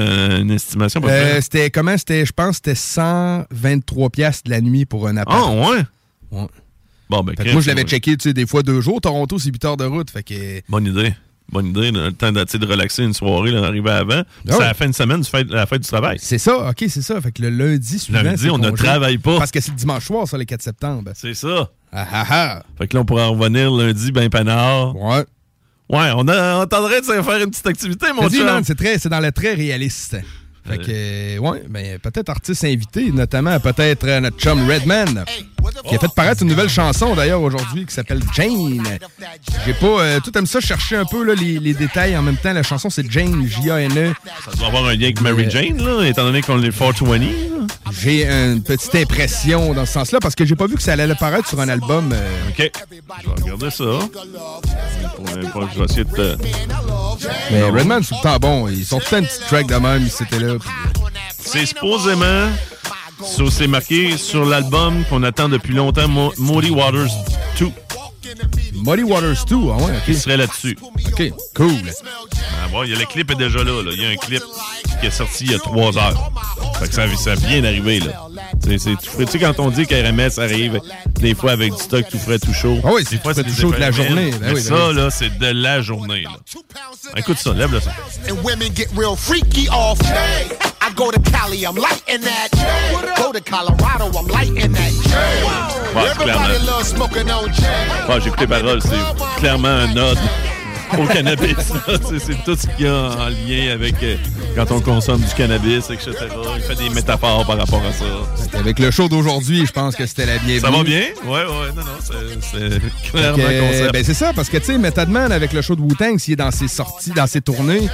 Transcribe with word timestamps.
Euh, 0.00 0.40
une 0.42 0.50
estimation 0.50 1.00
pour 1.00 1.08
Euh, 1.08 1.40
c'était 1.40 1.70
comment? 1.70 1.96
C'était, 1.96 2.26
je 2.26 2.32
pense, 2.32 2.60
que 2.60 2.70
c'était 2.70 2.74
123 2.74 4.10
pièces 4.10 4.42
de 4.42 4.50
la 4.50 4.60
nuit 4.60 4.84
pour 4.84 5.08
un 5.08 5.16
appart. 5.16 5.42
Ah, 5.46 5.52
ouais? 5.52 5.78
Ouais. 6.30 6.46
Bon, 7.08 7.22
ben, 7.22 7.34
moi, 7.52 7.62
je 7.62 7.68
l'avais 7.68 7.82
ouais. 7.82 7.88
checké, 7.88 8.16
tu 8.16 8.28
sais, 8.28 8.34
des 8.34 8.46
fois 8.46 8.62
deux 8.62 8.80
jours. 8.82 9.00
Toronto, 9.00 9.38
c'est 9.38 9.50
8 9.50 9.64
heures 9.64 9.76
de 9.78 9.84
route. 9.84 10.10
Fait 10.10 10.22
que. 10.22 10.60
Bonne 10.68 10.86
idée. 10.86 11.14
Bonne 11.50 11.68
idée. 11.68 11.92
là, 11.92 12.06
Le 12.06 12.12
temps 12.12 12.32
de, 12.32 12.66
relaxer 12.66 13.04
une 13.04 13.14
soirée, 13.14 13.52
là, 13.52 13.64
arriver 13.64 13.90
avant. 13.90 14.22
Ah 14.48 14.52
C'est 14.52 14.58
la 14.58 14.74
fin 14.74 14.88
de 14.88 14.94
semaine, 14.94 15.20
du 15.20 15.30
fête- 15.30 15.48
la 15.48 15.64
fête 15.64 15.80
du 15.82 15.88
travail. 15.88 16.18
C'est 16.20 16.38
ça, 16.38 16.68
ok, 16.70 16.84
c'est 16.88 17.02
ça. 17.02 17.18
Fait 17.20 17.32
que 17.32 17.40
le 17.40 17.50
lundi 17.50 17.98
suivant. 17.98 18.22
Lundi, 18.22 18.50
on 18.50 18.58
ne 18.58 18.70
travaille 18.70 19.18
pas. 19.18 19.38
Parce 19.38 19.50
que 19.52 19.60
c'est 19.60 19.70
le 19.70 19.76
dimanche 19.76 20.04
soir, 20.04 20.26
ça, 20.28 20.36
le 20.36 20.44
4 20.44 20.60
septembre. 20.62 21.12
C'est 21.14 21.34
ça. 21.34 21.70
Ah 21.92 22.06
ah 22.12 22.26
ah. 22.28 22.62
Fait 22.76 22.88
que 22.88 22.96
là, 22.96 23.02
on 23.02 23.04
pourra 23.06 23.28
revenir 23.28 23.70
lundi, 23.70 24.12
ben 24.12 24.28
panard. 24.28 24.94
Ouais. 24.96 25.24
Ouais, 25.88 26.10
on, 26.16 26.26
a, 26.28 26.62
on 26.62 26.66
tendrait 26.66 27.00
de 27.00 27.06
se 27.06 27.22
faire 27.22 27.42
une 27.42 27.50
petite 27.50 27.66
activité, 27.66 28.06
mon 28.12 28.28
chum. 28.28 28.64
c'est 28.64 28.74
très, 28.74 28.98
c'est 28.98 29.08
dans 29.08 29.20
le 29.20 29.30
très 29.30 29.54
réaliste. 29.54 30.16
Fait 30.68 30.78
que, 30.78 30.84
euh, 30.88 31.38
ouais, 31.38 31.62
ben, 31.68 31.98
peut-être 32.00 32.28
artiste 32.28 32.64
invité, 32.64 33.12
notamment 33.12 33.60
peut-être 33.60 34.04
euh, 34.08 34.20
notre 34.20 34.36
chum 34.36 34.68
Redman, 34.68 35.24
qui 35.88 35.94
a 35.94 35.98
fait 35.98 36.12
paraître 36.14 36.42
une 36.42 36.48
nouvelle 36.48 36.68
chanson 36.68 37.14
d'ailleurs 37.14 37.40
aujourd'hui 37.42 37.86
qui 37.86 37.94
s'appelle 37.94 38.20
Jane. 38.34 38.82
J'ai 39.64 39.74
pas, 39.74 39.86
euh, 39.86 40.20
tout 40.20 40.36
aime 40.36 40.46
ça 40.46 40.60
chercher 40.60 40.96
un 40.96 41.04
peu 41.04 41.24
là, 41.24 41.34
les, 41.34 41.58
les 41.58 41.74
détails 41.74 42.16
en 42.16 42.22
même 42.22 42.36
temps. 42.36 42.52
La 42.52 42.62
chanson 42.62 42.90
c'est 42.90 43.10
Jane, 43.10 43.46
J-A-N-E. 43.46 44.12
Ça 44.50 44.56
doit 44.56 44.66
avoir 44.68 44.84
un 44.86 44.94
lien 44.94 45.04
avec 45.04 45.20
Mary 45.20 45.50
Jane, 45.50 45.78
là, 45.84 46.04
étant 46.06 46.24
donné 46.24 46.42
qu'on 46.42 46.62
est 46.62 46.70
420. 46.76 47.18
là. 47.18 47.26
J'ai 48.02 48.26
une 48.28 48.62
petite 48.62 48.94
impression 48.94 49.72
dans 49.72 49.86
ce 49.86 49.92
sens-là 49.92 50.18
parce 50.20 50.34
que 50.34 50.44
j'ai 50.44 50.56
pas 50.56 50.66
vu 50.66 50.74
que 50.76 50.82
ça 50.82 50.92
allait 50.92 51.10
apparaître 51.10 51.48
sur 51.48 51.60
un 51.60 51.68
album. 51.68 52.12
euh, 52.12 52.48
OK. 52.50 52.70
Je 53.22 53.28
vais 53.28 53.42
regarder 53.42 53.70
ça. 53.70 53.84
Pour, 55.52 55.68
je 55.72 55.78
vais 55.78 55.84
essayer 55.84 56.04
de 56.04 56.10
te... 56.10 56.36
mais 57.50 57.62
Redman, 57.62 58.02
c'est 58.02 58.10
tout 58.10 58.14
le 58.16 58.22
temps 58.22 58.38
bon. 58.38 58.68
Ils 58.68 58.84
sont 58.84 58.98
tout 58.98 59.14
une 59.14 59.24
petite 59.26 59.46
track 59.46 59.66
de 59.66 59.74
même, 59.76 60.02
ils 60.02 60.24
étaient 60.24 60.38
là. 60.44 60.54
puis, 60.58 60.68
euh, 60.68 61.06
C'est 61.38 61.66
supposément... 61.66 62.48
so- 63.24 63.50
C'est 63.50 63.66
marqué 63.66 64.16
sur 64.16 64.44
l'album 64.44 65.04
qu'on 65.08 65.22
attend 65.22 65.48
depuis 65.48 65.74
longtemps, 65.74 66.08
Mo- 66.08 66.32
Moody 66.38 66.70
Waters 66.70 67.10
2, 67.58 67.68
Muddy 68.84 69.02
Waters 69.04 69.44
2, 69.48 69.56
ah 69.72 69.82
ouais, 69.82 69.92
qui 70.04 70.12
ok. 70.12 70.16
serait 70.18 70.36
là-dessus. 70.36 70.76
Ok, 71.12 71.32
cool. 71.54 71.70
Ah 72.62 72.68
bon, 72.70 72.82
y 72.84 72.92
a 72.92 72.98
le 72.98 73.04
clip 73.06 73.30
est 73.30 73.34
déjà 73.36 73.58
là, 73.64 73.82
là. 73.82 73.90
Il 73.94 74.02
y 74.02 74.04
a 74.04 74.08
un 74.10 74.16
clip 74.16 74.42
qui 75.00 75.06
est 75.06 75.10
sorti 75.10 75.44
il 75.44 75.52
y 75.52 75.54
a 75.54 75.58
trois 75.58 75.96
heures. 75.96 76.30
Fait 76.78 76.88
que 76.88 76.94
ça, 76.94 77.02
ça 77.16 77.34
vient 77.36 77.62
d'arriver, 77.62 78.00
là. 78.00 78.26
C'est- 78.62 78.78
c'est 78.78 78.90
tout 78.96 79.10
frais. 79.10 79.24
Tu 79.24 79.32
sais, 79.32 79.38
quand 79.38 79.58
on 79.60 79.70
dit 79.70 79.86
qu'RMS 79.86 80.38
arrive 80.38 80.80
des 81.20 81.34
fois 81.34 81.52
avec 81.52 81.72
du 81.74 81.80
stock 81.82 82.04
tout 82.10 82.18
frais, 82.18 82.38
tout 82.38 82.52
chaud. 82.52 82.78
Ah 82.84 82.88
oui, 82.92 83.02
des 83.04 83.10
c'est 83.10 83.22
fois, 83.22 83.32
tout 83.34 83.40
frais, 83.42 83.50
tout 83.50 83.60
chaud 83.60 83.72
de 83.72 83.76
la 83.78 83.90
journée. 83.92 84.30
Ben 84.32 84.48
oui, 84.48 84.54
ben 84.54 84.60
ça, 84.62 84.92
là, 84.92 85.10
c'est 85.10 85.38
de 85.38 85.46
la 85.46 85.80
journée, 85.80 86.22
là. 86.24 86.36
Écoute 87.16 87.38
ça, 87.38 87.52
lève 87.54 87.72
le 87.72 87.80
son. 87.80 87.90
I 90.86 90.92
go 90.94 91.10
to 91.10 91.18
Cali, 91.30 91.64
I'm 91.64 91.74
lighting 91.74 92.20
that. 92.22 92.48
Go 93.16 93.32
to 93.32 93.40
Colorado, 93.40 94.06
I'm 94.16 94.26
lighting 94.28 94.72
that. 94.72 94.92
Ouais, 95.94 96.10
clairement. 96.16 96.46
Ah, 98.08 98.20
j'ai 98.20 98.28
écouté 98.28 98.42
les 98.42 98.46
paroles, 98.46 98.80
c'est 98.82 99.40
clairement 99.40 99.68
un 99.68 99.96
ode 99.96 100.18
au 100.98 101.06
cannabis. 101.06 101.56
C'est- 102.20 102.44
tout 102.44 102.54
ce 102.56 102.66
qu'il 102.68 102.86
y 102.86 102.88
a 102.88 102.94
en 102.94 103.28
lien 103.30 103.72
avec 103.74 104.00
euh, 104.04 104.16
quand 104.54 104.70
on 104.70 104.80
consomme 104.80 105.20
du 105.20 105.34
cannabis, 105.34 105.90
etc. 105.90 106.12
Il 106.56 106.62
fait 106.62 106.76
des 106.76 106.90
métaphores 106.90 107.44
par 107.46 107.58
rapport 107.58 107.82
à 107.84 107.92
ça. 107.92 108.58
Avec 108.58 108.78
le 108.78 108.90
show 108.92 109.08
d'aujourd'hui, 109.08 109.66
je 109.66 109.72
pense 109.72 109.96
que 109.96 110.06
c'était 110.06 110.26
la 110.26 110.38
bienvenue. 110.38 110.60
Ça 110.60 110.70
va 110.70 110.84
bien? 110.84 111.02
Ouais, 111.24 111.40
ouais, 111.44 111.72
non, 111.74 111.82
non, 111.82 111.98
c'est- 112.00 113.10
clairement 113.10 113.36
que, 113.42 113.60
concept. 113.72 113.92
ben 113.92 114.04
c'est 114.04 114.14
ça, 114.14 114.32
parce 114.32 114.48
que 114.48 114.58
tu 114.58 114.66
sais, 114.66 114.78
Method 114.78 115.08
Man 115.08 115.32
avec 115.32 115.52
le 115.52 115.62
show 115.62 115.74
de 115.74 115.80
Wu-Tang, 115.82 116.18
s'il 116.18 116.34
est 116.34 116.36
dans 116.36 116.52
ses 116.52 116.68
sorties, 116.68 117.10
dans 117.10 117.26
ses 117.26 117.40
tournées, 117.40 117.88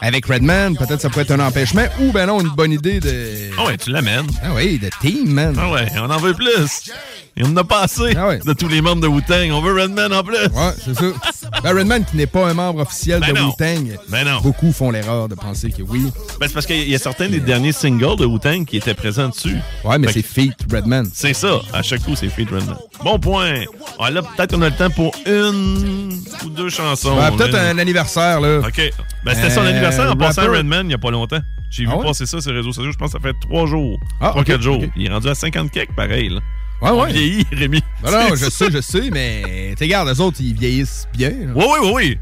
avec 0.00 0.26
Redman, 0.26 0.76
peut-être 0.76 1.00
ça 1.00 1.08
pourrait 1.08 1.22
être 1.22 1.30
un 1.32 1.40
empêchement, 1.40 1.84
ou 2.00 2.12
ben 2.12 2.26
non, 2.26 2.40
une 2.40 2.48
bonne 2.48 2.72
idée 2.72 3.00
de. 3.00 3.50
Ah 3.58 3.66
ouais, 3.66 3.76
tu 3.76 3.90
l'amènes. 3.90 4.26
Ah 4.42 4.54
oui, 4.54 4.78
de 4.78 4.90
team, 5.00 5.30
man. 5.30 5.54
Ah 5.58 5.70
ouais, 5.70 5.86
on 5.96 6.10
en 6.10 6.18
veut 6.18 6.34
plus. 6.34 6.90
On 7.42 7.52
en 7.52 7.56
a 7.56 7.64
pas 7.64 7.82
assez 7.82 8.14
Ah 8.16 8.28
ouais. 8.28 8.38
de 8.44 8.52
tous 8.52 8.68
les 8.68 8.80
membres 8.82 9.00
de 9.00 9.06
Wu-Tang. 9.06 9.50
On 9.52 9.60
veut 9.62 9.80
Redman 9.80 10.12
en 10.12 10.22
plus. 10.22 10.36
Ouais, 10.36 10.72
c'est 10.84 10.94
ça. 10.94 11.04
Ben, 11.62 11.76
Redman, 11.76 12.04
qui 12.04 12.16
n'est 12.16 12.26
pas 12.26 12.48
un 12.48 12.54
membre 12.54 12.80
officiel 12.80 13.20
Ben 13.20 13.32
de. 13.34 13.40
Wu-Tang, 13.40 13.98
Ben 14.08 14.24
non. 14.26 14.40
beaucoup 14.42 14.72
font 14.72 14.90
l'erreur 14.90 15.28
de 15.28 15.34
penser 15.34 15.70
que 15.70 15.82
oui. 15.82 16.12
Ben, 16.38 16.48
c'est 16.48 16.54
parce 16.54 16.66
qu'il 16.66 16.88
y 16.88 16.94
a 16.94 16.98
certains 16.98 17.28
des 17.28 17.40
derniers 17.40 17.72
singles 17.72 18.16
de 18.16 18.26
Wu-Tang 18.26 18.64
qui 18.66 18.76
étaient 18.76 18.94
présents 18.94 19.28
dessus. 19.28 19.56
Ouais, 19.84 19.98
mais 19.98 20.12
c'est 20.12 20.22
que- 20.22 20.28
Feet 20.28 20.54
Redman. 20.70 21.08
C'est 21.14 21.34
ça. 21.34 21.60
À 21.72 21.82
chaque 21.82 22.02
coup, 22.02 22.14
c'est 22.14 22.28
Feed 22.28 22.50
Redman. 22.50 22.76
Bon 23.04 23.18
point. 23.18 23.64
Ah, 23.98 24.10
là, 24.10 24.22
peut-être 24.22 24.54
qu'on 24.54 24.62
a 24.62 24.68
le 24.68 24.76
temps 24.76 24.90
pour 24.90 25.12
une 25.26 26.12
ou 26.44 26.48
deux 26.50 26.68
chansons. 26.68 27.16
Ouais, 27.18 27.30
peut-être 27.36 27.54
un 27.56 27.78
anniversaire, 27.78 28.40
là. 28.40 28.58
OK. 28.58 28.90
Ben, 29.24 29.34
c'était 29.34 29.50
son 29.50 29.62
Euh, 29.62 29.68
anniversaire 29.70 30.10
en 30.10 30.16
passant 30.16 30.42
à. 30.42 30.46
Redman 30.48 30.84
il 30.84 30.88
n'y 30.88 30.94
a 30.94 30.98
pas 30.98 31.10
longtemps. 31.10 31.40
J'ai 31.70 31.84
vu 31.84 31.90
Ah 31.92 31.98
ouais? 31.98 32.04
passer 32.06 32.26
ça 32.26 32.40
sur 32.40 32.50
les 32.50 32.58
réseaux 32.58 32.72
sociaux. 32.72 32.90
Je 32.92 32.96
pense 32.98 33.12
que 33.12 33.18
ça 33.18 33.22
fait 33.22 33.34
trois 33.40 33.66
jours. 33.66 33.98
Ah, 34.20 34.30
trois, 34.30 34.40
ok, 34.42 34.46
quatre 34.48 34.62
jours. 34.62 34.82
Il 34.96 35.06
est 35.06 35.10
rendu 35.10 35.28
à 35.28 35.34
50 35.36 35.70
quelques, 35.70 35.94
pareil. 35.94 36.28
Là. 36.28 36.40
Ouais, 36.82 36.90
On 36.90 37.02
ouais. 37.02 37.12
vieillit, 37.12 37.46
Rémi. 37.52 37.82
Non, 38.04 38.10
non, 38.10 38.34
je 38.36 38.48
sais, 38.48 38.70
je 38.70 38.80
sais, 38.80 39.10
mais 39.12 39.74
tu 39.76 39.84
regarde, 39.84 40.08
les 40.08 40.20
autres, 40.20 40.38
ils 40.40 40.54
vieillissent 40.54 41.06
bien. 41.12 41.28
là. 41.30 41.52
Oui, 41.54 41.64
oui, 41.68 41.78
oui, 41.82 41.90
oui. 41.94 42.18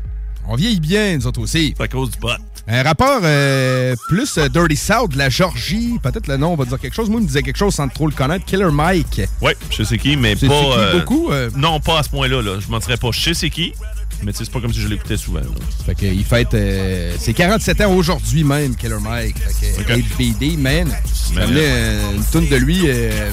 On 0.49 0.57
vieillit 0.57 0.81
bien, 0.81 1.17
nous 1.17 1.27
autres 1.27 1.41
aussi. 1.43 1.75
C'est 1.77 1.83
à 1.85 1.89
cause 1.89 2.11
du 2.11 2.17
pot. 2.19 2.31
Un 2.71 2.83
rappeur 2.83 3.21
euh, 3.23 3.95
plus 4.09 4.37
euh, 4.37 4.49
Dirty 4.49 4.77
South 4.77 5.13
de 5.13 5.19
la 5.19 5.31
Georgie, 5.31 5.99
peut-être 6.03 6.27
le 6.27 6.37
nom 6.37 6.55
va 6.55 6.65
dire 6.67 6.79
quelque 6.79 6.95
chose. 6.95 7.09
Moi, 7.09 7.21
il 7.21 7.23
me 7.23 7.27
disait 7.29 7.43
quelque 7.43 7.57
chose 7.57 7.75
sans 7.75 7.89
trop 7.89 8.07
le 8.07 8.13
connaître. 8.13 8.45
Killer 8.45 8.71
Mike. 8.71 9.23
Oui, 9.41 9.53
je 9.71 9.83
sais 9.85 9.97
qui, 9.97 10.17
mais 10.17 10.35
pas. 10.37 10.47
qui, 10.47 10.99
beaucoup? 10.99 11.31
euh, 11.31 11.51
Non, 11.57 11.81
pas 11.81 12.01
à 12.01 12.03
ce 12.03 12.11
point-là. 12.11 12.43
Là. 12.43 12.59
Je 12.61 12.69
mentirais 12.69 12.97
pas. 12.99 13.09
Je 13.13 13.33
sais 13.33 13.49
qui, 13.51 13.73
mais 14.23 14.33
tu 14.33 14.39
sais, 14.39 14.45
c'est 14.45 14.53
pas 14.53 14.61
comme 14.61 14.73
si 14.73 14.81
je 14.81 14.89
l'écoutais 14.89 15.17
souvent. 15.17 15.41
là. 15.41 15.47
Fait 15.87 15.95
que, 15.95 16.07
il 16.07 16.25
fête 16.25 16.55
euh, 16.55 17.15
ses 17.19 17.35
47 17.35 17.81
ans 17.83 17.93
aujourd'hui 17.93 18.45
même, 18.45 18.75
Killer 18.77 18.97
Mike. 19.01 19.37
Fait 19.39 19.85
que, 19.85 19.93
Ok. 19.93 20.05
HBD, 20.19 20.57
man. 20.59 20.89
Amené 21.37 21.61
euh, 21.63 22.13
une 22.17 22.25
tune 22.25 22.49
de 22.49 22.57
lui, 22.57 22.83
euh, 22.87 23.31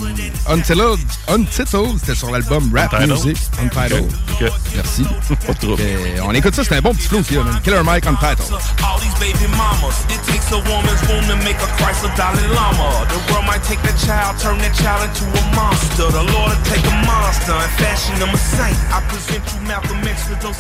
Untitled, 0.50 1.00
Untitled, 1.30 1.98
c'était 2.00 2.16
sur 2.16 2.30
l'album 2.30 2.70
Rap 2.76 2.94
Untitled? 2.94 3.26
Music. 3.26 3.38
Untitled. 3.64 4.12
Ok. 4.42 4.52
Merci. 4.76 5.04
Pas 5.48 5.54
trop. 5.54 5.76
Euh, 5.80 6.20
on 6.26 6.34
écoute 6.34 6.54
ça, 6.56 6.64
c'est 6.64 6.76
un 6.76 6.82
bon 6.82 6.94
petit 6.94 7.08
flow 7.08 7.20
aussi, 7.20 7.36
là, 7.36 7.44
man. 7.44 7.60
Killer 7.64 7.82
Mike 7.84 8.06
Untitled. 8.06 8.52
All 8.84 9.00
these 9.00 9.14
baby 9.20 9.48
mamas. 9.52 10.04
It 10.10 10.22
takes 10.30 10.52
a 10.52 10.58
woman's 10.70 11.02
womb 11.08 11.24
to 11.28 11.36
make 11.44 11.56
a 11.58 11.68
Chrysler 11.82 12.14
Dalai 12.18 12.46
Lama. 12.54 13.08
The 13.10 13.32
world 13.34 13.46
might 13.48 13.64
take 13.64 13.82
that 13.84 13.98
child, 14.06 14.38
turn 14.40 14.58
that 14.60 14.76
child 14.76 15.08
into 15.08 15.24
a 15.26 15.44
monster. 15.56 16.12
The 16.12 16.24
Lord 16.36 16.52
will 16.52 16.64
take 16.68 16.84
a 16.86 16.96
monster 17.08 17.54
and 17.56 17.72
fashion 17.80 18.16
him 18.20 18.30
a 18.30 18.38
saint. 18.38 18.76
I 18.92 19.00
present 19.08 19.42
you 19.56 19.68
Malcolm 19.68 20.04
X 20.04 20.28
for 20.28 20.36
those 20.44 20.58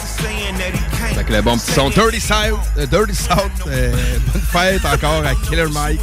Fait 1.15 1.23
que 1.23 1.33
le 1.33 1.41
bon 1.41 1.57
petit 1.57 1.71
son 1.71 1.89
Dirty 1.89 2.19
South, 2.19 2.59
euh, 2.77 2.85
Dirty 2.85 3.15
South, 3.15 3.39
euh, 3.67 3.91
bonne 4.33 4.41
fête 4.51 4.85
encore 4.85 5.23
à 5.25 5.35
Killer 5.47 5.65
Mike. 5.71 5.99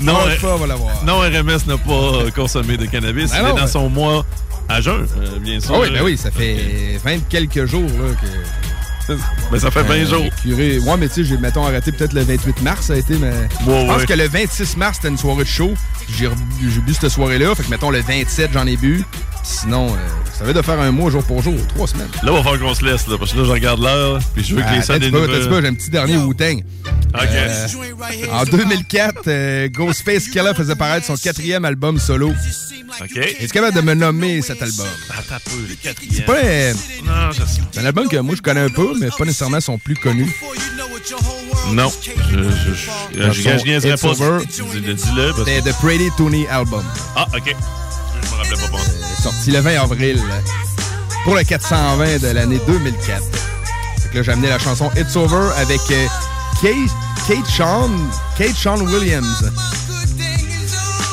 Non, 0.00 0.16
euh, 0.26 0.36
fois, 0.38 0.54
on 0.54 0.58
va 0.58 0.66
l'avoir. 0.68 1.04
Non, 1.04 1.18
RMS 1.18 1.66
n'a 1.66 1.76
pas 1.76 2.30
consommé 2.34 2.76
de 2.76 2.86
cannabis. 2.86 3.30
Ben 3.30 3.36
Il 3.38 3.42
non, 3.42 3.48
est 3.50 3.58
dans 3.60 3.64
mais- 3.66 3.70
son 3.70 3.88
mois 3.88 4.24
à 4.68 4.80
jeun, 4.80 5.06
euh, 5.18 5.38
bien 5.40 5.60
sûr. 5.60 5.74
Ah 5.74 5.80
oui, 5.80 5.90
ben 5.92 6.02
oui, 6.02 6.16
ça 6.16 6.30
fait 6.30 6.98
20 7.04 7.18
quelques 7.28 7.66
jours 7.66 7.82
là, 7.82 8.14
que. 8.20 9.14
Ben, 9.50 9.58
ça 9.58 9.70
fait 9.72 9.82
20 9.82 9.94
Euh, 9.94 10.06
jours. 10.06 10.22
les 10.22 10.30
curés- 10.30 10.78
Ouais, 10.78 10.96
mais 10.96 11.08
tu 11.08 11.14
sais, 11.14 11.24
j'ai, 11.24 11.36
mettons, 11.36 11.66
arrêté 11.66 11.90
peut-être 11.90 12.12
le 12.12 12.22
28 12.22 12.62
mars, 12.62 12.86
ça 12.86 12.92
a 12.92 12.96
été, 12.96 13.14
mais. 13.16 13.30
Ouais, 13.30 13.48
je 13.66 13.86
pense 13.86 13.96
ouais. 14.02 14.06
que 14.06 14.12
le 14.14 14.28
26 14.28 14.76
mars, 14.76 14.96
c'était 14.96 15.08
une 15.08 15.18
soirée 15.18 15.42
de 15.44 15.48
show. 15.48 15.74
J'ai 16.16 16.28
bu 16.28 16.94
cette 16.94 17.08
soirée-là. 17.10 17.54
Fait 17.56 17.64
que, 17.64 17.70
mettons, 17.70 17.90
le 17.90 18.00
27, 18.00 18.50
j'en 18.52 18.66
ai 18.66 18.76
bu. 18.76 19.02
Sinon, 19.42 19.88
euh, 19.88 19.96
ça 20.38 20.44
va 20.44 20.52
de 20.52 20.62
faire 20.62 20.78
un 20.80 20.90
mois 20.90 21.10
jour 21.10 21.22
pour 21.24 21.42
jour, 21.42 21.54
trois 21.74 21.86
semaines. 21.86 22.08
Là, 22.22 22.30
il 22.30 22.30
va 22.30 22.42
falloir 22.42 22.58
qu'on 22.60 22.74
se 22.74 22.84
laisse, 22.84 23.06
là, 23.08 23.16
parce 23.18 23.32
que 23.32 23.38
là, 23.38 23.44
je 23.44 23.50
regarde 23.50 23.80
l'heure, 23.82 24.20
puis 24.34 24.44
je 24.44 24.54
veux 24.54 24.62
que 24.62 24.66
Ah, 24.68 24.76
les 24.76 24.82
salles 24.82 25.00
t'as 25.00 25.06
des 25.06 25.10
pas, 25.10 25.60
j'ai 25.60 25.66
un 25.68 25.74
petit 25.74 25.90
dernier 25.90 26.16
Wu-Tang. 26.18 26.62
Euh, 27.14 27.66
en 28.30 28.44
2004, 28.44 29.22
euh, 29.26 29.68
Ghostface 29.68 30.28
Killer 30.28 30.52
faisait 30.56 30.76
paraître 30.76 31.06
son 31.06 31.16
quatrième 31.16 31.64
album 31.64 31.98
solo. 31.98 32.28
OK. 33.00 33.16
Es-tu 33.16 33.48
capable 33.48 33.74
de 33.76 33.80
me 33.80 33.94
nommer 33.94 34.42
cet 34.42 34.62
album? 34.62 34.86
Attends 35.10 35.34
un 35.36 35.38
peu, 35.50 35.56
le 35.68 35.74
quatrième. 35.74 36.14
C'est 36.14 36.24
pas 36.24 36.42
Non, 37.06 37.32
je 37.32 37.38
sais. 37.40 37.60
c'est 37.72 37.80
un 37.80 37.84
album 37.86 38.08
que 38.08 38.16
moi 38.18 38.34
je 38.36 38.42
connais 38.42 38.60
un 38.60 38.68
peu, 38.68 38.92
mais 39.00 39.08
pas 39.16 39.24
nécessairement 39.24 39.60
son 39.60 39.78
plus 39.78 39.96
connu. 39.96 40.32
Non. 41.72 41.90
Je, 42.02 42.10
je, 42.36 42.42
je, 42.42 43.22
je, 43.22 43.32
je, 43.32 43.58
je 43.58 43.64
niaiserais 43.64 43.92
It's 43.94 44.02
pas. 44.02 44.08
Over. 44.08 44.44
Dis-le, 44.44 44.94
dis-le. 44.94 45.30
parce 45.32 45.44
que- 45.44 45.50
C'était 45.50 45.70
The 45.70 45.74
Pretty 45.80 46.08
Tony 46.16 46.46
Album. 46.48 46.84
Ah, 47.16 47.26
OK. 47.36 47.54
Je 47.54 47.89
me 48.30 48.36
rappelais 48.36 48.56
pas 48.56 48.68
bon. 48.70 48.78
sorti 49.22 49.50
le 49.50 49.60
20 49.60 49.80
avril 49.82 50.22
pour 51.24 51.34
le 51.36 51.42
420 51.44 52.18
de 52.22 52.28
l'année 52.28 52.60
2004. 52.66 53.22
Fait 54.02 54.08
que 54.10 54.16
là, 54.18 54.22
j'ai 54.22 54.32
amené 54.32 54.48
la 54.48 54.58
chanson 54.58 54.90
It's 54.96 55.14
Over 55.16 55.50
avec 55.58 55.80
euh, 55.90 56.06
Kate, 56.62 56.74
Kate 57.28 57.46
Sean, 57.46 57.90
Kate 58.38 58.54
Sean 58.56 58.80
Williams. 58.86 59.50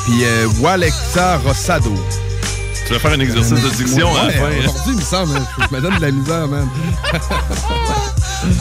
Puis 0.04 0.24
euh, 0.24 0.48
Walexa 0.60 1.38
Rosado. 1.38 1.94
Tu 2.86 2.94
vas 2.94 2.98
faire 3.00 3.12
un 3.12 3.20
exercice 3.20 3.50
de 3.60 3.68
diction 3.68 4.16
à 4.16 4.22
la 4.22 4.26
Ouais, 4.28 4.32
fin. 4.32 4.44
hein? 4.46 4.50
Aujourd'hui, 4.60 4.92
il 4.94 4.96
me 4.96 5.02
semble, 5.02 5.36
hein, 5.36 5.46
je 5.70 5.76
me 5.76 5.80
donne 5.82 5.96
de 5.96 6.00
la 6.02 6.10
misère, 6.10 6.48
man. 6.48 6.68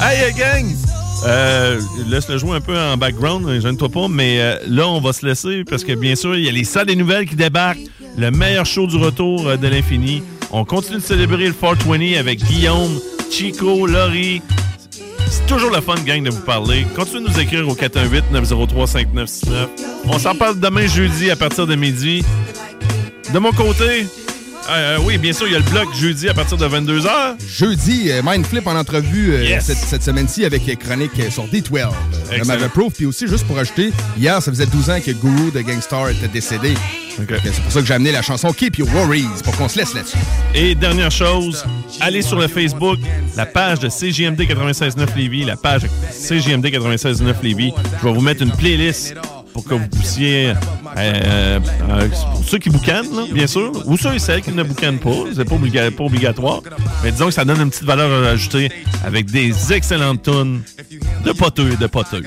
Hey, 0.02 0.24
euh, 0.24 0.32
gang! 0.36 0.76
Euh, 1.26 1.80
Laisse-le 2.08 2.38
jouer 2.38 2.58
un 2.58 2.62
peu 2.62 2.78
en 2.78 2.98
background, 2.98 3.46
ne 3.46 3.60
gêne-toi 3.60 3.90
pas, 3.90 4.08
mais 4.08 4.40
euh, 4.40 4.58
là, 4.68 4.88
on 4.88 5.02
va 5.02 5.14
se 5.14 5.26
laisser 5.26 5.64
parce 5.64 5.84
que 5.84 5.94
bien 5.94 6.16
sûr, 6.16 6.36
il 6.36 6.46
y 6.46 6.50
a 6.50 6.52
les 6.52 6.64
salles 6.64 6.88
des 6.88 6.96
nouvelles 6.96 7.28
qui 7.28 7.36
débarquent. 7.36 7.80
Le 8.18 8.32
meilleur 8.32 8.66
show 8.66 8.88
du 8.88 8.98
retour 8.98 9.48
euh, 9.48 9.58
de 9.58 9.68
l'infini. 9.68 10.24
On 10.52 10.66
continue 10.66 10.98
de 10.98 11.04
célébrer 11.04 11.48
le 11.48 11.54
420 11.54 12.18
avec 12.18 12.44
Guillaume, 12.44 13.00
Chico, 13.32 13.86
Laurie. 13.86 14.42
C'est 15.30 15.46
toujours 15.46 15.72
le 15.72 15.82
fun, 15.82 15.96
gang, 16.06 16.24
de 16.24 16.30
vous 16.30 16.42
parler. 16.42 16.86
Continuez 16.96 17.26
de 17.26 17.30
nous 17.30 17.40
écrire 17.40 17.68
au 17.68 17.76
418-903-5969. 17.76 19.68
On 20.06 20.18
s'en 20.20 20.36
parle 20.36 20.60
demain 20.60 20.88
jeudi 20.88 21.30
à 21.30 21.36
partir 21.36 21.68
de 21.68 21.76
midi. 21.76 22.24
De 23.34 23.40
mon 23.40 23.52
côté, 23.52 24.08
euh, 24.70 24.98
oui, 25.04 25.18
bien 25.18 25.34
sûr, 25.34 25.48
il 25.48 25.54
y 25.54 25.56
a 25.56 25.60
le 25.60 25.66
bloc 25.66 25.88
jeudi 25.96 26.28
à 26.30 26.34
partir 26.34 26.58
de 26.58 26.66
22h. 26.68 27.10
Jeudi, 27.48 28.12
euh, 28.12 28.22
Mindflip 28.24 28.68
en 28.68 28.76
entrevue 28.76 29.34
euh, 29.34 29.44
Yes. 29.44 29.66
cette, 29.66 29.78
cette 29.78 30.04
semaine-ci 30.04 30.46
avec 30.46 30.68
euh, 30.68 30.76
Chronique 30.76 31.12
euh, 31.20 31.30
sur 31.30 31.46
D12. 31.46 31.52
Euh, 31.78 31.86
de 32.30 32.34
Excellent. 32.36 32.46
Maverick 32.46 32.74
Proof. 32.74 32.94
Puis 32.94 33.06
aussi, 33.06 33.28
juste 33.28 33.46
pour 33.48 33.58
ajouter, 33.58 33.92
hier, 34.18 34.42
ça 34.42 34.52
faisait 34.52 34.66
12 34.66 34.90
ans 34.90 35.00
que 35.00 35.12
Guru 35.12 35.52
de 35.52 35.62
Gangstar 35.62 36.10
était 36.10 36.28
décédé. 36.28 36.74
C'est 37.18 37.64
pour 37.64 37.72
ça 37.72 37.80
que 37.82 37.88
j'ai 37.88 37.96
amené 37.96 38.12
la 38.12 38.22
chanson 38.22 38.54
Keep 38.54 38.78
Your 38.78 38.88
Worries 38.94 39.26
pour 39.44 39.56
qu'on 39.58 39.68
se 39.68 39.80
laisse 39.80 39.96
là-dessus. 39.96 40.18
Et 40.54 40.76
dernière 40.76 41.10
chose, 41.10 41.66
allez 42.00 42.22
sur 42.22 42.38
le 42.38 42.48
Facebook, 42.48 43.00
la 43.36 43.48
page 43.48 43.80
de 43.80 43.88
CJMD 43.90 44.40
96.9 44.42 45.16
Lévis, 45.18 45.44
la 45.44 45.56
page 45.58 45.88
CJMD 46.12 46.68
96.9 46.68 47.34
Lévis. 47.42 47.74
Je 48.00 48.08
vais 48.08 48.14
vous 48.14 48.22
mettre 48.22 48.44
une 48.44 48.52
playlist 48.52 49.16
pour 49.58 49.66
que 49.66 49.74
vous 49.74 49.88
puissiez, 49.88 50.50
euh, 50.98 51.60
euh, 51.90 52.08
pour 52.36 52.44
ceux 52.46 52.60
qui 52.60 52.70
boucanent, 52.70 53.10
là, 53.16 53.24
bien 53.32 53.48
sûr, 53.48 53.72
ou 53.88 53.98
ceux 53.98 54.14
et 54.14 54.20
celles 54.20 54.44
qui 54.44 54.52
ne 54.52 54.62
boucanent 54.62 55.00
pas, 55.00 55.10
c'est 55.36 55.46
pas, 55.46 55.56
obliga- 55.56 55.90
pas 55.90 56.04
obligatoire, 56.04 56.62
mais 57.04 57.12
disons 57.12 57.26
que 57.26 57.32
ça 57.34 57.44
donne 57.44 57.60
une 57.62 57.72
petite 57.72 57.84
valeur 57.86 58.24
ajoutée 58.28 58.70
avec 59.04 59.32
des 59.32 59.74
excellentes 59.74 60.22
tunes 60.22 60.62
de 61.26 61.32
poteux 61.32 61.72
et 61.72 61.76
de 61.76 61.88
poteuses. 61.88 62.26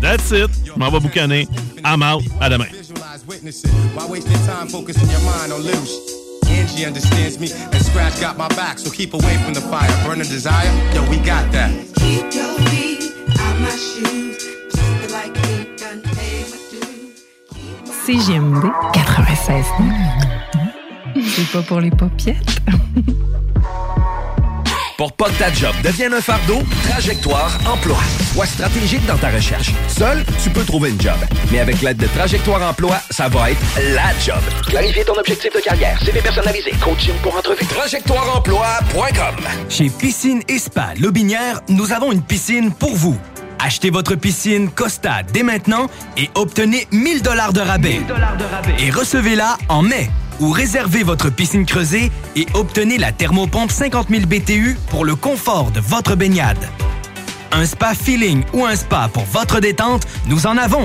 That's 0.00 0.32
it. 0.32 0.50
Je 0.64 0.72
m'en 0.76 0.90
vais 0.90 0.98
boucaner. 0.98 1.46
I'm 1.84 2.02
out. 2.02 2.24
À 2.40 2.50
demain. 2.50 2.64
Visualize, 2.72 3.22
witness 3.28 3.62
it. 3.62 3.70
Why 3.96 4.10
waste 4.10 4.26
your 4.28 4.40
time 4.40 4.68
focusing 4.68 5.08
your 5.08 5.20
mind 5.20 5.52
on 5.52 5.62
little 5.62 5.84
sh- 5.86 6.50
Angie 6.50 6.84
understands 6.84 7.38
me, 7.38 7.46
and 7.72 7.80
Scratch 7.84 8.20
got 8.20 8.36
my 8.36 8.48
back, 8.56 8.80
so 8.80 8.90
keep 8.90 9.14
away 9.14 9.36
from 9.44 9.54
the 9.54 9.60
fire. 9.60 9.88
Burn 10.04 10.20
a 10.20 10.24
desire, 10.24 10.68
yo, 10.96 11.02
we 11.10 11.16
got 11.18 11.50
that. 11.52 11.70
Keep 12.00 12.34
your 12.34 12.52
feet 12.66 13.12
out 13.38 13.60
my 13.60 13.70
shoes. 13.70 14.55
CJMD 18.06 18.62
96. 18.92 19.64
C'est 21.16 21.50
pas 21.50 21.62
pour 21.62 21.80
les 21.80 21.90
popiettes. 21.90 22.60
Pour 24.96 25.12
pas 25.12 25.24
que 25.28 25.38
ta 25.40 25.52
job 25.52 25.74
devienne 25.82 26.14
un 26.14 26.20
fardeau, 26.20 26.62
Trajectoire 26.88 27.58
Emploi. 27.66 27.98
Sois 28.32 28.46
stratégique 28.46 29.04
dans 29.06 29.16
ta 29.16 29.30
recherche. 29.30 29.72
Seul, 29.88 30.24
tu 30.40 30.50
peux 30.50 30.62
trouver 30.62 30.90
une 30.90 31.00
job. 31.00 31.16
Mais 31.50 31.58
avec 31.58 31.82
l'aide 31.82 31.96
de 31.96 32.06
Trajectoire 32.06 32.62
Emploi, 32.62 32.96
ça 33.10 33.28
va 33.28 33.50
être 33.50 33.60
la 33.92 34.16
job. 34.24 34.40
Clarifier 34.68 35.04
ton 35.04 35.18
objectif 35.18 35.52
de 35.52 35.60
carrière, 35.60 36.00
CV 36.00 36.20
personnalisé, 36.20 36.70
coaching 36.80 37.14
pour 37.24 37.36
entrevue. 37.36 37.66
TrajectoireEmploi.com 37.66 39.34
Chez 39.68 39.90
Piscine 39.90 40.42
et 40.48 40.60
Spa 40.60 40.94
Lobinière, 41.00 41.60
nous 41.68 41.90
avons 41.90 42.12
une 42.12 42.22
piscine 42.22 42.72
pour 42.72 42.94
vous. 42.94 43.18
Achetez 43.58 43.90
votre 43.90 44.14
piscine 44.14 44.70
Costa 44.70 45.22
dès 45.32 45.42
maintenant 45.42 45.88
et 46.16 46.30
obtenez 46.34 46.86
1000 46.92 47.22
dollars 47.22 47.52
de 47.52 47.60
rabais. 47.60 48.00
Et 48.78 48.90
recevez-la 48.90 49.56
en 49.68 49.82
mai. 49.82 50.10
Ou 50.40 50.50
réservez 50.50 51.02
votre 51.02 51.30
piscine 51.30 51.64
creusée 51.64 52.12
et 52.36 52.46
obtenez 52.54 52.98
la 52.98 53.12
thermopompe 53.12 53.70
50 53.70 54.08
000 54.10 54.26
BTU 54.26 54.76
pour 54.90 55.04
le 55.04 55.16
confort 55.16 55.70
de 55.70 55.80
votre 55.80 56.14
baignade. 56.14 56.68
Un 57.52 57.64
spa 57.64 57.94
feeling 57.94 58.42
ou 58.52 58.66
un 58.66 58.76
spa 58.76 59.08
pour 59.12 59.24
votre 59.24 59.60
détente, 59.60 60.02
nous 60.26 60.46
en 60.46 60.58
avons. 60.58 60.84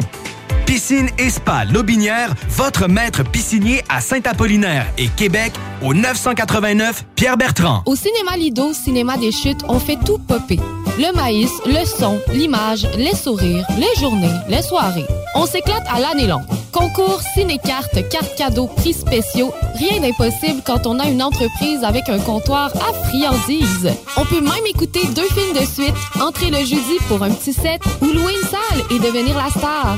Piscine 0.71 1.09
et 1.17 1.29
Spa 1.29 1.65
Lobinière, 1.65 2.33
votre 2.47 2.87
maître 2.87 3.23
piscinier 3.23 3.83
à 3.89 3.99
Saint-Apollinaire 3.99 4.85
et 4.97 5.09
Québec 5.09 5.51
au 5.83 5.93
989 5.93 7.03
Pierre-Bertrand. 7.13 7.83
Au 7.85 7.93
cinéma 7.97 8.37
Lido, 8.37 8.71
cinéma 8.71 9.17
des 9.17 9.33
chutes, 9.33 9.65
on 9.67 9.79
fait 9.79 9.97
tout 10.05 10.17
popper. 10.17 10.61
Le 10.97 11.13
maïs, 11.13 11.51
le 11.65 11.85
son, 11.85 12.21
l'image, 12.31 12.87
les 12.95 13.13
sourires, 13.15 13.67
les 13.77 13.99
journées, 13.99 14.31
les 14.47 14.61
soirées. 14.61 15.05
On 15.35 15.45
s'éclate 15.45 15.83
à 15.93 15.99
l'année 15.99 16.27
longue. 16.27 16.45
Concours, 16.71 17.19
ciné-cartes, 17.33 18.07
cartes 18.09 18.35
cadeaux, 18.37 18.67
prix 18.67 18.93
spéciaux, 18.93 19.53
rien 19.75 19.99
d'impossible 19.99 20.61
quand 20.65 20.87
on 20.87 20.99
a 20.99 21.09
une 21.09 21.21
entreprise 21.21 21.83
avec 21.83 22.07
un 22.07 22.19
comptoir 22.19 22.71
à 22.75 23.07
friandises. 23.07 23.91
On 24.15 24.23
peut 24.23 24.39
même 24.39 24.65
écouter 24.69 25.01
deux 25.13 25.27
films 25.27 25.53
de 25.53 25.65
suite, 25.65 25.95
entrer 26.21 26.49
le 26.49 26.59
jeudi 26.59 26.97
pour 27.09 27.21
un 27.23 27.31
petit 27.31 27.51
set 27.51 27.81
ou 28.01 28.05
louer 28.05 28.33
une 28.41 28.47
salle 28.47 28.85
et 28.89 28.99
devenir 28.99 29.35
la 29.37 29.49
star. 29.49 29.97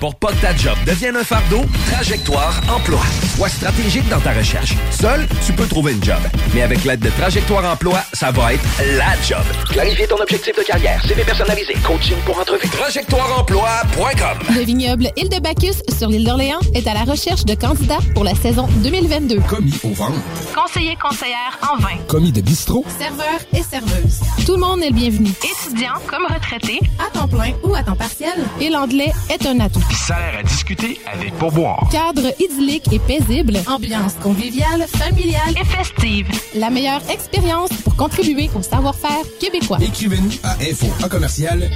Pour 0.00 0.14
pas 0.14 0.28
que 0.28 0.40
ta 0.40 0.54
job 0.56 0.76
devienne 0.86 1.16
un 1.16 1.24
fardeau, 1.24 1.62
Trajectoire 1.90 2.60
Emploi. 2.74 3.00
Sois 3.36 3.48
stratégique 3.48 4.08
dans 4.08 4.20
ta 4.20 4.32
recherche. 4.32 4.74
Seul, 4.90 5.26
tu 5.44 5.52
peux 5.52 5.66
trouver 5.66 5.92
une 5.92 6.04
job. 6.04 6.18
Mais 6.54 6.62
avec 6.62 6.84
l'aide 6.84 7.00
de 7.00 7.10
Trajectoire 7.10 7.64
Emploi, 7.64 7.98
ça 8.12 8.30
va 8.30 8.54
être 8.54 8.62
la 8.96 9.20
job. 9.26 9.44
Clarifier 9.70 10.06
ton 10.06 10.16
objectif 10.20 10.56
de 10.56 10.62
carrière, 10.62 11.02
CV 11.04 11.24
personnalisé, 11.24 11.74
coaching 11.84 12.16
pour 12.24 12.38
entrevue. 12.38 12.68
TrajectoireEmploi.com 12.68 14.54
Le 14.54 14.60
vignoble 14.64 15.10
Île 15.16 15.28
de 15.28 15.40
Bacchus 15.40 15.82
sur 15.98 16.08
l'île 16.08 16.24
d'Orléans 16.26 16.60
est 16.74 16.86
à 16.86 16.94
la 16.94 17.02
recherche 17.04 17.44
de 17.44 17.54
candidats 17.54 17.98
pour 18.14 18.24
la 18.24 18.34
saison 18.34 18.68
2022. 18.82 19.40
Commis 19.48 19.74
au 19.84 19.88
vent. 19.90 20.12
Conseiller 20.54 20.96
conseillère 21.02 21.58
en 21.62 21.76
vin. 21.80 21.96
Commis 22.06 22.32
de 22.32 22.40
bistrot. 22.40 22.84
Serveur 22.98 23.38
et 23.52 23.62
serveuse. 23.62 24.20
Tout 24.46 24.52
le 24.54 24.60
monde 24.60 24.82
est 24.82 24.90
le 24.90 24.94
bienvenu. 24.94 25.30
Étudiant 25.30 25.94
comme 26.06 26.24
retraité, 26.32 26.80
à 26.98 27.10
temps 27.16 27.28
plein 27.28 27.52
ou 27.64 27.74
à 27.74 27.82
temps 27.82 27.96
partiel. 27.96 28.34
Et 28.60 28.70
l'anglais 28.70 29.12
est 29.30 29.44
un 29.46 29.57
atout. 29.60 29.82
Salaire 30.06 30.38
à 30.38 30.42
discuter 30.42 30.98
avec 31.12 31.34
pourboire. 31.34 31.88
Cadre 31.90 32.32
idyllique 32.38 32.92
et 32.92 32.98
paisible. 32.98 33.58
Ambiance 33.66 34.14
conviviale, 34.22 34.86
familiale 34.86 35.54
et 35.60 35.64
festive. 35.64 36.28
La 36.54 36.70
meilleure 36.70 37.02
expérience 37.10 37.70
pour 37.84 37.96
contribuer 37.96 38.50
au 38.54 38.62
savoir-faire 38.62 39.24
québécois. 39.40 39.78
Écrivez-nous 39.80 40.32
à 40.42 40.54
info 40.62 40.86
en 41.04 41.08
commercial. 41.08 41.68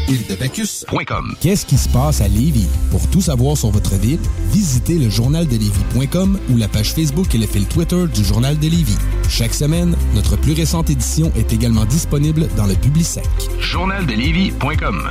Qu'est-ce 1.40 1.66
qui 1.66 1.78
se 1.78 1.88
passe 1.88 2.20
à 2.20 2.28
Lévis? 2.28 2.68
Pour 2.90 3.08
tout 3.08 3.20
savoir 3.20 3.56
sur 3.56 3.70
votre 3.70 3.94
ville, 3.94 4.20
visitez 4.50 4.94
le 4.94 5.10
journaldelévis.com 5.10 6.38
ou 6.50 6.56
la 6.56 6.68
page 6.68 6.92
Facebook 6.92 7.34
et 7.34 7.38
le 7.38 7.46
fil 7.46 7.66
Twitter 7.66 8.04
du 8.12 8.24
Journal 8.24 8.58
de 8.58 8.68
Lévis. 8.68 8.98
Chaque 9.28 9.54
semaine, 9.54 9.96
notre 10.14 10.36
plus 10.36 10.52
récente 10.52 10.90
édition 10.90 11.32
est 11.36 11.52
également 11.52 11.84
disponible 11.84 12.48
dans 12.56 12.66
le 12.66 12.74
Publisec. 12.74 13.24
Journaldelévis.com 13.60 15.10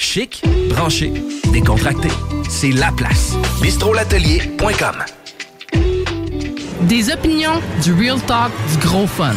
Chic, 0.00 0.42
branché, 0.70 1.12
décontracté. 1.52 2.08
C'est 2.48 2.72
la 2.72 2.90
place. 2.90 3.34
bistrolatelier.com. 3.60 4.96
Des 6.80 7.12
opinions, 7.12 7.60
du 7.82 7.92
real 7.92 8.18
talk, 8.22 8.50
du 8.72 8.78
gros 8.78 9.06
fun. 9.06 9.34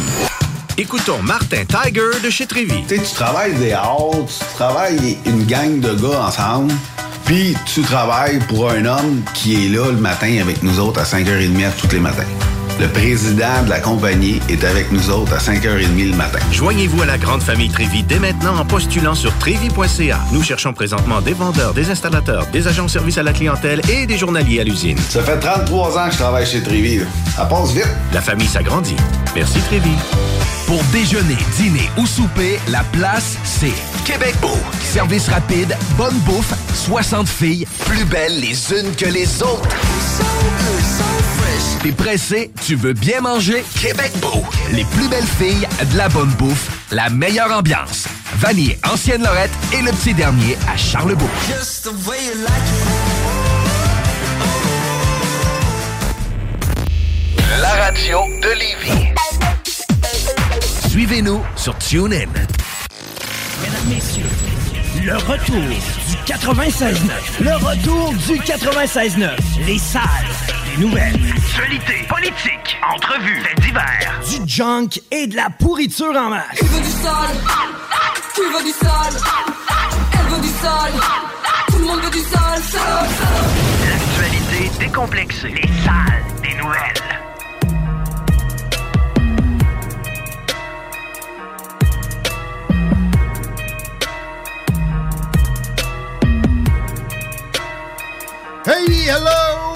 Écoutons 0.78 1.20
Martin 1.22 1.64
Tiger 1.66 2.18
de 2.24 2.30
chez 2.30 2.46
Trévy. 2.46 2.82
Tu 2.88 2.96
sais, 2.96 3.02
tu 3.02 3.14
travailles 3.14 3.54
des 3.56 3.72
heures, 3.72 4.10
tu 4.26 4.54
travailles 4.54 5.18
une 5.26 5.44
gang 5.44 5.80
de 5.80 5.92
gars 5.92 6.28
ensemble, 6.28 6.72
puis 7.26 7.54
tu 7.66 7.82
travailles 7.82 8.38
pour 8.48 8.70
un 8.70 8.86
homme 8.86 9.22
qui 9.34 9.66
est 9.66 9.68
là 9.68 9.90
le 9.90 9.98
matin 9.98 10.38
avec 10.40 10.62
nous 10.62 10.80
autres 10.80 10.98
à 10.98 11.04
5h30 11.04 11.72
tous 11.78 11.92
les 11.92 12.00
matins. 12.00 12.24
Le 12.80 12.88
président 12.88 13.62
de 13.64 13.70
la 13.70 13.78
compagnie 13.78 14.40
est 14.48 14.64
avec 14.64 14.90
nous 14.90 15.08
autres 15.08 15.32
à 15.32 15.38
5h30 15.38 16.10
le 16.10 16.16
matin. 16.16 16.40
Joignez-vous 16.50 17.02
à 17.02 17.06
la 17.06 17.18
grande 17.18 17.40
famille 17.40 17.70
Trévi 17.70 18.02
dès 18.02 18.18
maintenant 18.18 18.58
en 18.58 18.64
postulant 18.64 19.14
sur 19.14 19.32
trévi.ca. 19.38 20.18
Nous 20.32 20.42
cherchons 20.42 20.72
présentement 20.72 21.20
des 21.20 21.34
vendeurs, 21.34 21.72
des 21.72 21.90
installateurs, 21.90 22.46
des 22.48 22.66
agents 22.66 22.86
de 22.86 22.90
service 22.90 23.16
à 23.16 23.22
la 23.22 23.32
clientèle 23.32 23.80
et 23.88 24.06
des 24.06 24.18
journaliers 24.18 24.60
à 24.60 24.64
l'usine. 24.64 24.98
Ça 25.08 25.22
fait 25.22 25.38
33 25.38 25.98
ans 25.98 26.06
que 26.06 26.12
je 26.12 26.18
travaille 26.18 26.46
chez 26.46 26.62
Trévi. 26.62 27.00
Ça 27.36 27.44
passe 27.44 27.72
vite. 27.72 27.88
La 28.12 28.20
famille 28.20 28.48
s'agrandit. 28.48 28.96
Merci 29.36 29.60
Trévi. 29.60 29.92
Pour 30.66 30.82
déjeuner, 30.92 31.36
dîner 31.56 31.90
ou 31.96 32.06
souper, 32.06 32.58
la 32.68 32.82
place, 32.84 33.36
c'est 33.44 33.74
Québec 34.04 34.34
Beau. 34.40 34.58
Service 34.82 35.28
rapide, 35.28 35.76
bonne 35.96 36.18
bouffe, 36.20 36.54
60 36.74 37.28
filles, 37.28 37.66
plus 37.84 38.04
belles 38.04 38.40
les 38.40 38.72
unes 38.72 38.96
que 38.96 39.06
les 39.06 39.42
autres. 39.42 39.68
T'es 41.82 41.92
pressé, 41.92 42.50
tu 42.64 42.74
veux 42.76 42.94
bien 42.94 43.20
manger? 43.20 43.64
Québec 43.80 44.12
Beau. 44.20 44.42
Les 44.72 44.84
plus 44.84 45.08
belles 45.08 45.26
filles, 45.38 45.68
de 45.92 45.96
la 45.96 46.08
bonne 46.08 46.30
bouffe, 46.30 46.70
la 46.90 47.10
meilleure 47.10 47.52
ambiance. 47.52 48.06
Vanier, 48.36 48.78
Ancienne 48.90 49.22
Lorette 49.22 49.50
et 49.72 49.82
le 49.82 49.90
petit 49.92 50.14
dernier 50.14 50.56
à 50.72 50.76
Charlebourg. 50.76 51.28
La 57.60 57.68
radio 57.84 58.18
de 58.42 58.48
Lévis. 58.58 59.14
Suivez-nous 60.88 61.42
sur 61.56 61.76
TuneIn. 61.78 62.26
Mesdames, 63.60 63.88
Messieurs, 63.88 64.24
le 65.04 65.16
retour 65.16 65.56
du 65.56 66.32
96.9. 66.32 66.94
Le 67.40 67.54
retour 67.56 68.12
du 68.14 68.38
96.9. 68.40 69.30
Les 69.66 69.78
salles 69.78 70.02
nouvelles. 70.78 71.20
Actualité, 71.36 72.06
politique, 72.08 72.78
entrevues, 72.94 73.40
faits 73.42 73.60
divers. 73.60 74.20
Du 74.28 74.48
junk 74.48 75.00
et 75.10 75.26
de 75.26 75.36
la 75.36 75.50
pourriture 75.50 76.16
en 76.16 76.30
masse. 76.30 76.58
Tu 76.58 76.64
veux 76.64 76.82
du 76.82 76.90
sale 76.90 77.36
Tu 78.34 78.40
veux 78.42 78.64
du 78.64 78.70
sale 78.70 79.20
Elle 80.12 80.34
veut 80.34 80.42
du 80.42 80.48
sale 80.48 80.92
Tout 81.68 81.78
le 81.78 81.84
monde 81.84 82.00
veut 82.00 82.10
du 82.10 82.18
sale 82.18 82.62
sale, 82.62 83.08
sale. 83.18 83.44
L'actualité 83.88 84.70
décomplexée. 84.78 85.48
Les 85.48 85.68
salles 85.84 86.24
des 86.42 86.54
nouvelles. 86.54 87.14
Hey, 98.66 99.08
hello! 99.10 99.73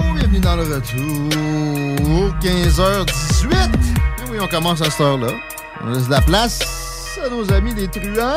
Dans 0.48 0.56
le 0.56 0.62
retour. 0.62 2.32
15h18. 2.40 3.48
Eh 3.52 4.30
oui, 4.30 4.38
on 4.40 4.48
commence 4.48 4.80
à 4.80 4.88
cette 4.88 5.02
heure-là. 5.02 5.34
On 5.84 5.90
laisse 5.90 6.06
de 6.06 6.10
la 6.10 6.22
place 6.22 7.18
à 7.22 7.28
nos 7.28 7.52
amis 7.52 7.74
des 7.74 7.86
truands. 7.86 8.34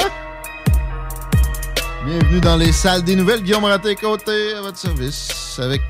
Bienvenue 2.05 2.41
dans 2.41 2.57
les 2.57 2.73
salles 2.73 3.03
des 3.03 3.15
nouvelles. 3.15 3.41
Guillaume 3.41 3.63
Raté-Côté 3.63 4.55
à 4.57 4.61
votre 4.61 4.77
service 4.77 5.57
avec 5.57 5.81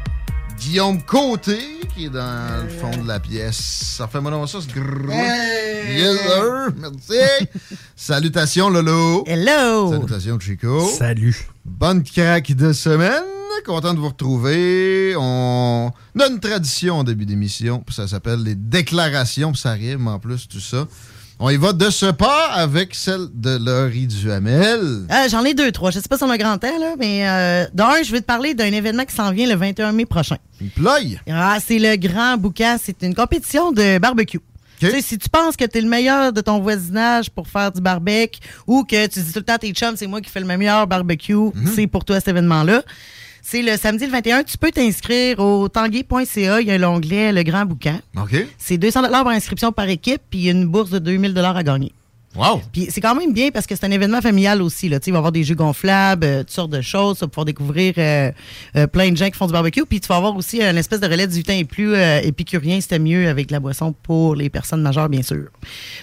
Guillaume 0.59 1.01
Côté 1.01 1.57
qui 1.95 2.05
est 2.05 2.09
dans 2.09 2.65
le 2.65 2.69
fond 2.69 3.01
de 3.01 3.07
la 3.07 3.19
pièce. 3.19 3.95
Ça 3.97 4.07
fait 4.07 4.21
mon 4.21 4.45
ça, 4.45 4.59
ce 4.61 4.67
grrr. 4.67 5.11
Yes, 5.89 6.19
sir. 6.21 6.67
Merci. 6.77 7.49
Salutations, 7.95 8.69
Lolo. 8.69 9.23
Hello. 9.25 9.89
Salutations, 9.89 10.39
Chico. 10.39 10.87
Salut. 10.87 11.47
Bonne 11.65 12.03
craque 12.03 12.51
de 12.51 12.73
semaine. 12.73 13.40
Content 13.65 13.93
de 13.93 13.99
vous 13.99 14.07
retrouver. 14.09 15.13
On 15.17 15.91
a 16.19 16.27
une 16.27 16.39
tradition 16.39 16.95
en 16.95 17.03
début 17.03 17.25
d'émission. 17.25 17.83
Ça 17.91 18.07
s'appelle 18.07 18.41
les 18.43 18.55
déclarations. 18.55 19.51
puis 19.51 19.61
Ça 19.61 19.71
rime 19.73 20.07
en 20.07 20.19
plus, 20.19 20.47
tout 20.47 20.59
ça. 20.59 20.87
On 21.39 21.49
y 21.49 21.57
va 21.57 21.73
de 21.73 21.89
ce 21.89 22.07
pas 22.07 22.49
avec 22.53 22.93
celle 22.93 23.27
de 23.33 23.57
Laurie 23.57 24.05
Duhamel. 24.07 24.79
Euh, 25.11 25.29
J'en 25.29 25.43
ai 25.43 25.53
deux, 25.53 25.71
trois. 25.71 25.89
Je 25.91 25.99
sais 25.99 26.07
pas 26.07 26.17
si 26.17 26.23
on 26.23 26.29
a 26.29 26.37
grand 26.37 26.57
temps, 26.57 26.77
là, 26.79 26.93
mais 26.99 27.27
euh, 27.27 27.65
d'un, 27.73 28.03
je 28.03 28.11
vais 28.11 28.21
te 28.21 28.25
parler 28.25 28.53
d'un 28.53 28.71
événement 28.71 29.05
qui 29.05 29.15
s'en 29.15 29.31
vient 29.31 29.47
le 29.47 29.55
21 29.55 29.91
mai 29.91 30.05
prochain. 30.05 30.37
Une 30.59 30.69
ploye? 30.69 31.19
Ah, 31.29 31.57
c'est 31.65 31.79
le 31.79 31.95
Grand 31.95 32.37
Boucan. 32.37 32.77
C'est 32.81 33.01
une 33.03 33.15
compétition 33.15 33.71
de 33.71 33.97
barbecue. 33.97 34.39
Si 35.01 35.17
tu 35.19 35.29
penses 35.29 35.55
que 35.55 35.65
tu 35.65 35.77
es 35.77 35.81
le 35.81 35.87
meilleur 35.89 36.33
de 36.33 36.41
ton 36.41 36.59
voisinage 36.59 37.29
pour 37.29 37.47
faire 37.47 37.71
du 37.71 37.81
barbecue 37.81 38.39
ou 38.65 38.83
que 38.83 39.05
tu 39.07 39.19
dis 39.19 39.31
tout 39.31 39.37
le 39.39 39.45
temps 39.45 39.53
à 39.53 39.59
tes 39.59 39.71
chums, 39.73 39.95
c'est 39.95 40.07
moi 40.07 40.21
qui 40.21 40.29
fais 40.31 40.39
le 40.39 40.45
meilleur 40.47 40.87
barbecue, 40.87 41.35
c'est 41.75 41.85
pour 41.85 42.03
toi 42.03 42.15
cet 42.19 42.29
événement-là. 42.29 42.81
C'est 43.51 43.63
le 43.63 43.75
samedi 43.75 44.05
le 44.05 44.11
21. 44.13 44.43
Tu 44.43 44.57
peux 44.57 44.71
t'inscrire 44.71 45.39
au 45.39 45.67
tanguay.ca. 45.67 46.61
Il 46.61 46.67
y 46.67 46.71
a 46.71 46.77
l'onglet 46.77 47.33
Le 47.33 47.43
Grand 47.43 47.65
Boucan. 47.65 47.99
OK. 48.15 48.33
C'est 48.57 48.77
200 48.77 49.01
par 49.09 49.27
inscription 49.27 49.73
par 49.73 49.89
équipe, 49.89 50.21
puis 50.29 50.39
il 50.39 50.45
y 50.45 50.47
a 50.47 50.53
une 50.53 50.67
bourse 50.67 50.89
de 50.89 50.99
2000 50.99 51.37
à 51.37 51.61
gagner. 51.61 51.91
Wow! 52.33 52.61
Puis 52.71 52.87
c'est 52.89 53.01
quand 53.01 53.13
même 53.13 53.33
bien 53.33 53.51
parce 53.51 53.67
que 53.67 53.75
c'est 53.75 53.85
un 53.85 53.91
événement 53.91 54.21
familial 54.21 54.61
aussi. 54.61 54.87
Là. 54.87 54.99
Il 55.05 55.11
va 55.11 55.17
y 55.17 55.19
avoir 55.19 55.33
des 55.33 55.43
jeux 55.43 55.55
gonflables, 55.55 56.25
euh, 56.25 56.39
toutes 56.39 56.51
sortes 56.51 56.71
de 56.71 56.79
choses. 56.79 57.19
Vas 57.19 57.27
pouvoir 57.27 57.43
découvrir 57.43 57.93
euh, 57.97 58.31
euh, 58.77 58.87
plein 58.87 59.11
de 59.11 59.17
gens 59.17 59.29
qui 59.29 59.37
font 59.37 59.47
du 59.47 59.51
barbecue. 59.51 59.85
Puis 59.85 59.99
tu 59.99 60.07
vas 60.07 60.15
avoir 60.15 60.33
aussi 60.37 60.61
une 60.61 60.77
espèce 60.77 61.01
de 61.01 61.07
relais 61.07 61.27
18 61.27 61.49
ans 61.49 61.53
et 61.53 61.65
plus 61.65 61.93
épicurien. 62.23 62.79
C'était 62.79 62.99
mieux 62.99 63.27
avec 63.27 63.51
la 63.51 63.59
boisson 63.59 63.93
pour 64.01 64.33
les 64.33 64.49
personnes 64.49 64.81
majeures, 64.81 65.09
bien 65.09 65.23
sûr. 65.23 65.47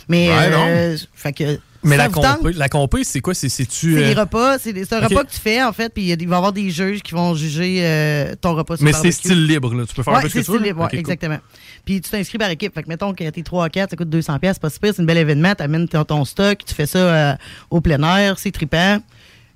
Mais, 0.07 0.28
Ouais, 0.28 0.97
fait 1.14 1.33
que. 1.33 1.59
Mais 1.85 1.97
ça 1.97 2.04
la 2.04 2.08
compé, 2.08 2.52
la 2.54 2.68
compé, 2.68 3.04
c'est 3.04 3.20
quoi? 3.20 3.35
C'est, 3.35 3.49
c'est-tu, 3.49 3.94
C'est 3.94 4.16
euh, 4.16 4.20
repas. 4.20 4.58
C'est 4.58 4.92
un 4.92 5.00
repas 5.00 5.23
que 5.25 5.30
tu 5.30 5.38
fais, 5.38 5.62
en 5.62 5.73
fait. 5.73 5.92
Puis 5.94 6.08
il 6.11 6.28
va 6.28 6.35
y 6.35 6.37
avoir 6.37 6.52
des 6.52 6.70
juges 6.70 7.02
qui 7.02 7.12
vont 7.14 7.35
juger 7.37 7.80
euh, 7.85 8.35
ton 8.40 8.54
repas 8.56 8.76
sur 8.76 8.85
Mais 8.85 8.92
c'est 8.92 9.12
style 9.12 9.47
libre, 9.47 9.73
là. 9.75 9.85
Tu 9.87 9.94
peux 9.94 10.02
faire 10.02 10.12
un 10.14 10.16
Ouais, 10.16 10.23
peu 10.23 10.28
ce 10.28 10.35
que 10.35 10.40
c'est 10.40 10.44
tu 10.47 10.50
veux. 10.50 10.56
style 10.58 10.62
là? 10.62 10.68
libre, 10.68 10.80
ouais, 10.80 10.85
Ok, 10.87 10.90
cool. 10.90 10.99
exactement. 10.99 11.38
Puis 11.85 12.00
tu 12.00 12.11
t'inscris 12.11 12.37
par 12.38 12.50
équipe. 12.50 12.75
Fait 12.75 12.82
que 12.82 12.88
mettons 12.88 13.14
que 13.14 13.28
t'es 13.30 13.42
3 13.42 13.64
à 13.66 13.68
4, 13.68 13.90
ça 13.90 13.97
coûte 13.97 14.11
200 14.11 14.38
pièces, 14.40 14.58
pas 14.58 14.70
si 14.70 14.80
pire, 14.80 14.92
c'est 14.94 15.02
un 15.02 15.04
bel 15.04 15.18
événement, 15.18 15.54
t'amènes 15.54 15.87
ton, 15.88 16.04
ton 16.04 16.25
stock, 16.25 16.58
tu 16.66 16.75
fais 16.75 16.87
ça 16.87 16.99
euh, 16.99 17.35
au 17.70 17.80
plein 17.80 18.02
air, 18.16 18.38
c'est 18.40 18.50
trippant. 18.50 18.99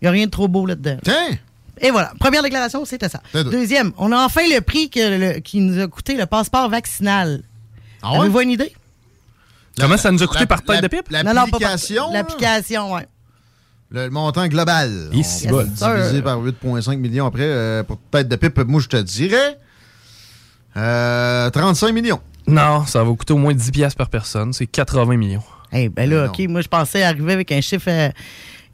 Il 0.00 0.04
n'y 0.04 0.08
a 0.08 0.10
rien 0.12 0.26
de 0.26 0.30
trop 0.30 0.46
beau 0.48 0.64
là-dedans. 0.66 0.98
Tiens! 1.02 1.28
Et 1.80 1.90
voilà, 1.90 2.12
première 2.20 2.42
déclaration, 2.44 2.84
c'était 2.84 3.08
ça. 3.08 3.20
Deuxième, 3.34 3.92
on 3.98 4.12
a 4.12 4.24
enfin 4.24 4.42
le 4.48 4.60
prix 4.60 4.88
que 4.90 5.34
le- 5.34 5.40
qui 5.40 5.58
nous 5.60 5.80
a 5.82 5.88
coûté 5.88 6.14
le 6.14 6.26
passeport 6.26 6.68
vaccinal. 6.68 7.42
Ah 8.02 8.12
ouais? 8.12 8.18
Avez-vous 8.20 8.40
une 8.42 8.50
idée? 8.50 8.72
Comment 9.78 9.96
ça 9.96 10.10
nous 10.10 10.22
a 10.22 10.26
coûté 10.26 10.40
La- 10.40 10.46
par 10.46 10.62
tête 10.62 10.82
de 10.82 10.88
pipe? 10.88 11.08
L'application? 11.10 12.12
L'application, 12.12 12.94
oui. 12.94 13.00
Le 13.90 14.08
montant 14.08 14.46
global. 14.48 15.08
Ici, 15.12 15.48
On 15.50 15.62
diviser 15.62 16.22
par 16.22 16.38
8,5 16.40 16.96
millions 16.98 17.26
après. 17.26 17.42
euh, 17.44 17.82
pour 17.82 17.98
tête 18.10 18.28
de 18.28 18.36
pipe, 18.36 18.58
moi, 18.66 18.80
je 18.80 18.88
te 18.88 18.96
dirais 18.96 19.58
euh, 20.76 21.50
35 21.50 21.92
millions. 21.92 22.20
Non, 22.46 22.86
ça 22.86 23.04
va 23.04 23.10
coûter 23.14 23.34
au 23.34 23.38
moins 23.38 23.52
10 23.54 23.70
piastres 23.70 23.98
par 23.98 24.08
personne. 24.08 24.52
C'est 24.52 24.66
80 24.66 25.16
millions. 25.16 25.42
Eh 25.72 25.88
ben 25.88 26.08
là, 26.08 26.26
OK, 26.26 26.40
moi, 26.48 26.60
je 26.60 26.68
pensais 26.68 27.02
arriver 27.02 27.32
avec 27.34 27.52
un 27.52 27.60
chiffre 27.60 27.88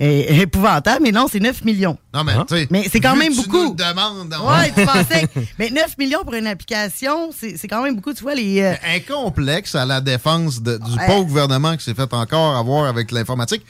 épouvantable, 0.00 1.00
mais 1.02 1.10
non, 1.12 1.26
c'est 1.30 1.40
9 1.40 1.64
millions. 1.64 1.98
Non, 2.14 2.22
mais, 2.24 2.32
tu 2.48 2.56
sais, 2.56 2.68
Mais 2.70 2.88
c'est 2.90 3.00
quand 3.00 3.16
même 3.16 3.32
tu 3.32 3.42
beaucoup. 3.42 3.64
nous 3.64 3.70
le 3.70 3.76
demandes, 3.76 4.34
Ouais, 4.46 4.72
tu 4.76 4.84
pensais. 4.86 5.26
Mais 5.58 5.70
9 5.70 5.98
millions 5.98 6.22
pour 6.24 6.34
une 6.34 6.46
application, 6.46 7.30
c'est 7.36 7.56
c'est 7.56 7.66
quand 7.68 7.82
même 7.82 7.96
beaucoup. 7.96 8.12
Tu 8.14 8.22
vois, 8.22 8.34
les. 8.34 8.60
euh, 8.60 8.74
incomplexe 8.94 9.74
à 9.74 9.84
la 9.84 10.00
défense 10.00 10.62
de- 10.62 10.78
du 10.78 10.90
Ouais. 10.98 11.06
pauvre 11.06 11.24
gouvernement 11.24 11.76
qui 11.76 11.84
s'est 11.84 11.94
fait 11.94 12.12
encore 12.12 12.56
avoir 12.56 12.84
avec 12.86 13.10
l'informatique. 13.10 13.64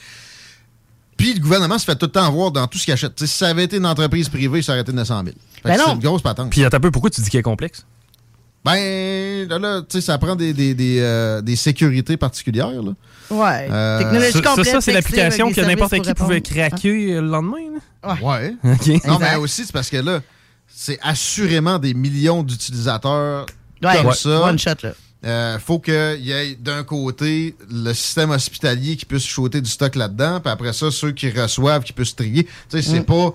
Puis 1.16 1.34
le 1.34 1.40
gouvernement 1.40 1.78
se 1.78 1.84
fait 1.84 1.96
tout 1.96 2.06
le 2.06 2.12
temps 2.12 2.24
avoir 2.26 2.50
dans 2.52 2.66
tout 2.68 2.78
ce 2.78 2.84
qu'il 2.84 2.94
achète. 2.94 3.14
Tu 3.16 3.26
si 3.26 3.36
ça 3.38 3.48
avait 3.48 3.64
été 3.64 3.76
une 3.78 3.86
entreprise 3.86 4.28
privée, 4.28 4.62
ça 4.62 4.72
aurait 4.72 4.82
été 4.82 4.92
900 4.92 5.22
000. 5.24 5.26
Fait 5.26 5.62
que 5.62 5.68
Ben 5.68 5.76
c'est 5.78 5.86
non. 5.88 5.94
une 5.94 6.00
grosse 6.00 6.22
patente. 6.22 6.50
Puis 6.50 6.64
attends 6.64 6.76
un 6.76 6.80
peu, 6.80 6.90
pourquoi 6.92 7.10
tu 7.10 7.20
dis 7.20 7.28
qu'il 7.30 7.40
est 7.40 7.42
complexe? 7.42 7.84
Ben, 8.72 9.48
là, 9.48 9.58
là, 9.58 9.80
tu 9.80 9.86
sais, 9.90 10.00
ça 10.00 10.18
prend 10.18 10.36
des, 10.36 10.52
des, 10.52 10.74
des, 10.74 10.98
euh, 11.00 11.40
des 11.40 11.56
sécurités 11.56 12.16
particulières. 12.16 12.70
Là. 12.82 12.92
Ouais. 13.30 13.68
Euh, 13.70 13.98
Technologie 13.98 14.32
Ça, 14.32 14.42
ça, 14.42 14.48
complète. 14.50 14.66
ça, 14.66 14.80
c'est 14.80 14.92
l'application 14.92 15.52
que 15.52 15.60
n'importe 15.60 16.00
qui 16.00 16.14
pouvait. 16.14 16.36
Hein? 16.36 16.40
craquer 16.68 17.14
le 17.14 17.20
lendemain. 17.28 17.56
là? 18.02 18.16
Ouais. 18.22 18.54
OK. 18.64 19.04
Non, 19.06 19.18
mais 19.18 19.36
aussi, 19.36 19.64
c'est 19.64 19.72
parce 19.72 19.90
que 19.90 19.96
là, 19.98 20.20
c'est 20.66 20.98
assurément 21.02 21.78
des 21.78 21.94
millions 21.94 22.42
d'utilisateurs 22.42 23.46
Ouais, 23.82 23.96
comme 23.96 24.06
ouais, 24.06 24.14
ça. 24.14 24.42
one 24.42 24.58
shot, 24.58 24.70
là. 24.82 24.92
Euh, 25.24 25.58
faut 25.58 25.80
qu'il 25.80 26.20
y 26.20 26.30
ait 26.30 26.54
d'un 26.54 26.84
côté 26.84 27.56
le 27.70 27.92
système 27.92 28.30
hospitalier 28.30 28.96
qui 28.96 29.04
puisse 29.04 29.24
shooter 29.24 29.60
du 29.60 29.68
stock 29.68 29.96
là-dedans, 29.96 30.38
puis 30.40 30.50
après 30.52 30.72
ça, 30.72 30.92
ceux 30.92 31.10
qui 31.10 31.28
reçoivent 31.30 31.82
qui 31.82 31.92
puissent 31.92 32.14
trier. 32.14 32.44
Tu 32.44 32.50
sais, 32.68 32.82
c'est 32.82 33.00
Mm. 33.00 33.04
pas 33.04 33.34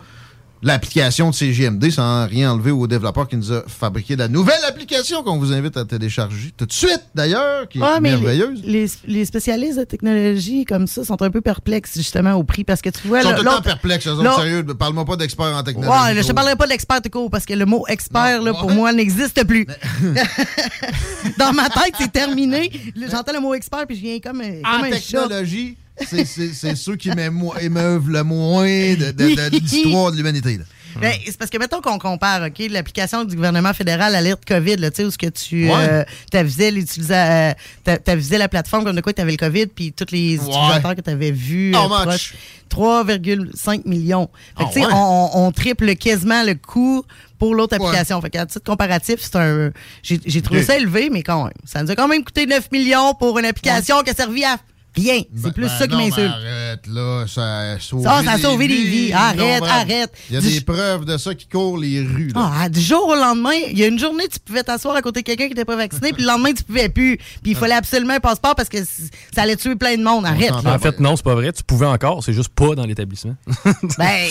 l'application 0.64 1.30
de 1.30 1.36
CGMD 1.36 1.92
sans 1.92 2.26
rien 2.26 2.54
enlever 2.54 2.72
au 2.72 2.88
développeur 2.88 3.28
qui 3.28 3.38
nous 3.38 3.52
a 3.52 3.64
fabriqué 3.68 4.16
la 4.16 4.28
nouvelle 4.28 4.64
application 4.68 5.22
qu'on 5.24 5.38
vous 5.38 5.52
invite 5.54 5.78
à 5.78 5.86
télécharger 5.86 6.52
tout 6.58 6.66
de 6.66 6.74
suite 6.74 7.04
d'ailleurs, 7.14 7.68
qui 7.68 7.80
est 7.80 8.00
mais 8.02 8.12
merveilleuse. 8.12 8.62
les, 8.64 8.88
les 9.06 9.26
spécialistes 9.26 9.78
de 9.78 9.84
technologie 9.84 10.66
comme 10.66 10.88
ça 10.88 11.04
sont 11.04 11.22
un 11.22 11.30
peu 11.30 11.42
perplexes 11.42 11.96
justement 11.96 12.34
au 12.34 12.44
prix 12.44 12.64
parce 12.64 12.82
que 12.82 12.90
tu 12.90 13.08
vois. 13.08 13.20
Ils 13.20 13.24
sont 13.24 13.30
là, 13.30 13.36
tout 13.38 13.44
le 13.44 13.50
temps 13.52 13.62
perplexes, 13.62 14.08
eux 14.08 14.12
autres, 14.12 14.36
sérieux. 14.36 14.64
Parle-moi 14.64 15.06
pas 15.06 15.16
d'experts 15.16 15.56
en 15.56 15.64
technologie. 15.64 16.14
Ouais, 16.16 16.22
je 16.22 16.28
te 16.28 16.34
parlerai 16.34 16.56
pas 16.56 16.68
d'expert 16.68 17.02
tout 17.02 17.10
court 17.10 17.30
parce 17.30 17.46
que 17.46 17.54
le 17.54 17.66
mot 17.66 17.86
expert, 17.88 18.42
là, 18.42 18.54
pour 18.54 18.72
moi, 18.72 18.94
n'existe 18.94 19.44
plus. 19.46 19.68
Dans 21.38 21.54
ma 21.54 21.70
tête, 21.70 21.94
c'est 22.00 22.12
terminé. 22.12 22.72
J'entends 23.10 23.34
le 23.34 23.40
mot 23.40 23.54
expert 23.54 23.86
puis 23.88 23.96
je 23.98 24.02
viens 24.02 24.20
comme, 24.20 24.42
euh, 24.42 24.62
En 24.66 24.78
comme 24.78 24.86
un 24.86 24.90
technologie, 24.92 25.78
c'est 26.02 26.76
ceux 26.76 26.96
qui 26.96 27.10
émeuvent 27.10 28.10
le 28.10 28.24
moins 28.24 28.66
de, 28.66 29.12
de- 29.12 29.36
de 29.52 29.58
l'histoire 29.60 30.12
de 30.12 30.18
l'humanité. 30.18 30.60
Ben, 31.02 31.12
c'est 31.26 31.38
parce 31.38 31.50
que 31.50 31.58
mettons 31.58 31.82
qu'on 31.82 31.98
compare, 31.98 32.44
OK, 32.44 32.68
l'application 32.70 33.24
du 33.24 33.36
gouvernement 33.36 33.74
fédéral 33.74 34.14
alerte 34.14 34.46
COVID, 34.46 34.76
là, 34.76 34.92
tu 34.92 34.98
sais, 34.98 35.06
où 35.06 35.10
ce 35.10 35.18
que 35.18 35.26
tu 35.26 35.68
Ouais. 35.68 36.06
euh, 36.36 36.72
l'utilisateur, 36.72 37.32
euh, 37.32 37.54
t'a- 37.84 37.98
t'avisais 37.98 38.38
la 38.38 38.48
plateforme 38.48 38.84
comme 38.84 38.96
de 38.96 39.02
quoi 39.02 39.12
tu 39.12 39.20
avais 39.22 39.32
le 39.32 39.38
COVID, 39.38 39.68
puis 39.68 39.92
tous 39.92 40.12
les 40.12 40.36
utilisateurs 40.36 40.96
que 40.96 41.02
tu 41.02 41.10
avais 41.10 41.32
vus. 41.32 41.74
How 41.76 41.86
euh, 41.86 41.88
much? 41.90 42.06
proches. 42.06 42.34
3,5 42.70 43.86
millions. 43.88 44.30
Fait 44.58 44.64
que, 44.66 44.70
Ah 44.70 44.72
tu 44.74 44.80
sais, 44.82 44.86
ouais? 44.86 44.92
on, 44.94 45.30
on 45.48 45.52
triple 45.52 45.96
quasiment 45.96 46.44
le 46.44 46.54
coût 46.56 47.04
pour 47.40 47.56
l'autre 47.56 47.76
application. 47.76 48.22
Fait 48.22 48.30
qu'à 48.30 48.46
titre 48.46 48.64
comparatif, 48.66 49.16
c'est 49.20 49.36
un. 49.36 49.72
J'ai 50.04 50.42
trouvé 50.42 50.64
ça 50.64 50.78
élevé, 50.78 51.10
mais 51.12 51.24
quand 51.24 51.44
même. 51.46 51.54
Ça 51.66 51.82
nous 51.84 51.90
a 51.92 51.96
quand 51.96 52.08
même 52.08 52.24
coûté 52.24 52.46
9 52.46 52.72
millions 52.72 53.14
pour 53.16 53.38
une 53.40 53.46
application 53.46 54.02
qui 54.04 54.12
a 54.12 54.14
servi 54.14 54.44
à 54.44 54.58
rien. 54.96 55.22
C'est 55.36 55.54
plus 55.54 55.64
Ben 55.64 55.70
ça 55.78 55.88
qui 55.88 55.94
non, 55.96 56.00
m'insulte. 56.00 56.32
Arrête, 56.34 56.88
là, 56.88 57.26
ça 57.28 57.58
a 57.74 57.80
sauvé, 57.80 58.04
Ça, 58.04 58.24
ça 58.24 58.32
a 58.34 58.38
sauvé 58.40 58.68
des 58.68 58.84
vies. 58.84 59.14
Arrête, 59.14 59.38
Non, 59.40 59.68
ben, 59.68 59.72
arrête. 59.72 60.14
Il 60.30 60.36
y 60.36 60.38
a 60.38 60.42
Du- 60.42 60.50
des 60.52 60.62
preuves 60.62 61.06
de 61.06 61.18
ça 61.18 61.34
qui 61.36 61.48
courent 61.48 61.78
les 61.78 62.02
rues. 62.02 62.30
là. 62.36 62.52
Ah, 62.62 62.70
du 62.70 62.80
jour 62.82 63.08
au 63.08 63.16
lendemain, 63.16 63.56
il 63.72 63.78
y 63.78 63.84
a 63.84 63.88
une 63.88 64.00
journée, 64.00 64.28
tu 64.28 64.40
pouvais 64.40 64.64
t'asseoir 64.64 64.96
à 64.96 65.02
côté 65.02 65.22
de 65.22 65.26
quelqu'un 65.26 65.46
qui 65.46 65.50
n'était 65.52 65.66
pas 65.66 65.76
vacciné, 65.76 66.14
puis 66.14 66.22
le 66.24 66.28
lendemain, 66.28 66.54
tu 66.54 66.64
pouvais 66.64 66.90
plus. 66.90 67.18
Puis 67.18 67.52
il 67.52 67.56
fallait 67.56 67.74
absolument 67.76 68.14
un 68.14 68.20
passeport 68.20 68.56
parce 68.56 68.70
que 68.70 68.78
ça 68.84 69.42
allait 69.44 69.56
tuer 69.56 69.76
plein 69.76 69.98
de 69.98 70.04
monde. 70.04 70.26
Arrête. 70.26 70.52
là. 70.64 70.76
En 70.76 70.80
fait, 70.80 71.00
non, 71.00 71.16
c'est 71.16 71.24
pas 71.26 71.36
vrai. 71.36 71.52
Tu 71.54 71.64
pouvais 71.64 71.86
encore, 71.88 72.24
c'est 72.24 72.34
juste 72.34 72.50
pas 72.54 72.76
dans 72.76 72.86
l'établissement. 72.86 73.36
Ben, 73.98 74.28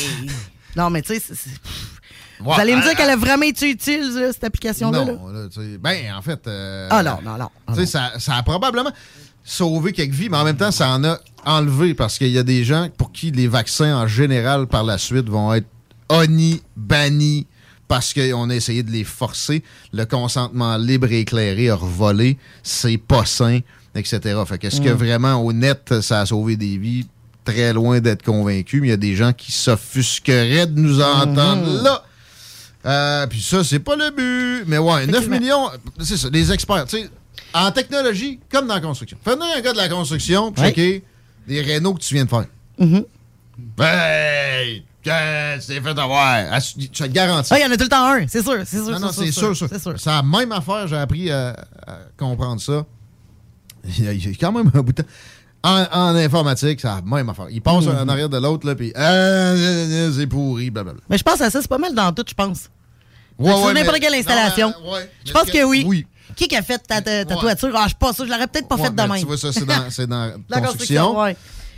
non, 0.77 0.91
mais 0.91 1.03
tu 1.03 1.15
sais, 1.15 1.23
Ouais, 2.45 2.55
vous 2.55 2.61
allez 2.61 2.75
me 2.75 2.83
dire 2.83 2.97
qu'elle 2.97 3.11
a 3.11 3.15
vraiment 3.17 3.45
été 3.45 3.71
utile, 3.71 4.13
là, 4.19 4.33
cette 4.33 4.43
application-là. 4.43 5.05
là? 5.05 5.13
Non, 5.13 5.29
là, 5.29 5.49
tu 5.49 5.61
sais, 5.61 5.79
ben, 5.79 6.13
en 6.17 6.23
fait. 6.23 6.45
euh, 6.49 6.89
Ah 6.91 7.03
non, 7.05 7.19
non, 7.25 7.37
non. 7.39 7.49
tu 7.69 7.81
sais, 7.81 7.87
ça, 7.87 8.13
ça 8.19 8.35
a 8.35 8.43
probablement 8.43 8.91
sauvé 9.45 9.93
quelques 9.93 10.13
vies, 10.15 10.29
mais 10.29 10.37
en 10.37 10.45
même 10.45 10.57
temps, 10.57 10.71
ça 10.71 10.91
en 10.91 11.03
a 11.05 11.19
enlevé 11.45 11.95
parce 11.95 12.19
qu'il 12.19 12.29
y 12.31 12.39
a 12.39 12.43
des 12.45 12.65
gens 12.65 12.89
pour 12.97 13.11
qui 13.13 13.31
les 13.33 13.49
vaccins 13.49 13.97
en 13.97 14.07
général 14.07 14.67
par 14.69 14.85
la 14.85 14.99
suite 14.99 15.29
vont 15.29 15.53
être 15.53 15.67
honnis, 16.09 16.63
bannis 16.77 17.47
parce 17.89 18.15
qu'on 18.15 18.49
a 18.51 18.55
essayé 18.55 18.83
de 18.83 18.91
les 18.91 19.05
forcer. 19.05 19.63
Le 19.93 20.05
consentement 20.05 20.77
libre 20.77 21.11
et 21.11 21.21
éclairé 21.21 21.69
a 21.71 21.75
revolé. 21.75 22.39
C'est 22.63 22.97
pas 22.99 23.27
sain, 23.27 23.59
etc. 23.95 24.21
Fait 24.47 24.59
que 24.59 24.69
est-ce 24.69 24.81
que 24.81 24.89
Mm. 24.91 24.97
vraiment, 24.97 25.35
au 25.37 25.53
net, 25.53 26.01
ça 26.01 26.21
a 26.21 26.27
sauvé 26.27 26.57
des 26.57 26.79
vies? 26.79 27.07
Très 27.45 27.73
loin 27.73 27.99
d'être 27.99 28.23
convaincu, 28.23 28.81
mais 28.81 28.87
il 28.87 28.91
y 28.91 28.95
a 28.95 28.97
des 28.97 29.17
gens 29.17 29.33
qui 29.33 29.51
s'offusqueraient 29.51 30.69
de 30.69 30.79
nous 30.81 31.01
entendre 31.03 31.81
Mm-hmm. 31.81 31.83
là. 31.83 32.05
Euh, 32.87 33.27
puis 33.27 33.43
ça, 33.43 33.63
c'est 33.65 33.81
pas 33.81 33.97
le 33.97 34.11
but. 34.11 34.65
Mais 34.69 34.79
ouais, 34.79 35.07
9 35.07 35.09
Effectivement. 35.09 35.39
millions, 35.41 35.71
c'est 36.01 36.17
ça, 36.17 36.31
des 36.31 36.53
experts. 36.53 36.85
Tu 36.87 36.99
sais, 36.99 37.11
en 37.55 37.71
technologie, 37.73 38.41
comme 38.51 38.67
dans 38.67 38.75
la 38.75 38.81
construction. 38.81 39.17
Fais-nous 39.25 39.43
un 39.43 39.61
gars 39.61 39.73
de 39.73 39.77
la 39.79 39.89
construction, 39.89 40.53
checker 40.55 41.03
des 41.47 41.61
rénaux 41.63 41.95
que 41.95 42.01
tu 42.01 42.15
viens 42.15 42.25
de 42.25 42.31
faire. 42.31 42.47
Mhm. 42.79 43.05
Hey! 43.81 44.85
que 45.05 45.11
C'est 45.61 45.81
fait 45.81 45.99
avoir. 45.99 46.53
Ass- 46.53 46.75
Je 46.79 46.87
te 46.87 47.05
garantis. 47.09 47.53
Ah, 47.53 47.59
il 47.59 47.63
y 47.63 47.67
en 47.67 47.71
a 47.73 47.77
tout 47.77 47.83
le 47.83 47.89
temps 47.89 48.07
un, 48.07 48.27
c'est 48.29 48.43
sûr, 48.43 48.57
c'est 48.65 48.79
sûr. 48.79 48.91
non, 48.91 49.01
non, 49.01 49.13
c'est 49.13 49.33
sûr, 49.33 49.57
sûr. 49.57 49.69
C'est 49.69 50.07
la 50.07 50.23
même 50.23 50.53
affaire, 50.53 50.87
j'ai 50.87 50.97
appris 50.97 51.31
à, 51.31 51.51
à 51.87 51.99
comprendre 52.17 52.61
ça. 52.61 52.85
Il 53.85 54.05
y, 54.05 54.09
a, 54.09 54.13
il 54.13 54.25
y 54.25 54.29
a 54.33 54.37
quand 54.39 54.53
même 54.53 54.71
un 54.73 54.81
bout 54.81 54.93
de 54.93 55.03
temps. 55.03 55.09
En, 55.65 55.85
en 55.93 56.15
informatique, 56.17 56.81
c'est 56.81 56.87
la 56.89 57.03
même 57.05 57.29
affaire. 57.29 57.47
Il 57.51 57.61
passe 57.63 57.85
Mhm. 57.85 57.97
en 57.99 58.09
arrière 58.09 58.29
de 58.29 58.39
l'autre, 58.39 58.65
là, 58.67 58.75
puis 58.77 58.93
ah, 58.95 59.55
c'est 60.17 60.27
pourri, 60.29 60.71
blablabla. 60.71 61.03
Mais 61.11 61.19
je 61.19 61.23
pense 61.25 61.41
à 61.41 61.51
ça, 61.51 61.61
c'est 61.61 61.69
pas 61.69 61.79
mal 61.79 61.95
dans 61.95 62.13
tout, 62.13 62.25
je 62.29 62.35
pense. 62.35 62.69
Ouais, 63.39 63.73
n'importe 63.75 63.99
quelle 63.99 64.15
installation. 64.15 64.73
Euh, 64.87 64.93
ouais. 64.93 65.11
Je 65.25 65.33
pense 65.33 65.47
ce 65.49 65.53
que 65.53 65.65
oui. 65.65 65.83
Oui. 65.87 66.07
Qui 66.37 66.49
qui 66.49 66.57
a 66.57 66.63
fait 66.63 66.79
ta, 66.79 67.01
ta, 67.01 67.25
ta 67.25 67.35
Ouais. 67.35 67.41
toiture? 67.41 67.71
Ah, 67.75 67.83
je 67.85 67.89
suis 67.89 67.97
pas 67.97 68.13
sûr, 68.13 68.25
je 68.27 68.31
l'aurais 68.31 68.47
peut-être 68.47 68.69
pas 68.69 68.77
Ouais, 68.77 68.83
fait 68.85 68.91
de 68.91 68.95
mais 69.03 69.09
même. 69.09 69.19
Tu 69.21 69.27
vois, 69.27 69.37
ça, 69.39 69.53
c'est 69.53 69.65
dans, 69.67 69.91
c'est 69.91 70.07
dans 70.07 70.33
La 70.49 70.61
construction. 70.61 71.15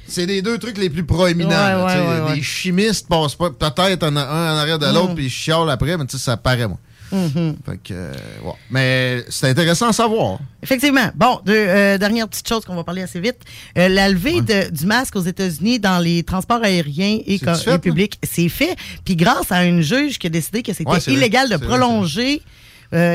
C'est 0.06 0.26
les 0.26 0.42
deux 0.42 0.58
trucs 0.58 0.76
les 0.76 0.90
plus 0.90 1.04
proéminents. 1.04 1.50
Là. 1.50 2.34
Les 2.34 2.42
chimistes 2.42 3.08
passent 3.08 3.34
pas 3.36 3.50
peut-être 3.50 4.02
un 4.04 4.14
en 4.16 4.56
arrière 4.58 4.78
de 4.78 4.86
l'autre 4.86 5.12
Mm. 5.12 5.14
puis 5.14 5.24
ils 5.26 5.30
chialent 5.30 5.70
après, 5.70 5.96
mais 5.96 6.04
tu 6.06 6.18
sais, 6.18 6.22
ça 6.24 6.36
paraît, 6.36 6.68
moi. 6.68 6.78
Mhm. 7.12 7.56
Fait 7.64 7.76
que, 7.78 7.92
euh, 7.94 8.12
ouais. 8.42 8.52
Mais 8.70 9.24
c'est 9.28 9.48
intéressant 9.48 9.88
à 9.88 9.92
savoir. 9.92 10.38
Effectivement. 10.62 11.10
Bon, 11.14 11.40
euh, 11.48 11.96
dernière 11.96 12.26
petite 12.28 12.48
chose 12.48 12.64
qu'on 12.64 12.74
va 12.74 12.82
parler 12.82 13.02
assez 13.02 13.20
vite. 13.20 13.36
Euh, 13.78 13.88
la 13.88 14.08
levée 14.08 14.40
de- 14.40 14.70
du 14.70 14.84
masque 14.86 15.14
aux 15.14 15.20
États-Unis 15.22 15.78
dans 15.78 15.98
les 16.00 16.22
transports 16.24 16.62
aériens 16.64 17.18
et, 17.24 17.38
co- 17.38 17.54
fait, 17.54 17.74
et 17.74 17.78
publics, 17.78 18.18
c'est 18.24 18.48
fait. 18.48 18.74
Puis 19.04 19.16
grâce 19.16 19.52
à 19.52 19.64
une 19.64 19.80
juge 19.82 20.18
qui 20.18 20.26
a 20.26 20.30
décidé 20.30 20.62
que 20.62 20.72
c'était 20.72 20.90
Ouais, 20.90 20.98
c'est 20.98 21.10
vrai. 21.12 21.20
illégal 21.20 21.48
de 21.50 21.56
vrai, 21.56 21.66
prolonger, 21.66 22.42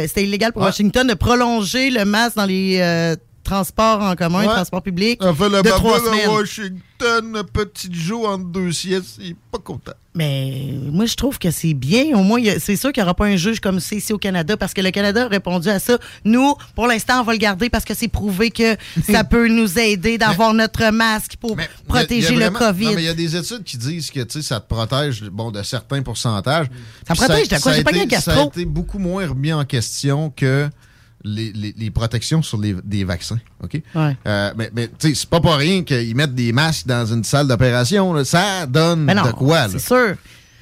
c'était 0.07 0.23
illégal 0.23 0.51
pour 0.53 0.61
Ouais. 0.61 0.67
Washington 0.67 1.07
de 1.07 1.13
prolonger 1.13 1.89
le 1.89 2.05
masque 2.05 2.35
dans 2.35 2.45
les 2.45 3.15
transports 3.49 4.01
en 4.01 4.15
commun, 4.15 4.39
Ouais. 4.41 4.45
transports 4.53 4.81
publics, 4.83 5.19
On 5.21 5.33
fait 5.33 5.49
le 5.49 5.61
de 5.61 5.69
trois 5.69 5.99
semaines. 5.99 6.29
Washington, 6.29 7.43
petit 7.51 7.89
Joe 7.91 8.27
entre 8.27 8.45
deux 8.45 8.71
siestes, 8.71 9.17
il 9.19 9.31
est 9.31 9.35
pas 9.51 9.57
content. 9.59 9.93
Mais 10.15 10.73
moi, 10.91 11.05
je 11.05 11.15
trouve 11.15 11.37
que 11.39 11.49
c'est 11.51 11.73
bien. 11.73 12.05
Au 12.17 12.23
moins, 12.23 12.41
c'est 12.59 12.75
sûr 12.75 12.91
qu'il 12.91 13.01
n'y 13.01 13.05
aura 13.05 13.13
pas 13.13 13.25
un 13.25 13.37
juge 13.37 13.59
comme 13.59 13.79
c'est 13.79 13.95
ici 13.97 14.11
au 14.11 14.17
Canada 14.17 14.57
parce 14.57 14.73
que 14.73 14.81
le 14.81 14.91
Canada 14.91 15.25
a 15.25 15.27
répondu 15.27 15.69
à 15.69 15.79
ça. 15.79 15.97
Nous, 16.25 16.55
pour 16.75 16.87
l'instant, 16.87 17.21
on 17.21 17.23
va 17.23 17.31
le 17.31 17.37
garder 17.37 17.69
parce 17.69 17.85
que 17.85 17.93
c'est 17.93 18.07
prouvé 18.07 18.49
que 18.51 18.75
ça 19.09 19.23
peut 19.23 19.47
nous 19.47 19.79
aider 19.79 20.17
d'avoir 20.17 20.53
notre 20.53 20.91
masque 20.91 21.35
pour 21.39 21.51
Il 21.51 21.61
y 21.61 21.63
a- 21.63 21.67
protéger 21.87 22.33
il 22.33 22.39
y 22.39 22.43
a 22.43 22.49
le 22.49 22.55
COVID. 22.55 22.85
Non, 22.85 22.91
mais 22.95 23.03
il 23.03 23.05
y 23.05 23.09
a 23.09 23.13
des 23.13 23.35
études 23.35 23.63
qui 23.63 23.77
disent 23.77 24.11
que 24.11 24.19
ça 24.41 24.59
te 24.59 24.67
protège 24.67 25.23
bon, 25.31 25.51
de 25.51 25.63
certains 25.63 26.01
pourcentages. 26.01 26.67
Ça 27.07 27.13
protège 27.15 27.47
de 27.47 27.55
quoi? 27.55 27.59
ça 27.59 27.69
a 27.69 27.73
J'ai 27.75 27.83
pas 27.83 27.91
été- 27.95 28.19
Ça 28.19 28.33
a 28.41 28.43
été 28.45 28.65
beaucoup 28.65 28.99
moins 28.99 29.27
remis 29.27 29.53
en 29.53 29.63
question 29.63 30.31
que 30.35 30.69
les, 31.23 31.51
les- 31.53 31.75
les 31.77 31.91
protections 31.91 32.41
sur 32.41 32.57
les, 32.57 32.75
des 32.83 33.03
vaccins. 33.03 33.39
OK? 33.63 33.81
Ouais. 33.95 34.17
Euh, 34.27 34.53
mais 34.57 34.69
mais 34.73 34.87
tu 34.87 35.09
sais, 35.09 35.15
c'est 35.15 35.29
pas 35.29 35.41
pour 35.41 35.53
rien 35.55 35.83
qu'ils 35.83 36.15
mettent 36.15 36.35
des 36.35 36.51
masques 36.53 36.87
dans 36.87 37.05
une 37.05 37.23
salle 37.23 37.47
d'opération. 37.47 38.23
Ça 38.23 38.65
donne 38.65 39.05
non, 39.05 39.23
de 39.25 39.31
quoi. 39.31 39.67
là. 39.67 39.69
c'est 39.69 39.79
sûr. 39.79 40.15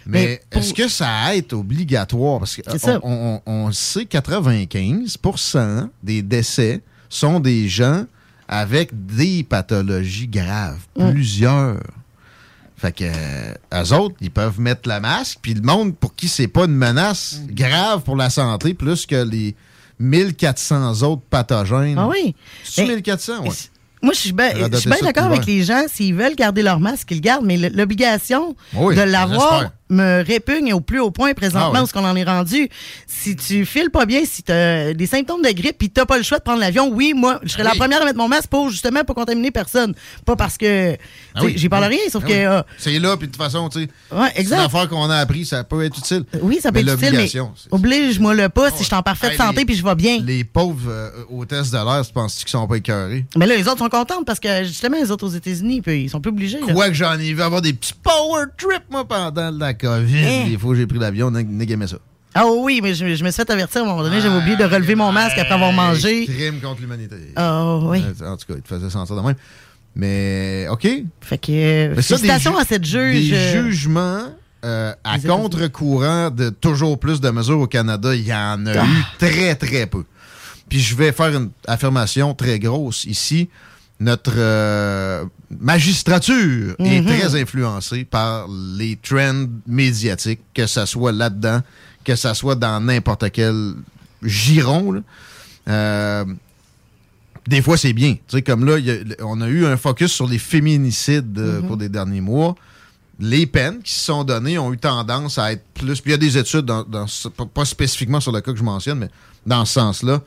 Mais, 0.09 0.25
Mais 0.25 0.41
pour- 0.49 0.61
est-ce 0.61 0.73
que 0.73 0.87
ça 0.87 1.09
a 1.09 1.33
été 1.35 1.53
obligatoire? 1.53 2.39
Parce 2.39 2.55
qu'on 2.55 2.99
on, 3.03 3.41
on, 3.45 3.71
sait 3.71 4.05
95% 4.05 5.89
des 6.03 6.21
décès 6.21 6.81
sont 7.09 7.39
des 7.39 7.67
gens 7.67 8.05
avec 8.47 8.89
des 9.05 9.43
pathologies 9.43 10.27
graves. 10.27 10.79
Plusieurs. 10.97 11.77
Fait 12.77 12.91
que 12.91 13.03
euh, 13.05 13.53
eux 13.83 13.93
autres, 13.93 14.15
ils 14.21 14.29
peuvent 14.31 14.59
mettre 14.59 14.87
le 14.87 14.99
masque, 14.99 15.39
puis 15.41 15.53
le 15.55 15.61
monde 15.61 15.95
pour 15.95 16.13
qui 16.15 16.27
c'est 16.27 16.47
pas 16.47 16.65
une 16.65 16.75
menace 16.75 17.39
Mm. 17.41 17.53
grave 17.55 18.01
pour 18.03 18.15
la 18.15 18.29
santé, 18.29 18.73
plus 18.75 19.05
que 19.07 19.15
les 19.27 19.55
1400 19.99 21.01
autres 21.03 21.23
pathogènes. 21.29 21.97
Ah 21.97 22.07
oui. 22.07 22.35
C'est 22.63 22.85
Mais- 22.85 22.95
1400, 22.95 23.43
ouais. 23.43 23.49
Moi, 24.01 24.13
je 24.13 24.19
suis 24.19 24.31
bien 24.31 24.51
d'accord 25.01 25.25
avec 25.25 25.45
les 25.47 25.63
gens. 25.63 25.83
S'ils 25.91 26.13
veulent 26.13 26.35
garder 26.35 26.61
leur 26.61 26.79
masque, 26.79 27.09
ils 27.11 27.15
le 27.15 27.21
gardent. 27.21 27.45
Mais 27.45 27.57
l'obligation 27.57 28.55
Oui, 28.75 28.95
de 28.95 29.01
l'avoir. 29.01 29.71
Me 29.89 30.23
répugne 30.23 30.73
au 30.73 30.81
plus 30.81 30.99
haut 30.99 31.11
point 31.11 31.33
présentement 31.33 31.71
Ah 31.73 31.77
oui. 31.79 31.83
où 31.83 31.87
ce 31.87 31.93
qu'on 31.93 32.05
en 32.05 32.15
est 32.15 32.23
rendu. 32.23 32.69
Si 33.05 33.35
tu 33.35 33.65
files 33.65 33.89
pas 33.89 34.05
bien, 34.05 34.21
si 34.25 34.43
tu 34.43 34.51
as 34.51 34.93
des 34.93 35.05
symptômes 35.07 35.41
de 35.41 35.49
grippe 35.51 35.77
puis 35.77 35.89
tu 35.89 36.05
pas 36.05 36.17
le 36.17 36.23
choix 36.23 36.37
de 36.39 36.43
prendre 36.43 36.59
l'avion, 36.59 36.89
oui, 36.91 37.13
moi, 37.15 37.39
je 37.43 37.49
serais 37.49 37.63
la 37.63 37.75
première 37.75 38.01
à 38.01 38.05
mettre 38.05 38.17
mon 38.17 38.27
masque 38.27 38.49
pour 38.49 38.69
justement 38.69 39.03
pas 39.03 39.13
contaminer 39.13 39.51
personne. 39.51 39.93
Pas 40.25 40.35
parce 40.35 40.57
que 40.57 40.95
Ah 41.35 41.41
oui. 41.43 41.53
j'y 41.55 41.69
parle 41.69 41.85
Ah 41.85 41.87
rien, 41.87 41.99
sauf 42.11 42.23
Ah 42.25 42.29
que 42.29 42.33
euh, 42.33 42.61
c'est 42.77 42.99
là, 42.99 43.15
puis 43.17 43.27
de 43.27 43.31
toute 43.33 43.41
façon, 43.41 43.69
tu 43.69 43.83
sais, 43.83 43.89
Ouais, 44.11 44.31
exact. 44.35 44.59
affaire 44.65 44.89
qu'on 44.89 45.09
a 45.09 45.17
appris, 45.17 45.45
ça 45.45 45.63
peut 45.63 45.83
être 45.83 45.97
utile. 45.97 46.23
oui, 46.41 46.59
ça 46.61 46.71
peut 46.71 46.81
Mais 46.83 46.91
être 46.91 47.01
utile, 47.01 47.17
mais 47.17 47.41
oblige-moi 47.71 48.33
le 48.35 48.49
pas 48.49 48.71
si 48.71 48.79
je 48.79 48.83
suis 48.85 48.95
en 48.95 49.01
parfaite 49.03 49.31
Hey, 49.31 49.37
santé 49.37 49.65
puis 49.65 49.75
je 49.75 49.83
vais 49.83 49.95
bien. 49.95 50.19
Les 50.23 50.43
pauvres 50.43 50.89
euh, 50.89 51.09
hôtesses 51.29 51.71
de 51.71 51.77
l'air, 51.77 52.05
tu 52.05 52.13
penses-tu 52.13 52.43
qu'ils 52.43 52.51
sont 52.51 52.67
pas 52.67 52.75
écœurés? 52.77 53.25
Mais 53.35 53.45
là, 53.45 53.55
les 53.55 53.67
autres 53.67 53.79
sont 53.79 53.89
contentes 53.89 54.25
parce 54.25 54.39
que 54.39 54.63
justement, 54.63 54.97
les 55.01 55.11
autres 55.11 55.25
aux 55.25 55.29
États-Unis, 55.31 55.81
ils 55.87 56.09
sont 56.09 56.19
plus 56.21 56.29
obligés. 56.29 56.59
là. 56.65 56.73
Quoi 56.73 56.87
que 56.89 56.93
j'en 56.93 57.13
ai 57.19 57.33
vu 57.33 57.41
avoir 57.41 57.61
des 57.61 57.73
petits 57.73 57.93
power 58.01 58.45
trips, 58.57 58.89
moi, 58.89 59.07
pendant 59.07 59.51
la 59.51 59.73
COVID. 59.77 60.25
Hein? 60.25 60.49
Des 60.49 60.57
fois, 60.57 60.75
j'ai 60.75 60.87
pris 60.87 60.99
l'avion, 60.99 61.31
négamé 61.31 61.87
ça. 61.87 61.97
Ah 62.33 62.45
oui, 62.47 62.81
mais 62.83 62.93
je, 62.93 63.15
je 63.15 63.23
me 63.23 63.31
suis 63.31 63.37
fait 63.37 63.49
avertir 63.49 63.81
à 63.81 63.85
un 63.85 63.87
moment 63.87 64.03
donné, 64.03 64.21
j'avais 64.21 64.37
oublié 64.37 64.55
de 64.55 64.63
relever 64.63 64.93
mon 64.95 65.11
masque 65.11 65.37
après 65.39 65.53
avoir 65.55 65.71
mangé. 65.73 66.25
Crime 66.25 66.59
contre 66.61 66.81
l'humanité. 66.81 67.15
Ah 67.35 67.77
oui. 67.81 68.03
Euh, 68.21 68.31
En 68.31 68.37
tout 68.37 68.45
cas, 68.47 68.53
il 68.57 68.61
te 68.61 68.67
faisait 68.67 68.89
sentir 68.89 69.15
de 69.15 69.21
même. 69.21 69.35
Mais, 69.95 70.67
OK. 70.69 70.87
Fait 71.21 71.37
que, 71.39 71.87
Mais 71.95 72.01
ça, 72.03 72.15
félicitations 72.17 72.57
à 72.57 72.63
cette 72.65 72.85
juge. 72.85 73.29
Des 73.31 73.35
euh, 73.35 73.63
jugements 73.63 74.21
euh, 74.63 74.93
à 75.03 75.17
contre-courant 75.17 76.29
de 76.29 76.49
toujours 76.49 76.99
plus 76.99 77.19
de 77.21 77.29
mesures 77.31 77.59
au 77.59 77.67
Canada, 77.67 78.13
il 78.13 78.27
y 78.27 78.33
en 78.33 78.65
a 78.67 78.81
Ah. 78.81 78.85
eu 78.85 79.03
très, 79.17 79.55
très 79.55 79.87
peu. 79.87 80.03
Puis 80.69 80.79
je 80.79 80.95
vais 80.95 81.11
faire 81.13 81.35
une 81.35 81.49
affirmation 81.65 82.33
très 82.35 82.59
grosse 82.59 83.05
ici. 83.05 83.49
Notre 83.99 84.33
euh, 84.37 85.25
magistrature 85.59 86.75
est 86.79 87.01
Mhm. 87.01 87.05
très 87.07 87.41
influencée 87.41 88.03
par 88.05 88.47
les 88.49 88.95
trends 88.97 89.45
médiatiques, 89.65 90.41
que 90.53 90.67
ça 90.67 90.85
soit 90.85 91.11
là-dedans, 91.11 91.61
que 92.03 92.15
ça 92.15 92.33
soit 92.35 92.55
dans 92.55 92.79
n'importe 92.79 93.31
quel 93.31 93.73
giron. 94.23 94.91
là. 94.91 95.01
Euh, 95.69 96.25
des 97.47 97.61
fois, 97.61 97.77
c'est 97.77 97.93
bien. 97.93 98.13
Tu 98.13 98.19
sais, 98.37 98.41
comme 98.41 98.65
là, 98.65 98.77
il 98.77 98.85
y 98.85 98.91
a- 98.91 99.25
on 99.25 99.41
a 99.41 99.47
eu 99.47 99.65
un 99.65 99.77
focus 99.77 100.11
sur 100.11 100.27
les 100.27 100.37
féminicides 100.39 101.37
euh, 101.39 101.61
Mhm. 101.61 101.67
pour 101.67 101.77
des 101.77 101.89
derniers 101.89 102.21
mois. 102.21 102.55
Les 103.19 103.47
peines 103.47 103.81
qui 103.81 103.93
se 103.93 104.01
sont 104.05 104.23
données 104.23 104.59
ont 104.59 104.71
eu 104.73 104.77
tendance 104.77 105.39
à 105.39 105.51
être 105.53 105.63
plus. 105.73 106.01
Puis 106.01 106.11
il 106.11 106.11
y 106.11 106.13
a 106.13 106.17
des 106.17 106.37
études, 106.37 106.65
dans, 106.65 106.85
pas 107.53 107.65
spécifiquement 107.65 108.19
sur 108.19 108.31
le 108.31 108.41
cas 108.41 108.51
que 108.51 108.59
je 108.59 108.63
mentionne, 108.63 108.99
mais 108.99 109.09
dans 109.45 109.65
ce 109.65 109.73
sens-là, 109.73 110.21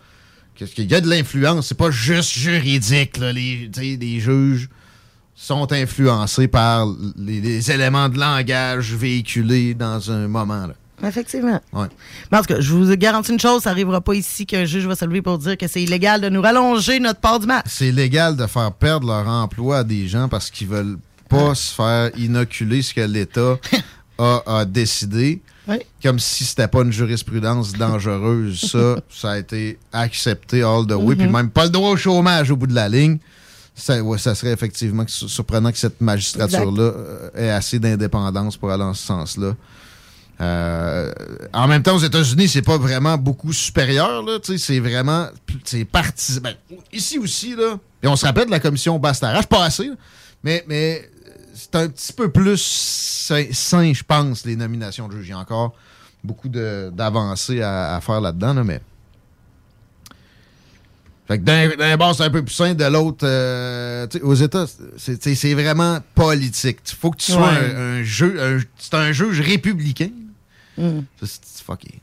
qu'est-ce 0.61 0.75
qu'il 0.75 0.91
y 0.91 0.95
a 0.95 1.01
de 1.01 1.09
l'influence? 1.09 1.69
C'est 1.69 1.77
pas 1.79 1.91
juste 1.91 2.33
juridique. 2.33 3.17
Là, 3.17 3.33
les, 3.33 3.71
les 3.79 4.21
juges 4.21 4.69
sont 5.35 5.73
influencés 5.73 6.49
par 6.49 6.87
les, 7.17 7.41
les 7.41 7.71
éléments 7.71 8.11
de 8.11 8.19
langage 8.19 8.93
véhiculés 8.93 9.73
dans 9.73 10.11
un 10.11 10.29
moment. 10.29 10.67
Là. 10.67 10.75
Effectivement. 11.09 11.63
Ouais. 11.73 11.87
Mais 12.31 12.37
en 12.37 12.41
tout 12.43 12.53
cas, 12.55 12.61
je 12.61 12.75
vous 12.75 12.95
garantis 12.97 13.33
une 13.33 13.41
chose, 13.41 13.63
ça 13.63 13.71
n'arrivera 13.71 14.03
pas 14.03 14.13
ici 14.13 14.45
qu'un 14.45 14.67
juge 14.67 14.87
va 14.87 14.95
se 14.95 15.07
lever 15.07 15.23
pour 15.23 15.39
dire 15.39 15.57
que 15.57 15.67
c'est 15.67 15.83
illégal 15.83 16.21
de 16.21 16.29
nous 16.29 16.43
rallonger 16.43 17.01
notre 17.01 17.21
port 17.21 17.41
du 17.41 17.47
masque. 17.47 17.69
c'est 17.69 17.91
légal 17.91 18.37
de 18.37 18.47
faire 18.47 18.71
perdre 18.73 19.07
leur 19.07 19.27
emploi 19.27 19.79
à 19.79 19.85
des 19.85 20.09
gens 20.09 20.29
parce 20.29 20.51
qu'ils 20.51 20.69
veulent 20.69 20.99
pas 21.31 21.55
se 21.55 21.73
faire 21.73 22.11
inoculer 22.19 22.83
ce 22.83 22.93
que 22.93 23.01
l'État 23.01 23.57
a, 24.19 24.43
a 24.47 24.65
décidé. 24.67 25.41
Comme 26.03 26.19
si 26.19 26.45
c'était 26.45 26.69
pas 26.69 26.83
une 26.83 26.93
jurisprudence 26.93 27.73
dangereuse. 27.73 28.61
Ça, 28.71 28.97
ça 29.11 29.31
a 29.33 29.39
été 29.39 29.79
accepté 29.93 30.63
all 30.63 30.87
the 30.87 30.93
way. 30.93 31.15
Mhm. 31.15 31.17
Puis 31.19 31.29
même 31.29 31.51
pas 31.51 31.65
le 31.65 31.71
droit 31.71 31.91
au 31.91 31.97
chômage 31.97 32.51
au 32.51 32.57
bout 32.57 32.67
de 32.67 32.75
la 32.75 32.89
ligne. 32.89 33.19
Ça, 33.75 34.03
ouais, 34.03 34.19
ça 34.19 34.35
serait 34.35 34.53
effectivement 34.53 35.05
su- 35.07 35.29
surprenant 35.29 35.73
que 35.73 35.79
cette 35.79 36.01
magistrature-là 36.01 36.83
euh, 36.83 37.31
ait 37.35 37.51
assez 37.51 37.79
d'indépendance 37.79 38.57
pour 38.57 38.71
aller 38.71 38.83
en 38.83 38.95
ce 38.95 39.07
sens-là. 39.07 39.55
Euh, 40.41 41.13
en 41.53 41.69
même 41.69 41.83
temps, 41.83 41.95
aux 41.97 42.01
États-Unis, 42.01 42.49
c'est 42.49 42.63
pas 42.63 42.79
vraiment 42.79 43.19
beaucoup 43.19 43.53
supérieur. 43.53 44.25
C'est 44.57 44.81
vraiment. 44.81 45.29
C'est 45.65 45.85
parti. 45.85 46.41
ben, 46.41 46.55
ici 46.93 47.19
aussi, 47.19 47.55
là. 47.55 47.79
Et 48.03 48.07
on 48.09 48.17
se 48.17 48.25
rappelle 48.25 48.47
de 48.47 48.51
la 48.51 48.61
commission 48.61 48.99
Bastarache, 48.99 49.47
pas 49.47 49.65
assez, 49.65 49.89
là, 49.89 49.95
mais, 50.43 50.65
mais 50.67 51.09
c'est 51.55 51.75
un 51.77 51.89
petit 51.89 52.13
peu 52.13 52.31
plus 52.31 52.61
sain, 52.63 53.93
je 53.93 54.03
pense, 54.03 54.45
les 54.45 54.57
nominations 54.57 55.09
de 55.09 55.17
juges. 55.17 55.29
Il 55.29 55.31
y 55.31 55.35
a 55.35 55.39
encore 55.39 55.75
beaucoup 56.25 56.49
d'avancées 56.49 57.63
à, 57.63 57.97
à 57.97 58.01
faire 58.01 58.21
là-dedans, 58.21 58.55
là, 58.55 58.65
mais. 58.65 58.81
Fait 61.29 61.39
que 61.39 61.45
d'un 61.77 61.97
bord, 61.97 62.15
c'est 62.17 62.25
un 62.25 62.31
peu 62.31 62.45
plus 62.45 62.53
sain, 62.55 62.75
de 62.75 62.85
l'autre, 62.87 63.25
euh, 63.25 64.07
aux 64.23 64.35
États, 64.35 64.67
c'est 64.97 65.55
vraiment 65.55 66.01
politique. 66.15 66.79
Il 66.91 66.97
faut 66.97 67.13
que 67.13 67.19
tu 67.19 67.31
sois 67.31 67.53
Ouais. 67.53 67.73
un, 67.77 67.79
un 67.99 68.03
jeu, 68.03 68.37
un- 68.43 68.61
c'est 68.77 68.95
un 68.95 69.13
juge 69.13 69.41
républicain. 69.41 70.11
Mm. 70.77 71.01
Ça, 71.23 71.27
c'est 71.43 71.65
fucké. 71.65 72.01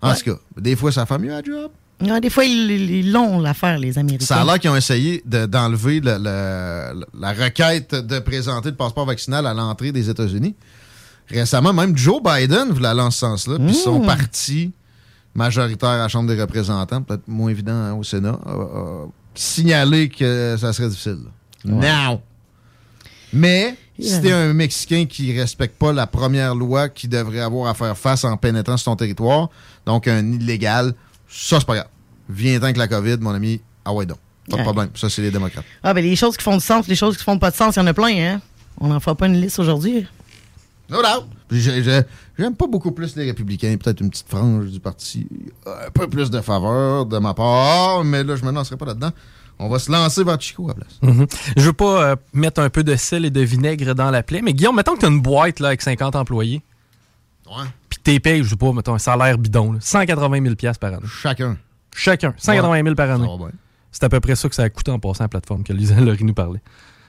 En 0.00 0.12
tout 0.14 0.24
cas, 0.24 0.36
des 0.56 0.74
fois, 0.74 0.90
ça 0.90 1.06
fait 1.06 1.18
mieux 1.18 1.32
à 1.32 1.42
job. 1.42 1.70
Ouais, 2.02 2.20
des 2.20 2.30
fois, 2.30 2.44
ils 2.44 3.10
l'ont 3.12 3.38
l'affaire, 3.40 3.78
les 3.78 3.96
Américains. 3.98 4.26
Ça 4.26 4.40
a 4.40 4.44
l'air 4.44 4.58
qu'ils 4.58 4.70
ont 4.70 4.76
essayé 4.76 5.22
de- 5.24 5.46
d'enlever 5.46 6.00
le- 6.00 6.18
le- 6.18 7.04
la 7.18 7.32
requête 7.32 7.94
de 7.94 8.18
présenter 8.18 8.70
le 8.70 8.76
passeport 8.76 9.06
vaccinal 9.06 9.46
à 9.46 9.54
l'entrée 9.54 9.92
des 9.92 10.10
États-Unis. 10.10 10.54
Récemment, 11.28 11.72
même 11.72 11.96
Joe 11.96 12.20
Biden 12.22 12.70
voulait 12.70 12.88
aller 12.88 12.98
dans 13.00 13.10
ce 13.10 13.20
sens-là. 13.20 13.58
Puis 13.58 13.74
son 13.74 14.00
Mmh. 14.02 14.06
parti 14.06 14.72
majoritaire 15.34 15.90
à 15.90 15.96
la 15.98 16.08
Chambre 16.08 16.28
des 16.34 16.40
représentants, 16.40 17.02
peut-être 17.02 17.26
moins 17.28 17.50
évident 17.50 17.72
hein, 17.72 17.94
au 17.94 18.02
Sénat, 18.02 18.38
a, 18.44 18.50
a 18.50 19.06
signalé 19.34 20.08
que 20.08 20.56
ça 20.58 20.72
serait 20.72 20.88
difficile. 20.88 21.18
Ouais. 21.64 21.72
Now! 21.72 22.20
Mais 23.32 23.76
si 23.98 24.20
t'es 24.20 24.32
un 24.32 24.52
Mexicain 24.52 25.06
qui 25.08 25.38
respecte 25.38 25.78
pas 25.78 25.92
la 25.92 26.06
première 26.06 26.54
loi 26.54 26.88
qui 26.88 27.08
devrait 27.08 27.40
avoir 27.40 27.70
à 27.70 27.74
faire 27.74 27.96
face 27.96 28.24
en 28.24 28.36
pénétrant 28.36 28.76
sur 28.76 28.86
ton 28.86 28.96
territoire, 28.96 29.48
donc 29.86 30.06
un 30.08 30.32
illégal, 30.32 30.92
ça 31.32 31.58
c'est 31.58 31.66
pas 31.66 31.74
grave. 31.74 31.88
Viens-t'en 32.28 32.64
avec 32.64 32.76
la 32.76 32.86
COVID, 32.88 33.16
mon 33.20 33.30
ami. 33.30 33.60
Ah 33.84 33.92
ouais 33.92 34.06
donc. 34.06 34.18
Pas 34.50 34.56
de 34.58 34.62
problème. 34.62 34.90
Ça, 34.96 35.08
c'est 35.08 35.22
les 35.22 35.30
démocrates. 35.30 35.64
Ah, 35.84 35.94
ben 35.94 36.04
les 36.04 36.16
choses 36.16 36.36
qui 36.36 36.42
font 36.42 36.56
du 36.56 36.64
sens, 36.64 36.88
les 36.88 36.96
choses 36.96 37.16
qui 37.16 37.22
font 37.22 37.38
pas 37.38 37.50
de 37.52 37.56
sens, 37.56 37.76
il 37.76 37.78
y 37.78 37.82
en 37.82 37.86
a 37.86 37.94
plein, 37.94 38.08
hein? 38.34 38.40
On 38.80 38.88
n'en 38.88 38.98
fera 39.00 39.14
pas 39.14 39.26
une 39.28 39.40
liste 39.40 39.58
aujourd'hui. 39.60 40.06
No 40.90 40.98
doubt. 41.00 41.26
J'ai- 41.50 41.82
j'ai- 41.82 42.02
J'aime 42.38 42.56
pas 42.56 42.66
beaucoup 42.66 42.90
plus 42.92 43.14
les 43.16 43.26
républicains. 43.26 43.76
Peut-être 43.76 44.00
une 44.00 44.10
petite 44.10 44.28
frange 44.28 44.66
du 44.66 44.80
parti. 44.80 45.26
Un 45.66 45.90
peu 45.92 46.08
plus 46.08 46.30
de 46.30 46.40
faveur 46.40 47.06
de 47.06 47.18
ma 47.18 47.34
part. 47.34 48.02
Mais 48.04 48.24
là, 48.24 48.34
je 48.36 48.44
me 48.44 48.50
lancerai 48.50 48.76
pas 48.76 48.86
là-dedans. 48.86 49.10
On 49.58 49.68
va 49.68 49.78
se 49.78 49.92
lancer 49.92 50.24
vers 50.24 50.40
Chico 50.40 50.64
à 50.64 50.68
la 50.68 50.74
place. 50.74 50.98
Mhm. 51.02 51.26
Je 51.56 51.62
veux 51.62 51.72
pas 51.74 52.02
euh, 52.10 52.16
mettre 52.32 52.60
un 52.60 52.68
peu 52.70 52.82
de 52.82 52.96
sel 52.96 53.24
et 53.26 53.30
de 53.30 53.40
vinaigre 53.42 53.94
dans 53.94 54.10
la 54.10 54.22
plaie, 54.24 54.40
mais 54.42 54.54
Guillaume, 54.54 54.74
mettons 54.74 54.94
que 54.94 55.00
tu 55.00 55.06
as 55.06 55.10
une 55.10 55.20
boîte 55.20 55.60
là, 55.60 55.68
avec 55.68 55.82
50 55.82 56.16
employés. 56.16 56.62
Ouais. 57.46 57.66
T'es 58.04 58.18
payes, 58.20 58.42
je 58.42 58.50
sais 58.50 58.56
pas, 58.56 58.72
mettons, 58.72 58.94
un 58.94 58.98
salaire 58.98 59.38
bidon, 59.38 59.72
là, 59.72 59.78
180 59.80 60.42
000 60.42 60.54
piastres 60.56 60.80
par 60.80 60.92
année. 60.94 61.06
Chacun. 61.22 61.56
Chacun. 61.94 62.34
180 62.36 62.82
000 62.82 62.94
par 62.94 63.10
année. 63.10 63.24
Ça 63.24 63.30
va 63.30 63.36
bien. 63.36 63.50
C'est 63.90 64.04
à 64.04 64.08
peu 64.08 64.20
près 64.20 64.34
ça 64.34 64.48
que 64.48 64.54
ça 64.54 64.62
a 64.62 64.70
coûté 64.70 64.90
en 64.90 64.98
passant 64.98 65.20
à 65.20 65.24
la 65.24 65.28
plateforme 65.28 65.62
que 65.62 65.72
Lisa 65.72 65.94
Laurie 66.00 66.24
nous 66.24 66.34
parlait. 66.34 66.60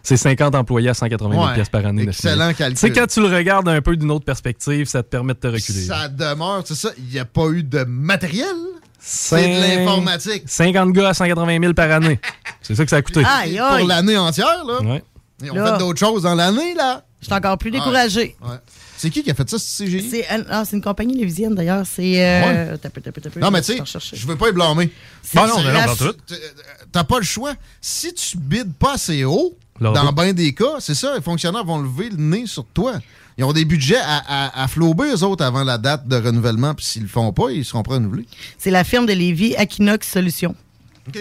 C'est 0.06 0.17
50 0.17 0.53
employés 0.56 0.89
à 0.89 0.93
180 0.93 1.32
000 1.32 1.45
Ouais. 1.45 1.63
par 1.71 1.86
année. 1.86 2.03
Excellent 2.03 2.53
calcul. 2.53 2.77
sais, 2.77 2.91
quand 2.91 3.08
tu 3.08 3.21
le 3.21 3.34
regardes 3.34 3.69
un 3.69 3.82
peu 3.82 3.95
d'une 3.95 4.12
autre 4.12 4.25
perspective, 4.25 4.86
ça 4.86 5.01
te 5.01 5.08
permet 5.08 5.34
de 5.34 5.39
te 5.39 5.47
reculer. 5.47 5.82
Ça 5.84 6.10
demeure, 6.10 6.62
c'est 6.65 6.75
ça, 6.75 6.89
il 6.97 7.06
n'y 7.06 7.19
a 7.19 7.25
pas 7.25 7.47
eu 7.47 7.63
de 7.63 7.86
matériel? 7.86 8.47
C'est 8.99 9.47
de 9.47 9.62
l'informatique. 9.77 10.43
50 10.45 10.91
gars 10.91 11.10
à 11.10 11.13
180 11.13 11.60
000 11.60 11.73
par 11.73 11.89
année. 11.91 12.19
C'est 12.62 12.75
ça 12.75 12.84
que 12.86 12.89
ça 12.89 12.95
a 12.97 13.01
coûté. 13.01 13.19
Aïe, 13.25 13.60
aïe. 13.60 13.79
Pour 13.79 13.88
l'année 13.89 14.17
entière, 14.17 14.63
là. 14.65 14.82
Ouais. 14.82 15.03
Ils 15.43 15.51
ont 15.51 15.56
Là. 15.56 15.73
fait 15.73 15.79
d'autres 15.79 15.99
choses 15.99 16.23
dans 16.23 16.36
l'année, 16.36 16.73
là. 16.75 17.03
Je 17.19 17.25
suis 17.25 17.34
encore 17.34 17.58
plus 17.58 17.71
découragée. 17.71 18.38
Ouais. 18.41 18.56
C'est 19.04 19.10
qui 19.10 19.22
qui 19.22 19.32
a 19.32 19.34
fait 19.34 19.50
ça, 19.50 19.60
c'est 19.60 19.84
CGI? 19.84 20.10
C'est 20.10 20.26
ah, 20.50 20.63
c'est 20.63 20.78
une 20.78 20.82
compagnie 20.82 21.18
lévisienne 21.18 21.54
d'ailleurs. 21.54 21.86
C'est. 21.86 22.26
Euh, 22.26 22.78
peu, 22.78 23.39
Non, 23.42 23.52
mais 23.52 23.62
tu 23.62 23.76
sais, 23.78 24.00
je 24.13 24.26
veux 24.26 24.38
pas 24.38 24.48
y 24.48 24.54
blâmer. 24.54 24.89
Bon, 25.34 25.46
non, 25.46 25.62
non, 25.62 25.74
pas 25.74 25.96
tout. 25.98 26.13
t- 26.13 26.36
T'as 26.89 27.04
pas 27.04 27.18
le 27.20 27.26
choix. 27.26 27.54
Si 27.82 28.13
tu 28.13 28.38
bides 28.38 28.72
pas 28.74 28.94
assez 28.94 29.26
haut, 29.26 29.58
Leur 29.82 29.92
dans 29.92 30.13
bien 30.13 30.32
des 30.32 30.54
cas, 30.54 30.78
c'est 30.80 30.96
ça, 30.96 31.16
les 31.16 31.22
fonctionnaires 31.22 31.66
vont 31.66 31.82
lever 31.82 32.12
le 32.12 32.16
nez 32.16 32.48
sur 32.48 32.63
toi. 32.63 32.94
Ils 33.38 33.44
ont 33.44 33.52
des 33.52 33.66
budgets 33.66 33.98
à, 33.98 34.24
à, 34.26 34.63
à 34.63 34.68
flouber, 34.70 35.10
eux 35.13 35.24
autres, 35.26 35.44
avant 35.44 35.66
la 35.66 35.78
date 35.78 36.08
de 36.08 36.16
renouvellement. 36.16 36.74
Puis 36.74 36.86
s'ils 36.86 37.02
le 37.02 37.10
font 37.10 37.34
pas, 37.34 37.50
ils 37.52 37.66
seront 37.66 37.84
pas 37.84 37.96
renouvelés. 37.96 38.26
C'est 38.58 38.72
la 38.72 38.86
firme 38.86 39.06
de 39.06 39.12
Lévis, 39.12 39.54
Aquinox 39.58 40.08
Solutions. 40.08 40.56
OK. 41.10 41.20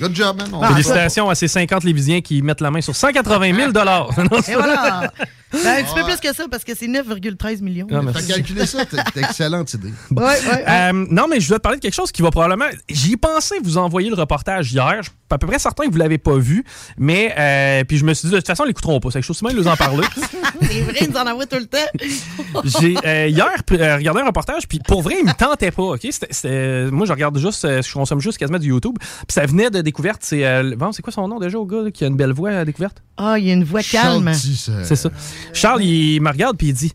Good 0.00 0.14
job, 0.14 0.36
man. 0.38 0.48
On- 0.52 0.62
Félicitations 0.64 1.28
à 1.30 1.34
ces 1.34 1.48
50 1.48 1.82
Lévisiens 1.84 2.20
qui 2.20 2.40
mettent 2.42 2.60
la 2.60 2.70
main 2.70 2.80
sur 2.80 2.94
180 2.94 3.54
000 3.54 3.68
Et 3.70 4.54
voilà! 4.54 5.12
Ben, 5.50 5.78
un 5.78 5.82
petit 5.82 5.94
peu 5.94 6.04
plus 6.04 6.16
que 6.20 6.34
ça 6.36 6.44
parce 6.50 6.62
que 6.62 6.72
c'est 6.76 6.86
9,13 6.88 7.62
millions. 7.62 7.86
Ah, 7.90 7.94
T'as 7.94 8.02
merci. 8.02 8.28
calculé 8.28 8.66
ça, 8.66 8.84
t'as 8.84 9.02
t'as 9.02 9.20
excellente 9.22 9.72
idée. 9.72 9.88
Ouais, 10.10 10.22
ouais, 10.24 10.30
ouais. 10.46 10.64
Euh, 10.68 11.06
non, 11.10 11.26
mais 11.26 11.40
je 11.40 11.48
dois 11.48 11.56
te 11.56 11.62
parler 11.62 11.78
de 11.78 11.82
quelque 11.82 11.94
chose 11.94 12.12
qui 12.12 12.20
va 12.20 12.30
probablement. 12.30 12.66
J'y 12.90 13.14
ai 13.14 13.16
pensé 13.16 13.54
vous 13.64 13.78
envoyer 13.78 14.10
le 14.10 14.14
reportage 14.14 14.70
hier. 14.70 14.96
Je 14.98 15.04
suis 15.08 15.12
à 15.30 15.38
peu 15.38 15.46
près 15.46 15.58
certain 15.58 15.86
que 15.86 15.90
vous 15.90 15.96
l'avez 15.96 16.18
pas 16.18 16.36
vu. 16.36 16.64
Mais, 16.98 17.34
euh, 17.38 17.82
puis 17.84 17.96
je 17.96 18.04
me 18.04 18.12
suis 18.12 18.28
dit, 18.28 18.32
de 18.34 18.38
toute 18.40 18.46
façon, 18.46 18.64
ils 18.64 18.68
l'écouteront 18.68 19.00
pas. 19.00 19.10
C'est 19.10 19.22
chose 19.22 19.40
même 19.42 19.54
de 19.54 19.58
nous 19.60 19.68
en 19.68 19.76
parler. 19.76 20.06
C'est 20.60 20.80
vrai, 20.82 20.94
ils 21.00 21.10
nous 21.10 21.16
en 21.16 21.26
envoient 21.26 21.46
tout 21.46 21.56
le 21.58 21.66
temps. 21.66 21.78
J'ai 22.64 22.96
euh, 23.06 23.28
hier 23.28 23.64
p- 23.64 23.80
euh, 23.80 23.96
regardé 23.96 24.20
un 24.20 24.26
reportage, 24.26 24.68
puis 24.68 24.80
pour 24.86 25.00
vrai, 25.00 25.16
il 25.20 25.26
me 25.26 25.32
tentait 25.32 25.70
pas. 25.70 25.82
ok? 25.82 26.00
C'était- 26.10 26.26
c'était- 26.30 26.90
moi, 26.90 27.06
je 27.06 27.12
regarde 27.12 27.38
juste, 27.38 27.64
euh, 27.64 27.80
je 27.80 27.90
consomme 27.92 28.20
juste 28.20 28.36
quasiment 28.36 28.58
du 28.58 28.68
YouTube. 28.68 28.96
Puis 29.00 29.24
ça 29.30 29.46
venait 29.46 29.70
de 29.70 29.80
découverte. 29.88 30.20
C'est 30.22 30.46
euh, 30.46 30.76
bon, 30.76 30.92
c'est 30.92 31.02
quoi 31.02 31.12
son 31.12 31.26
nom 31.28 31.38
déjà 31.38 31.58
au 31.58 31.66
gars 31.66 31.82
là, 31.82 31.90
qui 31.90 32.04
a 32.04 32.08
une 32.08 32.16
belle 32.16 32.32
voix 32.32 32.50
à 32.50 32.64
découverte? 32.64 33.02
Ah, 33.16 33.38
il 33.38 33.46
y 33.46 33.50
a 33.50 33.54
une 33.54 33.64
voix 33.64 33.82
calme. 33.82 34.32
C'est 34.34 34.96
ça. 34.96 35.10
Charles, 35.52 35.82
il 35.82 36.20
me 36.20 36.30
regarde 36.30 36.56
puis 36.56 36.68
il 36.68 36.74
dit 36.74 36.92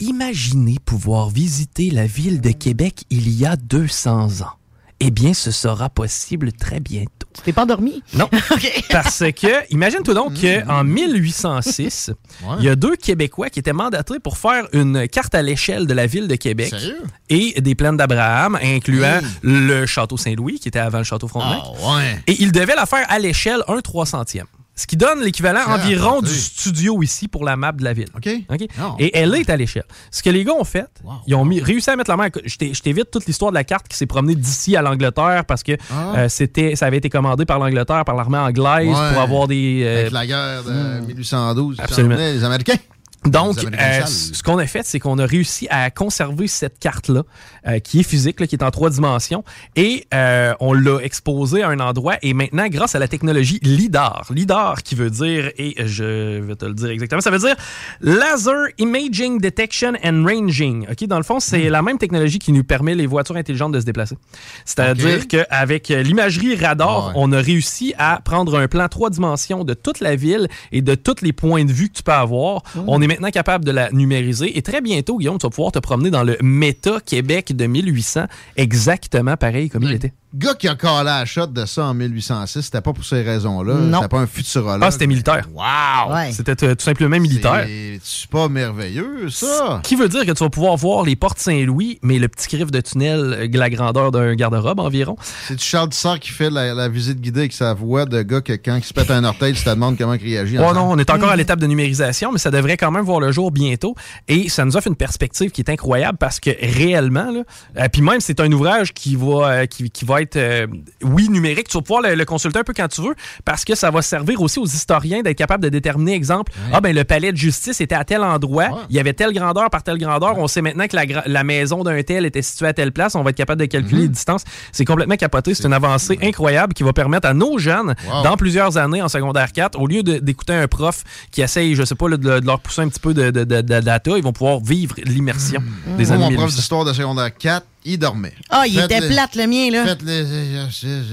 Imaginez 0.00 0.76
pouvoir 0.84 1.28
visiter 1.28 1.90
la 1.90 2.06
ville 2.06 2.40
de 2.40 2.50
Québec 2.50 3.04
il 3.10 3.28
y 3.30 3.44
a 3.44 3.56
200 3.56 4.42
ans. 4.42 4.52
Eh 5.00 5.10
bien, 5.12 5.32
ce 5.32 5.52
sera 5.52 5.88
possible 5.88 6.52
très 6.52 6.80
bientôt. 6.80 7.28
Tu 7.34 7.42
t'es 7.42 7.52
pas 7.52 7.62
endormi? 7.62 8.02
Non. 8.14 8.28
Parce 8.90 9.20
que, 9.30 9.72
imagine-toi 9.72 10.14
donc 10.14 10.32
qu'en 10.40 10.82
1806, 10.82 12.10
il 12.58 12.64
y 12.64 12.68
a 12.68 12.74
deux 12.74 12.96
Québécois 12.96 13.48
qui 13.48 13.60
étaient 13.60 13.72
mandatés 13.72 14.18
pour 14.18 14.38
faire 14.38 14.66
une 14.72 15.06
carte 15.06 15.36
à 15.36 15.42
l'échelle 15.42 15.86
de 15.86 15.94
la 15.94 16.06
ville 16.06 16.26
de 16.26 16.34
Québec 16.34 16.70
Sérieux? 16.70 17.00
et 17.28 17.60
des 17.60 17.76
plaines 17.76 17.96
d'Abraham, 17.96 18.58
incluant 18.60 19.20
le 19.42 19.86
château 19.86 20.16
Saint-Louis, 20.16 20.58
qui 20.58 20.66
était 20.68 20.80
avant 20.80 20.98
le 20.98 21.04
château 21.04 21.28
Frontenac. 21.28 21.60
Ah, 21.64 21.96
ouais. 21.96 22.18
Et 22.26 22.36
ils 22.42 22.50
devaient 22.50 22.74
la 22.74 22.86
faire 22.86 23.06
à 23.08 23.20
l'échelle 23.20 23.62
1 23.68 23.76
300e. 23.78 24.42
Ce 24.78 24.86
qui 24.86 24.96
donne 24.96 25.20
l'équivalent 25.24 25.58
Ah, 25.66 25.74
environ 25.74 26.22
du 26.22 26.32
studio 26.32 27.02
ici 27.02 27.26
pour 27.26 27.44
la 27.44 27.56
map 27.56 27.72
de 27.72 27.82
la 27.82 27.92
ville. 27.92 28.06
OK. 28.16 28.28
OK? 28.48 28.60
Non. 28.78 28.94
Et 29.00 29.10
elle 29.18 29.34
est 29.34 29.50
à 29.50 29.56
l'échelle. 29.56 29.82
Ce 30.12 30.22
que 30.22 30.30
les 30.30 30.44
gars 30.44 30.52
ont 30.54 30.62
fait, 30.62 30.86
ils 31.26 31.34
ont 31.34 31.44
mis- 31.44 31.60
réussi 31.60 31.90
à 31.90 31.96
mettre 31.96 32.10
la 32.12 32.16
main. 32.16 32.28
Je 32.44 32.80
t'évite 32.80 33.10
toute 33.10 33.26
l'histoire 33.26 33.50
de 33.50 33.56
la 33.56 33.64
carte 33.64 33.88
qui 33.88 33.96
s'est 33.96 34.06
promenée 34.06 34.36
d'ici 34.36 34.76
à 34.76 34.82
l'Angleterre 34.82 35.44
parce 35.46 35.64
que 35.64 35.72
Ah. 35.90 36.12
euh, 36.16 36.28
c'était, 36.28 36.76
ça 36.76 36.86
avait 36.86 36.98
été 36.98 37.10
commandé 37.10 37.44
par 37.44 37.58
l'Angleterre, 37.58 38.04
par 38.04 38.14
l'armée 38.14 38.38
anglaise 38.38 38.88
Ouais. 38.88 39.12
pour 39.12 39.20
avoir 39.20 39.48
des. 39.48 39.82
euh, 39.84 40.00
Avec 40.02 40.12
la 40.12 40.26
guerre 40.26 40.62
de 40.62 41.06
1812, 41.06 41.76
ils 41.78 41.82
Absolument. 41.82 42.14
les 42.16 42.44
Américains? 42.44 42.76
Donc, 43.24 43.58
euh, 43.58 44.06
ce 44.06 44.42
qu'on 44.42 44.58
a 44.58 44.66
fait, 44.66 44.84
c'est 44.84 45.00
qu'on 45.00 45.18
a 45.18 45.26
réussi 45.26 45.66
à 45.70 45.90
conserver 45.90 46.46
cette 46.46 46.78
carte-là, 46.78 47.22
euh, 47.66 47.78
qui 47.80 48.00
est 48.00 48.02
physique, 48.04 48.38
là, 48.40 48.46
qui 48.46 48.54
est 48.54 48.62
en 48.62 48.70
trois 48.70 48.90
dimensions, 48.90 49.44
et 49.76 50.06
euh, 50.14 50.54
on 50.60 50.72
l'a 50.72 50.98
exposée 51.02 51.62
à 51.62 51.68
un 51.68 51.80
endroit. 51.80 52.16
Et 52.22 52.32
maintenant, 52.32 52.68
grâce 52.68 52.94
à 52.94 52.98
la 52.98 53.08
technologie 53.08 53.58
LIDAR, 53.62 54.26
LIDAR 54.30 54.82
qui 54.82 54.94
veut 54.94 55.10
dire, 55.10 55.50
et 55.58 55.74
je 55.84 56.40
vais 56.40 56.54
te 56.54 56.64
le 56.64 56.74
dire 56.74 56.90
exactement, 56.90 57.20
ça 57.20 57.30
veut 57.30 57.38
dire 57.38 57.56
Laser 58.00 58.68
Imaging 58.78 59.40
Detection 59.40 59.94
and 60.04 60.24
Ranging. 60.24 60.86
Ok, 60.90 61.04
dans 61.06 61.18
le 61.18 61.24
fond, 61.24 61.40
c'est 61.40 61.68
la 61.68 61.82
même 61.82 61.98
technologie 61.98 62.38
qui 62.38 62.52
nous 62.52 62.64
permet 62.64 62.94
les 62.94 63.06
voitures 63.06 63.36
intelligentes 63.36 63.72
de 63.72 63.80
se 63.80 63.84
déplacer. 63.84 64.16
C'est-à-dire 64.64 65.26
qu'avec 65.26 65.90
euh, 65.90 66.02
l'imagerie 66.02 66.54
radar, 66.54 67.08
ouais. 67.08 67.12
on 67.16 67.32
a 67.32 67.40
réussi 67.40 67.94
à 67.98 68.20
prendre 68.24 68.58
un 68.58 68.68
plan 68.68 68.88
trois 68.88 69.10
dimensions 69.10 69.64
de 69.64 69.74
toute 69.74 70.00
la 70.00 70.14
ville 70.14 70.48
et 70.70 70.82
de 70.82 70.94
tous 70.94 71.22
les 71.22 71.32
points 71.32 71.64
de 71.64 71.72
vue 71.72 71.88
que 71.88 71.94
tu 71.94 72.02
peux 72.02 72.12
avoir. 72.12 72.62
On 72.86 73.02
est 73.02 73.07
maintenant 73.08 73.30
capable 73.30 73.64
de 73.64 73.72
la 73.72 73.90
numériser. 73.90 74.56
Et 74.56 74.62
très 74.62 74.80
bientôt, 74.80 75.18
Guillaume, 75.18 75.38
tu 75.38 75.46
vas 75.46 75.50
pouvoir 75.50 75.72
te 75.72 75.78
promener 75.78 76.10
dans 76.10 76.22
le 76.22 76.36
Méta 76.42 77.00
Québec 77.00 77.56
de 77.56 77.66
1800, 77.66 78.26
exactement 78.56 79.36
pareil 79.36 79.68
comme 79.70 79.82
il 79.82 79.92
était. 79.92 80.12
Gars 80.34 80.54
qui 80.54 80.68
a 80.68 80.74
collé 80.74 81.04
la 81.04 81.24
shot 81.24 81.46
de 81.46 81.64
ça 81.64 81.86
en 81.86 81.94
1806, 81.94 82.62
c'était 82.62 82.80
pas 82.80 82.92
pour 82.92 83.04
ces 83.04 83.22
raisons-là. 83.22 83.74
Non. 83.74 83.98
C'était 83.98 84.08
pas 84.08 84.18
un 84.18 84.26
futurologue. 84.26 84.82
Ah, 84.82 84.90
c'était 84.90 85.06
militaire. 85.06 85.48
Wow! 85.54 86.14
C'était 86.32 86.64
euh, 86.64 86.74
tout 86.74 86.84
simplement 86.84 87.18
militaire. 87.18 87.66
C'est 88.02 88.28
pas 88.28 88.48
merveilleux, 88.48 89.30
ça? 89.30 89.80
Qui 89.82 89.96
veut 89.96 90.08
dire 90.08 90.26
que 90.26 90.32
tu 90.32 90.44
vas 90.44 90.50
pouvoir 90.50 90.76
voir 90.76 91.04
les 91.04 91.16
portes 91.16 91.38
Saint-Louis, 91.38 91.98
mais 92.02 92.18
le 92.18 92.28
petit 92.28 92.56
griffe 92.56 92.70
de 92.70 92.80
tunnel, 92.80 93.36
euh, 93.38 93.48
la 93.52 93.70
grandeur 93.70 94.12
d'un 94.12 94.34
garde-robe 94.34 94.80
environ. 94.80 95.16
C'est 95.48 95.60
Charles 95.60 95.88
Dissart 95.88 96.20
qui 96.20 96.30
fait 96.30 96.50
la, 96.50 96.74
la 96.74 96.88
visite 96.88 97.20
guidée 97.20 97.40
avec 97.40 97.52
sa 97.52 97.74
voix 97.74 98.04
de 98.04 98.22
gars 98.22 98.40
que 98.40 98.52
quand 98.52 98.76
il 98.76 98.84
se 98.84 98.92
pète 98.94 99.10
un 99.10 99.24
orteil, 99.24 99.54
tu 99.54 99.64
te 99.64 99.70
demandes 99.70 99.96
comment 99.96 100.14
il 100.14 100.22
réagit. 100.22 100.58
Oh 100.58 100.72
non, 100.74 100.90
on 100.90 100.98
est 100.98 101.10
encore 101.10 101.30
à 101.30 101.36
l'étape 101.36 101.60
de 101.60 101.66
numérisation, 101.66 102.32
mais 102.32 102.38
ça 102.38 102.50
devrait 102.50 102.76
quand 102.76 102.90
même 102.90 103.04
voir 103.04 103.20
le 103.20 103.32
jour 103.32 103.50
bientôt. 103.50 103.94
Et 104.28 104.48
ça 104.48 104.64
nous 104.64 104.76
offre 104.76 104.88
une 104.88 104.96
perspective 104.96 105.50
qui 105.50 105.60
est 105.60 105.70
incroyable 105.70 106.18
parce 106.18 106.40
que 106.40 106.50
réellement, 106.60 107.30
là, 107.30 107.42
euh, 107.78 107.88
puis 107.92 108.02
même 108.02 108.20
c'est 108.20 108.40
un 108.40 108.50
ouvrage 108.52 108.92
qui 108.92 109.16
va, 109.16 109.48
euh, 109.48 109.66
qui, 109.66 109.90
qui 109.90 110.04
va 110.04 110.17
être, 110.22 110.36
euh, 110.36 110.66
oui, 111.02 111.28
numérique. 111.28 111.68
Tu 111.68 111.76
vas 111.76 111.82
pouvoir 111.82 112.02
le, 112.02 112.14
le 112.14 112.24
consulter 112.24 112.58
un 112.58 112.64
peu 112.64 112.72
quand 112.74 112.88
tu 112.88 113.00
veux 113.02 113.14
parce 113.44 113.64
que 113.64 113.74
ça 113.74 113.90
va 113.90 114.02
servir 114.02 114.40
aussi 114.42 114.58
aux 114.58 114.66
historiens 114.66 115.22
d'être 115.22 115.36
capable 115.38 115.62
de 115.64 115.68
déterminer, 115.68 116.14
exemple, 116.14 116.52
ah 116.72 116.80
ben 116.80 116.94
le 116.94 117.04
palais 117.04 117.32
de 117.32 117.36
justice 117.36 117.80
était 117.80 117.94
à 117.94 118.04
tel 118.04 118.22
endroit, 118.22 118.80
il 118.90 118.96
y 118.96 118.98
avait 119.00 119.12
telle 119.12 119.32
grandeur 119.32 119.70
par 119.70 119.82
telle 119.82 119.98
grandeur. 119.98 120.38
On 120.38 120.48
sait 120.48 120.62
maintenant 120.62 120.86
que 120.86 120.96
la, 121.26 121.44
maison 121.44 121.82
d'un 121.84 122.02
tel 122.02 122.26
était 122.26 122.42
située 122.42 122.66
à 122.66 122.72
telle 122.72 122.92
place. 122.92 123.14
On 123.14 123.22
va 123.22 123.30
être 123.30 123.36
capable 123.36 123.60
de 123.60 123.66
calculer 123.66 124.02
les 124.02 124.08
distances. 124.08 124.44
C'est 124.72 124.84
complètement 124.84 125.16
capoté. 125.16 125.54
C'est 125.54 125.64
une 125.66 125.72
avancée 125.72 126.18
incroyable 126.22 126.74
qui 126.74 126.82
va 126.82 126.92
permettre 126.92 127.28
à 127.28 127.34
nos 127.34 127.58
jeunes, 127.58 127.94
Wow. 128.08 128.22
dans 128.22 128.36
plusieurs 128.36 128.76
années 128.78 129.02
en 129.02 129.08
secondaire 129.08 129.52
4, 129.52 129.78
au 129.78 129.86
lieu 129.86 130.02
d'écouter 130.02 130.52
un 130.54 130.66
prof 130.68 131.04
qui 131.30 131.42
essaye, 131.42 131.74
je 131.74 131.82
sais 131.84 131.94
pas, 131.94 132.08
de, 132.08 132.16
de 132.16 132.46
leur 132.46 132.60
pousser 132.60 132.82
un 132.82 132.88
petit 132.88 133.00
peu 133.00 133.12
de, 133.14 133.30
de- 133.30 133.44
de- 133.44 133.60
de 133.60 133.80
data, 133.80 134.12
ils 134.16 134.22
vont 134.22 134.32
pouvoir 134.32 134.60
vivre 134.60 134.94
l'immersion 135.04 135.62
des 135.96 136.04
Moi, 136.06 136.12
années 136.14 136.24
mon 136.24 136.30
prof 136.30 136.44
1800. 136.46 136.56
d'histoire 136.56 136.84
de 136.84 136.92
secondaire 136.92 137.36
4, 137.36 137.66
il 137.84 137.98
dormait. 137.98 138.34
Ah, 138.50 138.64
il 138.66 138.74
Faites 138.74 138.84
était 138.90 139.00
les- 139.00 139.08
plate, 139.08 139.34
le 139.36 139.46
mien, 139.46 139.70
là. 139.70 139.84
Faites 139.86 140.02
les 140.02 140.24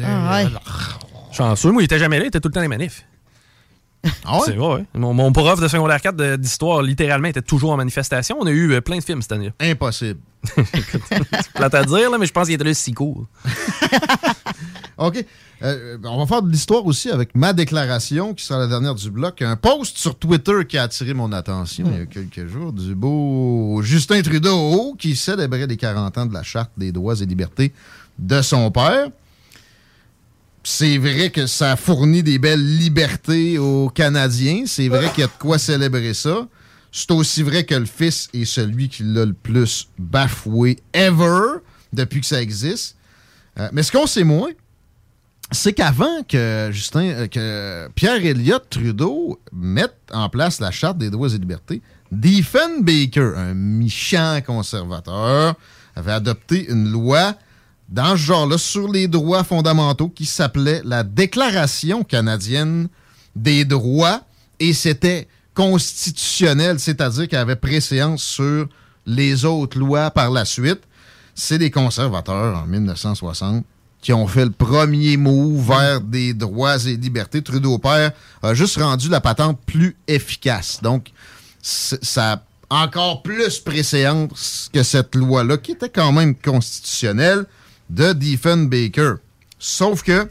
Ah, 0.05 0.43
ouais. 0.43 0.49
Chanceux, 1.31 1.71
moi, 1.71 1.81
il 1.81 1.85
était 1.85 1.99
jamais 1.99 2.17
là, 2.17 2.25
il 2.25 2.27
était 2.27 2.39
tout 2.39 2.47
le 2.49 2.53
temps 2.53 2.59
dans 2.59 2.63
les 2.63 2.67
manifs. 2.67 3.05
Ah 4.23 4.39
C'est 4.45 4.53
vrai, 4.53 4.75
ouais. 4.75 4.85
Mon, 4.93 5.13
mon 5.15 5.31
prof 5.31 5.59
de 5.59 5.67
secondaire 5.67 5.99
4 5.99 6.15
de- 6.15 6.35
d'histoire, 6.35 6.83
littéralement, 6.83 7.27
était 7.27 7.41
toujours 7.41 7.71
en 7.71 7.77
manifestation. 7.77 8.37
On 8.39 8.45
a 8.45 8.51
eu 8.51 8.71
euh, 8.73 8.79
plein 8.81 8.97
de 8.99 9.03
films 9.03 9.21
cette 9.23 9.31
année. 9.31 9.51
Impossible. 9.59 10.19
C'est 10.55 11.51
plate 11.55 11.73
à 11.73 11.83
dire, 11.83 12.11
là, 12.11 12.17
mais 12.19 12.27
je 12.27 12.31
pense 12.31 12.45
qu'il 12.45 12.53
était 12.53 12.63
là 12.63 12.73
si 12.75 12.93
court. 12.93 13.25
OK. 14.97 15.25
Euh, 15.65 15.97
on 16.03 16.19
va 16.19 16.27
faire 16.27 16.43
de 16.43 16.51
l'histoire 16.51 16.85
aussi 16.85 17.09
avec 17.09 17.33
ma 17.33 17.51
déclaration, 17.51 18.35
qui 18.35 18.45
sera 18.45 18.59
la 18.59 18.67
dernière 18.67 18.93
du 18.93 19.09
bloc. 19.09 19.41
Un 19.41 19.55
post 19.55 19.97
sur 19.97 20.15
Twitter 20.15 20.65
qui 20.67 20.77
a 20.77 20.83
attiré 20.83 21.15
mon 21.15 21.31
attention 21.31 21.87
il 21.91 21.97
y 21.97 22.01
a 22.01 22.05
quelques 22.05 22.47
jours 22.47 22.71
du 22.71 22.93
beau 22.93 23.81
Justin 23.81 24.21
Trudeau, 24.21 24.95
qui 24.99 25.15
célébrait 25.15 25.65
les 25.65 25.77
40 25.77 26.17
ans 26.19 26.25
de 26.27 26.33
la 26.33 26.43
Charte 26.43 26.69
des 26.77 26.91
droits 26.91 27.15
et 27.19 27.25
libertés 27.25 27.73
de 28.19 28.43
son 28.43 28.69
père. 28.69 29.09
C'est 30.63 30.99
vrai 30.99 31.31
que 31.31 31.47
ça 31.47 31.75
fournit 31.75 32.21
des 32.21 32.37
belles 32.37 32.77
libertés 32.77 33.57
aux 33.57 33.89
Canadiens. 33.89 34.63
C'est 34.67 34.87
vrai 34.87 35.09
qu'il 35.09 35.21
y 35.21 35.23
a 35.23 35.27
de 35.27 35.39
quoi 35.39 35.57
célébrer 35.57 36.13
ça. 36.13 36.47
C'est 36.91 37.11
aussi 37.11 37.43
vrai 37.43 37.65
que 37.65 37.75
le 37.75 37.85
fils 37.85 38.29
est 38.33 38.45
celui 38.45 38.87
qui 38.87 39.03
l'a 39.03 39.25
le 39.25 39.33
plus 39.33 39.89
bafoué 39.97 40.77
ever 40.93 41.59
depuis 41.91 42.21
que 42.21 42.27
ça 42.27 42.41
existe. 42.41 42.95
Euh, 43.59 43.69
mais 43.73 43.83
ce 43.83 43.91
qu'on 43.91 44.07
sait 44.07 44.23
moins, 44.23 44.49
c'est 45.51 45.73
qu'avant 45.73 46.23
euh, 46.33 46.71
que 46.71 47.87
Pierre 47.89 48.25
Elliott 48.25 48.65
Trudeau 48.69 49.39
mette 49.51 49.95
en 50.11 50.29
place 50.29 50.59
la 50.59 50.71
Charte 50.71 50.97
des 50.97 51.09
droits 51.09 51.29
et 51.29 51.37
libertés, 51.37 51.81
Diefenbaker, 52.11 53.37
un 53.37 53.53
méchant 53.53 54.39
conservateur, 54.45 55.55
avait 55.95 56.11
adopté 56.11 56.69
une 56.69 56.91
loi 56.91 57.35
dans 57.89 58.11
ce 58.11 58.21
genre-là 58.21 58.57
sur 58.57 58.91
les 58.91 59.07
droits 59.07 59.43
fondamentaux 59.43 60.09
qui 60.09 60.25
s'appelait 60.25 60.81
la 60.83 61.03
Déclaration 61.03 62.03
canadienne 62.03 62.87
des 63.35 63.65
droits 63.65 64.21
et 64.59 64.73
c'était 64.73 65.27
constitutionnel, 65.53 66.79
c'est-à-dire 66.79 67.27
qu'elle 67.27 67.39
avait 67.39 67.55
préséance 67.55 68.23
sur 68.23 68.67
les 69.05 69.45
autres 69.45 69.77
lois 69.77 70.09
par 70.09 70.31
la 70.31 70.45
suite. 70.45 70.81
C'est 71.35 71.57
des 71.57 71.69
conservateurs 71.71 72.57
en 72.57 72.65
1960 72.65 73.65
qui 74.05 74.13
ont 74.13 74.27
fait 74.27 74.45
le 74.45 74.51
premier 74.51 75.17
move 75.17 75.67
vers 75.67 75.99
des 75.99 76.35
droits 76.35 76.77
et 76.85 76.95
libertés. 76.95 77.41
Trudeau 77.41 77.79
père 77.79 78.11
a 78.43 78.53
juste 78.53 78.77
rendu 78.77 79.09
la 79.09 79.19
patente 79.19 79.59
plus 79.65 79.97
efficace. 80.07 80.79
Donc, 80.83 81.09
ça 81.59 82.43
a 82.69 82.83
encore 82.83 83.23
plus 83.23 83.57
préséance 83.57 84.69
que 84.71 84.83
cette 84.83 85.15
loi-là, 85.15 85.57
qui 85.57 85.71
était 85.71 85.89
quand 85.89 86.11
même 86.11 86.35
constitutionnelle, 86.35 87.47
de 87.89 88.13
Diefenbaker. 88.13 89.15
Sauf 89.57 90.03
que 90.03 90.29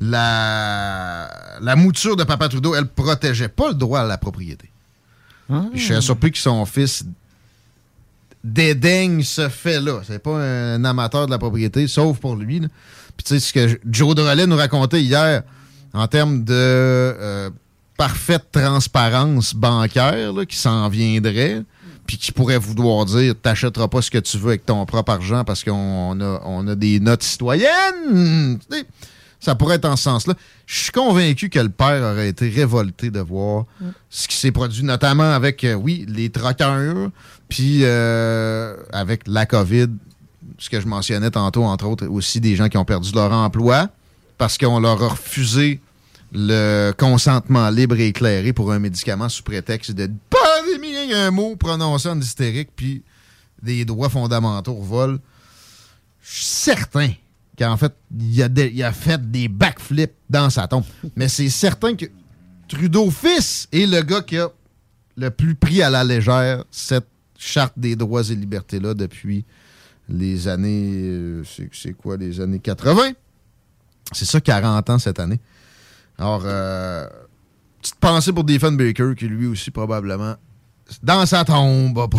la, 0.00 1.28
la 1.60 1.74
mouture 1.74 2.14
de 2.14 2.22
Papa 2.22 2.48
Trudeau, 2.48 2.76
elle 2.76 2.86
protégeait 2.86 3.48
pas 3.48 3.66
le 3.66 3.74
droit 3.74 3.98
à 3.98 4.06
la 4.06 4.16
propriété. 4.16 4.70
Je 5.74 5.80
suis 5.80 6.02
surpris 6.02 6.30
que 6.30 6.38
son 6.38 6.64
fils 6.66 7.04
dédaigne 8.44 9.22
ce 9.22 9.48
fait-là. 9.48 10.00
C'est 10.06 10.18
pas 10.18 10.38
un 10.38 10.84
amateur 10.84 11.26
de 11.26 11.30
la 11.30 11.38
propriété, 11.38 11.86
sauf 11.86 12.18
pour 12.18 12.36
lui. 12.36 12.60
Puis 12.60 13.24
tu 13.24 13.34
sais, 13.34 13.40
ce 13.40 13.52
que 13.52 13.80
Joe 13.88 14.14
Drolet 14.14 14.46
nous 14.46 14.56
racontait 14.56 15.02
hier 15.02 15.42
en 15.92 16.08
termes 16.08 16.44
de 16.44 16.52
euh, 16.54 17.50
parfaite 17.96 18.46
transparence 18.50 19.54
bancaire 19.54 20.32
qui 20.48 20.56
s'en 20.56 20.88
viendrait, 20.88 21.62
puis 22.06 22.16
qui 22.16 22.32
pourrait 22.32 22.58
vouloir 22.58 23.04
dire 23.04 23.34
t'achèteras 23.40 23.88
pas 23.88 24.02
ce 24.02 24.10
que 24.10 24.18
tu 24.18 24.38
veux 24.38 24.48
avec 24.48 24.66
ton 24.66 24.84
propre 24.86 25.12
argent 25.12 25.44
parce 25.44 25.62
qu'on 25.62 26.20
a, 26.20 26.74
des 26.74 27.00
notes 27.00 27.22
citoyennes. 27.22 28.58
Ça 29.42 29.54
pourrait 29.56 29.74
être 29.76 29.86
en 29.86 29.96
ce 29.96 30.04
sens-là. 30.04 30.34
Je 30.66 30.84
suis 30.84 30.92
convaincu 30.92 31.48
que 31.48 31.58
le 31.58 31.68
père 31.68 32.02
aurait 32.02 32.28
été 32.28 32.48
révolté 32.48 33.10
de 33.10 33.20
voir 33.20 33.64
ce 34.08 34.28
qui 34.28 34.36
s'est 34.36 34.52
produit, 34.52 34.84
notamment 34.84 35.32
avec, 35.32 35.64
euh, 35.64 35.74
oui, 35.74 36.06
les 36.08 36.30
troqueurs, 36.30 37.10
puis 37.48 37.80
euh, 37.82 38.76
avec 38.92 39.22
la 39.26 39.44
COVID, 39.44 39.88
ce 40.58 40.70
que 40.70 40.80
je 40.80 40.86
mentionnais 40.86 41.30
tantôt, 41.30 41.64
entre 41.64 41.86
autres, 41.86 42.06
aussi 42.06 42.40
des 42.40 42.54
gens 42.54 42.68
qui 42.68 42.76
ont 42.76 42.84
perdu 42.84 43.10
leur 43.12 43.32
emploi 43.32 43.88
parce 44.38 44.58
qu'on 44.58 44.78
leur 44.78 45.02
a 45.02 45.08
refusé 45.08 45.80
le 46.32 46.92
consentement 46.96 47.68
libre 47.68 47.96
et 47.96 48.08
éclairé 48.08 48.52
pour 48.52 48.72
un 48.72 48.78
médicament 48.78 49.28
sous 49.28 49.42
prétexte 49.42 49.90
de 49.90 50.08
pas 50.30 50.38
un 51.12 51.30
mot 51.30 51.56
prononcé 51.56 52.08
en 52.08 52.20
hystérique, 52.20 52.70
puis 52.74 53.02
des 53.62 53.84
droits 53.84 54.08
fondamentaux 54.08 54.80
vol. 54.80 55.18
Je 56.22 56.36
suis 56.36 56.44
certain 56.44 57.10
qu'en 57.58 57.76
fait, 57.76 57.94
il 58.18 58.82
a, 58.82 58.92
fait 58.92 59.30
des 59.30 59.48
backflips 59.48 60.14
dans 60.28 60.50
sa 60.50 60.66
tombe. 60.66 60.84
Mais 61.16 61.28
c'est 61.28 61.48
certain 61.48 61.94
que 61.94 62.06
Trudeau 62.68 63.10
fils 63.10 63.68
est 63.72 63.86
le 63.86 64.02
gars 64.02 64.22
qui 64.22 64.38
a 64.38 64.48
le 65.16 65.30
plus 65.30 65.54
pris 65.54 65.82
à 65.82 65.90
la 65.90 66.04
légère 66.04 66.64
cette 66.70 67.08
charte 67.36 67.74
des 67.76 67.96
droits 67.96 68.22
et 68.22 68.34
libertés-là 68.34 68.94
depuis 68.94 69.44
les 70.08 70.48
années... 70.48 71.02
Euh, 71.04 71.42
c'est 71.72 71.92
quoi, 71.92 72.16
les 72.16 72.40
années 72.40 72.60
80? 72.60 73.12
C'est 74.12 74.24
ça, 74.24 74.40
40 74.40 74.90
ans 74.90 74.98
cette 74.98 75.20
année. 75.20 75.40
Alors, 76.18 76.42
euh, 76.44 77.06
petite 77.80 77.96
pensée 77.96 78.32
pour 78.32 78.44
Defan 78.44 78.72
Baker, 78.72 79.14
qui 79.16 79.26
lui 79.26 79.46
aussi 79.46 79.70
probablement 79.70 80.36
dans 81.02 81.26
sa 81.26 81.44
tombe. 81.44 82.06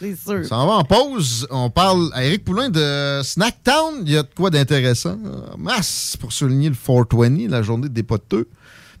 C'est 0.00 0.16
sûr. 0.16 0.44
Ça 0.46 0.58
en 0.58 0.66
va 0.66 0.72
en 0.74 0.84
pause. 0.84 1.46
On 1.50 1.70
parle 1.70 2.10
à 2.14 2.24
Eric 2.24 2.44
Poulain 2.44 2.70
de 2.70 3.20
Snacktown. 3.22 4.02
Il 4.06 4.12
y 4.12 4.16
a 4.16 4.22
de 4.22 4.28
quoi 4.34 4.50
d'intéressant. 4.50 5.18
Masse 5.56 6.16
pour 6.18 6.32
souligner 6.32 6.68
le 6.68 6.76
420, 6.76 7.48
la 7.48 7.62
journée 7.62 7.88
des 7.88 8.02
poteux. 8.02 8.48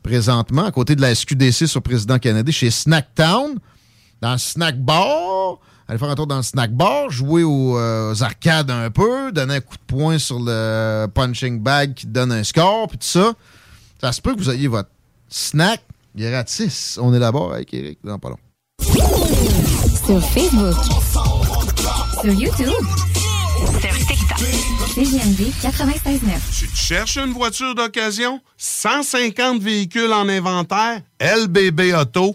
Présentement, 0.02 0.64
à 0.64 0.70
côté 0.70 0.94
de 0.96 1.00
la 1.00 1.14
SQDC 1.14 1.66
sur 1.66 1.82
Président 1.82 2.18
Kennedy, 2.18 2.52
chez 2.52 2.70
Snacktown, 2.70 3.58
dans 4.20 4.32
le 4.32 4.38
snack 4.38 4.80
bar. 4.80 5.58
Aller 5.88 5.98
faire 5.98 6.10
un 6.10 6.14
tour 6.14 6.26
dans 6.26 6.36
le 6.36 6.42
snack 6.42 6.72
bar, 6.72 7.10
jouer 7.10 7.42
aux, 7.42 7.78
euh, 7.78 8.12
aux 8.12 8.22
arcades 8.22 8.70
un 8.70 8.90
peu, 8.90 9.32
donner 9.32 9.54
un 9.54 9.60
coup 9.60 9.76
de 9.76 9.82
poing 9.86 10.18
sur 10.18 10.38
le 10.38 11.06
punching 11.06 11.60
bag 11.60 11.94
qui 11.94 12.06
donne 12.06 12.30
un 12.30 12.44
score, 12.44 12.88
puis 12.88 12.98
tout 12.98 13.06
ça. 13.06 13.32
Ça 14.00 14.12
se 14.12 14.20
peut 14.20 14.34
que 14.34 14.38
vous 14.38 14.50
ayez 14.50 14.68
votre 14.68 14.90
snack 15.28 15.82
gratis. 16.18 16.98
On 17.00 17.14
est 17.14 17.18
là-bas 17.18 17.50
avec 17.54 17.72
Eric 17.72 17.98
dans 18.04 18.18
pas 18.18 18.30
long. 18.30 18.38
Sur 20.06 20.22
Facebook. 20.30 20.74
Sur 22.22 22.32
YouTube. 22.32 22.84
Sur 23.80 24.06
TikTok. 24.06 24.38
CGMD 24.94 25.52
96.9. 25.62 26.58
Tu 26.58 26.68
te 26.68 26.76
cherches 26.76 27.18
une 27.18 27.32
voiture 27.32 27.74
d'occasion? 27.74 28.40
150 28.56 29.60
véhicules 29.60 30.12
en 30.12 30.28
inventaire? 30.28 31.02
LBB 31.20 31.94
Auto. 31.94 32.34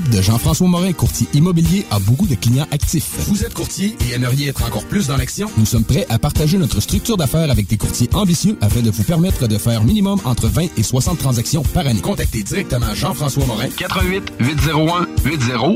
de 0.09 0.21
Jean-François 0.21 0.67
Morin, 0.67 0.93
courtier 0.93 1.27
immobilier, 1.33 1.85
a 1.91 1.99
beaucoup 1.99 2.27
de 2.27 2.35
clients 2.35 2.67
actifs. 2.71 3.11
Vous 3.27 3.43
êtes 3.43 3.53
courtier 3.53 3.95
et 4.07 4.13
aimeriez 4.13 4.47
être 4.47 4.63
encore 4.63 4.85
plus 4.85 5.07
dans 5.07 5.17
l'action? 5.17 5.49
Nous 5.57 5.65
sommes 5.65 5.83
prêts 5.83 6.05
à 6.09 6.17
partager 6.19 6.57
notre 6.57 6.79
structure 6.79 7.17
d'affaires 7.17 7.51
avec 7.51 7.67
des 7.67 7.77
courtiers 7.77 8.09
ambitieux 8.13 8.57
afin 8.61 8.81
de 8.81 8.89
vous 8.89 9.03
permettre 9.03 9.47
de 9.47 9.57
faire 9.57 9.83
minimum 9.83 10.19
entre 10.25 10.47
20 10.47 10.67
et 10.77 10.83
60 10.83 11.17
transactions 11.17 11.63
par 11.63 11.85
année. 11.87 12.01
Contactez 12.01 12.43
directement 12.43 12.93
Jean-François 12.93 13.45
Morin. 13.45 13.67
88 13.77 14.33
801 14.39 15.07
8011. 15.25 15.75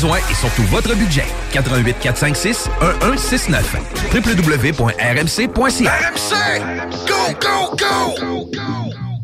et 0.07 0.33
surtout 0.33 0.63
votre 0.63 0.95
budget, 0.95 1.25
88 1.51 1.97
456 1.99 2.69
1169 3.01 3.75
www.rmc.ca 4.13 5.91
RMC! 5.91 6.33
Go, 7.07 7.37
go, 7.39 7.75
go! 7.77 8.51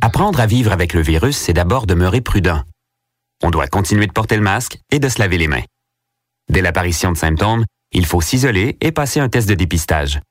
Apprendre 0.01 0.39
à 0.39 0.45
vivre 0.45 0.71
avec 0.71 0.93
le 0.93 1.01
virus, 1.01 1.35
c'est 1.35 1.53
d'abord 1.53 1.87
demeurer 1.87 2.21
prudent. 2.21 2.61
On 3.43 3.49
doit 3.49 3.67
continuer 3.67 4.07
de 4.07 4.11
porter 4.11 4.35
le 4.35 4.43
masque 4.43 4.77
et 4.91 4.99
de 4.99 5.09
se 5.09 5.19
laver 5.19 5.37
les 5.37 5.47
mains. 5.47 5.63
Dès 6.49 6.61
l'apparition 6.61 7.11
de 7.11 7.17
symptômes, 7.17 7.65
il 7.91 8.05
faut 8.05 8.21
s'isoler 8.21 8.77
et 8.79 8.91
passer 8.91 9.19
un 9.19 9.29
test 9.29 9.49
de 9.49 9.55
dépistage. 9.55 10.21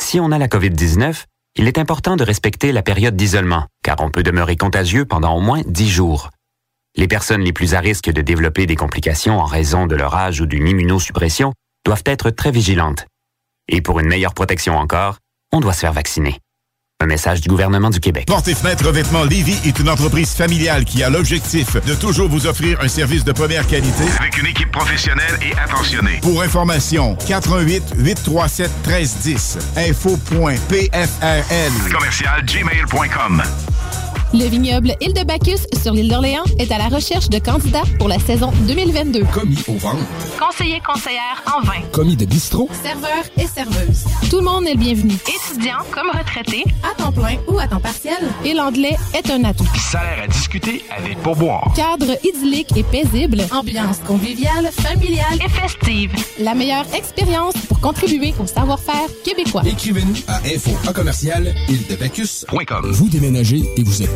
Si 0.00 0.20
on 0.20 0.30
a 0.30 0.38
la 0.38 0.48
COVID-19, 0.48 1.24
il 1.56 1.66
est 1.66 1.78
important 1.78 2.16
de 2.16 2.24
respecter 2.24 2.70
la 2.70 2.82
période 2.82 3.16
d'isolement, 3.16 3.66
car 3.82 3.96
on 4.00 4.10
peut 4.10 4.22
demeurer 4.22 4.56
contagieux 4.56 5.04
pendant 5.04 5.36
au 5.36 5.40
moins 5.40 5.62
10 5.66 5.88
jours. 5.90 6.30
Les 6.98 7.08
personnes 7.08 7.42
les 7.42 7.52
plus 7.52 7.74
à 7.74 7.80
risque 7.80 8.10
de 8.10 8.22
développer 8.22 8.64
des 8.64 8.74
complications 8.74 9.38
en 9.38 9.44
raison 9.44 9.86
de 9.86 9.94
leur 9.94 10.14
âge 10.14 10.40
ou 10.40 10.46
d'une 10.46 10.66
immunosuppression 10.66 11.52
doivent 11.84 12.02
être 12.06 12.30
très 12.30 12.50
vigilantes. 12.50 13.06
Et 13.68 13.82
pour 13.82 14.00
une 14.00 14.08
meilleure 14.08 14.32
protection 14.32 14.78
encore, 14.78 15.18
on 15.52 15.60
doit 15.60 15.74
se 15.74 15.80
faire 15.80 15.92
vacciner. 15.92 16.40
Un 16.98 17.06
message 17.06 17.42
du 17.42 17.50
gouvernement 17.50 17.90
du 17.90 18.00
Québec. 18.00 18.24
Porte 18.26 18.48
et 18.48 18.54
fenêtre 18.54 18.86
Revêtement 18.86 19.24
Lévis 19.24 19.60
est 19.66 19.78
une 19.78 19.90
entreprise 19.90 20.32
familiale 20.32 20.86
qui 20.86 21.02
a 21.02 21.10
l'objectif 21.10 21.76
de 21.84 21.94
toujours 21.94 22.30
vous 22.30 22.46
offrir 22.46 22.80
un 22.80 22.88
service 22.88 23.24
de 23.24 23.32
première 23.32 23.66
qualité 23.66 24.04
Avec 24.18 24.38
une 24.38 24.46
équipe 24.46 24.72
professionnelle 24.72 25.38
et 25.42 25.52
attentionnée. 25.58 26.20
Pour 26.22 26.40
information, 26.40 27.14
88 27.28 27.96
837 27.98 28.70
1310 28.86 29.58
info.pfrl 29.76 30.32
Commercial 31.92 32.42
gmail.com. 32.46 33.42
Le 34.34 34.44
vignoble 34.48 34.94
Île 35.00 35.14
de 35.14 35.24
Bacchus 35.24 35.66
sur 35.80 35.92
l'île 35.94 36.08
d'Orléans 36.08 36.44
est 36.58 36.70
à 36.72 36.78
la 36.78 36.88
recherche 36.88 37.28
de 37.28 37.38
candidats 37.38 37.84
pour 37.98 38.08
la 38.08 38.18
saison 38.18 38.50
2022. 38.66 39.24
Commis 39.32 39.58
au 39.68 39.74
ventre. 39.74 39.98
Conseiller 40.38 40.80
conseillère 40.84 41.42
en 41.46 41.62
vin. 41.64 41.80
Commis 41.92 42.16
de 42.16 42.26
bistrot. 42.26 42.68
Serveur 42.82 43.24
et 43.38 43.46
serveuse. 43.46 44.04
Tout 44.28 44.38
le 44.38 44.44
monde 44.44 44.66
est 44.66 44.74
le 44.74 44.78
bienvenu. 44.78 45.14
Étudiant 45.14 45.78
comme 45.92 46.10
retraité, 46.10 46.64
à 46.82 47.00
temps 47.00 47.12
plein 47.12 47.36
ou 47.48 47.58
à 47.58 47.68
temps 47.68 47.80
partiel. 47.80 48.18
Et 48.44 48.52
l'anglais 48.52 48.96
est 49.14 49.30
un 49.30 49.44
atout. 49.44 49.66
Salaire 49.90 50.24
à 50.24 50.26
discuter 50.26 50.84
avec 50.96 51.18
pourboire. 51.22 51.72
Cadre 51.76 52.18
idyllique 52.24 52.76
et 52.76 52.82
paisible. 52.82 53.42
Ambiance 53.52 53.98
conviviale, 54.06 54.70
familiale 54.72 55.38
et 55.44 55.48
festive. 55.48 56.12
La 56.40 56.54
meilleure 56.54 56.86
expérience 56.94 57.54
pour 57.68 57.80
contribuer 57.80 58.34
au 58.40 58.46
savoir-faire 58.46 59.08
québécois. 59.24 59.62
Écrivez-nous 59.64 60.16
à 60.26 60.38
info 60.38 60.72
à 60.86 60.92
commercial 60.92 61.54
Vous 62.92 63.08
déménagez 63.08 63.62
et 63.76 63.82
vous 63.82 64.02
êtes 64.02 64.15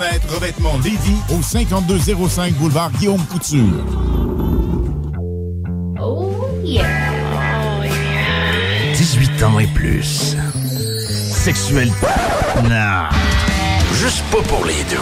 Fenêtres 0.00 0.34
Revêtement 0.34 0.78
Lévis 0.82 1.18
au 1.28 1.42
5205 1.42 2.54
boulevard 2.54 2.90
Guillaume 2.92 3.22
Couture. 3.26 3.84
Oh 6.00 6.32
yeah. 6.64 6.86
18 8.94 9.42
ans 9.42 9.58
et 9.58 9.66
plus. 9.66 10.36
Sexuel. 11.30 11.92
Non. 12.64 13.10
Juste 13.92 14.24
pas 14.32 14.40
pour 14.48 14.64
les 14.64 14.82
deux. 14.84 14.96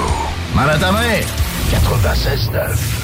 Mal 0.56 0.70
à 0.70 0.78
ta 0.78 0.90
mère. 0.90 1.24
96.9. 1.70 2.97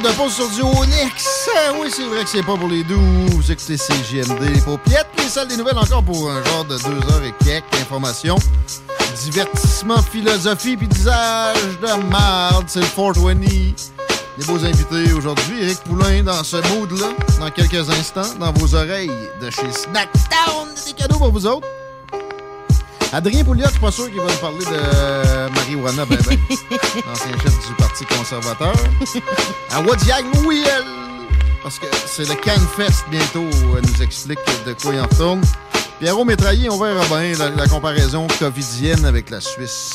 de 0.00 0.08
pause 0.12 0.32
sur 0.32 0.48
du 0.48 0.62
Onyx. 0.62 1.48
Ah 1.54 1.72
oui, 1.78 1.88
c'est 1.94 2.06
vrai 2.06 2.24
que 2.24 2.30
c'est 2.30 2.42
pas 2.42 2.56
pour 2.56 2.68
les 2.68 2.82
doux. 2.82 2.98
Vous 3.32 3.52
écoutez 3.52 3.76
CGMD, 3.76 4.40
les 4.54 4.60
paupiètes, 4.60 5.08
les 5.18 5.28
salles 5.28 5.48
des 5.48 5.56
nouvelles 5.56 5.76
encore 5.76 6.02
pour 6.02 6.30
un 6.30 6.42
genre 6.44 6.64
de 6.64 6.78
deux 6.78 7.12
heures 7.12 7.22
et 7.24 7.34
quelques 7.44 7.70
d'informations. 7.72 8.36
Divertissement, 9.22 10.00
philosophie 10.00 10.76
puis 10.76 10.86
disage 10.86 11.56
de 11.82 12.10
merde. 12.10 12.64
C'est 12.68 12.80
le 12.80 12.86
420. 12.86 13.40
Les 14.38 14.44
beaux 14.46 14.64
invités 14.64 15.12
aujourd'hui. 15.12 15.62
Éric 15.62 15.80
Poulain 15.80 16.22
dans 16.22 16.42
ce 16.42 16.56
mood-là, 16.74 17.08
dans 17.38 17.50
quelques 17.50 17.90
instants, 17.90 18.34
dans 18.40 18.52
vos 18.52 18.74
oreilles 18.74 19.10
de 19.42 19.50
chez 19.50 19.70
Snacktown. 19.72 20.68
Des 20.86 20.92
cadeaux 20.94 21.18
pour 21.18 21.32
vous 21.32 21.46
autres. 21.46 21.68
Adrien 23.16 23.44
Pouliot, 23.44 23.66
je 23.66 23.70
suis 23.72 23.80
pas 23.80 23.90
sûr 23.90 24.10
qu'il 24.10 24.20
va 24.20 24.26
nous 24.26 24.38
parler 24.38 24.64
de 24.64 25.50
marijuana, 25.54 26.04
ben 26.06 26.18
ben. 26.26 26.38
L'ancien 27.06 27.32
chef 27.42 27.66
du 27.68 27.74
Parti 27.74 28.04
conservateur. 28.06 28.74
À 29.70 29.80
Wadiag 29.80 30.24
Mouiel. 30.42 30.84
Parce 31.62 31.78
que 31.78 31.86
c'est 32.06 32.28
le 32.28 32.34
CanFest 32.34 33.04
bientôt, 33.10 33.48
elle 33.76 33.88
nous 33.88 34.02
explique 34.02 34.38
de 34.66 34.72
quoi 34.72 34.94
il 34.94 35.00
en 35.00 35.04
retourne. 35.04 35.42
Pierrot 36.00 36.24
Métraillé, 36.24 36.68
on 36.70 36.78
verra 36.78 37.04
bien 37.06 37.38
la, 37.38 37.50
la 37.50 37.68
comparaison 37.68 38.26
covidienne 38.38 39.04
avec 39.04 39.30
la 39.30 39.40
Suisse. 39.40 39.92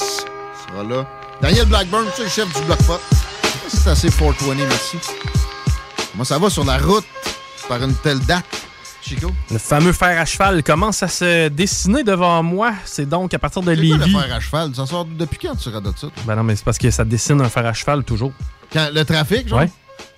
sera 0.70 0.84
là. 0.84 1.06
Daniel 1.42 1.66
Blackburn, 1.66 2.06
tu 2.12 2.18
sais, 2.18 2.24
le 2.24 2.30
chef 2.30 2.54
du 2.54 2.62
Bloc 2.66 2.82
Pot. 2.84 3.02
C'est 3.68 3.90
assez 3.90 4.10
420, 4.10 4.56
merci. 4.56 4.98
Moi, 6.16 6.24
ça 6.24 6.38
va 6.40 6.50
sur 6.50 6.64
la 6.64 6.78
route 6.78 7.06
par 7.68 7.84
une 7.84 7.94
telle 7.96 8.20
date? 8.20 8.46
Chico? 9.08 9.32
Le 9.52 9.58
fameux 9.58 9.94
fer 9.94 10.20
à 10.20 10.26
cheval 10.26 10.64
commence 10.64 11.02
à 11.04 11.08
se 11.08 11.48
dessiner 11.48 12.04
devant 12.04 12.44
moi? 12.44 12.74
C'est 12.86 13.08
donc 13.08 13.34
à 13.34 13.40
partir 13.40 13.62
de 13.62 13.68
quoi 13.68 13.76
Lévis. 13.76 13.98
le 13.98 14.06
fer 14.20 14.36
à 14.36 14.40
cheval? 14.40 14.76
Ça 14.76 14.86
sort 14.86 15.06
depuis 15.06 15.40
quand 15.40 15.56
tu 15.56 15.70
radotes 15.70 15.98
ça? 16.00 16.08
Ben 16.26 16.36
non, 16.36 16.44
mais 16.44 16.56
c'est 16.56 16.66
parce 16.66 16.78
que 16.78 16.92
ça 16.92 17.06
dessine 17.06 17.40
un 17.42 17.50
fer 17.50 17.66
à 17.66 17.74
cheval 17.74 18.04
toujours. 18.04 18.32
Quand, 18.72 18.90
le 18.94 19.04
trafic, 19.06 19.48
genre? 19.48 19.60
Ouais. 19.60 19.70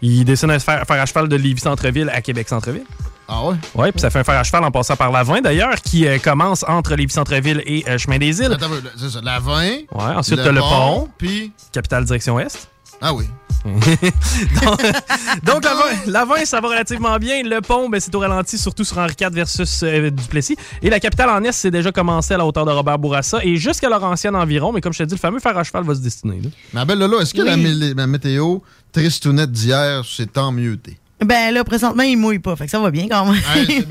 Il 0.01 0.25
dessine 0.25 0.51
un 0.51 0.59
fer, 0.59 0.83
fer 0.87 1.01
à 1.01 1.05
cheval 1.05 1.27
de 1.29 1.35
Lévis 1.35 1.61
Centre-Ville 1.61 2.09
à 2.13 2.21
Québec 2.21 2.49
Centre-Ville. 2.49 2.83
Ah 3.27 3.45
ouais? 3.45 3.55
Ouais, 3.75 3.91
puis 3.91 4.01
ça 4.01 4.09
fait 4.09 4.19
un 4.19 4.23
fer 4.23 4.35
à 4.35 4.43
cheval 4.43 4.63
en 4.63 4.71
passant 4.71 4.95
par 4.95 5.11
la 5.11 5.21
20 5.23 5.41
d'ailleurs, 5.41 5.75
qui 5.75 6.07
euh, 6.07 6.17
commence 6.17 6.65
entre 6.67 6.95
Lévis 6.95 7.13
Centre-Ville 7.13 7.61
et 7.65 7.83
euh, 7.87 7.97
Chemin 7.99 8.17
des 8.17 8.39
Îles. 8.41 8.53
Attends, 8.53 8.69
c'est 8.97 9.09
ça, 9.09 9.19
la 9.21 9.39
20. 9.39 9.61
Ouais, 9.63 9.85
ensuite 10.15 10.41
t'as 10.43 10.51
le 10.51 10.61
pont, 10.61 11.07
Puis. 11.17 11.51
capitale 11.71 12.05
direction 12.05 12.39
Est. 12.39 12.67
Ah 13.01 13.13
oui. 13.13 13.25
donc, 13.65 14.81
donc, 15.43 15.63
la 15.65 15.73
20, 15.73 15.81
la 16.07 16.25
20, 16.25 16.45
ça 16.45 16.61
va 16.61 16.69
relativement 16.69 17.17
bien. 17.17 17.43
Le 17.43 17.59
pont, 17.61 17.89
ben, 17.89 17.99
c'est 17.99 18.13
au 18.15 18.19
ralenti, 18.19 18.57
surtout 18.57 18.85
sur 18.85 18.97
Henri 18.97 19.13
IV 19.19 19.29
versus 19.31 19.83
euh, 19.83 20.09
Duplessis. 20.09 20.55
Et 20.81 20.89
la 20.89 20.99
capitale 20.99 21.29
en 21.29 21.43
Est, 21.43 21.51
c'est 21.51 21.71
déjà 21.71 21.91
commencé 21.91 22.33
à 22.33 22.37
la 22.37 22.45
hauteur 22.45 22.65
de 22.65 22.71
Robert 22.71 22.97
Bourassa 22.97 23.43
et 23.43 23.57
jusqu'à 23.57 23.89
Laurentienne 23.89 24.35
environ. 24.35 24.71
Mais 24.71 24.79
comme 24.81 24.93
je 24.93 24.99
te 24.99 25.03
dis, 25.03 25.15
le 25.15 25.19
fameux 25.19 25.39
fer 25.39 25.57
à 25.57 25.63
cheval 25.63 25.83
va 25.83 25.93
se 25.95 25.99
destiner. 25.99 26.39
là. 26.41 26.49
Ma 26.73 26.85
belle 26.85 26.99
Lola, 26.99 27.17
est-ce 27.21 27.33
que 27.33 27.41
Oui. 27.41 27.47
la, 27.47 27.57
mé- 27.57 27.95
la 27.95 28.07
météo 28.07 28.59
tristounette 28.93 29.51
d'hier, 29.51 30.03
c'est 30.05 30.31
tant 30.31 30.51
mieux 30.53 30.77
t'es? 30.77 30.97
Ben 31.25 31.53
là, 31.53 31.63
présentement, 31.63 32.03
il 32.03 32.17
mouille 32.17 32.39
pas. 32.39 32.55
Fait 32.55 32.65
que 32.65 32.71
ça 32.71 32.79
va 32.79 32.91
bien 32.91 33.07
quand 33.09 33.25
même. 33.25 33.41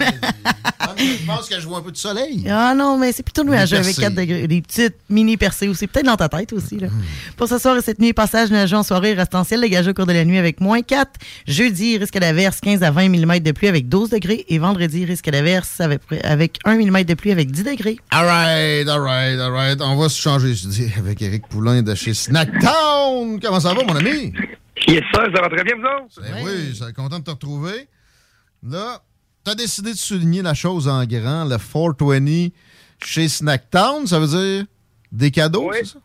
Je 0.98 1.26
pense 1.26 1.48
que 1.48 1.60
je 1.60 1.66
vois 1.66 1.78
un 1.78 1.82
peu 1.82 1.92
de 1.92 1.96
soleil. 1.96 2.44
Ah 2.50 2.74
non, 2.74 2.98
mais 2.98 3.12
c'est 3.12 3.22
plutôt 3.22 3.44
nuageux 3.44 3.76
avec 3.76 3.96
percées. 3.96 4.02
4 4.02 4.14
degrés. 4.14 4.48
Des 4.48 4.62
petites 4.62 4.96
mini 5.08 5.36
percées 5.36 5.68
aussi. 5.68 5.86
Peut-être 5.86 6.06
dans 6.06 6.16
ta 6.16 6.28
tête 6.28 6.52
aussi. 6.52 6.78
Là. 6.78 6.88
Pour 7.36 7.48
ce 7.48 7.58
soir 7.58 7.76
et 7.76 7.82
cette 7.82 8.00
nuit, 8.00 8.12
passage 8.12 8.50
nuageux 8.50 8.76
en 8.76 8.82
soirée, 8.82 9.12
restant 9.14 9.44
ciel 9.44 9.60
dégagé 9.60 9.90
au 9.90 9.94
cours 9.94 10.06
de 10.06 10.12
la 10.12 10.24
nuit 10.24 10.38
avec 10.38 10.60
moins 10.60 10.82
4. 10.82 11.10
Jeudi, 11.46 11.98
risque 11.98 12.18
d'averse 12.18 12.60
15 12.60 12.82
à 12.82 12.90
20 12.90 13.10
mm 13.10 13.38
de 13.40 13.52
pluie 13.52 13.68
avec 13.68 13.88
12 13.88 14.10
degrés. 14.10 14.44
Et 14.48 14.58
vendredi, 14.58 15.04
risque 15.04 15.30
d'averse 15.30 15.80
avec, 15.80 16.00
avec 16.24 16.58
1 16.64 16.76
mm 16.76 17.04
de 17.04 17.14
pluie 17.14 17.30
avec 17.30 17.50
10 17.52 17.62
degrés. 17.64 17.98
Alright, 18.10 18.88
alright, 18.88 19.38
alright. 19.38 19.80
On 19.80 19.96
va 19.96 20.08
se 20.08 20.20
changer, 20.20 20.54
je 20.54 20.66
dis, 20.66 20.90
avec 20.98 21.22
Eric 21.22 21.46
Poulain 21.48 21.82
de 21.82 21.94
chez 21.94 22.14
Snacktown. 22.14 23.38
Comment 23.40 23.60
ça 23.60 23.72
va, 23.74 23.84
mon 23.84 23.94
ami? 23.96 24.32
Yes, 24.86 25.02
sir, 25.12 25.24
ça 25.34 25.42
va 25.42 25.48
très 25.48 25.64
bien, 25.64 25.76
vous 25.76 25.82
autres? 25.82 26.20
Ben 26.22 26.44
oui, 26.44 26.68
je 26.68 26.84
suis 26.84 26.92
content 26.94 27.18
de 27.18 27.24
te 27.24 27.30
retrouver. 27.30 27.88
Là, 28.62 29.02
t'as 29.44 29.54
décidé 29.54 29.92
de 29.92 29.98
souligner 29.98 30.42
la 30.42 30.54
chose 30.54 30.88
en 30.88 31.04
grand, 31.04 31.44
le 31.44 31.56
420 31.58 32.48
chez 33.02 33.28
Snacktown. 33.28 34.06
Ça 34.06 34.18
veut 34.20 34.26
dire 34.26 34.66
des 35.12 35.30
cadeaux, 35.30 35.70
c'est 35.72 35.86
ça? 35.86 35.98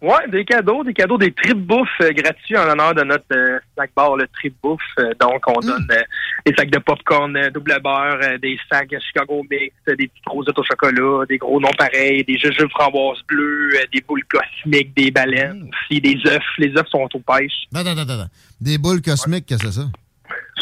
Ouais, 0.00 0.28
des 0.30 0.44
cadeaux, 0.44 0.84
des 0.84 0.94
cadeaux, 0.94 1.18
des 1.18 1.32
tripes 1.32 1.66
bouffe 1.66 1.88
euh, 2.02 2.12
gratuits 2.12 2.56
en 2.56 2.66
l'honneur 2.66 2.94
de 2.94 3.02
notre 3.02 3.24
euh, 3.32 3.58
snack 3.74 3.90
bar, 3.96 4.16
le 4.16 4.28
trip 4.28 4.54
bouffe. 4.62 4.80
Euh, 5.00 5.12
donc, 5.20 5.42
on 5.48 5.58
donne 5.58 5.88
euh, 5.90 6.02
des 6.46 6.54
sacs 6.56 6.70
de 6.70 6.78
popcorn 6.78 7.36
euh, 7.36 7.50
double 7.50 7.80
beurre, 7.82 8.20
euh, 8.22 8.38
des 8.38 8.56
sacs 8.70 8.94
Chicago 9.04 9.44
Mix, 9.50 9.74
des 9.88 10.06
petites 10.06 10.28
rosettes 10.28 10.56
au 10.56 10.62
chocolat, 10.62 11.24
des 11.28 11.38
gros 11.38 11.60
noms 11.60 11.72
pareils, 11.76 12.22
des 12.24 12.38
jujubes 12.38 12.70
framboises 12.70 13.22
bleues, 13.26 13.70
euh, 13.74 13.84
des 13.92 14.00
boules 14.02 14.22
cosmiques, 14.26 14.94
des 14.94 15.10
baleines 15.10 15.68
aussi, 15.68 16.00
des 16.00 16.16
œufs. 16.26 16.42
Les 16.58 16.76
œufs 16.76 16.88
sont 16.88 17.08
aux 17.12 17.18
pêches. 17.18 17.66
Attends, 17.74 17.90
attends, 17.90 18.02
attends. 18.02 18.30
Des 18.60 18.78
boules 18.78 19.02
cosmiques, 19.02 19.46
qu'est-ce 19.46 19.64
que 19.64 19.70
c'est 19.72 19.80
ça? 19.80 19.88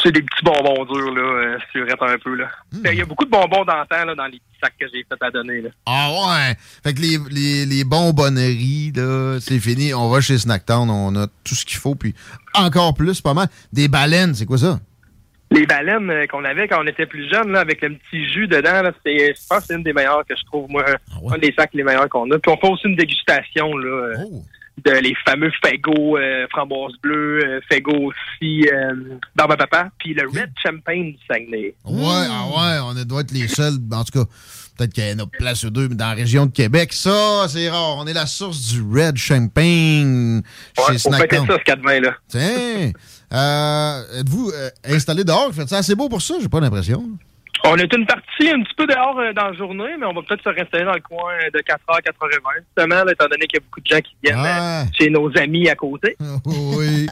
C'est 0.03 0.11
des 0.11 0.21
petits 0.21 0.43
bonbons 0.43 0.85
durs, 0.85 1.11
là, 1.13 1.21
euh, 1.21 1.57
surette 1.71 2.01
un 2.01 2.17
peu, 2.17 2.35
là. 2.35 2.49
Ben, 2.71 2.91
Il 2.91 2.99
y 2.99 3.01
a 3.01 3.05
beaucoup 3.05 3.25
de 3.25 3.29
bonbons 3.29 3.65
d'antan, 3.65 4.05
là, 4.05 4.15
dans 4.15 4.25
les 4.25 4.33
petits 4.39 4.59
sacs 4.61 4.73
que 4.79 4.85
j'ai 4.93 5.03
fait 5.03 5.25
à 5.25 5.31
donner, 5.31 5.61
là. 5.61 5.69
Ah 5.85 6.09
ouais! 6.11 6.55
Fait 6.83 6.93
que 6.93 7.01
les, 7.01 7.17
les, 7.31 7.65
les 7.65 7.83
bonbonneries, 7.83 8.91
là, 8.95 9.39
c'est 9.39 9.59
fini. 9.59 9.93
On 9.93 10.09
va 10.09 10.21
chez 10.21 10.37
Snacktown, 10.37 10.89
on 10.89 11.15
a 11.15 11.27
tout 11.43 11.55
ce 11.55 11.65
qu'il 11.65 11.77
faut, 11.77 11.95
puis 11.95 12.13
encore 12.53 12.93
plus, 12.93 13.21
pas 13.21 13.33
mal. 13.33 13.47
Des 13.73 13.87
baleines, 13.87 14.33
c'est 14.33 14.45
quoi 14.45 14.57
ça? 14.57 14.79
Les 15.49 15.65
baleines 15.65 16.09
euh, 16.09 16.25
qu'on 16.27 16.43
avait 16.43 16.67
quand 16.67 16.83
on 16.83 16.87
était 16.87 17.05
plus 17.05 17.29
jeune, 17.31 17.51
là, 17.53 17.61
avec 17.61 17.81
le 17.81 17.95
petit 17.95 18.25
jus 18.33 18.47
dedans, 18.47 18.81
là, 18.83 18.91
c'est, 19.05 19.33
je 19.33 19.47
pense 19.49 19.59
que 19.59 19.65
c'est 19.67 19.75
une 19.75 19.83
des 19.83 19.93
meilleures 19.93 20.25
que 20.27 20.35
je 20.35 20.43
trouve, 20.45 20.69
moi. 20.69 20.83
Un 21.31 21.37
des 21.37 21.53
sacs 21.57 21.73
les 21.73 21.83
meilleurs 21.83 22.09
qu'on 22.09 22.29
a. 22.31 22.37
Puis 22.37 22.51
on 22.51 22.57
fait 22.57 22.67
aussi 22.67 22.87
une 22.87 22.97
dégustation, 22.97 23.75
là, 23.77 23.87
euh, 23.87 24.15
de 24.85 24.91
les 24.91 25.15
fameux 25.25 25.51
Fago, 25.63 26.17
euh, 26.17 26.45
framboise 26.51 26.93
bleue, 27.01 27.39
euh, 27.43 27.59
Fago 27.69 28.11
aussi, 28.11 28.67
euh, 28.71 28.93
barbe 29.35 29.53
à 29.53 29.57
papa, 29.57 29.89
puis 29.97 30.13
le 30.13 30.27
Red 30.27 30.51
Champagne 30.63 31.13
du 31.13 31.19
Saguenay. 31.29 31.75
Ouais, 31.85 32.27
ah 32.29 32.47
ouais, 32.47 32.79
on 32.99 33.05
doit 33.05 33.21
être 33.21 33.31
les 33.31 33.47
seuls, 33.47 33.73
en 33.91 34.03
tout 34.03 34.19
cas, 34.23 34.29
peut-être 34.77 34.93
qu'il 34.93 35.07
y 35.09 35.13
en 35.13 35.19
a 35.19 35.25
place 35.27 35.63
ou 35.63 35.71
deux, 35.71 35.87
mais 35.89 35.95
dans 35.95 36.09
la 36.09 36.13
région 36.13 36.45
de 36.45 36.51
Québec, 36.51 36.93
ça, 36.93 37.47
c'est 37.49 37.69
rare. 37.69 37.97
On 37.97 38.05
est 38.05 38.13
la 38.13 38.27
source 38.27 38.73
du 38.73 38.81
Red 38.81 39.17
Champagne 39.17 40.41
chez 40.77 40.91
Ouais, 40.91 40.97
Snacktown. 40.97 41.47
fêter 41.47 41.53
ça, 41.53 41.57
ce 41.59 41.63
4 41.63 42.01
là. 42.01 42.15
Tiens, 42.27 42.91
euh, 43.33 44.19
êtes-vous 44.19 44.51
euh, 44.51 44.69
installé 44.85 45.23
dehors? 45.23 45.51
Faites 45.53 45.69
ça 45.69 45.79
assez 45.79 45.95
beau 45.95 46.07
pour 46.07 46.21
ça? 46.21 46.35
J'ai 46.39 46.49
pas 46.49 46.59
l'impression. 46.59 47.03
On 47.65 47.75
est 47.77 47.93
une 47.93 48.05
partie 48.05 48.49
un 48.49 48.61
petit 48.61 48.73
peu 48.77 48.85
dehors 48.85 49.17
euh, 49.19 49.33
dans 49.33 49.47
la 49.49 49.53
journée, 49.53 49.95
mais 49.99 50.05
on 50.05 50.13
va 50.13 50.21
peut-être 50.21 50.43
se 50.43 50.49
réinstaller 50.49 50.85
dans 50.85 50.93
le 50.93 51.01
coin 51.01 51.33
de 51.53 51.59
4h, 51.59 52.01
4h20, 52.01 52.63
justement, 52.65 53.03
là, 53.03 53.11
étant 53.11 53.27
donné 53.27 53.45
qu'il 53.47 53.59
y 53.59 53.61
a 53.61 53.65
beaucoup 53.65 53.81
de 53.81 53.87
gens 53.87 53.99
qui 54.01 54.15
viennent 54.23 54.37
Ah. 54.39 54.81
euh, 54.81 54.85
chez 54.97 55.09
nos 55.09 55.29
amis 55.37 55.67
à 55.69 55.75
côté. 55.75 56.15
oui. 56.45 57.07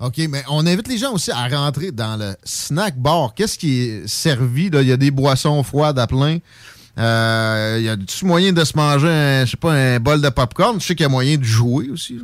OK, 0.00 0.14
mais 0.28 0.42
on 0.50 0.66
invite 0.66 0.88
les 0.88 0.98
gens 0.98 1.12
aussi 1.12 1.30
à 1.30 1.46
rentrer 1.48 1.92
dans 1.92 2.18
le 2.18 2.34
snack 2.44 2.96
bar. 2.96 3.32
Qu'est-ce 3.34 3.56
qui 3.56 3.82
est 3.88 4.08
servi? 4.08 4.68
Là? 4.68 4.82
Il 4.82 4.88
y 4.88 4.92
a 4.92 4.96
des 4.96 5.10
boissons 5.12 5.62
froides 5.62 5.98
à 5.98 6.06
plein. 6.06 6.38
Euh, 6.98 7.76
il 7.78 7.84
y 7.84 7.88
a-tu 7.88 8.24
moyen 8.24 8.52
de 8.52 8.64
se 8.64 8.76
manger, 8.76 9.08
un, 9.08 9.44
je 9.44 9.52
sais 9.52 9.56
pas, 9.56 9.72
un 9.72 10.00
bol 10.00 10.20
de 10.20 10.28
popcorn? 10.28 10.80
Je 10.80 10.86
sais 10.86 10.94
qu'il 10.94 11.04
y 11.04 11.06
a 11.06 11.10
moyen 11.10 11.36
de 11.36 11.44
jouer 11.44 11.88
aussi. 11.90 12.14
là. 12.16 12.22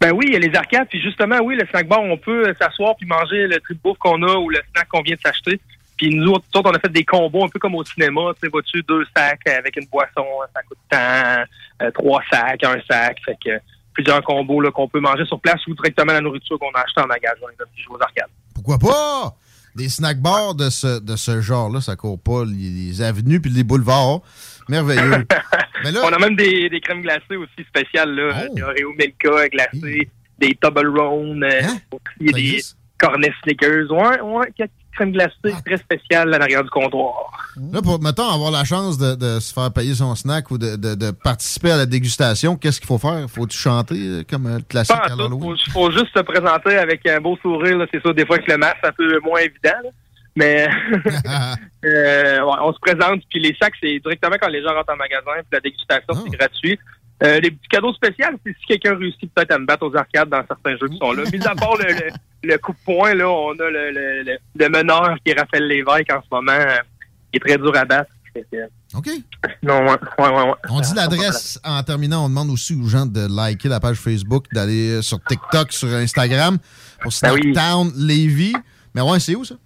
Ben 0.00 0.12
oui, 0.12 0.26
il 0.28 0.32
y 0.32 0.36
a 0.36 0.38
les 0.38 0.54
arcades, 0.56 0.88
puis 0.88 1.00
justement, 1.02 1.38
oui, 1.42 1.56
le 1.60 1.66
snack 1.70 1.86
bar, 1.86 2.00
on 2.02 2.16
peut 2.16 2.48
euh, 2.48 2.54
s'asseoir 2.60 2.94
puis 2.96 3.06
manger 3.06 3.46
le 3.46 3.58
trip 3.60 3.78
bouffe 3.82 3.98
qu'on 3.98 4.22
a 4.22 4.34
ou 4.36 4.48
le 4.48 4.58
snack 4.74 4.88
qu'on 4.88 5.02
vient 5.02 5.14
de 5.16 5.20
s'acheter. 5.20 5.60
Puis 6.00 6.08
nous 6.14 6.32
autres, 6.32 6.46
on 6.54 6.70
a 6.70 6.78
fait 6.78 6.88
des 6.88 7.04
combos 7.04 7.44
un 7.44 7.48
peu 7.48 7.58
comme 7.58 7.74
au 7.74 7.84
cinéma, 7.84 8.22
tu 8.32 8.40
sais, 8.40 8.48
vois-tu, 8.48 8.82
deux 8.84 9.04
sacs 9.14 9.46
avec 9.46 9.76
une 9.76 9.84
boisson, 9.84 10.24
ça 10.56 10.62
coûte 10.62 10.78
tant, 10.88 11.44
euh, 11.86 11.90
trois 11.90 12.22
sacs, 12.32 12.64
un 12.64 12.80
sac, 12.90 13.18
fait 13.22 13.36
que 13.44 13.50
plusieurs 13.92 14.22
combos 14.22 14.62
là, 14.62 14.70
qu'on 14.70 14.88
peut 14.88 14.98
manger 15.00 15.26
sur 15.26 15.38
place 15.38 15.60
ou 15.66 15.74
directement 15.74 16.14
la 16.14 16.22
nourriture 16.22 16.58
qu'on 16.58 16.70
a 16.70 16.80
achetée 16.80 17.02
en 17.02 17.06
magasin, 17.06 17.44
là, 17.58 17.66
puis 17.74 17.84
aux 17.90 18.00
arcades. 18.00 18.30
Pourquoi 18.54 18.78
pas? 18.78 19.36
Des 19.76 19.90
snack 19.90 20.20
bars 20.20 20.54
de 20.54 20.70
ce, 20.70 21.00
de 21.00 21.16
ce 21.16 21.42
genre-là, 21.42 21.82
ça 21.82 21.96
court 21.96 22.18
pas 22.18 22.46
les, 22.46 22.70
les 22.70 23.02
avenues 23.02 23.38
puis 23.42 23.50
les 23.50 23.62
boulevards. 23.62 24.22
Merveilleux. 24.70 25.26
mais 25.84 25.92
là, 25.92 26.00
On 26.02 26.12
a 26.14 26.18
même 26.18 26.34
des, 26.34 26.70
des 26.70 26.80
crèmes 26.80 27.02
glacées 27.02 27.36
aussi 27.36 27.62
spéciales, 27.68 28.14
là. 28.14 28.46
Oh. 28.48 28.54
Des 28.54 28.62
Oreo 28.62 28.94
Milka 28.98 29.48
glacées, 29.50 30.08
des 30.38 30.54
Toblerone, 30.54 31.44
euh, 31.44 31.60
Hein? 31.62 31.76
aussi 31.92 32.32
des 32.32 32.62
cornets 33.00 33.32
Snickers. 33.42 33.90
Ouais, 33.90 34.20
ouais, 34.20 34.52
quelques 34.56 34.70
crèmes 34.92 35.12
glacées 35.12 35.32
Ah. 35.44 35.60
très 35.64 35.76
spéciales 35.78 36.34
à 36.34 36.38
l'arrière 36.38 36.62
du 36.64 36.70
comptoir. 36.70 37.32
là, 37.72 37.80
pour, 37.82 38.00
mettons, 38.02 38.28
avoir 38.28 38.50
la 38.50 38.64
chance 38.64 38.98
de, 38.98 39.14
de 39.14 39.40
se 39.40 39.52
faire 39.54 39.72
payer 39.72 39.94
son 39.94 40.14
snack 40.14 40.50
ou 40.50 40.58
de, 40.58 40.76
de- 40.76 40.94
de 40.94 41.10
participer 41.10 41.70
à 41.72 41.76
la 41.78 41.86
dégustation, 41.86 42.56
qu'est-ce 42.56 42.80
qu'il 42.80 42.86
faut 42.88 42.98
faire? 42.98 43.24
Faut-tu 43.28 43.56
chanter 43.56 43.94
euh, 43.96 44.22
comme 44.28 44.46
euh, 44.46 44.56
le 44.58 44.62
classique 44.64 44.96
Pas 44.96 45.04
à 45.06 45.08
l'Halloween? 45.16 45.56
faut, 45.66 45.70
faut 45.72 45.90
juste 45.92 46.12
se 46.14 46.20
présenter 46.22 46.76
avec 46.76 47.06
un 47.08 47.20
beau 47.20 47.36
sourire. 47.40 47.84
C'est 47.92 48.00
sûr, 48.00 48.14
des 48.14 48.26
fois, 48.26 48.36
avec 48.36 48.48
le 48.48 48.56
masque, 48.58 48.76
c'est 48.82 48.88
un 48.88 48.92
peu 48.92 49.20
moins 49.24 49.40
évident. 49.40 49.78
là. 49.84 49.90
Mais 50.36 50.68
euh, 51.84 52.40
ouais, 52.40 52.56
on 52.62 52.72
se 52.72 52.78
présente, 52.80 53.22
puis 53.30 53.40
les 53.40 53.56
sacs, 53.60 53.74
c'est 53.80 53.98
directement 54.00 54.36
quand 54.40 54.48
les 54.48 54.62
gens 54.62 54.74
rentrent 54.74 54.92
en 54.92 54.96
magasin, 54.96 55.32
puis 55.38 55.44
la 55.52 55.60
dégustation, 55.60 56.06
Ah. 56.14 56.18
c'est 56.24 56.36
gratuit. 56.38 56.78
Euh, 57.22 57.38
les 57.40 57.50
petits 57.50 57.68
cadeaux 57.68 57.92
spéciaux, 57.92 58.26
c'est 58.44 58.52
si 58.60 58.66
quelqu'un 58.66 58.96
réussit 58.96 59.30
peut-être 59.34 59.52
à 59.52 59.58
me 59.58 59.66
battre 59.66 59.86
aux 59.86 59.94
arcades 59.96 60.30
dans 60.30 60.42
certains 60.46 60.76
jeux 60.78 60.88
qui 60.88 60.96
sont 60.98 61.12
là. 61.12 61.22
Mis 61.30 61.46
à 61.46 61.54
part 61.54 61.76
le, 61.76 61.84
le, 61.92 62.10
le 62.42 62.58
coup 62.58 62.72
de 62.72 62.78
poing, 62.84 63.14
là, 63.14 63.28
on 63.28 63.52
a 63.52 63.70
le, 63.70 63.90
le, 63.90 64.22
le, 64.22 64.38
le 64.56 64.68
meneur 64.70 65.16
qui 65.24 65.32
est 65.32 65.38
Raphaël 65.38 65.66
Lévesque 65.66 66.10
en 66.12 66.22
ce 66.22 66.28
moment, 66.32 66.52
euh, 66.52 66.76
qui 67.30 67.36
est 67.36 67.40
très 67.40 67.58
dur 67.58 67.76
à 67.76 67.84
battre. 67.84 68.10
OK. 68.94 69.08
Non, 69.62 69.84
ouais, 69.86 69.96
ouais, 70.18 70.28
ouais. 70.28 70.52
On 70.70 70.80
dit 70.80 70.94
l'adresse 70.94 71.60
en 71.64 71.82
terminant. 71.82 72.24
On 72.24 72.28
demande 72.28 72.50
aussi 72.50 72.74
aux 72.74 72.86
gens 72.88 73.04
de 73.04 73.26
liker 73.28 73.68
la 73.68 73.80
page 73.80 73.96
Facebook, 73.96 74.44
d'aller 74.52 75.02
sur 75.02 75.20
TikTok, 75.24 75.72
sur 75.72 75.88
Instagram 75.88 76.58
pour 77.02 77.12
Ben 77.22 77.32
oui. 77.34 77.40
Snacktown 77.52 77.92
Levy. 77.96 78.54
Mais 78.94 79.02
ouais, 79.02 79.18
c'est 79.18 79.34
où 79.34 79.44
ça? 79.44 79.56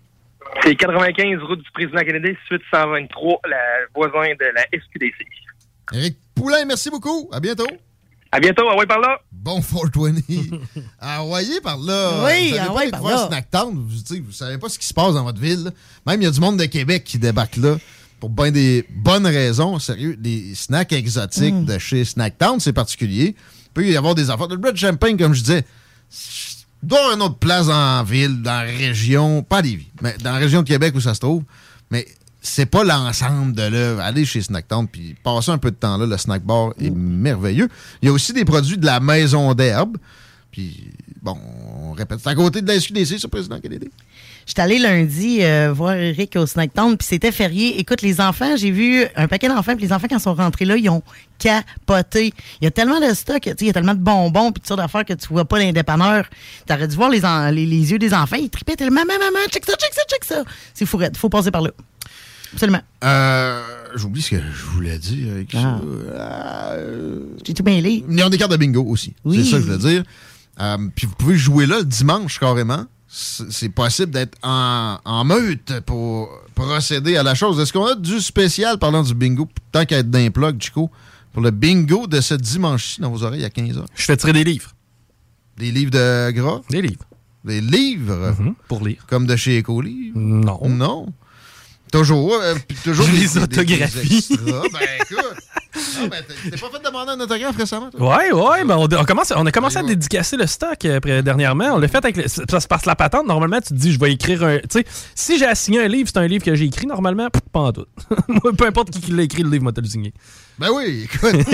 C'est 0.62 0.74
95 0.76 1.38
route 1.42 1.60
du 1.60 1.70
président 1.72 2.00
Kennedy, 2.00 2.36
suite 2.46 2.62
123, 2.72 3.40
la 3.48 3.56
voisin 3.94 4.32
de 4.40 4.46
la 4.54 4.62
SQDC. 4.72 5.26
Éric 5.92 6.16
Poulain, 6.34 6.64
merci 6.66 6.90
beaucoup. 6.90 7.28
À 7.32 7.40
bientôt. 7.40 7.66
À 8.32 8.40
bientôt, 8.40 8.64
ah 8.68 8.76
ouais, 8.76 8.86
par 8.86 8.98
là. 8.98 9.18
Bon 9.30 9.60
420. 9.62 10.14
Envoyez 11.00 11.60
par 11.60 11.78
là. 11.78 12.24
Oui, 12.26 12.54
pas 12.90 12.98
par 12.98 13.02
là. 13.10 13.26
Snacktown. 13.28 13.74
Vous, 13.86 14.00
tu 14.02 14.14
sais, 14.16 14.20
vous 14.20 14.32
savez 14.32 14.58
pas 14.58 14.68
ce 14.68 14.78
qui 14.78 14.86
se 14.86 14.94
passe 14.94 15.14
dans 15.14 15.22
votre 15.22 15.40
ville. 15.40 15.64
là. 15.64 15.70
Même 16.06 16.20
il 16.20 16.24
y 16.24 16.26
a 16.28 16.30
du 16.32 16.40
monde 16.40 16.58
de 16.58 16.64
Québec 16.64 17.04
qui 17.04 17.18
débarque 17.18 17.56
là 17.56 17.76
pour 18.18 18.30
bien 18.30 18.50
des 18.50 18.84
bonnes 18.90 19.26
raisons. 19.26 19.78
Sérieux, 19.78 20.18
les 20.20 20.54
snacks 20.56 20.92
exotiques 20.92 21.54
Mm. 21.54 21.64
de 21.66 21.78
chez 21.78 22.04
Snacktown, 22.04 22.58
c'est 22.58 22.72
particulier. 22.72 23.36
Il 23.66 23.70
peut 23.72 23.86
y 23.86 23.96
avoir 23.96 24.14
des 24.16 24.30
affaires. 24.30 24.48
Le 24.48 24.58
Red 24.68 24.76
Champagne, 24.76 25.16
comme 25.16 25.34
je 25.34 25.42
disais, 25.42 25.64
doit 26.82 27.14
une 27.14 27.22
autre 27.22 27.38
place 27.38 27.68
en 27.68 28.02
ville, 28.02 28.42
dans 28.42 28.50
la 28.52 28.62
région, 28.62 29.42
pas 29.44 29.58
à 29.58 29.62
Lévis, 29.62 29.88
mais 30.02 30.16
dans 30.22 30.32
la 30.32 30.38
région 30.38 30.62
de 30.62 30.66
Québec 30.68 30.92
où 30.96 31.00
ça 31.00 31.14
se 31.14 31.20
trouve. 31.20 31.44
Mais 31.90 32.06
c'est 32.44 32.66
pas 32.66 32.84
l'ensemble 32.84 33.54
de 33.54 33.62
l'œuvre. 33.62 34.00
Allez 34.02 34.24
chez 34.26 34.42
Snacktown 34.42 34.86
puis 34.86 35.16
passez 35.24 35.50
un 35.50 35.58
peu 35.58 35.70
de 35.70 35.76
temps 35.76 35.96
là. 35.96 36.06
Le 36.06 36.18
snack 36.18 36.44
bar 36.44 36.74
est 36.78 36.90
merveilleux. 36.90 37.68
Il 38.02 38.06
y 38.06 38.08
a 38.10 38.12
aussi 38.12 38.32
des 38.32 38.44
produits 38.44 38.76
de 38.76 38.86
la 38.86 39.00
maison 39.00 39.54
d'herbe. 39.54 39.96
Puis, 40.52 40.92
bon, 41.20 41.36
on 41.82 41.92
répète, 41.94 42.20
c'est 42.22 42.28
à 42.28 42.34
côté 42.36 42.62
de 42.62 42.68
la 42.68 42.78
SQDC, 42.78 43.18
ce 43.18 43.26
président 43.26 43.58
Kennedy? 43.58 43.90
J'étais 44.46 44.62
allée 44.62 44.78
lundi 44.78 45.38
euh, 45.42 45.72
voir 45.74 45.94
Eric 45.94 46.36
au 46.36 46.46
Snacktown, 46.46 46.96
puis 46.96 47.08
c'était 47.08 47.32
férié. 47.32 47.80
Écoute, 47.80 48.02
les 48.02 48.20
enfants, 48.20 48.56
j'ai 48.56 48.70
vu 48.70 49.04
un 49.16 49.26
paquet 49.26 49.48
d'enfants, 49.48 49.74
puis 49.74 49.86
les 49.86 49.92
enfants, 49.92 50.06
quand 50.08 50.18
ils 50.18 50.22
sont 50.22 50.34
rentrés 50.34 50.66
là, 50.66 50.76
ils 50.76 50.88
ont 50.90 51.02
capoté. 51.38 52.32
Il 52.60 52.64
y 52.64 52.66
a 52.66 52.70
tellement 52.70 53.00
de 53.00 53.12
stock, 53.14 53.40
tu 53.40 53.50
sais, 53.50 53.56
il 53.62 53.66
y 53.66 53.70
a 53.70 53.72
tellement 53.72 53.94
de 53.94 54.00
bonbons, 54.00 54.52
puis 54.52 54.62
sortes 54.64 54.80
d'affaires 54.80 55.04
que 55.04 55.14
tu 55.14 55.26
vois 55.28 55.44
pas 55.44 55.72
dépanneurs. 55.72 56.26
T'aurais 56.66 56.86
dû 56.86 56.94
voir 56.94 57.08
les, 57.08 57.20
les 57.50 57.90
yeux 57.90 57.98
des 57.98 58.12
enfants, 58.14 58.36
ils 58.36 58.50
tripaient 58.50 58.76
tellement. 58.76 59.00
Maman, 59.04 59.18
maman, 59.18 59.44
check 59.50 59.64
ça, 59.64 59.72
check 59.72 59.92
ça, 59.92 60.02
check 60.08 60.24
ça. 60.24 60.44
C'est 60.72 60.86
fou, 60.86 61.00
faut 61.16 61.28
passer 61.30 61.50
par 61.50 61.62
là. 61.62 61.70
Absolument. 62.54 62.80
Euh, 63.04 63.62
J'oublie 63.94 64.22
ce 64.22 64.30
que 64.30 64.36
je 64.40 64.64
voulais 64.64 64.98
dire 64.98 65.32
avec 65.32 65.52
ça. 65.52 65.80
Euh, 65.84 67.20
J'ai 67.46 67.54
tout 67.54 67.62
mêlé. 67.62 68.04
Ils 68.08 68.22
ont 68.24 68.28
des 68.28 68.38
cartes 68.38 68.50
de 68.52 68.56
bingo 68.56 68.82
aussi. 68.84 69.14
Oui. 69.24 69.44
C'est 69.44 69.50
ça 69.50 69.56
que 69.58 69.62
je 69.62 69.66
voulais 69.70 69.78
dire. 69.94 70.02
Euh, 70.60 70.78
puis 70.94 71.06
vous 71.06 71.14
pouvez 71.14 71.36
jouer 71.36 71.66
là 71.66 71.78
le 71.78 71.84
dimanche 71.84 72.38
carrément. 72.38 72.86
C'est 73.06 73.68
possible 73.68 74.10
d'être 74.10 74.36
en, 74.42 74.98
en 75.04 75.24
meute 75.24 75.80
pour 75.86 76.28
procéder 76.56 77.16
à 77.16 77.22
la 77.22 77.34
chose. 77.36 77.60
Est-ce 77.60 77.72
qu'on 77.72 77.86
a 77.86 77.94
du 77.94 78.20
spécial 78.20 78.78
parlant 78.78 79.02
du 79.04 79.14
bingo, 79.14 79.48
tant 79.70 79.84
qu'à 79.84 79.98
être 79.98 80.10
d'un 80.10 80.30
plug, 80.30 80.60
Chico, 80.60 80.90
pour 81.32 81.42
le 81.42 81.52
bingo 81.52 82.08
de 82.08 82.20
ce 82.20 82.34
dimanche-ci 82.34 83.00
dans 83.00 83.10
vos 83.10 83.22
oreilles 83.22 83.44
à 83.44 83.48
15h? 83.50 83.84
Je 83.94 84.02
fais 84.04 84.16
tirer 84.16 84.32
des 84.32 84.42
livres. 84.44 84.72
Des 85.58 85.70
livres 85.70 85.92
de 85.92 86.30
gras? 86.32 86.60
Des 86.70 86.82
livres. 86.82 87.04
Des 87.44 87.60
livres? 87.60 88.34
pour 88.66 88.84
lire. 88.84 89.04
Comme 89.08 89.26
de 89.26 89.36
chez 89.36 89.58
Ecolivre? 89.58 90.18
Non. 90.18 90.68
Non? 90.68 91.06
Toujours, 91.98 92.34
euh, 92.42 92.54
puis 92.66 92.76
toujours 92.82 93.06
des- 93.06 93.12
les 93.12 93.18
des- 93.20 93.34
des 93.34 93.38
autographie. 93.42 94.16
extras. 94.16 94.62
Ben 94.72 94.88
écoute, 95.00 95.24
ah, 95.76 96.06
ben, 96.10 96.24
t'es 96.50 96.56
pas 96.56 96.70
fait 96.70 96.84
demander 96.84 97.12
un 97.12 97.20
autographe 97.20 97.56
récemment? 97.56 97.90
toi? 97.90 98.16
Ouais, 98.18 98.32
ouais, 98.32 98.64
ben 98.64 98.76
on, 98.76 98.84
on 98.92 99.04
commence, 99.04 99.32
on 99.36 99.46
a 99.46 99.52
commencé 99.52 99.76
à 99.76 99.82
dédicacer 99.82 100.36
le 100.36 100.46
stock 100.46 100.84
euh, 100.84 100.96
après- 100.96 101.22
dernièrement. 101.22 101.74
On 101.74 101.78
l'a 101.78 101.86
fait 101.88 101.98
avec. 101.98 102.16
le- 102.16 102.28
Ça 102.28 102.60
se 102.60 102.66
passe 102.66 102.84
la 102.86 102.96
patente. 102.96 103.26
Normalement, 103.26 103.60
tu 103.60 103.68
te 103.68 103.74
dis, 103.74 103.92
je 103.92 104.00
vais 104.00 104.12
écrire 104.12 104.42
un. 104.42 104.58
Tu 104.58 104.66
sais, 104.70 104.84
si 105.14 105.38
j'ai 105.38 105.46
assigné 105.46 105.80
un 105.84 105.88
livre, 105.88 106.08
c'est 106.12 106.18
un 106.18 106.26
livre 106.26 106.44
que 106.44 106.54
j'ai 106.54 106.64
écrit. 106.64 106.86
Normalement, 106.86 107.28
pff, 107.30 107.42
pas 107.52 107.60
en 107.60 107.72
tout. 107.72 107.86
Moi, 108.28 108.52
peu 108.56 108.66
importe 108.66 108.90
qui, 108.90 109.00
qui 109.00 109.12
l'a 109.12 109.22
écrit, 109.22 109.42
le 109.42 109.50
livre 109.50 109.64
m'a 109.64 109.72
te 109.72 109.80
le 109.80 109.86
signé. 109.86 110.12
Ben 110.58 110.68
oui, 110.74 111.04
écoute. 111.12 111.34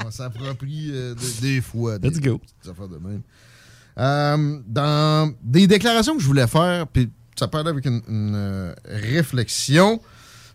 on 0.00 0.06
on 0.06 0.10
s'approprie 0.10 0.90
euh, 0.92 1.14
de- 1.14 1.40
des 1.40 1.60
fois. 1.60 1.98
Des, 1.98 2.10
Let's 2.10 2.20
go. 2.20 2.40
des 2.64 2.70
affaires 2.70 2.88
de 2.88 2.98
même. 2.98 3.22
Euh, 3.98 4.58
dans 4.66 5.32
des 5.42 5.66
déclarations 5.66 6.14
que 6.16 6.20
je 6.22 6.26
voulais 6.26 6.46
faire, 6.46 6.86
puis 6.86 7.08
ça 7.38 7.48
parlait 7.48 7.70
avec 7.70 7.84
une, 7.86 8.02
euh, 8.08 8.72
réflexion. 8.86 9.98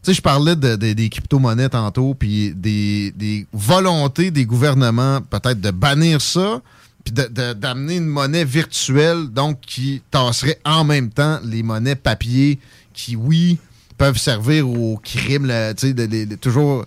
Tu 0.04 0.12
sais, 0.12 0.14
je 0.16 0.22
parlais 0.22 0.56
de- 0.56 0.76
de- 0.76 0.94
des 0.94 1.10
crypto-monnaies 1.10 1.70
tantôt, 1.70 2.14
puis 2.16 2.54
des, 2.56 3.12
des 3.16 3.46
volontés 3.54 4.32
des 4.32 4.46
gouvernements 4.46 5.22
peut-être 5.22 5.62
de 5.62 5.72
bannir 5.72 6.22
ça, 6.22 6.62
puis 7.04 7.14
d'amener 7.14 7.98
une 7.98 8.08
monnaie 8.08 8.46
virtuelle, 8.46 9.28
donc 9.28 9.60
qui 9.62 10.02
tasserait 10.12 10.60
en 10.66 10.84
même 10.84 11.10
temps 11.10 11.40
les 11.44 11.64
monnaies 11.64 11.96
papier 11.96 12.60
qui, 12.94 13.16
oui, 13.16 13.58
peuvent 13.98 14.18
servir 14.18 14.68
au 14.70 14.98
crime, 15.04 15.48
tu 15.78 15.88
sais, 15.88 15.94
de 15.94 16.36
toujours 16.36 16.86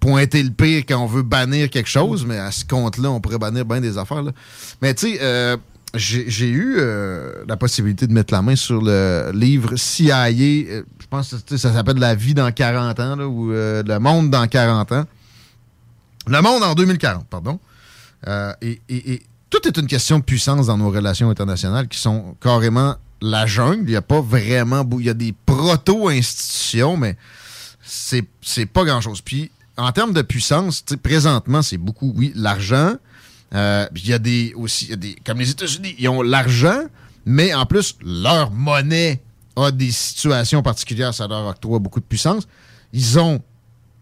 pointer 0.00 0.42
le 0.42 0.50
pire 0.50 0.84
quand 0.88 0.98
on 0.98 1.06
veut 1.06 1.22
bannir 1.22 1.68
quelque 1.68 1.88
chose, 1.90 2.24
mais 2.24 2.38
à 2.38 2.50
ce 2.52 2.64
compte-là, 2.64 3.10
on 3.10 3.20
pourrait 3.20 3.38
bannir 3.38 3.64
bien 3.64 3.80
des 3.80 3.98
affaires. 3.98 4.22
là. 4.22 4.32
Mais 4.80 4.94
tu 4.94 5.12
sais, 5.12 5.18
euh, 5.20 5.56
j'ai 5.94 6.48
eu 6.48 6.76
euh, 6.78 7.44
la 7.46 7.56
possibilité 7.56 8.06
de 8.06 8.12
mettre 8.12 8.32
la 8.34 8.42
main 8.42 8.56
sur 8.56 8.80
le 8.82 9.30
livre 9.34 9.76
CIA. 9.76 10.26
euh, 10.28 10.82
je 11.00 11.06
pense 11.08 11.34
que 11.48 11.56
ça 11.56 11.72
s'appelle 11.72 11.98
La 11.98 12.14
vie 12.14 12.34
dans 12.34 12.50
40 12.50 13.00
ans, 13.00 13.18
ou 13.20 13.52
euh, 13.52 13.82
Le 13.86 13.98
monde 13.98 14.30
dans 14.30 14.46
40 14.46 14.92
ans. 14.92 15.04
Le 16.26 16.40
monde 16.40 16.62
en 16.62 16.74
2040, 16.74 17.26
pardon. 17.28 17.58
Et, 18.62 18.80
et- 18.88 19.22
tout 19.50 19.68
est 19.68 19.76
une 19.78 19.86
question 19.86 20.18
de 20.18 20.24
puissance 20.24 20.66
dans 20.66 20.76
nos 20.76 20.90
relations 20.90 21.30
internationales 21.30 21.86
qui 21.86 21.98
sont 22.00 22.34
carrément 22.40 22.96
la 23.20 23.46
jungle. 23.46 23.82
Il 23.84 23.90
n'y 23.90 23.94
a 23.96 24.02
pas 24.02 24.20
vraiment... 24.20 24.84
Il 24.98 25.04
y 25.04 25.10
a 25.10 25.14
des 25.14 25.32
proto-institutions, 25.46 26.96
mais 26.96 27.16
c'est 27.84 28.66
pas 28.66 28.84
grand-chose. 28.84 29.20
Puis, 29.20 29.50
en 29.76 29.92
termes 29.92 30.12
de 30.12 30.22
puissance, 30.22 30.82
présentement, 31.02 31.62
c'est 31.62 31.76
beaucoup, 31.78 32.12
oui, 32.16 32.32
l'argent. 32.34 32.94
Euh, 33.54 33.86
il 33.94 34.06
y 34.08 34.12
a 34.12 34.18
des 34.18 34.52
aussi, 34.56 34.86
y 34.86 34.92
a 34.92 34.96
des, 34.96 35.14
comme 35.24 35.38
les 35.38 35.50
États-Unis, 35.50 35.94
ils 35.98 36.08
ont 36.08 36.22
l'argent, 36.22 36.82
mais 37.24 37.54
en 37.54 37.66
plus, 37.66 37.96
leur 38.04 38.50
monnaie 38.50 39.20
a 39.56 39.70
des 39.70 39.92
situations 39.92 40.62
particulières, 40.62 41.14
ça 41.14 41.28
leur 41.28 41.46
octroie 41.46 41.78
beaucoup 41.78 42.00
de 42.00 42.04
puissance. 42.04 42.48
Ils 42.92 43.18
ont 43.18 43.40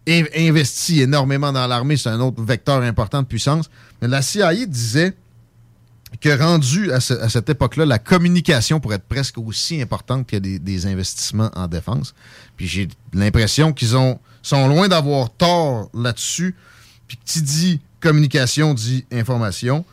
in- 0.07 0.25
investi 0.35 1.01
énormément 1.01 1.51
dans 1.53 1.67
l'armée, 1.67 1.97
c'est 1.97 2.09
un 2.09 2.19
autre 2.19 2.41
vecteur 2.43 2.81
important 2.81 3.21
de 3.21 3.27
puissance. 3.27 3.69
Mais 4.01 4.07
la 4.07 4.21
CIA 4.23 4.65
disait 4.65 5.13
que 6.19 6.29
rendu 6.41 6.91
à, 6.91 6.99
ce- 6.99 7.13
à 7.13 7.29
cette 7.29 7.49
époque-là, 7.49 7.85
la 7.85 7.99
communication 7.99 8.79
pourrait 8.79 8.95
être 8.97 9.07
presque 9.07 9.37
aussi 9.37 9.81
importante 9.81 10.25
que 10.27 10.37
des, 10.37 10.57
des 10.59 10.85
investissements 10.87 11.51
en 11.55 11.67
défense. 11.67 12.13
Puis 12.57 12.67
j'ai 12.67 12.87
l'impression 13.13 13.73
qu'ils 13.73 13.95
ont 13.95 14.19
sont 14.41 14.67
loin 14.67 14.87
d'avoir 14.87 15.29
tort 15.31 15.89
là-dessus. 15.93 16.55
Puis 17.07 17.17
que 17.17 17.23
tu 17.25 17.41
dis 17.41 17.79
communication, 18.03 18.73
dit 18.73 19.05
information. 19.11 19.85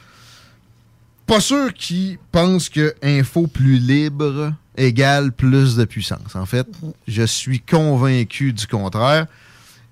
Pas 1.27 1.41
sûr 1.41 1.73
qu'ils 1.73 2.19
pensent 2.33 2.69
que 2.69 2.95
info 3.03 3.47
plus 3.47 3.79
libre 3.79 4.53
égale 4.77 5.31
plus 5.31 5.77
de 5.77 5.85
puissance. 5.85 6.35
En 6.35 6.45
fait, 6.45 6.67
je 7.07 7.23
suis 7.23 7.61
convaincu 7.61 8.53
du 8.53 8.67
contraire. 8.67 9.27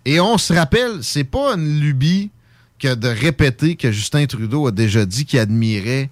Et 0.05 0.21
on 0.21 0.37
se 0.37 0.53
rappelle, 0.53 1.03
c'est 1.03 1.25
pas 1.25 1.55
une 1.55 1.81
lubie 1.81 2.31
que 2.79 2.95
de 2.95 3.09
répéter 3.09 3.77
que 3.77 3.93
Justin 3.93 4.27
Trudeau 4.27 4.67
a 4.67 4.73
déjà 4.73 5.05
dit 5.05 5.25
qu'il 5.25 5.39
admirait 5.39 6.11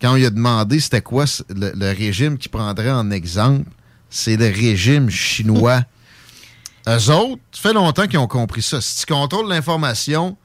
quand 0.00 0.12
on 0.12 0.16
lui 0.16 0.26
a 0.26 0.30
demandé 0.30 0.80
c'était 0.80 1.02
quoi 1.02 1.24
le, 1.48 1.72
le 1.74 1.92
régime 1.92 2.38
qu'il 2.38 2.50
prendrait 2.50 2.90
en 2.90 3.10
exemple. 3.10 3.68
C'est 4.08 4.36
le 4.36 4.46
régime 4.46 5.10
chinois. 5.10 5.82
Eux 6.88 7.10
autres, 7.10 7.42
ça 7.52 7.60
fait 7.60 7.72
longtemps 7.72 8.06
qu'ils 8.06 8.18
ont 8.18 8.26
compris 8.26 8.62
ça. 8.62 8.80
Si 8.80 9.04
tu 9.04 9.12
contrôles 9.12 9.48
l'information, 9.48 10.36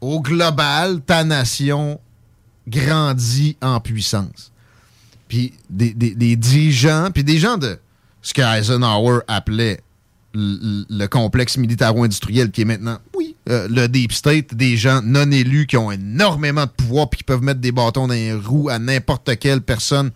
au 0.00 0.20
global, 0.20 1.00
ta 1.02 1.24
nation 1.24 2.00
grandit 2.66 3.56
en 3.60 3.80
puissance. 3.80 4.52
Puis 5.28 5.52
des, 5.68 5.92
des- 5.94 6.14
des 6.14 6.36
dirigeants, 6.36 7.10
puis 7.12 7.24
des 7.24 7.38
gens 7.38 7.58
de 7.58 7.78
ce 8.22 8.32
que 8.34 8.42
Eisenhower 8.42 9.20
appelait 9.28 9.80
le 10.34 11.06
complexe 11.06 11.56
militaro-industriel 11.56 12.50
qui 12.50 12.60
est 12.60 12.64
maintenant, 12.66 12.98
oui, 13.16 13.34
euh, 13.48 13.66
le 13.68 13.88
deep 13.88 14.12
state, 14.12 14.54
des 14.54 14.76
gens 14.76 15.00
non 15.02 15.30
élus 15.30 15.66
qui 15.66 15.76
ont 15.78 15.90
énormément 15.90 16.64
de 16.66 16.70
pouvoir 16.70 17.08
puis 17.08 17.18
qui 17.18 17.24
peuvent 17.24 17.42
mettre 17.42 17.60
des 17.60 17.72
bâtons 17.72 18.06
dans 18.06 18.14
les 18.14 18.34
roues 18.34 18.68
à 18.68 18.78
n'importe 18.78 19.38
quelle 19.38 19.62
personne 19.62 20.10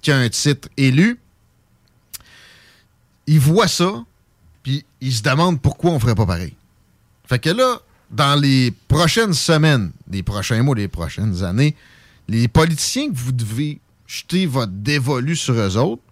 qui 0.00 0.12
a 0.12 0.16
un 0.18 0.28
titre 0.28 0.68
élu. 0.76 1.18
Ils 3.26 3.40
voient 3.40 3.68
ça, 3.68 4.04
puis 4.62 4.84
ils 5.00 5.12
se 5.12 5.22
demandent 5.22 5.60
pourquoi 5.60 5.90
on 5.90 5.98
ferait 5.98 6.14
pas 6.14 6.26
pareil. 6.26 6.54
Fait 7.28 7.40
que 7.40 7.50
là, 7.50 7.80
dans 8.10 8.38
les 8.40 8.72
prochaines 8.88 9.34
semaines, 9.34 9.92
les 10.10 10.22
prochains 10.22 10.62
mois, 10.62 10.74
les 10.74 10.88
prochaines 10.88 11.42
années, 11.42 11.74
les 12.28 12.48
politiciens 12.48 13.10
que 13.10 13.16
vous 13.16 13.32
devez 13.32 13.80
jeter 14.06 14.46
votre 14.46 14.72
dévolu 14.72 15.36
sur 15.36 15.54
eux 15.54 15.76
autres, 15.76 16.02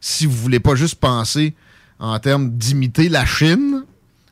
si 0.00 0.26
vous 0.26 0.36
voulez 0.36 0.60
pas 0.60 0.74
juste 0.74 0.96
penser 0.96 1.54
en 1.98 2.18
termes 2.18 2.50
d'imiter 2.50 3.08
la 3.08 3.24
Chine, 3.24 3.84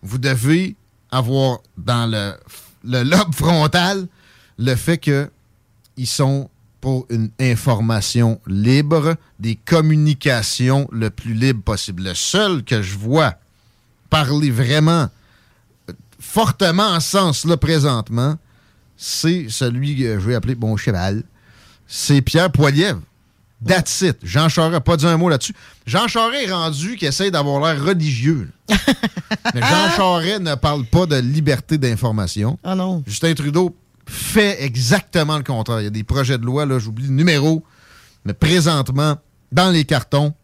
vous 0.03 0.19
devez 0.19 0.77
avoir 1.11 1.59
dans 1.79 2.11
le, 2.11 2.35
le 2.85 3.03
lobe 3.03 3.35
frontal 3.35 4.07
le 4.59 4.75
fait 4.75 4.99
que 4.99 5.31
ils 5.97 6.07
sont 6.07 6.51
pour 6.81 7.07
une 7.09 7.31
information 7.41 8.41
libre, 8.47 9.17
des 9.39 9.55
communications 9.55 10.87
le 10.93 11.09
plus 11.09 11.33
libre 11.33 11.63
possible. 11.63 12.03
Le 12.03 12.15
seul 12.15 12.63
que 12.63 12.83
je 12.83 12.99
vois 12.99 13.37
parler 14.11 14.51
vraiment 14.51 15.09
fortement 16.19 16.89
en 16.89 17.01
ce 17.01 17.11
sens-là 17.11 17.57
présentement, 17.57 18.37
c'est 18.97 19.47
celui 19.49 19.97
que 19.97 20.19
je 20.19 20.27
vais 20.27 20.35
appeler 20.35 20.55
mon 20.55 20.77
cheval. 20.77 21.23
C'est 21.87 22.23
Pierre 22.23 22.51
Poilievre. 22.51 23.01
That's 23.67 24.03
it. 24.03 24.19
Jean 24.23 24.49
Charest 24.49 24.73
n'a 24.73 24.81
pas 24.81 24.97
dit 24.97 25.07
un 25.07 25.17
mot 25.17 25.29
là-dessus. 25.29 25.55
Jean 25.87 26.07
Charest 26.07 26.49
est 26.49 26.53
rendu 26.53 26.97
qui 26.97 27.07
essaie 27.07 27.31
d'avoir 27.31 27.61
l'air 27.61 27.83
religieux. 27.83 28.51
Mais 28.69 29.61
Jean 29.61 29.91
Charest 29.97 30.41
ne 30.43 30.55
parle 30.55 30.85
pas 30.85 31.07
de 31.07 31.17
liberté 31.17 31.79
d'information. 31.79 32.59
Ah 32.63 32.75
non. 32.75 33.03
Justin 33.07 33.33
Trudeau 33.35 33.75
fait 34.07 34.63
exactement 34.63 35.39
le 35.39 35.45
contraire. 35.45 35.81
Il 35.81 35.85
y 35.85 35.89
a 35.89 35.91
des 35.91 36.05
projets 36.05 36.37
de 36.37 36.45
loi, 36.45 36.67
là, 36.67 36.79
j'oublie 36.79 37.07
le 37.07 37.13
numéro, 37.15 37.65
mais 38.25 38.35
présentement, 38.35 39.17
dans 39.51 39.71
les 39.71 39.85
cartons, 39.85 40.35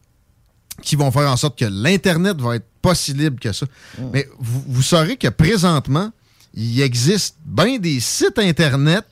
qui 0.83 0.97
vont 0.97 1.11
faire 1.11 1.31
en 1.31 1.37
sorte 1.37 1.59
que 1.59 1.64
l'Internet 1.64 2.41
va 2.41 2.57
être 2.57 2.66
pas 2.83 2.95
si 2.95 3.12
libre 3.12 3.39
que 3.41 3.53
ça. 3.53 3.66
Mais 4.12 4.28
vous, 4.39 4.64
vous 4.68 4.83
saurez 4.83 5.16
que 5.16 5.28
présentement, 5.28 6.11
il 6.55 6.81
existe 6.81 7.37
bien 7.45 7.78
des 7.78 8.01
sites 8.01 8.39
Internet 8.39 9.05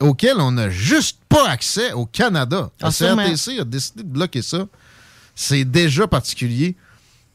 auxquels 0.00 0.38
on 0.40 0.52
n'a 0.52 0.70
juste 0.70 1.18
pas 1.28 1.48
accès 1.48 1.92
au 1.92 2.06
Canada. 2.06 2.70
Ah, 2.82 2.90
sûrement. 2.90 3.24
CRTC 3.24 3.60
a 3.60 3.64
décidé 3.64 4.02
de 4.02 4.08
bloquer 4.08 4.42
ça. 4.42 4.66
C'est 5.34 5.64
déjà 5.64 6.06
particulier. 6.06 6.76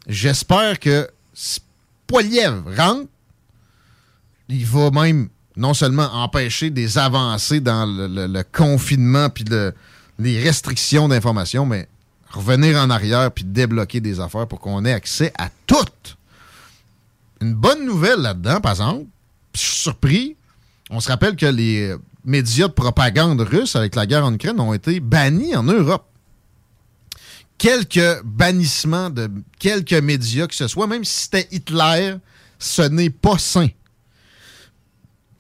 J'espère 0.08 0.80
que 0.80 1.10
si 1.34 1.60
Poilievre 2.08 2.64
rentre, 2.78 3.08
il 4.48 4.66
va 4.66 4.90
même 4.92 5.30
non 5.56 5.74
seulement 5.74 6.10
empêcher 6.14 6.70
des 6.70 6.98
avancées 6.98 7.60
dans 7.60 7.86
le, 7.86 8.08
le- 8.08 8.28
le 8.28 8.44
confinement 8.44 9.30
puis 9.30 9.44
le- 9.44 9.74
les 10.18 10.42
restrictions 10.42 11.08
d'information, 11.08 11.66
mais 11.66 11.88
revenir 12.32 12.78
en 12.78 12.90
arrière 12.90 13.32
puis 13.32 13.44
débloquer 13.44 14.02
des 14.02 14.20
affaires 14.20 14.48
pour 14.48 14.60
qu'on 14.60 14.86
ait 14.86 14.94
accès 14.94 15.32
à 15.38 15.50
toutes. 15.68 16.18
Une 17.42 17.54
bonne 17.54 17.86
nouvelle 17.86 18.20
là-dedans, 18.20 18.60
par 18.62 18.72
exemple, 18.74 19.06
je 19.56 19.60
suis 19.62 19.76
surpris, 19.82 20.36
on 20.90 21.00
se 21.00 21.08
rappelle 21.10 21.36
que 21.36 21.46
les 21.46 21.96
médias 22.26 22.68
de 22.68 22.74
propagande 22.74 23.40
russes 23.42 23.76
avec 23.76 23.96
la 23.96 24.06
guerre 24.06 24.26
en 24.26 24.34
Ukraine 24.34 24.60
ont 24.60 24.74
été 24.74 25.00
bannis 25.00 25.56
en 25.56 25.64
Europe. 25.64 26.06
Quelques 27.58 28.22
bannissements 28.24 29.10
de 29.10 29.30
quelques 29.58 29.94
médias 29.94 30.48
que 30.48 30.56
ce 30.56 30.68
soit, 30.68 30.88
même 30.88 31.04
si 31.04 31.24
c'était 31.24 31.48
Hitler, 31.52 32.16
ce 32.58 32.82
n'est 32.84 33.10
pas 33.10 33.38
sain 33.38 33.68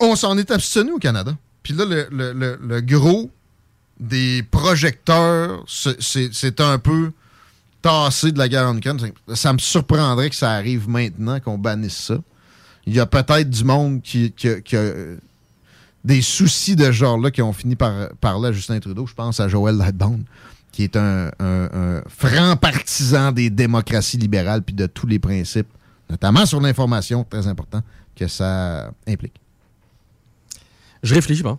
on 0.01 0.15
s'en 0.15 0.37
est 0.37 0.49
abstenu 0.49 0.93
au 0.93 0.97
Canada. 0.97 1.35
Puis 1.61 1.73
là, 1.73 1.83
le- 1.83 2.07
le- 2.09 2.57
le 2.61 2.79
gros 2.79 3.29
des 3.99 4.43
projecteurs, 4.43 5.63
c'est- 5.67 6.61
un 6.61 6.79
peu 6.79 7.11
tassé 7.81 8.31
de 8.31 8.37
la 8.37 8.47
Ukraine. 8.47 8.97
Ça 9.33 9.53
me 9.53 9.57
surprendrait 9.59 10.29
que 10.29 10.35
ça 10.35 10.51
arrive 10.51 10.87
maintenant, 10.89 11.39
qu'on 11.39 11.57
bannisse 11.57 11.97
ça. 11.97 12.17
Il 12.85 12.93
y 12.95 12.99
a 12.99 13.05
peut-être 13.05 13.49
du 13.49 13.63
monde 13.63 14.01
qui, 14.01 14.31
qui 14.31 14.47
a- 14.47 15.15
des 16.03 16.21
soucis 16.21 16.75
de 16.77 16.85
ce 16.85 16.91
genre-là 16.93 17.29
qui 17.29 17.41
ont 17.41 17.51
fini 17.53 17.75
par 17.75 18.09
parler 18.21 18.49
à 18.49 18.51
Justin 18.53 18.79
Trudeau. 18.79 19.05
Je 19.05 19.13
pense 19.13 19.39
à 19.41 19.47
Joël 19.49 19.75
Lightbound, 19.75 20.23
qui 20.71 20.83
est 20.83 20.95
un, 20.95 21.29
un- 21.39 22.01
franc 22.07 22.55
partisan 22.55 23.31
des 23.33 23.49
démocraties 23.49 24.17
libérales 24.17 24.61
puis 24.61 24.73
de 24.73 24.85
tous 24.87 25.07
les 25.07 25.19
principes, 25.19 25.67
notamment 26.09 26.45
sur 26.45 26.61
l'information, 26.61 27.25
très 27.29 27.47
important, 27.47 27.81
que 28.15 28.27
ça 28.27 28.91
implique. 29.07 29.35
Je 31.03 31.13
réfléchis, 31.15 31.43
bon. 31.43 31.57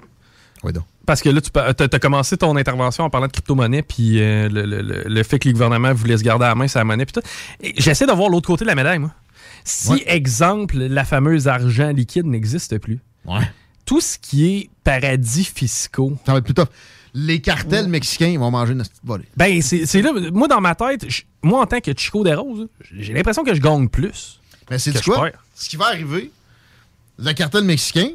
Oui, 0.62 0.72
donc. 0.72 0.84
Parce 1.06 1.22
que 1.22 1.28
là, 1.30 1.40
tu 1.40 1.50
as, 1.56 1.98
commencé 1.98 2.36
ton 2.36 2.54
intervention 2.56 3.04
en 3.04 3.10
parlant 3.10 3.26
de 3.26 3.32
crypto-monnaie, 3.32 3.82
puis 3.82 4.20
euh, 4.20 4.48
le, 4.48 4.62
le- 4.66 4.82
le- 4.82 5.04
le 5.06 5.22
fait 5.22 5.38
que 5.38 5.48
les 5.48 5.52
gouvernements 5.54 5.92
voulaient 5.94 6.18
se 6.18 6.22
garder 6.22 6.44
à 6.44 6.48
la 6.48 6.54
main 6.54 6.68
sa 6.68 6.84
monnaie, 6.84 7.06
puis 7.06 7.14
tout. 7.20 7.26
J'essaie 7.78 8.06
de 8.06 8.12
voir 8.12 8.28
l'autre 8.28 8.46
côté 8.46 8.64
de 8.64 8.68
la 8.68 8.74
médaille, 8.74 8.98
moi. 8.98 9.12
Si, 9.64 9.90
Ouais. 9.90 10.02
exemple, 10.06 10.76
la 10.76 11.04
fameuse 11.04 11.48
argent 11.48 11.90
liquide 11.90 12.26
n'existe 12.26 12.78
plus, 12.78 12.98
tout 13.86 14.00
ce 14.00 14.18
qui 14.18 14.46
est 14.54 14.70
paradis 14.84 15.44
fiscaux. 15.44 16.16
Ça 16.26 16.32
va 16.32 16.38
être 16.38 16.44
plus 16.44 16.54
tough. 16.54 16.68
Les 17.12 17.40
cartels 17.40 17.88
mexicains 17.88 18.28
ils 18.28 18.38
vont 18.38 18.52
manger 18.52 18.72
une 18.74 18.78
petite 18.82 19.00
volée. 19.02 19.24
Ben, 19.36 19.60
c'est 19.62 19.84
c'est 19.84 20.00
là. 20.00 20.12
Moi, 20.32 20.46
dans 20.46 20.60
ma 20.60 20.76
tête, 20.76 21.04
moi, 21.42 21.60
en 21.60 21.66
tant 21.66 21.80
que 21.80 21.90
Chico 21.96 22.22
des 22.22 22.34
Roses, 22.34 22.68
j'ai 22.96 23.12
l'impression 23.12 23.42
que 23.42 23.52
je 23.52 23.60
gagne 23.60 23.88
plus. 23.88 24.40
Mais 24.70 24.78
c'est 24.78 24.92
du 24.92 24.98
je 24.98 25.02
quoi? 25.02 25.30
Ce 25.56 25.68
qui 25.68 25.76
va 25.76 25.86
arriver, 25.86 26.30
le 27.18 27.32
cartel 27.32 27.64
mexicain, 27.64 28.10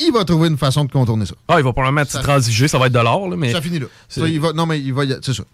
il 0.00 0.12
va 0.12 0.24
trouver 0.24 0.48
une 0.48 0.58
façon 0.58 0.84
de 0.84 0.90
contourner 0.92 1.26
ça. 1.26 1.34
Ah, 1.48 1.56
il 1.58 1.64
va 1.64 1.72
probablement 1.72 2.04
Ça- 2.08 2.20
transiger, 2.22 2.68
ça 2.68 2.78
va 2.78 2.86
être 2.86 2.92
de 2.92 2.98
l'or, 2.98 3.28
là, 3.28 3.36
mais. 3.36 3.52
Ça 3.52 3.60
finit 3.60 3.78
là. 3.78 3.86
c'est- 4.08 4.20
Ça, 4.20 4.28
il 4.28 4.40
va, 4.40 4.52
non, 4.52 4.66
mais 4.66 4.80
il 4.80 4.92
va 4.92 5.04
y, 5.04 5.16
c'est 5.22 5.34
ça. 5.34 5.44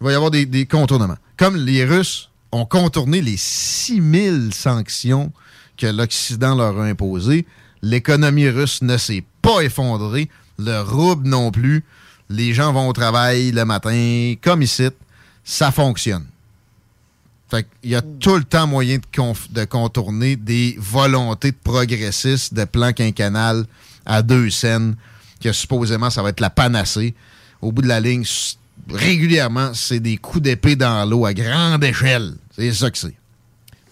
Il 0.00 0.04
va 0.04 0.12
y 0.12 0.14
avoir 0.14 0.30
des, 0.30 0.46
des 0.46 0.66
contournements. 0.66 1.16
Comme 1.36 1.56
les 1.56 1.84
Russes 1.84 2.28
ont 2.52 2.64
contourné 2.66 3.20
les 3.20 3.36
6000 3.36 4.50
sanctions 4.52 5.32
que 5.76 5.86
l'Occident 5.86 6.54
leur 6.54 6.78
a 6.80 6.84
imposées, 6.84 7.46
l'économie 7.82 8.48
russe 8.48 8.80
ne 8.82 8.96
s'est 8.96 9.24
pas 9.42 9.60
effondrée, 9.60 10.28
le 10.58 10.80
rouble 10.80 11.28
non 11.28 11.50
plus. 11.50 11.84
les 12.28 12.54
gens 12.54 12.72
vont 12.72 12.88
au 12.88 12.92
travail 12.92 13.52
le 13.52 13.64
matin, 13.64 14.34
comme 14.42 14.62
ici, 14.62 14.88
ça 15.44 15.70
fonctionne. 15.70 16.24
Fait 17.48 17.64
qu'il 17.80 17.90
y 17.90 17.94
a 17.94 18.02
tout 18.02 18.34
le 18.36 18.42
temps 18.42 18.66
moyen 18.66 18.98
de, 18.98 19.64
contourner 19.66 20.34
des 20.34 20.74
volontés 20.78 21.52
de 21.52 21.56
progressistes, 21.62 22.52
de 22.54 22.64
plan 22.64 22.92
quinquennal 22.92 23.64
à 24.06 24.22
deux 24.22 24.50
scènes, 24.50 24.96
que 25.40 25.52
supposément 25.52 26.10
ça 26.10 26.22
va 26.22 26.30
être 26.30 26.40
la 26.40 26.50
panacée. 26.50 27.14
Au 27.60 27.72
bout 27.72 27.82
de 27.82 27.88
la 27.88 28.00
ligne, 28.00 28.24
régulièrement, 28.90 29.74
c'est 29.74 30.00
des 30.00 30.16
coups 30.16 30.42
d'épée 30.42 30.76
dans 30.76 31.08
l'eau 31.08 31.26
à 31.26 31.34
grande 31.34 31.82
échelle. 31.84 32.34
C'est 32.54 32.72
ça 32.72 32.90
que 32.90 32.98
c'est. 32.98 33.14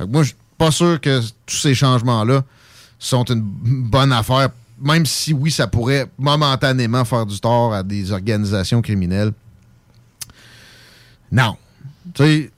Moi, 0.09 0.23
je 0.23 0.29
suis 0.29 0.37
pas 0.59 0.71
sûr 0.71 1.01
que 1.01 1.21
tous 1.47 1.57
ces 1.57 1.75
changements-là 1.75 2.45
sont 2.99 3.25
une 3.25 3.43
bonne 3.43 4.12
affaire, 4.12 4.49
même 4.81 5.07
si 5.07 5.33
oui, 5.33 5.51
ça 5.51 5.67
pourrait 5.67 6.07
momentanément 6.19 7.05
faire 7.05 7.27
du 7.27 7.39
tort 7.41 7.75
à 7.75 7.83
des 7.83 8.12
organisations 8.12 8.83
criminelles. 8.83 9.33
Non. 11.31 11.57
Tu 12.15 12.23
sais, 12.23 12.51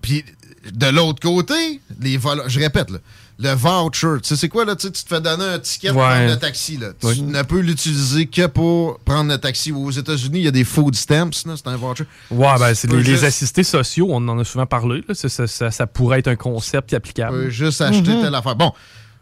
puis 0.00 0.24
de 0.72 0.86
l'autre 0.86 1.20
côté, 1.20 1.80
les 2.00 2.18
je 2.46 2.58
répète, 2.58 2.90
là, 2.90 2.98
le 3.38 3.52
voucher, 3.54 4.20
tu 4.22 4.28
sais, 4.28 4.36
c'est 4.36 4.48
quoi, 4.48 4.64
là? 4.64 4.76
Tu 4.76 4.86
sais, 4.86 4.92
tu 4.92 5.02
te 5.02 5.08
fais 5.08 5.20
donner 5.20 5.44
un 5.44 5.58
ticket 5.58 5.88
pour 5.88 6.02
Ouais. 6.02 6.08
prendre 6.08 6.28
le 6.30 6.36
taxi, 6.38 6.76
là. 6.76 6.88
Tu 7.00 7.06
Oui. 7.06 7.22
ne 7.22 7.42
peux 7.42 7.60
l'utiliser 7.60 8.26
que 8.26 8.46
pour 8.46 8.98
prendre 9.00 9.30
le 9.32 9.38
taxi. 9.38 9.72
Aux 9.72 9.90
États-Unis, 9.90 10.38
il 10.40 10.44
y 10.44 10.48
a 10.48 10.52
des 10.52 10.64
food 10.64 10.94
stamps, 10.94 11.30
là, 11.46 11.54
c'est 11.56 11.66
un 11.66 11.76
voucher. 11.76 12.04
Ouais, 12.30 12.58
ben, 12.58 12.74
c'est 12.74 12.88
Tu 12.88 13.00
les, 13.02 13.24
assistés 13.24 13.64
sociaux, 13.64 14.08
on 14.10 14.26
en 14.28 14.38
a 14.38 14.44
souvent 14.44 14.66
parlé. 14.66 15.02
là. 15.08 15.14
Ça, 15.14 15.28
ça- 15.28 15.46
ça- 15.46 15.70
ça 15.70 15.86
pourrait 15.86 16.18
être 16.20 16.28
un 16.28 16.36
concept 16.36 16.90
Tu 16.90 16.94
applicable. 16.94 17.36
peux 17.44 17.50
juste 17.50 17.80
acheter 17.80 18.20
telle 18.20 18.34
affaire. 18.34 18.54
Bon, 18.56 18.72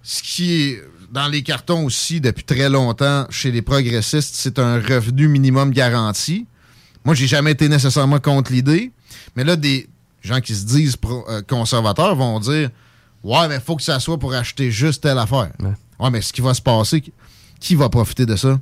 ce 0.03 0.23
qui 0.23 0.53
est 0.63 0.83
dans 1.13 1.29
les 1.29 1.43
cartons 1.43 1.85
aussi 1.85 2.21
depuis 2.21 2.45
très 2.45 2.69
longtemps 2.69 3.27
chez 3.31 3.51
les 3.51 3.63
progressistes, 3.63 4.35
c'est 4.35 4.59
un 4.59 4.77
revenu 4.81 5.29
minimum 5.29 5.71
garanti. 5.73 6.47
Moi, 7.05 7.15
j'ai 7.15 7.27
jamais 7.27 7.53
été 7.53 7.69
nécessairement 7.69 8.19
contre 8.21 8.53
l'idée, 8.53 8.93
mais 9.35 9.45
là, 9.45 9.57
des 9.57 9.89
gens 10.23 10.41
qui 10.41 10.55
se 10.55 10.65
disent 10.67 10.97
pro- 10.97 11.25
euh, 11.31 11.41
conservateurs 11.43 12.15
vont 12.15 12.39
dire 12.41 12.69
Ouais, 13.23 13.49
mais 13.49 13.57
il 13.57 13.61
faut 13.61 13.77
que 13.77 13.83
ça 13.83 14.01
soit 14.01 14.19
pour 14.19 14.33
acheter 14.35 14.71
juste 14.71 15.03
telle 15.03 15.19
affaire. 15.19 15.51
Ouais, 15.99 16.11
mais 16.11 16.21
ce 16.23 16.33
qui 16.33 16.41
va 16.41 16.55
se 16.55 16.63
passer, 16.63 17.03
qui 17.59 17.75
va 17.75 17.89
profiter 17.89 18.25
de 18.27 18.37
ça? 18.37 18.59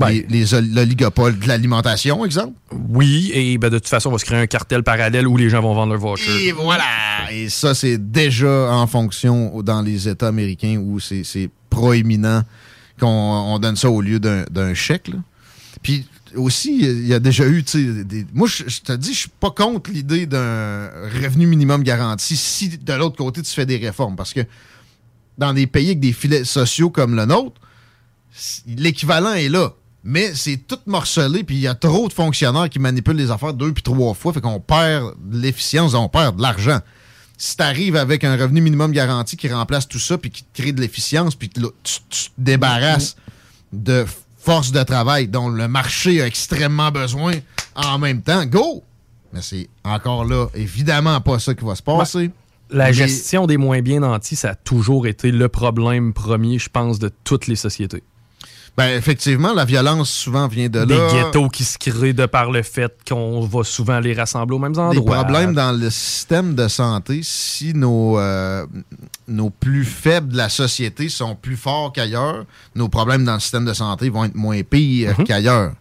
ol- 0.00 0.24
l'oligopoles 0.72 1.38
de 1.38 1.46
l'alimentation, 1.46 2.24
exemple? 2.24 2.54
Oui, 2.88 3.30
et 3.34 3.58
ben, 3.58 3.68
de 3.68 3.78
toute 3.78 3.88
façon, 3.88 4.08
on 4.08 4.12
va 4.12 4.18
se 4.18 4.24
créer 4.24 4.38
un 4.40 4.46
cartel 4.46 4.82
parallèle 4.82 5.26
où 5.28 5.36
les 5.36 5.50
gens 5.50 5.60
vont 5.60 5.74
vendre 5.74 5.92
leur 5.92 6.00
voucher. 6.00 6.46
Et 6.46 6.52
voilà! 6.52 6.82
Et 7.30 7.50
ça, 7.50 7.74
c'est 7.74 7.98
déjà 8.10 8.72
en 8.72 8.86
fonction 8.86 9.60
dans 9.62 9.82
les 9.82 10.08
États 10.08 10.28
américains 10.28 10.78
où 10.82 10.98
c'est 10.98 11.50
proéminent 11.68 12.42
qu'on 12.98 13.06
on 13.06 13.58
donne 13.58 13.76
ça 13.76 13.90
au 13.90 14.00
lieu 14.00 14.18
d'un 14.18 14.44
d'un 14.50 14.72
chèque. 14.74 15.08
là. 15.08 15.18
Puis 15.82 16.06
aussi, 16.36 16.80
il 16.80 17.06
y 17.06 17.14
a 17.14 17.18
déjà 17.18 17.46
eu, 17.46 17.62
des- 17.62 18.26
moi, 18.32 18.48
je 18.48 18.80
te 18.80 18.92
dis, 18.92 19.12
je 19.12 19.18
suis 19.20 19.28
pas 19.40 19.50
contre 19.50 19.90
l'idée 19.90 20.26
d'un 20.26 20.88
revenu 21.22 21.46
minimum 21.46 21.82
garanti 21.82 22.36
si 22.36 22.78
de 22.78 22.92
l'autre 22.94 23.16
côté, 23.16 23.42
tu 23.42 23.50
fais 23.52 23.66
des 23.66 23.76
réformes. 23.76 24.16
Parce 24.16 24.32
que 24.32 24.40
dans 25.38 25.52
des 25.52 25.66
pays 25.66 25.86
avec 25.88 26.00
des 26.00 26.12
filets 26.12 26.44
sociaux 26.44 26.90
comme 26.90 27.14
le 27.16 27.24
nôtre, 27.26 27.60
l'équivalent 28.66 29.34
est 29.34 29.48
là. 29.48 29.72
Mais 30.04 30.34
c'est 30.34 30.56
tout 30.56 30.78
morcelé, 30.86 31.44
puis 31.44 31.54
il 31.56 31.60
y 31.60 31.68
a 31.68 31.74
trop 31.76 32.08
de 32.08 32.12
fonctionnaires 32.12 32.68
qui 32.68 32.80
manipulent 32.80 33.16
les 33.16 33.30
affaires 33.30 33.54
deux 33.54 33.72
puis 33.72 33.84
trois 33.84 34.14
fois, 34.14 34.32
fait 34.32 34.40
qu'on 34.40 34.58
perd 34.58 35.14
de 35.22 35.38
l'efficience, 35.38 35.94
on 35.94 36.08
perd 36.08 36.36
de 36.36 36.42
l'argent. 36.42 36.80
Si 37.38 37.56
tu 37.56 37.62
arrives 37.62 37.96
avec 37.96 38.24
un 38.24 38.36
revenu 38.36 38.60
minimum 38.60 38.90
garanti 38.92 39.36
qui 39.36 39.48
remplace 39.48 39.86
tout 39.86 39.98
ça, 40.00 40.18
puis 40.18 40.30
qui 40.30 40.44
crée 40.54 40.72
de 40.72 40.80
l'efficience, 40.80 41.36
puis 41.36 41.48
tu, 41.48 41.60
tu 41.82 42.00
te 42.00 42.30
débarrasses 42.38 43.16
de 43.72 44.04
force 44.44 44.72
de 44.72 44.82
travail 44.82 45.28
dont 45.28 45.48
le 45.48 45.68
marché 45.68 46.20
a 46.20 46.26
extrêmement 46.26 46.90
besoin 46.90 47.34
en 47.76 47.98
même 47.98 48.22
temps, 48.22 48.44
go! 48.44 48.82
Mais 49.32 49.40
c'est 49.40 49.68
encore 49.84 50.24
là, 50.24 50.48
évidemment 50.54 51.20
pas 51.20 51.38
ça 51.38 51.54
qui 51.54 51.64
va 51.64 51.74
se 51.74 51.82
passer. 51.82 52.30
La 52.70 52.86
Mais- 52.86 52.92
gestion 52.92 53.46
des 53.46 53.56
moins 53.56 53.80
bien 53.82 54.00
nantis, 54.00 54.36
ça 54.36 54.50
a 54.50 54.54
toujours 54.54 55.06
été 55.06 55.30
le 55.30 55.48
problème 55.48 56.12
premier, 56.12 56.58
je 56.58 56.68
pense, 56.68 56.98
de 56.98 57.10
toutes 57.24 57.46
les 57.46 57.56
sociétés. 57.56 58.02
Ben, 58.74 58.96
effectivement, 58.96 59.52
la 59.52 59.66
violence 59.66 60.10
souvent 60.10 60.48
vient 60.48 60.70
de 60.70 60.84
Des 60.86 60.96
là. 60.96 61.08
ghettos 61.12 61.48
qui 61.50 61.62
se 61.62 61.76
créent 61.76 62.14
de 62.14 62.24
par 62.24 62.50
le 62.50 62.62
fait 62.62 62.90
qu'on 63.06 63.42
va 63.42 63.64
souvent 63.64 64.00
les 64.00 64.14
rassembler 64.14 64.56
aux 64.56 64.58
mêmes 64.58 64.72
des 64.72 64.78
endroits. 64.78 65.14
problèmes 65.24 65.52
dans 65.52 65.72
le 65.72 65.90
système 65.90 66.54
de 66.54 66.66
santé 66.68 67.20
si 67.22 67.74
nos, 67.74 68.18
euh, 68.18 68.64
nos 69.28 69.50
plus 69.50 69.84
faibles 69.84 70.32
de 70.32 70.38
la 70.38 70.48
société 70.48 71.10
sont 71.10 71.34
plus 71.34 71.56
forts 71.58 71.92
qu'ailleurs, 71.92 72.46
nos 72.74 72.88
problèmes 72.88 73.24
dans 73.26 73.34
le 73.34 73.40
système 73.40 73.66
de 73.66 73.74
santé 73.74 74.08
vont 74.08 74.24
être 74.24 74.34
moins 74.36 74.62
pires 74.62 75.18
Mhm. 75.18 75.24
qu'ailleurs. 75.26 75.72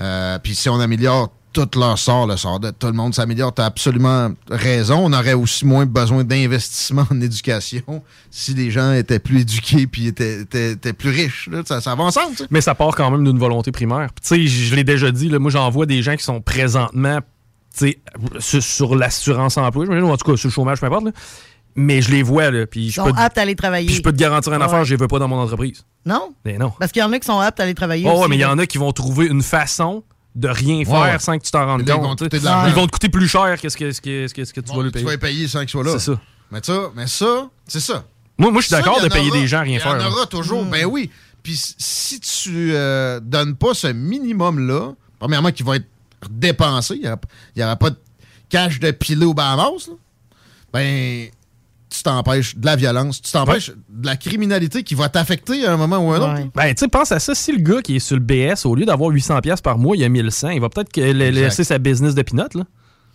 Euh, 0.00 0.38
Puis 0.42 0.56
si 0.56 0.68
on 0.68 0.80
améliore 0.80 1.30
tout 1.66 1.78
leur 1.78 1.98
sort, 1.98 2.26
le 2.26 2.36
sort 2.36 2.60
de 2.60 2.70
tout 2.70 2.86
le 2.86 2.92
monde 2.92 3.14
s'améliore, 3.14 3.52
tu 3.54 3.62
as 3.62 3.66
absolument 3.66 4.30
raison. 4.50 5.00
On 5.06 5.12
aurait 5.12 5.32
aussi 5.34 5.66
moins 5.66 5.86
besoin 5.86 6.22
d'investissement 6.24 7.04
en 7.10 7.20
éducation 7.20 8.02
si 8.30 8.54
les 8.54 8.70
gens 8.70 8.92
étaient 8.92 9.18
plus 9.18 9.40
éduqués 9.40 9.86
puis 9.86 10.06
étaient, 10.08 10.42
étaient- 10.42 10.72
étaient 10.72 10.92
plus 10.92 11.10
riches. 11.10 11.48
là. 11.50 11.62
Ça, 11.66 11.80
ça 11.80 11.94
va 11.94 12.04
ensemble, 12.04 12.36
sais. 12.36 12.46
Mais 12.50 12.60
ça 12.60 12.74
part 12.74 12.94
quand 12.94 13.10
même 13.10 13.24
d'une 13.24 13.38
volonté 13.38 13.72
primaire. 13.72 14.08
Puis, 14.14 14.22
Tu 14.38 14.48
sais, 14.48 14.66
je 14.66 14.74
l'ai 14.74 14.84
déjà 14.84 15.10
dit, 15.10 15.28
là, 15.28 15.38
moi 15.38 15.50
j'en 15.50 15.68
vois 15.70 15.86
des 15.86 16.02
gens 16.02 16.16
qui 16.16 16.24
sont 16.24 16.40
présentement 16.40 17.18
tu 17.76 17.86
sais, 17.90 17.98
sur, 18.40 18.62
sur 18.62 18.96
l'assurance 18.96 19.56
emploi, 19.56 19.84
ou 19.86 20.10
en 20.10 20.16
tout 20.16 20.30
cas 20.30 20.36
sur 20.36 20.48
le 20.48 20.52
chômage, 20.52 20.80
peu 20.80 20.86
importe. 20.86 21.04
là. 21.06 21.10
Mais 21.76 22.02
je 22.02 22.10
les 22.10 22.22
vois, 22.24 22.50
là, 22.50 22.66
puis 22.66 22.90
je 22.90 22.96
sont 22.96 23.04
peux, 23.04 23.12
te- 23.12 23.18
aptes 23.20 23.38
à 23.38 23.42
aller 23.42 23.54
travailler. 23.54 23.86
puis 23.86 23.94
je 23.94 24.02
peux 24.02 24.10
te 24.10 24.16
garantir 24.16 24.52
une 24.52 24.58
Ouais. 24.58 24.64
affaire, 24.64 24.84
je 24.84 24.90
les 24.90 24.96
veux 24.96 25.06
pas 25.06 25.18
dans 25.20 25.28
mon 25.28 25.36
entreprise. 25.38 25.84
Non? 26.04 26.34
Mais 26.44 26.58
non. 26.58 26.72
Parce 26.78 26.90
qu'il 26.90 27.00
y 27.00 27.04
en 27.04 27.12
a 27.12 27.18
qui 27.20 27.26
sont 27.26 27.38
aptes 27.38 27.60
à 27.60 27.62
aller 27.64 27.74
travailler. 27.74 28.04
Oh, 28.08 28.20
ouais, 28.22 28.28
mais 28.28 28.36
il 28.36 28.40
y 28.40 28.44
hein. 28.44 28.50
en 28.52 28.58
a 28.58 28.66
qui 28.66 28.78
vont 28.78 28.90
trouver 28.90 29.26
une 29.26 29.42
façon 29.42 30.02
de 30.38 30.48
rien 30.48 30.84
faire 30.84 30.94
Ouais, 30.94 31.10
ouais. 31.12 31.18
sans 31.18 31.36
que 31.38 31.44
tu 31.44 31.50
t'en 31.50 31.66
rendes 31.66 31.82
ils 31.84 31.92
compte. 31.92 32.20
vont 32.20 32.28
tu. 32.28 32.36
Ils 32.36 32.74
vont 32.74 32.86
te 32.86 32.92
coûter 32.92 33.08
plus 33.08 33.28
cher 33.28 33.60
que 33.60 33.68
ce 33.68 33.76
que, 33.76 33.90
ce 33.92 34.00
que, 34.00 34.28
ce 34.28 34.34
que, 34.34 34.44
ce 34.44 34.52
que 34.52 34.60
tu 34.60 34.72
vas 34.74 34.82
lui 34.82 34.88
Tu 34.90 34.92
payer. 34.92 35.04
vas 35.04 35.10
les 35.12 35.18
payer 35.18 35.48
sans 35.48 35.60
qu'ils 35.60 35.70
soient 35.70 35.84
là. 35.84 35.92
C'est 35.98 36.12
ça. 36.12 36.20
Mais 36.50 36.60
ça, 36.62 36.90
mais 36.94 37.06
ça, 37.06 37.50
c'est 37.66 37.80
ça. 37.80 38.04
Moi, 38.38 38.50
moi 38.52 38.60
je 38.62 38.68
suis 38.68 38.76
d'accord 38.76 39.02
de 39.02 39.08
payer 39.08 39.30
aura- 39.30 39.38
des 39.40 39.46
gens 39.48 39.58
à 39.58 39.62
rien 39.62 39.78
faire. 39.80 39.96
Il 39.98 40.02
y 40.02 40.04
en 40.04 40.10
aura 40.12 40.26
toujours, 40.26 40.64
ben 40.64 40.86
oui. 40.86 41.10
Puis 41.42 41.56
si 41.78 42.20
tu 42.20 42.70
euh, 42.74 43.20
donnes 43.20 43.56
pas 43.56 43.74
ce 43.74 43.88
minimum-là, 43.88 44.92
premièrement, 45.18 45.50
qui 45.50 45.62
va 45.62 45.76
être 45.76 45.86
dépensé, 46.30 46.94
il 46.94 47.00
n'y 47.56 47.62
aura, 47.64 47.76
pas 47.76 47.90
de 47.90 47.96
cash 48.48 48.80
de 48.80 48.90
piler 48.92 49.26
au 49.26 49.34
Bahamas, 49.34 49.88
là, 49.88 49.94
ben 50.72 51.28
tu 51.90 52.02
t'empêches 52.02 52.56
de 52.56 52.66
la 52.66 52.76
violence, 52.76 53.22
tu 53.22 53.32
t'empêches 53.32 53.70
de 53.88 54.06
la 54.06 54.16
criminalité 54.16 54.82
qui 54.82 54.94
va 54.94 55.08
t'affecter 55.08 55.64
à 55.64 55.72
un 55.72 55.76
moment 55.76 55.98
ou 55.98 56.12
à 56.12 56.16
un 56.16 56.20
autre. 56.20 56.50
Ben, 56.54 56.74
tu 56.74 56.80
sais, 56.80 56.88
pense 56.88 57.12
à 57.12 57.18
ça. 57.18 57.34
Si 57.34 57.52
le 57.52 57.58
gars 57.58 57.82
qui 57.82 57.96
est 57.96 58.00
sur 58.00 58.16
le 58.16 58.22
BS, 58.22 58.66
au 58.66 58.74
lieu 58.74 58.84
d'avoir 58.84 59.10
800$ 59.10 59.40
piastres 59.40 59.62
par 59.62 59.78
mois, 59.78 59.96
il 59.96 60.04
a 60.04 60.08
1100$, 60.08 60.54
il 60.54 60.60
va 60.60 60.68
peut-être 60.68 60.96
laisser 60.96 61.64
sa 61.64 61.78
business 61.78 62.14
de 62.14 62.22
pinot, 62.22 62.48
là. 62.54 62.64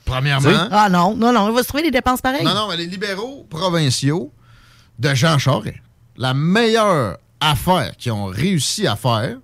Premièrement. 0.06 0.68
Ah 0.70 0.90
non, 0.90 1.16
non, 1.16 1.32
non, 1.32 1.50
il 1.50 1.56
va 1.56 1.64
se 1.64 1.68
trouver 1.70 1.84
des 1.84 1.92
dépenses 1.92 2.22
pareilles. 2.22 2.44
Non, 2.44 2.54
non, 2.54 2.68
mais 2.70 2.76
les 2.76 2.88
libéraux 2.88 3.48
provinciaux 3.50 4.34
de 5.00 5.14
Jean 5.14 5.38
Charest, 5.38 5.78
la 6.18 6.34
meilleure 6.34 7.18
affaire 7.40 7.96
qu'ils 7.98 8.12
ont 8.12 8.26
réussi 8.26 8.86
à 8.86 8.96
faire, 8.98 9.38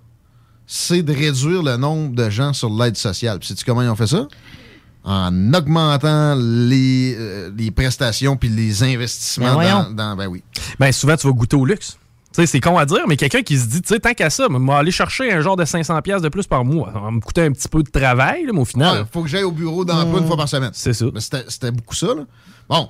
c'est 0.66 1.02
de 1.02 1.12
réduire 1.12 1.62
le 1.62 1.76
nombre 1.76 2.14
de 2.14 2.28
gens 2.30 2.52
sur 2.52 2.70
l'aide 2.70 2.96
sociale. 2.96 3.38
Puis 3.38 3.48
sais-tu 3.48 3.64
comment 3.64 3.82
ils 3.82 3.88
ont 3.88 3.96
fait 3.96 4.06
ça? 4.06 4.28
En 5.02 5.54
augmentant 5.54 6.34
les, 6.36 7.14
euh, 7.18 7.50
les 7.56 7.70
prestations 7.70 8.36
puis 8.36 8.48
les 8.50 8.82
investissements 8.82 9.56
Ben 9.56 9.84
dans, 9.84 9.90
dans- 9.94 10.16
Ben 10.16 10.26
oui. 10.26 10.42
Ben, 10.78 10.92
souvent, 10.92 11.16
tu 11.16 11.26
vas 11.26 11.32
goûter 11.32 11.56
au 11.56 11.64
luxe. 11.64 11.96
Tu 12.32 12.42
sais, 12.42 12.46
c'est 12.46 12.60
con 12.60 12.76
à 12.78 12.84
dire, 12.86 13.00
mais 13.08 13.16
quelqu'un 13.16 13.42
qui 13.42 13.58
se 13.58 13.66
dit, 13.66 13.82
tu 13.82 13.88
sais, 13.94 13.98
tant 13.98 14.12
qu'à 14.14 14.30
ça, 14.30 14.46
moi, 14.48 14.78
aller 14.78 14.92
chercher 14.92 15.32
un 15.32 15.40
genre 15.40 15.56
de 15.56 15.64
500$ 15.64 16.00
piastres 16.02 16.22
de 16.22 16.28
plus 16.28 16.46
par 16.46 16.64
mois, 16.64 16.90
ça 16.92 17.00
va 17.00 17.10
me 17.10 17.18
coûter 17.20 17.42
un 17.42 17.50
petit 17.50 17.66
peu 17.66 17.82
de 17.82 17.90
travail, 17.90 18.44
là, 18.46 18.52
mais 18.52 18.60
au 18.60 18.64
final. 18.64 18.98
Il 19.08 19.12
faut 19.12 19.22
que 19.22 19.28
j'aille 19.28 19.42
au 19.42 19.50
bureau 19.50 19.84
d'emploi 19.84 20.20
une 20.20 20.26
fois 20.26 20.36
par 20.36 20.48
semaine. 20.48 20.70
C'est 20.74 20.92
ça. 20.92 21.06
Mais 21.12 21.20
c'était 21.20 21.70
beaucoup 21.72 21.94
ça, 21.96 22.08
là. 22.08 22.22
Bon. 22.68 22.88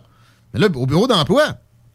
Mais 0.52 0.60
là, 0.60 0.66
au 0.74 0.84
bureau 0.86 1.06
d'emploi, 1.06 1.44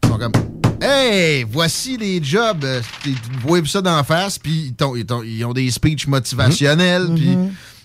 ils 0.02 0.08
sont 0.08 0.18
comme 0.18 0.32
Hey, 0.80 1.44
voici 1.48 1.96
les 1.96 2.22
jobs. 2.22 2.64
Euh, 2.64 2.80
Ils 3.06 3.14
voient 3.46 3.64
ça 3.64 3.80
d'en 3.80 4.02
face, 4.02 4.38
puis 4.38 4.74
ils, 4.80 5.04
ils 5.26 5.44
ont 5.44 5.52
des 5.52 5.70
speeches 5.70 6.06
motivationnels, 6.08 7.10
puis. 7.14 7.36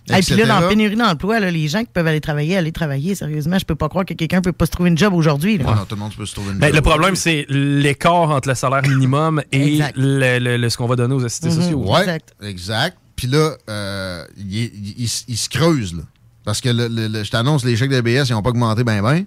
Et 0.10 0.20
puis 0.22 0.36
là, 0.36 0.46
dans 0.48 0.60
la 0.60 0.68
pénurie 0.68 0.96
d'emploi, 0.96 1.40
là, 1.40 1.52
les 1.52 1.68
gens 1.68 1.82
qui 1.84 1.92
peuvent 1.94 2.08
aller 2.08 2.20
travailler, 2.22 2.58
aller 2.58 2.72
travailler, 2.72 3.14
sérieusement, 3.16 3.58
je 3.60 3.66
peux 3.66 3.76
pas 3.76 3.88
croire 3.88 4.04
que 4.04 4.14
quelqu'un 4.14 4.42
peut 4.42 4.52
pas 4.52 4.66
se 4.66 4.72
trouver 4.72 4.90
une 4.90 4.98
job 4.98 5.14
aujourd'hui. 5.14 5.58
non, 5.60 5.74
tout 5.88 5.96
le 5.96 6.02
monde 6.02 6.14
peut 6.16 6.26
se 6.26 6.34
trouver 6.34 6.52
une 6.54 6.58
Ben, 6.58 6.68
job. 6.68 6.76
le 6.76 6.82
problème, 6.82 7.16
c'est 7.16 7.46
l'écart 7.50 8.30
entre 8.32 8.50
le 8.50 8.56
salaire 8.56 8.82
minimum 8.82 9.42
et 9.52 9.74
Exact. 9.76 9.94
le, 9.96 10.40
le- 10.40 10.58
le- 10.58 10.70
ce 10.70 10.76
qu'on 10.78 10.88
va 10.88 10.96
donner 10.96 11.14
aux 11.14 11.24
assistés 11.24 11.50
Mhm. 11.50 11.56
sociaux. 11.62 11.84
Ouais, 11.88 12.18
exact. 12.42 12.98
Puis 13.16 13.28
là, 13.28 13.52
euh, 13.70 14.26
il, 14.38 14.58
est- 14.64 14.72
il- 14.74 14.96
il- 15.06 15.24
il 15.28 15.38
se 15.38 15.48
creuse, 15.50 15.94
là. 15.96 16.02
Parce 16.44 16.60
que 16.60 16.70
le- 16.70 16.88
le- 16.88 17.08
le- 17.08 17.24
je 17.24 17.30
t'annonce, 17.30 17.64
les 17.64 17.76
chèques 17.78 17.92
de 17.92 18.02
BS, 18.02 18.28
ils 18.30 18.34
n'ont 18.34 18.42
pas 18.42 18.50
augmenté 18.50 18.84
ben 18.84 19.02
ben. 19.04 19.24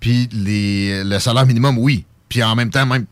Puis 0.00 0.28
les- 0.32 1.04
le 1.04 1.18
salaire 1.18 1.46
minimum, 1.46 1.76
oui. 1.78 2.04
Puis 2.30 2.42
en 2.42 2.56
même 2.56 2.70
temps, 2.70 2.86
même, 2.86 3.04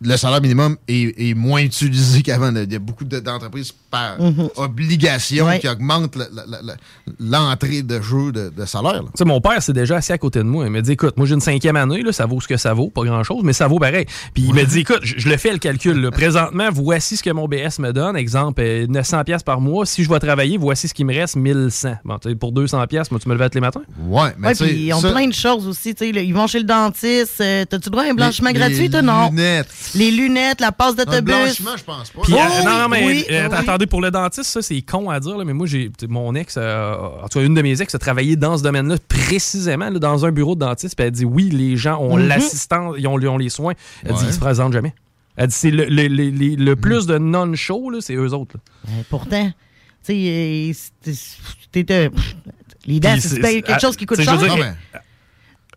le 0.00 0.16
salaire 0.16 0.40
minimum 0.40 0.76
est, 0.86 1.30
est 1.30 1.34
moins 1.34 1.60
utilisé 1.60 2.22
qu'avant. 2.22 2.54
Il 2.54 2.72
y 2.72 2.76
a 2.76 2.78
beaucoup 2.78 3.04
de- 3.04 3.18
d'entreprises 3.18 3.72
par 3.90 4.20
Mhm. 4.20 4.48
obligation 4.56 5.46
Ouais. 5.46 5.58
qui 5.60 5.68
augmente 5.68 6.14
le- 6.16 6.28
le- 6.32 6.42
le- 6.50 6.66
le- 6.72 6.74
l'entrée 7.30 7.82
de 7.82 8.00
jeu 8.00 8.32
de, 8.32 8.50
de 8.54 8.64
salaire. 8.66 8.94
là. 8.94 9.08
Tu 9.14 9.18
sais, 9.18 9.24
mon 9.24 9.40
père, 9.40 9.62
c'est 9.62 9.72
déjà 9.72 9.96
assis 9.96 10.12
à 10.12 10.18
côté 10.18 10.40
de 10.40 10.44
moi. 10.44 10.66
Il 10.66 10.70
m'a 10.72 10.80
dit, 10.80 10.92
écoute, 10.92 11.16
moi, 11.16 11.26
j'ai 11.26 11.34
une 11.34 11.40
cinquième 11.40 11.76
année, 11.76 12.02
là, 12.02 12.12
ça 12.12 12.26
vaut 12.26 12.40
ce 12.40 12.48
que 12.48 12.56
ça 12.56 12.74
vaut, 12.74 12.88
pas 12.90 13.02
grand-chose, 13.04 13.42
mais 13.44 13.52
ça 13.52 13.66
vaut 13.66 13.78
pareil. 13.78 14.06
Puis 14.34 14.44
il 14.48 14.54
m'a 14.54 14.64
dit, 14.64 14.80
écoute, 14.80 15.00
je, 15.02 15.14
je 15.18 15.28
le 15.28 15.36
fais 15.36 15.52
le 15.52 15.58
calcul. 15.58 15.98
là. 16.00 16.10
Présentement, 16.10 16.68
voici 16.72 17.16
ce 17.16 17.22
que 17.22 17.30
mon 17.30 17.48
BS 17.48 17.78
me 17.78 17.92
donne. 17.92 18.16
Exemple, 18.16 18.60
euh, 18.62 18.86
900 18.88 19.24
pièces 19.24 19.42
par 19.42 19.60
mois. 19.60 19.86
Si 19.86 20.04
je 20.04 20.08
vais 20.10 20.18
travailler, 20.18 20.58
voici 20.58 20.88
ce 20.88 20.94
qui 20.94 21.04
me 21.04 21.14
reste, 21.14 21.36
1100. 21.36 21.96
Bon, 22.04 22.18
tu 22.18 22.28
sais, 22.28 22.34
pour 22.34 22.52
200 22.52 22.86
pièces, 22.86 23.10
moi, 23.10 23.20
tu 23.20 23.28
me 23.28 23.34
levais 23.34 23.48
tous 23.48 23.54
les 23.56 23.60
matins? 23.62 23.82
Ouais, 24.00 24.22
Ouais, 24.42 24.54
puis 24.54 24.86
ils 24.86 24.92
ont 24.92 25.00
plein 25.00 25.26
de 25.26 25.32
choses 25.34 25.66
aussi. 25.66 25.94
tu 25.94 26.06
sais, 26.06 26.12
là, 26.12 26.20
Ils 26.20 26.34
vont 26.34 26.46
chez 26.46 26.58
le 26.58 26.64
dentiste. 26.64 27.40
euh, 27.40 27.64
T'as-tu 27.64 27.88
droit 27.90 28.04
à 28.04 28.10
un 28.10 28.14
blanchiment 28.14 28.48
les 28.50 28.54
gratuit, 28.54 28.90
toi? 28.90 29.02
Non. 29.02 29.30
lunettes. 29.30 29.68
Les 29.94 30.10
lunettes, 30.10 30.60
la 30.60 30.72
passe 30.72 30.94
d'autobus. 30.96 31.22
blanchiment, 31.22 31.76
je 31.76 31.84
pense 31.84 32.10
pas. 32.10 32.20
Puis, 32.22 32.34
Oh, 32.36 32.38
euh, 32.38 32.64
non, 32.64 32.78
non, 32.82 32.88
mais 32.88 33.06
oui, 33.06 33.24
euh, 33.30 33.48
oui. 33.48 33.50
Attendez, 33.78 33.86
pour 33.86 34.00
le 34.02 34.10
dentiste, 34.10 34.50
ça, 34.50 34.62
c'est 34.62 34.82
con 34.82 35.08
à 35.10 35.20
dire, 35.20 35.36
là, 35.38 35.44
mais 35.44 35.52
moi, 35.52 35.66
j'ai 35.66 35.90
mon 36.08 36.34
ex, 36.34 36.56
euh, 36.58 36.94
en 37.22 37.28
tout 37.28 37.38
cas, 37.38 37.44
une 37.44 37.54
de 37.54 37.62
mes 37.62 37.80
ex, 37.80 37.94
a 37.94 37.98
travaillé 37.98 38.36
dans 38.36 38.58
ce 38.58 38.62
domaine-là 38.62 38.96
précisément, 39.08 39.88
là, 39.90 39.98
dans 39.98 40.26
un 40.26 40.32
bureau 40.32 40.54
de 40.54 40.60
dentiste. 40.60 40.96
Puis 40.96 41.06
elle 41.06 41.12
dit, 41.12 41.24
oui, 41.24 41.50
les 41.50 41.76
gens 41.76 41.98
ont 42.00 42.16
Mhm. 42.16 42.26
l'assistance, 42.28 42.96
ils 42.98 43.06
ont, 43.06 43.16
les 43.16 43.48
soins. 43.48 43.74
Elle 44.04 44.14
dit, 44.14 44.24
ils 44.26 44.32
se 44.34 44.40
présentent 44.40 44.72
jamais. 44.72 44.94
Elle 45.36 45.46
dit, 45.48 45.54
c'est 45.54 45.70
le, 45.70 45.84
le- 45.84 46.08
le- 46.08 46.30
le- 46.30 46.56
le 46.56 46.76
plus 46.76 47.06
de 47.06 47.16
non-show, 47.18 47.92
c'est 48.00 48.14
eux 48.14 48.34
autres. 48.34 48.56
Euh, 48.88 49.02
pourtant, 49.08 49.50
tu 50.04 50.12
sais, 50.12 50.74
euh, 51.06 51.80
euh, 51.90 52.08
les 52.86 52.98
dents, 53.00 53.14
c'est 53.20 53.62
quelque 53.62 53.80
chose 53.80 53.96
qui 53.96 54.06
coûte 54.06 54.16
sais, 54.16 54.24
je 54.24 54.30
cher. 54.30 54.74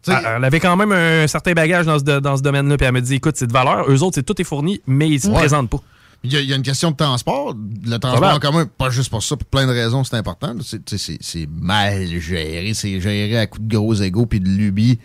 Elle, 0.07 0.15
elle 0.37 0.45
avait 0.45 0.59
quand 0.59 0.75
même 0.75 0.91
un 0.91 1.27
certain 1.27 1.53
bagage 1.53 1.85
dans 1.85 1.99
ce, 1.99 2.03
dans 2.03 2.35
ce 2.37 2.41
domaine-là. 2.41 2.75
Puis 2.77 2.87
elle 2.87 2.93
me 2.93 3.01
dit, 3.01 3.15
écoute, 3.15 3.35
c'est 3.37 3.45
de 3.45 3.53
valeur. 3.53 3.85
Eux 3.87 4.01
autres, 4.01 4.15
c'est 4.15 4.23
tout 4.23 4.39
est 4.41 4.45
fourni, 4.45 4.81
mais 4.87 5.07
ils 5.07 5.19
se 5.21 5.27
Ouais. 5.27 5.35
présentent 5.35 5.69
pas. 5.69 5.79
Il 6.23 6.31
y, 6.31 6.37
a, 6.37 6.41
il 6.41 6.47
y 6.49 6.53
a 6.53 6.55
une 6.55 6.61
question 6.61 6.91
de 6.91 6.95
transport. 6.95 7.55
Le 7.55 7.97
transport 7.97 8.11
Probable. 8.11 8.35
en 8.35 8.39
commun, 8.39 8.65
pas 8.77 8.91
juste 8.91 9.09
pour 9.09 9.23
ça, 9.23 9.35
pour 9.35 9.47
plein 9.47 9.65
de 9.65 9.71
raisons, 9.71 10.03
c'est 10.03 10.15
important. 10.15 10.53
C'est- 10.61 11.47
mal 11.51 12.05
géré. 12.19 12.71
C'est 12.75 13.01
géré 13.01 13.37
à 13.39 13.47
coups 13.47 13.65
de 13.67 13.75
gros 13.75 13.95
égaux, 13.95 14.27
puis 14.27 14.39
de 14.39 14.47
lubie, 14.47 14.99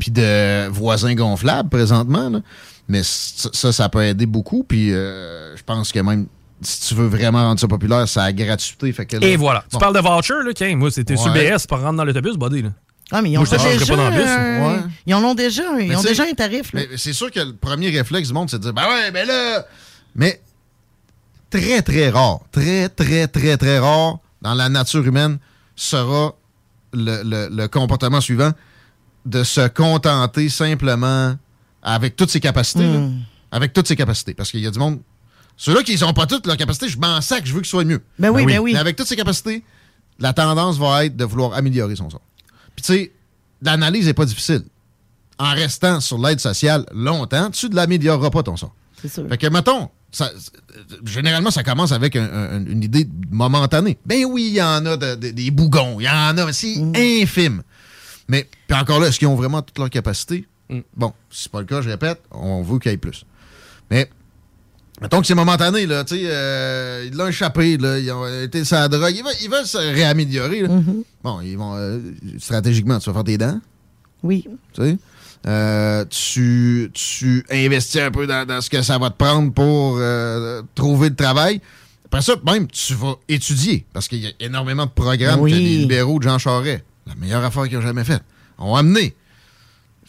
puis 0.00 0.10
de 0.10 0.66
voisins 0.68 1.14
gonflables 1.14 1.68
présentement. 1.68 2.30
là. 2.30 2.40
Mais 2.88 3.02
ça, 3.04 3.72
ça 3.72 3.88
peut 3.88 4.02
aider 4.04 4.26
beaucoup. 4.26 4.64
Puis 4.64 4.92
euh, 4.92 5.56
je 5.56 5.62
pense 5.62 5.92
que 5.92 6.00
même 6.00 6.26
si 6.62 6.88
tu 6.88 6.94
veux 6.94 7.06
vraiment 7.06 7.42
rendre 7.42 7.60
ça 7.60 7.68
populaire, 7.68 8.08
c'est 8.08 8.20
à 8.20 8.32
gratuité. 8.32 8.92
Fait 8.92 9.06
que 9.06 9.16
là- 9.18 9.26
Et 9.26 9.36
voilà. 9.36 9.60
Bon. 9.70 9.78
Tu 9.78 9.82
parles 9.82 9.94
de 9.94 10.00
voucher, 10.00 10.34
là, 10.44 10.52
King. 10.52 10.78
Moi, 10.78 10.90
c'était 10.90 11.16
sur 11.16 11.32
Ouais. 11.32 11.50
BS 11.50 11.66
pour 11.68 11.78
rentrer 11.78 11.96
dans 11.96 12.04
l'autobus, 12.04 12.36
buddy. 12.36 12.62
Là. 12.62 12.70
Ah, 13.12 13.22
mais 13.22 13.30
ils 13.30 13.38
ont 13.38 13.42
Moi, 13.42 13.50
déjà, 13.50 13.86
pas 13.86 13.96
dans 13.96 14.12
euh, 14.16 14.68
Ouais. 14.68 14.80
Ils 15.06 15.14
en 15.14 15.22
ont 15.22 15.34
déjà, 15.34 15.62
ils 15.78 15.88
Mais 15.88 15.96
ont 15.96 16.02
déjà 16.02 16.24
un 16.24 16.32
tarif. 16.32 16.72
C'est 16.96 17.12
sûr 17.12 17.30
que 17.30 17.38
le 17.40 17.54
premier 17.54 17.90
réflexe 17.90 18.28
du 18.28 18.34
monde, 18.34 18.50
c'est 18.50 18.58
de 18.58 18.62
dire 18.64 18.72
Ben 18.72 18.82
ouais, 18.82 19.10
mais 19.12 19.24
là. 19.24 19.64
Mais 20.16 20.40
très, 21.50 21.82
très 21.82 22.10
rare, 22.10 22.40
très, 22.52 22.88
très, 22.88 23.28
très, 23.28 23.56
très 23.56 23.78
rare 23.78 24.18
dans 24.42 24.54
la 24.54 24.68
nature 24.68 25.04
humaine 25.06 25.38
sera 25.74 26.34
le, 26.92 27.22
le- 27.22 27.48
le 27.54 27.68
comportement 27.68 28.20
suivant 28.20 28.52
de 29.24 29.42
se 29.42 29.66
contenter 29.68 30.48
simplement 30.48 31.36
avec 31.82 32.16
toutes 32.16 32.30
ses 32.30 32.40
capacités. 32.40 32.84
là. 32.86 32.98
Hmm. 32.98 33.20
avec 33.50 33.72
toutes 33.72 33.88
ses 33.88 33.96
capacités. 33.96 34.34
Parce 34.34 34.50
qu'il 34.50 34.60
y 34.60 34.66
a 34.66 34.70
du 34.70 34.78
monde. 34.78 35.00
Ceux-là 35.56 35.82
qui 35.82 35.96
n'ont 35.98 36.12
pas 36.12 36.26
toutes 36.26 36.46
leurs 36.46 36.56
capacités, 36.56 36.88
je 36.88 36.98
m'en 36.98 37.20
sac, 37.20 37.46
je 37.46 37.52
veux 37.52 37.60
qu'ils 37.60 37.68
soient 37.68 37.84
mieux. 37.84 38.02
Ben 38.18 38.28
oui, 38.30 38.44
ben 38.44 38.58
oui. 38.58 38.72
Mais 38.74 38.78
avec 38.78 38.96
toutes 38.96 39.06
ses 39.06 39.16
capacités, 39.16 39.64
la 40.18 40.32
tendance 40.32 40.76
va 40.78 41.06
être 41.06 41.16
de 41.16 41.24
vouloir 41.24 41.54
améliorer 41.54 41.96
son 41.96 42.10
sort. 42.10 42.20
Puis 42.74 42.82
tu 42.84 42.92
sais, 42.92 43.12
l'analyse 43.62 44.06
n'est 44.06 44.14
pas 44.14 44.26
difficile. 44.26 44.64
En 45.38 45.52
restant 45.52 46.00
sur 46.00 46.18
l'aide 46.18 46.40
sociale 46.40 46.84
longtemps, 46.92 47.50
tu 47.50 47.68
ne 47.70 47.74
l'amélioreras 47.74 48.30
pas 48.30 48.42
ton 48.42 48.56
sort. 48.56 48.74
C'est 49.00 49.08
sûr. 49.08 49.26
Fait 49.28 49.38
que, 49.38 49.46
mettons, 49.48 49.90
ça- 50.12 50.30
généralement, 51.04 51.50
ça 51.50 51.62
commence 51.62 51.92
avec 51.92 52.16
un- 52.16 52.24
un- 52.32 52.64
une 52.66 52.82
idée 52.82 53.06
momentanée. 53.30 53.98
Ben 54.06 54.24
oui, 54.24 54.46
il 54.48 54.54
y 54.54 54.62
en 54.62 54.84
a 54.86 54.96
de- 54.96 55.14
de- 55.16 55.30
des 55.30 55.50
bougons, 55.50 55.98
il 56.00 56.04
y 56.04 56.08
en 56.08 56.36
a, 56.38 56.46
mais 56.46 56.52
c'est 56.52 56.76
Mm. 56.76 56.92
infime. 57.22 57.62
Mais, 58.28 58.48
puis 58.66 58.76
encore 58.78 58.98
là, 59.00 59.08
est-ce 59.08 59.18
qu'ils 59.18 59.28
ont 59.28 59.36
vraiment 59.36 59.62
toutes 59.62 59.78
leurs 59.78 59.90
capacités? 59.90 60.46
Mm. 60.70 60.80
Bon, 60.96 61.12
si 61.30 61.44
c'est 61.44 61.52
pas 61.52 61.60
le 61.60 61.66
cas, 61.66 61.80
je 61.82 61.88
répète, 61.90 62.20
on 62.32 62.62
veut 62.62 62.78
qu'il 62.78 62.90
y 62.90 62.94
ait 62.94 62.98
plus. 62.98 63.24
Mais, 63.90 64.10
mettons 65.00 65.20
que 65.20 65.26
c'est 65.26 65.34
momentané, 65.34 65.86
là, 65.86 66.02
tu 66.04 66.16
sais, 66.16 66.22
euh, 66.24 67.04
ils 67.06 67.16
l'ont 67.16 67.28
échappé, 67.28 67.76
là, 67.76 67.98
ils 67.98 68.10
ont 68.10 68.26
été 68.42 68.62
la 68.70 68.88
drogue, 68.88 69.14
ils 69.14 69.22
veulent, 69.22 69.32
ils 69.42 69.50
veulent 69.50 69.66
se 69.66 69.78
réaméliorer, 69.78 70.62
là. 70.62 70.68
Mm-hmm. 70.68 71.02
Bon, 71.22 71.40
ils 71.40 71.56
vont, 71.56 71.74
euh, 71.76 72.00
stratégiquement, 72.38 72.98
tu 72.98 73.10
vas 73.10 73.14
faire 73.14 73.24
tes 73.24 73.38
dents, 73.38 73.60
Oui. 74.22 74.46
tu 74.72 74.82
sais? 74.82 74.98
Euh, 75.46 76.04
tu, 76.06 76.90
tu 76.92 77.44
investis 77.50 78.00
un 78.00 78.10
peu 78.10 78.26
dans, 78.26 78.44
dans 78.46 78.60
ce 78.60 78.68
que 78.68 78.82
ça 78.82 78.98
va 78.98 79.10
te 79.10 79.16
prendre 79.16 79.52
pour 79.52 79.96
euh, 80.00 80.62
trouver 80.74 81.08
le 81.10 81.14
travail. 81.14 81.60
Après 82.06 82.22
ça, 82.22 82.34
même, 82.44 82.66
tu 82.68 82.94
vas 82.94 83.14
étudier, 83.28 83.84
parce 83.92 84.08
qu'il 84.08 84.18
y 84.20 84.26
a 84.26 84.30
énormément 84.40 84.86
de 84.86 84.90
programmes 84.90 85.40
Oui. 85.40 85.52
que 85.52 85.56
les 85.56 85.78
libéraux 85.78 86.18
de 86.18 86.24
Jean 86.24 86.38
Charest, 86.38 86.82
la 87.06 87.14
meilleure 87.14 87.44
affaire 87.44 87.64
qu'ils 87.68 87.78
ont 87.78 87.82
jamais 87.82 88.04
faite, 88.04 88.22
ont 88.58 88.74
amené. 88.74 89.14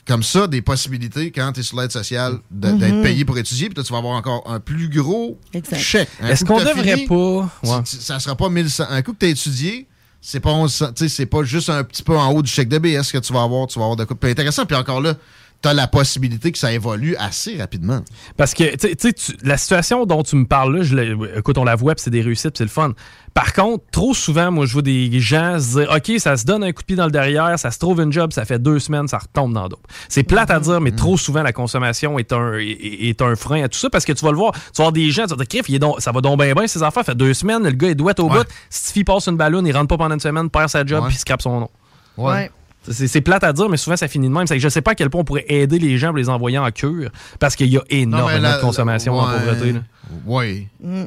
Comme 0.07 0.23
ça, 0.23 0.47
des 0.47 0.61
possibilités, 0.61 1.31
quand 1.31 1.51
tu 1.51 1.59
es 1.59 1.63
sur 1.63 1.79
l'aide 1.79 1.91
sociale, 1.91 2.37
de- 2.49 2.69
Mhm. 2.69 2.79
d'être 2.79 3.01
payé 3.03 3.25
pour 3.25 3.37
étudier, 3.37 3.67
puis 3.67 3.75
là, 3.77 3.83
tu 3.83 3.91
vas 3.91 3.99
avoir 3.99 4.15
encore 4.15 4.41
un 4.49 4.59
plus 4.59 4.87
gros 4.89 5.37
Exact. 5.53 5.77
chèque. 5.77 6.09
Est-ce 6.23 6.45
qu'on 6.45 6.59
devrait 6.59 6.95
fini, 6.95 7.07
pas? 7.07 7.15
Ouais. 7.63 7.83
tu- 7.85 7.97
tu- 7.97 8.03
ça 8.03 8.19
sera 8.19 8.35
pas 8.35 8.47
1100. 8.49 8.85
Un 8.89 9.01
coup 9.01 9.11
que 9.13 9.19
tu 9.19 9.25
as 9.25 9.29
étudié, 9.29 9.85
c'est 10.29 10.41
pas, 10.41 10.53
1100 10.53 10.87
tu 10.87 11.07
sais, 11.07 11.15
c'est 11.15 11.25
pas 11.25 11.43
juste 11.43 11.69
un 11.69 11.85
petit 11.85 12.03
peu 12.03 12.17
en 12.17 12.29
haut 12.33 12.41
du 12.41 12.51
chèque 12.51 12.67
de 12.67 12.77
BS 12.79 13.13
que 13.13 13.17
tu 13.17 13.31
vas 13.31 13.43
avoir. 13.43 13.65
Tu 13.67 13.79
vas 13.79 13.85
avoir 13.85 13.95
de 13.95 14.03
quoi 14.03 14.17
plus 14.17 14.29
intéressant. 14.29 14.65
Puis 14.65 14.75
encore 14.75 14.99
là, 14.99 15.13
tu 15.61 15.69
as 15.69 15.73
la 15.73 15.87
possibilité 15.87 16.51
que 16.51 16.57
ça 16.57 16.71
évolue 16.71 17.15
assez 17.17 17.57
rapidement. 17.57 18.01
Parce 18.37 18.53
que, 18.53 18.63
tu 18.75 18.87
sais- 18.89 18.95
tu 18.95 19.07
sais, 19.07 19.13
tu- 19.13 19.37
la 19.43 19.57
situation 19.57 20.05
dont 20.05 20.21
tu 20.23 20.35
me 20.35 20.45
parles 20.45 20.77
là, 20.77 20.83
je 20.83 21.37
écoute, 21.37 21.57
on 21.57 21.63
la 21.63 21.75
voit, 21.75 21.95
puis 21.95 22.03
c'est 22.03 22.09
des 22.11 22.21
réussites, 22.21 22.51
puis 22.51 22.57
c'est 22.59 22.63
le 22.63 22.69
fun. 22.69 22.93
Par 23.33 23.53
contre, 23.53 23.83
trop 23.91 24.13
souvent, 24.13 24.51
moi, 24.51 24.65
je 24.65 24.73
vois 24.73 24.81
des 24.81 25.19
gens 25.19 25.59
se 25.59 25.79
dire, 25.79 25.91
OK, 25.95 26.19
ça 26.19 26.37
se 26.37 26.45
donne 26.45 26.63
un 26.63 26.71
coup 26.71 26.81
de 26.81 26.85
pied 26.87 26.95
dans 26.95 27.05
le 27.05 27.11
derrière, 27.11 27.57
ça 27.59 27.69
se 27.71 27.77
trouve 27.79 28.01
une 28.01 28.11
job, 28.11 28.33
ça 28.33 28.45
fait 28.45 28.59
deux 28.59 28.79
semaines, 28.79 29.07
ça 29.07 29.19
retombe 29.19 29.53
dans 29.53 29.67
d'autres. 29.67 29.81
C'est 30.09 30.23
plate 30.23 30.49
à 30.51 30.59
dire, 30.59 30.81
mais 30.81 30.91
trop 30.91 31.17
souvent, 31.17 31.43
la 31.43 31.53
consommation 31.53 32.17
est 32.19 32.33
un, 32.33 32.53
est, 32.53 33.09
est 33.09 33.21
un 33.21 33.35
frein 33.35 33.63
à 33.63 33.67
tout 33.69 33.77
ça, 33.77 33.89
parce 33.89 34.05
que 34.05 34.13
tu 34.13 34.23
vas 34.25 34.31
le 34.31 34.37
voir, 34.37 34.53
tu 34.53 34.59
vas 34.77 34.85
voir 34.85 34.91
des 34.91 35.09
gens, 35.11 35.25
tu 35.27 35.35
vas 35.35 35.43
dire, 35.43 35.79
donc- 35.79 36.01
ça 36.01 36.11
va 36.11 36.21
donc 36.21 36.39
bien 36.41 36.53
bien, 36.53 36.67
ses 36.67 36.81
enfants, 36.83 37.01
ça 37.01 37.11
fait 37.11 37.15
deux 37.17 37.33
semaines, 37.33 37.63
le 37.63 37.71
gars 37.71 37.89
est 37.89 37.95
douette 37.95 38.19
au 38.19 38.27
Ouais. 38.29 38.39
bout, 38.39 38.47
si 38.69 38.93
fille 38.93 39.03
passe 39.03 39.27
une 39.27 39.37
ballonne, 39.37 39.67
il 39.67 39.75
rentre 39.75 39.87
pas 39.87 39.97
pendant 39.97 40.15
une 40.15 40.19
semaine, 40.19 40.49
perd 40.49 40.69
sa 40.69 40.85
job, 40.85 41.03
puis 41.07 41.15
il 41.15 41.19
scrape 41.19 41.41
son 41.41 41.59
nom. 41.59 41.69
Ouais. 42.17 42.49
C'est 42.91 43.21
plate 43.21 43.43
à 43.43 43.53
dire, 43.53 43.69
mais 43.69 43.77
souvent 43.77 43.97
ça 43.97 44.07
finit 44.07 44.27
de 44.29 44.33
même. 44.33 44.47
C'est 44.47 44.55
que 44.55 44.61
je 44.61 44.69
sais 44.69 44.81
pas 44.81 44.91
à 44.91 44.95
quel 44.95 45.09
point 45.09 45.21
on 45.21 45.25
pourrait 45.25 45.45
aider 45.47 45.79
les 45.79 45.97
gens 45.97 46.09
pour 46.09 46.17
les 46.17 46.29
envoyer 46.29 46.57
en 46.57 46.71
cure, 46.71 47.09
parce 47.39 47.55
qu'il 47.55 47.67
y 47.67 47.77
a 47.77 47.81
énormément 47.89 48.27
Non, 48.29 48.33
mais 48.35 48.39
la- 48.41 48.57
de 48.57 48.61
consommation 48.61 49.15
la- 49.15 49.21
en 49.21 49.39
pauvreté. 49.39 49.71
là. 49.73 49.79
Oui. 50.25 50.67
Mm. 50.81 51.03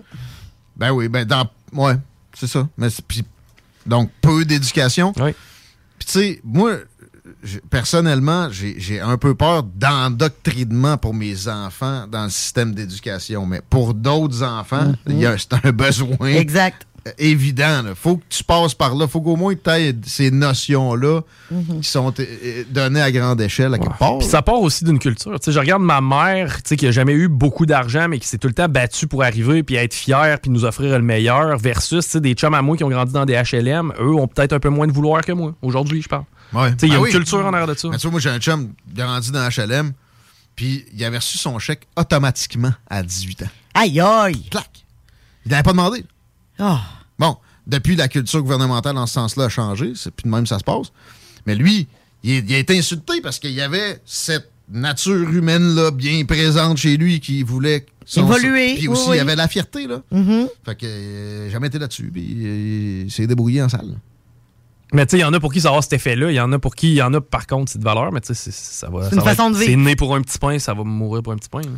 Ben 0.76 0.90
oui, 0.92 1.08
ben 1.08 1.24
dans. 1.24 1.48
Ouais, 1.72 1.94
c'est 2.34 2.46
ça. 2.46 2.68
Mais 2.78 2.88
donc, 3.86 4.10
peu 4.20 4.44
d'éducation. 4.44 5.12
Oui. 5.20 5.32
Puis 5.98 6.06
tu 6.06 6.12
sais, 6.12 6.40
moi, 6.44 6.72
personnellement, 7.70 8.48
j'ai 8.50 8.76
j'ai 8.78 9.00
un 9.00 9.16
peu 9.16 9.34
peur 9.34 9.62
d'endoctrinement 9.62 10.96
pour 10.96 11.14
mes 11.14 11.48
enfants 11.48 12.06
dans 12.10 12.24
le 12.24 12.30
système 12.30 12.74
d'éducation. 12.74 13.46
Mais 13.46 13.60
pour 13.68 13.94
d'autres 13.94 14.42
enfants, 14.42 14.92
il 15.06 15.18
y 15.18 15.26
a- 15.26 15.36
c'est 15.38 15.54
un 15.64 15.72
besoin. 15.72 16.16
Exact. 16.28 16.86
Euh, 17.06 17.12
Évident. 17.18 17.82
Il 17.88 17.94
faut 17.94 18.16
que 18.16 18.24
tu 18.28 18.44
passes 18.44 18.74
par 18.74 18.94
là. 18.94 19.06
faut 19.08 19.20
qu'au 19.20 19.36
moins 19.36 19.54
tu 19.54 19.70
aies 19.70 19.94
ces 20.06 20.30
notions-là 20.30 21.20
Mm-hmm. 21.52 21.80
qui 21.80 21.88
sont 21.88 22.14
euh, 22.20 22.24
euh, 22.44 22.64
données 22.70 23.02
à 23.02 23.10
grande 23.10 23.40
échelle 23.40 23.74
à 23.74 23.78
quelque 23.78 23.98
part. 23.98 24.18
Puis 24.18 24.28
ça 24.28 24.40
part 24.40 24.60
aussi 24.60 24.84
d'une 24.84 25.00
culture. 25.00 25.32
Tu 25.40 25.46
sais, 25.46 25.52
je 25.52 25.58
regarde 25.58 25.82
ma 25.82 26.00
mère, 26.00 26.58
tu 26.62 26.68
sais, 26.68 26.76
qui 26.76 26.86
a 26.86 26.92
jamais 26.92 27.12
eu 27.12 27.26
beaucoup 27.26 27.66
d'argent, 27.66 28.06
mais 28.08 28.20
qui 28.20 28.28
s'est 28.28 28.38
tout 28.38 28.46
le 28.46 28.54
temps 28.54 28.68
battue 28.68 29.08
pour 29.08 29.24
arriver, 29.24 29.64
puis 29.64 29.74
être 29.74 29.92
fière, 29.92 30.38
puis 30.40 30.48
nous 30.52 30.64
offrir 30.64 30.96
le 30.96 31.04
meilleur, 31.04 31.58
versus 31.58 32.04
tu 32.04 32.10
sais, 32.12 32.20
des 32.20 32.34
chums 32.34 32.54
à 32.54 32.62
moi 32.62 32.76
qui 32.76 32.84
ont 32.84 32.88
grandi 32.88 33.12
dans 33.12 33.24
des 33.24 33.34
HLM. 33.34 33.92
Eux 33.98 34.14
ont 34.14 34.28
peut-être 34.28 34.52
un 34.52 34.60
peu 34.60 34.68
moins 34.68 34.86
de 34.86 34.92
vouloir 34.92 35.22
que 35.22 35.32
moi, 35.32 35.52
aujourd'hui, 35.60 36.02
je 36.02 36.08
parle. 36.08 36.22
Ouais. 36.52 36.70
Tu 36.70 36.78
sais, 36.78 36.86
il 36.86 36.92
y 36.92 36.92
a 36.92 36.98
Ben 36.98 36.98
une 36.98 37.04
oui. 37.06 37.10
culture 37.10 37.44
en 37.44 37.52
arrière 37.52 37.66
de 37.66 37.74
ça. 37.74 37.88
Mais 37.88 37.96
tu 37.96 38.02
vois, 38.02 38.12
moi, 38.12 38.20
j'ai 38.20 38.30
un 38.30 38.38
chum 38.38 38.72
grandi 38.94 39.32
dans 39.32 39.48
HLM, 39.48 39.92
puis 40.54 40.84
il 40.94 41.04
avait 41.04 41.18
reçu 41.18 41.36
son 41.36 41.58
chèque 41.58 41.88
automatiquement 41.96 42.72
à 42.88 43.02
18 43.02 43.42
ans. 43.42 43.48
Aïe, 43.74 44.00
aïe. 44.00 44.40
Clac. 44.52 44.70
Il 45.46 45.50
n'avait 45.50 45.64
pas 45.64 45.72
demandé. 45.72 46.04
Ah. 46.60 46.82
Bon, 47.18 47.36
depuis, 47.66 47.96
la 47.96 48.08
culture 48.08 48.42
gouvernementale 48.42 48.96
en 48.98 49.06
ce 49.06 49.14
sens-là 49.14 49.44
a 49.44 49.48
changé. 49.48 49.92
C'est 49.96 50.10
plus 50.14 50.24
de 50.24 50.28
même 50.34 50.46
ça 50.46 50.58
se 50.58 50.64
passe. 50.64 50.92
Mais 51.46 51.54
lui, 51.54 51.88
il, 52.22 52.52
a 52.54 52.58
été 52.58 52.78
insulté 52.78 53.20
parce 53.22 53.38
qu'il 53.38 53.52
y 53.52 53.60
avait 53.60 54.00
cette 54.04 54.50
nature 54.70 55.28
humaine-là 55.30 55.90
bien 55.90 56.24
présente 56.24 56.76
chez 56.76 56.96
lui 56.96 57.18
qui 57.20 57.42
voulait... 57.42 57.86
son- 58.04 58.22
Évoluer, 58.24 58.74
Puis 58.76 58.88
aussi, 58.88 59.08
oui. 59.08 59.16
il 59.16 59.18
y 59.18 59.20
avait 59.20 59.36
la 59.36 59.48
fierté, 59.48 59.86
là. 59.86 60.02
Mhm. 60.12 60.48
Fait 60.64 60.74
que 60.76 60.86
euh, 60.86 61.50
jamais 61.50 61.66
été 61.68 61.78
là-dessus. 61.78 62.10
Puis 62.12 62.36
euh, 62.44 63.02
il 63.06 63.10
s'est 63.10 63.26
débrouillé 63.26 63.62
en 63.62 63.68
salle. 63.68 63.98
Mais 64.92 65.06
tu 65.06 65.12
sais, 65.12 65.18
il 65.18 65.20
y 65.20 65.24
en 65.24 65.32
a 65.32 65.38
pour 65.40 65.52
qui 65.52 65.60
ça 65.60 65.68
va 65.68 65.70
avoir 65.70 65.84
cet 65.84 65.92
effet-là. 65.94 66.30
Il 66.30 66.34
y 66.34 66.40
en 66.40 66.52
a 66.52 66.58
pour 66.58 66.74
qui, 66.74 66.88
il 66.90 66.94
y 66.96 67.02
en 67.02 67.14
a 67.14 67.20
par 67.20 67.46
contre, 67.46 67.70
c'est 67.72 67.78
de 67.78 67.84
valeur, 67.84 68.10
mais 68.12 68.20
tu 68.20 68.28
sais, 68.28 68.34
c'est- 68.34 68.50
ça 68.52 68.88
va. 68.90 69.08
C'est 69.08 69.14
une 69.16 69.22
va 69.22 69.34
façon 69.34 69.48
être- 69.48 69.54
de 69.54 69.58
vivre. 69.58 69.70
C'est 69.70 69.76
né 69.76 69.96
pour 69.96 70.14
un 70.14 70.22
petit 70.22 70.38
pain, 70.38 70.58
ça 70.58 70.74
va 70.74 70.82
mourir 70.84 71.22
pour 71.22 71.32
un 71.32 71.36
petit 71.36 71.48
pain. 71.48 71.60
là. 71.62 71.68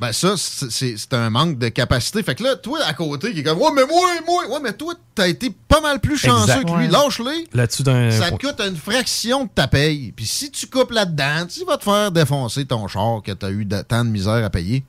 Ben 0.00 0.12
ça, 0.12 0.34
c'est- 0.36 1.14
un 1.14 1.30
manque 1.30 1.58
de 1.58 1.68
capacité. 1.68 2.22
Fait 2.22 2.34
que 2.34 2.42
là, 2.42 2.56
toi, 2.56 2.80
à 2.84 2.92
côté, 2.94 3.32
qui 3.32 3.40
est 3.40 3.42
comme 3.44 3.58
«Ouais, 3.62 3.70
mais 3.74 3.86
moi, 3.86 4.08
moi! 4.26 4.44
Ouais, 4.48 4.60
mais 4.62 4.72
toi, 4.72 4.94
t'as 5.14 5.28
été 5.28 5.50
pas 5.68 5.80
mal 5.80 6.00
plus 6.00 6.18
chanceux 6.18 6.50
Exact. 6.52 6.64
que 6.68 6.76
lui. 6.78 6.86
Ouais. 6.86 6.90
Lâche-les! 6.90 7.48
Là-dessus, 7.52 7.82
d'un. 7.84 8.10
Ça 8.10 8.30
te 8.32 8.36
coûte 8.44 8.60
une 8.60 8.76
fraction 8.76 9.44
de 9.44 9.50
ta 9.54 9.68
paye. 9.68 10.12
Puis 10.16 10.26
si 10.26 10.50
tu 10.50 10.66
coupes 10.66 10.90
là-dedans, 10.90 11.46
tu 11.46 11.64
vas 11.64 11.76
te 11.76 11.84
faire 11.84 12.10
défoncer 12.10 12.64
ton 12.64 12.88
char 12.88 13.22
que 13.24 13.32
t'as 13.32 13.50
eu 13.50 13.64
de- 13.64 13.82
tant 13.82 14.04
de 14.04 14.10
misère 14.10 14.44
à 14.44 14.50
payer. 14.50 14.84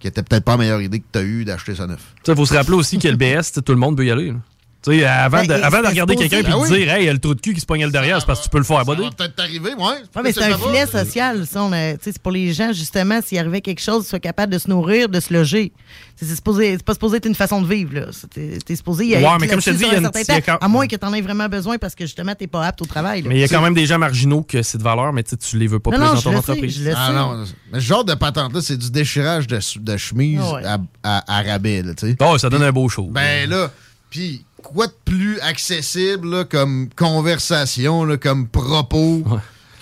qui 0.00 0.08
était 0.08 0.24
peut-être 0.24 0.42
pas 0.44 0.52
la 0.52 0.58
meilleure 0.58 0.80
idée 0.82 0.98
que 0.98 1.04
tu 1.12 1.18
as 1.20 1.22
eue 1.22 1.44
d'acheter 1.44 1.76
ça 1.76 1.86
neuf. 1.86 2.00
Il 2.26 2.34
faut 2.34 2.44
se 2.44 2.54
rappeler 2.54 2.74
aussi 2.74 2.98
que 2.98 3.06
le 3.06 3.14
BS, 3.14 3.52
tout 3.64 3.70
le 3.72 3.78
monde 3.78 3.96
peut 3.96 4.04
y 4.04 4.10
aller. 4.10 4.32
là. 4.32 4.38
Tu 4.84 4.90
sais, 4.98 5.04
avant, 5.04 5.38
Ben, 5.38 5.46
de, 5.46 5.52
avant 5.62 5.88
regarder 5.88 6.16
quelqu'un 6.16 6.38
et 6.38 6.44
Ah 6.44 6.58
de 6.58 6.66
dire, 6.74 6.90
hey, 6.92 7.02
il 7.04 7.06
y 7.06 7.08
a 7.08 7.12
le 7.12 7.18
trou 7.20 7.34
de 7.34 7.40
cul 7.40 7.54
qui 7.54 7.60
se 7.60 7.66
pogne 7.66 7.84
le 7.84 7.90
derrière, 7.92 8.18
c'est 8.18 8.26
parce 8.26 8.40
que 8.40 8.44
tu 8.44 8.50
peux 8.50 8.58
le 8.58 8.64
faire 8.64 8.84
boder. 8.84 9.08
Peut-être 9.16 9.36
t'arriver, 9.36 9.74
ouais. 9.74 9.80
Ouais, 9.84 10.22
mais 10.24 10.32
c'est 10.32 10.42
un 10.42 10.58
filet 10.58 10.86
social, 10.86 11.46
ça. 11.46 11.68
C'est 12.00 12.18
pour 12.18 12.32
les 12.32 12.52
gens, 12.52 12.72
justement, 12.72 13.20
s'il 13.24 13.38
arrivait 13.38 13.60
quelque 13.60 13.80
chose, 13.80 14.04
ils 14.04 14.08
soient 14.08 14.18
capables 14.18 14.52
de 14.52 14.58
se 14.58 14.68
nourrir, 14.68 15.08
de 15.08 15.20
se 15.20 15.32
loger. 15.32 15.72
C'est 16.16 16.26
c'est 16.26 16.34
supposé- 16.34 16.72
c'est 16.76 16.82
pas 16.84 16.94
supposé 16.94 17.18
être 17.18 17.26
une 17.26 17.34
façon 17.34 17.62
de 17.62 17.66
vivre. 17.68 17.94
là. 17.94 18.06
C'est- 18.10 18.58
T'es 18.64 18.76
supposé 18.76 19.06
y 19.06 19.14
Ouais, 19.14 19.22
être 19.22 19.38
mais 19.40 19.46
comme 19.48 19.60
je 19.60 19.66
te 19.66 19.70
dis, 19.70 19.82
il 19.84 19.86
y 19.86 19.90
a 19.94 19.98
un 19.98 20.02
une- 20.02 20.58
À 20.60 20.68
moins 20.68 20.86
que 20.88 20.96
tu 20.96 21.06
en 21.06 21.12
aies 21.14 21.20
vraiment 21.20 21.48
besoin 21.48 21.78
parce 21.78 21.94
que, 21.94 22.04
justement, 22.04 22.34
t'es 22.34 22.46
pas 22.48 22.66
apte 22.66 22.82
au 22.82 22.84
travail. 22.86 23.22
là. 23.22 23.28
Mais 23.28 23.36
il 23.36 23.40
y 23.40 23.44
a 23.44 23.48
quand 23.48 23.62
même 23.62 23.74
des 23.74 23.86
gens 23.86 23.98
marginaux 23.98 24.42
que 24.42 24.62
c'est 24.62 24.78
de 24.78 24.82
valeur, 24.82 25.12
mais 25.12 25.22
tu 25.22 25.58
les 25.58 25.66
veux 25.68 25.78
pas 25.80 25.90
plus 25.90 25.98
dans 26.00 26.20
ton 26.20 26.36
entreprise. 26.36 26.90
Ah 26.96 27.12
non, 27.12 27.44
mais 27.72 27.80
ce 27.80 27.84
genre 27.86 28.04
de 28.04 28.14
patente-là, 28.14 28.60
c'est 28.60 28.76
du 28.76 28.90
déchirage 28.90 29.46
de, 29.46 29.58
de 29.80 29.96
chemise 29.96 30.40
Ah 30.42 30.54
ouais. 30.54 30.62
à, 31.04 31.42
rabais, 31.42 31.82
tu 31.96 32.08
sais. 32.08 32.16
Oh, 32.20 32.36
ça 32.38 32.48
donne 32.50 32.62
un 32.64 32.72
beau 32.72 32.88
show. 32.88 33.08
Ben 33.12 33.48
là, 33.48 33.70
puis 34.10 34.44
quoi 34.62 34.86
de 34.86 34.94
plus 35.04 35.38
accessible 35.40 36.30
là, 36.30 36.44
comme 36.44 36.88
conversation, 36.96 38.04
là, 38.04 38.16
comme 38.16 38.48
propos, 38.48 39.22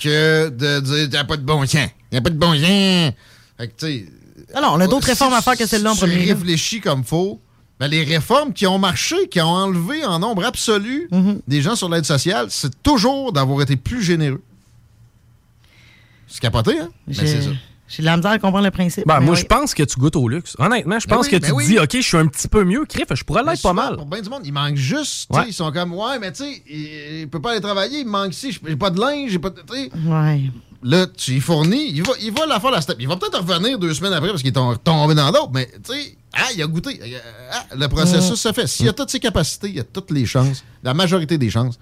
que 0.00 0.48
de 0.48 0.80
dire 0.80 1.08
«Y'a 1.12 1.24
pas 1.24 1.36
de 1.36 1.42
bon 1.42 1.66
sens, 1.66 1.88
y'a 2.10 2.20
pas 2.20 2.30
de 2.30 2.38
bon 2.38 2.52
sens». 2.54 2.60
Fait 3.58 3.68
que, 3.68 3.72
tu 3.78 3.86
sais... 3.86 4.06
Non, 4.60 4.70
on 4.72 4.80
a 4.80 4.86
d'autres 4.88 5.04
si- 5.04 5.10
réformes 5.12 5.34
à 5.34 5.42
faire 5.42 5.56
que 5.56 5.66
celle-là 5.66 5.92
en 5.92 5.94
si 5.94 6.00
premier, 6.00 6.24
réfléchis 6.32 6.80
comme 6.80 7.04
faut, 7.04 7.40
ben 7.78 7.86
les 7.88 8.02
réformes 8.02 8.52
qui 8.52 8.66
ont 8.66 8.78
marché, 8.78 9.28
qui 9.30 9.40
ont 9.40 9.46
enlevé 9.48 10.04
en 10.04 10.18
nombre 10.18 10.44
absolu 10.44 11.08
Mm-hmm. 11.12 11.40
des 11.46 11.62
gens 11.62 11.76
sur 11.76 11.88
l'aide 11.88 12.04
sociale, 12.04 12.46
c'est 12.50 12.82
toujours 12.82 13.32
d'avoir 13.32 13.62
été 13.62 13.76
plus 13.76 14.02
généreux. 14.02 14.42
C'est 16.26 16.40
capoté, 16.40 16.78
hein? 16.80 16.88
Ben, 17.06 17.14
c'est 17.14 17.42
ça. 17.42 17.50
J'ai 17.90 18.02
de 18.02 18.06
la 18.06 18.16
misère 18.16 18.30
à 18.30 18.38
comprendre 18.38 18.64
le 18.64 18.70
principe. 18.70 19.06
Ben, 19.06 19.20
moi, 19.20 19.34
oui. 19.34 19.40
je 19.40 19.44
pense 19.46 19.74
que 19.74 19.82
tu 19.82 19.98
goûtes 19.98 20.16
au 20.16 20.28
luxe. 20.28 20.54
Honnêtement, 20.58 20.98
je 20.98 21.06
Ben 21.08 21.16
pense 21.16 21.26
oui, 21.26 21.32
que 21.32 21.36
ben 21.38 21.48
tu 21.48 21.52
oui. 21.54 21.64
te 21.64 21.68
dis, 21.70 21.78
OK, 21.78 21.90
je 21.92 22.00
suis 22.00 22.16
un 22.16 22.26
petit 22.26 22.48
peu 22.48 22.64
mieux. 22.64 22.84
Criff, 22.86 23.06
je 23.12 23.24
pourrais 23.24 23.42
l'être 23.42 23.60
pas 23.62 23.72
mal. 23.72 23.96
Pour 23.96 24.06
bien 24.06 24.22
du 24.22 24.30
monde, 24.30 24.42
il 24.44 24.52
manque 24.52 24.76
juste. 24.76 25.28
Ouais. 25.30 25.42
Ils 25.48 25.52
sont 25.52 25.70
comme, 25.72 25.92
ouais, 25.92 26.18
mais 26.20 26.32
tu 26.32 26.44
sais, 26.44 26.62
il, 26.70 27.20
il 27.22 27.28
peut 27.28 27.40
pas 27.42 27.50
aller 27.52 27.60
travailler, 27.60 27.98
il 28.00 28.06
me 28.06 28.10
manque 28.12 28.32
ici, 28.32 28.56
j'ai 28.66 28.76
pas 28.76 28.90
de 28.90 29.00
linge, 29.00 29.30
j'ai 29.30 29.38
pas 29.38 29.50
de. 29.50 29.60
tu 29.60 29.74
sais. 29.74 29.90
Ouais. 30.06 30.42
Là, 30.82 31.06
tu 31.06 31.32
y 31.32 31.40
fournis, 31.40 31.90
il 31.90 32.02
va, 32.02 32.12
il 32.22 32.32
va 32.32 32.46
la 32.46 32.58
faire 32.58 32.70
la 32.70 32.80
step. 32.80 32.96
Il 33.00 33.06
va 33.08 33.16
peut-être 33.16 33.38
revenir 33.46 33.78
deux 33.78 33.92
semaines 33.92 34.14
après 34.14 34.30
parce 34.30 34.40
qu'il 34.40 34.48
est 34.48 34.52
tom- 34.52 34.78
tombé 34.82 35.14
dans 35.14 35.30
d'autres, 35.30 35.50
mais 35.52 35.66
tu 35.84 35.92
sais, 35.92 36.16
ah, 36.32 36.46
il 36.56 36.62
a 36.62 36.66
goûté. 36.66 36.98
Ah, 37.52 37.66
le 37.76 37.86
processus 37.88 38.36
se 38.40 38.50
fait. 38.52 38.66
S'il 38.66 38.88
a 38.88 38.94
toutes 38.94 39.10
ses 39.10 39.20
capacités, 39.20 39.68
il 39.68 39.78
a 39.80 39.84
toutes 39.84 40.10
les 40.10 40.24
chances, 40.24 40.64
la 40.82 40.94
majorité 40.94 41.36
des 41.36 41.50
chances, 41.50 41.78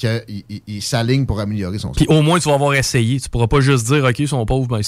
qu'il 0.00 0.44
il- 0.48 0.62
il 0.66 0.82
s'aligne 0.82 1.26
pour 1.26 1.38
améliorer 1.40 1.78
son 1.78 1.92
Puis 1.92 2.06
au 2.08 2.22
moins, 2.22 2.38
tu 2.40 2.48
vas 2.48 2.54
avoir 2.54 2.74
essayé. 2.74 3.20
Tu 3.20 3.28
pourras 3.28 3.46
pas 3.46 3.60
juste 3.60 3.86
dire, 3.86 4.02
OK, 4.04 4.18
ils 4.18 4.28
sont 4.28 4.44
pauvres, 4.46 4.66
ben, 4.66 4.78
ils 4.80 4.84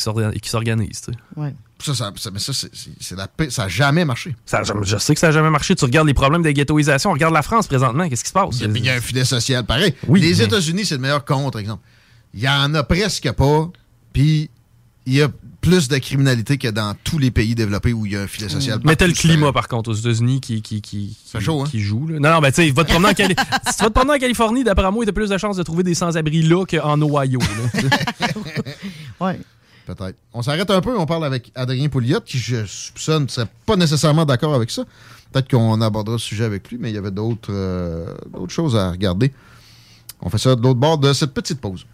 s'organisent. 0.49 1.03
Ouais. 1.37 1.55
Ça, 1.81 1.95
ça, 1.95 2.13
ça, 2.17 2.31
mais 2.31 2.39
ça, 2.39 2.53
c'est- 2.53 3.17
la 3.17 3.27
paix. 3.27 3.51
Ça 3.51 3.63
n'a 3.63 3.69
jamais 3.69 4.05
marché. 4.05 4.37
Ça 4.47 4.63
je 4.83 4.97
sais 4.99 5.15
que 5.15 5.21
ça 5.21 5.27
n'a 5.29 5.33
jamais 5.33 5.51
marché. 5.51 5.75
Tu 5.75 5.85
regardes 5.85 6.07
les 6.07 6.15
problèmes 6.15 6.43
de 6.43 6.51
ghettoisation. 6.51 7.11
Regarde 7.13 7.35
la 7.35 7.43
France 7.43 7.67
présentement. 7.67 8.09
Qu'est-ce 8.09 8.23
qui 8.23 8.29
se 8.29 8.33
passe? 8.35 8.61
Il 8.61 8.61
y 8.63 8.65
a- 8.65 8.79
il 8.79 8.85
y 8.85 8.89
a 8.91 8.95
un 8.95 9.01
filet 9.01 9.25
social 9.25 9.65
pareil. 9.67 9.93
Oui, 10.07 10.21
les 10.21 10.35
mais- 10.37 10.45
États-Unis, 10.45 10.87
c'est 10.87 10.95
le 10.95 11.01
meilleur 11.01 11.25
contre-exemple. 11.25 11.83
Il 12.35 12.41
y 12.41 12.49
en 12.49 12.73
a 12.75 12.83
presque 12.85 13.31
pas, 13.33 13.69
puis 14.13 14.49
il 15.07 15.15
y 15.15 15.23
a 15.23 15.29
plus 15.63 15.89
de 15.89 15.97
criminalité 15.97 16.59
que 16.59 16.69
dans 16.69 16.95
tous 17.05 17.19
les 17.19 17.31
pays 17.31 17.55
développés 17.55 17.93
où 17.95 18.05
il 18.05 18.13
y 18.13 18.17
a 18.17 18.21
un 18.23 18.27
filet 18.27 18.49
social. 18.51 18.81
Mais 18.85 18.97
t'as 18.97 19.07
le 19.07 19.13
climat, 19.15 19.53
par 19.53 19.69
contre, 19.69 19.91
aux 19.91 19.95
États-Unis 19.95 20.41
qui, 20.41 20.61
qui, 20.61 20.83
qui, 20.83 21.17
qui, 21.25 21.41
chaud, 21.41 21.63
hein? 21.63 21.67
qui 21.71 21.81
joue. 21.81 22.09
là. 22.09 22.19
Non, 22.19 22.31
non, 22.35 22.41
ben, 22.41 22.51
tu 22.51 22.57
sais, 22.63 22.71
va 22.73 22.85
te 22.85 22.91
promener 22.91 23.11
en 23.11 23.15
Cali- 23.15 23.37
si 23.71 23.77
tu 23.77 23.83
vas 23.85 23.89
te 23.89 23.95
promener 23.95 24.17
en 24.17 24.19
Californie, 24.19 24.65
d'après 24.65 24.91
moi, 24.91 25.07
t'as 25.07 25.13
plus 25.13 25.31
de 25.31 25.39
chances 25.39 25.57
de 25.57 25.63
trouver 25.63 25.85
des 25.85 25.95
sans-abri 25.95 26.43
là 26.43 26.65
qu'en 26.67 27.01
Ohio. 27.01 27.39
là. 27.39 27.89
Ouais. 29.21 29.39
Peut-être. 29.87 30.17
On 30.33 30.43
s'arrête 30.43 30.71
un 30.71 30.81
peu, 30.81 30.97
on 30.99 31.07
parle 31.07 31.25
avec 31.25 31.51
Adrien 31.55 31.89
Pouliot, 31.89 32.21
qui, 32.21 32.39
je 32.39 32.67
soupçonne, 32.67 33.25
ne 33.25 33.29
serait 33.29 33.47
pas 33.65 33.77
nécessairement 33.77 34.25
d'accord 34.25 34.55
avec 34.55 34.71
ça. 34.71 34.83
Peut-être 35.33 35.49
qu'on 35.51 35.81
abordera 35.81 36.19
ce 36.19 36.27
sujet 36.27 36.45
avec 36.45 36.69
lui, 36.71 36.77
mais 36.81 36.91
il 36.91 36.95
y 36.95 36.99
avait 36.99 37.11
d'autres 37.11 37.51
euh, 37.53 38.07
d'autres 38.33 38.53
choses 38.53 38.77
à 38.77 38.91
regarder. 38.91 39.33
On 40.21 40.29
fait 40.29 40.39
ça 40.39 40.55
de 40.57 40.63
l'autre 40.63 40.79
bord 40.79 40.99
de 40.99 41.13
cette 41.13 41.33
petite 41.35 41.61
pause. 41.61 41.87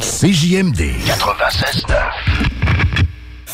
CJMD 0.00 0.78
96.9. 1.06 2.69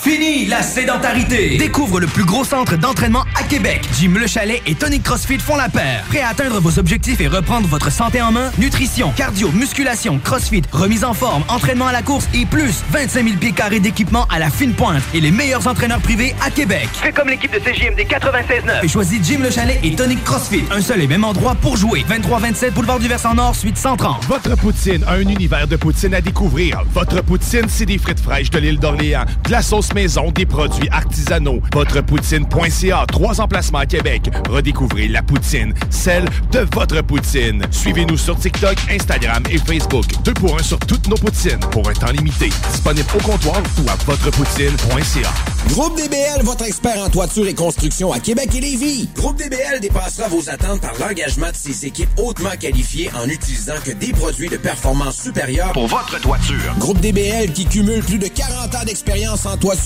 Fini 0.06 0.46
la 0.46 0.62
sédentarité! 0.62 1.56
Découvre 1.56 1.98
le 1.98 2.06
plus 2.06 2.24
gros 2.24 2.44
centre 2.44 2.76
d'entraînement 2.76 3.24
à 3.34 3.42
Québec. 3.42 3.82
Jim 3.98 4.12
Le 4.16 4.28
Chalet 4.28 4.62
et 4.64 4.76
Tonic 4.76 5.02
CrossFit 5.02 5.40
font 5.40 5.56
la 5.56 5.68
paire. 5.68 6.04
Prêt 6.08 6.20
à 6.20 6.28
atteindre 6.28 6.60
vos 6.60 6.78
objectifs 6.78 7.20
et 7.20 7.26
reprendre 7.26 7.66
votre 7.66 7.90
santé 7.90 8.22
en 8.22 8.30
main? 8.30 8.52
Nutrition, 8.56 9.10
cardio, 9.16 9.50
musculation, 9.50 10.20
CrossFit, 10.22 10.62
remise 10.70 11.02
en 11.02 11.12
forme, 11.12 11.42
entraînement 11.48 11.88
à 11.88 11.92
la 11.92 12.02
course 12.02 12.28
et 12.34 12.46
plus 12.46 12.84
25 12.92 13.24
000 13.24 13.36
pieds 13.38 13.50
carrés 13.50 13.80
d'équipement 13.80 14.28
à 14.30 14.38
la 14.38 14.48
fine 14.48 14.74
pointe 14.74 15.02
et 15.12 15.20
les 15.20 15.32
meilleurs 15.32 15.66
entraîneurs 15.66 15.98
privés 15.98 16.36
à 16.40 16.50
Québec. 16.50 16.88
Fais 16.92 17.10
comme 17.10 17.28
l'équipe 17.28 17.52
de 17.52 17.58
CJMD 17.58 17.98
96.9 18.08 18.84
et 18.84 18.88
choisis 18.88 19.18
Jim 19.24 19.40
Le 19.42 19.50
Chalet 19.50 19.80
et 19.82 19.96
Tonic 19.96 20.22
CrossFit. 20.22 20.62
Un 20.70 20.82
seul 20.82 21.00
et 21.00 21.08
même 21.08 21.24
endroit 21.24 21.56
pour 21.56 21.76
jouer. 21.76 22.04
23-27 22.08 22.70
Boulevard 22.70 23.00
du 23.00 23.08
Versant 23.08 23.34
Nord, 23.34 23.56
suite 23.56 23.76
130. 23.76 24.24
Votre 24.26 24.56
poutine, 24.56 25.04
un 25.08 25.18
univers 25.18 25.66
de 25.66 25.74
poutine 25.74 26.14
à 26.14 26.20
découvrir. 26.20 26.84
Votre 26.94 27.24
poutine, 27.24 27.66
c'est 27.66 27.86
des 27.86 27.98
frites 27.98 28.20
fraîches 28.20 28.50
de 28.50 28.60
l'île 28.60 28.78
d'Orléans, 28.78 29.24
de 29.42 29.50
la 29.50 29.62
sauce 29.62 29.95
maison, 29.96 30.30
des 30.30 30.44
produits 30.44 30.88
artisanaux. 30.90 31.60
Votrepoutine.ca, 31.72 33.06
trois 33.08 33.40
emplacements 33.40 33.78
à 33.78 33.86
Québec. 33.86 34.30
Redécouvrez 34.50 35.08
la 35.08 35.22
poutine, 35.22 35.72
celle 35.88 36.26
de 36.52 36.66
votre 36.74 37.00
poutine. 37.00 37.62
Suivez-nous 37.70 38.18
sur 38.18 38.38
TikTok, 38.38 38.76
Instagram 38.90 39.42
et 39.50 39.56
Facebook. 39.56 40.04
Deux 40.22 40.34
pour 40.34 40.58
un 40.58 40.62
sur 40.62 40.78
toutes 40.80 41.08
nos 41.08 41.16
poutines, 41.16 41.60
pour 41.70 41.88
un 41.88 41.94
temps 41.94 42.12
limité. 42.12 42.50
Disponible 42.70 43.08
au 43.14 43.22
comptoir 43.22 43.62
ou 43.78 43.88
à 43.88 43.94
votrepoutine.ca. 44.04 45.32
Groupe 45.68 45.96
DBL, 45.96 46.42
votre 46.42 46.64
expert 46.64 46.98
en 46.98 47.08
toiture 47.08 47.46
et 47.48 47.54
construction 47.54 48.12
à 48.12 48.20
Québec 48.20 48.50
et 48.54 48.60
Lévis. 48.60 49.08
Groupe 49.16 49.36
DBL 49.36 49.80
dépassera 49.80 50.28
vos 50.28 50.48
attentes 50.48 50.80
par 50.80 50.92
l'engagement 51.00 51.50
de 51.50 51.56
ses 51.56 51.86
équipes 51.86 52.10
hautement 52.18 52.50
qualifiées 52.60 53.10
en 53.20 53.28
utilisant 53.28 53.74
que 53.84 53.90
des 53.92 54.12
produits 54.12 54.48
de 54.48 54.58
performance 54.58 55.16
supérieure 55.22 55.72
Pour 55.72 55.88
votre 55.88 56.20
toiture. 56.20 56.74
Groupe 56.78 57.00
DBL 57.00 57.52
qui 57.52 57.64
cumule 57.64 58.02
plus 58.02 58.18
de 58.18 58.28
40 58.28 58.74
ans 58.74 58.84
d'expérience 58.84 59.46
en 59.46 59.56
toiture 59.56 59.85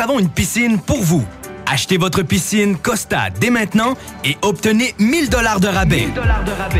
avons 0.00 0.18
une 0.18 0.28
piscine 0.28 0.78
pour 0.78 1.02
vous. 1.02 1.24
Achetez 1.66 1.96
votre 1.96 2.22
piscine 2.22 2.76
Costa 2.76 3.30
dès 3.30 3.50
maintenant 3.50 3.94
et 4.24 4.36
obtenez 4.42 4.94
1000 4.98 5.28
dollars 5.28 5.60
de 5.60 5.68
rabais. 5.68 6.08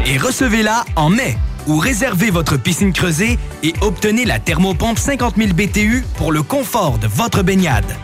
Et 0.06 0.18
recevez-la 0.18 0.84
en 0.94 1.10
mai. 1.10 1.36
Ou 1.66 1.78
réservez 1.78 2.30
votre 2.30 2.56
piscine 2.56 2.92
creusée 2.92 3.38
et 3.62 3.74
obtenez 3.80 4.24
la 4.24 4.38
thermopompe 4.38 4.98
50 4.98 5.36
000 5.36 5.52
BTU 5.52 6.04
pour 6.16 6.30
le 6.30 6.42
confort 6.42 6.98
de 6.98 7.08
votre 7.08 7.42
baignade. 7.42 7.96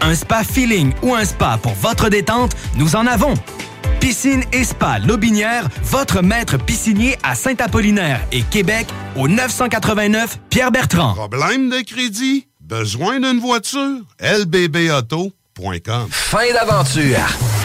Un 0.00 0.14
spa 0.14 0.42
feeling 0.44 0.92
ou 1.02 1.14
un 1.14 1.24
spa 1.24 1.58
pour 1.62 1.74
votre 1.74 2.08
détente, 2.08 2.56
nous 2.76 2.96
en 2.96 3.06
avons. 3.06 3.34
Piscine 4.00 4.44
et 4.52 4.64
Spa 4.64 5.00
Lobinière, 5.00 5.68
votre 5.82 6.22
maître 6.22 6.56
piscinier 6.56 7.18
à 7.22 7.34
Saint-Apollinaire 7.34 8.20
et 8.32 8.42
Québec 8.42 8.86
au 9.16 9.28
989 9.28 10.38
Pierre-Bertrand. 10.48 11.14
Problème 11.14 11.68
de 11.68 11.80
crédit? 11.80 12.46
Besoin 12.68 13.18
d'une 13.18 13.40
voiture? 13.40 14.02
lbbauto.com 14.20 16.08
Fin 16.10 16.52
d'aventure. 16.52 17.16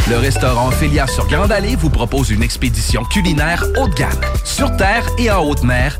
Le 0.10 0.16
restaurant 0.16 0.72
Félia 0.72 1.08
sur 1.08 1.28
Grande 1.28 1.52
Allée 1.52 1.76
vous 1.76 1.90
propose 1.90 2.30
une 2.30 2.42
expédition 2.42 3.04
culinaire 3.04 3.66
haut 3.82 3.90
de 3.90 3.94
gamme, 3.96 4.22
sur 4.46 4.74
terre 4.78 5.06
et 5.18 5.30
en 5.30 5.44
haute 5.44 5.64
mer, 5.64 6.00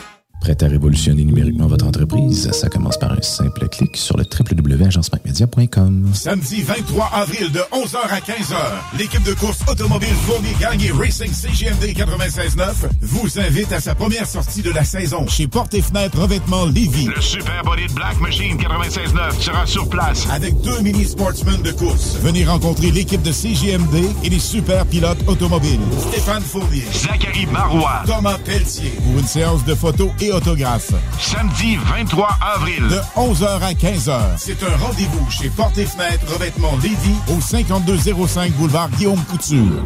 Prêt 0.41 0.57
à 0.63 0.67
révolutionner 0.67 1.23
numériquement 1.23 1.67
votre 1.67 1.85
entreprise? 1.85 2.49
Ça 2.51 2.67
commence 2.67 2.97
par 2.97 3.11
un 3.11 3.21
simple 3.21 3.69
clic 3.69 3.95
sur 3.95 4.17
le 4.17 4.23
www.agencemacmedia.com. 4.23 6.09
Samedi 6.15 6.63
23 6.63 7.11
avril 7.13 7.51
de 7.51 7.59
11h 7.59 7.97
à 8.09 8.19
15h, 8.19 8.55
l'équipe 8.97 9.21
de 9.21 9.35
course 9.35 9.59
automobile 9.69 10.09
Fournier 10.25 10.55
Gagné 10.59 10.89
Racing 10.91 11.31
CGMD 11.31 11.95
96.9 11.95 12.73
vous 13.01 13.39
invite 13.39 13.71
à 13.71 13.79
sa 13.79 13.93
première 13.93 14.25
sortie 14.25 14.63
de 14.63 14.71
la 14.71 14.83
saison 14.83 15.27
chez 15.27 15.45
Porte 15.47 15.75
et 15.75 15.81
Fenêtre 15.83 16.17
Revêtement 16.17 16.65
Lévis. 16.65 17.05
Le 17.15 17.21
Super 17.21 17.61
Body 17.63 17.85
de 17.85 17.93
Black 17.93 18.19
Machine 18.19 18.57
96.9 18.57 19.39
sera 19.39 19.67
sur 19.67 19.87
place 19.89 20.27
avec 20.31 20.59
deux 20.61 20.81
mini 20.81 21.05
sportsmen 21.05 21.61
de 21.61 21.71
course. 21.71 22.17
Venez 22.19 22.45
rencontrer 22.45 22.89
l'équipe 22.89 23.21
de 23.21 23.31
CGMD 23.31 23.95
et 24.23 24.29
les 24.29 24.39
super 24.39 24.87
pilotes 24.87 25.21
automobiles. 25.27 25.79
Stéphane 26.09 26.41
Fournier, 26.41 26.83
Zachary 26.91 27.45
Marois, 27.45 28.01
Thomas 28.07 28.39
Pelletier 28.43 28.89
pour 29.03 29.19
une 29.19 29.27
séance 29.27 29.63
de 29.65 29.75
photos 29.75 30.09
et 30.19 30.30
autographes. 30.31 30.91
Samedi 31.19 31.77
23 31.77 32.29
avril 32.55 32.83
de 32.87 32.99
11h 33.15 33.61
à 33.61 33.73
15h. 33.73 34.19
C'est 34.37 34.63
un 34.63 34.77
rendez-vous 34.77 35.29
chez 35.29 35.49
Porte 35.49 35.77
et 35.77 35.85
Fenêtre 35.85 36.25
Revêtement 36.33 36.73
Lévis 36.81 37.15
au 37.29 37.41
5205 37.41 38.51
boulevard 38.53 38.89
Guillaume 38.91 39.23
Couture. 39.25 39.83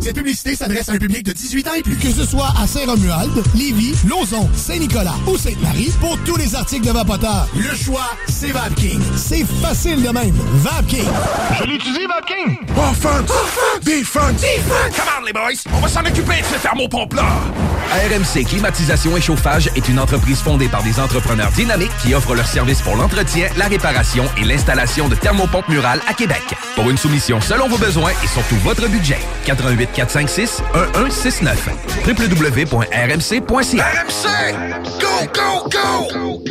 Cette 0.00 0.14
publicité 0.16 0.54
s'adresse 0.54 0.88
à 0.88 0.92
un 0.92 0.98
public 0.98 1.24
de 1.24 1.32
18 1.32 1.68
ans 1.68 1.74
et 1.74 1.82
plus. 1.82 1.96
Que 1.96 2.12
ce 2.12 2.24
soit 2.24 2.52
à 2.60 2.66
Saint-Romuald, 2.66 3.32
Lévis, 3.54 3.94
Lauson, 4.06 4.48
Saint-Nicolas 4.54 5.14
ou 5.26 5.36
Sainte-Marie, 5.36 5.90
pour 6.00 6.16
tous 6.18 6.36
les 6.36 6.54
articles 6.54 6.86
de 6.86 6.92
Vapoteur, 6.92 7.48
le 7.56 7.74
choix, 7.74 8.10
c'est 8.28 8.52
VapKing. 8.52 9.00
C'est 9.16 9.44
facile 9.62 10.02
de 10.02 10.10
même. 10.10 10.34
VapKing. 10.56 11.08
Je 11.58 11.64
l'utilise, 11.64 12.06
Vapking! 12.06 12.56
Offense! 12.76 13.30
Defense! 13.82 14.40
Defense! 14.40 14.96
Come 14.96 15.08
on, 15.18 15.24
les 15.24 15.32
boys! 15.32 15.72
On 15.74 15.80
va 15.80 15.88
s'en 15.88 16.00
occuper 16.00 16.40
de 16.40 16.46
ce 16.54 16.62
thermopompe-là! 16.62 17.24
RMC 17.90 18.44
Climatisation 18.44 19.16
et 19.16 19.20
Chauffage 19.20 19.35
est 19.74 19.88
une 19.88 19.98
entreprise 19.98 20.40
fondée 20.40 20.68
par 20.68 20.82
des 20.82 20.98
entrepreneurs 20.98 21.50
dynamiques 21.52 21.92
qui 22.02 22.14
offrent 22.14 22.34
leurs 22.34 22.46
services 22.46 22.82
pour 22.82 22.96
l'entretien, 22.96 23.48
la 23.56 23.66
réparation 23.66 24.24
et 24.40 24.44
l'installation 24.44 25.08
de 25.08 25.14
thermopompes 25.14 25.68
murales 25.68 26.00
à 26.08 26.14
Québec. 26.14 26.42
Pour 26.74 26.90
une 26.90 26.96
soumission 26.96 27.40
selon 27.40 27.68
vos 27.68 27.78
besoins 27.78 28.12
et 28.24 28.26
surtout 28.26 28.56
votre 28.56 28.88
budget, 28.88 29.18
88 29.44 29.90
456 29.92 30.62
1169 30.94 31.68
www.rmc.ca 32.06 33.86
RMC! 33.86 34.26
Go, 35.00 35.26
go, 35.34 35.68
go! 35.70 36.42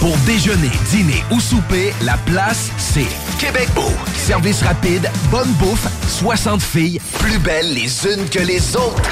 Pour 0.00 0.16
déjeuner, 0.26 0.70
dîner 0.90 1.22
ou 1.30 1.38
souper, 1.38 1.92
la 2.04 2.16
place, 2.26 2.70
c'est 2.76 3.06
Québec 3.38 3.68
Beau. 3.72 3.92
Service 4.16 4.60
rapide, 4.62 5.08
bonne 5.30 5.52
bouffe, 5.60 5.86
60 6.08 6.60
filles, 6.60 7.00
plus 7.20 7.38
belles 7.38 7.72
les 7.72 8.06
unes 8.06 8.28
que 8.28 8.40
les 8.40 8.74
autres. 8.74 9.02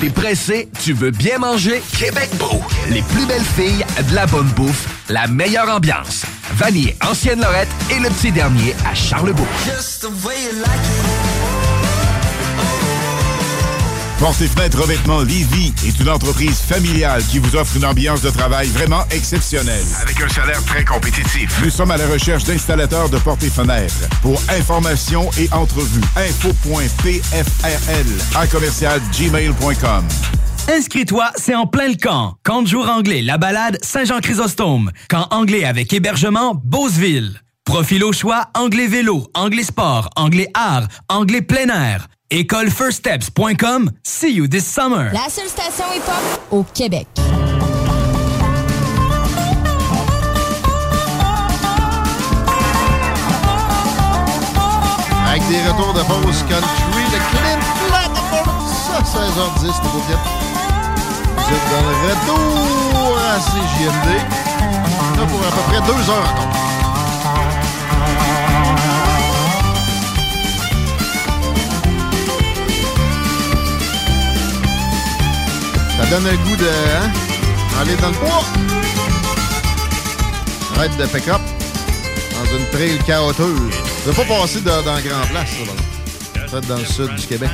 T'es 0.00 0.10
pressé, 0.10 0.68
tu 0.82 0.92
veux 0.92 1.10
bien 1.10 1.38
manger? 1.38 1.82
Québec 1.98 2.28
Beau. 2.38 2.62
Les 2.90 3.02
plus 3.02 3.24
belles 3.26 3.40
filles, 3.42 3.84
de 4.10 4.14
la 4.14 4.26
bonne 4.26 4.48
bouffe, 4.48 4.86
la 5.08 5.26
meilleure 5.26 5.70
ambiance. 5.70 6.24
Vanier, 6.54 6.96
Ancienne 7.02 7.40
Lorette 7.40 7.68
et 7.90 7.98
le 7.98 8.08
petit 8.10 8.32
dernier 8.32 8.74
à 8.90 8.94
Charlebourg. 8.94 9.46
Porte 14.18 14.40
et 14.40 14.48
Fenêtre 14.48 14.80
Revêtement 14.80 15.20
Lévis 15.20 15.74
est 15.86 16.00
une 16.00 16.08
entreprise 16.08 16.58
familiale 16.60 17.22
qui 17.24 17.38
vous 17.38 17.54
offre 17.54 17.76
une 17.76 17.84
ambiance 17.84 18.22
de 18.22 18.30
travail 18.30 18.66
vraiment 18.68 19.04
exceptionnelle. 19.10 19.84
Avec 20.00 20.18
un 20.22 20.28
salaire 20.28 20.64
très 20.64 20.84
compétitif. 20.84 21.62
Nous 21.62 21.68
sommes 21.68 21.90
à 21.90 21.98
la 21.98 22.06
recherche 22.06 22.44
d'installateurs 22.44 23.10
de 23.10 23.18
portes 23.18 23.42
et 23.42 23.50
fenêtres. 23.50 24.08
Pour 24.22 24.40
information 24.48 25.28
et 25.38 25.52
entrevue, 25.52 26.00
info.pfrl 26.16 27.26
à 28.36 28.46
commercial 28.46 29.00
gmail.com. 29.12 30.04
Inscris-toi, 30.68 31.30
c'est 31.36 31.54
en 31.54 31.66
plein 31.66 31.88
le 31.88 31.96
camp. 31.96 32.36
Camp 32.42 32.62
de 32.62 32.68
jour 32.68 32.88
anglais, 32.88 33.20
la 33.20 33.36
balade 33.36 33.78
Saint-Jean-Chrysostome. 33.82 34.92
Camp 35.10 35.28
anglais 35.30 35.64
avec 35.64 35.92
hébergement, 35.92 36.54
Beauceville. 36.64 37.42
Profil 37.64 38.02
au 38.02 38.12
choix, 38.12 38.46
anglais 38.54 38.86
vélo, 38.86 39.26
anglais 39.34 39.64
sport, 39.64 40.08
anglais 40.16 40.48
art, 40.54 40.86
anglais 41.08 41.42
plein 41.42 41.68
air. 41.68 42.06
Écolefirststeps.com. 42.30 43.90
See 44.02 44.30
you 44.34 44.48
this 44.48 44.66
summer. 44.66 45.12
La 45.12 45.28
seule 45.28 45.48
station 45.48 45.84
hip-hop 45.94 46.40
au 46.50 46.64
Québec. 46.74 47.06
Avec 55.28 55.46
des 55.48 55.62
retours 55.68 55.92
de 55.94 56.00
pause 56.00 56.42
country 56.48 57.04
de 57.12 57.18
Clint. 57.30 57.62
Ça, 58.66 58.98
16h10, 59.02 59.72
c'est 59.74 59.92
beau 59.92 60.02
bien. 60.08 60.18
Vous 61.36 61.54
êtes 61.54 61.68
dans 61.70 61.84
le 61.86 61.94
retour 62.08 63.18
à 63.18 63.38
CJMD. 63.38 64.08
Là, 65.16 65.26
pour 65.26 65.40
à 65.46 65.50
peu 65.50 65.62
près 65.70 65.80
deux 65.86 66.10
heures 66.10 66.32
encore. 66.32 66.65
Ça 76.08 76.20
donne 76.20 76.24
le 76.30 76.36
goût 76.38 76.56
de. 76.56 76.64
Hein? 76.66 77.10
Aller 77.80 77.96
dans 77.96 78.08
le 78.08 78.14
bois. 78.14 78.44
Arrête 80.76 80.96
de 80.98 81.06
pick-up. 81.06 81.40
Dans 82.32 82.58
une 82.58 82.66
trail 82.70 82.98
chaoteuse. 83.06 83.72
Ça 84.04 84.12
pas 84.12 84.24
passer 84.24 84.60
dans, 84.60 84.82
dans 84.82 85.00
Grand 85.00 85.26
Place, 85.30 85.48
ça, 85.50 85.64
là. 85.64 86.46
Peut-être 86.48 86.66
dans 86.68 86.76
le 86.78 86.84
sud 86.84 87.14
du 87.16 87.26
Québec. 87.26 87.50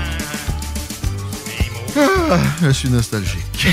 Ah, 1.97 2.39
je 2.63 2.71
suis 2.71 2.89
nostalgique. 2.91 3.39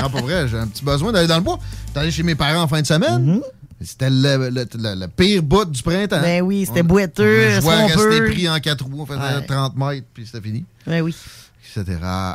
non, 0.00 0.10
pas 0.10 0.20
vrai, 0.20 0.48
j'ai 0.48 0.58
un 0.58 0.66
petit 0.66 0.84
besoin 0.84 1.12
d'aller 1.12 1.26
dans 1.28 1.36
le 1.36 1.42
bois. 1.42 1.58
T'es 1.92 2.00
allé 2.00 2.10
chez 2.10 2.22
mes 2.22 2.34
parents 2.34 2.62
en 2.62 2.68
fin 2.68 2.80
de 2.80 2.86
semaine. 2.86 3.40
C'était 3.80 4.10
le, 4.10 4.48
le- 4.50 4.50
le- 4.50 4.94
le 5.00 5.08
pire 5.08 5.42
bout 5.42 5.64
du 5.64 5.82
printemps. 5.82 6.20
Ben 6.20 6.42
oui, 6.42 6.64
c'était 6.66 6.82
On- 6.82 6.84
boiteux, 6.84 7.58
vois 7.60 7.88
sompeux. 7.88 8.08
rester 8.08 8.30
pris 8.32 8.48
en 8.48 8.58
quatre 8.60 8.84
roues. 8.84 9.00
On 9.02 9.06
faisait 9.06 9.18
Ouais. 9.18 9.46
30 9.46 9.76
mètres, 9.76 10.06
puis 10.14 10.24
c'était 10.26 10.46
fini. 10.46 10.64
Ben 10.86 11.02
oui. 11.02 11.14
Etc. 11.64 11.84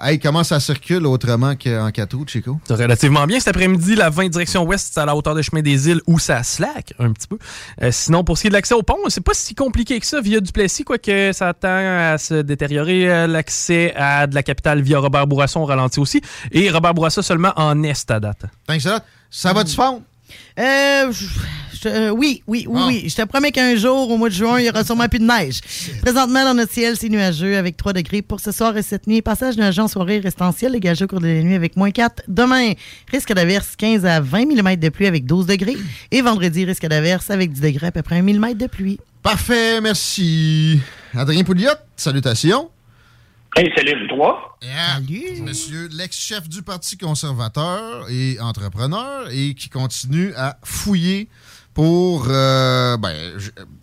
Hey, 0.02 0.20
comment 0.20 0.44
ça 0.44 0.60
circule 0.60 1.06
autrement 1.06 1.54
qu'en 1.56 1.92
quatre 1.92 2.16
roues, 2.16 2.26
Chico? 2.28 2.60
C'est 2.68 2.74
relativement 2.76 3.26
bien. 3.28 3.40
Cet 3.40 3.50
après-midi, 3.50 3.96
la 3.96 4.10
20 4.10 4.30
direction 4.30 4.64
ouest, 4.64 4.90
c'est 4.94 5.00
à 5.00 5.06
la 5.06 5.16
hauteur 5.16 5.36
de 5.36 5.42
chemin 5.42 5.62
des 5.62 5.90
îles 5.90 6.02
où 6.08 6.18
ça 6.18 6.42
slack 6.44 6.94
un 6.98 7.12
petit 7.12 7.28
peu. 7.28 7.38
Euh, 7.82 7.92
sinon, 7.92 8.24
pour 8.24 8.38
ce 8.38 8.44
qui 8.44 8.48
est 8.48 8.50
de 8.50 8.56
l'accès 8.56 8.74
au 8.74 8.84
pont, 8.84 8.98
c'est 9.10 9.22
pas 9.22 9.34
si 9.34 9.54
compliqué 9.54 10.00
que 10.00 10.06
ça 10.06 10.22
via 10.22 10.40
Duplessis, 10.40 10.84
quoique 10.86 11.32
ça 11.34 11.54
tend 11.54 11.68
à 11.70 12.18
se 12.18 12.42
détériorer. 12.42 13.12
Euh, 13.12 13.28
L'accès 13.28 13.94
à 13.96 14.26
de 14.28 14.34
la 14.36 14.42
capitale 14.44 14.82
via 14.82 15.00
Robert 15.00 15.28
Bourasson 15.28 15.66
ralentit 15.66 16.00
aussi. 16.00 16.22
Et 16.52 16.70
Robert 16.72 16.94
Bourassa 16.94 17.22
seulement 17.22 17.52
en 17.58 17.84
est 17.84 18.10
à 18.10 18.20
date. 18.20 18.46
Thanks 18.66 18.86
a 18.86 18.94
lot. 18.96 19.04
Ça 19.30 19.54
va-tu 19.54 19.76
fondre? 19.76 20.02
Euh, 20.60 21.12
je- 21.12 21.26
je- 21.84 21.88
euh, 21.88 22.10
oui, 22.10 22.42
oui, 22.48 22.66
oui, 22.70 22.82
oui. 22.88 23.10
Je 23.10 23.16
te 23.16 23.24
promets 23.24 23.52
qu'un 23.52 23.76
jour, 23.76 24.10
au 24.10 24.18
mois 24.18 24.30
de 24.30 24.34
juin, 24.34 24.60
il 24.60 24.66
y 24.66 24.70
aura 24.70 24.84
sûrement 24.84 25.08
plus 25.08 25.20
de 25.20 25.26
neige. 25.26 25.60
Présentement, 26.02 26.44
dans 26.44 26.54
notre 26.54 26.72
ciel, 26.74 26.96
c'est 26.98 27.10
nuageux 27.10 27.58
avec 27.58 27.78
3 27.78 27.94
degrés 27.94 28.22
pour 28.22 28.40
ce 28.40 28.52
soir 28.52 28.76
et 28.78 28.82
cette 28.84 29.08
nuit. 29.08 29.22
Passage 29.22 29.58
nuageux 29.58 29.82
en 29.82 29.88
soirée 29.88 30.20
restant 30.20 30.52
ciel 30.52 30.72
dégagé 30.74 31.06
au 31.06 31.08
cours 31.08 31.22
de 31.22 31.28
la 31.28 31.42
nuit 31.42 31.56
avec 31.56 31.76
moins 31.78 31.92
4. 31.92 32.24
Demain, 32.28 32.74
risque 33.12 33.34
d'averse 33.34 33.76
15 33.78 34.06
à 34.06 34.20
20 34.20 34.46
mm 34.46 34.76
de 34.78 34.90
pluie 34.90 35.08
avec 35.08 35.26
12 35.26 35.46
degrés. 35.46 35.78
Et 36.12 36.22
vendredi, 36.22 36.66
risque 36.66 36.86
d'averse 36.88 37.30
avec 37.30 37.52
10 37.52 37.62
degrés 37.62 37.88
à 37.88 37.92
peu 37.92 38.02
près 38.02 38.18
1 38.18 38.22
mm 38.24 38.54
de 38.56 38.68
pluie. 38.68 39.00
Parfait, 39.24 39.82
merci. 39.82 40.80
Adrien 41.16 41.44
Pouliot, 41.44 41.72
salutations. 41.96 42.70
Hey, 43.56 43.72
salut, 43.76 44.08
toi. 44.08 44.56
Salut. 44.62 45.42
Monsieur 45.42 45.88
l'ex-chef 45.92 46.48
du 46.48 46.62
Parti 46.62 46.96
conservateur 46.96 48.06
et 48.10 48.38
entrepreneur 48.40 49.28
et 49.32 49.56
qui 49.56 49.70
continue 49.70 50.32
à 50.36 50.58
fouiller 50.64 51.28
pour 51.78 52.26
euh, 52.28 52.98
ben, 52.98 53.14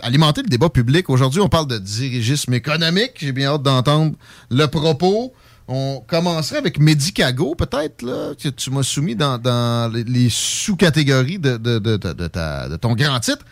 alimenter 0.02 0.42
le 0.42 0.48
débat 0.48 0.68
public. 0.68 1.08
Aujourd'hui, 1.10 1.40
on 1.40 1.48
parle 1.48 1.68
de 1.68 1.78
dirigisme 1.78 2.52
économique. 2.52 3.12
J'ai 3.18 3.30
bien 3.30 3.50
hâte 3.50 3.62
d'entendre 3.62 4.16
le 4.50 4.66
propos. 4.66 5.32
On 5.68 6.02
commencerait 6.04 6.58
avec 6.58 6.80
Medicago, 6.80 7.54
peut-être, 7.54 8.02
là, 8.02 8.32
que 8.34 8.48
tu 8.48 8.72
m'as 8.72 8.82
soumis 8.82 9.14
dans, 9.14 9.92
les, 9.94 10.28
sous-catégories 10.28 11.38
de, 11.38 12.76
ton 12.78 12.94
grand 12.94 13.20
titre. 13.20 13.44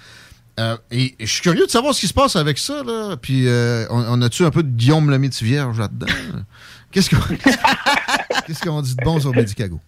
Euh, 0.58 0.76
et 0.90 1.14
je 1.20 1.26
suis 1.26 1.42
curieux 1.42 1.66
de 1.66 1.70
savoir 1.70 1.94
ce 1.94 2.00
qui 2.00 2.08
se 2.08 2.14
passe 2.14 2.34
avec 2.34 2.58
ça. 2.58 2.82
Là. 2.82 3.16
Puis, 3.22 3.46
euh, 3.46 3.86
on, 3.90 4.20
a-tu 4.22 4.44
un 4.44 4.50
peu 4.50 4.64
de 4.64 4.70
Guillaume 4.70 5.08
le 5.08 5.18
Vierge 5.40 5.78
là-dedans? 5.78 6.06
Qu'est-ce 6.90 7.10
qu'on 8.60 8.82
dit 8.82 8.96
de 8.96 9.04
bon 9.04 9.20
sur 9.20 9.32
Medicago? 9.32 9.78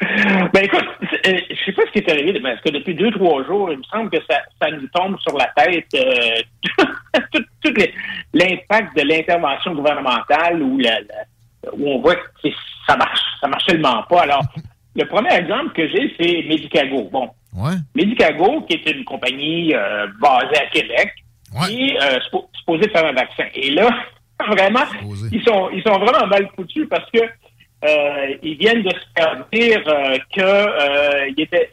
Ben 0.00 0.64
écoute, 0.64 0.84
euh, 1.26 1.38
je 1.50 1.64
sais 1.64 1.72
pas 1.72 1.82
ce 1.86 1.92
qui 1.92 1.98
est 1.98 2.10
arrivé, 2.10 2.32
mais 2.40 2.52
parce 2.52 2.60
que 2.62 2.70
depuis 2.70 2.94
deux, 2.94 3.10
trois 3.10 3.44
jours, 3.44 3.70
il 3.72 3.78
me 3.78 3.82
semble 3.84 4.10
que 4.10 4.18
ça, 4.28 4.40
ça 4.60 4.70
nous 4.70 4.86
tombe 4.88 5.18
sur 5.20 5.36
la 5.36 5.46
tête 5.56 5.86
euh, 5.94 6.42
tout, 7.62 7.74
l'impact 8.32 8.96
de 8.96 9.02
l'intervention 9.02 9.74
gouvernementale 9.74 10.62
où, 10.62 10.78
la- 10.78 11.00
la- 11.00 11.72
où 11.74 11.88
on 11.88 12.00
voit 12.00 12.16
que 12.16 12.48
ça 12.86 12.96
marche, 12.96 13.20
ça 13.40 13.48
marche 13.48 13.66
tellement 13.66 14.02
pas. 14.04 14.22
Alors, 14.22 14.42
le 14.94 15.04
premier 15.06 15.32
exemple 15.34 15.72
que 15.74 15.88
j'ai, 15.88 16.14
c'est 16.18 16.44
Medicago. 16.48 17.08
Bon, 17.12 17.30
Ouais. 17.56 17.72
Medicago, 17.94 18.60
qui 18.68 18.74
est 18.76 18.90
une 18.90 19.04
compagnie 19.04 19.74
euh, 19.74 20.06
basée 20.20 20.58
à 20.60 20.66
Québec, 20.66 21.10
qui 21.68 21.88
est 21.90 22.02
euh, 22.02 22.18
suppo- 22.30 22.48
supposée 22.52 22.88
faire 22.90 23.06
un 23.06 23.12
vaccin. 23.12 23.44
Et 23.54 23.70
là, 23.70 23.88
vraiment, 24.46 24.84
ils 25.32 25.42
sont, 25.42 25.70
ils 25.72 25.82
sont 25.82 25.98
vraiment 25.98 26.26
mal 26.26 26.48
foutus 26.54 26.86
parce 26.90 27.10
que 27.10 27.20
ils 28.42 28.56
viennent 28.58 28.82
de 28.82 28.90
se 28.90 29.06
faire 29.16 29.44
dire 29.52 29.82
euh, 29.86 30.18
que 30.34 30.40
euh, 30.40 31.28
il 31.36 31.40
était, 31.42 31.70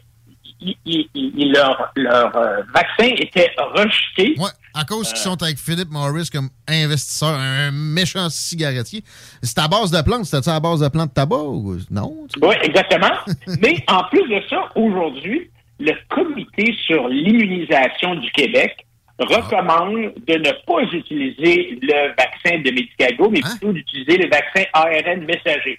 il- 0.60 0.76
il- 0.84 1.08
il- 1.14 1.52
leur, 1.52 1.90
leur 1.96 2.36
euh, 2.36 2.62
vaccin 2.74 3.08
était 3.18 3.50
rejeté. 3.58 4.34
Ouais, 4.38 4.50
à 4.74 4.84
cause 4.84 5.08
qu'ils 5.08 5.18
sont 5.22 5.42
avec 5.42 5.58
Philip 5.58 5.88
Morris 5.90 6.28
comme 6.32 6.48
investisseur, 6.68 7.30
un 7.30 7.70
méchant 7.70 8.28
cigarettier. 8.30 9.02
C'est 9.42 9.58
à 9.58 9.68
base 9.68 9.90
de 9.90 10.00
plantes. 10.02 10.24
C'était-tu 10.24 10.50
à 10.50 10.60
base 10.60 10.80
de 10.80 10.88
plantes 10.88 11.10
de 11.10 11.14
tabac 11.14 11.36
ou 11.36 11.76
non? 11.90 12.26
Oui, 12.42 12.54
exactement. 12.62 13.10
Mais 13.62 13.76
en 13.88 14.04
plus 14.04 14.26
de 14.28 14.40
ça, 14.48 14.70
aujourd'hui, 14.74 15.50
le 15.80 15.92
comité 16.08 16.74
sur 16.86 17.08
l'immunisation 17.08 18.14
du 18.16 18.30
Québec 18.30 18.86
recommande 19.18 20.12
de 20.26 20.34
ne 20.34 20.50
pas 20.66 20.82
utiliser 20.92 21.78
le 21.82 22.08
vaccin 22.16 22.58
de 22.58 22.70
Medicago, 22.70 23.30
mais 23.30 23.40
plutôt 23.40 23.72
d'utiliser 23.72 24.18
le 24.18 24.28
vaccin 24.28 24.64
ARN 24.72 25.24
messager. 25.24 25.78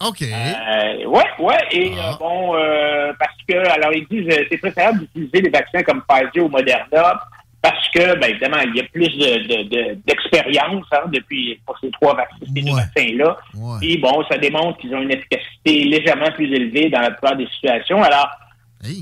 OK. 0.00 0.22
Euh, 0.22 1.04
ouais, 1.06 1.24
ouais. 1.38 1.58
Et 1.72 1.92
euh, 1.92 2.12
bon, 2.18 2.54
euh, 2.56 3.12
parce 3.18 3.36
que, 3.46 3.54
alors 3.70 3.92
ils 3.92 4.06
disent, 4.08 4.34
c'est 4.50 4.58
préférable 4.58 5.00
d'utiliser 5.00 5.42
des 5.42 5.50
vaccins 5.50 5.82
comme 5.82 6.02
Pfizer 6.08 6.44
ou 6.44 6.48
Moderna 6.48 7.20
parce 7.62 7.88
que, 7.90 8.18
ben, 8.18 8.30
évidemment, 8.30 8.56
il 8.64 8.74
y 8.76 8.80
a 8.80 8.84
plus 8.84 9.08
de, 9.08 9.46
de- 9.46 9.68
de- 9.68 9.98
d'expérience 10.06 10.86
hein, 10.92 11.02
depuis 11.12 11.60
pour 11.66 11.78
ces 11.78 11.90
trois 11.90 12.14
vaccins, 12.14 12.36
ces 12.54 12.62
deux 12.62 12.72
vaccins-là. 12.74 13.36
Et 13.82 13.98
bon, 13.98 14.24
ça 14.30 14.38
démontre 14.38 14.78
qu'ils 14.78 14.94
ont 14.94 15.02
une 15.02 15.10
efficacité 15.12 15.84
légèrement 15.84 16.30
plus 16.32 16.46
élevée 16.50 16.88
dans 16.88 17.00
la 17.00 17.10
plupart 17.10 17.36
des 17.36 17.46
situations. 17.48 18.02
Alors, 18.02 18.30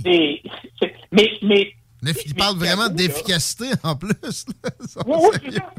c'est, 0.04 0.42
c'est- 0.80 0.94
mais, 1.12 1.30
mais 1.42 1.70
Mais 2.02 2.10
il 2.26 2.34
parle 2.34 2.56
vraiment 2.56 2.88
d'efficacité 2.88 3.66
en 3.84 3.94
plus. 3.94 4.10
là. 4.64 4.70
Oui, 5.06 5.16
oui, 5.20 5.38
c'est 5.44 5.52
ça. 5.52 5.72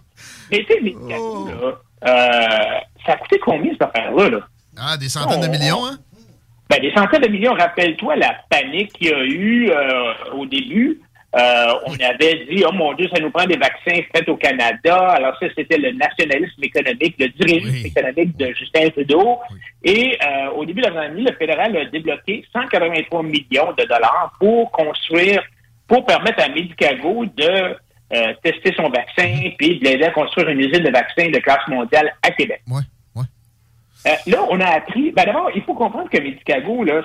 Mais 0.51 0.65
tu 0.65 0.73
sais, 0.73 0.79
là, 1.09 1.79
euh, 2.07 2.79
ça 3.05 3.11
a 3.13 3.17
coûté 3.17 3.39
combien 3.39 3.71
cette 3.73 3.81
affaire-là? 3.81 4.29
Là? 4.29 4.39
Ah, 4.81 4.97
des 4.97 5.09
centaines 5.09 5.41
de 5.41 5.47
On- 5.47 5.51
millions, 5.51 5.85
hein? 5.85 5.97
Ben, 6.69 6.79
des 6.81 6.93
centaines 6.93 7.21
de 7.21 7.27
millions. 7.29 7.53
Rappelle-toi 7.53 8.15
la 8.17 8.35
panique 8.49 8.93
qu'il 8.93 9.07
y 9.07 9.13
a 9.13 9.23
eu 9.23 9.69
euh, 9.71 10.13
au 10.35 10.45
début. 10.45 10.99
Euh, 11.35 11.73
on 11.85 11.93
avait 11.93 12.45
dit, 12.49 12.63
oh 12.67 12.71
mon 12.71 12.93
Dieu, 12.93 13.07
ça 13.13 13.19
nous 13.19 13.29
prend 13.29 13.45
des 13.45 13.57
vaccins 13.57 13.99
faits 14.13 14.27
au 14.29 14.35
Canada. 14.35 14.97
Alors 15.09 15.37
ça, 15.39 15.45
c'était 15.55 15.77
le 15.77 15.91
nationalisme 15.91 16.63
économique, 16.63 17.15
le 17.19 17.27
dirigisme 17.29 17.85
économique 17.85 18.35
de 18.37 18.51
Justin 18.53 18.89
Trudeau. 18.89 19.37
Et 19.83 20.17
euh, 20.25 20.49
au 20.55 20.65
début 20.65 20.81
de 20.81 20.87
la 20.87 20.93
pandémie, 20.93 21.23
le 21.23 21.35
fédéral 21.35 21.75
a 21.77 21.85
débloqué 21.85 22.43
183 22.51 23.21
millions 23.23 23.73
de 23.77 23.83
dollars 23.83 24.33
pour 24.39 24.71
construire, 24.71 25.43
pour 25.87 26.03
permettre 26.05 26.43
à 26.43 26.49
Medicago 26.49 27.25
de 27.25 27.75
euh, 28.11 28.33
tester 28.43 28.73
son 28.75 28.89
vaccin 28.89 29.31
puis 29.59 29.77
de 29.79 29.85
l'aider 29.85 30.05
à 30.05 30.11
construire 30.11 30.49
une 30.49 30.59
usine 30.59 30.83
de 30.83 30.91
vaccins 30.91 31.29
de 31.29 31.37
classe 31.39 31.67
mondiale 31.67 32.11
à 32.23 32.31
Québec. 32.31 32.61
Euh, 34.07 34.11
là, 34.27 34.45
on 34.49 34.59
a 34.61 34.65
appris. 34.65 35.11
Ben 35.11 35.25
d'abord, 35.25 35.49
il 35.55 35.61
faut 35.63 35.73
comprendre 35.73 36.09
que 36.09 36.17
Medicago, 36.19 36.83
là, 36.83 37.01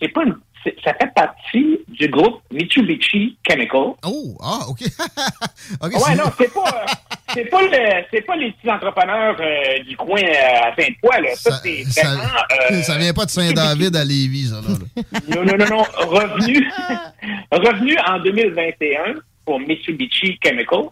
c'est 0.00 0.08
pas 0.08 0.22
une- 0.24 0.36
ça 0.84 0.94
fait 0.94 1.12
partie 1.14 1.78
du 1.86 2.08
groupe 2.08 2.40
Mitsubishi 2.52 3.36
Chemical. 3.48 3.92
Oh, 4.04 4.36
ah, 4.42 4.60
OK. 4.68 4.80
OK, 5.80 5.92
ouais, 5.92 6.00
c'est- 6.00 6.14
non, 6.16 6.24
c'est 6.36 6.52
pas, 6.52 6.68
euh, 6.68 6.92
c'est 7.34 7.44
pas, 7.44 7.62
le- 7.62 8.04
c'est 8.10 8.20
pas 8.22 8.34
les 8.36 8.50
petits 8.52 8.68
entrepreneurs 8.70 9.36
euh, 9.40 9.82
du 9.84 9.96
coin 9.96 10.20
à 10.22 10.74
Sainte-Foy, 10.74 11.22
là. 11.22 11.34
Ça, 11.36 11.60
c'est 11.62 11.84
ça, 11.84 12.14
vraiment. 12.14 12.82
ça 12.82 12.98
vient 12.98 13.12
pas 13.12 13.24
de 13.26 13.30
Saint-David 13.30 13.94
à 13.94 14.04
Lévis, 14.04 14.48
ça, 14.50 14.56
là. 14.56 14.76
là. 14.76 15.20
non, 15.36 15.44
non, 15.44 15.56
non, 15.56 15.76
non. 15.78 15.82
Revenu, 16.08 16.66
revenu 17.52 17.96
en 18.08 18.18
2021 18.20 19.14
pour 19.44 19.60
Mitsubishi 19.60 20.38
Chemical, 20.44 20.84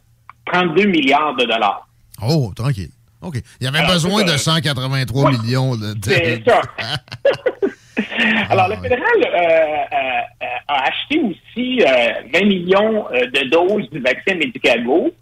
32 0.53 0.85
milliards 0.87 1.35
de 1.37 1.45
dollars. 1.45 1.89
Oh, 2.23 2.53
tranquille. 2.55 2.91
OK. 3.25 3.37
Il 3.61 3.65
y 3.65 3.69
avait 3.69 3.79
Alors, 3.79 3.93
besoin 3.93 4.23
de 4.25 4.29
ça. 4.31 4.39
183 4.55 5.25
Ouais. 5.25 5.39
millions 5.39 5.75
de... 5.77 5.95
C'est 6.03 6.43
ça. 6.47 6.61
Alors, 8.51 8.69
le 8.69 8.77
fédéral 8.77 9.05
euh, 9.23 9.97
euh, 9.97 10.47
a 10.69 10.83
acheté 10.89 11.21
aussi 11.21 11.81
euh, 11.83 12.23
20 12.33 12.41
millions 12.47 13.07
euh, 13.13 13.27
de 13.27 13.49
doses 13.51 13.89
du 13.91 14.01
vaccin 14.01 14.35
Medicago. 14.35 15.13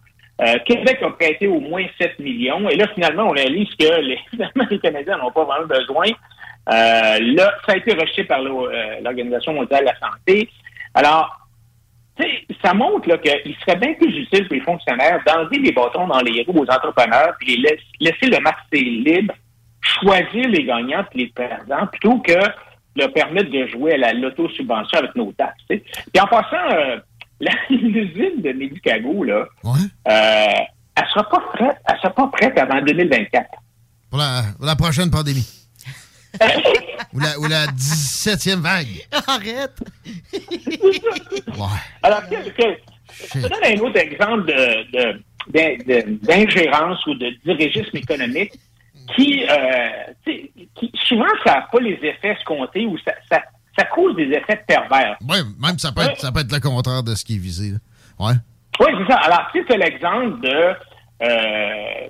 Québec 0.66 0.98
a 1.02 1.10
prêté 1.10 1.46
au 1.46 1.60
moins 1.60 1.84
7 2.00 2.18
millions. 2.18 2.68
Et 2.68 2.74
là, 2.74 2.86
finalement, 2.94 3.28
on 3.28 3.30
réalise 3.30 3.68
que 3.78 4.00
les, 4.00 4.18
les 4.70 4.78
Canadiens 4.80 5.18
n'en 5.18 5.28
ont 5.28 5.30
pas 5.30 5.44
vraiment 5.44 5.68
besoin. 5.68 6.06
Là, 6.66 7.54
ça 7.64 7.74
a 7.74 7.76
été 7.76 7.92
rejeté 7.92 8.24
par 8.24 8.40
l'O- 8.40 8.68
l'Organisation 9.04 9.52
mondiale 9.52 9.82
de 9.82 9.90
la 9.90 9.98
santé. 10.00 10.48
Alors, 10.94 11.41
ça 12.62 12.74
montre 12.74 13.09
là, 13.09 13.18
qu'il 13.18 13.55
serait 13.60 13.76
bien 13.76 13.94
plus 13.94 14.14
utile 14.16 14.47
pour 14.47 14.55
les 14.55 14.60
fonctionnaires 14.60 15.20
d'enlever 15.26 15.59
les 15.59 15.72
bâtons 15.72 16.06
dans 16.06 16.20
les 16.20 16.44
roues 16.47 16.60
aux 16.60 16.70
entrepreneurs 16.70 17.34
puis 17.39 17.56
les 17.56 17.62
laisser, 17.62 17.82
laisser 18.01 18.26
le 18.26 18.40
marché 18.40 18.80
libre, 18.80 19.34
choisir 19.80 20.48
les 20.48 20.64
gagnants 20.64 21.05
et 21.14 21.18
les 21.18 21.26
perdants 21.28 21.86
plutôt 21.86 22.18
que 22.18 22.39
leur 22.94 23.12
permettre 23.12 23.51
de 23.51 23.66
jouer 23.68 23.94
à 23.94 23.97
la 23.97 24.12
loto-subvention 24.12 24.98
avec 24.98 25.14
nos 25.14 25.32
taxes. 25.32 25.62
Puis 25.68 26.20
en 26.20 26.26
passant, 26.26 26.70
euh, 26.72 26.98
l'usine 27.70 28.43
de 28.43 28.52
Medicago, 28.52 29.24
là, 29.24 29.47
euh, 29.64 30.64
elle 30.94 31.06
sera 31.09 31.28
pas 31.28 31.40
prête, 31.55 31.76
elle 31.89 31.97
sera 31.97 32.10
pas 32.10 32.28
prête 32.28 32.59
avant 32.59 32.82
2024. 32.82 33.48
Pour 34.10 34.18
la, 34.18 34.43
pour 34.56 34.66
la 34.66 34.76
prochaine 34.76 35.10
pandémie. 35.10 35.48
ou, 37.12 37.18
la, 37.20 37.38
ou 37.40 37.46
la 37.46 37.66
17e 37.66 38.60
vague. 38.60 39.06
Arrête! 39.26 39.78
Alors, 42.02 42.22
que, 42.28 42.50
que- 42.50 42.78
je 43.34 43.40
te 43.42 43.48
donne 43.48 43.64
un 43.64 43.80
autre 43.80 43.98
exemple 43.98 44.44
de- 44.46 44.90
de- 44.92 45.22
d'in- 45.48 45.76
de- 45.86 46.18
d'ingérence 46.26 47.04
ou 47.06 47.14
de 47.14 47.30
dirigisme 47.44 47.96
économique 47.96 48.52
qui, 49.14 49.44
euh, 49.50 49.88
qui 50.24 50.92
souvent, 51.06 51.26
ça 51.44 51.54
n'a 51.54 51.60
pas 51.70 51.80
les 51.80 51.98
effets 52.02 52.32
escomptés 52.38 52.86
ou 52.86 52.96
ça, 52.98 53.12
ça, 53.30 53.42
ça 53.78 53.84
cause 53.86 54.16
des 54.16 54.30
effets 54.30 54.62
pervers. 54.66 55.16
Oui, 55.28 55.36
même 55.60 55.78
ça 55.78 55.92
peut, 55.92 56.02
être, 56.02 56.20
ça 56.20 56.32
peut 56.32 56.40
être 56.40 56.52
le 56.52 56.60
contraire 56.60 57.02
de 57.02 57.14
ce 57.14 57.24
qui 57.24 57.34
est 57.34 57.38
visé. 57.38 57.70
là. 57.72 57.78
Ouais. 58.26 58.34
Oui, 58.80 58.86
c'est 58.98 59.12
ça. 59.12 59.18
Alors, 59.20 59.48
tu 59.52 59.60
sais, 59.60 59.66
c'est 59.70 59.76
l'exemple 59.78 60.40
de 60.40 60.74
euh, 61.22 62.08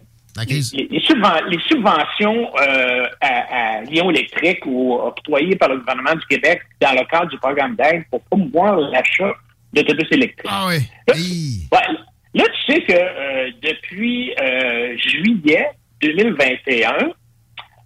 les, 0.48 0.86
les 0.88 1.00
subven- 1.00 1.44
les 1.48 1.58
subventions 1.68 2.50
euh, 2.56 3.06
à, 3.20 3.78
à 3.78 3.80
Lyon 3.82 4.10
électrique 4.10 4.60
ou 4.66 4.94
octroyées 4.94 5.56
par 5.56 5.68
le 5.68 5.78
gouvernement 5.78 6.14
du 6.14 6.26
Québec 6.26 6.62
dans 6.80 6.92
le 6.92 7.04
cadre 7.10 7.28
du 7.28 7.38
programme 7.38 7.76
d'aide 7.76 8.04
pour 8.10 8.22
promouvoir 8.24 8.78
l'achat 8.80 9.32
d'autobus 9.72 10.06
électriques. 10.10 10.50
Ah 10.50 10.66
oui. 10.68 11.68
Ouais, 11.72 11.96
là, 12.34 12.44
tu 12.44 12.72
sais 12.72 12.82
que 12.82 12.92
euh, 12.92 13.50
depuis 13.62 14.32
euh, 14.40 14.96
juillet 14.98 15.66
2021, 16.00 17.10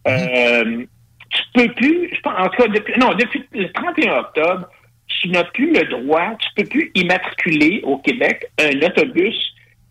euh, 0.09 0.85
tu 1.31 1.43
peux 1.55 1.73
plus, 1.75 2.11
je 2.15 2.21
pense, 2.21 2.35
en 2.39 2.49
tout 2.49 2.63
cas, 2.63 2.69
depuis, 2.69 2.95
non, 2.99 3.13
depuis 3.15 3.45
le 3.53 3.71
31 3.73 4.19
octobre, 4.21 4.69
tu 5.21 5.29
n'as 5.29 5.45
plus 5.45 5.73
le 5.73 5.85
droit, 5.85 6.37
tu 6.39 6.49
peux 6.57 6.69
plus 6.69 6.91
immatriculer 6.95 7.81
au 7.85 7.99
Québec 7.99 8.47
un 8.61 8.77
autobus 8.87 9.35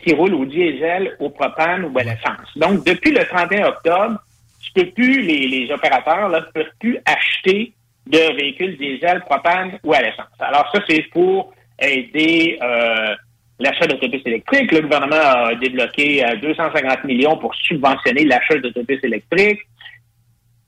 qui 0.06 0.14
roule 0.14 0.34
au 0.36 0.46
diesel, 0.46 1.16
au 1.20 1.30
propane 1.30 1.86
ou 1.86 1.98
à 1.98 2.04
l'essence. 2.04 2.56
Donc, 2.56 2.86
depuis 2.86 3.12
le 3.12 3.26
31 3.26 3.68
octobre, 3.68 4.20
tu 4.62 4.72
peux 4.74 4.92
plus, 4.92 5.22
les, 5.22 5.48
les 5.48 5.72
opérateurs 5.72 6.30
ne 6.30 6.40
peuvent 6.54 6.72
plus 6.80 6.98
acheter 7.06 7.74
de 8.08 8.36
véhicules 8.36 8.78
diesel, 8.78 9.22
propane 9.22 9.80
ou 9.84 9.94
à 9.94 10.02
l'essence. 10.02 10.28
Alors, 10.40 10.70
ça, 10.74 10.80
c'est 10.88 11.02
pour 11.12 11.54
aider 11.80 12.58
euh, 12.62 13.16
l'achat 13.60 13.88
d'autobus 13.88 14.22
électriques. 14.26 14.72
Le 14.72 14.82
gouvernement 14.82 15.16
a 15.16 15.56
débloqué 15.56 16.24
euh, 16.24 16.36
250 16.38 17.04
millions 17.06 17.38
pour 17.38 17.54
subventionner 17.56 18.26
l'achat 18.26 18.56
d'autobus 18.60 19.00
électriques. 19.04 19.62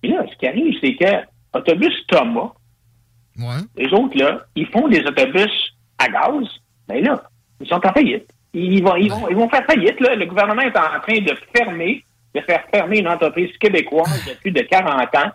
Et 0.03 0.07
là, 0.07 0.25
ce 0.31 0.35
qui 0.37 0.47
arrive, 0.47 0.75
c'est 0.81 0.95
que 0.95 1.27
Autobus 1.53 1.93
Thomas, 2.07 2.51
les 3.75 3.93
autres, 3.93 4.17
là, 4.17 4.45
ils 4.55 4.67
font 4.67 4.87
des 4.87 5.01
autobus 5.01 5.75
à 5.99 6.07
gaz, 6.07 6.45
ben 6.87 7.03
là, 7.03 7.23
ils 7.59 7.67
sont 7.67 7.85
en 7.85 7.93
faillite. 7.93 8.27
Ils 8.53 8.83
vont, 8.83 8.95
ils 8.95 9.09
vont, 9.09 9.29
ils 9.29 9.35
vont 9.35 9.49
faire 9.49 9.65
faillite. 9.65 9.99
Là. 9.99 10.15
Le 10.15 10.25
gouvernement 10.25 10.61
est 10.61 10.77
en 10.77 10.99
train 11.01 11.19
de 11.19 11.37
fermer, 11.55 12.03
de 12.33 12.41
faire 12.41 12.63
fermer 12.73 12.99
une 12.99 13.07
entreprise 13.07 13.51
québécoise 13.59 14.23
depuis 14.27 14.51
de 14.51 14.61
40 14.61 15.01
ans. 15.15 15.31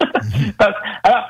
Alors, 1.04 1.24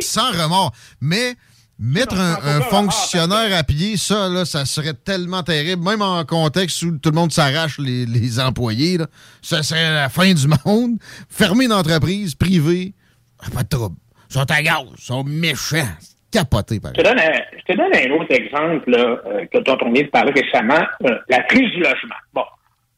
Sans 0.00 0.30
remords. 0.30 0.72
Mais 1.00 1.34
mettre 1.78 2.18
un, 2.18 2.36
un 2.44 2.60
fonctionnaire 2.62 3.56
à 3.56 3.64
pied, 3.64 3.96
ça, 3.96 4.28
là, 4.28 4.44
ça 4.44 4.64
serait 4.64 4.94
tellement 4.94 5.42
terrible. 5.42 5.82
Même 5.82 6.02
en 6.02 6.24
contexte 6.24 6.82
où 6.82 6.98
tout 6.98 7.10
le 7.10 7.16
monde 7.16 7.32
s'arrache 7.32 7.78
les, 7.78 8.06
les 8.06 8.38
employés, 8.40 8.98
là, 8.98 9.06
ça 9.40 9.62
serait 9.62 9.92
la 9.92 10.08
fin 10.08 10.32
du 10.32 10.46
monde. 10.64 10.98
Fermer 11.28 11.64
une 11.64 11.72
entreprise 11.72 12.34
privée, 12.34 12.94
ah, 13.40 13.50
pas 13.52 13.62
de 13.62 13.68
trouble. 13.68 13.96
Ils 14.30 14.34
sont 14.34 14.50
à 14.50 14.62
gaz, 14.62 14.84
ils 14.96 15.02
sont 15.02 15.24
méchants. 15.24 15.88
Par 16.80 16.92
Je 16.96 17.02
te 17.02 17.08
donne 17.08 17.18
un, 17.20 17.40
je 17.58 17.72
te 17.72 17.76
donne 17.76 17.94
un 17.94 18.10
autre 18.20 18.32
exemple 18.34 18.90
là, 18.90 18.98
euh, 19.26 19.44
que- 19.46 19.58
dont 19.58 19.78
on 19.82 19.92
vient 19.92 20.02
de 20.02 20.08
parler 20.08 20.32
récemment, 20.32 20.84
euh, 21.04 21.18
la 21.28 21.40
crise 21.42 21.70
du 21.72 21.80
logement. 21.80 22.14
Bon. 22.32 22.44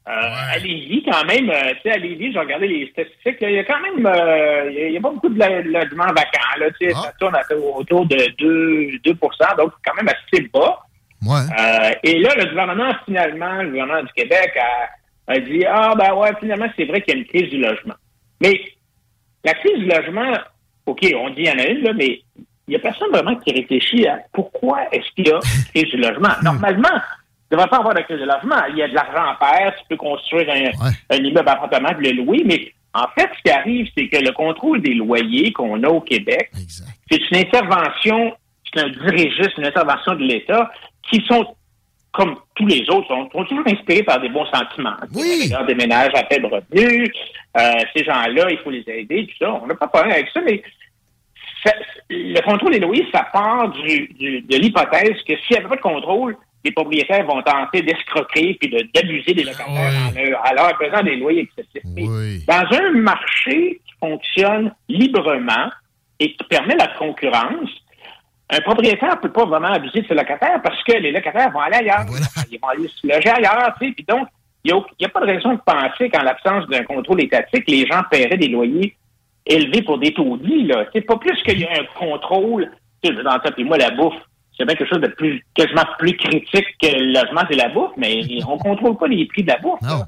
Euh, 0.07 0.11
À 0.11 0.57
Lévis, 0.59 1.03
quand 1.03 1.25
même, 1.25 1.49
euh, 1.49 1.73
tu 1.75 1.81
sais, 1.83 1.91
à 1.91 1.97
Lévis, 1.97 2.31
j'ai 2.31 2.37
regardé 2.39 2.67
les 2.67 2.87
statistiques, 2.91 3.37
il 3.41 3.51
y 3.51 3.57
a 3.57 3.63
quand 3.63 3.79
même, 3.81 4.05
euh, 4.05 4.69
il 4.71 4.77
y 4.77 4.81
a- 4.83 4.87
il 4.89 5.01
pas 5.01 5.09
beaucoup 5.09 5.29
de 5.29 5.39
lo- 5.39 5.79
logements 5.79 6.05
vacants, 6.05 6.59
là, 6.59 6.67
tu 6.79 6.85
sais, 6.87 6.93
ça 6.93 7.11
tourne 7.19 7.35
à- 7.35 7.55
autour 7.55 8.05
de 8.05 8.15
2, 8.37 8.99
2 9.03 9.13
donc 9.57 9.71
quand 9.83 9.95
même 9.95 10.07
assez 10.07 10.47
bas. 10.53 10.79
Et 12.03 12.19
là, 12.19 12.29
le 12.37 12.45
gouvernement, 12.49 12.93
finalement, 13.05 13.63
le 13.63 13.69
gouvernement 13.69 14.03
du 14.03 14.13
Québec 14.13 14.51
a, 14.61 15.33
a 15.33 15.39
dit, 15.39 15.65
ah, 15.67 15.95
ben 15.97 16.13
ouais, 16.13 16.29
finalement, 16.39 16.67
c'est 16.77 16.85
vrai 16.85 17.01
qu'il 17.01 17.15
y 17.15 17.17
a 17.17 17.19
une 17.21 17.25
crise 17.27 17.49
du 17.49 17.57
logement. 17.57 17.95
Mais 18.41 18.61
la 19.43 19.55
crise 19.55 19.79
du 19.79 19.85
logement, 19.87 20.33
OK, 20.85 20.99
on 21.17 21.29
dit 21.29 21.35
qu'il 21.43 21.47
y 21.47 21.49
en 21.51 21.57
a 21.57 21.65
une, 21.67 21.81
là, 21.81 21.93
mais 21.93 22.19
il 22.67 22.71
n'y 22.71 22.75
a 22.75 22.79
personne 22.79 23.09
vraiment 23.11 23.35
qui 23.35 23.53
réfléchit 23.53 24.07
à 24.07 24.19
pourquoi 24.33 24.79
est-ce 24.91 25.05
qu'il 25.15 25.27
y 25.27 25.31
a 25.31 25.35
une 25.35 25.63
crise 25.65 25.91
du 25.91 25.97
logement. 25.97 26.29
Normalement, 26.43 26.89
il 26.89 27.53
ne 27.53 27.57
devrait 27.57 27.69
pas 27.69 27.77
avoir 27.77 27.93
de 27.93 28.01
crise 28.01 28.17
du 28.17 28.25
logement. 28.25 28.65
Il 28.69 28.77
y 28.77 28.81
a 28.81 28.87
de 28.87 28.95
l'argent 28.95 29.23
à 29.23 29.37
faire, 29.39 29.75
tu 29.75 29.83
peux 29.89 29.97
construire 29.97 30.49
un, 30.49 31.15
un 31.15 31.17
immeuble 31.17 31.49
appartement 31.49 31.91
le 31.97 32.11
louer, 32.11 32.43
mais 32.45 32.71
en 32.93 33.07
fait, 33.17 33.29
ce 33.37 33.41
qui 33.43 33.51
arrive, 33.51 33.87
c'est 33.95 34.07
que 34.07 34.17
le 34.17 34.31
contrôle 34.31 34.81
des 34.81 34.93
loyers 34.93 35.51
qu'on 35.51 35.83
a 35.83 35.89
au 35.89 36.01
Québec, 36.01 36.49
c'est 37.11 37.19
une 37.29 37.37
intervention, 37.37 38.33
c'est 38.73 38.81
un 38.81 38.89
dirigisme, 38.89 39.59
une 39.59 39.65
intervention 39.65 40.15
de 40.15 40.23
l'État 40.23 40.71
qui 41.09 41.21
sont 41.27 41.45
comme 42.13 42.35
tous 42.55 42.65
les 42.65 42.89
autres, 42.89 43.07
sont, 43.09 43.29
sont 43.29 43.43
toujours 43.43 43.67
inspirés 43.67 44.03
par 44.03 44.21
des 44.21 44.29
bons 44.29 44.45
sentiments. 44.45 44.95
Oui. 45.13 45.51
Des 45.67 45.75
ménages 45.75 46.11
à 46.13 46.25
faible 46.25 46.45
revenu, 46.45 47.11
euh, 47.57 47.73
ces 47.93 48.05
gens-là, 48.05 48.49
il 48.49 48.57
faut 48.63 48.71
les 48.71 48.85
aider, 48.87 49.27
tout 49.27 49.45
ça. 49.45 49.53
On 49.61 49.67
n'a 49.67 49.75
pas 49.75 49.87
de 49.87 49.91
problème 49.91 50.13
avec 50.13 50.29
ça, 50.33 50.39
mais 50.39 50.63
le 52.09 52.41
contrôle 52.41 52.71
des 52.73 52.79
loyers, 52.79 53.07
ça 53.13 53.27
part 53.31 53.69
du, 53.69 54.07
du- 54.19 54.41
de 54.41 54.57
l'hypothèse 54.57 55.15
que 55.27 55.35
s'il 55.37 55.51
n'y 55.51 55.57
avait 55.57 55.69
pas 55.69 55.75
de 55.77 55.81
contrôle, 55.81 56.37
les 56.63 56.71
propriétaires 56.71 57.25
vont 57.25 57.41
tenter 57.43 57.81
d'escroquer 57.81 58.55
puis 58.59 58.69
de- 58.69 58.87
d'abuser 58.93 59.33
des 59.33 59.43
locataires 59.43 59.91
en 60.07 60.11
leur, 60.29 60.45
à 60.45 60.53
leur 60.53 60.77
faisant 60.77 61.03
des 61.03 61.15
loyers 61.15 61.41
excessifs. 61.41 61.83
Dans 62.47 62.77
un 62.77 62.91
marché 62.91 63.79
qui 63.85 63.93
fonctionne 63.99 64.73
librement 64.89 65.69
et 66.19 66.33
qui 66.33 66.43
permet 66.49 66.75
la 66.75 66.87
concurrence, 66.87 67.69
un 68.49 68.61
propriétaire 68.61 69.15
ne 69.15 69.21
peut 69.21 69.31
pas 69.31 69.45
vraiment 69.45 69.69
abuser 69.73 70.01
de 70.01 70.07
ses 70.07 70.13
locataires 70.13 70.61
parce 70.63 70.81
que 70.83 70.93
les 70.93 71.11
locataires 71.11 71.51
vont 71.51 71.59
aller 71.61 71.77
ailleurs. 71.77 72.05
Ils 72.51 72.59
vont 72.59 72.67
aller 72.69 72.87
se 72.87 73.07
loger 73.07 73.29
ailleurs, 73.29 73.73
tu 73.79 73.87
sais. 73.87 73.93
Puis 73.93 74.05
donc, 74.07 74.27
il 74.63 74.73
n'y 74.73 75.05
a, 75.05 75.09
pas 75.09 75.19
de 75.21 75.25
raison 75.27 75.53
de 75.53 75.59
penser 75.63 76.09
qu'en 76.09 76.23
l'absence 76.23 76.67
d'un 76.67 76.83
contrôle 76.83 77.21
étatique, 77.21 77.65
les 77.67 77.85
gens 77.85 78.01
paieraient 78.09 78.37
des 78.37 78.47
loyers 78.47 78.95
élevés 79.45 79.81
pour 79.83 79.97
des 79.99 80.13
taudis, 80.13 80.63
là. 80.63 80.85
C'est 80.93 81.01
pas 81.01 81.17
plus 81.17 81.41
qu'il 81.43 81.59
y 81.59 81.65
a 81.65 81.69
un 81.71 81.85
contrôle. 81.99 82.71
Tu 83.03 83.15
sais, 83.15 83.23
dans 83.23 83.33
le 83.35 83.51
puis 83.51 83.63
moi, 83.63 83.77
la 83.77 83.91
bouffe, 83.91 84.15
c'est 84.57 84.65
bien 84.65 84.75
quelque 84.75 84.89
chose 84.89 85.01
de 85.01 85.07
plus, 85.07 85.43
quasiment 85.53 85.83
plus 85.99 86.15
critique 86.17 86.65
que 86.81 86.87
le 86.87 87.13
logement, 87.13 87.41
c'est 87.49 87.57
la 87.57 87.69
bouffe, 87.69 87.91
mais 87.97 88.21
on 88.47 88.57
contrôle 88.57 88.97
pas 88.97 89.07
les 89.07 89.25
prix 89.27 89.43
de 89.43 89.49
la 89.49 89.57
bouffe. 89.59 89.81
Non. 89.81 90.03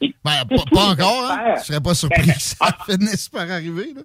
Ben, 0.00 0.12
pas, 0.24 0.56
pas 0.72 0.86
encore, 0.92 1.28
hein? 1.30 1.54
Je 1.58 1.64
serais 1.64 1.80
pas 1.80 1.92
surpris 1.94 2.22
que 2.22 2.38
ça 2.40 2.66
finisse 2.88 3.28
par 3.28 3.50
arriver. 3.50 3.92
Là. 3.96 4.02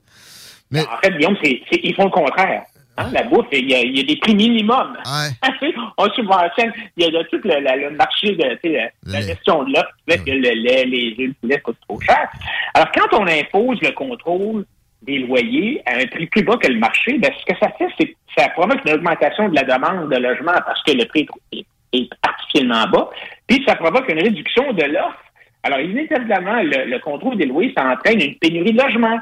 Mais... 0.71 0.81
En 0.81 0.97
fait, 1.03 1.11
Guillaume, 1.11 1.37
c'est, 1.43 1.61
c'est- 1.71 1.81
ils 1.83 1.93
font 1.93 2.05
le 2.05 2.09
contraire. 2.09 2.63
Hein, 2.97 3.09
la 3.11 3.23
bouffe, 3.23 3.45
il 3.51 3.69
y, 3.69 3.75
a, 3.75 3.81
il 3.81 3.95
y 3.97 3.99
a 4.01 4.03
des 4.03 4.15
prix 4.17 4.33
minimums. 4.35 4.97
on 5.97 6.09
subventionne, 6.13 6.71
il 6.97 7.03
y 7.03 7.07
a 7.07 7.09
de 7.11 7.27
tout 7.29 7.39
le, 7.43 7.59
la- 7.59 7.75
le 7.75 7.91
marché 7.91 8.31
de 8.35 8.43
la, 8.43 8.89
la 9.05 9.21
gestion 9.21 9.63
de 9.63 9.73
l'offre 9.73 9.89
qui 10.07 10.13
fait 10.13 10.23
que 10.23 10.31
le 10.31 10.49
lait, 10.63 10.85
les 10.85 11.11
œufs, 11.11 11.27
le 11.27 11.33
poulet 11.41 11.59
coûtent 11.61 11.77
trop 11.87 11.99
cher. 12.01 12.27
Alors, 12.73 12.87
quand 12.91 13.19
on 13.19 13.27
impose 13.27 13.79
le 13.81 13.91
contrôle 13.91 14.65
des 15.03 15.19
loyers 15.19 15.81
à 15.85 15.97
un 15.97 16.07
prix 16.07 16.27
plus 16.27 16.43
bas 16.43 16.57
que 16.57 16.67
le 16.67 16.79
marché, 16.79 17.17
ben, 17.17 17.31
ce 17.39 17.45
que 17.45 17.59
ça 17.59 17.69
fait, 17.77 17.87
c'est 17.97 18.07
que 18.07 18.13
ça 18.37 18.49
provoque 18.49 18.79
une 18.85 18.93
augmentation 18.93 19.49
de 19.49 19.55
la 19.55 19.63
demande 19.63 20.09
de 20.09 20.17
logement 20.17 20.53
parce 20.65 20.81
que 20.83 20.91
le 20.91 21.05
prix 21.05 21.27
est, 21.51 21.65
est 21.93 22.09
artificiellement 22.21 22.85
bas, 22.87 23.09
puis 23.47 23.63
ça 23.67 23.75
provoque 23.75 24.09
une 24.09 24.21
réduction 24.21 24.73
de 24.73 24.83
l'offre. 24.83 25.19
Alors, 25.63 25.79
inévitablement, 25.79 26.61
le, 26.61 26.89
le 26.89 26.99
contrôle 26.99 27.37
des 27.37 27.45
loyers, 27.45 27.73
ça 27.75 27.85
entraîne 27.85 28.21
une 28.21 28.35
pénurie 28.35 28.73
de 28.73 28.81
logements. 28.81 29.19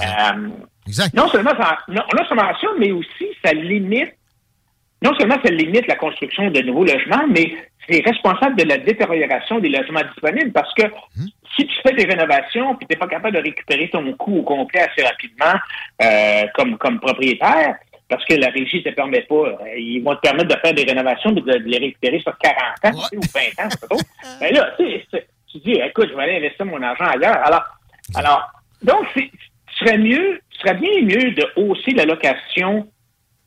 Euh, 0.00 0.48
non 1.14 1.28
seulement 1.28 1.50
ça, 1.50 1.78
non, 1.88 2.02
non 2.14 2.24
seulement 2.26 2.52
ça, 2.60 2.68
mais 2.78 2.92
aussi 2.92 3.26
ça 3.44 3.52
limite, 3.52 4.14
non 5.02 5.14
seulement 5.18 5.36
ça 5.44 5.50
limite 5.50 5.86
la 5.86 5.96
construction 5.96 6.50
de 6.50 6.60
nouveaux 6.60 6.84
logements, 6.84 7.26
mais 7.28 7.54
c'est 7.88 8.02
responsable 8.04 8.56
de 8.56 8.64
la 8.64 8.78
détérioration 8.78 9.58
des 9.58 9.68
logements 9.68 10.02
disponibles 10.12 10.52
parce 10.52 10.72
que 10.74 10.84
si 11.56 11.66
tu 11.66 11.74
fais 11.82 11.92
des 11.94 12.04
rénovations 12.04 12.74
puis 12.76 12.86
tu 12.86 12.94
n'es 12.94 12.98
pas 12.98 13.06
capable 13.08 13.36
de 13.36 13.42
récupérer 13.42 13.88
ton 13.90 14.10
coût 14.14 14.38
au 14.38 14.42
complet 14.42 14.80
assez 14.80 15.02
rapidement 15.02 15.54
euh, 16.02 16.42
comme, 16.54 16.78
comme 16.78 16.98
propriétaire, 17.00 17.76
parce 18.08 18.24
que 18.26 18.34
la 18.34 18.48
régie 18.48 18.78
ne 18.84 18.90
te 18.90 18.94
permet 18.94 19.22
pas, 19.22 19.34
euh, 19.34 19.56
ils 19.78 20.00
vont 20.02 20.14
te 20.16 20.20
permettre 20.20 20.54
de 20.54 20.60
faire 20.60 20.74
des 20.74 20.84
rénovations, 20.84 21.32
mais 21.32 21.40
de, 21.40 21.58
de 21.58 21.64
les 21.68 21.78
récupérer 21.78 22.20
sur 22.20 22.36
40 22.38 22.58
ans 22.94 23.00
tu 23.00 23.08
sais, 23.08 23.16
ou 23.16 23.20
20 23.58 23.64
ans, 23.64 23.68
c'est 23.70 23.80
pas 23.80 23.86
trop. 23.88 24.00
Ben 24.40 24.52
là, 24.54 24.70
tu 24.78 24.84
sais, 24.84 25.06
c'est- 25.10 25.26
tu 25.50 25.58
dis, 25.58 25.72
écoute, 25.72 26.08
je 26.10 26.14
vais 26.16 26.22
aller 26.22 26.36
investir 26.38 26.64
mon 26.64 26.80
argent 26.82 27.04
ailleurs. 27.04 27.36
Alors, 27.44 27.64
alors 28.14 28.50
donc, 28.82 29.06
ce 29.14 29.20
serait 29.78 29.98
mieux, 29.98 30.40
ce 30.50 30.60
serait 30.60 30.74
bien 30.78 31.02
mieux 31.02 31.30
de 31.32 31.46
hausser 31.56 31.90
l'allocation 31.92 32.88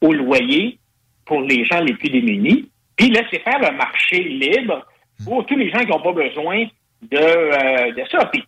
au 0.01 0.13
loyer 0.13 0.77
pour 1.25 1.41
les 1.41 1.65
gens 1.65 1.79
les 1.81 1.93
plus 1.95 2.09
démunis, 2.09 2.69
puis 2.95 3.09
laisser 3.09 3.39
faire 3.39 3.59
le 3.59 3.75
marché 3.75 4.19
libre 4.19 4.85
pour 5.25 5.45
tous 5.47 5.55
les 5.57 5.69
gens 5.71 5.79
qui 5.79 5.87
n'ont 5.87 5.99
pas 6.01 6.11
besoin 6.13 6.65
de, 7.11 7.17
euh, 7.17 7.91
de 7.93 8.01
ça. 8.11 8.25
Puis, 8.31 8.43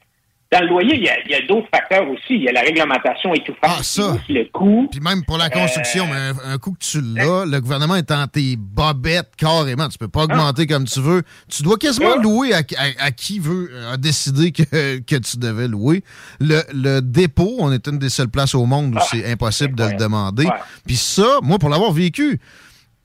dans 0.50 0.62
le 0.62 0.68
loyer, 0.70 0.96
il 0.96 1.04
y 1.04 1.10
a, 1.10 1.38
a 1.40 1.42
d'autres 1.46 1.68
facteurs 1.70 2.10
aussi. 2.10 2.36
Il 2.36 2.44
y 2.44 2.48
a 2.48 2.54
la 2.54 2.62
réglementation 2.62 3.34
étouffante, 3.34 3.60
Ah, 3.64 3.80
ça. 3.84 4.12
aussi 4.14 4.32
le 4.32 4.46
coût. 4.46 4.88
Puis 4.90 5.02
même 5.02 5.26
pour 5.26 5.38
la 5.38 5.50
construction, 5.50 6.06
Euh, 6.06 6.34
mais 6.38 6.50
un, 6.50 6.54
un 6.54 6.58
coup 6.58 6.72
que 6.72 6.80
tu 6.86 7.02
l'as, 7.02 7.46
le 7.46 7.60
gouvernement 7.60 7.98
est 7.98 8.10
en 8.12 8.28
tes 8.28 8.56
bobettes 8.56 9.32
carrément. 9.36 9.90
Tu 9.90 9.98
peux 9.98 10.08
pas 10.08 10.24
augmenter 10.24 10.66
comme 10.66 10.86
tu 10.86 11.02
veux. 11.02 11.24
Tu 11.50 11.64
dois 11.64 11.78
quasiment 11.78 12.16
louer 12.16 12.54
à, 12.54 12.60
à- 12.78 13.06
à 13.08 13.12
qui 13.12 13.40
veut 13.40 13.70
euh, 13.74 13.92
a 13.92 13.98
décidé 13.98 14.54
que, 14.54 15.00
que 15.00 15.16
tu 15.18 15.36
devais 15.36 15.68
louer. 15.68 16.02
Le, 16.40 16.62
le 16.74 17.02
dépôt, 17.02 17.58
on 17.60 17.70
est 17.74 17.86
une 17.86 18.00
des 18.00 18.10
seules 18.10 18.30
places 18.30 18.56
au 18.56 18.66
monde 18.66 18.96
où 18.96 19.00
c'est 19.12 19.30
impossible 19.30 19.76
de 19.76 19.84
le 19.84 19.98
demander. 19.98 20.48
Puis 20.86 20.96
ça, 20.96 21.40
moi, 21.44 21.60
pour 21.60 21.68
l'avoir 21.68 21.92
vécu, 21.92 22.40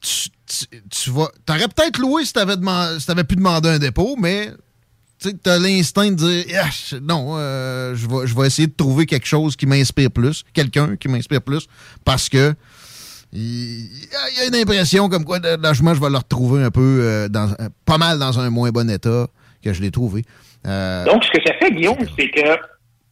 tu, 0.00 0.28
tu, 0.46 0.66
tu 0.90 1.10
vas. 1.10 1.28
T'aurais 1.44 1.66
peut-être 1.66 1.98
loué 1.98 2.24
si 2.24 2.32
t'avais 2.32 2.54
deman- 2.54 3.00
si 3.00 3.06
t'avais 3.06 3.24
pu 3.24 3.34
demander 3.34 3.68
un 3.68 3.78
dépôt, 3.80 4.14
mais 4.16 4.50
tu 5.22 5.28
sais, 5.30 5.36
t'as 5.42 5.58
l'instinct 5.58 6.10
de 6.10 6.16
dire 6.46 7.00
non, 7.02 7.34
euh, 7.36 7.94
je 7.94 8.06
vais 8.08 8.26
je 8.26 8.34
vais 8.36 8.46
essayer 8.46 8.66
de 8.68 8.74
trouver 8.74 9.06
quelque 9.06 9.26
chose 9.26 9.54
qui 9.56 9.66
m'inspire 9.66 10.10
plus, 10.10 10.44
quelqu'un 10.52 10.96
qui 10.96 11.08
m'inspire 11.08 11.42
plus, 11.42 11.66
parce 12.04 12.28
que 12.28 12.54
il 13.32 13.86
y, 13.86 14.42
a- 14.42 14.46
une 14.48 14.54
impression 14.56 15.08
comme 15.08 15.24
quoi 15.24 15.38
le 15.38 15.56
logement, 15.56 15.94
je 15.94 16.00
vais 16.00 16.10
le 16.10 16.18
retrouver 16.18 16.62
un 16.64 16.70
peu 16.70 16.80
euh, 17.02 17.28
dans 17.28 17.50
euh, 17.60 17.68
pas 17.86 17.96
mal 17.98 18.18
dans 18.18 18.38
un 18.38 18.50
moins 18.50 18.70
bon 18.70 18.90
état 18.90 19.26
que 19.64 19.72
je 19.72 19.80
l'ai 19.80 19.90
trouvé. 19.90 20.22
Euh, 20.66 21.04
Donc, 21.06 21.24
ce 21.24 21.30
que 21.30 21.38
ça 21.46 21.54
fait, 21.54 21.70
Guillaume, 21.70 21.96
c'est 22.18 22.28
que 22.28 22.56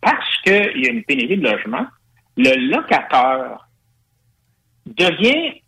parce 0.02 0.36
qu'il 0.44 0.82
y 0.82 0.86
a 0.88 0.90
une 0.90 1.04
pénurie 1.04 1.38
de 1.38 1.42
logement, 1.48 1.86
le 2.36 2.70
locateur 2.70 3.68
devient 4.86 5.60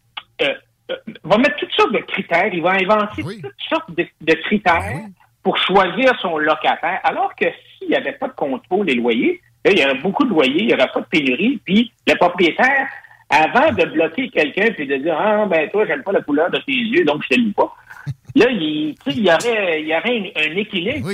va 1.24 1.38
mettre 1.38 1.56
toutes 1.56 1.72
sortes 1.72 1.92
de 1.92 1.98
critères, 1.98 2.52
il 2.52 2.60
va 2.62 2.72
inventer 2.72 3.22
toutes 3.22 3.52
sortes 3.68 3.90
de, 3.96 4.04
de 4.20 4.34
critères 4.44 5.00
pour 5.42 5.56
choisir 5.58 6.12
son 6.20 6.38
locataire, 6.38 7.00
alors 7.04 7.34
que 7.34 7.46
s'il 7.78 7.88
n'y 7.88 7.96
avait 7.96 8.12
pas 8.12 8.28
de 8.28 8.32
contrôle 8.34 8.86
des 8.86 8.94
loyers, 8.94 9.40
là, 9.64 9.72
il 9.72 9.78
y 9.78 9.84
aurait 9.84 9.94
beaucoup 9.98 10.24
de 10.24 10.30
loyers, 10.30 10.60
il 10.62 10.66
n'y 10.68 10.74
aurait 10.74 10.90
pas 10.92 11.00
de 11.00 11.06
pénurie, 11.06 11.60
puis 11.64 11.92
le 12.06 12.14
propriétaire, 12.16 12.86
avant 13.28 13.72
de 13.72 13.84
bloquer 13.86 14.28
quelqu'un 14.28 14.70
puis 14.72 14.86
de 14.86 14.96
dire 14.96 15.16
Ah 15.18 15.46
ben 15.46 15.68
toi, 15.70 15.86
j'aime 15.86 16.02
pas 16.02 16.12
la 16.12 16.20
couleur 16.20 16.50
de 16.50 16.58
tes 16.58 16.72
yeux, 16.72 17.04
donc 17.04 17.22
je 17.24 17.34
te 17.34 17.40
loue 17.40 17.52
pas. 17.52 17.74
Là, 18.36 18.46
il, 18.50 18.94
il 19.06 19.18
y 19.26 19.30
aurait, 19.32 19.80
il 19.82 19.88
y 19.88 19.94
aurait 19.96 20.32
un, 20.36 20.52
un 20.52 20.56
équilibre. 20.56 21.06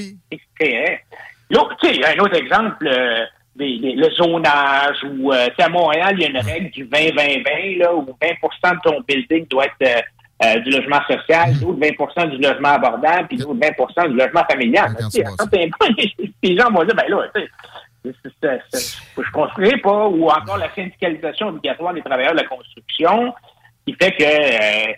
L'autre, 1.51 1.77
tu 1.83 1.95
sais, 1.95 2.05
un 2.05 2.19
autre 2.23 2.37
exemple, 2.37 2.87
euh, 2.87 3.25
des- 3.57 3.79
des- 3.79 3.93
le 3.95 4.11
zonage, 4.11 4.99
où 5.05 5.33
euh, 5.33 5.47
tu 5.49 5.55
sais, 5.57 5.63
à 5.63 5.69
Montréal, 5.69 6.15
il 6.19 6.23
y 6.23 6.27
a 6.27 6.29
une 6.31 6.39
règle 6.39 6.71
du 6.71 6.85
20-20-20, 6.87 7.79
là, 7.79 7.95
où 7.95 8.03
20% 8.21 8.75
de 8.75 8.81
ton 8.83 9.01
building 9.07 9.47
doit 9.49 9.65
être 9.67 9.75
euh, 9.97 10.01
euh, 10.45 10.61
du 10.61 10.71
logement 10.71 11.01
social, 11.09 11.59
d'autres 11.59 11.81
20% 11.81 12.31
du 12.31 12.37
logement 12.39 12.69
abordable, 12.69 13.27
puis 13.29 13.39
d'autres 13.39 13.59
20% 13.59 14.09
du 14.09 14.17
logement 14.17 14.45
familial. 14.49 14.95
Points, 15.79 15.89
les 16.43 16.57
gens 16.57 16.71
vont 16.71 16.85
dire, 16.85 16.95
ben 16.95 17.09
là, 17.09 17.27
je 18.05 19.33
construirai 19.33 19.79
pas, 19.79 20.07
ou 20.07 20.29
encore 20.29 20.59
la 20.59 20.73
syndicalisation 20.75 21.49
obligatoire 21.49 21.93
des 21.93 22.03
travailleurs 22.03 22.35
de 22.35 22.41
la 22.41 22.47
construction, 22.47 23.35
qui 23.85 23.95
fait 23.95 24.13
que 24.13 24.23
euh, 24.23 24.93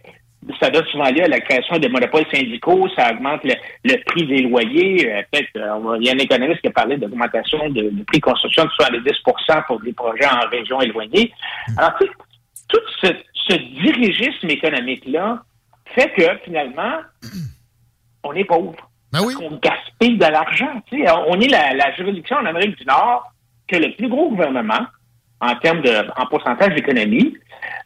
ça 0.61 0.69
donne 0.69 0.85
souvent 0.87 1.11
lieu 1.11 1.23
à 1.23 1.29
la 1.29 1.41
création 1.41 1.79
de 1.79 1.89
monopoles 1.89 2.27
syndicaux, 2.33 2.87
ça 2.95 3.11
augmente 3.11 3.43
le, 3.45 3.55
le 3.85 4.05
prix 4.05 4.27
des 4.27 4.43
loyers. 4.43 5.11
Euh, 5.11 5.23
Peut-être, 5.33 5.51
il 6.01 6.07
y 6.07 6.11
a 6.11 6.12
un 6.12 6.19
économiste 6.19 6.61
qui 6.61 6.69
a 6.69 6.73
parlé 6.73 6.99
d'augmentation 6.99 7.69
de, 7.71 7.89
de 7.91 8.03
prix 8.05 8.19
de 8.19 8.25
construction 8.25 8.65
de 8.65 8.71
70% 8.71 9.67
pour 9.67 9.81
des 9.81 9.93
projets 9.95 10.27
en 10.27 10.49
région 10.51 10.81
éloignée. 10.83 11.33
Alors, 11.79 11.95
tu 11.99 12.07
sais, 12.07 12.12
tout 12.69 12.79
ce, 13.51 13.56
dirigisme 13.56 14.48
économique-là 14.48 15.43
fait 15.94 16.10
que, 16.16 16.22
finalement, 16.44 16.98
on 18.24 18.32
est 18.35 18.44
pauvre. 18.44 18.77
Ben 19.12 19.20
oui. 19.24 19.35
On 19.43 19.56
gaspille 19.56 20.18
de 20.18 20.24
l'argent. 20.27 20.81
On 21.28 21.40
est 21.40 21.48
la, 21.48 21.74
la 21.74 21.93
juridiction 21.97 22.36
en 22.36 22.47
Amérique 22.47 22.77
du 22.78 22.85
Nord 22.85 23.32
que 23.66 23.77
le 23.77 23.93
plus 23.97 24.09
gros 24.09 24.31
gouvernement 24.31 24.86
en 25.40 25.55
termes 25.56 25.81
de 25.82 25.90
en 26.20 26.27
pourcentage 26.27 26.74
d'économie. 26.74 27.36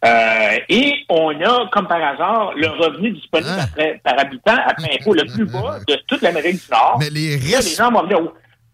Euh, 0.04 0.58
et 0.68 0.92
on 1.08 1.30
a, 1.40 1.68
comme 1.72 1.86
par 1.88 2.02
hasard, 2.02 2.52
le 2.56 2.68
revenu 2.68 3.10
disponible 3.12 3.50
Ah. 3.58 3.62
après- 3.64 4.00
par 4.04 4.18
habitant 4.18 4.56
après 4.66 4.98
impôt 5.00 5.14
le 5.14 5.24
plus 5.24 5.46
bas 5.46 5.78
de 5.88 5.94
toute 6.06 6.20
l'Amérique 6.20 6.56
du 6.62 6.70
Nord. 6.70 6.98
Mais 7.00 7.08
les 7.10 7.38
Là, 7.38 7.60
les 7.60 7.74
gens 7.74 7.90
vont 7.90 8.02
me 8.02 8.08
dire 8.08 8.20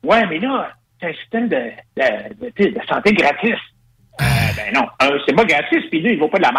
Ouais, 0.03 0.27
mais 0.27 0.39
là, 0.41 0.73
c'est 1.01 1.09
un 1.11 1.15
système 1.15 1.49
de, 1.49 1.71
de, 1.97 2.71
de 2.71 2.81
santé 2.89 3.13
gratis. 3.13 3.55
Euh, 4.21 4.25
ben 4.57 4.75
non, 4.75 4.87
un, 5.01 5.11
c'est 5.27 5.35
pas 5.35 5.45
gratis, 5.45 5.81
puis 5.91 6.03
deux, 6.03 6.11
il 6.11 6.19
vaut 6.19 6.29
pas 6.29 6.39
de 6.39 6.43
la 6.43 6.53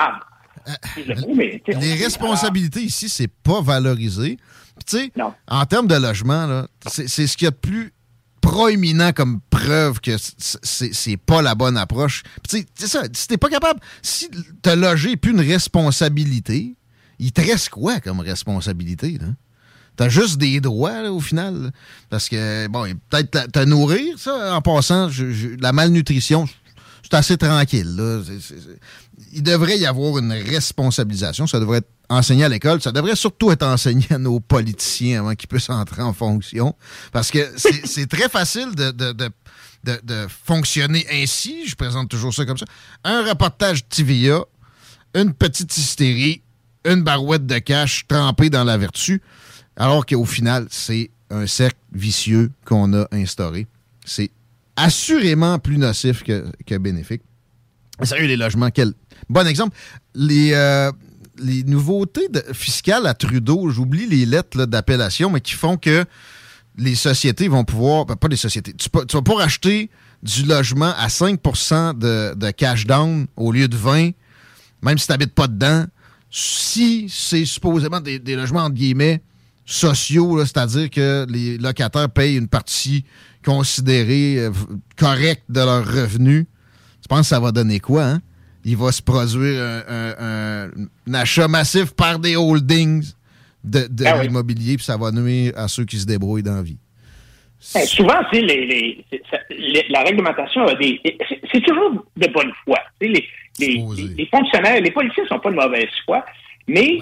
mais, 1.35 1.61
tu 1.65 1.73
sais, 1.73 1.79
Les 1.79 1.93
on- 1.93 2.03
responsabilités 2.03 2.81
ici, 2.81 3.09
c'est 3.09 3.27
pas 3.31 3.61
valorisé. 3.61 4.37
Tu 4.85 4.97
sais, 4.97 5.11
en 5.47 5.65
termes 5.65 5.87
de 5.87 5.95
logement, 5.95 6.45
là, 6.47 6.67
c'est 6.87 7.07
c'est 7.07 7.25
ce 7.27 7.35
qu'il 7.37 7.45
y 7.45 7.47
a 7.47 7.51
de 7.51 7.55
plus 7.55 7.93
proéminent 8.41 9.11
comme 9.11 9.39
preuve 9.49 9.99
que 10.01 10.17
c'est 10.17 10.93
c'est 10.93 11.17
pas 11.17 11.41
la 11.41 11.55
bonne 11.55 11.77
approche. 11.77 12.23
Tu 12.49 12.57
sais, 12.59 12.65
c'est 12.75 12.87
ça, 12.87 13.03
si 13.13 13.27
t'es 13.27 13.37
pas 13.37 13.49
capable, 13.49 13.79
si 14.01 14.29
te 14.61 14.69
loger 14.69 15.11
est 15.11 15.17
plus 15.17 15.31
une 15.31 15.41
responsabilité, 15.41 16.75
il 17.19 17.31
te 17.31 17.41
reste 17.41 17.69
quoi 17.69 17.99
comme 17.99 18.19
responsabilité, 18.19 19.17
là? 19.19 19.27
T'as 19.97 20.09
juste 20.09 20.37
des 20.37 20.61
droits, 20.61 21.01
là, 21.01 21.11
au 21.11 21.19
final. 21.19 21.63
là. 21.63 21.69
Parce 22.09 22.29
que, 22.29 22.67
bon, 22.67 22.85
peut-être 23.09 23.29
te- 23.29 23.49
te 23.51 23.59
nourrir, 23.65 24.17
ça, 24.17 24.55
en 24.55 24.61
passant, 24.61 25.09
je- 25.09 25.31
je- 25.31 25.49
la 25.59 25.73
malnutrition, 25.73 26.47
c'est 27.11 27.17
assez 27.17 27.37
tranquille. 27.37 27.95
Là. 27.95 28.21
Il 29.33 29.43
devrait 29.43 29.77
y 29.77 29.85
avoir 29.85 30.17
une 30.17 30.31
responsabilisation. 30.31 31.45
Ça 31.45 31.59
devrait 31.59 31.79
être 31.79 31.89
enseigné 32.09 32.45
à 32.45 32.49
l'école. 32.49 32.81
Ça 32.81 32.91
devrait 32.91 33.15
surtout 33.15 33.51
être 33.51 33.63
enseigné 33.63 34.05
à 34.11 34.17
nos 34.17 34.39
politiciens 34.39 35.19
avant 35.21 35.35
qu'ils 35.35 35.49
puissent 35.49 35.69
entrer 35.69 36.01
en 36.01 36.13
fonction. 36.13 36.75
Parce 37.11 37.29
que 37.31 37.39
c'est 37.85 38.07
très 38.09 38.29
facile 38.29 38.73
de, 38.75 38.91
de- 38.91 39.11
de- 39.11 39.29
de- 39.83 39.99
de 40.03 40.27
fonctionner 40.45 41.05
ainsi. 41.11 41.67
Je 41.67 41.75
présente 41.75 42.09
toujours 42.09 42.33
ça 42.33 42.45
comme 42.45 42.57
ça. 42.57 42.65
Un 43.03 43.27
reportage 43.27 43.87
TVA, 43.89 44.43
une 45.13 45.33
petite 45.33 45.75
hystérie, 45.77 46.41
une 46.85 47.03
barouette 47.03 47.45
de 47.45 47.57
cash 47.59 48.05
trempée 48.07 48.49
dans 48.49 48.63
la 48.63 48.77
vertu, 48.77 49.21
alors 49.75 50.05
qu'au 50.05 50.25
final, 50.25 50.67
c'est 50.71 51.11
un 51.29 51.45
cercle 51.47 51.77
vicieux 51.93 52.51
qu'on 52.65 52.93
a 52.93 53.05
instauré. 53.11 53.67
C'est 54.05 54.31
assurément 54.75 55.59
plus 55.59 55.77
nocif 55.77 56.23
que, 56.23 56.45
que 56.65 56.77
bénéfique. 56.77 57.21
Sérieux, 58.03 58.27
les 58.27 58.37
logements, 58.37 58.69
quel 58.71 58.93
bon 59.29 59.45
exemple. 59.45 59.75
Les, 60.15 60.51
euh, 60.53 60.91
les 61.39 61.63
nouveautés 61.63 62.27
fiscales 62.53 63.05
à 63.05 63.13
Trudeau, 63.13 63.69
j'oublie 63.69 64.07
les 64.07 64.25
lettres 64.25 64.65
d'appellation, 64.65 65.29
mais 65.29 65.41
qui 65.41 65.53
font 65.53 65.77
que 65.77 66.05
les 66.77 66.95
sociétés 66.95 67.47
vont 67.47 67.63
pouvoir, 67.63 68.05
ben, 68.05 68.15
pas 68.15 68.27
les 68.27 68.37
sociétés, 68.37 68.73
tu, 68.73 68.89
vas 68.91 69.21
pouvoir 69.21 69.45
acheter 69.45 69.89
du 70.23 70.43
logement 70.43 70.93
à 70.97 71.09
5 71.09 71.41
de, 71.97 72.33
de 72.35 72.51
cash 72.51 72.85
down 72.85 73.27
au 73.35 73.51
lieu 73.51 73.67
de 73.67 73.75
20, 73.75 74.11
même 74.81 74.97
si 74.97 75.05
tu 75.05 75.11
n'habites 75.11 75.33
pas 75.33 75.47
dedans, 75.47 75.85
si 76.29 77.07
c'est 77.09 77.45
supposément 77.45 77.99
des, 77.99 78.19
des 78.19 78.35
logements, 78.35 78.61
entre 78.61 78.75
guillemets, 78.75 79.21
sociaux, 79.65 80.43
c'est-à-dire 80.45 80.89
que 80.89 81.25
les 81.29 81.57
locataires 81.57 82.09
payent 82.09 82.37
une 82.37 82.47
partie 82.47 83.05
considérée 83.45 84.37
euh, 84.39 84.51
correcte 84.97 85.43
de 85.49 85.59
leurs 85.59 85.85
revenus, 85.85 86.45
tu 87.01 87.07
penses 87.07 87.21
que 87.21 87.27
ça 87.27 87.39
va 87.39 87.51
donner 87.51 87.79
quoi, 87.79 88.03
hein? 88.05 88.21
Il 88.63 88.77
va 88.77 88.91
se 88.91 89.01
produire 89.01 89.59
un, 89.61 89.81
un- 89.87 90.15
un- 90.19 90.69
un 91.07 91.13
achat 91.15 91.47
massif 91.47 91.91
par 91.95 92.19
des 92.19 92.35
holdings 92.35 93.03
de, 93.63 93.87
de 93.89 94.05
Ah 94.05 94.17
oui. 94.19 94.27
l'immobilier, 94.27 94.75
puis 94.75 94.85
ça 94.85 94.97
va 94.97 95.11
nuire 95.11 95.53
à 95.55 95.67
ceux 95.67 95.83
qui 95.85 95.97
se 95.97 96.05
débrouillent 96.05 96.43
dans 96.43 96.55
la 96.55 96.61
vie. 96.61 96.77
Ben, 97.73 97.85
souvent, 97.85 98.19
les, 98.31 99.03
la 99.89 100.01
réglementation 100.03 100.65
a 100.67 100.75
des. 100.75 100.99
C'est 101.51 101.61
toujours 101.61 102.05
de 102.17 102.27
bonne 102.31 102.51
foi. 102.65 102.79
Les, 102.99 103.27
fonctionnaires, 104.31 104.81
les 104.81 104.91
policiers 104.91 105.23
sont 105.27 105.39
pas 105.39 105.51
de 105.51 105.55
mauvaise 105.55 105.89
foi, 106.05 106.23
mais 106.67 106.99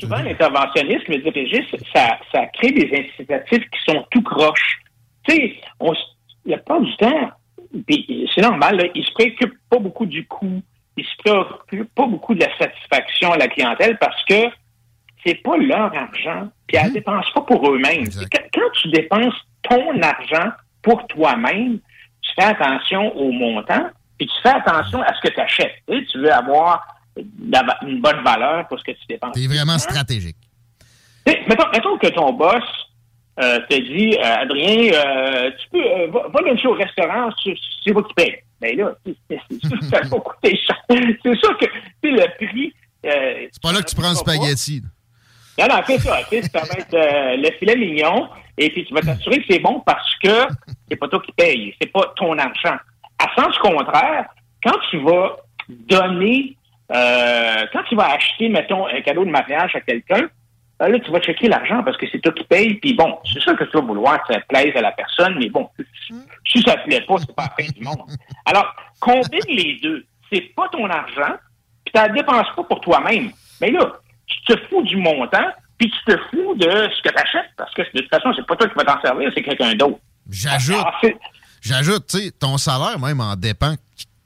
souvent 0.00 0.18
l'interventionnisme, 0.22 1.04
le 1.08 1.18
dirigiste, 1.18 1.76
ça, 1.94 2.18
ça 2.32 2.46
crée 2.54 2.72
des 2.72 2.88
incitatifs 2.92 3.64
qui 3.70 3.78
sont 3.92 4.04
tout 4.10 4.22
croches. 4.22 4.78
Tu 5.28 5.34
sais, 5.34 5.60
la 6.46 6.56
plupart 6.56 6.80
du 6.80 6.96
temps, 6.96 7.30
c'est 8.34 8.42
normal, 8.42 8.76
là, 8.76 8.84
ils 8.94 9.04
se 9.04 9.12
préoccupent 9.12 9.58
pas 9.68 9.78
beaucoup 9.78 10.06
du 10.06 10.26
coût, 10.26 10.62
ils 10.96 11.04
se 11.04 11.16
préoccupent 11.18 11.94
pas 11.94 12.06
beaucoup 12.06 12.34
de 12.34 12.40
la 12.40 12.56
satisfaction 12.56 13.32
à 13.32 13.36
la 13.36 13.48
clientèle 13.48 13.98
parce 13.98 14.24
que 14.24 14.46
c'est 15.24 15.36
pas 15.42 15.56
leur 15.56 15.94
argent, 15.94 16.48
puis 16.66 16.76
elles 16.76 16.88
ne 16.88 16.94
dépensent 16.94 17.30
pas 17.34 17.42
pour 17.42 17.68
eux-mêmes. 17.70 18.06
Quand, 18.32 18.70
tu 18.74 18.88
dépenses 18.88 19.34
ton 19.62 20.00
argent 20.00 20.50
pour 20.82 21.06
toi-même, 21.08 21.78
tu 22.22 22.32
fais 22.34 22.46
attention 22.46 23.14
au 23.16 23.30
montant, 23.32 23.90
puis 24.16 24.26
tu 24.26 24.42
fais 24.42 24.54
attention 24.54 25.02
à 25.02 25.14
ce 25.14 25.28
que 25.28 25.34
tu 25.34 25.40
achètes. 25.40 25.82
Tu, 25.86 26.18
veux 26.18 26.32
avoir 26.32 26.86
une 27.16 28.00
bonne 28.00 28.22
valeur 28.24 28.66
pour 28.68 28.78
ce 28.78 28.84
que 28.84 28.92
tu 28.92 29.06
dépenses. 29.08 29.32
C'est 29.34 29.46
vraiment 29.46 29.78
stratégique. 29.78 30.36
Mettons, 31.26 31.68
mettons 31.72 31.98
que 31.98 32.06
ton 32.08 32.32
boss 32.32 32.64
euh, 33.40 33.60
te 33.68 33.76
dit, 33.76 34.16
euh, 34.18 34.22
Adrien, 34.42 34.92
euh, 34.92 35.50
tu 35.60 35.68
peux, 35.70 35.84
euh, 35.84 36.06
va, 36.08 36.28
va 36.28 36.40
luncher 36.48 36.68
au 36.68 36.72
restaurant, 36.74 37.30
c'est 37.44 37.92
moi 37.92 38.02
qui 38.04 38.14
paye. 38.14 38.36
Ben 38.60 38.76
là, 38.76 38.92
c'est- 39.06 39.14
c'est- 39.30 39.40
c'est- 39.62 39.84
ça 39.88 40.00
va 40.02 40.18
coûter 40.18 40.56
cher. 40.56 40.76
C'est 41.22 41.36
sûr 41.38 41.56
que 41.58 41.66
le 42.02 42.26
prix... 42.46 42.72
C'est 43.02 43.62
pas 43.62 43.72
là 43.72 43.80
que 43.80 43.88
tu 43.88 43.94
prends 43.94 44.10
le 44.10 44.16
spaghetti. 44.16 44.82
non, 45.58 45.66
non, 45.68 45.80
c'est 45.86 45.98
ça. 45.98 46.18
Ça 46.52 46.60
va 46.60 46.80
être 46.80 47.40
le 47.40 47.50
filet 47.58 47.76
mignon. 47.76 48.28
Et 48.56 48.70
puis, 48.70 48.84
tu 48.84 48.92
vas 48.92 49.00
t'assurer 49.02 49.38
que 49.38 49.44
c'est 49.48 49.60
bon 49.60 49.80
parce 49.86 50.12
que 50.22 50.46
c'est 50.90 50.96
pas 50.96 51.06
toi 51.08 51.20
qui 51.24 51.30
paye. 51.32 51.74
C'est 51.80 51.92
pas 51.92 52.12
ton 52.16 52.36
argent. 52.36 52.76
À 53.18 53.34
sens 53.40 53.56
contraire, 53.58 54.26
quand 54.64 54.76
tu 54.90 54.98
vas 55.04 55.36
donner, 55.68 56.56
quand 56.88 57.82
tu 57.88 57.94
vas 57.94 58.10
acheter, 58.12 58.48
mettons, 58.48 58.86
un 58.88 59.00
cadeau 59.02 59.24
de 59.24 59.30
mariage 59.30 59.74
à 59.76 59.80
quelqu'un, 59.80 60.28
là, 60.80 60.98
tu 61.00 61.10
vas 61.10 61.20
checker 61.20 61.48
l'argent 61.48 61.82
parce 61.82 61.96
que 61.96 62.06
c'est 62.10 62.20
toi 62.20 62.32
qui 62.32 62.44
paye. 62.44 62.74
Puis 62.74 62.94
bon, 62.94 63.18
c'est 63.32 63.40
sûr 63.40 63.56
que 63.56 63.64
tu 63.64 63.72
vas 63.72 63.80
vouloir 63.82 64.22
que 64.24 64.32
ça 64.34 64.40
plaise 64.48 64.76
à 64.76 64.80
la 64.80 64.92
personne, 64.92 65.34
mais 65.38 65.48
bon, 65.48 65.68
si 66.46 66.62
ça 66.62 66.76
te 66.76 66.84
plaît 66.86 67.00
pas, 67.06 67.16
c'est 67.18 67.34
pas 67.34 67.44
la 67.58 67.64
fin 67.64 67.70
du 67.72 67.80
monde. 67.82 68.08
Alors, 68.44 68.74
combine 69.00 69.40
les 69.48 69.78
deux. 69.82 70.04
C'est 70.32 70.54
pas 70.54 70.68
ton 70.70 70.88
argent, 70.88 71.34
puis 71.84 71.92
tu 71.94 72.00
ne 72.00 72.14
dépenses 72.14 72.46
pas 72.54 72.62
pour 72.64 72.80
toi-même. 72.80 73.30
Mais 73.60 73.70
là, 73.70 73.92
tu 74.26 74.40
te 74.44 74.56
fous 74.68 74.82
du 74.82 74.96
montant, 74.96 75.46
puis 75.78 75.90
tu 75.90 76.12
te 76.12 76.16
fous 76.30 76.54
de 76.54 76.66
ce 76.70 77.02
que 77.02 77.08
tu 77.08 77.18
achètes, 77.22 77.50
parce 77.56 77.72
que 77.74 77.82
de 77.82 78.00
toute 78.00 78.10
façon, 78.10 78.32
c'est 78.36 78.46
pas 78.46 78.54
toi 78.56 78.68
qui 78.68 78.74
vas 78.74 78.84
t'en 78.84 79.00
servir, 79.00 79.30
c'est 79.34 79.42
quelqu'un 79.42 79.74
d'autre. 79.74 79.98
J'ajoute, 80.30 80.76
Ah, 80.84 81.00
j'ajoute, 81.62 82.06
tu 82.08 82.18
sais, 82.18 82.30
ton 82.30 82.58
salaire 82.58 82.98
même 82.98 83.20
en 83.20 83.34
dépend 83.34 83.74
que 83.74 83.80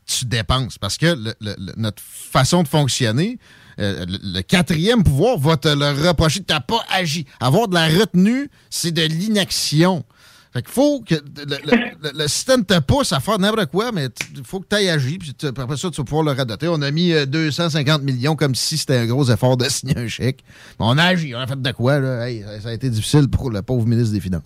tu 0.07 0.25
dépenses. 0.27 0.77
Parce 0.79 0.99
que 0.99 1.07
le- 1.07 1.35
le- 1.41 1.55
le- 1.59 1.73
notre 1.77 2.03
façon 2.03 2.63
de 2.65 2.69
fonctionner, 2.69 3.39
euh, 3.79 4.05
le, 4.07 4.19
le 4.35 4.41
quatrième 4.43 5.03
pouvoir 5.03 5.39
va 5.39 5.57
te 5.57 5.69
le 5.69 6.07
reprocher. 6.09 6.43
Tu 6.45 6.53
n'as 6.53 6.61
pas 6.61 6.85
agi. 6.91 7.27
Avoir 7.41 7.69
de 7.69 7.75
la 7.75 7.87
retenue, 7.89 8.51
c'est 8.71 8.93
de 8.93 9.03
l'inaction. 9.03 10.05
Fait 10.53 10.61
qu'il 10.61 10.71
faut 10.73 11.01
que 11.01 11.15
le, 11.15 11.21
le- 11.47 11.57
le- 12.03 12.19
le 12.19 12.29
système 12.29 12.63
te 12.67 12.79
pousse 12.81 13.13
à 13.15 13.21
faire 13.21 13.39
n'importe 13.39 13.71
quoi, 13.71 13.91
mais 13.91 14.09
il 14.37 14.45
faut 14.45 14.61
que 14.61 14.67
tu 14.69 14.77
ailles 14.77 14.91
agi. 14.91 15.17
Puis 15.17 15.33
tu- 15.33 15.47
après 15.47 15.79
ça, 15.79 15.91
tu 15.91 15.97
vas 15.97 16.05
pouvoir 16.05 16.25
le 16.25 16.33
radoter. 16.33 16.69
On 16.69 16.83
a 16.83 16.91
mis 16.91 17.13
euh, 17.13 17.25
250 17.25 18.03
millions 18.03 18.37
comme 18.37 18.55
si 18.55 18.77
c'était 18.77 18.99
un 18.99 19.07
gros 19.07 19.25
effort 19.31 19.57
de 19.57 19.65
signer 19.71 19.97
un 19.97 20.09
chèque. 20.09 20.45
Mais 20.79 20.85
on 20.87 20.99
a 20.99 21.05
agi. 21.05 21.35
On 21.35 21.39
a 21.41 21.47
fait 21.47 21.61
de 21.61 21.73
quoi? 21.73 21.99
Là? 22.01 22.29
Hey, 22.29 22.45
ça 22.63 22.69
a 22.69 22.73
été 22.73 22.91
difficile 22.91 23.29
pour 23.29 23.51
le 23.51 23.63
pauvre 23.63 23.87
ministre 23.87 24.13
des 24.13 24.21
Finances. 24.21 24.43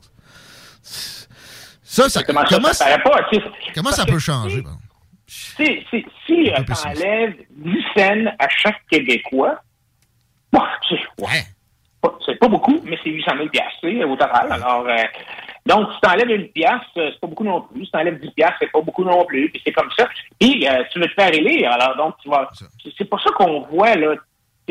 Ça, 1.82 2.08
ça, 2.08 2.22
Comment 2.22 2.44
ça, 2.44 2.72
ça 2.74 2.84
paraît 2.84 3.02
pas, 3.02 3.20
tu 3.32 3.36
sais, 3.38 3.42
comment 3.74 3.90
ça 3.90 4.04
peut 4.04 4.18
changer? 4.18 4.62
pardon? 4.62 4.78
Si, 5.26 5.84
si, 5.90 6.06
si 6.26 6.50
euh, 6.50 6.56
t'enlèves 6.64 7.34
10 7.50 7.84
cents 7.96 8.32
à 8.38 8.48
chaque 8.48 8.80
Québécois, 8.90 9.60
bon, 10.52 10.62
c'est 10.88 11.22
ouais. 11.22 11.42
pas- 12.00 12.16
c'est 12.24 12.38
pas 12.38 12.48
beaucoup, 12.48 12.80
mais 12.84 12.98
c'est 13.02 13.10
800 13.10 13.32
000 13.36 13.48
piastres, 13.48 13.78
tu 13.82 13.98
sais, 13.98 14.04
au 14.04 14.14
total. 14.16 14.52
Alors, 14.52 14.86
euh, 14.88 15.02
donc, 15.66 15.92
si 15.94 16.00
t'enlèves 16.00 16.30
une 16.30 16.48
pièce, 16.48 16.70
c'est 16.94 17.18
pas 17.20 17.26
beaucoup 17.26 17.42
non 17.44 17.62
plus. 17.62 17.84
Si 17.86 17.90
t'enlèves 17.90 18.20
10 18.20 18.30
piastres, 18.30 18.56
c'est 18.60 18.70
pas 18.70 18.80
beaucoup 18.80 19.04
non 19.04 19.24
plus. 19.24 19.50
Puis 19.50 19.60
c'est 19.64 19.72
comme 19.72 19.90
ça. 19.96 20.08
Puis 20.38 20.66
euh, 20.68 20.84
tu 20.92 21.00
veux 21.00 21.08
te 21.08 21.14
faire 21.14 21.34
élire. 21.34 21.72
Alors, 21.72 21.96
donc, 21.96 22.14
tu 22.22 22.28
vas... 22.28 22.48
C'est 22.82 22.92
c'est 22.96 23.04
pas 23.10 23.18
ça 23.18 23.30
qu'on 23.32 23.62
voit, 23.62 23.94
là. 23.96 24.14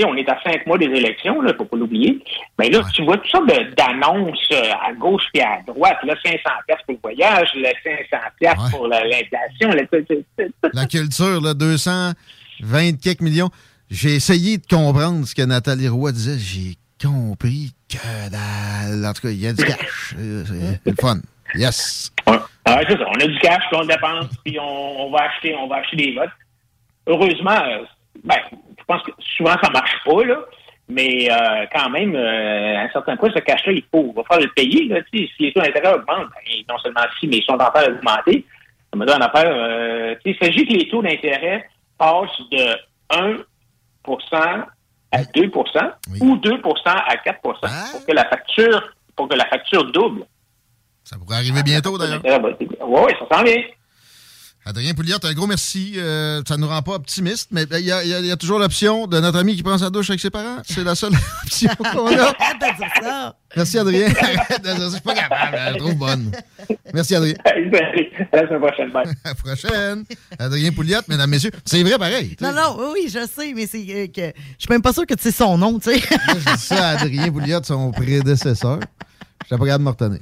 On 0.04 0.16
est 0.18 0.28
à 0.30 0.38
cinq 0.44 0.66
mois 0.68 0.78
des 0.78 0.88
élections, 0.88 1.42
là, 1.42 1.54
faut 1.58 1.64
pas 1.66 1.78
l'oublier. 1.78 2.20
Mais 2.60 2.70
là, 2.70 2.82
tu 2.94 3.04
vois 3.06 3.18
tout 3.18 3.30
ça 3.30 3.40
d'annonces 3.78 4.48
euh, 4.52 4.72
à 4.86 4.92
gauche 4.94 5.24
et 5.34 5.42
à 5.42 5.60
droite. 5.66 5.98
Là, 6.04 6.16
500 6.26 6.38
piastres 6.68 6.86
pour 6.86 6.96
le 6.96 7.00
voyage, 7.02 7.48
là, 7.56 7.70
500 7.84 8.18
piastres 8.40 8.72
pour 8.72 8.88
la- 8.88 9.04
l'inflation. 9.06 9.70
La 10.74 10.86
culture, 10.86 11.40
là, 11.42 11.54
220 11.54 13.00
quelques 13.02 13.22
millions. 13.22 13.50
j'ai 13.90 14.16
essayé 14.16 14.58
de 14.58 14.66
comprendre 14.66 15.26
ce 15.26 15.34
que 15.36 15.44
Nathalie 15.44 15.88
Roy 15.88 16.12
disait. 16.12 16.38
J'ai 16.40 16.76
compris 17.02 17.72
que 17.90 18.30
dalle. 18.30 19.06
En 19.06 19.14
tout 19.14 19.22
cas, 19.22 19.30
il 19.30 19.40
y 19.40 19.48
a 19.48 19.54
du 19.54 19.64
cash. 19.64 20.16
Euh, 20.20 20.44
C'est 20.46 20.80
c'est 20.84 20.90
le 20.92 20.96
fun. 21.00 21.20
Yes. 21.56 22.12
Ah, 22.26 22.82
c'est 22.88 22.98
ça. 22.98 23.06
On 23.08 23.14
a 23.14 23.28
du 23.28 23.38
cash, 23.40 23.64
puis 23.70 23.80
on 23.80 23.86
dépense, 23.86 24.28
puis 24.44 24.58
on, 24.60 25.06
on 25.08 25.12
va 25.12 25.24
acheter, 25.24 25.56
on 25.56 25.68
va 25.68 25.78
acheter 25.78 25.96
des 25.98 26.16
votes. 26.16 26.30
Heureusement, 27.08 27.52
euh, 27.52 27.84
ben, 28.24 28.38
je 28.52 28.84
pense 28.86 29.02
que 29.04 29.12
souvent 29.38 29.56
ça 29.62 29.70
marche 29.72 30.04
pas, 30.06 30.24
là. 30.24 30.40
Mais 30.88 31.28
euh, 31.32 31.66
quand 31.74 31.90
même, 31.90 32.16
euh, 32.16 32.78
à 32.78 32.82
un 32.82 32.90
certain 32.92 33.18
point, 33.18 33.32
ce 33.34 33.40
cash-là, 33.40 33.72
il 33.74 33.84
faut 33.92 34.06
il 34.10 34.16
va 34.16 34.24
falloir 34.24 34.48
le 34.48 34.54
payer. 34.54 34.88
Là, 34.88 35.00
si 35.12 35.30
les 35.40 35.52
taux 35.52 35.62
d'intérêt 35.62 35.96
augmentent, 35.96 36.30
ben, 36.30 36.64
non 36.70 36.78
seulement 36.78 37.02
si, 37.20 37.28
mais 37.28 37.38
ils 37.38 37.44
sont 37.44 37.54
en 37.54 37.72
train 37.72 37.88
d'augmenter, 37.88 38.46
ça 38.92 39.00
me 39.00 39.06
donne 39.06 39.22
en 39.22 39.26
affaire. 39.26 39.52
Euh, 39.52 40.16
tu 40.24 40.32
sais, 40.32 40.38
il 40.40 40.46
s'agit 40.46 40.68
que 40.68 40.74
les 40.74 40.88
taux 40.90 41.02
d'intérêt 41.02 41.68
passent 41.98 42.40
de 42.52 42.76
1% 43.10 43.44
à 45.12 45.24
2% 45.24 45.92
ou 46.22 46.36
2% 46.36 46.78
à 46.86 47.18
4 47.18 47.42
pour 47.42 47.60
que 47.60 48.12
la 48.12 48.26
facture 48.26 48.96
pour 49.16 49.30
que 49.30 49.36
la 49.36 49.46
facture 49.46 49.90
double. 49.92 50.26
Ça 51.04 51.18
pourrait 51.18 51.38
arriver 51.38 51.64
bientôt, 51.64 51.98
d'ailleurs. 51.98 52.22
Oui, 52.24 52.68
oui, 52.82 53.12
ça 53.20 53.38
s'en 53.38 53.44
vient. 53.44 53.62
Adrien 54.68 54.96
Pouliot, 54.96 55.18
un 55.24 55.34
gros 55.34 55.46
merci. 55.46 55.94
Euh, 55.98 56.42
ça 56.48 56.58
ne 56.58 56.62
nous 56.64 56.68
rend 56.68 56.82
pas 56.82 56.94
optimistes, 56.94 57.50
mais 57.52 57.66
il 57.74 57.86
y, 57.86 57.92
a- 57.92 58.04
il 58.04 58.10
y 58.10 58.14
a- 58.16 58.20
il 58.20 58.26
y 58.26 58.32
a 58.32 58.36
toujours 58.36 58.58
l'option 58.58 59.06
de 59.06 59.20
notre 59.20 59.38
ami 59.38 59.56
qui 59.56 59.62
prend 59.62 59.78
sa 59.78 59.92
douche 59.92 60.10
avec 60.10 60.20
ses 60.20 60.32
parents. 60.32 60.58
C'est 60.68 60.84
la 60.84 60.96
seule 60.96 61.14
option 61.44 61.70
qu'on 61.94 62.08
a. 62.08 62.12
Arrête 62.40 62.60
de 62.60 62.78
dire 62.78 62.90
ça. 63.04 63.36
Merci, 63.56 63.78
Adrien. 63.78 64.08
Arrête 64.20 64.64
de 64.64 64.68
dire 64.74 64.78
ça. 64.78 64.86
Je 64.86 64.90
suis 64.94 65.02
pas 65.02 65.14
capable. 65.14 65.52
Je 65.58 65.72
la 65.72 65.78
trouve 65.78 65.96
bonne. 65.96 66.32
Merci, 66.96 67.14
Adrien. 67.16 67.36
À 67.46 67.54
la 68.38 68.48
semaine 68.48 68.60
prochaine. 68.60 68.92
Bye. 68.92 69.06
À 69.24 69.30
la 69.30 69.36
prochaine. 69.36 70.04
Adrien 70.40 70.72
Pouliot, 70.72 71.00
mesdames, 71.10 71.30
messieurs. 71.30 71.52
C'est 71.64 71.84
vrai 71.84 72.00
pareil. 72.00 72.36
Non, 72.42 72.52
non, 72.52 72.76
oui, 72.80 72.86
oui, 73.04 73.10
je 73.14 73.20
sais, 73.28 73.54
mais 73.54 73.68
c'est 73.68 73.86
euh, 73.90 74.08
que 74.08 74.34
je 74.36 74.64
suis 74.64 74.70
même 74.72 74.82
pas 74.82 74.94
sûr 74.94 75.06
que 75.06 75.14
tu 75.14 75.22
sais 75.22 75.32
son 75.32 75.60
nom, 75.60 75.78
tu 75.78 75.92
sais. 75.92 76.00
Je 76.00 76.54
dis 76.56 76.58
ça 76.62 76.88
à 76.90 76.92
Adrien 77.02 77.32
Pouliot, 77.32 77.60
son 77.64 77.92
prédécesseur. 77.92 78.80
Je 79.50 79.56
suis 79.56 79.60
pas 79.60 79.66
capable 79.66 79.84
de 79.84 79.84
me 79.84 79.90
retenir. 79.90 80.20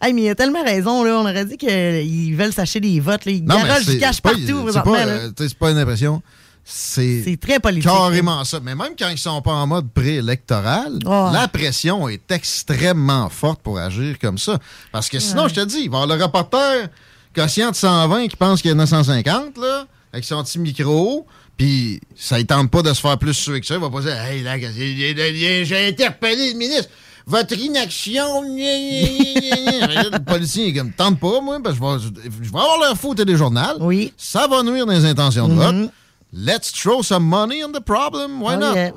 Hey, 0.00 0.12
mais 0.12 0.22
il 0.22 0.28
a 0.30 0.34
tellement 0.34 0.62
raison, 0.64 1.02
là. 1.04 1.18
On 1.18 1.22
aurait 1.22 1.44
dit 1.44 1.56
qu'ils 1.56 2.36
veulent 2.36 2.52
s'acheter 2.52 2.80
des 2.80 3.00
votes, 3.00 3.24
là. 3.24 3.32
Ils 3.32 3.44
garagent 3.44 3.86
du 3.86 3.98
cash 3.98 4.20
partout, 4.20 4.68
c'est 4.72 4.82
pas, 4.82 5.06
euh, 5.06 5.30
pas 5.58 5.70
une 5.72 5.78
impression. 5.78 6.22
C'est 6.64 7.38
très 7.40 7.58
politique. 7.58 7.84
carrément 7.84 8.44
ça. 8.44 8.60
Mais 8.62 8.74
même 8.76 8.92
quand 8.96 9.08
ils 9.08 9.18
sont 9.18 9.42
pas 9.42 9.52
en 9.54 9.66
mode 9.66 9.90
préélectoral, 9.92 10.98
Oh. 11.04 11.30
la 11.32 11.48
pression 11.48 12.08
est 12.08 12.30
extrêmement 12.30 13.28
forte 13.28 13.60
pour 13.62 13.78
agir 13.78 14.18
comme 14.20 14.38
ça. 14.38 14.58
Parce 14.92 15.08
que 15.08 15.18
sinon, 15.18 15.48
je 15.48 15.54
te 15.54 15.64
dis, 15.64 15.80
il 15.84 15.90
va 15.90 15.98
y 15.98 16.02
avoir 16.02 16.16
le 16.18 16.22
reporter 16.24 16.88
quotient 17.34 17.70
de 17.70 17.76
120 17.76 18.28
qui 18.28 18.36
pense 18.36 18.62
qu'il 18.62 18.70
y 18.70 18.74
en 18.74 18.78
a 18.78 18.86
150, 18.86 19.58
là, 19.58 19.86
avec 20.12 20.24
son 20.24 20.42
petit 20.44 20.58
micro, 20.60 21.26
puis 21.56 22.00
ça 22.16 22.38
ne 22.38 22.42
tente 22.42 22.70
pas 22.70 22.82
de 22.82 22.92
se 22.92 23.00
faire 23.00 23.18
plus 23.18 23.34
suer 23.34 23.60
que 23.60 23.66
ça. 23.66 23.74
Il 23.74 23.80
va 23.80 23.90
pas 23.90 24.00
dire 24.02 24.16
Hey, 24.16 24.42
là, 24.42 24.56
j'ai 24.58 25.88
interpellé 25.88 26.52
le 26.52 26.58
ministre. 26.58 26.88
Votre 27.26 27.58
inaction. 27.58 28.42
le 28.44 30.18
policier 30.24 30.68
est 30.68 30.72
comme 30.74 30.92
tente 30.92 31.18
pas, 31.20 31.40
moi, 31.40 31.58
parce 31.62 31.78
que 31.78 31.84
je 31.98 32.08
vais, 32.08 32.30
je 32.42 32.50
vais 32.50 32.58
avoir 32.58 32.78
leur 32.80 32.96
faux 32.96 33.14
téléjournal. 33.14 33.76
Oui. 33.80 34.12
Ça 34.16 34.46
va 34.46 34.62
nuire 34.62 34.86
dans 34.86 34.92
les 34.92 35.04
intentions 35.04 35.48
de 35.48 35.54
Mhm. 35.54 35.58
vote. 35.82 35.90
Let's 36.32 36.72
throw 36.72 37.02
some 37.02 37.24
money 37.24 37.64
on 37.64 37.72
the 37.72 37.80
problem. 37.84 38.40
Why 38.42 38.54
Oh, 38.56 38.60
not? 38.60 38.74
yeah. 38.74 38.90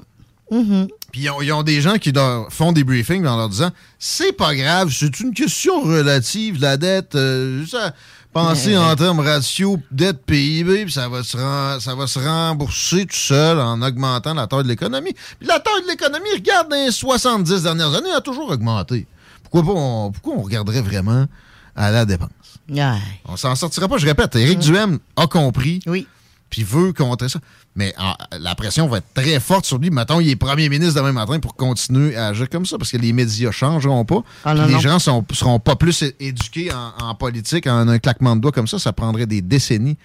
Mhm. 0.52 0.88
Puis 1.12 1.22
ils 1.22 1.30
ont, 1.30 1.42
ils 1.42 1.52
ont 1.52 1.64
des 1.64 1.82
gens 1.82 1.98
qui 1.98 2.12
leur 2.12 2.52
font 2.52 2.72
des 2.72 2.84
briefings 2.84 3.26
en 3.26 3.38
leur 3.38 3.50
disant 3.50 3.72
c'est 3.98 4.34
pas 4.34 4.54
grave, 4.56 4.92
c'est 4.92 5.20
une 5.20 5.34
question 5.34 5.82
relative, 5.82 6.60
la 6.62 6.78
dette. 6.78 7.16
euh, 7.16 7.62
juste 7.62 7.78
Ouais. 8.36 8.78
en 8.78 8.96
termes 8.96 9.20
ratio 9.20 9.80
dette 9.92 10.26
PIB, 10.26 10.86
puis 10.86 10.92
ça 10.94 11.08
va 11.08 11.24
se 11.24 11.38
ça 11.80 11.96
va 11.96 12.08
se 12.08 12.20
rembourser 12.20 13.06
tout 13.06 13.16
seul 13.16 13.60
en 13.60 13.82
augmentant 13.82 14.34
la 14.34 14.48
taille 14.48 14.64
de 14.64 14.70
l'économie. 14.70 15.14
Puis 15.14 15.48
la 15.48 15.60
taille 15.60 15.84
de 15.84 15.88
l'économie, 15.88 16.30
regarde 16.34 16.70
dans 16.70 16.76
les 16.76 16.92
70 16.92 17.64
dernières 17.64 17.94
années, 17.94 18.12
a 18.12 18.22
toujours 18.22 18.50
augmenté. 18.50 19.06
Pourquoi 19.44 19.64
pas 19.64 19.80
on, 19.80 20.12
pourquoi 20.12 20.34
on 20.36 20.42
regarderait 20.42 20.82
vraiment 20.82 21.28
à 21.76 21.92
la 21.92 22.06
dépense? 22.06 22.30
Ouais. 22.70 22.98
On 23.26 23.38
s'en 23.38 23.56
sortira 23.56 23.88
pas, 23.88 23.98
je 23.98 24.06
répète. 24.06 24.36
Éric 24.36 24.60
Duhem 24.60 25.00
a 25.16 25.28
compris. 25.28 25.80
Oui. 25.86 26.08
Puis 26.50 26.64
veut 26.64 26.94
contrer 26.94 27.30
ça. 27.30 27.40
Mais 27.76 27.94
en- 27.98 28.16
la 28.40 28.54
pression 28.54 28.88
va 28.88 28.98
être 29.00 29.14
très 29.16 29.40
forte 29.40 29.66
sur 29.66 29.80
lui. 29.80 29.90
Mettons, 29.90 30.20
il 30.20 30.30
est 30.30 30.36
premier 30.36 30.70
ministre 30.70 30.96
demain 30.96 31.12
matin 31.12 31.40
pour 31.40 31.56
continuer 31.56 32.16
à 32.16 32.28
agir 32.28 32.48
comme 32.50 32.66
ça 32.68 32.78
parce 32.78 32.92
que 32.92 32.98
les 32.98 33.14
médias 33.14 33.50
changeront 33.52 34.06
pas. 34.06 34.22
Ah, 34.46 34.54
non, 34.54 34.66
les 34.68 34.74
non. 34.74 34.80
gens 34.80 35.00
sont, 35.00 35.26
seront 35.34 35.60
pas 35.60 35.76
plus 35.76 36.04
éduqués 36.20 36.72
en, 36.72 36.94
en 37.04 37.16
politique 37.16 37.66
en 37.66 37.88
un 37.88 37.98
claquement 37.98 38.36
de 38.36 38.42
doigts 38.42 38.52
comme 38.52 38.68
ça. 38.68 38.78
Ça 38.78 38.94
prendrait 38.94 39.26
des 39.26 39.42
décennies 39.42 39.98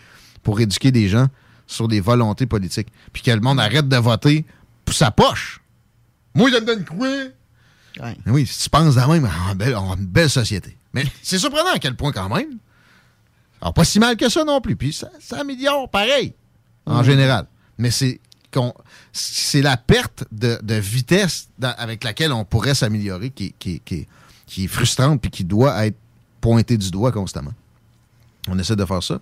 pour 0.43 0.59
éduquer 0.61 0.91
des 0.93 1.09
gens 1.11 1.27
sur 1.67 1.89
des 1.89 2.01
volontés 2.01 2.47
politiques. 2.47 2.89
Puis 3.13 3.23
que 3.23 3.31
le 3.31 3.41
monde 3.41 3.61
arrête 3.61 3.87
de 3.87 3.97
voter 3.99 4.47
pour 4.87 4.95
sa 4.95 5.11
poche. 5.11 5.61
Moi, 6.35 6.49
je 6.51 6.55
me 6.57 6.65
donne 6.65 6.85
quoi? 6.87 7.07
Ouais. 7.07 8.17
Oui, 8.27 8.47
si 8.47 8.63
tu 8.63 8.71
penses 8.71 8.95
de 8.95 9.01
même, 9.01 9.29
on 9.47 9.49
a 9.49 9.53
une 9.53 9.59
belle, 9.59 9.75
une 9.75 10.07
belle 10.07 10.31
société. 10.31 10.75
Mais 10.95 11.05
c'est 11.23 11.39
surprenant 11.39 11.75
à 11.75 11.79
quel 11.79 11.97
point 11.97 12.13
quand 12.13 12.35
même. 12.35 12.57
Alors, 13.61 13.75
pas 13.75 13.85
si 13.85 13.99
mal 13.99 14.17
que 14.17 14.31
ça 14.31 14.45
non 14.45 14.61
plus. 14.63 14.77
Puis 14.77 14.95
ça, 14.95 15.11
ça 15.21 15.41
améliore 15.41 15.91
pareil, 15.91 16.33
en 16.87 17.03
général. 17.03 17.47
Mais 17.79 17.91
c'est 17.91 18.21
c'est 19.13 19.61
la 19.63 19.77
perte 19.77 20.25
de, 20.33 20.59
de 20.63 20.75
vitesse 20.75 21.49
dans- 21.59 21.75
avec 21.77 22.03
laquelle 22.03 22.33
on 22.33 22.45
pourrait 22.45 22.75
s'améliorer 22.75 23.29
qui, 23.31 23.55
qui- 23.59 23.81
qui- 23.85 24.07
qui 24.47 24.65
est 24.65 24.69
frustrante 24.69 25.21
puis 25.21 25.31
qui 25.31 25.45
doit 25.45 25.87
être 25.87 25.97
pointée 26.41 26.79
du 26.79 26.91
doigt 26.91 27.13
constamment. 27.13 27.53
On 28.49 28.59
essaie 28.59 28.75
de 28.77 28.85
faire 28.87 29.03
ça. 29.03 29.15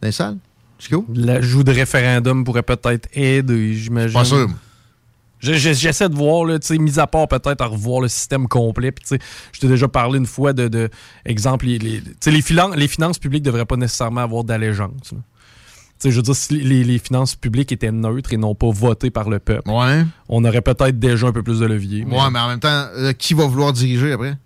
Dans 0.00 0.06
les 0.06 0.12
salles? 0.12 0.38
Chico? 0.78 1.04
L'ajout 1.12 1.64
de 1.64 1.72
référendum 1.72 2.44
pourrait 2.44 2.62
peut-être 2.62 3.08
aider, 3.12 3.74
j'imagine. 3.74 4.14
Pas 4.14 4.24
sûr. 4.24 4.48
Je- 5.40 5.54
je- 5.54 5.72
J'essaie 5.72 6.08
de 6.08 6.14
voir, 6.14 6.44
là, 6.44 6.58
tu 6.58 6.68
sais, 6.68 6.78
mis 6.78 6.98
à 7.00 7.06
part 7.08 7.26
peut-être 7.28 7.60
à 7.60 7.66
revoir 7.66 8.00
le 8.00 8.08
système 8.08 8.46
complet. 8.48 8.94
Je 9.10 9.60
t'ai 9.60 9.68
déjà 9.68 9.88
parlé 9.88 10.18
une 10.18 10.26
fois 10.26 10.52
de, 10.52 10.68
de 10.68 10.88
exemple, 11.26 11.66
les, 11.66 11.78
les, 11.78 12.00
les, 12.00 12.42
les 12.76 12.88
finances 12.88 13.18
publiques 13.18 13.42
ne 13.44 13.50
devraient 13.50 13.66
pas 13.66 13.76
nécessairement 13.76 14.20
avoir 14.22 14.44
d'allégeance. 14.44 15.12
Je 16.10 16.16
veux 16.16 16.22
dire, 16.22 16.36
si 16.36 16.54
les, 16.60 16.84
les 16.84 16.98
finances 16.98 17.34
publiques 17.34 17.72
étaient 17.72 17.92
neutres 17.92 18.32
et 18.32 18.36
non 18.36 18.54
pas 18.54 18.70
votées 18.70 19.10
par 19.10 19.28
le 19.30 19.38
peuple, 19.38 19.70
on 20.28 20.44
aurait 20.44 20.62
peut-être 20.62 20.98
déjà 20.98 21.26
un 21.26 21.32
peu 21.32 21.42
plus 21.42 21.60
de 21.60 21.66
levier. 21.66 22.04
Ouais, 22.04 22.30
mais 22.32 22.38
en 22.38 22.48
même 22.48 22.60
temps, 22.60 22.86
euh, 22.96 23.12
qui 23.12 23.34
va 23.34 23.46
vouloir 23.46 23.72
diriger 23.72 24.12
après? 24.12 24.36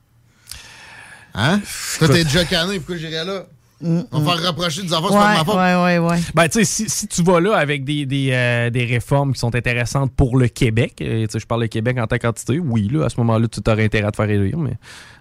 Hein? 1.35 1.61
Toi, 1.99 2.09
t'es 2.09 2.25
déjà 2.25 2.45
canné, 2.45 2.79
pourquoi 2.79 2.97
j'irais 2.97 3.25
là? 3.25 3.47
On 3.81 4.05
va 4.11 4.35
faire 4.35 4.49
reprocher 4.49 4.83
des 4.83 4.93
affaires, 4.93 5.09
c'est 5.11 5.17
pas 5.17 5.33
de 5.35 5.39
ma 5.39 5.45
faute. 5.45 5.55
Ouais, 5.55 5.77
ouais, 5.77 5.99
ouais. 5.99 6.21
Ben, 6.35 6.49
tu 6.49 6.59
sais, 6.59 6.65
si, 6.65 6.89
si 6.89 7.07
tu 7.07 7.23
vas 7.23 7.39
là 7.39 7.55
avec 7.55 7.85
des, 7.85 8.07
des, 8.07 8.31
euh, 8.33 8.71
des 8.71 8.85
réformes 8.85 9.33
qui 9.33 9.39
sont 9.39 9.55
intéressantes 9.55 10.13
pour 10.17 10.37
le 10.37 10.49
Québec, 10.49 10.97
euh, 11.01 11.27
tu 11.27 11.33
sais, 11.33 11.39
je 11.39 11.47
parle 11.47 11.63
du 11.63 11.69
Québec 11.69 11.97
en 12.01 12.09
tant 12.09 12.19
qu'entité, 12.19 12.59
oui, 12.59 12.89
là, 12.91 13.05
à 13.05 13.09
ce 13.09 13.21
moment-là, 13.21 13.47
tu 13.47 13.61
aurais 13.71 13.85
intérêt 13.85 14.09
à 14.09 14.11
te 14.11 14.17
faire 14.17 14.29
élire, 14.29 14.59
mais 14.59 14.77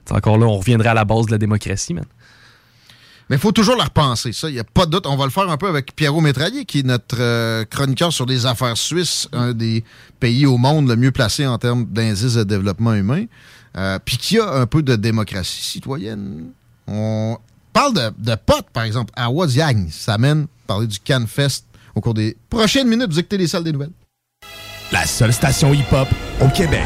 encore 0.10 0.40
là, 0.40 0.48
on 0.48 0.58
reviendrait 0.58 0.90
à 0.90 0.96
la 0.96 1.06
base 1.06 1.28
de 1.28 1.32
la 1.34 1.38
démocratie, 1.38 1.94
man. 1.94 2.06
Mais 3.30 3.36
il 3.36 3.40
faut 3.40 3.52
toujours 3.52 3.76
la 3.76 3.86
repenser, 3.86 4.32
ça, 4.32 4.50
il 4.50 4.54
n'y 4.54 4.60
a 4.60 4.64
pas 4.64 4.86
de 4.86 4.92
doute. 4.92 5.06
On 5.06 5.18
va 5.18 5.26
le 5.26 5.32
faire 5.32 5.50
un 5.50 5.58
peu 5.58 5.68
avec 5.68 5.96
Pierrot 5.96 6.22
Métraillé, 6.22 6.64
qui 6.64 6.80
est 6.80 6.86
notre 6.86 7.18
euh, 7.20 7.66
chroniqueur 7.66 8.14
sur 8.14 8.26
les 8.26 8.46
affaires 8.46 8.78
suisses, 8.78 9.28
un 9.34 9.54
des 9.54 9.84
pays 10.20 10.46
au 10.46 10.58
monde 10.58 10.88
le 10.88 10.96
mieux 10.96 11.12
placé 11.12 11.46
en 11.46 11.58
termes 11.58 11.86
d'indice 11.86 12.36
de 12.36 12.44
développement 12.44 12.94
humain, 12.94 13.26
euh, 13.76 14.00
puis 14.04 14.18
qui 14.18 14.40
a 14.40 14.50
un 14.54 14.66
peu 14.66 14.82
de 14.82 14.96
démocratie 14.96 15.62
citoyenne. 15.62 16.52
On 16.88 17.38
parle 17.74 17.94
de, 17.94 18.12
de 18.18 18.36
potes, 18.36 18.70
par 18.72 18.84
exemple, 18.84 19.12
à 19.16 19.30
Waziang. 19.30 19.88
Ça 19.92 20.18
mène 20.18 20.48
parler 20.66 20.88
du 20.88 21.00
CanFest 21.00 21.66
au 21.96 22.02
cours 22.02 22.14
des 22.14 22.38
prochaines 22.50 22.88
minutes. 22.88 23.12
Vous 23.12 23.20
écoutez 23.20 23.38
les 23.38 23.48
salles 23.48 23.64
des 23.66 23.74
nouvelles. 23.74 23.92
La 24.92 25.06
seule 25.06 25.34
station 25.34 25.74
hip-hop 25.74 26.08
au 26.42 26.48
Québec. 26.48 26.86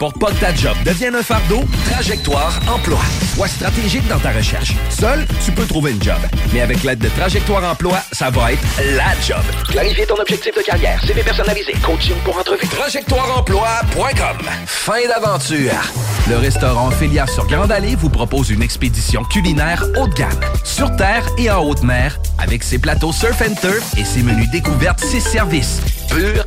Pour 0.00 0.14
pas 0.14 0.28
que 0.28 0.40
ta 0.40 0.54
job 0.54 0.74
devienne 0.82 1.14
un 1.14 1.22
fardeau, 1.22 1.60
Trajectoire 1.90 2.58
Emploi. 2.74 3.00
Sois 3.34 3.48
stratégique 3.48 4.08
dans 4.08 4.18
ta 4.18 4.30
recherche. 4.30 4.72
Seul, 4.88 5.26
tu 5.44 5.52
peux 5.52 5.66
trouver 5.66 5.90
une 5.90 6.02
job. 6.02 6.16
Mais 6.54 6.62
avec 6.62 6.82
l'aide 6.84 7.00
de 7.00 7.10
Trajectoire 7.10 7.62
Emploi, 7.70 7.98
ça 8.10 8.30
va 8.30 8.52
être 8.52 8.62
la 8.96 9.12
job. 9.20 9.42
Clarifier 9.68 10.06
ton 10.06 10.14
objectif 10.14 10.56
de 10.56 10.62
carrière, 10.62 11.04
CV 11.04 11.22
personnalisé, 11.22 11.74
coaching 11.84 12.14
pour 12.24 12.38
entrevue. 12.38 12.66
TrajectoireEmploi.com. 12.66 14.38
Fin 14.64 15.06
d'aventure. 15.06 15.92
Le 16.30 16.38
restaurant 16.38 16.90
Félia 16.92 17.26
sur 17.26 17.46
Grande 17.46 17.70
Allée 17.70 17.94
vous 17.94 18.08
propose 18.08 18.48
une 18.48 18.62
expédition 18.62 19.22
culinaire 19.24 19.84
haut 19.98 20.08
de 20.08 20.14
gamme. 20.14 20.40
Sur 20.64 20.96
terre 20.96 21.26
et 21.36 21.50
en 21.50 21.62
haute 21.62 21.82
mer, 21.82 22.18
avec 22.38 22.62
ses 22.62 22.78
plateaux 22.78 23.12
surf 23.12 23.42
and 23.42 23.54
turf 23.60 23.84
et 23.98 24.06
ses 24.06 24.22
menus 24.22 24.50
découvertes, 24.50 25.00
ses 25.00 25.20
services. 25.20 25.82
Pur 26.08 26.46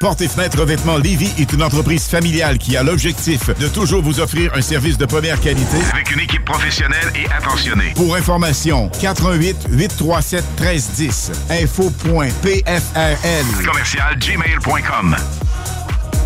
Porte 0.00 0.22
et 0.22 0.28
fenêtres 0.28 0.58
revêtement 0.58 0.96
Lévis 0.96 1.30
est 1.38 1.52
une 1.52 1.62
entreprise 1.62 2.06
familiale 2.06 2.56
qui 2.56 2.74
a 2.74 2.82
l'objectif 2.82 3.50
de 3.58 3.68
toujours 3.68 4.00
vous 4.00 4.18
offrir 4.18 4.50
un 4.54 4.62
service 4.62 4.96
de 4.96 5.04
première 5.04 5.38
qualité. 5.38 5.76
Avec 5.92 6.10
une 6.10 6.20
équipe 6.20 6.42
professionnelle 6.42 7.12
et 7.14 7.30
attentionnée. 7.30 7.92
Pour 7.94 8.16
information, 8.16 8.90
88 8.98 9.66
837 9.68 10.42
1310 10.58 11.32
info.pfrl 11.50 12.64
commercial 13.66 14.16
gmail.com 14.18 15.16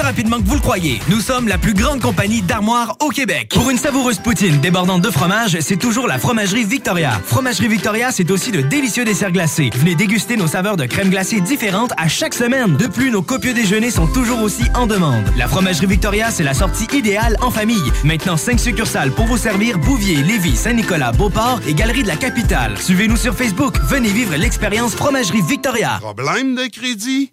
rapidement 0.00 0.38
que 0.40 0.46
vous 0.46 0.54
le 0.54 0.60
croyez. 0.60 1.00
Nous 1.08 1.20
sommes 1.20 1.48
la 1.48 1.58
plus 1.58 1.74
grande 1.74 2.00
compagnie 2.00 2.42
d'armoires 2.42 2.96
au 3.00 3.08
Québec. 3.08 3.50
Pour 3.54 3.70
une 3.70 3.78
savoureuse 3.78 4.18
poutine 4.18 4.58
débordante 4.60 5.02
de 5.02 5.10
fromage, 5.10 5.58
c'est 5.60 5.76
toujours 5.76 6.06
la 6.06 6.18
Fromagerie 6.18 6.64
Victoria. 6.64 7.20
Fromagerie 7.24 7.68
Victoria, 7.68 8.10
c'est 8.10 8.30
aussi 8.30 8.50
de 8.50 8.60
délicieux 8.60 9.04
desserts 9.04 9.32
glacés. 9.32 9.70
Venez 9.74 9.94
déguster 9.94 10.36
nos 10.36 10.46
saveurs 10.46 10.76
de 10.76 10.86
crème 10.86 11.10
glacée 11.10 11.40
différentes 11.40 11.92
à 11.96 12.08
chaque 12.08 12.34
semaine. 12.34 12.76
De 12.76 12.86
plus, 12.86 13.10
nos 13.10 13.22
copieux 13.22 13.54
déjeuners 13.54 13.90
sont 13.90 14.06
toujours 14.06 14.42
aussi 14.42 14.64
en 14.74 14.86
demande. 14.86 15.24
La 15.36 15.48
Fromagerie 15.48 15.86
Victoria, 15.86 16.30
c'est 16.30 16.44
la 16.44 16.54
sortie 16.54 16.86
idéale 16.92 17.36
en 17.40 17.50
famille. 17.50 17.92
Maintenant, 18.04 18.36
5 18.36 18.58
succursales 18.58 19.10
pour 19.12 19.26
vous 19.26 19.38
servir 19.38 19.78
Bouvier, 19.78 20.16
Lévis, 20.16 20.56
Saint-Nicolas, 20.56 21.12
Beauport 21.12 21.60
et 21.66 21.74
Galerie 21.74 22.02
de 22.02 22.08
la 22.08 22.16
Capitale. 22.16 22.78
Suivez-nous 22.78 23.16
sur 23.16 23.34
Facebook. 23.34 23.76
Venez 23.88 24.08
vivre 24.10 24.34
l'expérience 24.36 24.94
Fromagerie 24.94 25.42
Victoria. 25.42 25.98
Problème 26.00 26.54
de 26.54 26.66
crédit? 26.66 27.32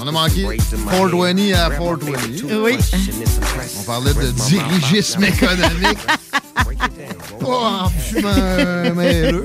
On 0.00 0.06
a 0.08 0.12
manqué 0.12 0.42
420 0.90 1.52
à 1.54 1.70
420. 1.70 2.62
Oui. 2.62 2.78
On 3.78 3.82
parlait 3.82 4.14
de 4.14 4.30
dirigisme 4.30 5.24
économique. 5.24 5.98
Pas 7.40 7.46
en 7.46 7.88
fumant 7.88 8.28
un 8.28 8.90
mêleux. 8.90 9.44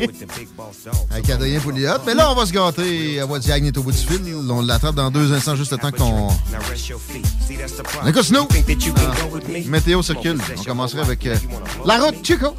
Avec 1.11 1.29
Adrien 1.29 1.59
Pouliot. 1.59 1.91
Mais 2.05 2.13
là, 2.13 2.31
on 2.31 2.35
va 2.35 2.45
se 2.45 2.53
gâter. 2.53 3.19
Voix 3.21 3.39
Diagne 3.39 3.67
est 3.67 3.77
au 3.77 3.83
bout 3.83 3.91
du 3.91 3.97
fil. 3.97 4.21
On 4.49 4.61
l'attrape 4.61 4.95
dans 4.95 5.09
deux 5.09 5.33
instants, 5.33 5.55
juste 5.55 5.71
le 5.71 5.77
temps 5.77 5.91
qu'on. 5.91 6.27
On 8.03 8.07
écoute 8.07 8.23
Snow. 8.23 8.47
Ah, 8.51 9.11
météo 9.67 10.01
circule. 10.01 10.37
On 10.57 10.63
commencerait 10.63 11.01
avec 11.01 11.25
euh, 11.25 11.35
la 11.85 11.97
route 11.99 12.15
Chico. 12.25 12.53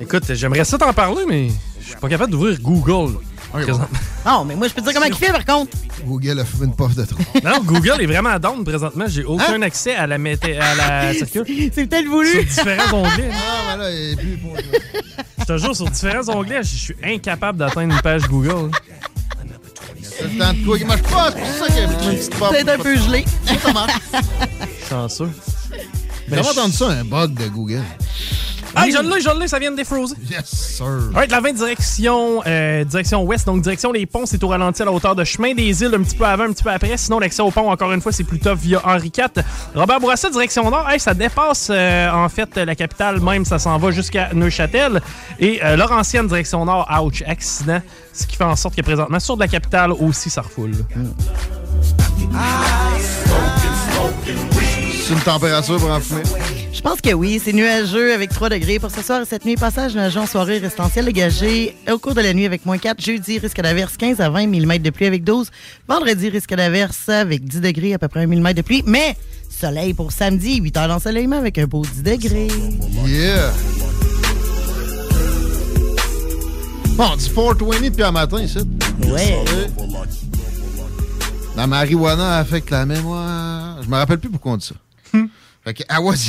Écoute, 0.00 0.32
j'aimerais 0.34 0.64
ça 0.64 0.78
t'en 0.78 0.92
parler, 0.92 1.24
mais 1.28 1.48
je 1.80 1.86
suis 1.88 1.96
pas 1.96 2.08
capable 2.08 2.32
d'ouvrir 2.32 2.58
Google. 2.60 3.18
Présentement. 3.62 3.98
Non, 4.26 4.44
mais 4.44 4.54
moi, 4.56 4.68
je 4.68 4.74
peux 4.74 4.80
te 4.80 4.86
dire 4.86 4.94
comment 4.94 5.06
il 5.06 5.14
fait, 5.14 5.32
par 5.32 5.44
contre. 5.44 5.76
Google 6.04 6.40
a 6.40 6.44
fumé 6.44 6.66
une 6.66 6.74
puff 6.76 6.94
de 6.94 7.04
trop. 7.04 7.18
Non, 7.44 7.60
Google 7.64 8.00
est 8.02 8.06
vraiment 8.06 8.38
down 8.38 8.64
présentement. 8.64 9.04
J'ai 9.08 9.24
aucun 9.24 9.60
accès 9.62 9.94
à 9.94 10.06
la, 10.06 10.18
mété- 10.18 10.58
à 10.58 10.74
la. 10.74 11.12
C'est 11.18 11.86
peut-être 11.86 12.06
voulu. 12.08 12.30
Sur 12.30 12.44
différents 12.44 12.98
onglets. 12.98 13.30
Ah, 13.32 13.76
ben 13.76 13.82
là, 13.84 13.90
il 13.90 14.12
est 14.12 14.16
plus 14.16 14.36
pour 14.38 14.56
Je 15.38 15.44
te 15.44 15.56
jure, 15.58 15.76
sur 15.76 15.90
différents 15.90 16.28
onglets, 16.34 16.62
je 16.62 16.76
suis 16.76 16.96
incapable 17.04 17.58
d'atteindre 17.58 17.94
une 17.94 18.00
page 18.02 18.22
Google. 18.28 18.70
C'est 20.02 20.24
le 20.32 20.38
temps 20.38 20.52
de 20.52 20.64
quoi 20.64 20.78
qui 20.78 20.84
marche 20.84 21.02
pas. 21.02 21.30
C'est 21.32 21.40
pour 21.40 21.48
ça 21.48 21.66
qu'il 21.66 21.76
y 21.76 21.78
a 21.80 21.84
une 21.84 22.16
petite 22.16 22.30
puff. 22.30 22.48
Peut-être 22.50 22.68
un 22.68 22.78
peu 22.78 22.96
gelé. 22.96 23.24
Ça 23.62 23.72
marche. 23.72 23.92
Chanceux. 24.88 25.30
J'ai 26.28 26.36
jamais 26.36 26.48
entendu 26.48 26.72
ça, 26.72 26.88
un 26.88 27.04
bug 27.04 27.34
de 27.34 27.48
Google. 27.48 27.82
Ah, 28.76 28.84
je 28.86 28.98
l'ai, 28.98 29.20
je 29.20 29.38
l'ai, 29.38 29.48
ça 29.48 29.58
vient 29.58 29.70
de 29.70 29.76
défroser. 29.76 30.16
Yes, 30.30 30.46
sir. 30.46 30.86
Alright, 31.14 31.30
la 31.30 31.40
20 31.40 31.52
direction, 31.52 32.42
euh, 32.46 32.84
direction 32.84 33.22
ouest, 33.22 33.46
donc 33.46 33.62
direction 33.62 33.92
des 33.92 34.06
ponts, 34.06 34.26
c'est 34.26 34.42
au 34.42 34.48
ralenti 34.48 34.82
à 34.82 34.84
la 34.84 34.92
hauteur 34.92 35.14
de 35.14 35.24
chemin 35.24 35.54
des 35.54 35.82
îles, 35.82 35.94
un 35.94 36.02
petit 36.02 36.16
peu 36.16 36.24
avant, 36.24 36.44
un 36.44 36.52
petit 36.52 36.62
peu 36.62 36.70
après. 36.70 36.96
Sinon, 36.96 37.18
l'accès 37.18 37.42
au 37.42 37.50
pont, 37.50 37.70
encore 37.70 37.92
une 37.92 38.00
fois, 38.00 38.12
c'est 38.12 38.24
tough 38.24 38.58
via 38.58 38.80
Henri 38.84 39.12
IV. 39.16 39.44
Robert 39.74 40.00
Bourassa, 40.00 40.30
direction 40.30 40.70
nord, 40.70 40.88
hey, 40.90 40.98
ça 40.98 41.14
dépasse 41.14 41.68
euh, 41.70 42.10
en 42.10 42.28
fait 42.28 42.56
la 42.56 42.74
capitale 42.74 43.20
même, 43.20 43.44
ça 43.44 43.58
s'en 43.58 43.78
va 43.78 43.90
jusqu'à 43.90 44.30
Neuchâtel. 44.32 45.00
Et 45.38 45.60
euh, 45.64 45.76
Laurentienne, 45.76 46.26
direction 46.26 46.64
nord, 46.64 46.88
ouch, 47.02 47.22
accident. 47.26 47.80
Ce 48.12 48.26
qui 48.26 48.36
fait 48.36 48.44
en 48.44 48.56
sorte 48.56 48.76
que 48.76 48.82
présentement, 48.82 49.20
sur 49.20 49.36
de 49.36 49.40
la 49.40 49.48
capitale 49.48 49.92
aussi, 49.92 50.30
ça 50.30 50.42
refoule. 50.42 50.72
C'est 55.06 55.12
une 55.12 55.20
température 55.20 55.76
pour 55.78 55.90
en 55.90 56.00
fumer. 56.00 56.22
Je 56.74 56.80
pense 56.80 57.00
que 57.00 57.12
oui. 57.14 57.40
C'est 57.42 57.52
nuageux 57.52 58.12
avec 58.12 58.30
3 58.30 58.48
degrés. 58.48 58.80
Pour 58.80 58.90
ce 58.90 59.00
soir 59.00 59.22
et 59.22 59.24
cette 59.24 59.44
nuit, 59.44 59.54
passage 59.54 59.94
nuageux 59.94 60.18
en 60.18 60.26
soirée 60.26 60.58
restanciel 60.58 61.04
dégagé. 61.04 61.76
Au 61.90 61.98
cours 61.98 62.14
de 62.14 62.20
la 62.20 62.34
nuit 62.34 62.46
avec 62.46 62.66
moins 62.66 62.78
4. 62.78 63.00
Jeudi, 63.00 63.38
risque 63.38 63.60
d'averse 63.60 63.96
15 63.96 64.20
à 64.20 64.28
20 64.28 64.48
mm 64.48 64.78
de 64.78 64.90
pluie 64.90 65.06
avec 65.06 65.22
12. 65.22 65.50
Vendredi, 65.88 66.28
risque 66.28 66.52
d'averse 66.52 67.08
avec 67.08 67.44
10 67.44 67.60
degrés, 67.60 67.94
à 67.94 67.98
peu 67.98 68.08
près 68.08 68.24
1 68.24 68.26
mm 68.26 68.52
de 68.54 68.62
pluie. 68.62 68.82
Mais 68.86 69.16
soleil 69.48 69.94
pour 69.94 70.10
samedi, 70.10 70.56
8 70.56 70.76
heures 70.76 70.88
d'ensoleillement 70.88 71.38
avec 71.38 71.58
un 71.58 71.66
beau 71.66 71.82
10 71.82 72.02
degrés. 72.02 72.48
Yeah. 73.06 73.52
Bon, 76.96 77.06
on 77.12 77.16
dit 77.16 77.30
420 77.30 77.80
depuis 77.82 78.02
un 78.02 78.10
matin, 78.10 78.42
ici. 78.42 78.58
Ouais. 79.06 79.44
La 81.56 81.68
marijuana 81.68 82.38
affecte 82.38 82.70
la 82.70 82.84
mémoire. 82.84 83.80
Je 83.80 83.88
me 83.88 83.94
rappelle 83.94 84.18
plus 84.18 84.28
pourquoi 84.28 84.52
on 84.52 84.56
dit 84.56 84.66
ça. 84.66 84.74
Fait 85.64 85.74
que 85.74 85.82
Awa. 85.88 86.14
C'est 86.16 86.28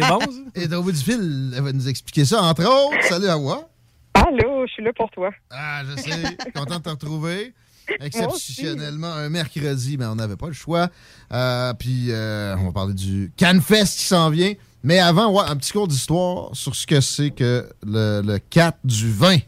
bon, 0.00 0.20
ça. 0.20 0.28
Et 0.54 0.72
au 0.74 0.82
bout 0.82 0.92
du 0.92 0.98
fil, 1.02 1.52
elle 1.56 1.62
va 1.62 1.72
nous 1.72 1.88
expliquer 1.88 2.24
ça, 2.26 2.42
entre 2.42 2.64
autres. 2.64 3.02
Salut 3.08 3.28
Awa. 3.28 3.68
Allô, 4.14 4.66
je 4.66 4.72
suis 4.72 4.82
là 4.84 4.92
pour 4.94 5.10
toi. 5.10 5.30
Ah, 5.50 5.82
je 5.84 6.02
sais. 6.02 6.36
Content 6.54 6.78
de 6.78 6.82
te 6.82 6.88
retrouver. 6.90 7.54
Exceptionnellement, 8.00 9.12
un 9.12 9.28
mercredi, 9.28 9.96
mais 9.96 10.06
on 10.06 10.16
n'avait 10.16 10.36
pas 10.36 10.48
le 10.48 10.52
choix. 10.52 10.88
Euh, 11.32 11.72
puis, 11.74 12.06
euh, 12.10 12.56
on 12.58 12.66
va 12.66 12.72
parler 12.72 12.94
du 12.94 13.32
CanFest 13.36 13.96
qui 13.98 14.04
s'en 14.04 14.28
vient. 14.30 14.52
Mais 14.82 14.98
avant, 14.98 15.32
ouais, 15.32 15.44
un 15.46 15.56
petit 15.56 15.72
cours 15.72 15.88
d'histoire 15.88 16.50
sur 16.52 16.74
ce 16.74 16.86
que 16.86 17.00
c'est 17.00 17.30
que 17.30 17.68
le, 17.84 18.22
le 18.22 18.38
4 18.38 18.78
du 18.84 19.10
vin. 19.10 19.38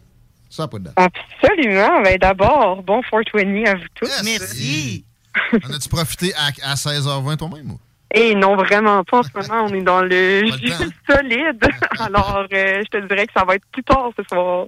Ça 0.50 0.62
n'a 0.64 0.68
pas 0.68 0.78
de 0.78 0.84
date. 0.84 0.94
Absolument. 0.96 2.02
Ben, 2.02 2.16
D'abord, 2.18 2.82
bon 2.82 3.02
420 3.02 3.64
à 3.66 3.74
vous 3.74 3.84
tous. 3.94 4.22
Merci. 4.24 5.04
En 5.64 5.72
as-tu 5.74 5.88
profité 5.88 6.32
à, 6.34 6.72
à 6.72 6.74
16h20 6.74 7.36
toi-même? 7.36 7.72
ou? 7.72 7.78
Et 8.14 8.34
non, 8.34 8.56
vraiment 8.56 9.04
pas. 9.04 9.18
En 9.18 9.22
ce 9.22 9.48
moment, 9.48 9.64
on 9.64 9.74
est 9.74 9.82
dans 9.82 10.02
le 10.02 10.46
jus 10.46 10.90
solide. 11.08 11.62
Alors, 11.98 12.46
euh, 12.52 12.82
je 12.84 12.98
te 12.98 13.06
dirais 13.06 13.26
que 13.26 13.32
ça 13.36 13.44
va 13.44 13.56
être 13.56 13.66
plus 13.72 13.84
tard 13.84 14.10
ce 14.16 14.22
soir. 14.24 14.66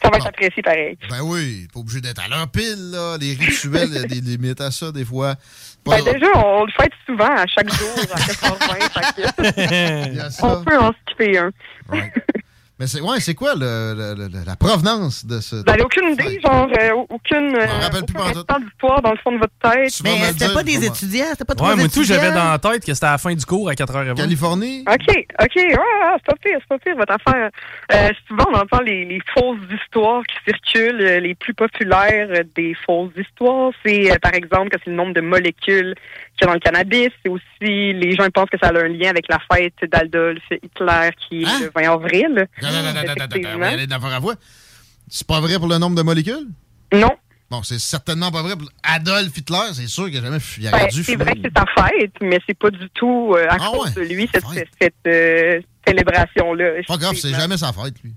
Ça 0.00 0.10
va 0.10 0.18
être 0.18 0.26
apprécié 0.26 0.62
pareil. 0.62 0.96
Ben 1.10 1.22
oui, 1.22 1.66
pas 1.72 1.80
obligé 1.80 2.00
d'être 2.00 2.22
à 2.22 2.28
l'heure 2.28 2.48
pile, 2.48 2.92
là. 2.92 3.16
Les 3.18 3.34
rituels, 3.34 3.88
il 3.88 3.94
y 3.94 3.98
a 3.98 4.04
des 4.04 4.20
limites 4.20 4.60
à 4.60 4.70
ça, 4.70 4.92
des 4.92 5.04
fois. 5.04 5.34
Ben, 5.84 6.04
déjà, 6.04 6.26
on 6.36 6.66
le 6.66 6.72
fait 6.72 6.92
souvent 7.06 7.34
à 7.34 7.46
chaque 7.46 7.72
jour 7.72 7.88
à 8.12 8.18
4h20. 8.18 9.12
fait 9.42 10.08
Il 10.10 10.16
y 10.16 10.20
a 10.20 10.24
que 10.24 10.30
ça. 10.30 10.46
on 10.46 10.64
peut 10.64 10.78
en 10.78 10.92
skipper 11.06 11.38
un. 11.38 11.50
Mais 12.80 12.86
c'est 12.86 13.00
ouais, 13.00 13.18
c'est 13.18 13.34
quoi 13.34 13.54
le, 13.56 13.94
le- 13.96 14.14
le- 14.28 14.44
la 14.46 14.54
provenance 14.56 15.26
de 15.26 15.40
ce. 15.40 15.56
Vous 15.56 15.62
n'avez 15.64 15.82
aucune 15.82 16.10
idée, 16.12 16.40
genre, 16.40 16.68
euh, 16.80 16.90
aucune, 17.08 17.56
euh, 17.56 17.66
rappelle 17.80 18.04
plus 18.04 18.16
aucun 18.40 18.60
d'histoire 18.60 19.02
dans 19.02 19.10
le 19.10 19.16
fond 19.18 19.32
de 19.32 19.38
votre 19.38 19.52
tête. 19.60 19.92
Mais 20.04 20.16
c'était 20.32 20.52
pas 20.54 20.62
des 20.62 20.74
comment? 20.74 20.86
étudiants, 20.86 21.24
c'était 21.30 21.44
pas 21.44 21.54
trois 21.56 21.70
Ouais, 21.70 21.76
moi 21.76 21.88
tout, 21.88 22.04
j'avais 22.04 22.30
dans 22.30 22.50
la 22.52 22.58
tête 22.58 22.84
que 22.84 22.94
c'était 22.94 23.06
à 23.06 23.12
la 23.12 23.18
fin 23.18 23.34
du 23.34 23.44
cours 23.44 23.68
à 23.68 23.72
4h20. 23.74 24.14
Californie? 24.14 24.84
OK, 24.86 25.08
OK, 25.42 25.56
ouais, 25.56 25.64
ouais, 25.74 25.76
c'est 26.16 26.26
pas 26.26 26.36
pire, 26.42 26.58
c'est 26.60 26.68
pas 26.68 26.78
pire 26.78 26.96
votre 26.96 27.14
affaire. 27.14 27.50
Euh, 27.92 28.08
souvent, 28.28 28.44
on 28.52 28.54
entend 28.58 28.80
les, 28.82 29.04
les 29.04 29.20
fausses 29.36 29.58
histoires 29.82 30.22
qui 30.24 30.36
circulent. 30.52 31.00
euh, 31.02 31.20
Les 31.20 31.34
plus 31.34 31.54
populaires 31.54 32.28
euh, 32.30 32.44
des 32.54 32.76
fausses 32.86 33.10
histoires, 33.16 33.72
c'est 33.84 34.12
euh, 34.12 34.16
par 34.22 34.34
exemple 34.34 34.68
que 34.70 34.76
c'est 34.84 34.90
le 34.90 34.96
nombre 34.96 35.14
de 35.14 35.20
molécules 35.20 35.94
dans 36.46 36.54
le 36.54 36.60
cannabis. 36.60 37.08
C'est 37.22 37.28
aussi, 37.28 37.42
les 37.60 38.14
gens 38.14 38.28
pensent 38.30 38.50
que 38.50 38.58
ça 38.62 38.68
a 38.68 38.78
un 38.78 38.88
lien 38.88 39.10
avec 39.10 39.26
la 39.28 39.38
fête 39.52 39.74
d'Adolf 39.90 40.42
Hitler 40.50 41.10
qui 41.28 41.42
est 41.42 41.60
le 41.60 41.70
20 41.74 41.92
avril. 41.92 42.48
Non, 42.62 42.68
non, 42.70 42.82
non, 42.82 42.92
non, 42.92 44.20
non. 44.20 44.34
C'est 45.10 45.26
pas 45.26 45.40
vrai 45.40 45.58
pour 45.58 45.68
le 45.68 45.78
nombre 45.78 45.96
de 45.96 46.02
molécules? 46.02 46.46
Non. 46.92 47.10
Bon, 47.50 47.62
c'est 47.62 47.78
certainement 47.78 48.30
pas 48.30 48.42
vrai. 48.42 48.56
pour 48.56 48.68
Adolf 48.82 49.36
Hitler, 49.36 49.72
c'est 49.72 49.86
sûr 49.86 50.06
qu'il 50.06 50.18
a 50.18 50.22
jamais 50.22 50.38
il 50.58 50.70
Ben, 50.70 50.88
c'est 50.90 51.16
vrai 51.16 51.32
que 51.34 51.40
c'est 51.44 51.58
sa 51.58 51.64
fête, 51.82 52.12
mais 52.20 52.38
c'est 52.46 52.58
pas 52.58 52.70
du 52.70 52.90
tout 52.90 53.34
euh, 53.34 53.46
à 53.48 53.56
Ah 53.58 53.70
cause 53.72 53.96
ouais, 53.96 54.04
de 54.04 54.14
lui, 54.14 54.28
cette, 54.32 54.44
cette, 54.78 54.94
euh, 55.06 55.60
célébration-là. 55.86 56.82
Pas 56.86 56.96
grave, 56.98 57.14
c'est 57.14 57.32
jamais 57.32 57.56
sa 57.56 57.72
fête, 57.72 57.94
lui. 58.04 58.12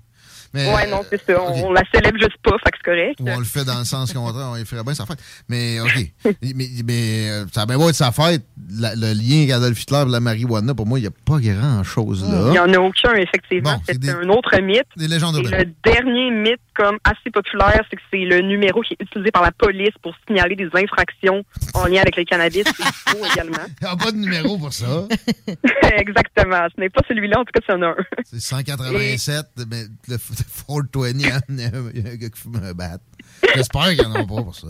Mais, 0.54 0.72
Ouais, 0.74 0.86
non, 0.90 1.00
c'est 1.08 1.20
ça. 1.24 1.40
On, 1.42 1.68
on 1.68 1.72
la 1.72 1.82
célèbre 1.94 2.18
juste 2.18 2.36
pas, 2.42 2.50
fait 2.64 2.70
que 2.72 2.76
c'est 2.78 2.90
correct. 2.90 3.20
Ou 3.20 3.28
on 3.30 3.38
le 3.38 3.44
fait 3.44 3.64
dans 3.64 3.78
le 3.78 3.84
sens 3.84 4.12
contraire, 4.12 4.48
on 4.52 4.56
y 4.56 4.64
ferait 4.66 4.82
bien 4.84 4.94
sa 4.94 5.06
fête. 5.06 5.18
Mais, 5.48 5.80
OK. 5.80 6.12
mais, 6.54 6.66
mais, 6.84 7.30
euh, 7.30 7.44
ça 7.52 7.62
a 7.62 7.66
bien 7.66 7.78
être 7.80 7.94
sa 7.94 8.12
fête. 8.12 8.42
La- 8.78 8.94
le 8.94 9.12
lien 9.14 9.38
avec 9.38 9.50
Adolf 9.50 9.80
Hitler 9.82 10.04
et 10.06 10.10
la 10.10 10.20
marijuana, 10.20 10.74
pour 10.74 10.86
moi, 10.86 10.98
il 10.98 11.02
n'y 11.02 11.08
a 11.08 11.10
pas 11.10 11.38
grand-chose 11.40 12.22
là. 12.30 12.44
Il 12.46 12.50
n'y 12.52 12.58
en 12.58 12.72
a 12.72 12.78
aucun, 12.78 13.14
effectivement. 13.14 13.74
Bon, 13.74 13.82
c'est 13.86 13.98
des- 13.98 14.10
un 14.10 14.28
autre 14.28 14.58
mythe. 14.60 14.82
Des 14.96 15.08
légendes 15.08 15.36
Et 15.36 15.40
urbaines. 15.42 15.72
le 15.84 15.90
dernier 15.90 16.30
mythe, 16.30 16.60
comme 16.74 16.98
assez 17.04 17.30
populaire, 17.32 17.82
c'est 17.90 17.96
que 17.96 18.02
c'est 18.10 18.24
le 18.24 18.40
numéro 18.40 18.80
qui 18.82 18.94
est 18.94 19.02
utilisé 19.02 19.30
par 19.30 19.42
la 19.42 19.52
police 19.52 19.90
pour 20.02 20.14
signaler 20.26 20.56
des 20.56 20.68
infractions 20.74 21.42
en 21.74 21.86
lien 21.86 22.00
avec 22.02 22.16
le 22.16 22.24
cannabis. 22.24 22.64
C'est 22.66 22.84
faux 23.16 23.24
également. 23.32 23.58
Il 23.80 23.86
n'y 23.86 23.92
a 23.92 23.96
pas 23.96 24.12
de 24.12 24.16
numéro 24.16 24.58
pour 24.58 24.72
ça. 24.72 25.06
Exactement. 25.96 26.66
Ce 26.74 26.80
n'est 26.80 26.90
pas 26.90 27.00
celui-là, 27.08 27.40
en 27.40 27.44
tout 27.44 27.52
cas, 27.52 27.60
c'est 27.66 27.72
un. 27.82 27.94
C'est 28.24 28.40
187, 28.40 29.46
mais 29.70 29.82
le 30.08 30.16
f- 30.16 30.41
420, 30.42 30.98
hein, 30.98 31.12
il 31.14 31.20
y 31.20 31.30
a 31.30 32.10
un 32.10 32.12
a 32.12 32.16
gars 32.16 32.28
qui 32.28 32.40
fume 32.40 32.60
un 32.62 32.72
bat. 32.72 32.98
J'espère 33.54 33.94
qu'ils 33.94 34.08
n'en 34.08 34.20
ont 34.20 34.26
pas 34.26 34.42
pour 34.42 34.54
ça. 34.54 34.68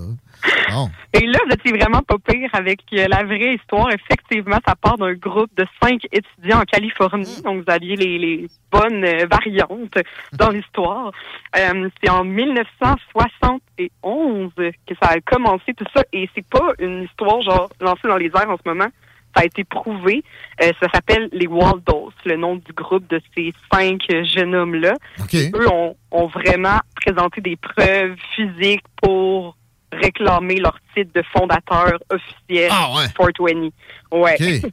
Et 1.13 1.27
là, 1.27 1.39
vous 1.47 1.53
étiez 1.53 1.73
vraiment 1.73 2.03
pas 2.03 2.17
pire 2.19 2.51
avec 2.53 2.81
euh, 2.95 3.07
la 3.09 3.25
vraie 3.25 3.55
histoire. 3.55 3.91
Effectivement, 3.93 4.59
ça 4.67 4.75
part 4.75 4.99
d'un 4.99 5.13
groupe 5.15 5.51
de 5.57 5.65
cinq 5.83 6.07
étudiants 6.11 6.61
en 6.61 6.65
Californie. 6.65 7.43
Donc, 7.43 7.65
vous 7.65 7.71
aviez 7.71 7.97
les, 7.97 8.49
bonnes 8.71 9.05
euh, 9.05 9.27
variantes 9.31 9.99
dans 10.33 10.51
l'histoire. 10.51 11.13
Euh, 11.57 11.89
c'est 12.03 12.11
en 12.11 12.25
1971 12.25 14.51
que 14.57 14.95
ça 15.03 15.11
a 15.11 15.21
commencé 15.21 15.75
tout 15.75 15.85
ça. 15.95 16.03
Et 16.13 16.29
c'est 16.35 16.47
pas 16.47 16.73
une 16.79 17.03
histoire 17.03 17.43
genre 17.43 17.69
lancée 17.81 18.09
dans 18.09 18.17
les 18.17 18.31
airs 18.35 18.49
en 18.49 18.57
ce 18.57 18.67
moment. 18.67 18.89
Ça 19.35 19.43
a 19.43 19.45
été 19.45 19.65
prouvé. 19.65 20.23
Euh, 20.63 20.71
ça 20.81 20.89
s'appelle 20.93 21.29
les 21.33 21.47
Waldos, 21.47 22.13
le 22.25 22.37
nom 22.37 22.57
du 22.57 22.73
groupe 22.73 23.07
de 23.09 23.21
ces 23.35 23.53
cinq 23.73 24.03
jeunes 24.25 24.55
hommes-là. 24.55 24.95
Eux 25.35 25.69
ont, 25.69 25.97
ont 26.11 26.27
vraiment 26.27 26.81
présenté 26.95 27.41
des 27.41 27.57
preuves 27.57 28.17
physiques 28.35 28.85
pour 29.03 29.57
réclamer 29.93 30.57
leur 30.57 30.79
titre 30.95 31.11
de 31.15 31.23
fondateur 31.33 31.99
officiel 32.11 32.71
Ah 32.73 32.91
ouais. 32.97 33.07
420. 33.17 33.71
Ouais. 34.13 34.37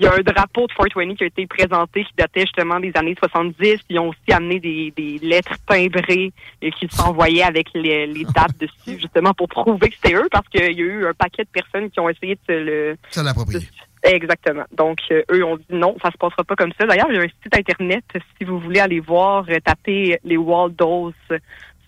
Il 0.00 0.04
y 0.04 0.06
a 0.06 0.14
un 0.14 0.22
drapeau 0.22 0.66
de 0.66 0.72
420 0.72 1.14
qui 1.14 1.24
a 1.24 1.26
été 1.26 1.46
présenté 1.46 2.04
qui 2.04 2.12
datait 2.16 2.40
justement 2.40 2.80
des 2.80 2.90
années 2.94 3.14
70. 3.18 3.80
Ils 3.90 3.98
ont 3.98 4.08
aussi 4.08 4.32
amené 4.32 4.58
des, 4.58 4.94
des 4.96 5.18
lettres 5.18 5.56
timbrées 5.68 6.32
et 6.62 6.70
qui 6.72 6.88
s'envoyaient 6.90 7.42
avec 7.42 7.66
les, 7.74 8.06
les 8.06 8.24
dates 8.34 8.56
dessus, 8.58 8.98
justement 8.98 9.34
pour 9.34 9.48
prouver 9.48 9.90
que 9.90 9.96
c'était 10.02 10.16
eux, 10.16 10.26
parce 10.32 10.48
qu'il 10.48 10.62
y 10.62 10.64
a 10.64 10.70
eu 10.70 11.06
un 11.06 11.12
paquet 11.12 11.44
de 11.44 11.50
personnes 11.50 11.90
qui 11.90 12.00
ont 12.00 12.08
essayé 12.08 12.36
de 12.36 12.40
se 12.48 12.52
le... 12.52 12.96
L'approprier. 13.22 13.60
Exactement. 14.02 14.64
Donc, 14.72 14.98
euh, 15.10 15.22
eux 15.30 15.44
ont 15.44 15.56
dit 15.56 15.64
non, 15.70 15.94
ça 16.02 16.10
se 16.10 16.16
passera 16.16 16.42
pas 16.44 16.56
comme 16.56 16.72
ça. 16.78 16.86
D'ailleurs, 16.86 17.08
il 17.10 17.16
y 17.16 17.18
a 17.18 17.22
un 17.22 17.28
site 17.42 17.54
Internet, 17.54 18.04
si 18.38 18.44
vous 18.44 18.58
voulez 18.58 18.80
aller 18.80 19.00
voir, 19.00 19.44
euh, 19.48 19.58
taper 19.60 20.18
les 20.24 20.36
Waldos 20.38 21.12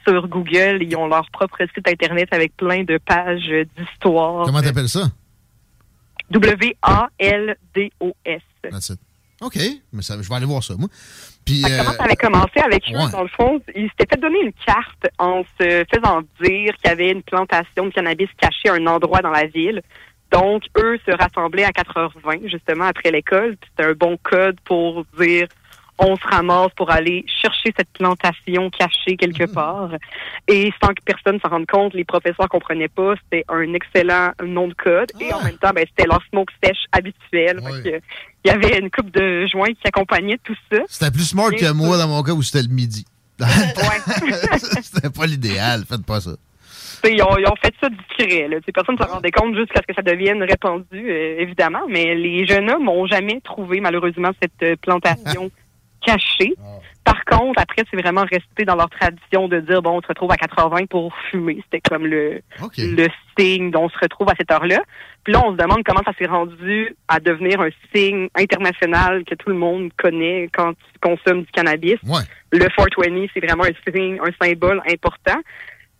sur 0.06 0.28
Google. 0.28 0.82
Ils 0.82 0.94
ont 0.96 1.06
leur 1.06 1.30
propre 1.30 1.58
site 1.74 1.88
Internet 1.88 2.28
avec 2.32 2.54
plein 2.56 2.84
de 2.84 2.98
pages 2.98 3.48
euh, 3.50 3.64
d'histoire. 3.76 4.44
Comment 4.44 4.60
t'appelles 4.60 4.88
ça? 4.88 5.10
W-A-L-D-O-S. 6.30 7.62
That's 8.70 8.90
it. 8.90 9.00
OK, 9.42 9.58
mais 9.92 10.02
ça, 10.02 10.14
je 10.20 10.28
vais 10.28 10.34
aller 10.36 10.46
voir 10.46 10.62
ça, 10.62 10.74
moi. 10.78 10.88
Puis, 11.44 11.64
euh, 11.64 11.78
Comment 11.78 11.92
ça 11.92 12.04
avait 12.04 12.16
commencé 12.16 12.60
avec 12.60 12.84
eux, 12.88 12.96
ouais. 12.96 13.10
dans 13.10 13.22
le 13.22 13.28
fond, 13.28 13.60
ils 13.74 13.90
s'étaient 13.90 14.14
fait 14.14 14.20
donner 14.20 14.40
une 14.40 14.52
carte 14.52 15.08
en 15.18 15.42
se 15.58 15.84
faisant 15.92 16.22
dire 16.40 16.76
qu'il 16.76 16.86
y 16.86 16.88
avait 16.88 17.10
une 17.10 17.24
plantation 17.24 17.86
de 17.86 17.90
cannabis 17.90 18.28
cachée 18.38 18.68
à 18.68 18.74
un 18.74 18.86
endroit 18.86 19.20
dans 19.20 19.32
la 19.32 19.46
ville. 19.46 19.82
Donc, 20.32 20.62
eux 20.78 20.98
se 21.06 21.12
rassemblaient 21.12 21.64
à 21.64 21.70
4h20, 21.70 22.48
justement, 22.50 22.86
après 22.86 23.10
l'école. 23.10 23.56
C'était 23.68 23.90
un 23.90 23.92
bon 23.92 24.18
code 24.22 24.58
pour 24.64 25.04
dire 25.18 25.46
on 25.98 26.16
se 26.16 26.26
ramasse 26.26 26.72
pour 26.76 26.90
aller 26.90 27.24
chercher 27.40 27.72
cette 27.76 27.90
plantation 27.92 28.70
cachée 28.70 29.16
quelque 29.16 29.44
part. 29.44 29.90
Et 30.48 30.72
sans 30.82 30.88
que 30.88 31.02
personne 31.04 31.38
s'en 31.40 31.50
rende 31.50 31.66
compte, 31.66 31.94
les 31.94 32.04
professeurs 32.04 32.48
comprenaient 32.48 32.88
pas. 32.88 33.14
C'était 33.24 33.44
un 33.48 33.72
excellent 33.74 34.32
nom 34.42 34.68
de 34.68 34.74
code. 34.74 35.12
Et 35.20 35.32
en 35.32 35.42
même 35.42 35.58
temps, 35.58 35.70
ben, 35.74 35.84
c'était 35.88 36.08
leur 36.08 36.20
smoke 36.30 36.52
sèche 36.62 36.86
habituel. 36.92 37.60
Fait 37.62 37.90
que, 37.90 38.00
il 38.44 38.48
y 38.48 38.50
avait 38.50 38.78
une 38.78 38.90
coupe 38.90 39.10
de 39.12 39.46
joints 39.46 39.74
qui 39.74 39.86
accompagnait 39.86 40.38
tout 40.42 40.56
ça. 40.72 40.78
c'était 40.88 41.10
plus 41.10 41.24
smart 41.24 41.50
Bien 41.50 41.70
que 41.70 41.74
moi 41.74 41.96
dans 41.96 42.08
mon 42.08 42.22
cas 42.22 42.32
où 42.32 42.42
c'était 42.42 42.66
le 42.66 42.74
midi. 42.74 43.06
c'était 44.82 45.10
pas 45.10 45.26
l'idéal, 45.26 45.84
faites 45.88 46.04
pas 46.04 46.20
ça. 46.20 46.32
Ils 47.04 47.22
ont, 47.22 47.36
ils 47.38 47.46
ont 47.46 47.56
fait 47.62 47.74
ça 47.80 47.88
discret. 47.88 48.48
Là. 48.48 48.58
Personne 48.72 48.96
ne 48.98 49.04
s'en 49.04 49.12
rendait 49.12 49.30
compte 49.30 49.56
jusqu'à 49.56 49.80
ce 49.80 49.86
que 49.86 49.94
ça 49.94 50.02
devienne 50.02 50.42
répandu, 50.42 50.84
euh, 50.92 51.38
évidemment. 51.38 51.82
Mais 51.88 52.14
les 52.14 52.46
jeunes 52.46 52.70
hommes 52.70 52.84
n'ont 52.84 53.06
jamais 53.06 53.40
trouvé, 53.42 53.80
malheureusement, 53.80 54.30
cette 54.40 54.62
euh, 54.62 54.76
plantation 54.80 55.50
cachée. 56.06 56.54
Par 57.04 57.24
contre, 57.24 57.60
après, 57.60 57.82
c'est 57.90 58.00
vraiment 58.00 58.22
resté 58.22 58.64
dans 58.64 58.76
leur 58.76 58.88
tradition 58.88 59.48
de 59.48 59.58
dire, 59.60 59.82
bon, 59.82 59.98
on 59.98 60.02
se 60.02 60.06
retrouve 60.06 60.30
à 60.30 60.36
80 60.36 60.86
pour 60.86 61.12
fumer. 61.30 61.60
C'était 61.64 61.80
comme 61.80 62.06
le, 62.06 62.40
le 62.78 63.08
signe 63.36 63.72
dont 63.72 63.84
on 63.84 63.88
se 63.88 63.98
retrouve 64.00 64.28
à 64.28 64.34
cette 64.38 64.50
heure-là. 64.52 64.82
Puis 65.24 65.32
là, 65.32 65.42
on 65.44 65.52
se 65.52 65.56
demande 65.56 65.82
comment 65.84 66.02
ça 66.04 66.12
s'est 66.18 66.26
rendu 66.26 66.94
à 67.08 67.18
devenir 67.18 67.60
un 67.60 67.70
signe 67.92 68.28
international 68.36 69.24
que 69.24 69.34
tout 69.34 69.48
le 69.48 69.56
monde 69.56 69.90
connaît 69.96 70.48
quand 70.52 70.72
tu 70.72 70.98
consommes 71.00 71.42
du 71.42 71.50
cannabis. 71.52 71.96
Le 72.52 72.66
420, 72.68 73.26
c'est 73.34 73.44
vraiment 73.44 73.64
un 73.64 73.92
signe, 73.92 74.18
un 74.20 74.44
symbole 74.44 74.80
important. 74.88 75.40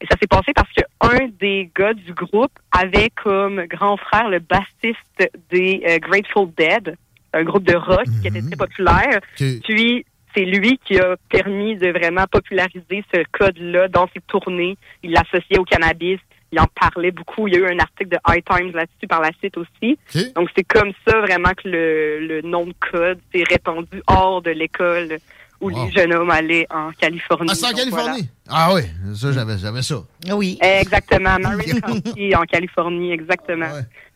Et 0.03 0.07
ça 0.11 0.17
s'est 0.21 0.27
passé 0.27 0.53
parce 0.53 0.69
que 0.77 0.83
un 1.01 1.29
des 1.39 1.71
gars 1.77 1.95
du 1.95 2.13
groupe 2.13 2.51
avait 2.73 3.11
comme 3.11 3.65
grand 3.67 3.97
frère 3.97 4.29
le 4.29 4.41
bassiste 4.41 5.31
des 5.51 5.81
euh, 5.89 5.99
Grateful 5.99 6.49
Dead, 6.57 6.97
un 7.33 7.45
groupe 7.45 7.63
de 7.63 7.77
rock 7.77 8.07
qui 8.21 8.27
était 8.27 8.43
très 8.43 8.57
populaire. 8.57 9.21
Puis 9.37 10.05
c'est 10.35 10.45
lui 10.45 10.81
qui 10.85 10.99
a 10.99 11.17
permis 11.29 11.77
de 11.77 11.89
vraiment 11.91 12.25
populariser 12.31 13.05
ce 13.15 13.23
code-là 13.31 13.87
dans 13.87 14.09
ses 14.13 14.21
tournées. 14.27 14.77
Il 15.05 15.13
l'associait 15.13 15.59
au 15.59 15.65
cannabis. 15.65 16.19
Il 16.51 16.61
en 16.61 16.67
parlait 16.75 17.13
beaucoup. 17.13 17.47
Il 17.47 17.55
y 17.55 17.57
a 17.57 17.61
eu 17.61 17.67
un 17.67 17.79
article 17.79 18.11
de 18.11 18.19
High 18.29 18.45
Times 18.45 18.73
là-dessus 18.73 19.07
par 19.09 19.21
la 19.21 19.31
suite 19.39 19.57
aussi. 19.57 19.99
Donc 20.35 20.51
c'est 20.57 20.65
comme 20.65 20.93
ça 21.07 21.21
vraiment 21.21 21.51
que 21.51 21.69
le, 21.69 22.27
le 22.27 22.43
nom 22.43 22.67
de 22.67 22.75
code 22.91 23.21
s'est 23.33 23.45
répandu 23.49 24.03
hors 24.09 24.43
de 24.43 24.51
l'école 24.51 25.19
où 25.63 25.69
les 25.71 25.91
jeunes 25.93 26.13
hommes 26.13 26.31
allaient 26.31 26.67
en 26.71 26.91
Californie. 26.93 27.49
Ah, 27.51 27.55
c'est 27.55 27.67
en 27.67 27.77
Californie? 27.77 28.29
Ah 28.49 28.75
oui, 28.75 28.83
ça, 29.15 29.33
j'avais, 29.33 29.57
j'avais 29.57 29.83
ça. 29.83 30.03
Oui. 30.33 30.59
Exactement, 30.61 31.39
Marin 31.41 31.59
County 31.87 32.35
en 32.37 32.43
Californie, 32.43 33.13
exactement. 33.13 33.69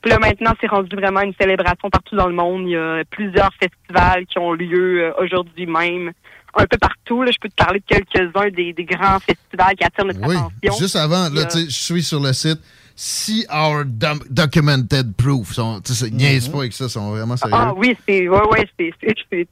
Puis 0.02 0.10
là 0.10 0.18
maintenant, 0.18 0.52
c'est 0.60 0.66
rendu 0.66 0.94
vraiment 0.94 1.20
une 1.23 1.32
célébration 1.40 1.89
partout 1.90 2.16
dans 2.16 2.27
le 2.28 2.35
monde. 2.35 2.62
Il 2.66 2.73
y 2.73 2.77
a 2.77 3.02
plusieurs 3.10 3.51
festivals 3.55 4.27
qui 4.27 4.39
ont 4.39 4.52
lieu 4.52 5.05
euh, 5.05 5.12
aujourd'hui 5.23 5.66
même, 5.66 6.12
un 6.55 6.66
peu 6.66 6.77
partout. 6.78 7.23
Là, 7.23 7.31
je 7.32 7.39
peux 7.40 7.48
te 7.48 7.55
parler 7.55 7.81
de 7.81 7.85
quelques-uns 7.86 8.51
des, 8.51 8.73
des 8.73 8.85
grands 8.85 9.18
festivals 9.20 9.74
qui 9.77 9.85
attirent 9.85 10.05
notre 10.05 10.20
Oui, 10.28 10.36
attention. 10.36 10.78
juste 10.85 10.97
avant, 10.97 11.28
là, 11.31 11.43
a- 11.43 11.44
tu 11.47 11.59
sais, 11.60 11.64
je 11.66 11.70
suis 11.70 12.02
sur 12.02 12.20
le 12.20 12.32
site 12.32 12.60
See 12.94 13.44
Our 13.52 13.85
Dom- 13.85 14.23
Documented 14.31 15.14
Proof. 15.16 15.52
Sont- 15.52 15.81
Tu 15.85 15.93
sais, 15.93 16.09
ils 16.09 16.14
niaisent 16.16 16.48
pas 16.48 16.59
avec 16.59 16.73
ça, 16.73 16.85
ils 16.85 16.90
sont 16.90 17.10
vraiment 17.10 17.36
sérieux. 17.36 17.55
Ah 17.59 17.73
oui, 17.77 17.97
c'est 18.09 18.28
ouais, 18.28 18.48
ouais, 18.52 18.66
c'est 18.78 18.93
c'est- 19.01 19.14
c'est 19.31 19.48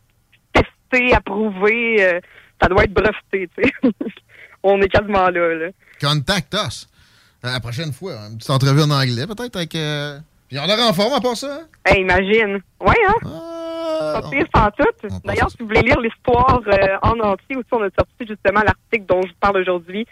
testé, 0.99 1.15
approuvé. 1.15 1.97
euh, 2.05 2.21
ça 2.61 2.69
doit 2.69 2.85
être 2.85 2.93
breveté, 2.95 3.49
tu 3.57 3.62
sais. 3.62 3.73
On 4.62 4.81
est 4.81 4.89
quasiment 4.89 5.29
là, 5.29 5.55
là. 5.55 5.66
Contact 6.01 6.55
us. 6.55 6.89
Euh, 7.45 7.53
La 7.53 7.61
prochaine 7.61 7.93
fois, 7.93 8.12
une 8.31 8.39
petite 8.39 8.51
entrevue 8.51 8.83
en 8.83 8.91
anglais, 8.91 9.27
peut-être 9.27 9.57
avec. 9.57 9.75
Euh... 9.75 10.19
Puis 10.49 10.59
on 10.59 10.66
l'air 10.66 10.79
en 10.81 10.93
forme 10.93 11.15
à 11.15 11.21
part 11.21 11.37
ça. 11.37 11.55
hein? 11.62 11.66
Hey, 11.87 12.03
imagine. 12.03 12.61
Ouais, 12.81 12.95
hein? 13.09 13.29
pas 14.21 14.23
pire 14.31 14.47
sans 14.55 14.69
tout. 14.71 15.19
D'ailleurs, 15.25 15.51
si 15.51 15.57
vous 15.61 15.66
voulez 15.66 15.81
lire 15.83 16.01
l'histoire 16.01 16.61
euh, 16.66 16.97
en 17.03 17.19
entier, 17.21 17.57
aussi, 17.57 17.69
on 17.73 17.83
a 17.83 17.89
sorti 17.99 18.27
justement 18.29 18.61
l'article 18.61 19.05
dont 19.09 19.23
je 19.23 19.29
vous 19.29 19.39
parle 19.41 19.57
aujourd'hui 19.59 20.07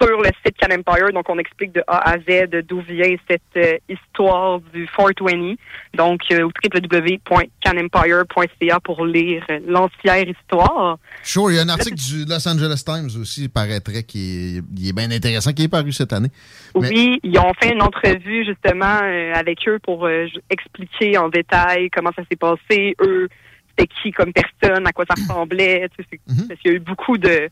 sur 0.00 0.20
le 0.20 0.28
site 0.44 0.56
Can 0.60 0.74
Empire. 0.74 1.12
Donc, 1.12 1.28
on 1.28 1.38
explique 1.38 1.72
de 1.72 1.82
A 1.86 2.10
à 2.12 2.18
Z 2.18 2.48
d'où 2.68 2.80
vient 2.80 3.14
cette 3.28 3.42
euh, 3.56 3.76
histoire 3.88 4.60
du 4.72 4.86
420. 4.96 5.54
Donc, 5.94 6.20
euh, 6.32 6.48
www.canempire.ca 6.64 8.80
pour 8.80 9.04
lire 9.06 9.44
euh, 9.50 9.60
l'entière 9.66 10.26
histoire. 10.28 10.98
Sure, 11.22 11.50
il 11.50 11.56
y 11.56 11.58
a 11.58 11.62
un 11.62 11.68
article 11.68 11.96
du 11.96 12.24
Los 12.24 12.46
Angeles 12.48 12.82
Times 12.84 13.10
aussi, 13.20 13.48
paraîtrait, 13.48 14.02
qui 14.02 14.58
est, 14.58 14.62
il 14.76 14.88
est 14.88 14.92
bien 14.92 15.10
intéressant, 15.10 15.52
qui 15.52 15.64
est 15.64 15.68
paru 15.68 15.92
cette 15.92 16.12
année. 16.12 16.28
Mais- 16.74 16.88
Oui, 16.88 17.20
ils 17.22 17.38
ont 17.38 17.52
fait 17.60 17.72
une 17.72 17.82
entrevue 17.82 18.44
justement 18.44 19.00
euh, 19.02 19.32
avec 19.34 19.58
eux 19.68 19.78
pour 19.82 20.08
expliquer 20.50 21.18
en 21.18 21.28
détail 21.28 21.90
comment 21.90 22.10
ça 22.14 22.22
s'est 22.30 22.36
passé, 22.36 22.94
eux, 23.00 23.28
c'était 23.76 23.92
qui 24.02 24.12
comme 24.12 24.32
personne, 24.32 24.86
à 24.86 24.92
quoi 24.92 25.04
ça 25.08 25.14
ressemblait. 25.20 25.88
Tu 25.96 26.04
sais, 26.04 26.20
Mhm. 26.28 26.48
Parce 26.48 26.60
qu'il 26.60 26.70
y 26.70 26.74
a 26.74 26.76
eu 26.76 26.80
beaucoup 26.80 27.18
de 27.18 27.48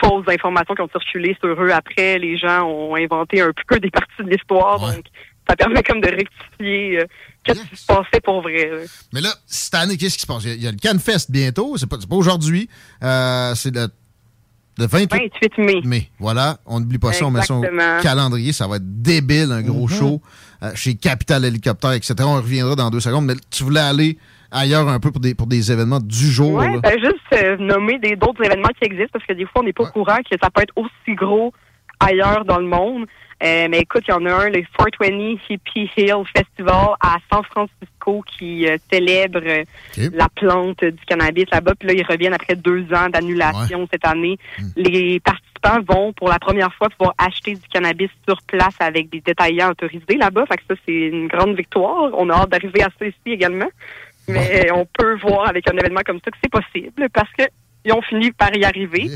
fausses 0.00 0.28
informations 0.28 0.74
qui 0.74 0.82
ont 0.82 0.88
circulé 0.90 1.36
sur 1.42 1.62
eux 1.62 1.70
après. 1.70 2.18
Les 2.18 2.36
gens 2.36 2.62
ont 2.64 2.94
inventé 2.96 3.40
un 3.40 3.50
peu 3.66 3.78
des 3.80 3.90
parties 3.90 4.22
de 4.24 4.30
l'histoire. 4.30 4.78
Donc, 4.80 5.04
ça 5.48 5.54
permet 5.56 5.82
comme 5.82 6.00
de 6.00 6.08
rectifier 6.08 7.00
euh, 7.00 7.04
qu'est-ce 7.44 7.62
qui 7.62 7.76
se 7.76 7.86
passait 7.86 8.20
pour 8.22 8.42
vrai. 8.42 8.68
là. 8.68 8.76
Mais 9.12 9.20
là, 9.20 9.30
cette 9.46 9.74
année, 9.74 9.96
qu'est-ce 9.96 10.16
qui 10.16 10.22
se 10.22 10.26
passe? 10.26 10.44
Il 10.44 10.48
y 10.48 10.52
a, 10.52 10.54
il 10.56 10.62
y 10.62 10.66
a 10.68 10.72
le 10.72 10.76
CanFest 10.78 11.30
bientôt, 11.30 11.76
c'est 11.76 11.88
pas, 11.88 11.98
pas 11.98 12.16
aujourd'hui. 12.16 12.68
Euh, 13.02 13.54
c'est 13.54 13.74
le 13.74 13.86
Le 14.78 14.86
28, 14.86 15.32
28 15.42 15.58
mai. 15.58 15.80
mai. 15.84 16.10
Voilà, 16.18 16.58
on 16.66 16.80
n'oublie 16.80 16.98
pas 16.98 17.12
ça, 17.14 17.24
on 17.24 17.30
met 17.30 17.40
ça 17.42 17.54
au 17.54 17.62
calendrier, 18.02 18.52
ça 18.52 18.66
va 18.66 18.76
être 18.76 19.00
débile, 19.02 19.50
un 19.52 19.62
gros 19.62 19.88
Mhm. 19.88 19.94
show 19.96 20.22
euh, 20.62 20.72
chez 20.74 20.96
Capital 20.96 21.44
Hélicoptère, 21.46 21.92
etc. 21.92 22.14
On 22.22 22.34
reviendra 22.36 22.74
dans 22.76 22.90
deux 22.90 23.00
secondes, 23.00 23.24
mais 23.24 23.36
tu 23.50 23.62
voulais 23.64 23.80
aller 23.80 24.18
ailleurs 24.50 24.88
un 24.88 25.00
peu 25.00 25.10
pour 25.10 25.20
des, 25.20 25.34
pour 25.34 25.46
des 25.46 25.72
événements 25.72 26.00
du 26.00 26.30
jour. 26.30 26.54
Ouais, 26.54 26.78
ben, 26.80 26.98
juste 26.98 27.16
euh, 27.32 27.56
nommer 27.58 27.98
des 27.98 28.16
d'autres 28.16 28.44
événements 28.44 28.70
qui 28.78 28.84
existent 28.84 29.12
parce 29.12 29.26
que 29.26 29.32
des 29.32 29.44
fois 29.44 29.62
on 29.62 29.64
n'est 29.64 29.72
pas 29.72 29.84
au 29.84 29.90
courant 29.90 30.18
que 30.18 30.36
ça 30.40 30.50
peut 30.50 30.62
être 30.62 30.74
aussi 30.76 31.14
gros 31.14 31.52
ailleurs 32.00 32.44
dans 32.44 32.58
le 32.58 32.66
monde. 32.66 33.06
Euh, 33.44 33.66
mais 33.70 33.80
écoute, 33.80 34.04
il 34.08 34.12
y 34.12 34.14
en 34.14 34.24
a 34.24 34.32
un, 34.32 34.48
le 34.48 34.62
420 34.78 35.36
Hippie 35.50 35.90
Hill 35.96 36.22
Festival 36.34 36.94
à 37.00 37.16
San 37.30 37.42
Francisco 37.44 38.24
qui 38.26 38.66
euh, 38.66 38.78
célèbre 38.90 39.42
la 39.96 40.28
plante 40.30 40.82
du 40.82 41.04
cannabis 41.06 41.44
là-bas. 41.52 41.74
Puis 41.78 41.88
là, 41.88 41.94
ils 41.94 42.06
reviennent 42.06 42.32
après 42.32 42.54
deux 42.54 42.86
ans 42.94 43.10
d'annulation 43.10 43.86
cette 43.92 44.06
année. 44.06 44.38
Les 44.74 45.20
participants 45.20 45.82
vont 45.86 46.12
pour 46.14 46.30
la 46.30 46.38
première 46.38 46.72
fois 46.72 46.88
pouvoir 46.88 47.14
acheter 47.18 47.54
du 47.54 47.68
cannabis 47.68 48.08
sur 48.26 48.40
place 48.42 48.76
avec 48.80 49.10
des 49.10 49.20
détaillants 49.20 49.70
autorisés 49.70 50.16
là-bas. 50.18 50.46
Fait 50.46 50.56
que 50.56 50.62
ça, 50.70 50.74
c'est 50.86 50.94
une 51.08 51.28
grande 51.28 51.56
victoire. 51.56 52.12
On 52.14 52.30
a 52.30 52.34
hâte 52.36 52.50
d'arriver 52.50 52.82
à 52.82 52.88
ça 52.98 53.06
ici 53.06 53.16
également. 53.26 53.68
Mais 54.28 54.70
on 54.72 54.86
peut 54.86 55.16
voir 55.20 55.48
avec 55.48 55.68
un 55.70 55.76
événement 55.76 56.00
comme 56.04 56.18
ça 56.24 56.30
que 56.30 56.36
c'est 56.42 56.50
possible 56.50 57.08
parce 57.12 57.30
que 57.38 57.44
ils 57.84 57.92
ont 57.92 58.02
fini 58.02 58.32
par 58.32 58.54
y 58.56 58.64
arriver. 58.64 59.10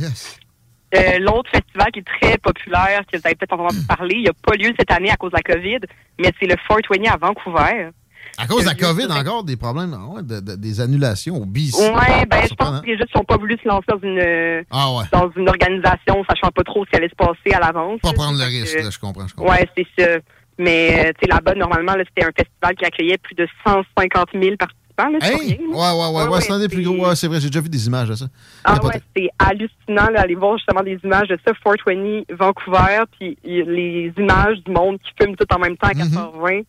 Euh, 0.95 1.19
L'autre 1.20 1.51
festival 1.51 1.93
qui 1.93 2.01
est 2.01 2.07
très 2.20 2.37
populaire, 2.39 3.03
que 3.11 3.16
vous 3.16 3.23
avez 3.24 3.35
peut-être 3.37 3.53
entendu 3.53 3.77
parler, 3.87 4.16
il 4.16 4.24
n'a 4.24 4.32
pas 4.32 4.57
lieu 4.57 4.73
cette 4.78 4.91
année 4.91 5.11
à 5.11 5.16
cause 5.16 5.31
de 5.31 5.37
la 5.37 5.55
COVID, 5.55 5.78
mais 6.19 6.32
c'est 6.41 6.47
le 6.47 6.57
420 6.57 7.12
à 7.12 7.16
Vancouver. 7.16 7.91
À 8.39 8.47
cause 8.47 8.62
de 8.62 8.66
la 8.66 8.73
Euh, 8.73 8.74
COVID, 8.93 9.07
encore 9.12 9.45
des 9.45 9.57
problèmes, 9.57 9.93
ouais, 10.09 10.23
de- 10.23 10.41
de- 10.41 10.57
des 10.57 10.81
annulations 10.81 11.37
au 11.37 11.45
BC. 11.47 11.77
Ouais, 11.91 12.27
ben 12.27 12.43
je 12.49 12.55
pense 12.55 12.81
que 12.81 12.87
les 12.87 12.97
gens 12.99 13.05
n'ont 13.15 13.24
pas 13.24 13.37
voulu 13.37 13.57
se 13.62 13.69
lancer 13.69 13.87
dans 13.89 13.99
une 14.01 14.65
Ah 14.70 14.93
ouais. 14.95 15.05
dans 15.12 15.31
une 15.37 15.49
organisation, 15.49 16.24
sachant 16.28 16.51
pas 16.51 16.62
trop 16.65 16.85
ce 16.85 16.91
qui 16.91 16.97
allait 16.97 17.09
se 17.09 17.15
passer 17.16 17.55
à 17.55 17.61
l'avance. 17.61 18.01
Pas 18.01 18.12
prendre 18.12 18.39
le 18.39 18.45
que- 18.45 18.51
risque, 18.51 18.81
là, 18.82 18.91
je 18.91 18.99
comprends. 18.99 19.27
Je 19.28 19.35
comprends. 19.35 19.53
Ouais, 19.53 19.69
c'est 19.77 19.87
ça. 19.99 20.19
Mais 20.59 21.07
euh, 21.07 21.12
tu 21.19 21.20
sais, 21.23 21.28
là-bas, 21.32 21.55
normalement, 21.55 21.95
là, 21.95 22.05
c'était 22.07 22.27
un 22.27 22.32
festival 22.37 22.74
qui 22.77 22.85
accueillait 22.85 23.19
plus 23.19 23.35
de 23.35 23.47
150 23.65 24.28
000 24.35 24.57
participants. 24.57 24.77
Là, 25.09 25.18
c'est 25.20 25.28
Hey! 25.32 25.36
pas 25.36 25.43
rien, 25.43 25.56
Ouais, 25.70 26.01
ouais, 26.12 26.16
ouais, 26.24 26.28
ouais, 26.31 26.40
c'est 26.40 26.52
un 26.52 26.59
des 26.59 26.68
plus 26.68 26.82
gros. 26.82 27.06
Ouais, 27.06 27.16
c'est 27.16 27.28
vrai, 27.28 27.40
j'ai 27.40 27.48
déjà 27.48 27.60
vu 27.60 27.68
des 27.68 27.86
images 27.86 28.09
de 28.09 28.14
ça. 28.14 28.27
Ah 28.64 28.78
ouais, 28.85 29.01
c'est 29.16 29.28
hallucinant 29.39 30.12
d'aller 30.12 30.35
voir 30.35 30.59
justement 30.59 30.82
des 30.82 30.98
images 31.05 31.28
de 31.28 31.39
ça, 31.47 31.52
420 31.64 32.24
Vancouver, 32.36 33.02
puis 33.18 33.39
les 33.44 34.12
images 34.18 34.59
du 34.66 34.72
monde 34.72 34.98
qui 34.98 35.10
fument 35.20 35.36
tout 35.36 35.47
en 35.55 35.59
même 35.59 35.77
temps 35.77 35.89
à 35.89 35.93
Mm-hmm. 35.93 36.10
420. 36.14 36.60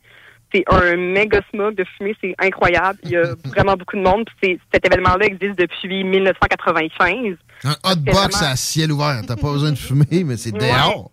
C'est 0.53 0.65
un 0.67 0.97
méga 0.97 1.39
smog 1.49 1.75
de 1.75 1.85
fumée, 1.97 2.13
c'est 2.19 2.35
incroyable. 2.37 2.99
Il 3.05 3.11
y 3.11 3.15
a 3.15 3.23
vraiment 3.45 3.75
beaucoup 3.77 3.95
de 3.95 4.01
monde. 4.01 4.25
Puis 4.41 4.59
cet 4.73 4.85
événement-là 4.85 5.25
existe 5.25 5.57
depuis 5.57 6.03
1995. 6.03 7.37
Un 7.63 7.71
hot 7.71 7.95
box 7.97 8.17
vraiment- 8.35 8.51
à 8.51 8.55
ciel 8.57 8.91
ouvert. 8.91 9.21
T'as 9.25 9.35
pas 9.37 9.51
besoin 9.51 9.71
de 9.71 9.77
fumer, 9.77 10.23
mais 10.25 10.35
c'est 10.35 10.51
dehors. 10.51 11.09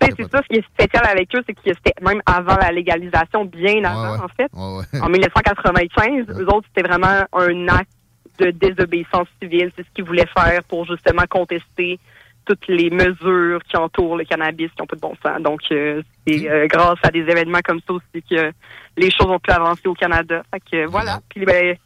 Sais, 0.00 0.12
C'est 0.16 0.30
ça, 0.30 0.40
ce 0.42 0.48
qui 0.48 0.60
est 0.60 0.66
spécial 0.66 1.06
avec 1.06 1.34
eux, 1.34 1.42
c'est 1.46 1.52
que 1.52 1.60
c'était 1.64 1.94
même 2.02 2.22
avant 2.26 2.56
la 2.56 2.72
légalisation, 2.72 3.44
bien 3.44 3.84
avant, 3.84 4.12
ouais. 4.12 4.24
en 4.24 4.28
fait. 4.28 4.50
Ouais, 4.52 4.78
ouais. 4.78 5.00
En 5.00 5.08
1995, 5.08 6.26
eux 6.30 6.46
autres, 6.46 6.66
c'était 6.74 6.88
vraiment 6.88 7.24
un 7.32 7.68
acte 7.68 7.90
de 8.38 8.50
désobéissance 8.50 9.28
civile. 9.42 9.70
C'est 9.76 9.82
ce 9.82 9.90
qu'ils 9.94 10.04
voulaient 10.04 10.28
faire 10.34 10.62
pour 10.64 10.86
justement 10.86 11.24
contester 11.28 11.98
toutes 12.46 12.66
les 12.68 12.90
mesures 12.90 13.62
qui 13.68 13.76
entourent 13.76 14.16
le 14.16 14.24
cannabis 14.24 14.70
qui 14.70 14.80
n'ont 14.80 14.86
pas 14.86 14.96
de 14.96 15.00
bon 15.00 15.14
sens. 15.22 15.40
Donc, 15.42 15.60
euh, 15.70 16.02
c'est 16.26 16.50
euh, 16.50 16.66
grâce 16.66 16.98
à 17.02 17.10
des 17.10 17.20
événements 17.20 17.60
comme 17.64 17.80
ça 17.86 17.92
aussi 17.92 18.24
que 18.28 18.52
les 18.96 19.10
choses 19.10 19.30
ont 19.30 19.38
pu 19.38 19.50
avancer 19.50 19.86
au 19.86 19.94
Canada. 19.94 20.42
Fait 20.52 20.60
que 20.60 20.86
voilà. 20.86 21.20
Puis 21.28 21.44
ben, 21.44 21.76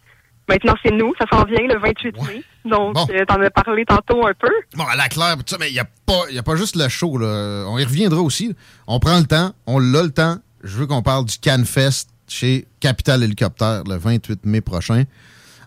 maintenant, 0.48 0.74
c'est 0.82 0.92
nous. 0.92 1.12
Ça 1.18 1.26
s'en 1.30 1.44
vient 1.44 1.66
le 1.66 1.78
28 1.78 2.16
mai. 2.28 2.42
Donc, 2.64 2.94
Bon. 2.94 3.06
euh, 3.10 3.24
t'en 3.26 3.40
as 3.42 3.50
parlé 3.50 3.84
tantôt 3.84 4.26
un 4.26 4.32
peu. 4.34 4.48
Bon, 4.76 4.84
à 4.84 4.96
la 4.96 5.08
claire, 5.08 5.36
mais 5.60 5.68
il 5.68 5.74
n'y 5.74 5.78
a, 5.80 5.86
pas- 6.06 6.30
y 6.30 6.38
a 6.38 6.42
pas 6.42 6.56
juste 6.56 6.76
le 6.76 6.88
show. 6.88 7.18
Là. 7.18 7.64
On 7.68 7.78
y 7.78 7.84
reviendra 7.84 8.20
aussi. 8.22 8.54
On 8.86 8.98
prend 9.00 9.18
le 9.18 9.26
temps. 9.26 9.52
On 9.66 9.78
l'a 9.78 10.02
le 10.02 10.10
temps. 10.10 10.36
Je 10.62 10.76
veux 10.78 10.86
qu'on 10.86 11.02
parle 11.02 11.26
du 11.26 11.36
CanFest 11.38 12.08
chez 12.26 12.66
Capital 12.80 13.22
Hélicoptère 13.22 13.82
le 13.86 13.96
28 13.96 14.46
mai 14.46 14.60
prochain. 14.62 15.04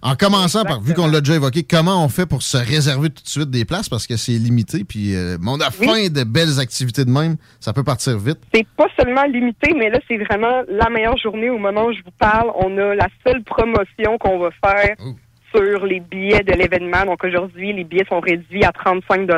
En 0.04 0.16
commençant 0.16 0.64
par, 0.64 0.80
vu 0.80 0.94
qu'on 0.94 1.08
l'a 1.08 1.22
déjà 1.22 1.36
évoqué, 1.36 1.64
comment 1.64 2.04
on 2.06 2.08
fait 2.08 2.28
pour 2.28 2.44
se 2.44 2.58
réserver 2.58 3.10
tout 3.10 3.24
de 3.24 3.28
suite 3.28 3.50
des 3.50 3.66
places? 3.66 3.90
Parce 3.90 4.06
que 4.06 4.16
c'est 4.16 4.34
limité. 4.34 4.84
Puis, 4.84 5.16
euh, 5.16 5.38
on 5.46 5.60
a 5.60 5.70
Oui. 5.80 5.88
faim 5.88 6.10
de 6.10 6.24
belles 6.24 6.60
activités 6.60 7.04
de 7.04 7.10
même. 7.10 7.36
Ça 7.60 7.74
peut 7.74 7.84
partir 7.84 8.18
vite. 8.20 8.38
C'est 8.54 8.66
pas 8.78 8.86
seulement 9.00 9.24
limité, 9.26 9.74
mais 9.76 9.90
là, 9.90 10.00
c'est 10.08 10.18
vraiment 10.18 10.62
la 10.70 10.90
meilleure 10.92 11.18
journée 11.18 11.50
au 11.50 11.58
moment 11.58 11.86
où 11.88 11.94
je 11.94 12.04
vous 12.04 12.12
parle. 12.20 12.52
On 12.56 12.78
a 12.78 12.94
la 12.96 13.08
seule 13.26 13.44
promotion 13.44 14.18
qu'on 14.20 14.38
va 14.40 14.50
faire 14.64 14.96
sur 15.54 15.86
les 15.86 16.00
billets 16.00 16.44
de 16.44 16.54
l'événement. 16.54 17.06
Donc 17.06 17.24
aujourd'hui, 17.24 17.74
les 17.74 17.84
billets 17.84 18.06
sont 18.10 18.20
réduits 18.20 18.64
à 18.64 18.72
35 18.72 19.30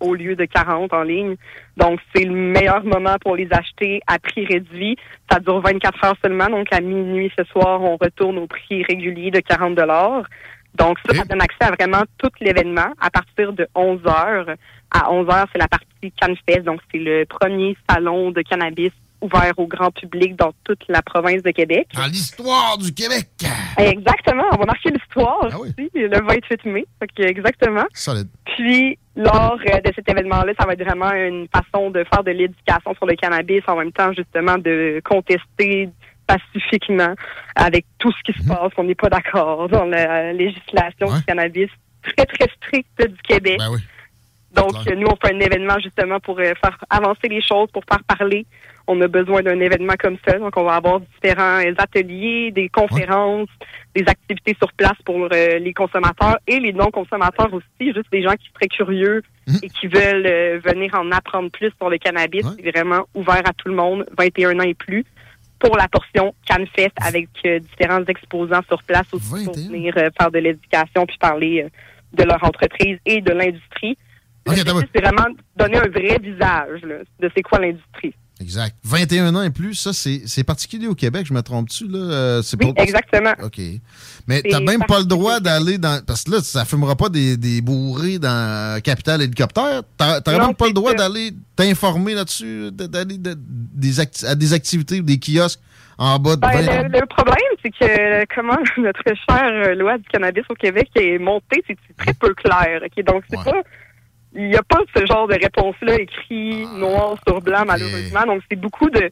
au 0.00 0.14
lieu 0.14 0.36
de 0.36 0.44
40 0.44 0.92
en 0.92 1.02
ligne. 1.02 1.36
Donc 1.76 2.00
c'est 2.14 2.24
le 2.24 2.34
meilleur 2.34 2.84
moment 2.84 3.16
pour 3.20 3.36
les 3.36 3.48
acheter 3.50 4.00
à 4.06 4.18
prix 4.18 4.46
réduit. 4.46 4.96
Ça 5.30 5.40
dure 5.40 5.60
24 5.60 6.04
heures 6.04 6.16
seulement. 6.22 6.48
Donc 6.48 6.66
à 6.72 6.80
minuit 6.80 7.32
ce 7.36 7.44
soir, 7.44 7.82
on 7.82 7.96
retourne 7.96 8.38
au 8.38 8.46
prix 8.46 8.82
régulier 8.84 9.30
de 9.30 9.40
40 9.40 9.74
donc 10.74 10.98
ça, 11.06 11.14
ça 11.14 11.24
donne 11.24 11.40
accès 11.40 11.64
à 11.64 11.70
vraiment 11.70 12.02
tout 12.18 12.30
l'événement 12.40 12.92
à 13.00 13.10
partir 13.10 13.52
de 13.52 13.66
11 13.74 14.00
heures. 14.06 14.46
À 14.90 15.12
11 15.12 15.28
heures, 15.28 15.46
c'est 15.52 15.58
la 15.58 15.68
partie 15.68 16.12
CanFest, 16.20 16.64
donc 16.64 16.80
c'est 16.90 16.98
le 16.98 17.24
premier 17.26 17.76
salon 17.88 18.30
de 18.32 18.42
cannabis 18.42 18.92
ouvert 19.24 19.52
au 19.56 19.66
grand 19.66 19.90
public 19.90 20.36
dans 20.36 20.52
toute 20.64 20.82
la 20.88 21.02
province 21.02 21.42
de 21.42 21.50
Québec. 21.50 21.88
Dans 21.94 22.06
l'histoire 22.06 22.78
du 22.78 22.92
Québec. 22.92 23.28
Exactement, 23.78 24.44
on 24.52 24.56
va 24.56 24.66
marquer 24.66 24.90
l'histoire 24.90 25.48
aussi, 25.60 25.90
le 25.94 26.26
28 26.26 26.64
mai. 26.66 26.86
Exactement. 27.18 27.84
Solide. 27.92 28.28
Puis, 28.44 28.98
lors 29.16 29.58
euh, 29.66 29.80
de 29.80 29.92
cet 29.94 30.08
événement-là, 30.08 30.52
ça 30.58 30.66
va 30.66 30.74
être 30.74 30.84
vraiment 30.84 31.12
une 31.12 31.48
façon 31.48 31.90
de 31.90 32.04
faire 32.04 32.22
de 32.22 32.30
l'éducation 32.30 32.94
sur 32.94 33.06
le 33.06 33.14
cannabis, 33.16 33.62
en 33.66 33.76
même 33.76 33.92
temps, 33.92 34.12
justement, 34.12 34.58
de 34.58 35.00
contester 35.04 35.88
pacifiquement 36.26 37.14
avec 37.54 37.84
tout 37.98 38.12
ce 38.12 38.32
qui 38.32 38.38
se 38.38 38.46
passe. 38.46 38.72
On 38.76 38.84
n'est 38.84 38.94
pas 38.94 39.08
d'accord 39.08 39.68
dans 39.68 39.84
la 39.84 40.32
législation 40.32 41.14
du 41.14 41.22
cannabis 41.24 41.68
très, 42.02 42.26
très 42.26 42.48
stricte 42.56 43.08
du 43.08 43.22
Québec. 43.22 43.60
Donc, 44.54 44.74
nous, 44.96 45.06
on 45.06 45.16
fait 45.16 45.34
un 45.34 45.40
événement 45.40 45.78
justement 45.82 46.20
pour 46.20 46.38
euh, 46.38 46.52
faire 46.62 46.78
avancer 46.90 47.28
les 47.28 47.42
choses, 47.42 47.70
pour 47.72 47.82
faire 47.88 48.02
parler. 48.04 48.46
On 48.86 49.00
a 49.00 49.08
besoin 49.08 49.42
d'un 49.42 49.58
événement 49.60 49.94
comme 49.98 50.16
ça. 50.26 50.38
Donc, 50.38 50.56
on 50.56 50.64
va 50.64 50.74
avoir 50.74 51.00
différents 51.00 51.60
euh, 51.60 51.74
ateliers, 51.78 52.50
des 52.50 52.68
conférences, 52.68 53.48
des 53.94 54.04
activités 54.06 54.54
sur 54.58 54.72
place 54.72 54.96
pour 55.04 55.28
euh, 55.32 55.58
les 55.58 55.72
consommateurs 55.72 56.38
et 56.46 56.60
les 56.60 56.72
non-consommateurs 56.72 57.52
aussi, 57.52 57.92
juste 57.92 58.10
des 58.12 58.22
gens 58.22 58.34
qui 58.34 58.48
seraient 58.54 58.68
curieux 58.68 59.22
et 59.62 59.68
qui 59.68 59.88
veulent 59.88 60.58
venir 60.60 60.94
en 60.94 61.10
apprendre 61.12 61.50
plus 61.50 61.70
sur 61.78 61.90
le 61.90 61.98
cannabis. 61.98 62.46
C'est 62.56 62.70
vraiment 62.70 63.06
ouvert 63.14 63.42
à 63.44 63.52
tout 63.52 63.68
le 63.68 63.74
monde, 63.74 64.06
21 64.16 64.58
ans 64.58 64.62
et 64.62 64.72
plus, 64.72 65.04
pour 65.64 65.76
la 65.76 65.88
portion 65.88 66.34
CanFest 66.46 66.92
avec 67.00 67.28
euh, 67.46 67.58
différents 67.58 68.04
exposants 68.04 68.62
sur 68.68 68.82
place 68.82 69.06
aussi 69.12 69.44
pour 69.44 69.54
venir 69.54 69.94
euh, 69.96 70.10
faire 70.18 70.30
de 70.30 70.38
l'éducation 70.38 71.06
puis 71.06 71.16
parler 71.18 71.62
euh, 71.62 71.68
de 72.12 72.24
leur 72.24 72.42
entreprise 72.44 72.98
et 73.06 73.20
de 73.20 73.32
l'industrie. 73.32 73.96
C'est 74.94 75.00
vraiment 75.02 75.26
donner 75.56 75.78
un 75.78 75.88
vrai 75.88 76.18
visage 76.22 76.82
là, 76.82 76.96
de 77.20 77.30
c'est 77.34 77.42
quoi 77.42 77.58
l'industrie. 77.60 78.14
Exact. 78.40 78.74
21 78.82 79.32
ans 79.36 79.42
et 79.44 79.50
plus, 79.50 79.74
ça, 79.74 79.92
c'est 79.92 80.22
c'est 80.26 80.42
particulier 80.42 80.88
au 80.88 80.94
Québec, 80.96 81.24
je 81.24 81.32
me 81.32 81.40
trompe-tu? 81.40 81.86
Là? 81.86 81.98
Euh, 81.98 82.42
c'est 82.42 82.62
Oui, 82.62 82.74
pas- 82.74 82.82
exactement. 82.82 83.32
OK. 83.44 83.60
Mais 84.26 84.42
t'as 84.42 84.58
même 84.60 84.82
pas 84.88 84.98
le 84.98 85.04
droit 85.04 85.38
d'aller 85.38 85.78
dans... 85.78 86.04
Parce 86.04 86.24
que 86.24 86.32
là, 86.32 86.40
ça 86.40 86.64
fumera 86.64 86.96
pas 86.96 87.08
des, 87.08 87.36
des 87.36 87.60
bourrés 87.60 88.18
dans 88.18 88.82
Capital 88.82 89.22
Hélicoptère. 89.22 89.82
T'as 89.96 90.20
même 90.38 90.54
pas 90.56 90.66
le 90.66 90.72
droit 90.72 90.94
d'aller 90.94 91.30
t'informer 91.54 92.14
là-dessus, 92.14 92.70
de- 92.72 92.86
d'aller 92.88 93.18
de- 93.18 93.36
des 93.38 94.00
acti- 94.00 94.26
à 94.26 94.34
des 94.34 94.52
activités 94.52 94.98
ou 94.98 95.04
des 95.04 95.18
kiosques 95.20 95.60
en 95.96 96.18
bas 96.18 96.34
de 96.34 96.40
Ben, 96.40 96.48
20 96.60 96.82
le, 96.88 97.00
le 97.00 97.06
problème, 97.06 97.36
c'est 97.62 97.70
que 97.70 98.34
comment 98.34 98.58
notre 98.78 99.04
chère 99.06 99.68
euh, 99.68 99.74
loi 99.76 99.96
du 99.96 100.04
cannabis 100.12 100.42
au 100.50 100.54
Québec 100.54 100.88
est 100.96 101.18
montée, 101.18 101.62
c'est 101.68 101.78
très 101.96 102.12
peu 102.14 102.34
clair. 102.34 102.80
ok? 102.84 103.04
Donc, 103.04 103.22
c'est 103.30 103.36
pas. 103.44 103.62
Il 104.34 104.48
n'y 104.48 104.56
a 104.56 104.62
pas 104.62 104.80
ce 104.96 105.06
genre 105.06 105.28
de 105.28 105.34
réponse-là 105.34 105.94
écrit 106.00 106.66
noir 106.78 107.16
sur 107.26 107.40
blanc, 107.40 107.64
malheureusement. 107.66 108.22
Donc, 108.26 108.42
c'est 108.50 108.56
beaucoup 108.58 108.90
de. 108.90 109.10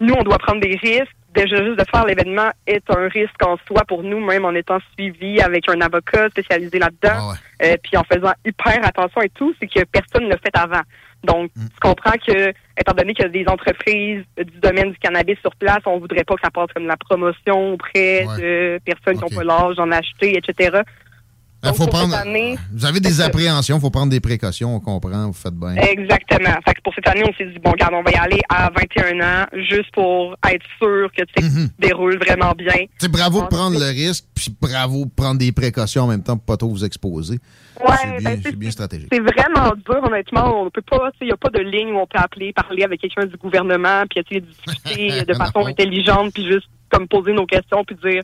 Nous, 0.00 0.14
on 0.14 0.22
doit 0.22 0.38
prendre 0.38 0.60
des 0.60 0.76
risques. 0.76 1.14
Déjà, 1.34 1.56
juste 1.64 1.78
de 1.78 1.84
faire 1.90 2.04
l'événement 2.04 2.50
est 2.66 2.82
un 2.90 3.08
risque 3.08 3.42
en 3.44 3.56
soi 3.66 3.82
pour 3.88 4.02
nous, 4.02 4.20
même 4.20 4.44
en 4.44 4.54
étant 4.54 4.78
suivi 4.94 5.40
avec 5.40 5.66
un 5.68 5.80
avocat 5.80 6.28
spécialisé 6.28 6.78
là-dedans. 6.78 7.30
Euh, 7.62 7.76
puis 7.82 7.96
en 7.96 8.04
faisant 8.04 8.32
hyper 8.44 8.84
attention 8.84 9.22
et 9.22 9.30
tout, 9.30 9.54
c'est 9.58 9.66
que 9.66 9.82
personne 9.84 10.24
ne 10.24 10.28
l'a 10.30 10.36
fait 10.36 10.54
avant. 10.56 10.82
Donc, 11.24 11.50
Mm. 11.56 11.66
tu 11.72 11.80
comprends 11.80 12.18
que, 12.26 12.50
étant 12.76 12.92
donné 12.96 13.14
qu'il 13.14 13.24
y 13.24 13.28
a 13.28 13.30
des 13.30 13.44
entreprises 13.48 14.24
du 14.36 14.58
domaine 14.60 14.90
du 14.90 14.98
cannabis 14.98 15.38
sur 15.40 15.54
place, 15.56 15.78
on 15.86 15.98
voudrait 15.98 16.24
pas 16.24 16.34
que 16.34 16.40
ça 16.42 16.50
passe 16.50 16.68
comme 16.74 16.86
la 16.86 16.96
promotion 16.96 17.74
auprès 17.74 18.24
de 18.38 18.80
personnes 18.84 19.16
qui 19.18 19.34
n'ont 19.34 19.38
pas 19.40 19.44
l'âge 19.44 19.76
d'en 19.76 19.90
acheter, 19.92 20.36
etc. 20.36 20.80
Donc, 21.68 21.76
faut 21.76 21.86
prendre, 21.86 22.14
année- 22.16 22.56
vous 22.72 22.84
avez 22.84 22.98
des 23.00 23.20
appréhensions, 23.20 23.76
il 23.76 23.80
faut 23.80 23.90
prendre 23.90 24.10
des 24.10 24.20
précautions, 24.20 24.74
on 24.74 24.80
comprend, 24.80 25.26
vous 25.28 25.32
faites 25.32 25.54
bien. 25.54 25.76
Exactement. 25.76 26.54
Fait 26.66 26.74
que 26.74 26.82
pour 26.82 26.92
cette 26.94 27.06
année, 27.06 27.22
on 27.24 27.32
s'est 27.34 27.46
dit, 27.46 27.58
bon, 27.60 27.70
regarde, 27.70 27.94
on 27.94 28.02
va 28.02 28.10
y 28.10 28.14
aller 28.16 28.40
à 28.48 28.68
21 28.70 29.20
ans, 29.20 29.46
juste 29.68 29.92
pour 29.92 30.34
être 30.50 30.64
sûr 30.78 31.08
que 31.16 31.22
tu 31.22 31.42
sais, 31.44 31.48
tout 31.66 31.72
déroule 31.78 32.18
vraiment 32.18 32.52
bien. 32.52 32.86
C'est 32.98 33.10
bravo 33.10 33.42
de 33.42 33.46
prendre 33.46 33.78
le 33.78 33.86
risque, 33.86 34.24
puis 34.34 34.54
bravo 34.60 35.04
de 35.04 35.10
prendre 35.10 35.38
des 35.38 35.52
précautions 35.52 36.02
en 36.02 36.06
même 36.08 36.22
temps 36.22 36.36
pour 36.36 36.46
pas 36.46 36.56
trop 36.56 36.68
vous 36.68 36.84
exposer. 36.84 37.38
Ouais, 37.80 37.94
c'est 38.02 38.18
bien, 38.18 38.30
ben, 38.30 38.40
c'est 38.44 38.56
bien 38.56 38.70
stratégique. 38.70 39.08
C'est 39.12 39.20
vraiment 39.20 39.72
dur, 39.86 40.00
honnêtement. 40.02 40.64
On 40.64 40.70
peut 40.70 40.82
pas, 40.82 41.10
il 41.20 41.26
n'y 41.26 41.32
a 41.32 41.36
pas 41.36 41.48
de 41.50 41.60
ligne 41.60 41.92
où 41.92 41.98
on 41.98 42.06
peut 42.06 42.18
appeler, 42.18 42.52
parler 42.52 42.82
avec 42.82 43.00
quelqu'un 43.00 43.26
du 43.26 43.36
gouvernement, 43.36 44.02
puis 44.10 44.20
essayer 44.20 44.40
de 44.40 44.46
discuter 44.46 45.24
de 45.26 45.34
façon 45.34 45.64
intelligente, 45.66 46.32
puis 46.34 46.46
juste 46.46 46.66
comme 46.90 47.06
poser 47.08 47.32
nos 47.32 47.46
questions, 47.46 47.84
puis 47.84 47.96
dire 48.04 48.22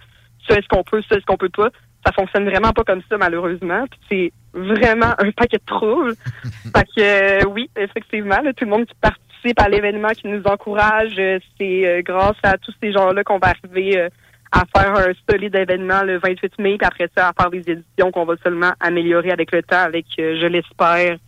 ça 0.49 0.55
est-ce 0.57 0.67
qu'on 0.69 0.83
peut, 0.83 1.03
ça 1.09 1.17
est-ce 1.17 1.25
qu'on 1.25 1.37
peut 1.37 1.49
pas. 1.51 1.69
Ça 2.05 2.13
fonctionne 2.13 2.49
vraiment 2.49 2.73
pas 2.73 2.85
comme 2.85 3.03
ça, 3.09 3.19
malheureusement. 3.19 3.85
Puis 3.91 4.01
c'est 4.09 4.33
vraiment 4.59 5.15
un 5.19 5.31
paquet 5.33 5.59
de 5.59 5.67
troubles. 5.67 6.15
fait 6.45 6.87
que 6.97 7.01
euh, 7.01 7.45
oui, 7.49 7.71
effectivement, 7.77 8.41
là, 8.41 8.53
tout 8.53 8.65
le 8.65 8.71
monde 8.71 8.87
qui 8.87 8.95
participe 9.01 9.61
à 9.61 9.69
l'événement, 9.69 10.11
qui 10.11 10.29
nous 10.29 10.43
encourage, 10.45 11.15
euh, 11.19 11.39
c'est 11.59 11.87
euh, 11.87 12.03
grâce 12.03 12.37
à 12.43 12.57
tous 12.59 12.75
ces 12.83 12.93
gens-là 12.93 13.25
qu'on 13.25 13.39
va 13.39 13.49
arriver 13.49 14.09
à 14.51 14.65
faire 14.75 14.97
un 14.97 15.13
solide 15.29 15.55
événement 15.55 16.03
le 16.03 16.19
28 16.19 16.59
mai, 16.59 16.79
puis 16.79 16.87
après 16.87 17.11
ça, 17.15 17.29
à 17.29 17.33
faire 17.35 17.51
des 17.51 17.71
éditions 17.71 18.11
qu'on 18.11 18.25
va 18.25 18.35
seulement 18.43 18.73
améliorer 18.81 19.31
avec 19.31 19.53
le 19.53 19.63
temps, 19.63 19.83
avec, 19.83 20.07
je 20.17 20.47
l'espère, 20.47 21.19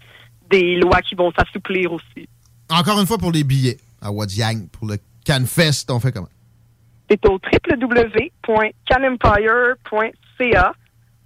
des 0.48 0.76
lois 0.76 1.02
qui 1.02 1.14
vont 1.14 1.30
s'assouplir 1.32 1.92
aussi. 1.92 2.26
Encore 2.70 2.98
une 2.98 3.06
fois 3.06 3.18
pour 3.18 3.30
les 3.30 3.44
billets 3.44 3.76
à 4.00 4.10
Wadiang, 4.10 4.68
pour 4.72 4.88
le 4.88 4.96
CanFest, 5.24 5.90
on 5.90 6.00
fait 6.00 6.12
comment? 6.12 6.30
C'est 7.10 7.26
au 7.26 7.32
www.canempire.ca. 7.32 10.19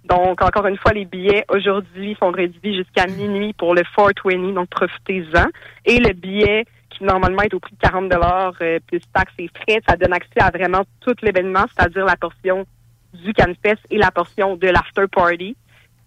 Donc, 0.05 0.41
encore 0.41 0.67
une 0.67 0.77
fois, 0.77 0.93
les 0.93 1.05
billets 1.05 1.45
aujourd'hui 1.49 2.15
sont 2.19 2.29
réduits 2.29 2.75
jusqu'à 2.75 3.07
minuit 3.07 3.53
pour 3.53 3.73
le 3.73 3.81
420, 3.81 4.53
donc 4.53 4.69
profitez-en. 4.69 5.47
Et 5.85 5.99
le 5.99 6.13
billet 6.13 6.65
qui 6.89 7.03
normalement 7.03 7.41
est 7.41 7.53
au 7.53 7.59
prix 7.59 7.73
de 7.73 7.79
40 7.79 8.11
euh, 8.61 8.79
plus 8.87 9.01
taxes 9.13 9.33
et 9.39 9.49
frais, 9.49 9.81
ça 9.87 9.97
donne 9.97 10.13
accès 10.13 10.39
à 10.39 10.49
vraiment 10.49 10.83
tout 11.01 11.15
l'événement, 11.21 11.65
c'est-à-dire 11.75 12.05
la 12.05 12.15
portion 12.15 12.65
du 13.13 13.33
CanFest 13.33 13.81
et 13.89 13.97
la 13.97 14.11
portion 14.11 14.55
de 14.55 14.67
l'After 14.67 15.05
Party, 15.11 15.55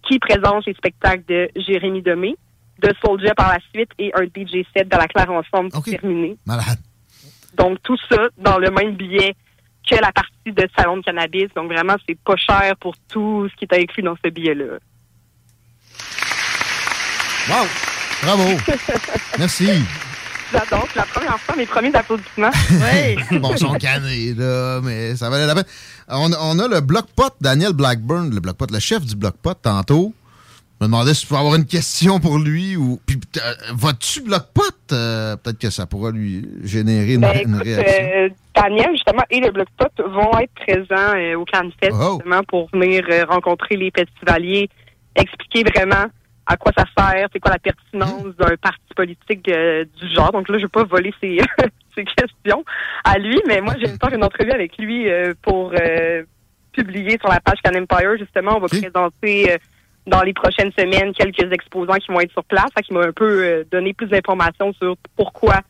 qui 0.03 0.19
présente 0.19 0.65
les 0.65 0.73
spectacles 0.73 1.23
de 1.27 1.49
Jérémy 1.55 2.01
Demé, 2.01 2.35
de 2.79 2.93
Soulja 3.03 3.35
par 3.35 3.49
la 3.49 3.59
suite 3.73 3.91
et 3.99 4.11
un 4.15 4.23
DJ 4.23 4.65
set 4.73 4.89
de 4.89 4.97
la 4.97 5.07
Claire 5.07 5.31
Ensemble. 5.31 5.69
Malade. 6.45 6.79
Donc, 7.55 7.79
tout 7.83 7.97
ça 8.09 8.29
dans 8.37 8.57
le 8.57 8.71
même 8.71 8.95
billet 8.95 9.35
que 9.87 9.95
la 9.95 10.11
partie 10.11 10.51
de 10.51 10.67
salon 10.75 10.97
de 10.97 11.03
cannabis. 11.03 11.47
Donc, 11.55 11.71
vraiment, 11.71 11.95
c'est 12.07 12.17
pas 12.19 12.35
cher 12.35 12.75
pour 12.79 12.95
tout 13.07 13.47
ce 13.49 13.55
qui 13.55 13.65
est 13.65 13.81
inclus 13.81 14.03
dans 14.03 14.15
ce 14.23 14.29
billet-là. 14.29 14.79
Wow! 17.49 17.67
Bravo! 18.23 18.43
Merci! 19.37 19.69
J'adore. 20.51 20.87
C'est 20.91 20.99
la 20.99 21.05
première 21.05 21.39
fois, 21.39 21.55
mes 21.55 21.65
premiers 21.65 21.95
applaudissements. 21.95 22.49
bon, 23.39 23.51
ils 23.53 23.59
sont 23.59 23.73
canés, 23.73 24.33
là, 24.33 24.81
mais 24.81 25.15
ça 25.15 25.29
valait 25.29 25.45
la 25.45 25.55
peine. 25.55 25.65
On, 26.07 26.31
on 26.33 26.59
a 26.59 26.67
le 26.67 26.81
bloc-pot, 26.81 27.35
Daniel 27.39 27.73
Blackburn, 27.73 28.33
le 28.33 28.39
bloc-pot, 28.39 28.71
le 28.71 28.79
chef 28.79 29.05
du 29.05 29.15
bloc-pot, 29.15 29.55
tantôt. 29.61 30.13
Je 30.79 30.85
me 30.85 30.91
demandais 30.91 31.13
si 31.13 31.23
je 31.23 31.27
pouvais 31.27 31.39
avoir 31.41 31.55
une 31.55 31.65
question 31.65 32.19
pour 32.21 32.37
lui 32.39 32.77
ou. 32.77 32.99
Puis, 33.05 33.19
euh, 33.37 33.53
vas-tu 33.73 34.21
bloc-pot? 34.21 34.63
Euh, 34.93 35.35
Peut-être 35.35 35.59
que 35.59 35.69
ça 35.69 35.85
pourra 35.85 36.11
lui 36.11 36.47
générer 36.63 37.15
une, 37.15 37.21
Ben, 37.21 37.41
une 37.45 37.55
réaction. 37.55 38.09
euh, 38.15 38.29
Daniel, 38.55 38.89
justement, 38.93 39.23
et 39.29 39.41
le 39.41 39.51
Bloc 39.51 39.67
Pot 39.77 39.91
vont 40.07 40.31
être 40.39 40.53
présents 40.53 41.15
euh, 41.17 41.35
au 41.35 41.43
CanFest, 41.45 41.91
Oh. 41.93 42.15
justement, 42.17 42.43
pour 42.43 42.69
venir 42.71 43.03
euh, 43.09 43.25
rencontrer 43.25 43.75
les 43.75 43.91
festivaliers, 43.95 44.69
expliquer 45.15 45.63
vraiment 45.63 46.05
à 46.45 46.55
quoi 46.57 46.71
ça 46.77 46.85
sert, 46.97 47.27
c'est 47.33 47.39
quoi 47.39 47.51
la 47.51 47.59
pertinence 47.59 48.33
d'un 48.39 48.55
parti 48.61 48.79
politique 48.95 49.47
euh, 49.49 49.83
du 49.99 50.09
genre. 50.13 50.31
Donc 50.31 50.47
là, 50.49 50.57
je 50.57 50.63
vais 50.63 50.69
pas 50.69 50.83
voler 50.85 51.13
ses, 51.21 51.39
ses 51.95 52.05
questions 52.17 52.63
à 53.03 53.17
lui, 53.19 53.39
mais 53.47 53.59
moi, 53.61 53.75
j'ai 53.79 53.87
faire 53.87 54.13
une 54.13 54.23
entrevue 54.23 54.51
avec 54.51 54.77
lui 54.77 55.09
euh, 55.09 55.33
pour 55.41 55.73
euh, 55.79 56.23
publier 56.71 57.17
sur 57.19 57.29
la 57.29 57.39
page 57.41 57.57
Can 57.63 57.77
Empire. 57.77 58.17
Justement, 58.17 58.55
on 58.57 58.61
va 58.61 58.67
présenter 58.67 59.51
euh, 59.53 59.57
dans 60.09 60.21
les 60.21 60.33
prochaines 60.33 60.71
semaines 60.77 61.13
quelques 61.13 61.51
exposants 61.51 61.95
qui 61.95 62.11
vont 62.11 62.19
être 62.19 62.31
sur 62.31 62.43
place, 62.43 62.69
qu'il 62.85 62.97
m'a 62.97 63.05
un 63.05 63.11
peu 63.11 63.43
euh, 63.43 63.63
donné 63.71 63.93
plus 63.93 64.07
d'informations 64.07 64.73
sur 64.73 64.95
pourquoi 65.15 65.61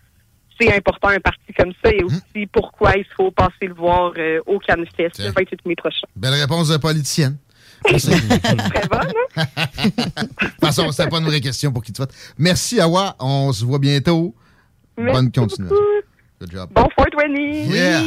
c'est 0.59 0.75
important 0.75 1.09
un 1.09 1.19
parti 1.19 1.53
comme 1.57 1.71
ça 1.83 1.91
et 1.91 2.03
aussi 2.03 2.45
pourquoi 2.51 2.93
il 2.97 3.05
faut 3.15 3.31
passer 3.31 3.67
le 3.67 3.73
voir 3.73 4.11
euh, 4.17 4.39
au 4.45 4.59
CanFest 4.59 5.19
le 5.19 5.31
28 5.31 5.65
mai 5.65 5.75
prochain. 5.75 6.07
Belle 6.15 6.33
réponse 6.33 6.69
de 6.69 6.77
politicienne. 6.77 7.37
Très 7.85 8.87
bonne, 8.89 9.13
hein? 9.37 9.45
De 9.85 10.45
toute 10.47 10.59
façon, 10.59 10.91
c'était 10.91 11.07
pas 11.07 11.19
une 11.19 11.25
vraie 11.25 11.39
question 11.39 11.71
pour 11.71 11.81
qui 11.81 11.93
tu 11.93 12.01
votes. 12.01 12.13
Merci, 12.37 12.81
Awa. 12.81 13.15
On 13.19 13.53
se 13.53 13.63
voit 13.63 13.79
bientôt. 13.79 14.35
Bonne 14.97 15.31
continuation. 15.31 15.75
Good 16.41 16.51
job. 16.51 16.69
Bon 16.73 16.87
420! 16.97 17.73
Yeah. 17.73 18.01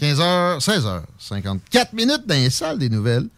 15h, 0.00 0.58
16h, 0.58 1.02
54 1.18 1.92
minutes 1.92 2.26
dans 2.26 2.34
les 2.34 2.50
salles 2.50 2.78
des 2.78 2.88
nouvelles. 2.88 3.28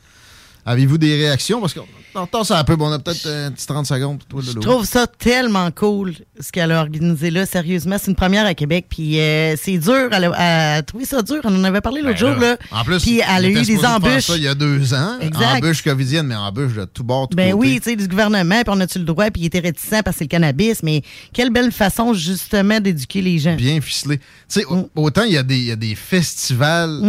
Avez-vous 0.66 0.98
des 0.98 1.14
réactions? 1.16 1.60
Parce 1.60 1.74
qu'on 1.74 1.84
entend 2.14 2.42
ça 2.44 2.58
un 2.58 2.64
peu. 2.64 2.74
Bon, 2.76 2.88
on 2.88 2.92
a 2.92 2.98
peut-être 2.98 3.26
un 3.28 3.50
petit 3.50 3.66
30 3.66 3.86
secondes 3.86 4.18
pour 4.24 4.40
toi, 4.42 4.52
Je 4.54 4.58
trouve 4.58 4.84
ça 4.86 5.06
tellement 5.06 5.70
cool, 5.70 6.14
ce 6.40 6.50
qu'elle 6.52 6.72
a 6.72 6.80
organisé 6.80 7.30
là. 7.30 7.44
Sérieusement, 7.44 7.96
c'est 8.00 8.10
une 8.10 8.16
première 8.16 8.46
à 8.46 8.54
Québec. 8.54 8.86
Puis 8.88 9.20
euh, 9.20 9.56
c'est 9.60 9.76
dur. 9.78 10.08
Elle 10.10 10.24
a, 10.24 10.28
elle 10.28 10.78
a 10.78 10.82
trouvé 10.82 11.04
ça 11.04 11.20
dur. 11.22 11.40
On 11.44 11.54
en 11.54 11.64
avait 11.64 11.80
parlé 11.82 12.00
l'autre 12.00 12.18
Ben 12.20 12.32
jour. 12.32 12.40
là. 12.40 12.56
En 12.70 12.82
plus, 12.84 13.02
puis 13.02 13.20
elle 13.20 13.44
a 13.44 13.48
eu 13.48 13.62
des 13.62 13.84
embûches. 13.84 14.24
ça 14.26 14.36
il 14.36 14.42
y 14.44 14.48
a 14.48 14.54
deux 14.54 14.94
ans. 14.94 15.18
Exact. 15.20 15.56
Embûche 15.62 15.82
covidienne, 15.82 16.26
mais 16.26 16.36
embûche 16.36 16.74
de 16.74 16.84
tout 16.86 17.04
bord, 17.04 17.28
tout 17.28 17.36
Ben 17.36 17.52
côté. 17.52 17.68
oui, 17.68 17.80
tu 17.82 17.90
sais, 17.90 17.96
du 17.96 18.08
gouvernement, 18.08 18.62
puis 18.62 18.74
on 18.74 18.80
a-tu 18.80 18.98
le 18.98 19.04
droit, 19.04 19.30
puis 19.30 19.42
il 19.42 19.46
était 19.46 19.60
réticent 19.60 19.90
parce 20.02 20.14
que 20.16 20.18
c'est 20.20 20.24
le 20.24 20.28
cannabis, 20.28 20.82
mais 20.82 21.02
quelle 21.32 21.50
belle 21.50 21.72
façon, 21.72 22.14
justement, 22.14 22.80
d'éduquer 22.80 23.20
les 23.22 23.38
gens. 23.38 23.54
Bien 23.56 23.80
ficelé. 23.80 24.18
Tu 24.18 24.24
sais, 24.48 24.64
au- 24.64 24.88
autant 24.96 25.24
il 25.24 25.32
y, 25.32 25.36
a 25.36 25.42
des- 25.42 25.58
il 25.58 25.64
y 25.64 25.72
a 25.72 25.76
des 25.76 25.94
festivals 25.94 27.00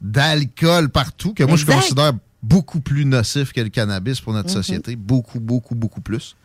d'alcool 0.00 0.88
partout 0.90 1.32
que 1.34 1.42
moi, 1.44 1.52
Exact. 1.54 1.72
je 1.72 1.76
considère 1.80 2.12
beaucoup 2.48 2.80
plus 2.80 3.04
nocif 3.04 3.52
que 3.52 3.60
le 3.60 3.68
cannabis 3.70 4.20
pour 4.20 4.32
notre 4.32 4.48
Mhm. 4.48 4.54
société. 4.54 4.96
Beaucoup, 4.96 5.40
beaucoup, 5.40 5.74
beaucoup 5.74 6.00
plus. 6.00 6.36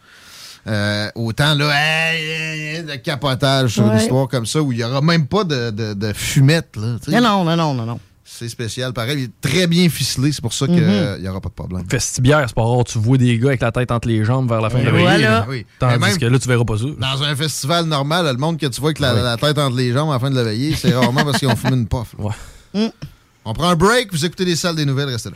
Euh, 0.67 1.09
autant, 1.15 1.55
là, 1.55 1.71
hey, 1.73 2.23
hey, 2.23 2.75
hey, 2.77 2.83
de 2.83 2.95
capotage 2.95 3.71
sur 3.73 3.87
une 3.91 3.97
histoire 3.97 4.27
comme 4.27 4.45
ça 4.45 4.61
où 4.61 4.71
il 4.71 4.77
n'y 4.77 4.83
aura 4.83 5.01
même 5.01 5.25
pas 5.25 5.43
de, 5.43 5.71
de- 5.71 5.93
de 5.93 6.13
fumette. 6.13 6.75
Là. 6.77 7.19
Non, 7.19 7.43
non, 7.43 7.55
non, 7.55 7.73
non, 7.73 7.85
non. 7.85 7.99
C'est 8.23 8.47
spécial. 8.47 8.93
Pareil, 8.93 9.17
il 9.17 9.23
est 9.25 9.31
très 9.49 9.67
bien 9.67 9.89
ficelé. 9.89 10.31
C'est 10.31 10.41
pour 10.41 10.53
ça 10.53 10.65
qu'il 10.67 10.81
Mhm. 10.81 11.19
n'y 11.21 11.27
aura 11.27 11.41
pas 11.41 11.49
de 11.49 11.53
problème. 11.53 11.83
Festibière, 11.89 12.43
c'est 12.47 12.55
pas 12.55 12.63
rare, 12.63 12.83
tu 12.85 12.97
vois 12.99 13.17
des 13.17 13.37
gars 13.39 13.49
avec 13.49 13.61
la 13.61 13.71
tête 13.71 13.91
entre 13.91 14.07
les 14.07 14.23
jambes 14.23 14.47
vers 14.47 14.61
la 14.61 14.69
fin 14.69 14.79
de 14.79 14.85
la 14.85 14.91
veillée. 14.91 15.03
voilà. 15.03 15.29
là. 15.29 15.45
Oui. 15.49 15.65
Tandis 15.79 15.99
même- 15.99 16.17
que 16.17 16.25
là, 16.25 16.39
tu 16.39 16.47
verras 16.47 16.63
pas 16.63 16.77
ça. 16.77 16.85
Dans 16.97 17.23
un 17.23 17.35
festival 17.35 17.85
normal, 17.85 18.25
le 18.27 18.37
monde 18.37 18.57
que 18.59 18.67
tu 18.67 18.79
vois 18.79 18.89
avec 18.91 18.99
la, 18.99 19.13
la 19.13 19.37
tête 19.37 19.57
entre 19.57 19.75
les 19.75 19.91
jambes 19.91 20.09
à 20.11 20.13
la 20.13 20.19
fin 20.19 20.29
de 20.29 20.35
la 20.35 20.43
veillée, 20.43 20.75
c'est 20.75 20.93
rarement 20.95 21.23
parce 21.25 21.39
qu'ils 21.39 21.47
ont 21.49 21.55
fumé 21.55 21.75
une 21.75 21.87
puff. 21.87 22.15
là. 22.19 22.89
On 23.43 23.53
prend 23.53 23.69
un 23.69 23.75
break, 23.75 24.11
vous 24.13 24.23
écoutez 24.23 24.45
les 24.45 24.55
salles 24.55 24.75
des 24.75 24.85
nouvelles, 24.85 25.09
restez 25.09 25.29
là. 25.31 25.35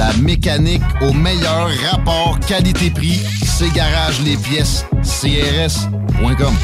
La 0.00 0.14
mécanique 0.14 0.80
au 1.02 1.12
meilleur 1.12 1.68
rapport 1.90 2.40
qualité-prix. 2.48 3.20
C'est 3.44 3.70
Garage 3.74 4.18
les 4.22 4.38
pièces 4.38 4.86
CRS.com. 5.02 6.54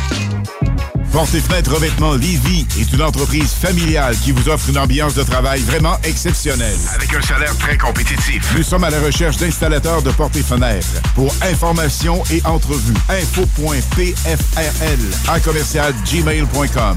Porte 1.13 1.35
et 1.35 1.41
fenêtres 1.41 1.75
revêtement 1.75 2.15
Lévy 2.15 2.67
est 2.81 2.91
une 2.95 3.03
entreprise 3.03 3.53
familiale 3.53 4.17
qui 4.17 4.33
vous 4.33 4.49
offre 4.49 4.71
une 4.71 4.79
ambiance 4.79 5.15
de 5.15 5.23
travail 5.23 5.61
vraiment 5.61 5.99
exceptionnelle. 6.05 6.79
Avec 6.95 7.13
un 7.13 7.21
salaire 7.21 7.55
très 7.59 7.77
compétitif. 7.77 8.55
Nous 8.57 8.63
sommes 8.63 8.85
à 8.85 8.91
la 8.91 9.01
recherche 9.01 9.37
d'installateurs 9.37 10.01
de 10.01 10.13
portes 10.13 10.37
et 10.37 10.43
fenêtres. 10.43 11.03
Pour 11.15 11.31
information 11.43 12.23
et 12.33 12.41
entrevue, 12.47 12.95
info.pfrl 13.11 14.17
à 15.29 15.41
commercial 15.41 15.93
gmail.com. 16.11 16.97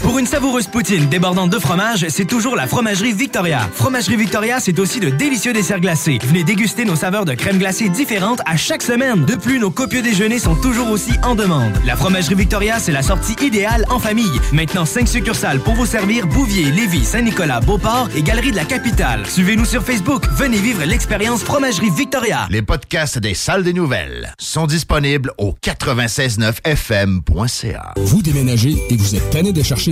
Pour 0.00 0.18
une 0.18 0.26
savoureuse 0.26 0.66
poutine 0.66 1.08
débordante 1.08 1.50
de 1.50 1.58
fromage, 1.58 2.06
c'est 2.08 2.24
toujours 2.24 2.56
la 2.56 2.66
Fromagerie 2.66 3.12
Victoria. 3.12 3.68
Fromagerie 3.74 4.16
Victoria, 4.16 4.58
c'est 4.58 4.78
aussi 4.80 4.98
de 4.98 5.10
délicieux 5.10 5.52
desserts 5.52 5.78
glacés. 5.80 6.18
Venez 6.24 6.42
déguster 6.42 6.84
nos 6.84 6.96
saveurs 6.96 7.24
de 7.24 7.34
crème 7.34 7.58
glacée 7.58 7.88
différentes 7.88 8.40
à 8.44 8.56
chaque 8.56 8.82
semaine. 8.82 9.24
De 9.24 9.36
plus, 9.36 9.60
nos 9.60 9.70
copieux 9.70 10.02
déjeuners 10.02 10.40
sont 10.40 10.56
toujours 10.56 10.90
aussi 10.90 11.12
en 11.22 11.36
demande. 11.36 11.72
La 11.86 11.94
Fromagerie 11.94 12.34
Victoria, 12.34 12.80
c'est 12.80 12.90
la 12.92 13.02
sortie 13.02 13.36
idéale 13.44 13.84
en 13.90 14.00
famille. 14.00 14.40
Maintenant, 14.52 14.84
5 14.84 15.06
succursales 15.06 15.60
pour 15.60 15.74
vous 15.74 15.86
servir 15.86 16.26
Bouvier, 16.26 16.72
Lévis, 16.72 17.04
Saint-Nicolas, 17.04 17.60
Beauport 17.60 18.08
et 18.16 18.22
Galerie 18.22 18.50
de 18.50 18.56
la 18.56 18.64
Capitale. 18.64 19.24
Suivez-nous 19.26 19.66
sur 19.66 19.84
Facebook. 19.84 20.24
Venez 20.32 20.58
vivre 20.58 20.82
l'expérience 20.84 21.44
Fromagerie 21.44 21.90
Victoria. 21.90 22.48
Les 22.50 22.62
podcasts 22.62 23.18
des 23.18 23.34
salles 23.34 23.62
des 23.62 23.72
nouvelles 23.72 24.34
sont 24.38 24.66
disponibles 24.66 25.32
au 25.38 25.54
969fm.ca. 25.62 27.94
Vous 27.98 28.22
déménagez 28.22 28.82
et 28.90 28.96
vous 28.96 29.14
êtes 29.14 29.30
tanné 29.30 29.52
de 29.52 29.62
chercher 29.62 29.91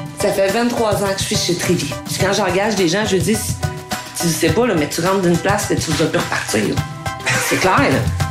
Ça 0.21 0.31
fait 0.31 0.49
23 0.49 1.03
ans 1.03 1.13
que 1.13 1.19
je 1.19 1.23
suis 1.23 1.35
chez 1.35 1.55
Trévy. 1.55 1.91
Puis 2.05 2.17
quand 2.19 2.31
j'engage 2.31 2.75
des 2.75 2.87
gens, 2.87 3.03
je 3.07 3.17
dis, 3.17 3.35
tu 4.19 4.27
sais 4.27 4.49
pas, 4.49 4.67
là, 4.67 4.75
mais 4.75 4.87
tu 4.87 5.01
rentres 5.01 5.23
d'une 5.23 5.35
place 5.35 5.71
et 5.71 5.75
tu 5.75 5.89
vas 5.89 6.05
plus 6.05 6.19
repartir. 6.19 6.75
C'est 7.49 7.55
clair, 7.59 7.79
là. 7.79 8.30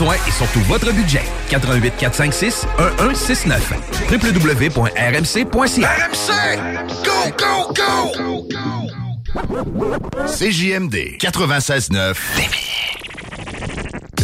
et 0.09 0.31
surtout 0.31 0.61
votre 0.61 0.91
budget. 0.91 1.21
88 1.49 1.93
456 1.97 2.65
1169 2.77 3.73
www.rmc.ca 4.09 5.89
RMC! 5.97 6.57
Go, 7.03 7.11
go, 7.37 7.73
go! 7.73 8.11
CJMD 10.27 11.17
96.9 11.19 12.15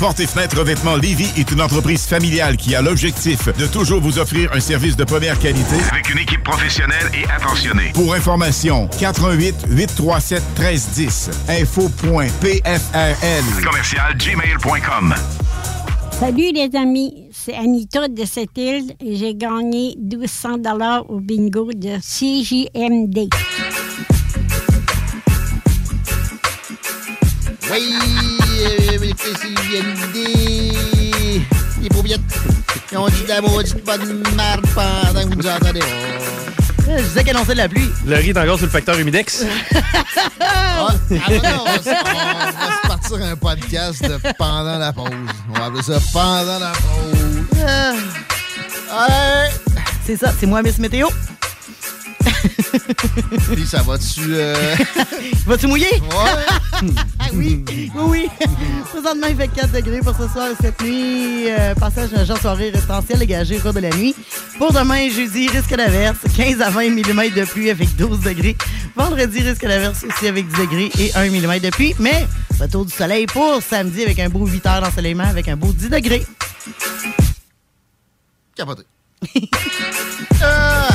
Porte 0.00 0.20
et 0.20 0.26
fenêtre 0.26 0.58
revêtement 0.58 0.96
Lévis 0.96 1.30
est 1.36 1.50
une 1.50 1.60
entreprise 1.60 2.06
familiale 2.06 2.56
qui 2.56 2.74
a 2.74 2.80
l'objectif 2.80 3.54
de 3.58 3.66
toujours 3.66 4.00
vous 4.00 4.18
offrir 4.18 4.50
un 4.54 4.60
service 4.60 4.96
de 4.96 5.04
première 5.04 5.38
qualité 5.38 5.76
Avec 5.92 6.08
une 6.08 6.18
équipe 6.18 6.42
professionnelle 6.42 7.10
et 7.12 7.30
attentionnée. 7.30 7.90
Pour 7.92 8.14
information, 8.14 8.88
88 8.98 9.66
837 9.68 10.42
1310 10.58 11.30
info.pfrl 11.50 12.62
Commercial 13.62 14.16
gmail.com. 14.16 15.14
Salut 16.18 16.52
les 16.54 16.70
amis, 16.74 17.28
c'est 17.30 17.54
Anita 17.54 18.08
de 18.08 18.24
cette 18.24 18.56
île 18.56 18.94
et 19.04 19.16
j'ai 19.16 19.34
gagné 19.34 19.96
1200 19.98 20.58
dollars 20.58 21.10
au 21.10 21.20
bingo 21.20 21.72
de 21.74 21.98
CJMD. 21.98 23.28
Oui, 27.70 28.39
CJMD. 28.60 30.16
Les 31.82 31.88
paupiètes. 31.88 32.20
Ils 32.92 32.98
ont 32.98 33.08
dit 33.08 33.22
de 33.22 33.28
la 33.28 33.40
maudite 33.40 33.84
bonne 33.84 34.22
merde 34.36 34.66
pendant 34.74 35.22
que 35.22 35.28
vous 35.28 35.34
nous 35.42 35.48
entendez. 35.48 35.80
Je 36.86 37.02
disais 37.02 37.24
qu'elle 37.24 37.36
annonçait 37.36 37.52
de 37.52 37.58
la 37.58 37.68
pluie. 37.68 37.88
Le 38.04 38.16
riz 38.16 38.30
est 38.30 38.38
encore 38.38 38.56
sur 38.58 38.66
le 38.66 38.72
facteur 38.72 38.98
humidex. 38.98 39.44
Ah, 40.40 40.88
ah, 40.90 40.92
non, 41.10 41.60
on, 41.60 41.64
va, 41.64 41.78
se- 41.82 41.88
on 41.88 41.92
va 42.38 42.82
se 42.82 42.88
partir 42.88 43.16
un 43.26 43.36
podcast 43.36 44.02
de 44.02 44.18
pendant 44.36 44.76
la 44.78 44.92
pause. 44.92 45.08
On 45.54 45.58
va 45.58 45.66
appeler 45.66 45.82
ça 45.82 45.98
pendant 46.12 46.58
la 46.58 46.72
pause. 46.72 47.54
Ouais. 48.90 49.50
C'est 50.04 50.16
ça, 50.16 50.32
c'est 50.38 50.46
moi, 50.46 50.62
Miss 50.62 50.78
Météo. 50.78 51.08
Puis 53.52 53.66
ça 53.66 53.82
va-tu. 53.82 54.34
Euh... 54.34 54.76
Vas-tu 55.46 55.66
mouiller? 55.66 55.90
Ouais. 55.92 56.88
Ah 57.18 57.26
oui, 57.34 57.62
oui, 57.68 57.90
oui. 57.94 58.28
Présentement, 58.90 59.26
il 59.28 59.36
fait 59.36 59.48
4 59.48 59.72
degrés 59.72 60.00
pour 60.00 60.16
ce 60.16 60.26
soir 60.28 60.48
et 60.48 60.54
cette 60.62 60.80
nuit. 60.82 61.50
Euh, 61.50 61.74
passage 61.74 62.08
d'un 62.08 62.24
genre 62.24 62.38
soirée 62.38 62.70
résidentielle 62.70 63.18
dégagé 63.18 63.58
au 63.58 63.60
cours 63.60 63.74
de 63.74 63.80
la 63.80 63.90
nuit. 63.90 64.14
Pour 64.56 64.72
demain, 64.72 65.10
jeudi, 65.10 65.48
risque 65.48 65.76
d'averse, 65.76 66.16
15 66.34 66.62
à 66.62 66.70
20 66.70 66.90
mm 66.90 67.34
de 67.36 67.44
pluie 67.44 67.68
avec 67.70 67.94
12 67.96 68.20
degrés. 68.20 68.56
Vendredi, 68.96 69.42
risque 69.42 69.66
d'averse 69.66 70.02
aussi 70.04 70.26
avec 70.26 70.48
10 70.48 70.56
degrés 70.56 70.90
et 70.98 71.14
1 71.14 71.28
mm 71.28 71.58
de 71.58 71.70
pluie. 71.70 71.94
Mais 71.98 72.26
retour 72.58 72.86
du 72.86 72.92
soleil 72.92 73.26
pour 73.26 73.62
samedi 73.62 74.02
avec 74.02 74.18
un 74.18 74.30
beau 74.30 74.46
8 74.46 74.66
heures 74.66 74.80
d'ensoleillement 74.80 75.28
avec 75.28 75.48
un 75.48 75.56
beau 75.56 75.70
10 75.72 75.90
degrés. 75.90 76.24
Capoté. 78.56 78.84
Ah! 80.42 80.88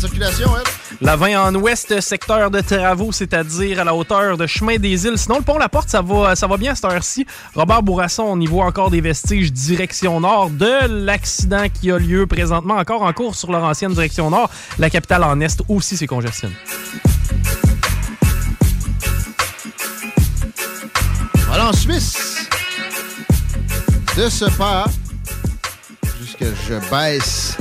Circulation, 0.00 0.50
elle. 0.56 0.62
La 1.02 1.16
20 1.16 1.48
en 1.48 1.54
ouest, 1.56 2.00
secteur 2.00 2.50
de 2.50 2.60
travaux, 2.60 3.12
c'est-à-dire 3.12 3.80
à 3.80 3.84
la 3.84 3.94
hauteur 3.94 4.38
de 4.38 4.46
Chemin 4.46 4.76
des 4.76 5.04
Îles. 5.04 5.18
Sinon, 5.18 5.36
le 5.36 5.42
pont 5.42 5.58
La 5.58 5.68
Porte, 5.68 5.90
ça 5.90 6.00
va, 6.00 6.34
ça 6.34 6.46
va 6.46 6.56
bien 6.56 6.72
à 6.72 6.74
cette 6.74 6.86
heure-ci. 6.86 7.26
Robert 7.54 7.82
Bourasson, 7.82 8.22
on 8.22 8.40
y 8.40 8.46
voit 8.46 8.64
encore 8.64 8.90
des 8.90 9.02
vestiges 9.02 9.52
direction 9.52 10.20
nord 10.20 10.50
de 10.50 10.86
l'accident 10.86 11.66
qui 11.68 11.90
a 11.90 11.98
lieu 11.98 12.26
présentement 12.26 12.76
encore 12.76 13.02
en 13.02 13.12
cours 13.12 13.34
sur 13.34 13.52
leur 13.52 13.62
ancienne 13.64 13.92
direction 13.92 14.30
nord. 14.30 14.50
La 14.78 14.88
capitale 14.88 15.24
en 15.24 15.38
est 15.40 15.60
aussi, 15.68 15.96
c'est 15.96 16.06
congestionné. 16.06 16.54
Voilà 21.46 21.68
en 21.68 21.72
Suisse. 21.72 22.48
De 24.16 24.28
ce 24.28 24.44
pas, 24.56 24.86
jusque 26.20 26.44
je 26.68 26.74
baisse 26.90 27.56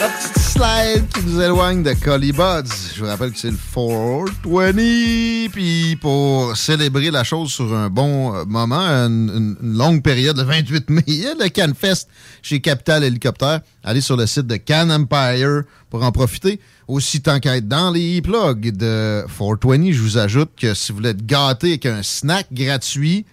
La 0.00 0.08
petite 0.08 0.31
slide 0.52 1.08
qui 1.08 1.24
nous 1.24 1.40
éloigne 1.40 1.82
de 1.82 1.94
Collie 1.94 2.32
Buds. 2.32 2.68
Je 2.94 3.00
vous 3.00 3.06
rappelle 3.06 3.32
que 3.32 3.38
c'est 3.38 3.50
le 3.50 3.56
420. 3.56 5.48
Puis 5.50 5.96
pour 5.96 6.54
célébrer 6.56 7.10
la 7.10 7.24
chose 7.24 7.50
sur 7.50 7.74
un 7.74 7.88
bon 7.88 8.34
euh, 8.34 8.44
moment, 8.44 8.76
une, 8.76 9.56
longue 9.62 10.02
période, 10.02 10.36
le 10.36 10.42
28 10.42 10.90
mai, 10.90 11.02
il 11.06 11.20
y 11.20 11.26
a 11.26 11.34
le 11.34 11.48
CanFest 11.48 12.06
chez 12.42 12.60
Capital 12.60 13.02
Hélicoptère. 13.02 13.60
Allez 13.82 14.02
sur 14.02 14.16
le 14.16 14.26
site 14.26 14.46
de 14.46 14.56
Can 14.56 14.90
Empire 14.90 15.62
pour 15.88 16.02
en 16.02 16.12
profiter. 16.12 16.60
Aussi, 16.86 17.22
tant 17.22 17.40
qu'à 17.40 17.56
être 17.56 17.68
dans 17.68 17.90
les 17.90 18.20
plugs 18.20 18.76
de 18.76 19.24
420, 19.28 19.92
je 19.92 20.00
vous 20.00 20.18
ajoute 20.18 20.50
que 20.60 20.74
si 20.74 20.92
vous 20.92 20.96
voulez 20.98 21.10
être 21.10 21.24
gâté 21.24 21.68
avec 21.68 21.86
un 21.86 22.02
snack 22.02 22.48
gratuit, 22.52 23.24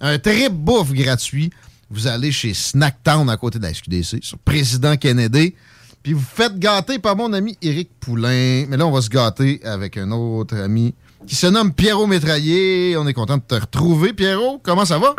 un 0.00 0.18
trip 0.18 0.52
bouffe 0.52 0.92
gratuit, 0.92 1.50
vous 1.90 2.06
allez 2.06 2.30
chez 2.30 2.54
Snacktown 2.54 3.28
à 3.28 3.36
côté 3.36 3.58
de 3.58 3.64
la 3.64 3.74
SQDC, 3.74 4.22
sur 4.22 4.38
Président 4.38 4.96
Kennedy. 4.96 5.54
Puis 6.02 6.14
vous 6.14 6.24
faites 6.24 6.58
gâter 6.58 6.98
par 6.98 7.14
mon 7.16 7.32
ami 7.32 7.58
Éric 7.60 7.90
Poulain. 8.00 8.64
Mais 8.68 8.76
là, 8.76 8.86
on 8.86 8.90
va 8.90 9.02
se 9.02 9.10
gâter 9.10 9.60
avec 9.64 9.98
un 9.98 10.10
autre 10.12 10.56
ami 10.56 10.94
qui 11.26 11.34
se 11.34 11.46
nomme 11.46 11.74
Pierrot 11.74 12.06
Métraillé. 12.06 12.96
On 12.96 13.06
est 13.06 13.12
content 13.12 13.36
de 13.36 13.42
te 13.42 13.54
retrouver. 13.54 14.12
Pierrot, 14.12 14.60
comment 14.62 14.84
ça 14.84 14.98
va? 14.98 15.14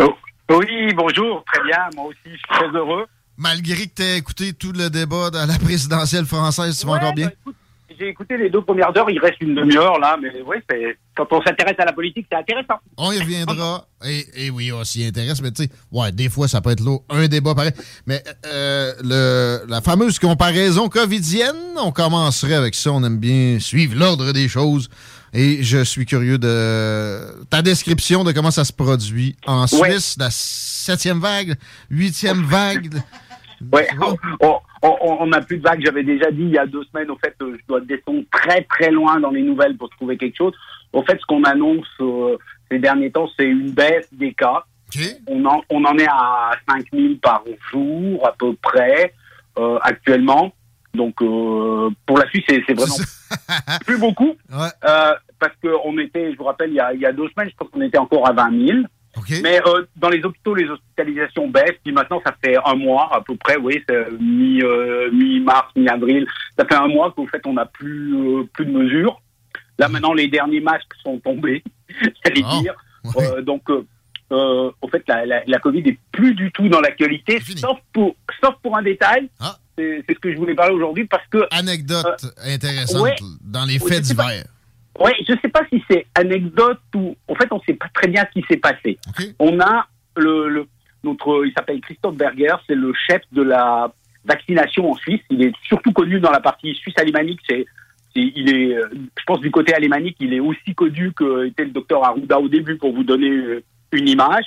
Oui, 0.50 0.94
bonjour, 0.96 1.44
très 1.52 1.64
bien. 1.64 1.78
Moi 1.96 2.06
aussi, 2.08 2.18
je 2.26 2.30
suis 2.32 2.48
très 2.50 2.68
heureux. 2.70 3.06
Malgré 3.38 3.88
que 3.88 3.94
tu 3.96 4.02
aies 4.02 4.18
écouté 4.18 4.54
tout 4.54 4.72
le 4.72 4.90
débat 4.90 5.30
de 5.30 5.38
la 5.38 5.58
présidentielle 5.60 6.26
française, 6.26 6.78
tu 6.80 6.86
vas 6.88 6.94
encore 6.94 7.14
bien? 7.14 7.30
J'ai 8.00 8.10
écouté 8.10 8.38
les 8.38 8.50
deux 8.50 8.62
premières 8.62 8.96
heures, 8.98 9.10
il 9.10 9.20
reste 9.20 9.40
une 9.42 9.56
demi-heure 9.56 10.00
là, 10.00 10.18
mais 10.22 10.30
oui, 10.46 10.58
quand 11.16 11.28
on 11.32 11.42
s'intéresse 11.42 11.76
à 11.80 11.86
la 11.86 11.94
politique, 11.94 12.26
c'est 12.32 12.38
intéressant. 12.38 12.76
On 12.98 13.12
y 13.12 13.20
reviendra. 13.20 13.88
Et, 14.06 14.26
et 14.46 14.50
oui, 14.50 14.72
on 14.72 14.84
s'y 14.84 15.06
intéresse, 15.06 15.42
mais 15.42 15.52
tu 15.52 15.64
sais, 15.64 15.70
ouais, 15.92 16.12
des 16.12 16.30
fois, 16.30 16.48
ça 16.48 16.62
peut 16.62 16.72
être 16.72 16.80
lourd, 16.82 17.04
un 17.10 17.28
débat 17.28 17.54
pareil. 17.54 17.72
Mais 18.08 18.24
euh, 18.48 18.94
le, 19.04 19.62
la 19.70 19.82
fameuse 19.82 20.18
comparaison 20.20 20.90
covidienne, 20.90 21.56
on 21.78 21.92
commencerait 21.92 22.56
avec 22.56 22.74
ça. 22.76 22.92
On 22.92 23.04
aime 23.04 23.20
bien 23.20 23.60
suivre 23.60 23.96
l'ordre 23.98 24.32
des 24.32 24.48
choses. 24.48 24.90
Et 25.34 25.64
je 25.64 25.84
suis 25.84 26.06
curieux 26.06 26.38
de 26.38 27.46
ta 27.50 27.62
description 27.62 28.24
de 28.24 28.32
comment 28.34 28.52
ça 28.52 28.66
se 28.66 28.74
produit 28.74 29.36
en 29.46 29.62
Ouais. 29.62 29.92
Suisse, 29.92 30.16
la 30.20 30.30
septième 30.30 31.20
vague, 31.20 31.56
huitième 31.90 32.44
vague. 32.44 32.90
Ouais, 33.72 33.88
on- 34.42 34.48
on- 34.48 34.98
on 35.02 35.18
on 35.22 35.28
n'a 35.28 35.42
plus 35.42 35.58
de 35.58 35.64
vagues. 35.64 35.82
J'avais 35.86 36.04
déjà 36.04 36.32
dit 36.32 36.44
il 36.44 36.50
y 36.50 36.58
a 36.58 36.66
deux 36.66 36.84
semaines, 36.86 37.10
au 37.12 37.18
fait, 37.18 37.36
euh, 37.42 37.56
je 37.60 37.66
dois 37.68 37.82
descendre 37.82 38.24
très 38.32 38.62
très 38.64 38.90
loin 38.92 39.20
dans 39.20 39.30
les 39.32 39.42
nouvelles 39.44 39.78
pour 39.78 39.90
trouver 39.92 40.18
quelque 40.18 40.38
chose. 40.38 40.54
Au 40.94 41.04
fait, 41.04 41.18
ce 41.20 41.26
qu'on 41.26 41.44
annonce 41.44 41.88
euh, 42.02 42.38
ces 42.70 42.80
derniers 42.80 43.12
temps, 43.12 43.30
c'est 43.38 43.46
une 43.46 43.72
baisse 43.72 44.08
des 44.14 44.34
cas. 44.34 44.64
On, 45.28 45.46
en, 45.46 45.62
on 45.70 45.86
en 45.86 45.98
est 45.98 46.08
à 46.10 46.52
5000 46.70 47.20
par 47.20 47.44
jour 47.72 48.28
à 48.28 48.34
peu 48.34 48.54
près 48.62 49.14
euh, 49.60 49.78
actuellement. 49.82 50.54
Donc 50.94 51.22
euh, 51.22 51.90
pour 52.06 52.18
la 52.18 52.28
Suisse, 52.30 52.44
c'est 52.50 52.62
c'est 52.68 52.74
vraiment 52.74 52.96
plus 53.86 53.98
beaucoup. 53.98 54.34
Euh, 54.86 55.14
parce 55.40 55.54
qu'on 55.64 55.98
était, 55.98 56.34
je 56.34 56.38
vous 56.38 56.44
rappelle, 56.44 56.72
il 56.72 56.76
y, 56.76 56.80
a, 56.82 56.94
il 56.94 57.00
y 57.00 57.06
a 57.06 57.14
deux 57.14 57.30
semaines, 57.30 57.50
je 57.50 57.56
pense 57.56 57.70
qu'on 57.70 57.82
était 57.82 57.98
encore 57.98 58.28
à 58.28 58.34
20 58.34 58.68
000. 58.68 58.80
Mais 59.44 59.62
euh, 59.68 59.86
dans 59.98 60.10
les 60.10 60.24
hôpitaux, 60.24 60.56
les 60.56 60.68
hospitalisations 60.70 61.48
baissent. 61.50 61.78
Puis 61.84 61.94
maintenant, 61.94 62.22
ça 62.26 62.34
fait 62.44 62.56
un 62.66 62.76
mois 62.76 63.10
à 63.14 63.22
peu 63.22 63.36
près, 63.36 63.58
oui, 63.58 63.84
c'est 63.88 64.12
mi, 64.20 64.62
euh, 64.64 65.12
mi-mars, 65.12 65.68
mi-avril. 65.76 66.26
Ça 66.58 66.66
fait 66.66 66.76
un 66.76 66.88
mois 66.88 67.12
qu'au 67.12 67.28
fait, 67.28 67.42
on 67.46 67.54
n'a 67.54 67.66
plus, 67.66 68.14
euh, 68.16 68.44
plus 68.54 68.66
de 68.66 68.72
mesures. 68.72 69.22
Là, 69.78 69.88
maintenant, 69.88 70.14
les 70.14 70.28
derniers 70.28 70.62
masques 70.62 70.94
sont 71.04 71.18
tombés, 71.20 71.64
j'allais 72.24 72.44
dire. 72.62 72.76
Euh, 73.18 73.42
donc, 73.42 73.70
euh, 73.70 73.86
euh, 74.32 74.72
au 74.82 74.88
fait, 74.88 75.04
la, 75.08 75.26
la, 75.26 75.42
la 75.46 75.60
Covid 75.60 75.80
est 75.90 75.98
plus 76.12 76.34
du 76.36 76.52
tout 76.52 76.70
dans 76.70 76.80
l'actualité, 76.80 77.40
sauf 77.58 77.80
pour, 77.92 78.16
sauf 78.42 78.56
pour 78.62 78.78
un 78.78 78.84
détail. 78.84 79.30
C'est 79.78 80.04
c'est 80.08 80.14
ce 80.16 80.20
que 80.20 80.32
je 80.32 80.38
voulais 80.38 80.54
parler 80.54 80.74
aujourd'hui 80.76 81.06
parce 81.06 81.26
que. 81.28 81.48
Anecdote 81.52 82.26
intéressante 82.46 83.02
ouais. 83.02 83.16
dans 83.42 83.66
les 83.66 83.82
Ouais, 83.82 83.90
faits 83.90 84.02
divers. 84.04 84.46
Oui, 85.00 85.12
je 85.28 85.34
sais 85.42 85.50
pas 85.50 85.66
si 85.72 85.84
c'est 85.90 86.06
anecdote 86.16 86.82
ou 86.96 87.16
en 87.28 87.36
fait 87.36 87.52
on 87.52 87.62
sait 87.62 87.74
pas 87.74 87.88
très 87.94 88.08
bien 88.08 88.26
ce 88.28 88.40
qui 88.40 88.46
s'est 88.48 88.58
passé. 88.58 89.00
On 89.40 89.60
a 89.60 89.88
le, 90.18 90.50
le 90.50 90.68
notre 91.04 91.46
il 91.46 91.54
s'appelle 91.54 91.82
Christophe 91.82 92.16
Berger, 92.16 92.56
c'est 92.68 92.76
le 92.76 92.94
chef 92.94 93.22
de 93.32 93.42
la 93.42 93.92
vaccination 94.26 94.92
en 94.92 94.96
Suisse. 94.96 95.22
Il 95.30 95.42
est 95.42 95.54
surtout 95.64 95.92
connu 95.94 96.20
dans 96.20 96.32
la 96.32 96.40
partie 96.40 96.76
suisse 96.76 96.98
alémanique. 96.98 97.40
C'est 97.50 97.66
il 98.14 98.54
est 98.54 98.76
euh, 98.76 98.90
je 98.92 99.24
pense 99.26 99.40
du 99.40 99.52
côté 99.52 99.74
alémanique, 99.74 100.18
il 100.20 100.34
est 100.34 100.42
aussi 100.42 100.76
connu 100.76 101.14
que 101.14 101.46
était 101.46 101.64
le 101.64 101.72
docteur 101.72 102.04
Arruda 102.04 102.40
au 102.40 102.50
début 102.50 102.78
pour 102.78 102.94
vous 102.94 103.04
donner 103.04 103.30
euh, 103.30 103.64
une 103.94 104.10
image. 104.10 104.46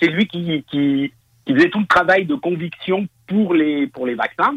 C'est 0.00 0.06
lui 0.06 0.26
qui, 0.26 0.64
qui 0.70 1.12
qui 1.44 1.54
faisait 1.54 1.70
tout 1.70 1.80
le 1.80 1.86
travail 1.86 2.24
de 2.26 2.34
conviction 2.36 3.06
pour 3.26 3.54
les 3.54 3.86
pour 3.88 4.06
les 4.06 4.14
vaccins. 4.14 4.54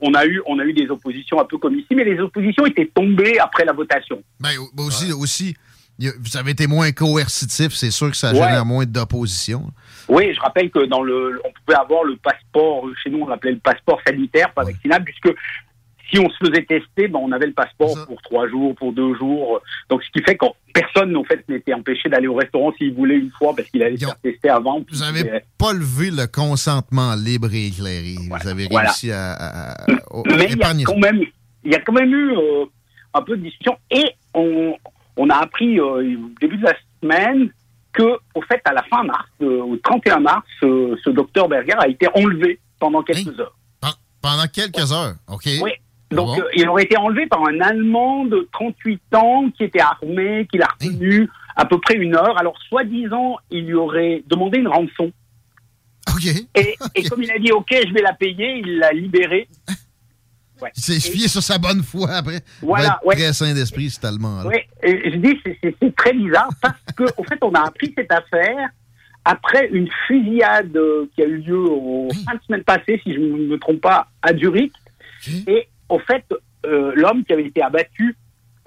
On 0.00 0.14
a 0.14 0.26
eu 0.26 0.42
on 0.46 0.58
a 0.58 0.64
eu 0.64 0.72
des 0.72 0.88
oppositions 0.88 1.40
un 1.40 1.44
peu 1.44 1.58
comme 1.58 1.76
ici, 1.78 1.94
mais 1.94 2.04
les 2.04 2.18
oppositions 2.18 2.66
étaient 2.66 2.90
tombées 2.94 3.38
après 3.38 3.64
la 3.64 3.72
votation. 3.72 4.22
Ben, 4.40 4.50
ben 4.74 4.84
aussi, 4.84 5.12
aussi, 5.12 5.56
vous 5.98 6.36
avez 6.36 6.50
été 6.50 6.66
moins 6.66 6.90
coercitif, 6.90 7.72
c'est 7.74 7.90
sûr 7.92 8.10
que 8.10 8.16
ça 8.16 8.30
Ouais. 8.32 8.38
génère 8.38 8.64
moins 8.66 8.84
d'opposition. 8.86 9.70
Oui, 10.08 10.34
je 10.34 10.40
rappelle 10.40 10.70
que 10.70 10.84
dans 10.86 11.02
le, 11.02 11.40
on 11.44 11.52
pouvait 11.64 11.78
avoir 11.78 12.02
le 12.02 12.16
passeport, 12.16 12.84
chez 13.02 13.10
nous 13.10 13.20
on 13.20 13.28
l'appelait 13.28 13.52
le 13.52 13.58
passeport 13.60 14.00
sanitaire, 14.04 14.52
pas 14.52 14.64
vaccinable, 14.64 15.04
puisque 15.04 15.32
si 16.12 16.18
on 16.20 16.28
se 16.28 16.36
faisait 16.44 16.64
tester, 16.64 17.08
ben, 17.08 17.20
on 17.22 17.32
avait 17.32 17.46
le 17.46 17.52
passeport 17.52 18.06
pour 18.06 18.20
trois 18.22 18.46
jours, 18.48 18.74
pour 18.74 18.92
deux 18.92 19.14
jours. 19.14 19.60
Donc, 19.88 20.02
ce 20.02 20.10
qui 20.10 20.22
fait 20.24 20.36
que 20.36 20.46
personne, 20.74 21.16
en 21.16 21.24
fait, 21.24 21.42
n'était 21.48 21.72
empêché 21.72 22.08
d'aller 22.08 22.26
au 22.28 22.34
restaurant 22.34 22.72
s'il 22.76 22.92
voulait 22.94 23.16
une 23.16 23.30
fois 23.30 23.54
parce 23.56 23.68
qu'il 23.70 23.82
allait 23.82 23.96
se 23.96 24.04
faire 24.04 24.18
tester 24.20 24.48
avant. 24.50 24.84
Vous 24.90 24.98
n'avez 25.00 25.40
pas 25.58 25.72
levé 25.72 26.10
le 26.10 26.26
consentement 26.26 27.14
libre 27.14 27.48
et 27.54 27.66
éclairé. 27.68 28.16
vous 28.18 28.48
avez 28.48 28.66
voilà. 28.70 28.88
réussi 28.90 29.10
à, 29.10 29.32
à- 29.32 29.86
Mais 30.36 30.48
il 30.50 30.58
y, 30.58 30.62
a 30.62 30.84
quand 30.84 30.98
même, 30.98 31.20
il 31.64 31.72
y 31.72 31.74
a 31.74 31.80
quand 31.80 31.92
même 31.92 32.12
eu 32.12 32.32
euh, 32.36 32.64
un 33.14 33.22
peu 33.22 33.36
de 33.36 33.42
discussion 33.42 33.76
et 33.90 34.04
on, 34.34 34.74
on 35.16 35.30
a 35.30 35.36
appris 35.36 35.78
euh, 35.78 36.16
au 36.16 36.30
début 36.40 36.58
de 36.58 36.64
la 36.64 36.74
semaine 37.02 37.50
que, 37.92 38.16
au 38.34 38.42
fait, 38.42 38.60
à 38.64 38.72
la 38.72 38.82
fin 38.84 39.02
mars, 39.04 39.28
euh, 39.42 39.62
au 39.62 39.76
31 39.76 40.20
mars, 40.20 40.46
euh, 40.62 40.96
ce 41.04 41.10
docteur 41.10 41.48
Berger 41.48 41.74
a 41.78 41.88
été 41.88 42.06
enlevé 42.14 42.58
pendant 42.78 43.02
quelques 43.02 43.38
heures. 43.38 43.56
Pendant 44.22 44.46
quelques 44.46 44.92
heures, 44.92 45.14
OK? 45.28 45.48
Oui. 45.62 45.72
Donc, 46.12 46.38
euh, 46.38 46.44
il 46.54 46.68
aurait 46.68 46.84
été 46.84 46.96
enlevé 46.96 47.26
par 47.26 47.44
un 47.46 47.60
Allemand 47.60 48.24
de 48.24 48.48
38 48.52 49.00
ans 49.14 49.50
qui 49.56 49.64
était 49.64 49.80
armé, 49.80 50.46
qui 50.50 50.58
l'a 50.58 50.68
retenu 50.80 51.28
à 51.56 51.64
peu 51.64 51.78
près 51.80 51.94
une 51.96 52.14
heure. 52.16 52.38
Alors, 52.38 52.54
soi-disant, 52.68 53.36
il 53.50 53.66
lui 53.66 53.74
aurait 53.74 54.22
demandé 54.26 54.58
une 54.58 54.68
rançon. 54.68 55.12
Et, 56.54 56.74
et 56.94 57.02
comme 57.04 57.22
il 57.22 57.30
a 57.30 57.38
dit, 57.38 57.52
OK, 57.52 57.68
je 57.70 57.92
vais 57.92 58.02
la 58.02 58.12
payer, 58.12 58.58
il 58.58 58.78
l'a 58.78 58.92
libéré. 58.92 59.48
Ouais. 60.60 60.70
Il 60.76 60.80
s'est 60.80 61.00
fié 61.00 61.26
sur 61.26 61.42
sa 61.42 61.58
bonne 61.58 61.82
foi 61.82 62.08
après. 62.12 62.40
Voilà, 62.60 63.00
ouais. 63.04 63.16
très 63.16 63.32
sain 63.32 63.52
d'esprit, 63.52 63.90
cet 63.90 64.04
Allemand-là. 64.04 64.48
Oui, 64.48 64.58
je 64.84 65.16
dis, 65.16 65.36
c'est- 65.44 65.96
très 65.96 66.12
bizarre 66.12 66.50
parce 66.62 66.76
qu'au 66.96 67.06
au 67.16 67.24
fait, 67.24 67.38
on 67.42 67.50
a 67.52 67.66
appris 67.66 67.92
cette 67.96 68.12
affaire 68.12 68.68
après 69.24 69.68
une 69.72 69.88
fusillade 70.06 70.76
euh, 70.76 71.06
qui 71.16 71.22
a 71.22 71.26
eu 71.26 71.38
lieu 71.38 71.58
au 71.58 72.08
fin 72.24 72.34
de 72.34 72.40
semaine 72.46 72.62
passée, 72.62 73.00
si 73.02 73.12
je 73.12 73.18
ne 73.18 73.48
me 73.48 73.58
trompe 73.58 73.80
pas, 73.80 74.06
à 74.22 74.36
Zurich. 74.36 74.72
Et 75.48 75.66
au 75.92 75.98
fait, 75.98 76.24
euh, 76.64 76.92
l'homme 76.96 77.24
qui 77.24 77.32
avait 77.32 77.46
été 77.46 77.62
abattu, 77.62 78.16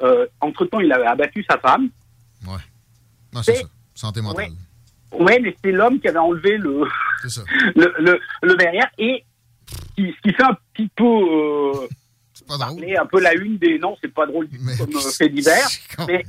euh, 0.01 0.27
entre-temps, 0.41 0.79
il 0.79 0.91
avait 0.91 1.07
abattu 1.07 1.43
sa 1.49 1.57
femme. 1.57 1.89
Non, 2.45 3.41
c'est 3.41 3.55
ça. 3.55 3.67
Santé 3.93 4.21
mentale. 4.21 4.51
Oui, 5.11 5.33
mais 5.41 5.55
c'est 5.63 5.71
l'homme 5.71 5.99
qui 5.99 6.07
avait 6.07 6.19
enlevé 6.19 6.57
le, 6.57 6.83
ça. 7.27 7.41
le, 7.75 7.93
le, 7.99 8.19
le 8.43 8.55
derrière 8.55 8.89
et 8.97 9.23
qui, 9.95 10.13
ce 10.13 10.21
qui 10.21 10.35
fait 10.35 10.43
un 10.43 10.57
petit 10.73 10.89
peu 10.95 11.03
euh, 11.05 11.87
parler 12.47 12.95
un 12.95 13.05
peu 13.05 13.21
la 13.21 13.33
une 13.33 13.57
des 13.57 13.79
non 13.79 13.95
c'est 14.01 14.13
pas 14.13 14.25
drôle 14.27 14.47
du 14.47 14.57
tout 14.57 14.77
comme 14.77 14.95
euh, 14.95 15.11
fait 15.17 15.29
divers 15.29 15.67
mais 16.07 16.23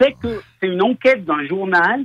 c'est 0.00 0.12
que 0.14 0.40
c'est 0.60 0.68
une 0.68 0.82
enquête 0.82 1.24
d'un 1.24 1.46
journal 1.46 2.04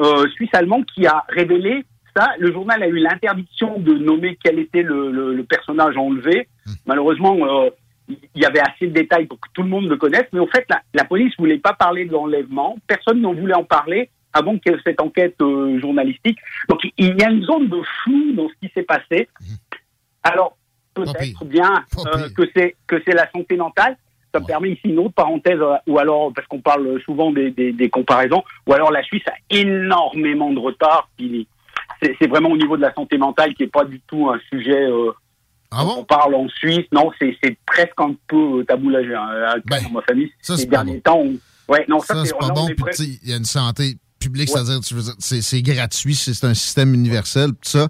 euh, 0.00 0.28
suisse 0.30 0.50
allemand 0.54 0.82
qui 0.82 1.06
a 1.06 1.24
révélé 1.28 1.84
ça 2.16 2.32
le 2.38 2.52
journal 2.52 2.82
a 2.82 2.88
eu 2.88 2.98
l'interdiction 2.98 3.78
de 3.78 3.94
nommer 3.94 4.38
quel 4.42 4.58
était 4.58 4.82
le, 4.82 5.10
le, 5.10 5.34
le 5.34 5.44
personnage 5.44 5.96
enlevé 5.96 6.48
malheureusement 6.86 7.36
euh, 7.40 7.70
il 8.08 8.42
y 8.42 8.44
avait 8.44 8.60
assez 8.60 8.86
de 8.88 8.92
détails 8.92 9.26
pour 9.26 9.40
que 9.40 9.48
tout 9.54 9.62
le 9.62 9.68
monde 9.68 9.88
le 9.88 9.96
connaisse 9.96 10.26
mais 10.32 10.40
au 10.40 10.46
fait 10.46 10.64
la, 10.68 10.82
la 10.94 11.04
police 11.04 11.34
voulait 11.38 11.58
pas 11.58 11.72
parler 11.72 12.04
de 12.04 12.12
l'enlèvement 12.12 12.76
personne 12.86 13.20
n'en 13.20 13.34
voulait 13.34 13.54
en 13.54 13.64
parler 13.64 14.10
avant 14.32 14.54
ait 14.54 14.76
cette 14.84 15.00
enquête 15.00 15.36
euh, 15.42 15.78
journalistique. 15.80 16.38
Donc 16.68 16.80
il 16.96 17.20
y 17.20 17.24
a 17.24 17.30
une 17.30 17.44
zone 17.44 17.68
de 17.68 17.80
flou 18.02 18.32
dans 18.34 18.48
ce 18.48 18.54
qui 18.60 18.72
s'est 18.74 18.82
passé. 18.82 19.28
Alors 20.22 20.56
peut-être 20.94 21.44
bien 21.44 21.84
euh, 21.98 22.28
que 22.36 22.42
c'est 22.54 22.76
que 22.86 23.00
c'est 23.04 23.14
la 23.14 23.30
santé 23.30 23.56
mentale. 23.56 23.96
Ça 24.34 24.40
me 24.40 24.46
permet 24.46 24.70
ici 24.70 24.80
une 24.84 24.98
autre 24.98 25.12
parenthèse, 25.12 25.58
ou 25.86 25.98
alors 25.98 26.32
parce 26.32 26.46
qu'on 26.46 26.62
parle 26.62 26.98
souvent 27.02 27.32
des, 27.32 27.50
des, 27.50 27.72
des 27.74 27.90
comparaisons, 27.90 28.42
ou 28.66 28.72
alors 28.72 28.90
la 28.90 29.02
Suisse 29.02 29.26
a 29.28 29.34
énormément 29.50 30.50
de 30.54 30.58
retard. 30.58 31.10
puis 31.18 31.46
C'est 32.20 32.26
vraiment 32.26 32.50
au 32.50 32.56
niveau 32.56 32.76
de 32.76 32.82
la 32.82 32.92
santé 32.94 33.16
mentale 33.18 33.54
qui 33.54 33.64
est 33.64 33.68
pas 33.68 33.84
du 33.84 34.00
tout 34.06 34.28
un 34.30 34.38
sujet. 34.50 34.84
Euh, 34.90 35.12
dont 35.70 36.00
on 36.00 36.04
parle 36.04 36.34
en 36.34 36.48
Suisse, 36.48 36.84
non, 36.92 37.10
c'est 37.18 37.34
presque 37.66 37.98
un 37.98 38.14
peu 38.26 38.60
euh, 38.60 38.64
tabou 38.64 38.90
là. 38.90 39.02
J'ai 39.02 39.14
un- 39.14 39.54
un 39.56 39.60
cas 39.60 39.80
dans 39.80 39.90
ma 39.90 40.02
famille. 40.02 40.30
ça, 40.42 40.56
Ces 40.56 40.66
derniers 40.66 41.00
temps, 41.00 41.18
on- 41.20 41.72
ouais, 41.72 41.84
non, 41.88 42.00
ça, 42.00 42.14
Ça, 42.14 42.24
c'est 42.26 42.36
pas 42.38 42.48
on 42.50 42.66
bon. 42.66 42.68
il 42.98 43.28
y 43.30 43.32
a 43.32 43.36
une 43.36 43.44
santé 43.44 43.94
public, 44.22 44.48
c'est-à-dire, 44.48 44.80
c'est 45.18 45.62
gratuit, 45.62 46.14
c'est 46.14 46.44
un 46.46 46.54
système 46.54 46.94
universel, 46.94 47.50
tout 47.50 47.56
ça. 47.62 47.88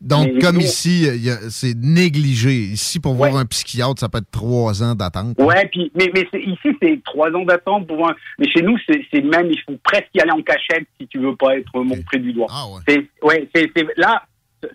Donc, 0.00 0.28
mais 0.34 0.40
comme 0.40 0.60
ici, 0.60 1.06
c'est 1.50 1.74
négligé. 1.76 2.52
Ici, 2.52 3.00
pour 3.00 3.14
voir 3.14 3.36
un 3.36 3.44
psychiatre, 3.46 3.98
ça 4.00 4.08
peut 4.08 4.18
être 4.18 4.30
trois 4.30 4.82
ans 4.82 4.94
d'attente. 4.94 5.36
Ouais, 5.38 5.68
puis 5.72 5.90
mais 5.94 6.10
ici 6.34 6.76
c'est 6.80 7.02
trois 7.04 7.30
ans 7.30 7.44
d'attente 7.44 7.86
pour 7.86 8.08
un. 8.08 8.14
Mais 8.38 8.48
chez 8.48 8.62
nous 8.62 8.76
c'est 8.86 9.22
même 9.22 9.50
il 9.50 9.60
faut 9.66 9.76
presque 9.82 10.08
y 10.14 10.20
aller 10.20 10.30
en 10.30 10.42
cachette 10.42 10.86
si 11.00 11.06
tu 11.08 11.18
veux 11.18 11.34
pas 11.36 11.56
être 11.58 11.72
montré 11.82 12.18
du 12.18 12.32
doigt. 12.32 12.46
C'est 12.86 13.08
ouais 13.22 13.48
c'est 13.54 13.70
là 13.96 14.22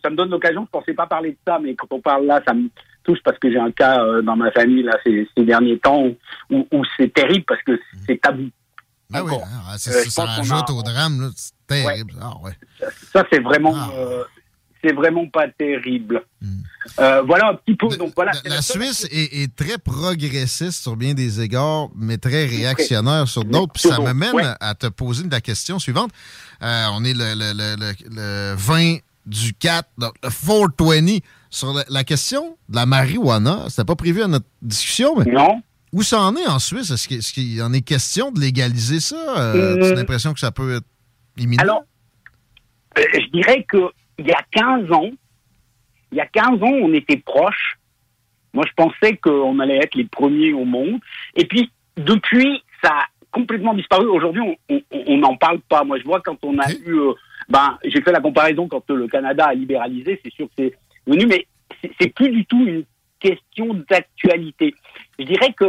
ça- 0.02 0.10
me 0.10 0.16
donne 0.16 0.30
l'occasion. 0.30 0.66
Je 0.66 0.70
pensais 0.78 0.94
pas 0.94 1.08
parler 1.08 1.32
de 1.32 1.38
ça, 1.48 1.60
mais 1.62 1.76
quand 1.76 1.88
on 1.92 2.00
parle 2.02 2.26
là, 2.26 2.42
ça 2.48 2.54
me 2.54 2.70
touche 3.04 3.20
parce 3.24 3.38
que 3.40 3.52
j'ai 3.52 3.60
un 3.60 3.72
cas 3.72 4.02
euh, 4.04 4.22
dans 4.22 4.36
ma 4.36 4.52
famille 4.52 4.84
là 4.84 4.98
ces, 5.06 5.28
ces 5.38 5.44
derniers 5.44 5.78
temps 5.80 6.04
où, 6.06 6.16
où, 6.50 6.68
où 6.72 6.84
c'est 6.98 7.14
terrible 7.14 7.44
parce 7.48 7.62
que 7.64 7.80
c'est 8.08 8.20
tabou. 8.22 8.50
Ah 9.14 9.24
oui, 9.24 9.34
ah, 9.44 9.74
Euh, 9.76 10.04
ça 10.10 10.26
rajoute 10.26 10.70
a- 10.70 10.74
au 10.74 10.82
drame, 10.84 11.32
c'est 11.36 11.52
terrible. 11.68 12.14
Ah, 12.22 12.34
ouais. 12.44 12.58
Ça 13.14 13.24
c'est 13.32 13.40
vraiment 13.40 13.76
euh, 13.96 14.24
c'est 14.84 14.94
vraiment 14.94 15.28
pas 15.30 15.48
terrible. 15.58 16.24
Euh, 17.00 17.22
voilà 17.22 17.50
un 17.52 17.56
petit 17.56 17.76
peu. 17.76 17.88
Donc 17.96 18.12
voilà. 18.16 18.34
c'est 18.34 18.50
La 18.50 18.62
Suisse 18.62 19.08
est, 19.12 19.44
est 19.44 19.56
très 19.56 19.78
progressiste 19.78 20.82
sur 20.84 20.96
bien 20.98 21.14
des 21.14 21.40
égards, 21.42 21.88
mais 21.96 22.18
très 22.18 22.46
réactionnaire 22.46 23.28
sur 23.28 23.46
d'autres. 23.46 23.74
Puis 23.74 23.84
ça 23.90 24.00
m'amène 24.00 24.34
ouais. 24.36 24.44
à 24.60 24.76
te 24.76 24.88
poser 24.88 25.24
la 25.30 25.40
question 25.42 25.80
suivante. 25.80 26.12
On 26.62 27.04
est 27.06 27.14
le, 27.14 27.34
le, 27.36 27.54
le, 27.54 27.76
le- 27.80 28.16
le 28.52 28.56
20 28.58 28.98
du 29.26 29.54
4, 29.54 29.88
donc 29.98 30.14
le 30.22 30.30
420. 30.30 31.20
Sur 31.50 31.72
la, 31.72 31.86
la 31.88 32.04
question 32.04 32.58
de 32.68 32.76
la 32.76 32.86
marijuana, 32.88 33.66
c'était 33.70 33.86
pas 33.86 33.96
prévu 33.96 34.24
à 34.24 34.28
notre 34.28 34.48
discussion, 34.62 35.16
mais. 35.18 35.32
Non. 35.32 35.62
Où 35.94 36.02
ça 36.02 36.22
en 36.22 36.36
est 36.36 36.48
en 36.48 36.60
Suisse? 36.60 36.90
Est-ce 36.92 37.08
qu'il 37.08 37.20
qu'il 37.22 37.62
en 37.62 37.72
est 37.72 37.82
question 37.82 38.32
de 38.32 38.40
légaliser 38.40 39.00
ça? 39.00 39.16
Euh, 39.38 39.92
as 39.92 39.96
l'impression 39.96 40.34
que 40.34 40.40
ça 40.40 40.52
peut 40.52 40.76
être 40.78 40.86
imminent? 41.38 41.62
Alors, 41.62 41.84
euh, 42.98 43.04
je 43.14 43.28
dirais 43.32 43.64
que 43.68 43.78
il 44.18 44.28
y 44.28 44.32
a 44.32 44.42
15 44.52 44.92
ans, 44.92 45.10
il 46.12 46.18
y 46.18 46.22
a 46.22 46.26
15 46.28 46.62
ans, 46.64 46.72
on 46.82 46.94
était 46.94 47.18
proches. 47.18 47.78
Moi, 48.54 48.66
je 48.68 48.74
pensais 48.76 49.18
qu'on 49.18 49.60
allait 49.60 49.78
être 49.78 49.96
les 49.96 50.06
premiers 50.06 50.54
au 50.54 50.66
monde. 50.66 51.00
Et 51.36 51.46
puis, 51.46 51.72
depuis, 51.98 52.64
ça 52.84 52.90
a 52.92 53.06
complètement 53.32 53.74
disparu. 53.74 54.06
Aujourd'hui, 54.08 54.42
on- 54.70 55.18
n'en 55.18 55.36
parle 55.38 55.60
pas. 55.62 55.84
Moi, 55.84 55.98
je 56.00 56.04
vois 56.04 56.22
quand 56.22 56.38
on 56.44 56.58
a 56.60 56.72
eu... 56.72 56.92
euh, 57.00 57.14
ben, 57.50 57.78
j'ai 57.84 58.02
fait 58.02 58.12
la 58.12 58.22
comparaison 58.22 58.68
quand 58.68 58.88
euh, 58.92 58.96
le 58.96 59.08
Canada 59.08 59.46
a 59.46 59.54
libéralisé. 59.56 60.20
C'est 60.24 60.32
sûr 60.34 60.46
que 60.48 60.54
c'est 60.58 60.74
venu, 61.08 61.26
mais 61.26 61.48
c'est 62.00 62.14
plus 62.14 62.30
du 62.30 62.46
tout 62.46 62.64
une 62.66 62.84
question 63.20 63.74
d'actualité. 63.90 64.76
Je 65.18 65.26
dirais 65.26 65.54
que 65.54 65.66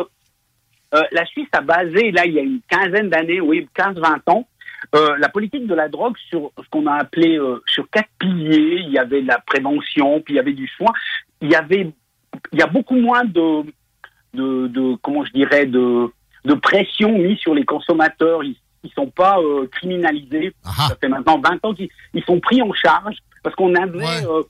euh, 0.94 1.02
la 1.12 1.24
Suisse 1.26 1.48
a 1.52 1.60
basé, 1.60 2.10
là, 2.12 2.26
il 2.26 2.34
y 2.34 2.38
a 2.38 2.42
une 2.42 2.60
quinzaine 2.68 3.08
d'années, 3.08 3.40
oui, 3.40 3.68
15-20 3.76 4.30
ans, 4.30 4.46
euh, 4.94 5.16
la 5.18 5.28
politique 5.28 5.66
de 5.66 5.74
la 5.74 5.88
drogue 5.88 6.16
sur 6.28 6.52
ce 6.58 6.68
qu'on 6.70 6.86
a 6.86 6.94
appelé 6.94 7.38
euh, 7.38 7.62
sur 7.66 7.88
quatre 7.90 8.10
piliers. 8.18 8.82
Il 8.86 8.92
y 8.92 8.98
avait 8.98 9.22
de 9.22 9.28
la 9.28 9.38
prévention, 9.38 10.20
puis 10.20 10.34
il 10.34 10.36
y 10.36 10.40
avait 10.40 10.52
du 10.52 10.68
soin. 10.68 10.92
Il 11.40 11.50
y 11.50 11.56
avait, 11.56 11.92
il 12.52 12.58
y 12.58 12.62
a 12.62 12.66
beaucoup 12.66 12.96
moins 12.96 13.24
de, 13.24 13.62
de, 14.34 14.68
de 14.68 14.96
comment 15.02 15.24
je 15.24 15.32
dirais, 15.32 15.66
de, 15.66 16.10
de 16.44 16.54
pression 16.54 17.18
mise 17.18 17.38
sur 17.38 17.54
les 17.54 17.64
consommateurs. 17.64 18.44
Ils, 18.44 18.56
ils 18.84 18.92
sont 18.92 19.10
pas 19.10 19.38
euh, 19.40 19.66
criminalisés. 19.68 20.54
Ça 20.62 20.96
fait 21.00 21.08
maintenant 21.08 21.40
20 21.40 21.64
ans 21.64 21.74
qu'ils 21.74 21.88
ils 22.12 22.22
sont 22.24 22.38
pris 22.38 22.60
en 22.62 22.72
charge 22.72 23.16
parce 23.42 23.56
qu'on 23.56 23.74
avait, 23.74 24.26
euh, 24.26 24.42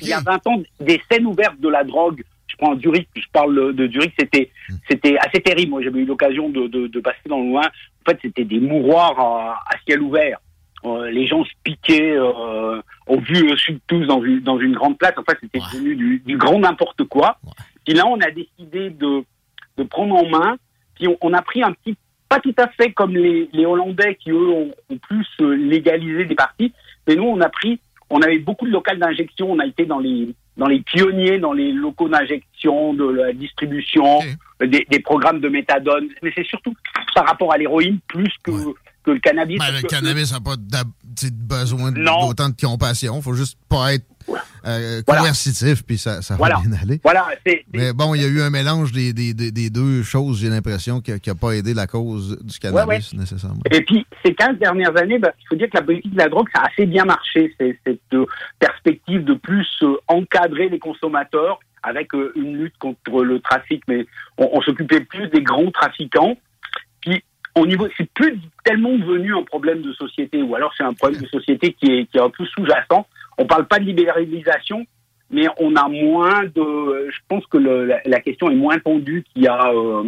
il 0.00 0.08
y 0.08 0.12
a 0.12 0.20
20 0.20 0.46
ans, 0.46 0.62
des 0.80 1.00
scènes 1.10 1.26
ouvertes 1.26 1.60
de 1.60 1.68
la 1.68 1.84
drogue. 1.84 2.24
Je 2.52 2.56
prends 2.58 2.78
Zurich, 2.78 3.08
je 3.16 3.26
parle 3.32 3.74
de 3.74 3.88
Zurich, 3.88 4.12
c'était 4.18 4.50
c'était 4.88 5.16
assez 5.18 5.40
terrible. 5.40 5.70
Moi, 5.70 5.82
j'avais 5.82 6.00
eu 6.00 6.04
l'occasion 6.04 6.50
de, 6.50 6.66
de, 6.66 6.86
de 6.86 7.00
passer 7.00 7.26
dans 7.26 7.40
le 7.40 7.48
loin. 7.48 7.62
En 7.62 8.10
fait, 8.10 8.18
c'était 8.20 8.44
des 8.44 8.60
mouroirs 8.60 9.18
à, 9.18 9.60
à 9.70 9.78
ciel 9.86 10.02
ouvert. 10.02 10.38
Euh, 10.84 11.10
les 11.10 11.26
gens 11.26 11.44
se 11.44 11.52
piquaient 11.62 12.16
euh, 12.16 12.82
au 13.06 13.20
vu 13.20 13.50
euh, 13.50 13.56
sud 13.56 13.78
tous 13.86 14.04
dans 14.04 14.22
une, 14.22 14.40
dans 14.40 14.58
une 14.58 14.74
grande 14.74 14.98
place. 14.98 15.14
En 15.16 15.22
fait, 15.22 15.38
c'était 15.40 15.60
devenu 15.60 15.94
du, 15.96 16.18
du 16.26 16.36
grand 16.36 16.58
n'importe 16.58 17.04
quoi. 17.04 17.38
Puis 17.84 17.94
là, 17.94 18.04
on 18.06 18.20
a 18.20 18.30
décidé 18.30 18.90
de, 18.90 19.24
de 19.78 19.82
prendre 19.84 20.14
en 20.14 20.28
main. 20.28 20.56
Puis 20.96 21.08
on, 21.08 21.16
on 21.20 21.32
a 21.32 21.40
pris 21.40 21.62
un 21.62 21.72
petit, 21.72 21.96
pas 22.28 22.40
tout 22.40 22.54
à 22.58 22.68
fait 22.68 22.92
comme 22.92 23.16
les, 23.16 23.48
les 23.52 23.64
Hollandais 23.64 24.16
qui, 24.16 24.30
eux, 24.30 24.48
ont, 24.50 24.72
ont 24.90 24.98
plus 24.98 25.26
euh, 25.40 25.54
légalisé 25.54 26.26
des 26.26 26.34
parties. 26.34 26.72
Mais 27.06 27.14
nous, 27.14 27.24
on 27.24 27.40
a 27.40 27.48
pris, 27.48 27.80
on 28.10 28.20
avait 28.20 28.38
beaucoup 28.38 28.66
de 28.66 28.72
locales 28.72 28.98
d'injection. 28.98 29.50
On 29.50 29.58
a 29.60 29.66
été 29.66 29.86
dans 29.86 30.00
les, 30.00 30.34
dans 30.56 30.66
les 30.66 30.80
pionniers, 30.80 31.38
dans 31.38 31.52
les 31.52 31.72
locaux 31.72 32.08
d'injection, 32.08 32.94
de 32.94 33.08
la 33.08 33.32
distribution, 33.32 34.20
des, 34.60 34.86
des 34.88 35.00
programmes 35.00 35.40
de 35.40 35.48
méthadone. 35.48 36.08
Mais 36.22 36.32
c'est 36.34 36.46
surtout 36.46 36.74
par 37.14 37.26
rapport 37.26 37.52
à 37.52 37.58
l'héroïne 37.58 37.98
plus 38.06 38.32
que, 38.42 38.52
que 39.04 39.10
le 39.10 39.20
cannabis. 39.20 39.58
Ben, 39.58 39.72
le 39.72 39.82
cannabis 39.88 40.32
n'a 40.32 40.40
pas 40.40 40.56
besoin 41.32 41.92
de- 41.92 41.98
Non. 41.98 42.28
d'autant 42.28 42.48
de 42.48 42.56
compassion. 42.60 43.16
Il 43.18 43.22
faut 43.22 43.34
juste 43.34 43.58
pas 43.68 43.94
être 43.94 44.06
euh, 44.64 45.02
coercitif, 45.02 45.82
puis 45.84 45.98
ça, 45.98 46.22
ça 46.22 46.36
Voilà. 46.36 46.56
va 46.56 46.60
bien 46.62 46.78
aller. 46.80 47.00
Voilà, 47.02 47.26
Mais 47.72 47.92
bon, 47.92 48.14
il 48.14 48.22
y 48.22 48.24
a 48.24 48.28
eu 48.28 48.40
un 48.40 48.50
mélange 48.50 48.92
des, 48.92 49.12
des, 49.12 49.34
des- 49.34 49.50
des 49.50 49.70
deux 49.70 50.04
choses, 50.04 50.38
j'ai 50.40 50.48
l'impression, 50.48 51.00
qui 51.00 51.10
n'a 51.26 51.34
pas 51.34 51.52
aidé 51.52 51.74
la 51.74 51.88
cause 51.88 52.38
du 52.42 52.58
cannabis, 52.60 53.12
nécessairement. 53.14 53.60
Et 53.72 53.80
puis, 53.82 54.06
ces 54.24 54.32
15 54.34 54.58
dernières 54.60 54.96
années, 54.96 55.18
bah, 55.18 55.32
il 55.40 55.44
faut 55.48 55.56
dire 55.56 55.68
que 55.68 55.76
la 55.78 55.82
politique 55.82 56.12
de 56.12 56.18
la 56.18 56.28
drogue, 56.28 56.46
ça 56.54 56.62
a 56.62 56.68
assez 56.68 56.86
bien 56.86 57.04
marché. 57.04 57.52
Cette 57.58 57.98
euh, 58.14 58.24
perspective 58.60 59.24
de 59.24 59.34
plus 59.34 59.66
euh, 59.82 59.96
encadrer 60.06 60.68
les 60.68 60.78
consommateurs 60.78 61.58
avec 61.82 62.14
euh, 62.14 62.32
une 62.36 62.56
lutte 62.58 62.78
contre 62.78 63.24
le 63.24 63.40
trafic. 63.40 63.82
Mais 63.88 64.06
on, 64.38 64.48
on 64.52 64.60
s'occupait 64.62 65.00
plus 65.00 65.28
des 65.30 65.42
grands 65.42 65.70
trafiquants. 65.72 66.36
Puis, 67.00 67.24
au 67.54 67.66
niveau, 67.66 67.86
c'est 67.98 68.10
plus 68.12 68.38
tellement 68.64 68.96
devenu 68.96 69.34
un 69.36 69.42
problème 69.42 69.82
de 69.82 69.92
société, 69.92 70.42
ou 70.42 70.54
alors 70.54 70.72
c'est 70.76 70.84
un 70.84 70.94
problème 70.94 71.20
de 71.22 71.26
société 71.28 71.72
qui 71.74 71.86
est, 71.86 72.06
qui 72.06 72.16
est 72.16 72.20
un 72.20 72.30
peu 72.30 72.44
sous-jacent. 72.46 73.06
On 73.38 73.46
parle 73.46 73.66
pas 73.66 73.78
de 73.78 73.84
libéralisation, 73.84 74.84
mais 75.30 75.46
on 75.58 75.74
a 75.76 75.88
moins 75.88 76.44
de. 76.44 77.08
Je 77.10 77.18
pense 77.28 77.44
que 77.46 77.58
le- 77.58 77.84
la, 77.86 78.00
la 78.04 78.20
question 78.20 78.50
est 78.50 78.54
moins 78.54 78.78
tendue 78.78 79.24
qu'il 79.32 79.42
y 79.42 79.48
a. 79.48 79.70
euh, 79.72 80.04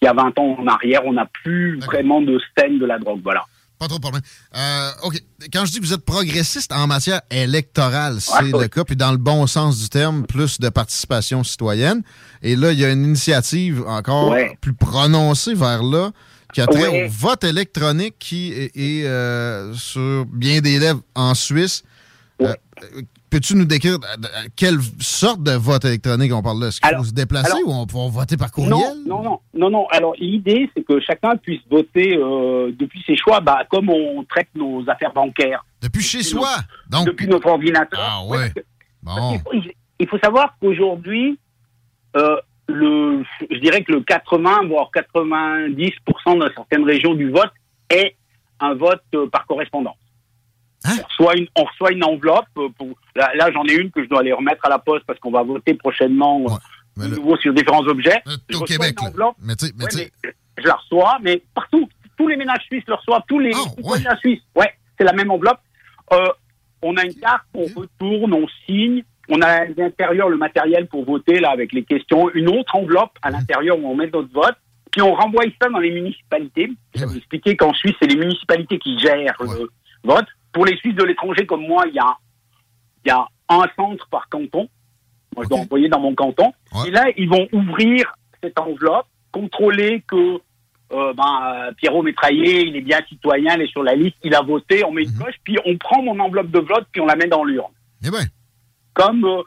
qu'il 0.00 0.06
y 0.06 0.08
a 0.08 0.14
20 0.14 0.38
ans 0.38 0.56
en 0.60 0.66
arrière, 0.68 1.00
on 1.06 1.14
n'a 1.14 1.26
plus 1.42 1.80
vraiment 1.80 2.20
de 2.22 2.38
scène 2.56 2.78
de 2.78 2.86
la 2.86 3.00
drogue. 3.00 3.20
Voilà. 3.24 3.44
Pas 3.80 3.88
trop 3.88 3.98
problème. 3.98 4.22
Euh, 4.56 4.90
OK. 5.02 5.16
Quand 5.52 5.64
je 5.64 5.72
dis 5.72 5.80
que 5.80 5.84
vous 5.84 5.92
êtes 5.92 6.04
progressiste 6.04 6.70
en 6.72 6.86
matière 6.86 7.20
électorale, 7.32 8.20
c'est 8.20 8.44
Ouais, 8.54 8.62
le 8.62 8.68
cas, 8.68 8.84
puis 8.84 8.94
dans 8.94 9.10
le 9.10 9.16
bon 9.18 9.48
sens 9.48 9.80
du 9.80 9.88
terme, 9.88 10.24
plus 10.24 10.60
de 10.60 10.68
participation 10.68 11.42
citoyenne. 11.42 12.02
Et 12.42 12.54
là, 12.54 12.70
il 12.70 12.78
y 12.78 12.84
a 12.84 12.92
une 12.92 13.02
initiative 13.04 13.82
encore 13.88 14.30
Ouais. 14.30 14.56
plus 14.60 14.72
prononcée 14.74 15.54
vers 15.54 15.82
là, 15.82 16.12
qui 16.52 16.60
a 16.60 16.66
trait 16.66 16.88
Ouais. 16.88 17.04
au 17.06 17.08
vote 17.08 17.44
électronique 17.44 18.14
qui 18.18 18.52
est, 18.52 18.76
est, 18.76 19.06
euh, 19.06 19.72
sur 19.74 20.24
bien 20.26 20.60
des 20.60 20.78
lèvres 20.78 21.00
en 21.14 21.34
Suisse. 21.34 21.82
Euh, 22.40 22.54
euh, 22.82 23.02
Peux-tu 23.30 23.56
nous 23.56 23.66
décrire 23.66 23.96
euh, 24.02 24.26
quelle 24.56 24.78
sorte 25.00 25.42
de 25.42 25.52
vote 25.52 25.84
électronique 25.84 26.32
on 26.32 26.40
parle 26.40 26.60
là? 26.62 26.68
Est-ce 26.68 26.80
qu'il 26.80 26.96
faut 26.96 27.04
se 27.04 27.12
déplacer 27.12 27.52
alors- 27.52 27.68
ou 27.68 27.72
on 27.72 27.86
peut 27.86 28.10
voter 28.10 28.38
par 28.38 28.50
courriel? 28.50 28.72
Non, 29.06 29.22
non, 29.22 29.22
non, 29.22 29.40
non, 29.52 29.70
non. 29.70 29.86
Alors 29.90 30.14
l'idée, 30.18 30.70
c'est 30.74 30.82
que 30.82 30.98
chacun 31.00 31.36
puisse 31.36 31.60
voter 31.70 32.16
euh, 32.16 32.72
depuis 32.78 33.02
ses 33.06 33.18
choix, 33.18 33.40
bah, 33.40 33.64
comme 33.70 33.90
on 33.90 34.24
traite 34.24 34.48
nos 34.54 34.82
affaires 34.88 35.12
bancaires. 35.12 35.62
Depuis 35.82 36.00
chez 36.02 36.18
nos- 36.18 36.24
soi. 36.24 36.48
Donc, 36.88 37.06
depuis 37.06 37.26
notre 37.26 37.48
ordinateur. 37.48 38.00
Ah 38.00 38.24
ouais. 38.24 38.50
Bon. 39.02 39.34
Il 39.34 39.40
faut, 39.40 39.52
il- 39.52 39.72
il 40.00 40.08
faut 40.08 40.18
savoir 40.20 40.54
qu'aujourd'hui, 40.58 41.38
euh, 42.16 42.36
le, 42.68 43.22
je 43.50 43.58
dirais 43.58 43.82
que 43.82 43.92
le 43.92 44.00
80 44.02 44.66
voire 44.68 44.90
90% 44.94 46.38
dans 46.38 46.48
certaines 46.54 46.84
régions 46.84 47.14
du 47.14 47.30
vote 47.30 47.50
est 47.90 48.16
un 48.60 48.74
vote 48.74 49.02
euh, 49.14 49.26
par 49.28 49.46
correspondance. 49.46 49.96
Hein? 50.84 50.96
On, 50.98 51.02
reçoit 51.06 51.36
une, 51.36 51.46
on 51.56 51.64
reçoit 51.64 51.92
une 51.92 52.04
enveloppe. 52.04 52.46
euh, 52.58 52.68
Pour, 52.76 52.88
là, 53.16 53.30
là, 53.34 53.50
j'en 53.52 53.64
ai 53.64 53.74
une 53.74 53.90
que 53.90 54.02
je 54.04 54.08
dois 54.08 54.20
aller 54.20 54.32
remettre 54.32 54.64
à 54.66 54.68
la 54.68 54.78
poste 54.78 55.04
parce 55.06 55.18
qu'on 55.18 55.30
va 55.30 55.42
voter 55.42 55.74
prochainement 55.74 56.40
euh, 56.98 57.02
de 57.08 57.14
nouveau 57.16 57.36
sur 57.38 57.52
différents 57.54 57.86
objets. 57.86 58.22
Au 58.54 58.64
Québec, 58.64 58.94
là. 59.16 59.32
Mais 59.40 59.56
tu 59.56 59.66
sais, 59.66 59.72
mais 59.76 59.84
Ouais, 59.84 59.90
tu 59.90 59.96
sais- 59.98 60.12
mais 60.24 60.32
je 60.62 60.66
la 60.68 60.74
reçois, 60.74 61.18
mais 61.22 61.42
partout, 61.54 61.88
tous 62.16 62.26
les 62.28 62.36
ménages 62.36 62.62
suisses 62.66 62.84
le 62.88 62.94
reçoivent, 62.94 63.22
tous 63.28 63.38
les 63.38 63.52
citoyens 63.76 64.16
suisses. 64.16 64.42
Ouais, 64.56 64.72
c'est 64.98 65.04
la 65.04 65.12
même 65.12 65.30
enveloppe. 65.30 65.60
Euh, 66.12 66.26
on 66.82 66.96
a 66.96 67.04
une 67.04 67.14
carte, 67.14 67.44
on 67.54 67.64
retourne, 67.64 68.32
on 68.34 68.46
signe. 68.66 69.02
On 69.28 69.40
a 69.42 69.46
à 69.46 69.64
l'intérieur 69.66 70.28
le 70.28 70.36
matériel 70.36 70.86
pour 70.86 71.04
voter 71.04 71.40
là 71.40 71.50
avec 71.50 71.72
les 71.72 71.84
questions. 71.84 72.30
Une 72.30 72.48
autre 72.48 72.74
enveloppe 72.74 73.12
à 73.22 73.30
l'intérieur 73.30 73.78
où 73.78 73.86
on 73.86 73.94
met 73.94 74.08
notre 74.08 74.32
vote. 74.32 74.56
Puis 74.90 75.02
on 75.02 75.14
renvoie 75.14 75.44
ça 75.60 75.68
dans 75.68 75.78
les 75.78 75.90
municipalités. 75.90 76.70
Je 76.94 77.00
vais 77.00 77.06
vous 77.06 77.16
expliquer 77.16 77.56
qu'en 77.56 77.74
Suisse, 77.74 77.94
c'est 78.00 78.08
les 78.08 78.16
municipalités 78.16 78.78
qui 78.78 78.98
gèrent 78.98 79.36
le 79.40 79.68
vote. 80.02 80.26
Pour 80.52 80.64
les 80.64 80.76
Suisses 80.78 80.94
de 80.94 81.04
l'étranger 81.04 81.46
comme 81.46 81.66
moi, 81.66 81.84
il 81.88 81.94
y 81.94 81.98
a, 81.98 82.16
il 83.04 83.08
y 83.08 83.10
a 83.10 83.26
un 83.50 83.66
centre 83.76 84.08
par 84.08 84.28
canton. 84.30 84.68
Moi, 85.36 85.44
je 85.44 85.48
dois 85.50 85.58
envoyer 85.58 85.88
dans 85.88 86.00
mon 86.00 86.14
canton. 86.14 86.52
Et 86.86 86.90
là, 86.90 87.04
ils 87.16 87.28
vont 87.28 87.46
ouvrir 87.52 88.14
cette 88.42 88.58
enveloppe, 88.58 89.06
contrôler 89.30 90.02
que 90.08 90.40
euh, 90.90 91.12
ben, 91.12 91.42
euh, 91.44 91.72
Pierrot 91.76 92.02
Métraillé, 92.02 92.66
il 92.66 92.76
est 92.76 92.80
bien 92.80 93.00
citoyen, 93.08 93.56
il 93.56 93.62
est 93.62 93.70
sur 93.70 93.82
la 93.82 93.94
liste, 93.94 94.16
il 94.24 94.34
a 94.34 94.40
voté, 94.40 94.84
on 94.84 94.92
met 94.92 95.02
une 95.02 95.12
coche, 95.12 95.34
puis 95.44 95.58
on 95.66 95.76
prend 95.76 96.02
mon 96.02 96.18
enveloppe 96.18 96.50
de 96.50 96.60
vote, 96.60 96.86
puis 96.90 97.02
on 97.02 97.06
la 97.06 97.14
met 97.14 97.26
dans 97.26 97.44
l'urne. 97.44 97.72
Eh 98.02 98.10
ben. 98.10 98.24
Comme 98.98 99.24
euh, 99.24 99.42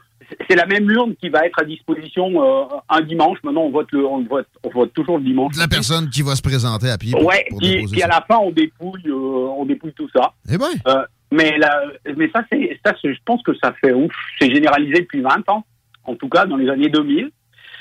c'est 0.48 0.56
la 0.56 0.66
même 0.66 0.88
urne 0.90 1.14
qui 1.16 1.28
va 1.28 1.46
être 1.46 1.58
à 1.60 1.64
disposition 1.64 2.42
euh, 2.42 2.64
un 2.88 3.00
dimanche. 3.02 3.38
Maintenant, 3.42 3.62
on 3.62 3.70
vote, 3.70 3.90
le, 3.92 4.06
on, 4.06 4.22
vote, 4.24 4.46
on 4.62 4.70
vote 4.70 4.92
toujours 4.92 5.18
le 5.18 5.24
dimanche. 5.24 5.56
La 5.58 5.68
personne 5.68 6.08
qui 6.10 6.22
va 6.22 6.34
se 6.34 6.42
présenter 6.42 6.90
à 6.90 6.98
pied. 6.98 7.14
Ouais, 7.14 7.46
pour 7.50 7.58
puis, 7.58 7.76
déposer 7.76 7.92
puis 7.92 8.02
à 8.02 8.08
la 8.08 8.24
fin, 8.26 8.38
on 8.38 8.50
dépouille, 8.50 9.02
euh, 9.06 9.56
on 9.56 9.64
dépouille 9.64 9.92
tout 9.92 10.08
ça. 10.14 10.32
Eh 10.50 10.58
ben. 10.58 10.66
Euh, 10.86 11.04
mais, 11.30 11.56
là, 11.58 11.82
mais 12.16 12.30
ça, 12.30 12.44
c'est, 12.50 12.78
ça, 12.84 12.94
je 13.02 13.10
pense 13.24 13.42
que 13.42 13.52
ça 13.62 13.72
fait 13.80 13.92
ouf. 13.92 14.12
C'est 14.38 14.52
généralisé 14.52 15.00
depuis 15.00 15.22
20 15.22 15.48
ans, 15.48 15.64
en 16.04 16.14
tout 16.14 16.28
cas 16.28 16.44
dans 16.44 16.56
les 16.56 16.68
années 16.68 16.90
2000. 16.90 17.30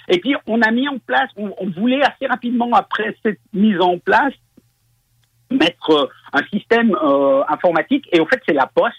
Et 0.10 0.20
puis, 0.20 0.36
on 0.48 0.62
a 0.62 0.72
mis 0.72 0.88
en 0.88 0.98
place, 1.00 1.30
on, 1.38 1.54
on 1.58 1.70
voulait 1.70 2.02
assez 2.02 2.28
rapidement, 2.28 2.70
après 2.74 3.16
cette 3.24 3.40
mise 3.54 3.80
en 3.80 3.98
place, 3.98 4.34
mettre 5.50 6.10
un 6.34 6.42
système 6.52 6.96
informatique. 7.50 8.08
Et 8.14 8.22
en 8.22 8.26
fait, 8.26 8.42
c'est 8.48 8.54
la 8.54 8.68
Poste 8.68 8.96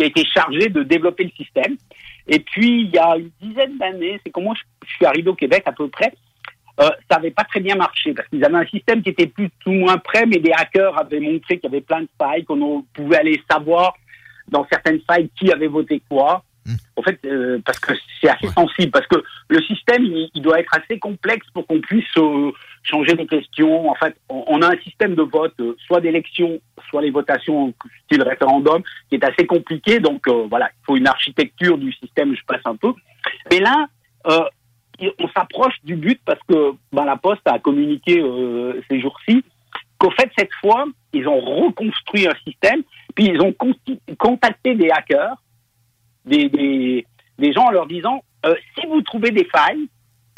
qui 0.00 0.04
a 0.04 0.06
été 0.06 0.24
chargée 0.24 0.68
de 0.68 0.82
développer 0.82 1.24
le 1.24 1.30
système. 1.30 1.76
Et 2.26 2.40
puis, 2.40 2.82
il 2.82 2.90
y 2.90 2.98
a 2.98 3.16
une 3.16 3.30
dizaine 3.40 3.76
d'années, 3.78 4.20
c'est 4.24 4.30
comment 4.30 4.54
je, 4.54 4.62
je 4.86 4.94
suis 4.94 5.06
arrivé 5.06 5.28
au 5.28 5.34
Québec 5.34 5.62
à 5.66 5.72
peu 5.72 5.88
près, 5.88 6.12
euh, 6.80 6.88
ça 7.10 7.16
n'avait 7.16 7.30
pas 7.30 7.44
très 7.44 7.60
bien 7.60 7.74
marché 7.74 8.14
parce 8.14 8.26
qu'ils 8.28 8.44
avaient 8.44 8.56
un 8.56 8.66
système 8.66 9.02
qui 9.02 9.10
était 9.10 9.26
plus 9.26 9.50
ou 9.66 9.72
moins 9.72 9.98
prêt, 9.98 10.24
mais 10.26 10.38
des 10.38 10.52
hackers 10.52 10.96
avaient 10.98 11.20
montré 11.20 11.58
qu'il 11.58 11.70
y 11.70 11.74
avait 11.74 11.82
plein 11.82 12.02
de 12.02 12.08
failles, 12.18 12.44
qu'on 12.44 12.84
pouvait 12.94 13.18
aller 13.18 13.42
savoir 13.50 13.94
dans 14.48 14.66
certaines 14.70 15.00
failles 15.06 15.28
qui 15.38 15.52
avait 15.52 15.66
voté 15.66 16.00
quoi. 16.08 16.42
En 16.96 17.02
fait, 17.02 17.18
euh, 17.24 17.58
parce 17.64 17.80
que 17.80 17.92
c'est 18.20 18.28
assez 18.28 18.46
sensible, 18.48 18.92
parce 18.92 19.06
que 19.08 19.22
le 19.48 19.60
système, 19.62 20.04
il, 20.04 20.30
il 20.34 20.42
doit 20.42 20.60
être 20.60 20.72
assez 20.72 20.98
complexe 20.98 21.46
pour 21.52 21.66
qu'on 21.66 21.80
puisse 21.80 22.04
euh, 22.16 22.52
changer 22.82 23.14
les 23.14 23.26
questions. 23.26 23.90
En 23.90 23.94
fait, 23.94 24.16
on, 24.28 24.62
a 24.62 24.72
un 24.72 24.78
système 24.78 25.14
de 25.14 25.22
vote, 25.22 25.54
euh, 25.60 25.76
soit 25.86 26.00
d'élection, 26.00 26.60
soit 26.88 27.02
les 27.02 27.10
votations 27.10 27.74
style 28.04 28.22
référendum, 28.22 28.82
qui 29.08 29.16
est 29.16 29.24
assez 29.24 29.46
compliqué. 29.46 30.00
Donc 30.00 30.26
euh, 30.26 30.46
voilà, 30.48 30.70
il 30.72 30.84
faut 30.86 30.96
une 30.96 31.06
architecture 31.06 31.78
du 31.78 31.92
système, 31.92 32.34
je 32.34 32.44
passe 32.46 32.62
un 32.64 32.76
peu. 32.76 32.92
Mais 33.50 33.60
là, 33.60 33.86
euh, 34.26 34.44
on 35.18 35.28
s'approche 35.28 35.74
du 35.84 35.96
but 35.96 36.20
parce 36.24 36.40
que 36.48 36.72
ben, 36.92 37.04
la 37.04 37.16
Poste 37.16 37.46
a 37.46 37.58
communiqué 37.58 38.22
ces 38.88 39.00
jours-ci 39.00 39.42
qu'au 39.98 40.10
fait, 40.10 40.30
cette 40.36 40.52
fois, 40.60 40.84
ils 41.12 41.26
ont 41.26 41.40
reconstruit 41.40 42.26
un 42.26 42.34
système, 42.46 42.82
puis 43.14 43.26
ils 43.26 43.40
ont 43.40 43.54
contacté 44.18 44.74
des 44.74 44.90
hackers, 44.90 45.36
des, 46.26 46.48
des, 47.38 47.52
gens 47.52 47.64
en 47.64 47.70
leur 47.70 47.86
disant 47.86 48.22
si 48.78 48.86
vous 48.86 49.00
trouvez 49.00 49.30
des 49.30 49.44
failles, 49.44 49.88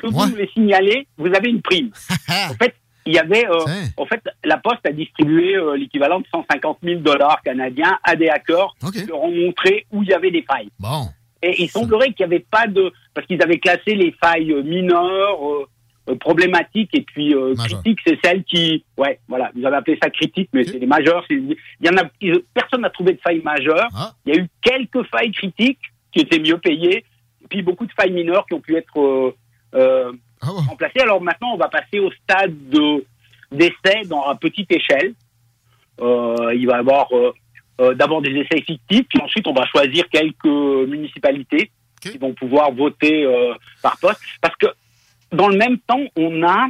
que 0.03 0.09
vous 0.09 0.27
nous 0.29 0.37
les 0.37 0.49
signalez, 0.49 1.07
vous 1.17 1.29
avez 1.29 1.49
une 1.49 1.63
prime. 1.63 1.91
en 2.29 2.55
fait, 2.55 2.75
il 3.07 3.15
y 3.15 3.19
avait, 3.19 3.47
euh, 3.49 3.59
en 3.97 4.07
fait, 4.07 4.23
la 4.45 4.59
Poste 4.59 4.87
a 4.87 4.93
distribué 4.93 5.57
euh, 5.57 5.77
l'équivalent 5.77 6.21
de 6.21 6.27
150 6.33 6.79
000 6.83 7.01
dollars 7.01 7.41
canadiens 7.43 7.99
à 8.05 8.15
des 8.17 8.29
hackers 8.29 8.75
qui 8.93 9.07
leur 9.07 9.23
ont 9.23 9.35
montré 9.35 9.87
où 9.91 10.03
il 10.03 10.09
y 10.09 10.15
avait 10.15 10.31
des 10.31 10.43
failles. 10.43 10.69
Bon. 10.79 11.09
Et 11.43 11.63
il 11.63 11.69
semblerait 11.69 12.13
qu'il 12.13 12.27
n'y 12.27 12.35
avait 12.35 12.47
pas 12.49 12.69
de... 12.69 12.93
Parce 13.15 13.27
qu'ils 13.27 13.43
avaient 13.43 13.59
classé 13.59 13.97
les 13.97 14.15
failles 14.23 14.53
euh, 14.53 14.63
mineures, 14.63 15.41
euh, 15.45 16.17
problématiques, 16.17 16.91
et 16.95 17.03
puis 17.03 17.35
critiques, 17.59 18.01
c'est 18.07 18.19
celles 18.25 18.45
qui... 18.45 18.85
Ouais, 18.97 19.21
voilà, 19.29 19.51
vous 19.55 19.65
avez 19.65 19.77
appelé 19.77 19.99
ça 20.03 20.11
critique, 20.11 20.49
mais 20.53 20.65
c'est 20.65 20.79
les 20.79 20.87
majeures. 20.87 21.25
Il 21.31 21.57
y 21.81 21.89
en 21.89 21.97
a... 21.97 22.05
Personne 22.55 22.83
n'a 22.83 22.91
trouvé 22.91 23.15
de 23.15 23.21
failles 23.21 23.43
majeures. 23.43 23.89
Il 24.27 24.35
y 24.35 24.39
a 24.39 24.43
eu 24.43 24.49
quelques 24.63 25.05
failles 25.11 25.33
critiques 25.33 25.81
qui 26.13 26.21
étaient 26.21 26.41
mieux 26.41 26.59
payées, 26.59 27.05
puis 27.49 27.63
beaucoup 27.63 27.87
de 27.87 27.93
failles 27.93 28.13
mineures 28.13 28.47
qui 28.47 28.55
ont 28.55 28.61
pu 28.61 28.77
être 28.77 29.35
euh, 29.75 30.13
remplacées. 30.41 31.01
Alors 31.01 31.21
maintenant, 31.23 31.53
on 31.55 31.57
va 31.57 31.69
passer 31.69 31.99
au 31.99 32.11
stade 32.13 32.55
de 32.69 33.05
d'essai 33.51 34.03
dans 34.07 34.23
à 34.25 34.35
petite 34.35 34.71
échelle. 34.73 35.15
Euh, 36.01 36.53
il 36.55 36.67
va 36.67 36.77
y 36.77 36.81
avoir 36.81 37.07
euh, 37.13 37.33
euh, 37.81 37.95
d'abord 37.95 38.23
des 38.23 38.31
essais 38.31 38.63
fictifs, 38.63 39.07
puis 39.09 39.21
ensuite 39.23 39.47
on 39.47 39.53
va 39.53 39.67
choisir 39.67 40.09
quelques 40.09 40.45
municipalités 40.45 41.71
qui 42.01 42.19
vont 42.19 42.33
pouvoir 42.35 42.73
voter 42.73 43.27
par 43.83 43.97
poste. 44.01 44.21
Parce 44.41 44.57
que 44.57 44.67
dans 45.31 45.49
le 45.49 45.57
même 45.57 45.79
temps, 45.79 46.01
on 46.17 46.43
a 46.43 46.69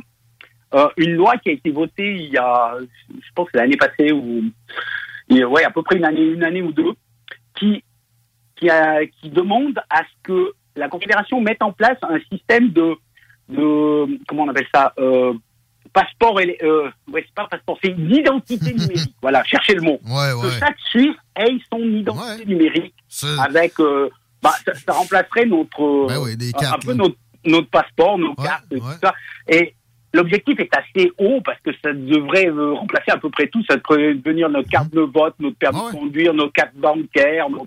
une 0.96 1.12
loi 1.14 1.36
qui 1.38 1.50
a 1.50 1.52
été 1.52 1.70
votée 1.70 2.14
il 2.16 2.30
y 2.32 2.36
a, 2.38 2.76
je 3.08 3.28
pense 3.34 3.48
l'année 3.54 3.76
passée 3.76 4.10
ou 4.12 4.44
il 5.28 5.36
y 5.38 5.42
a- 5.42 5.48
ouais 5.48 5.64
à 5.64 5.70
peu 5.70 5.82
près 5.82 5.96
une 5.96 6.04
année, 6.04 6.24
une 6.24 6.42
année 6.44 6.62
ou 6.62 6.72
deux, 6.72 6.92
qui 7.54 7.82
qui, 8.56 8.68
a- 8.70 9.06
qui 9.06 9.30
demande 9.30 9.78
à 9.90 10.02
ce 10.02 10.12
que 10.22 10.52
la 10.76 10.88
Confédération 10.88 11.40
mette 11.40 11.62
en 11.62 11.72
place 11.72 11.98
un 12.02 12.18
système 12.30 12.70
de 12.70 12.94
de 13.48 14.18
comment 14.26 14.44
on 14.44 14.48
appelle 14.48 14.66
ça 14.74 14.92
euh, 14.98 15.34
passeport 15.92 16.38
euh, 16.38 16.90
ouais 17.12 17.24
c'est 17.26 17.34
pas 17.34 17.46
passeport 17.50 17.78
c'est 17.82 17.90
une 17.90 18.10
identité 18.10 18.72
numérique. 18.72 19.14
Voilà 19.20 19.42
cherchez 19.44 19.74
le 19.74 19.82
mot. 19.82 20.00
Que 20.42 20.48
chaque 20.60 20.78
Suisse 20.90 21.16
ait 21.36 21.58
son 21.70 21.80
identité 21.82 22.46
numérique 22.46 22.94
avec 23.40 23.78
euh, 23.80 24.08
bah, 24.42 24.52
ça, 24.64 24.74
ça 24.74 24.92
remplacerait 24.92 25.46
notre 25.46 25.82
euh, 25.82 26.06
un, 26.54 26.58
un 26.74 26.78
peu 26.78 26.92
notre, 26.94 27.16
notre 27.44 27.68
passeport 27.70 28.18
nos 28.18 28.34
cartes 28.44 28.64
et 28.72 28.78
tout 28.78 29.00
ça. 29.02 29.14
Et 29.48 29.74
L'objectif 30.14 30.60
est 30.60 30.68
assez 30.76 31.10
haut 31.16 31.40
parce 31.42 31.58
que 31.60 31.70
ça 31.82 31.90
devrait 31.94 32.46
euh, 32.46 32.74
remplacer 32.74 33.10
à 33.12 33.16
peu 33.16 33.30
près 33.30 33.46
tout. 33.48 33.64
Ça 33.64 33.76
devrait 33.76 34.12
devenir 34.14 34.50
notre 34.50 34.68
carte 34.68 34.92
de 34.92 35.00
vote, 35.00 35.34
notre 35.38 35.56
permis 35.56 35.78
de 35.78 35.96
conduire, 35.96 36.34
nos 36.34 36.50
cartes 36.50 36.74
bancaires. 36.74 37.48
notre- 37.48 37.64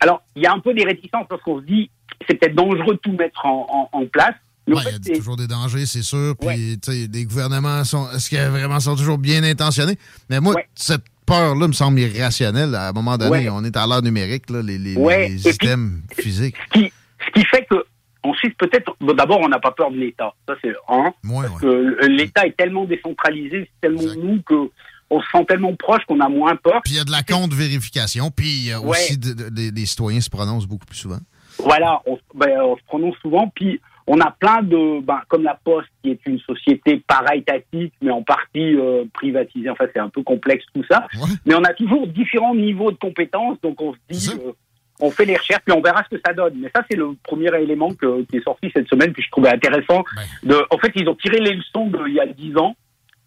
Alors, 0.00 0.20
il 0.34 0.42
y 0.42 0.46
a 0.46 0.52
un 0.52 0.58
peu 0.58 0.74
des 0.74 0.84
réticences 0.84 1.24
parce 1.26 1.40
qu'on 1.40 1.60
se 1.60 1.64
dit 1.64 1.90
c'est 2.28 2.34
peut-être 2.38 2.54
dangereux 2.54 2.94
de 2.94 3.00
tout 3.00 3.12
mettre 3.12 3.44
en, 3.44 3.88
en- 3.92 3.98
en 3.98 4.06
place. 4.06 4.34
Ouais, 4.68 4.82
il 5.00 5.08
y 5.08 5.12
a 5.12 5.16
toujours 5.18 5.36
des 5.36 5.46
dangers, 5.46 5.86
c'est 5.86 6.02
sûr. 6.02 6.34
Puis, 6.40 6.78
tu 6.82 6.90
sais, 6.92 7.08
les 7.12 7.24
gouvernements 7.24 7.84
sont. 7.84 8.10
Est-ce 8.10 8.28
qu'ils 8.28 8.40
vraiment 8.40 8.80
sont 8.80 8.96
toujours 8.96 9.18
bien 9.18 9.44
intentionnés? 9.44 9.96
Mais 10.28 10.40
moi, 10.40 10.54
cette 10.74 11.04
peur-là 11.24 11.68
me 11.68 11.72
semble 11.72 12.00
irrationnelle. 12.00 12.74
À 12.74 12.88
un 12.88 12.92
moment 12.92 13.16
donné, 13.16 13.30
Ouais. 13.30 13.48
on 13.48 13.62
est 13.64 13.76
à 13.76 13.86
l'ère 13.86 14.02
numérique, 14.02 14.50
là, 14.50 14.62
les, 14.62 14.76
les- 14.78 14.96
Ouais, 14.96 15.28
les 15.28 15.34
puis- 15.34 15.38
systèmes 15.42 16.02
physiques. 16.18 16.56
ce 16.74 16.80
qui, 16.80 16.92
ce 17.26 17.32
qui 17.40 17.46
fait 17.46 17.64
que 17.70 17.76
en 18.24 18.34
Suisse, 18.34 18.54
peut-être, 18.58 18.96
bon, 19.00 19.12
d'abord, 19.14 19.38
on 19.40 19.48
n'a 19.48 19.60
pas 19.60 19.70
peur 19.70 19.92
de 19.92 19.98
l'État. 19.98 20.34
Ça, 20.48 20.54
c'est 20.60 20.72
un. 20.88 21.12
parce 21.30 21.60
que 21.60 22.06
l'État 22.08 22.44
est 22.44 22.56
tellement 22.56 22.86
décentralisé, 22.86 23.70
c'est 23.82 23.88
tellement 23.88 24.02
nous 24.20 24.42
que 24.42 24.68
on 25.10 25.20
se 25.20 25.26
sent 25.30 25.44
tellement 25.46 25.76
proche 25.76 26.02
qu'on 26.08 26.18
a 26.18 26.28
moins 26.28 26.56
peur. 26.56 26.80
Puis 26.82 26.94
il 26.94 26.96
y 26.96 27.00
a 27.00 27.04
de 27.04 27.12
la 27.12 27.22
contre-vérification. 27.22 28.32
Puis 28.32 28.48
il 28.48 28.64
y 28.64 28.72
a 28.72 28.80
Ouais. 28.80 28.88
aussi 28.98 29.16
de- 29.16 29.32
de- 29.32 29.48
des- 29.48 29.70
des 29.70 29.86
citoyens 29.86 30.20
se 30.20 30.28
prononcent 30.30 30.66
beaucoup 30.66 30.86
plus 30.86 30.96
souvent. 30.98 31.18
Voilà, 31.58 32.00
on, 32.06 32.18
ben, 32.34 32.60
on 32.60 32.76
se 32.76 32.82
prononce 32.84 33.16
souvent. 33.18 33.48
Puis 33.54 33.80
on 34.06 34.20
a 34.20 34.30
plein 34.30 34.62
de, 34.62 35.00
ben, 35.00 35.20
comme 35.28 35.42
la 35.42 35.58
Poste, 35.62 35.88
qui 36.02 36.10
est 36.10 36.20
une 36.26 36.38
société 36.40 37.02
para-étatique, 37.06 37.92
mais 38.00 38.10
en 38.10 38.22
partie 38.22 38.76
euh, 38.76 39.04
privatisée. 39.12 39.70
Enfin, 39.70 39.86
c'est 39.92 39.98
un 40.00 40.08
peu 40.08 40.22
complexe 40.22 40.64
tout 40.74 40.84
ça. 40.90 41.06
Mais 41.44 41.54
on 41.54 41.64
a 41.64 41.74
toujours 41.74 42.06
différents 42.06 42.54
niveaux 42.54 42.90
de 42.92 42.96
compétences. 42.96 43.60
Donc 43.62 43.80
on 43.80 43.92
se 43.92 43.98
dit, 44.08 44.18
euh, 44.46 44.52
on 45.00 45.10
fait 45.10 45.24
les 45.24 45.36
recherches, 45.36 45.62
puis 45.66 45.76
on 45.76 45.82
verra 45.82 46.02
ce 46.04 46.16
que 46.16 46.22
ça 46.24 46.32
donne. 46.32 46.54
Mais 46.56 46.70
ça, 46.74 46.82
c'est 46.88 46.96
le 46.96 47.14
premier 47.22 47.54
élément 47.60 47.92
que- 47.94 48.22
qui 48.24 48.36
est 48.38 48.44
sorti 48.44 48.70
cette 48.74 48.88
semaine, 48.88 49.12
que 49.12 49.22
je 49.22 49.30
trouvais 49.30 49.50
intéressant. 49.50 50.04
De, 50.42 50.56
en 50.70 50.78
fait, 50.78 50.92
ils 50.94 51.08
ont 51.08 51.14
tiré 51.16 51.38
les 51.38 51.54
leçons 51.54 51.86
d'il 51.88 52.14
y 52.14 52.20
a 52.20 52.26
dix 52.26 52.56
ans. 52.56 52.76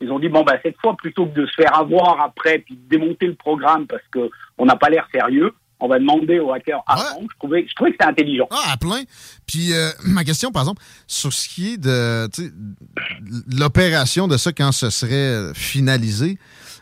Ils 0.02 0.12
ont 0.14 0.18
dit 0.20 0.30
bon 0.30 0.44
bah 0.44 0.54
cette 0.64 0.78
fois 0.80 0.96
plutôt 0.96 1.26
que 1.26 1.38
de 1.38 1.46
se 1.46 1.54
faire 1.56 1.78
avoir 1.78 2.22
après 2.22 2.60
puis 2.60 2.76
de 2.76 2.88
démonter 2.98 3.28
le 3.28 3.34
programme 3.36 3.86
parce 3.86 4.02
que 4.12 4.30
on 4.58 4.66
n'a 4.66 4.78
pas 4.78 4.90
l'air 4.90 5.06
sérieux, 5.12 5.54
on 5.80 5.88
va 5.88 6.00
demander 6.00 6.40
aux 6.40 6.52
hackers 6.52 6.82
avant. 6.88 7.22
Je 7.22 7.38
trouvais 7.40 7.66
je 7.70 7.74
trouvais 7.76 7.92
que 7.92 7.98
c'était 8.00 8.10
intelligent. 8.10 8.48
Ah, 8.52 8.74
à 8.74 8.78
plein. 8.78 9.04
Puis 9.48 9.74
euh, 9.74 9.90
ma 10.06 10.24
question, 10.24 10.52
par 10.52 10.64
exemple, 10.64 10.82
sur 11.08 11.32
ce 11.34 11.48
qui 11.50 11.74
est 11.74 11.78
de 11.78 12.28
l'opération 13.58 14.28
de 14.28 14.38
ça 14.38 14.52
quand 14.52 14.72
ce 14.72 14.90
serait 14.90 15.54
finalisé, 15.54 16.38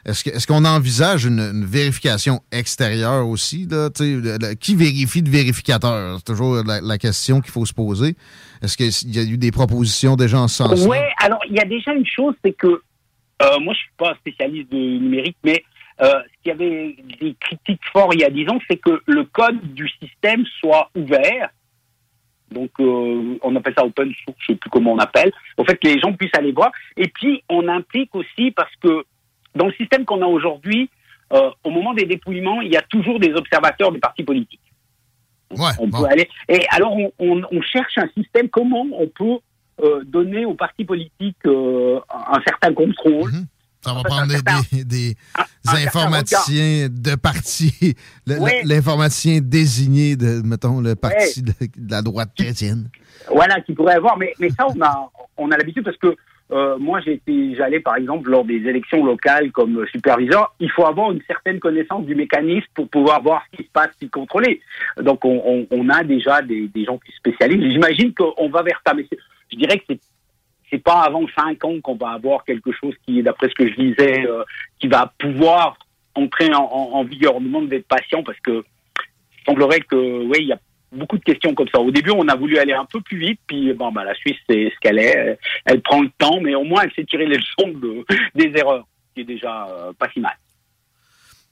est-ce 0.06 0.48
qu'on 0.48 0.64
envisage 0.64 1.26
une, 1.26 1.40
une 1.40 1.66
vérification 1.66 2.42
extérieure 2.52 3.28
aussi? 3.28 3.68
Là, 3.70 3.90
le- 4.00 4.38
le- 4.40 4.54
qui 4.56 4.74
vérifie 4.76 5.22
de 5.22 5.30
vérificateur? 5.30 6.18
C'est 6.18 6.24
toujours 6.24 6.64
la, 6.64 6.80
la 6.80 6.98
question 6.98 7.42
qu'il 7.42 7.52
faut 7.52 7.66
se 7.66 7.74
poser. 7.74 8.16
Est-ce 8.62 8.78
qu'il 8.78 9.14
y 9.16 9.20
a 9.20 9.24
eu 9.24 9.38
des 9.38 9.52
propositions 9.52 10.16
déjà 10.16 10.40
en 10.40 10.48
ce 10.48 10.58
sens 10.64 10.86
Ouais, 10.86 11.10
alors 11.22 11.40
il 11.50 11.56
y 11.56 11.60
a 11.60 11.66
déjà 11.66 11.94
une 11.94 12.06
chose, 12.06 12.34
c'est 12.44 12.54
que 12.54 12.68
euh, 12.68 13.60
moi 13.60 13.74
je 13.74 13.80
suis 13.80 13.92
pas 13.98 14.16
spécialiste 14.16 14.72
de 14.72 14.78
numérique, 14.78 15.38
mais 15.44 15.62
euh, 16.02 16.22
ce 16.32 16.44
qui 16.44 16.52
avait 16.52 16.96
des 17.20 17.36
critiques 17.40 17.82
fortes 17.92 18.14
il 18.16 18.22
y 18.22 18.24
a 18.24 18.30
dix 18.30 18.48
ans, 18.50 18.60
c'est 18.70 18.78
que 18.78 19.02
le 19.06 19.24
code 19.26 19.60
du 19.74 19.90
système 20.02 20.46
soit 20.60 20.90
ouvert. 20.96 21.50
Donc 22.52 22.70
euh, 22.80 23.38
on 23.42 23.56
appelle 23.56 23.74
ça 23.78 23.84
open 23.86 24.14
source, 24.24 24.38
je 24.40 24.54
sais 24.54 24.56
plus 24.56 24.70
comment 24.70 24.94
on 24.94 25.00
appelle. 25.00 25.32
Au 25.58 25.66
fait 25.66 25.76
que 25.78 25.88
les 25.88 26.00
gens 26.00 26.14
puissent 26.14 26.36
aller 26.38 26.52
voir. 26.54 26.72
Et 26.96 27.08
puis 27.10 27.44
on 27.50 27.68
implique 27.68 28.14
aussi 28.16 28.52
parce 28.52 28.74
que 28.78 29.04
dans 29.56 29.66
le 29.68 29.74
système 29.74 30.06
qu'on 30.06 30.22
a 30.22 30.28
aujourd'hui, 30.28 30.90
euh, 31.34 31.50
au 31.64 31.72
moment 31.72 31.94
des 31.94 32.06
dépouillements, 32.06 32.62
il 32.62 32.72
y 32.72 32.78
a 32.78 32.82
toujours 32.84 33.20
des 33.20 33.34
observateurs 33.34 33.92
des 33.92 34.00
partis 34.00 34.24
politiques. 34.24 34.62
on 35.80 35.90
peut 35.90 35.98
aller. 36.12 36.30
Et 36.48 36.66
alors, 36.70 36.94
on, 36.96 37.12
on- 37.20 37.44
on 37.52 37.62
cherche 37.62 37.98
un 37.98 38.08
système, 38.16 38.50
comment 38.50 38.86
on 38.94 39.08
peut 39.08 39.40
donner 40.06 40.44
aux 40.46 40.56
partis 40.56 40.86
politiques 40.86 41.46
un 41.46 42.42
certain 42.48 42.74
contrôle. 42.74 43.30
Ça 43.82 43.94
va 43.94 44.04
prendre 44.04 44.28
des, 44.28 45.16
certain 45.64 45.88
informaticiens 45.88 46.88
de 46.90 47.16
parti, 47.16 47.96
l'informaticien 48.26 49.40
désigné 49.42 50.16
de, 50.16 50.42
mettons, 50.44 50.82
le 50.82 50.96
parti 50.96 51.42
de, 51.42 51.54
de 51.60 51.92
la 51.92 52.02
droite 52.02 52.32
chrétienne. 52.38 52.90
Voilà, 53.32 53.62
qui 53.62 53.74
pourrait 53.74 53.96
avoir. 53.96 54.18
Mais, 54.18 54.34
mais 54.40 54.50
ça, 54.50 54.66
on 54.68 54.82
a, 54.82 55.10
on 55.38 55.52
a 55.52 55.58
l'habitude 55.58 55.84
parce 55.84 55.98
que 55.98 56.16
euh, 56.50 56.78
moi, 56.80 57.02
j'allais 57.02 57.80
par 57.82 57.98
exemple 57.98 58.30
lors 58.30 58.46
des 58.46 58.56
élections 58.56 59.06
locales 59.06 59.52
comme 59.52 59.86
superviseur. 59.92 60.56
Il 60.60 60.72
faut 60.72 60.86
avoir 60.86 61.12
une 61.12 61.22
certaine 61.28 61.60
connaissance 61.60 62.06
du 62.06 62.16
mécanisme 62.16 62.68
pour 62.74 62.90
pouvoir 62.90 63.22
voir 63.22 63.44
ce 63.52 63.58
qui 63.58 63.64
se 63.64 63.72
passe, 63.72 63.90
y 64.02 64.10
contrôler. 64.10 64.62
Donc, 65.02 65.24
on, 65.26 65.42
on, 65.46 65.68
on 65.72 65.90
a 65.90 66.04
déjà 66.04 66.42
des, 66.42 66.68
des 66.70 66.86
gens 66.86 66.98
qui 66.98 67.12
se 67.12 67.18
spécialisent. 67.18 67.72
J'imagine 67.72 68.14
qu'on 68.14 68.50
va 68.50 68.64
vers 68.64 68.82
ça, 68.86 68.94
mais 68.94 69.06
je 69.52 69.58
dirais 69.58 69.78
que 69.78 69.84
c'est 69.90 70.00
c'est 70.70 70.84
pas 70.84 71.02
avant 71.02 71.26
cinq 71.38 71.64
ans 71.66 71.80
qu'on 71.82 71.96
va 71.96 72.10
avoir 72.10 72.44
quelque 72.44 72.72
chose 72.72 72.94
qui, 73.06 73.22
d'après 73.24 73.50
ce 73.50 73.56
que 73.56 73.70
je 73.70 73.76
disais, 73.76 74.26
euh, 74.26 74.44
qui 74.80 74.88
va 74.88 75.12
pouvoir 75.18 75.78
entrer 76.16 76.54
en, 76.54 76.64
en, 76.64 77.00
en 77.00 77.04
vigueur. 77.04 77.36
On 77.36 77.42
demande 77.42 77.70
d'être 77.70 77.88
patient 77.88 78.24
parce 78.24 78.40
que 78.40 78.64
il 79.40 79.52
semblerait 79.52 79.80
que, 79.80 80.24
oui, 80.26 80.38
il 80.40 80.48
y 80.48 80.54
a 80.54 80.60
beaucoup 80.92 81.18
de 81.18 81.24
questions 81.24 81.54
comme 81.54 81.68
ça. 81.70 81.80
Au 81.80 81.92
début, 81.92 82.12
on 82.12 82.28
a 82.28 82.36
voulu 82.36 82.58
aller 82.58 82.74
un 82.74 82.86
peu 82.86 83.02
plus 83.02 83.18
vite, 83.18 83.40
puis 83.48 83.74
bon, 83.74 83.92
bah, 83.92 84.04
la 84.04 84.16
Suisse, 84.16 84.38
c'est 84.50 84.72
ce 84.74 84.80
qu'elle 84.80 85.00
est. 85.00 85.38
Elle, 85.66 85.82
prend 85.82 86.02
le 86.02 86.10
temps, 86.18 86.40
mais 86.42 86.56
au 86.56 86.64
moins, 86.64 86.84
elle 86.84 86.94
sait 86.94 87.06
tirer 87.06 87.26
les 87.26 87.38
leçons 87.38 87.70
de, 87.70 88.06
des 88.36 88.58
erreurs, 88.58 88.86
qui 89.14 89.22
est 89.22 89.26
déjà 89.26 89.68
euh, 89.68 89.94
pas 89.94 90.10
si 90.14 90.20
mal. 90.20 90.36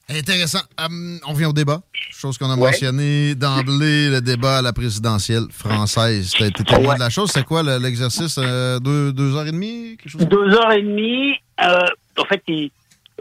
Intéressant. 0.08 0.59
Hum, 0.80 1.19
on 1.27 1.34
vient 1.34 1.50
au 1.50 1.53
débat. 1.53 1.82
Chose 1.93 2.38
qu'on 2.38 2.50
a 2.51 2.56
Ouais. 2.56 2.67
mentionné 2.72 3.34
d'emblée, 3.34 4.09
le 4.09 4.22
débat 4.22 4.59
à 4.59 4.61
la 4.61 4.72
présidentielle 4.72 5.45
française. 5.50 6.32
T'as 6.38 6.45
été 6.48 6.64
témoin 6.64 6.93
de 6.95 7.00
la 7.00 7.09
chose. 7.09 7.32
C'est 7.32 7.43
quoi 7.43 7.64
le- 7.64 7.80
l'exercice? 7.80 8.38
euh, 8.38 8.80
deux, 8.80 9.11
deux 9.11 9.35
heures 9.35 9.48
et 9.48 9.51
demie? 9.51 9.98
Quelque 9.98 10.09
chose 10.11 10.27
Deux 10.27 10.53
heures 10.53 10.72
et 10.72 10.84
demie. 10.84 11.34
euh, 11.64 11.80
en 12.19 12.25
fait, 12.25 12.43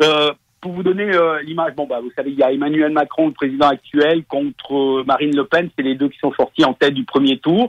euh, 0.03 0.33
pour 0.61 0.73
vous 0.73 0.83
donner 0.83 1.05
euh, 1.15 1.41
l'image, 1.43 1.75
bon 1.75 1.87
bah 1.87 2.01
vous 2.03 2.11
savez, 2.17 2.31
il 2.33 2.39
y 2.39 2.43
a 2.43 2.53
Emmanuel 2.53 2.93
Macron, 2.93 3.29
le 3.29 3.33
président 3.33 3.69
actuel, 3.69 4.25
contre 4.27 5.05
Marine 5.07 5.35
Le 5.35 5.47
Pen. 5.47 5.71
C'est 5.77 5.85
les 5.85 5.95
deux 5.95 6.09
qui 6.11 6.19
sont 6.19 6.33
sortis 6.35 6.65
en 6.65 6.75
tête 6.75 6.93
du 6.95 7.05
premier 7.05 7.39
tour. 7.39 7.69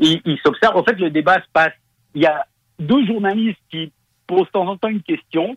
Et 0.00 0.20
ils 0.26 0.38
s'observent. 0.44 0.76
En 0.76 0.84
fait, 0.84 0.98
le 0.98 1.10
débat 1.10 1.36
se 1.36 1.48
passe. 1.52 1.72
Il 2.14 2.22
y 2.22 2.26
a 2.26 2.44
deux 2.78 3.06
journalistes 3.06 3.58
qui 3.70 3.90
posent 4.26 4.46
de 4.46 4.50
temps 4.52 4.66
en 4.68 4.76
temps 4.76 4.88
une 4.88 5.02
question. 5.02 5.56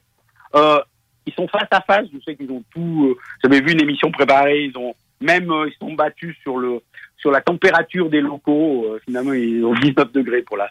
Euh, 0.55 0.79
ils 1.25 1.33
sont 1.33 1.47
face 1.47 1.67
à 1.71 1.81
face. 1.81 2.07
Je 2.13 2.19
sais 2.23 2.35
qu'ils 2.35 2.51
ont 2.51 2.63
tout. 2.73 3.09
Euh, 3.09 3.19
J'avais 3.43 3.61
vu 3.61 3.71
une 3.71 3.81
émission 3.81 4.11
préparée. 4.11 4.65
Ils 4.65 4.77
ont 4.77 4.95
même 5.21 5.49
euh, 5.51 5.69
ils 5.69 5.77
sont 5.79 5.93
battus 5.93 6.35
sur 6.41 6.57
le 6.57 6.81
sur 7.17 7.31
la 7.31 7.41
température 7.41 8.09
des 8.09 8.21
locaux. 8.21 8.85
Euh, 8.85 8.99
finalement, 9.05 9.33
ils 9.33 9.63
ont 9.63 9.73
19 9.73 10.11
degrés 10.11 10.41
pour 10.41 10.57
la. 10.57 10.69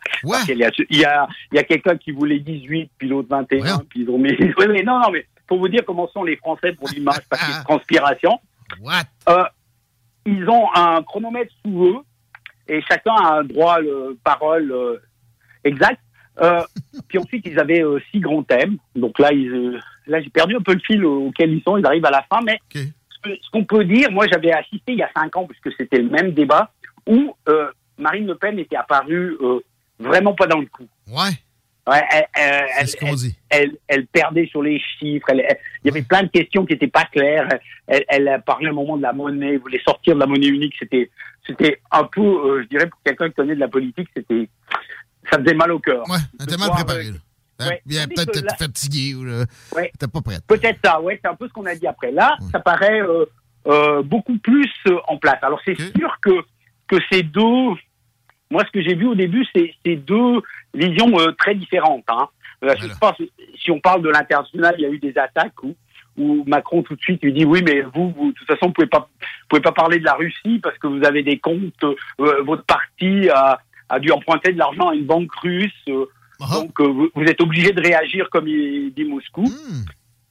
y 0.59 0.65
a 0.65 0.71
il 0.91 0.99
y 0.99 1.05
a 1.05 1.27
il 1.51 1.57
y 1.57 1.59
a 1.59 1.65
quelqu'un 1.65 1.97
qui 1.97 2.13
voulait 2.13 2.39
18 2.39 2.91
puis 2.99 3.09
l'autre 3.09 3.29
21 3.31 3.79
puis 3.89 4.03
ils 4.03 4.11
ont 4.11 4.19
mis. 4.19 4.33
Mais 4.69 4.83
non 4.83 5.01
non 5.01 5.11
mais 5.11 5.27
pour 5.47 5.59
vous 5.59 5.69
dire 5.69 5.83
comment 5.87 6.09
sont 6.09 6.25
les 6.25 6.37
Français 6.37 6.73
pour 6.73 6.89
l'image 6.91 7.21
parce 7.29 7.43
a 7.43 7.63
transpiration. 7.63 8.39
Euh, 9.29 9.45
ils 10.25 10.49
ont 10.49 10.69
un 10.75 11.03
chronomètre 11.03 11.53
sous 11.65 11.85
eux 11.87 11.99
et 12.69 12.81
chacun 12.83 13.15
a 13.15 13.39
un 13.39 13.45
droit 13.45 13.81
de 13.81 14.19
parole 14.25 14.71
euh, 14.71 14.97
exact. 15.65 16.01
Euh, 16.41 16.63
puis 17.09 17.19
ensuite, 17.19 17.45
ils 17.47 17.59
avaient 17.59 17.83
euh, 17.85 18.01
six 18.11 18.21
grands 18.21 18.43
thèmes. 18.43 18.79
Donc 18.97 19.19
là, 19.19 19.33
ils, 19.33 19.49
euh, 19.51 19.79
là, 20.07 20.21
j'ai 20.23 20.31
perdu 20.31 20.57
un 20.57 20.63
peu 20.63 20.73
le 20.73 20.81
fil 20.81 21.05
auquel 21.05 21.53
ils 21.53 21.63
sont. 21.63 21.77
Ils 21.77 21.87
arrivent 21.87 22.07
à 22.07 22.11
la 22.11 22.23
fin, 22.23 22.41
mais 22.45 22.59
ce 23.25 23.31
ce 23.41 23.51
qu'on 23.53 23.65
peut 23.65 23.85
dire, 23.85 24.11
moi, 24.11 24.27
j'avais 24.33 24.53
assisté 24.53 24.93
il 24.93 24.99
y 24.99 25.03
a 25.03 25.11
cinq 25.15 25.37
ans, 25.37 25.47
puisque 25.47 25.77
c'était 25.77 25.99
le 25.99 26.09
même 26.09 26.33
débat, 26.33 26.73
où 27.07 27.37
euh, 27.49 27.71
Marine 27.99 28.27
Le 28.27 28.35
Pen 28.35 28.59
était 28.59 28.77
apparue 28.77 29.37
vraiment 29.99 30.35
pas 30.35 30.47
dans 30.47 30.59
le 30.59 30.67
coup. 30.67 30.89
Ouais. 31.09 31.31
Ouais, 31.89 32.01
elle, 32.13 32.25
elle, 32.35 32.65
elle- 33.09 33.17
elle- 33.51 33.77
elle 33.89 34.07
perdait 34.07 34.47
sur 34.47 34.63
les 34.63 34.79
chiffres. 34.99 35.27
il 35.35 35.45
y 35.85 35.89
avait 35.89 36.03
plein 36.03 36.23
de 36.23 36.29
questions 36.29 36.65
qui 36.65 36.73
n'étaient 36.75 36.87
pas 36.87 37.05
claires. 37.05 37.49
Elle, 37.89 38.41
parlait 38.47 38.71
au 38.71 38.75
moment 38.75 38.97
de 38.97 39.03
la 39.03 39.13
monnaie, 39.13 39.57
voulait 39.57 39.83
sortir 39.85 40.15
de 40.15 40.21
la 40.21 40.27
monnaie 40.27 40.47
unique. 40.47 40.75
C'était, 40.79 41.11
c'était 41.47 41.81
un 41.91 42.05
peu, 42.05 42.63
je 42.63 42.69
dirais, 42.69 42.87
pour 42.89 43.01
quelqu'un 43.05 43.29
qui 43.31 43.35
connaît 43.35 43.57
de 43.57 43.61
la 43.61 43.67
politique, 43.69 44.09
c'était, 44.17 44.49
ça 45.31 45.39
faisait 45.39 45.55
mal 45.55 45.73
au 45.73 45.79
cœur. 45.79 46.03
Ouais, 46.09 46.19
était 46.41 46.57
mal 46.57 46.69
voir, 46.69 46.85
préparée. 46.85 47.09
euh. 47.09 47.13
Hein? 47.61 47.69
ouais, 47.69 47.83
Bien, 47.87 48.07
peut-être 48.09 48.45
là- 48.45 48.55
fatiguée 48.57 49.15
ou 49.15 49.25
Ouais. 49.77 49.93
t'es 49.99 50.09
pas 50.09 50.21
prête. 50.21 50.43
Peut-être 50.47 50.79
ça, 50.85 51.01
ouais, 51.01 51.19
c'est 51.23 51.29
un 51.31 51.35
peu 51.37 51.47
ce 51.49 51.53
qu'on 51.53 51.67
a 51.67 51.75
dit 51.75 51.87
après. 51.87 52.11
Là, 52.11 52.37
ça 52.51 52.59
paraît 52.61 53.01
euh, 53.03 53.25
euh, 53.69 54.03
beaucoup 54.03 54.37
plus 54.39 54.69
euh, 54.89 54.99
en 55.09 55.17
place. 55.19 55.39
Alors 55.43 55.61
c'est 55.65 55.77
sûr 55.97 56.17
que 56.21 56.31
que 56.89 56.97
ces 57.11 57.23
deux, 57.23 57.69
moi 58.51 58.65
ce 58.67 58.71
que 58.73 58.83
j'ai 58.83 58.95
vu 58.95 59.07
au 59.07 59.15
début, 59.15 59.47
c'est 59.55 59.73
c'est 59.85 59.97
deux 59.97 60.41
visions 60.75 61.13
très 61.39 61.55
différentes. 61.55 62.05
Hein. 62.09 62.29
Je 62.63 62.87
pense, 63.01 63.17
si 63.63 63.71
on 63.71 63.81
parle 63.81 64.03
de 64.03 64.09
l'international, 64.09 64.75
il 64.79 64.83
y 64.83 64.87
a 64.87 64.91
eu 64.91 64.99
des 64.99 65.17
attaques 65.19 65.63
où 65.63 65.75
où 66.19 66.45
Macron 66.47 66.83
tout 66.83 66.95
de 66.95 67.01
suite 67.01 67.23
lui 67.23 67.33
dit 67.33 67.47
oui 67.47 67.63
mais 67.65 67.81
vous, 67.95 68.11
vous 68.11 68.33
de 68.33 68.37
toute 68.37 68.47
façon 68.47 68.67
vous 68.67 68.73
pouvez 68.73 68.87
pas 68.87 69.09
vous 69.21 69.47
pouvez 69.49 69.63
pas 69.63 69.73
parler 69.73 69.99
de 69.99 70.05
la 70.05 70.13
Russie 70.13 70.59
parce 70.63 70.77
que 70.77 70.87
vous 70.87 71.03
avez 71.07 71.23
des 71.23 71.39
comptes 71.39 71.85
euh, 71.85 72.43
votre 72.45 72.65
parti 72.65 73.31
a, 73.31 73.59
a 73.93 74.01
dû 74.01 74.11
emprunter 74.11 74.53
de 74.53 74.59
l'argent 74.59 74.89
à 74.89 74.95
une 74.95 75.05
banque 75.07 75.33
russe 75.43 75.71
euh, 75.89 76.07
donc 76.55 76.81
euh, 76.81 76.87
vous, 76.89 77.09
vous 77.15 77.23
êtes 77.25 77.41
obligé 77.41 77.71
de 77.73 77.81
réagir 77.81 78.29
comme 78.31 78.49
il 78.49 78.93
dit 78.95 79.05
Moscou. 79.05 79.45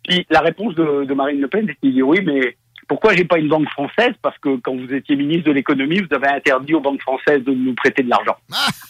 Puis 0.03 0.25
la 0.29 0.41
réponse 0.41 0.75
de, 0.75 1.05
de 1.05 1.13
Marine 1.13 1.39
Le 1.39 1.47
Pen 1.47 1.65
c'est 1.67 1.75
qu'il 1.79 1.93
dit 1.93 2.01
oui 2.01 2.19
mais 2.25 2.57
pourquoi 2.89 3.13
j'ai 3.15 3.23
pas 3.23 3.37
une 3.37 3.47
banque 3.47 3.69
française? 3.69 4.13
Parce 4.21 4.37
que 4.39 4.57
quand 4.57 4.75
vous 4.75 4.93
étiez 4.93 5.15
ministre 5.15 5.45
de 5.47 5.53
l'économie 5.53 5.99
vous 6.01 6.13
avez 6.13 6.27
interdit 6.27 6.73
aux 6.73 6.81
banques 6.81 7.01
françaises 7.01 7.43
de 7.45 7.51
nous 7.53 7.73
prêter 7.75 8.03
de 8.03 8.09
l'argent. 8.09 8.35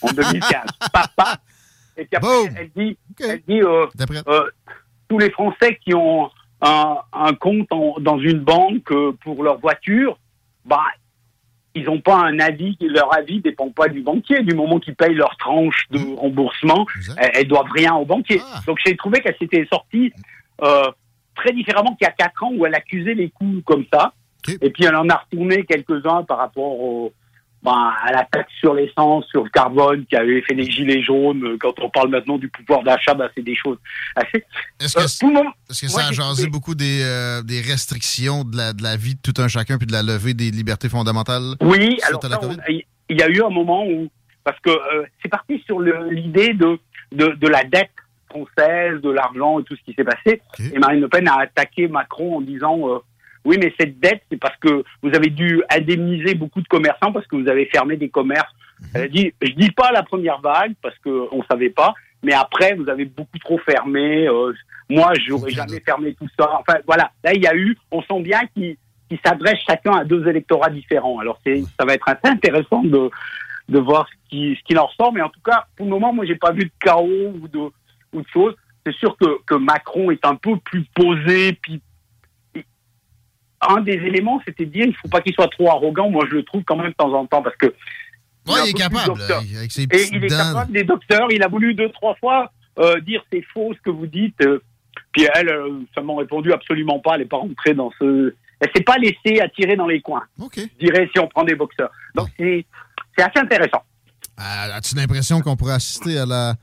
En 0.00 0.08
2015 0.12 0.50
Papa. 0.92 1.36
et 1.96 2.04
puis 2.06 2.16
après 2.16 2.28
elle 2.58 2.70
dit 2.74 2.96
elle 3.20 3.42
dit 3.46 3.60
euh, 3.62 3.86
euh, 4.26 4.50
tous 5.08 5.18
les 5.18 5.30
Français 5.30 5.78
qui 5.84 5.94
ont 5.94 6.28
un, 6.62 6.96
un 7.12 7.34
compte 7.34 7.70
en- 7.70 7.96
dans 8.00 8.18
une 8.18 8.38
banque 8.40 8.92
pour 9.22 9.42
leur 9.44 9.58
voiture, 9.58 10.18
bah, 10.64 10.82
ils 11.74 11.84
n'ont 11.84 12.00
pas 12.00 12.16
un 12.16 12.38
avis, 12.38 12.76
leur 12.80 13.14
avis 13.16 13.40
dépend 13.40 13.70
pas 13.70 13.88
du 13.88 14.02
banquier. 14.02 14.42
Du 14.42 14.54
moment 14.54 14.78
qu'ils 14.78 14.94
payent 14.94 15.14
leur 15.14 15.36
tranche 15.36 15.86
de 15.90 15.98
remboursement, 16.16 16.86
elles, 17.16 17.30
elles 17.34 17.48
doivent 17.48 17.70
rien 17.74 17.94
au 17.94 18.04
banquier. 18.04 18.40
Donc 18.66 18.78
j'ai 18.84 18.96
trouvé 18.96 19.20
qu'elle 19.20 19.36
s'était 19.38 19.66
sortie 19.72 20.12
euh, 20.62 20.90
très 21.34 21.52
différemment 21.52 21.94
qu'il 21.94 22.06
y 22.06 22.10
a 22.10 22.12
quatre 22.12 22.42
ans 22.44 22.52
où 22.54 22.66
elle 22.66 22.74
accusait 22.74 23.14
les 23.14 23.30
coups 23.30 23.64
comme 23.64 23.84
ça. 23.92 24.12
Et 24.60 24.70
puis 24.70 24.84
elle 24.84 24.96
en 24.96 25.08
a 25.08 25.16
retourné 25.16 25.64
quelques-uns 25.64 26.24
par 26.24 26.38
rapport 26.38 26.78
au, 26.80 27.12
bah, 27.62 27.94
à 28.02 28.10
la 28.12 28.24
taxe 28.24 28.50
sur 28.58 28.74
l'essence, 28.74 29.24
sur 29.28 29.44
le 29.44 29.50
carbone, 29.50 30.04
qui 30.06 30.16
avait 30.16 30.42
fait 30.42 30.54
les 30.54 30.68
gilets 30.70 31.02
jaunes. 31.02 31.56
Quand 31.60 31.72
on 31.80 31.88
parle 31.90 32.08
maintenant 32.10 32.36
du 32.38 32.48
pouvoir 32.48 32.82
d'achat, 32.82 33.14
bah, 33.14 33.28
c'est 33.36 33.42
des 33.44 33.54
choses 33.54 33.78
assez. 34.16 34.44
Est-ce 34.80 34.94
que, 34.96 35.02
Euh, 35.02 35.06
tout 35.20 35.28
le 35.28 35.34
monde- 35.34 35.52
est-ce 35.70 35.86
que 35.86 35.92
moi, 35.92 36.02
ça 36.02 36.08
a 36.08 36.12
jasé 36.12 36.48
beaucoup 36.48 36.74
des, 36.74 37.02
euh, 37.04 37.42
des 37.42 37.60
restrictions 37.60 38.44
de 38.44 38.56
la, 38.56 38.72
de 38.72 38.82
la 38.82 38.96
vie 38.96 39.14
de 39.14 39.20
tout 39.22 39.40
un 39.40 39.48
chacun 39.48 39.78
puis 39.78 39.86
de 39.86 39.92
la 39.92 40.02
levée 40.02 40.34
des 40.34 40.50
libertés 40.50 40.88
fondamentales? 40.88 41.54
Oui, 41.60 41.98
alors 42.06 42.20
il 42.68 43.18
y 43.18 43.22
a 43.22 43.28
eu 43.28 43.42
un 43.42 43.50
moment 43.50 43.86
où 43.86 44.08
parce 44.44 44.58
que 44.60 44.70
euh, 44.70 45.04
c'est 45.22 45.28
parti 45.28 45.62
sur 45.66 45.78
l'idée 45.80 46.54
de, 46.54 46.78
de 47.12 47.28
de 47.28 47.46
la 47.48 47.62
dette 47.62 47.90
française, 48.28 49.00
de 49.02 49.10
l'argent 49.10 49.60
et 49.60 49.64
tout 49.64 49.76
ce 49.76 49.82
qui 49.84 49.92
s'est 49.94 50.04
passé. 50.04 50.40
Et 50.74 50.78
Marine 50.78 51.00
Le 51.00 51.08
Pen 51.08 51.28
a 51.28 51.40
attaqué 51.40 51.86
Macron 51.86 52.38
en 52.38 52.40
disant 52.40 52.78
euh, 52.88 52.98
oui, 53.44 53.56
mais 53.60 53.74
cette 53.78 53.98
dette, 53.98 54.22
c'est 54.30 54.38
parce 54.38 54.56
que 54.58 54.84
vous 55.02 55.14
avez 55.14 55.28
dû 55.28 55.62
indemniser 55.70 56.34
beaucoup 56.34 56.60
de 56.60 56.68
commerçants 56.68 57.12
parce 57.12 57.26
que 57.26 57.36
vous 57.36 57.48
avez 57.48 57.66
fermé 57.66 57.96
des 57.96 58.08
commerces. 58.08 58.52
Elle 58.94 59.02
a 59.02 59.08
dit, 59.08 59.32
je 59.40 59.52
dis 59.52 59.70
pas 59.70 59.90
la 59.92 60.02
première 60.02 60.40
vague 60.40 60.74
parce 60.82 60.96
que 60.98 61.28
on 61.32 61.42
savait 61.44 61.70
pas, 61.70 61.94
mais 62.22 62.32
après 62.34 62.74
vous 62.74 62.88
avez 62.88 63.04
beaucoup 63.04 63.38
trop 63.38 63.58
fermé. 63.58 64.28
euh, 64.28 64.52
moi, 64.88 65.12
j'aurais 65.26 65.50
jamais 65.50 65.80
fermé 65.80 66.14
tout 66.14 66.28
ça. 66.38 66.50
Enfin, 66.60 66.78
voilà. 66.86 67.10
Là, 67.24 67.32
il 67.34 67.42
y 67.42 67.46
a 67.46 67.54
eu, 67.54 67.76
on 67.90 68.02
sent 68.02 68.20
bien 68.20 68.40
qu'ils 68.54 68.76
qu'ils 69.08 69.18
s'adressent 69.24 69.64
chacun 69.66 69.92
à 69.92 70.04
deux 70.04 70.26
électorats 70.26 70.70
différents. 70.70 71.18
Alors, 71.18 71.38
c'est, 71.44 71.62
ça 71.78 71.84
va 71.86 71.94
être 71.94 72.08
assez 72.08 72.26
intéressant 72.26 72.82
de 72.82 73.10
de 73.68 73.78
voir 73.78 74.06
ce 74.08 74.30
qui 74.30 74.56
ce 74.56 74.62
qu'il 74.64 74.78
en 74.78 74.86
ressort. 74.86 75.12
Mais 75.12 75.22
en 75.22 75.30
tout 75.30 75.40
cas, 75.44 75.66
pour 75.76 75.86
le 75.86 75.90
moment, 75.90 76.12
moi, 76.12 76.24
j'ai 76.26 76.36
pas 76.36 76.52
vu 76.52 76.64
de 76.64 76.72
chaos 76.80 77.32
ou 77.40 77.48
de 77.48 77.58
ou 78.12 78.20
de 78.20 78.28
choses. 78.32 78.54
C'est 78.84 78.94
sûr 78.96 79.16
que 79.16 79.42
que 79.46 79.54
Macron 79.54 80.10
est 80.10 80.24
un 80.26 80.34
peu 80.34 80.56
plus 80.58 80.84
posé, 80.94 81.54
puis 81.54 81.80
un 83.68 83.80
des 83.80 83.92
éléments, 83.92 84.40
c'était 84.44 84.66
de 84.66 84.70
dire 84.72 84.86
il 84.86 84.94
faut 84.96 85.08
pas 85.08 85.20
qu'il 85.20 85.32
soit 85.34 85.48
trop 85.48 85.70
arrogant. 85.70 86.10
Moi, 86.10 86.24
je 86.30 86.36
le 86.36 86.42
trouve 86.44 86.62
quand 86.64 86.76
même 86.76 86.88
de 86.90 86.94
temps 86.94 87.12
en 87.14 87.26
temps 87.26 87.42
parce 87.42 87.56
que 87.56 87.66
Ouais, 88.48 88.54
il 88.66 88.70
est 88.70 88.72
capable, 88.72 89.22
avec 89.56 89.70
ses 89.70 89.82
Et 89.84 90.08
il 90.12 90.24
est 90.24 90.28
capable 90.28 90.72
des 90.72 90.82
docteurs. 90.82 91.28
Il 91.30 91.42
a 91.44 91.48
voulu 91.48 91.74
deux, 91.74 91.90
trois 91.90 92.16
fois 92.16 92.50
euh, 92.80 92.98
dire 93.00 93.22
c'est 93.32 93.44
faux 93.54 93.72
ce 93.74 93.80
que 93.82 93.90
vous 93.90 94.06
dites. 94.08 94.34
euh, 94.44 94.60
puis 95.12 95.26
elle, 95.34 95.48
euh, 95.48 95.80
ça 95.94 96.00
m'a 96.00 96.14
répondu 96.16 96.52
absolument 96.52 96.98
pas. 96.98 97.12
Elle 97.14 97.20
n'est 97.20 97.26
pas 97.26 97.36
rentrée 97.36 97.74
dans 97.74 97.92
ce. 98.00 98.34
Elle 98.60 98.70
s'est 98.74 98.82
pas 98.82 98.96
laissée 98.96 99.40
attirer 99.40 99.76
dans 99.76 99.86
les 99.86 100.00
coins. 100.00 100.24
Je 100.40 100.66
dirais 100.80 101.08
si 101.12 101.18
on 101.20 101.28
prend 101.28 101.44
des 101.44 101.54
boxeurs. 101.54 101.90
Donc 102.16 102.28
c'est 102.38 102.64
c'est 103.16 103.22
assez 103.24 103.38
intéressant. 103.38 103.82
Euh, 104.40 104.74
As-tu 104.76 104.96
l'impression 104.96 105.40
qu'on 105.40 105.54
pourrait 105.56 105.74
assister 105.74 106.18
à 106.18 106.26
la 106.26 106.54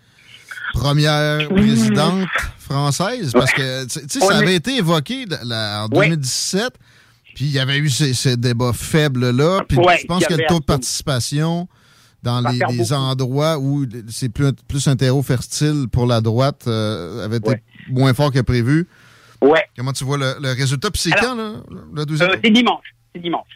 première 0.74 1.48
présidente 1.48 2.28
française? 2.60 3.32
Parce 3.34 3.52
que, 3.54 3.84
tu 3.86 3.90
sais- 4.10 4.20
ça 4.20 4.38
avait 4.38 4.56
été 4.56 4.78
évoqué 4.78 5.26
la- 5.28 5.44
la- 5.44 5.86
en 5.86 5.96
Ouais. 5.96 6.08
2017, 6.10 6.74
puis 7.40 7.48
il 7.48 7.54
y 7.54 7.60
avait 7.60 7.78
eu 7.78 7.88
ces, 7.88 8.14
ces 8.14 8.36
débats 8.36 8.74
faibles-là, 8.74 9.62
puis 9.66 9.78
Ouais, 9.78 9.98
je 9.98 10.06
pense 10.08 10.26
que 10.26 10.34
le 10.34 10.46
taux 10.50 10.60
de 10.60 10.66
participation 10.66 11.70
dans 12.22 12.42
les, 12.42 12.92
endroits 12.92 13.58
où 13.58 13.86
c'est 14.10 14.28
plus, 14.28 14.52
plus 14.68 14.86
un 14.90 14.98
terreau 14.98 15.22
fertile 15.22 15.86
pour 15.90 16.06
la 16.06 16.20
droite 16.20 16.66
euh, 16.68 17.24
avait 17.24 17.38
été 17.38 17.64
moins 17.88 18.14
fort 18.14 18.34
que 18.34 18.42
prévu. 18.42 18.90
Ouais. 19.42 19.64
Comment 19.78 19.94
tu 19.94 20.04
vois 20.04 20.18
le, 20.18 20.34
le 20.42 20.50
résultat? 20.50 20.92
Puis 20.92 21.00
c'est 21.00 21.12
quand, 21.12 21.34
là, 21.36 21.64
le 21.94 22.06
deuxième? 22.06 22.32
Euh, 22.32 22.36
c'est 22.44 22.52
dimanche. 22.52 22.94
C'est 23.16 23.22
dimanche. 23.22 23.48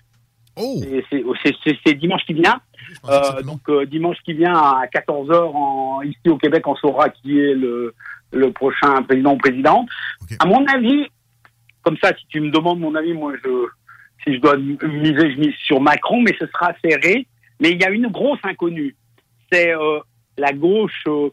Oh! 0.55 0.81
C'est- 1.85 1.93
dimanche 1.95 2.21
qui 2.25 2.35
vient. 2.35 2.61
Euh, 3.09 3.41
donc 3.41 3.67
euh, 3.67 3.85
dimanche 3.85 4.15
qui 4.23 4.31
vient 4.31 4.53
à 4.53 4.85
14h 4.95 5.51
en, 5.53 6.01
ici 6.03 6.29
au 6.29 6.37
Québec, 6.37 6.65
on 6.67 6.75
saura 6.77 7.09
qui 7.09 7.37
est 7.37 7.53
le, 7.53 7.93
le 8.31 8.51
prochain 8.53 9.03
président 9.03 9.33
ou 9.33 9.37
présidente. 9.37 9.89
À 10.39 10.45
mon 10.45 10.65
avis, 10.67 11.05
comme 11.83 11.97
ça, 12.01 12.13
si 12.17 12.25
tu 12.27 12.41
me 12.41 12.49
demandes 12.49 12.79
mon 12.79 12.95
avis, 12.95 13.13
moi, 13.13 13.33
je, 13.43 13.49
si 14.23 14.35
je 14.35 14.39
dois 14.39 14.57
miser, 14.57 15.31
je 15.31 15.39
mise 15.39 15.55
sur 15.63 15.79
Macron, 15.79 16.21
mais 16.21 16.35
ce 16.39 16.47
sera 16.47 16.73
serré. 16.83 17.27
Mais 17.59 17.71
il 17.71 17.81
y 17.81 17.85
a 17.85 17.91
une 17.91 18.07
grosse 18.07 18.39
inconnue. 18.43 18.95
C'est 19.51 19.75
euh, 19.75 19.99
la 20.37 20.51
gauche, 20.53 21.03
euh, 21.07 21.29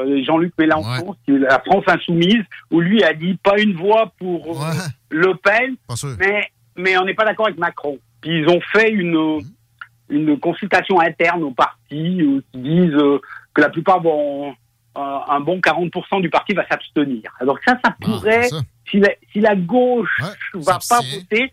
euh, 0.00 0.22
Jean-Luc 0.24 0.52
Mélenchon, 0.58 1.14
la 1.28 1.60
France 1.60 1.84
insoumise, 1.86 2.42
où 2.70 2.80
lui 2.80 3.02
a 3.04 3.12
dit 3.14 3.38
pas 3.42 3.58
une 3.60 3.74
voix 3.74 4.12
pour 4.18 4.62
euh, 4.62 4.72
Le 5.10 5.34
Pen, 5.36 5.76
mais, 6.18 6.48
mais 6.76 6.98
on 6.98 7.04
n'est 7.04 7.14
pas 7.14 7.24
d'accord 7.24 7.46
avec 7.46 7.58
Macron. 7.58 7.98
Puis 8.20 8.40
ils 8.40 8.48
ont 8.48 8.60
fait 8.72 8.90
une, 8.90 9.40
une 10.08 10.38
consultation 10.38 11.00
interne 11.00 11.42
au 11.42 11.52
parti 11.52 12.22
euh, 12.22 12.42
qui 12.52 12.58
disent 12.58 12.94
euh, 12.94 13.20
que 13.54 13.60
la 13.60 13.70
plupart 13.70 14.00
vont, 14.02 14.54
un 14.94 15.40
bon 15.40 15.58
40% 15.58 16.20
du 16.20 16.30
parti 16.30 16.52
va 16.52 16.66
s'abstenir. 16.66 17.32
Alors 17.40 17.58
ça, 17.66 17.78
ça 17.84 17.94
pourrait, 18.00 18.48
si, 18.90 18.98
la, 18.98 19.10
si 19.32 19.40
la 19.40 19.54
gauche 19.54 20.20
va 20.54 20.78
pas 20.88 21.00
voter, 21.00 21.52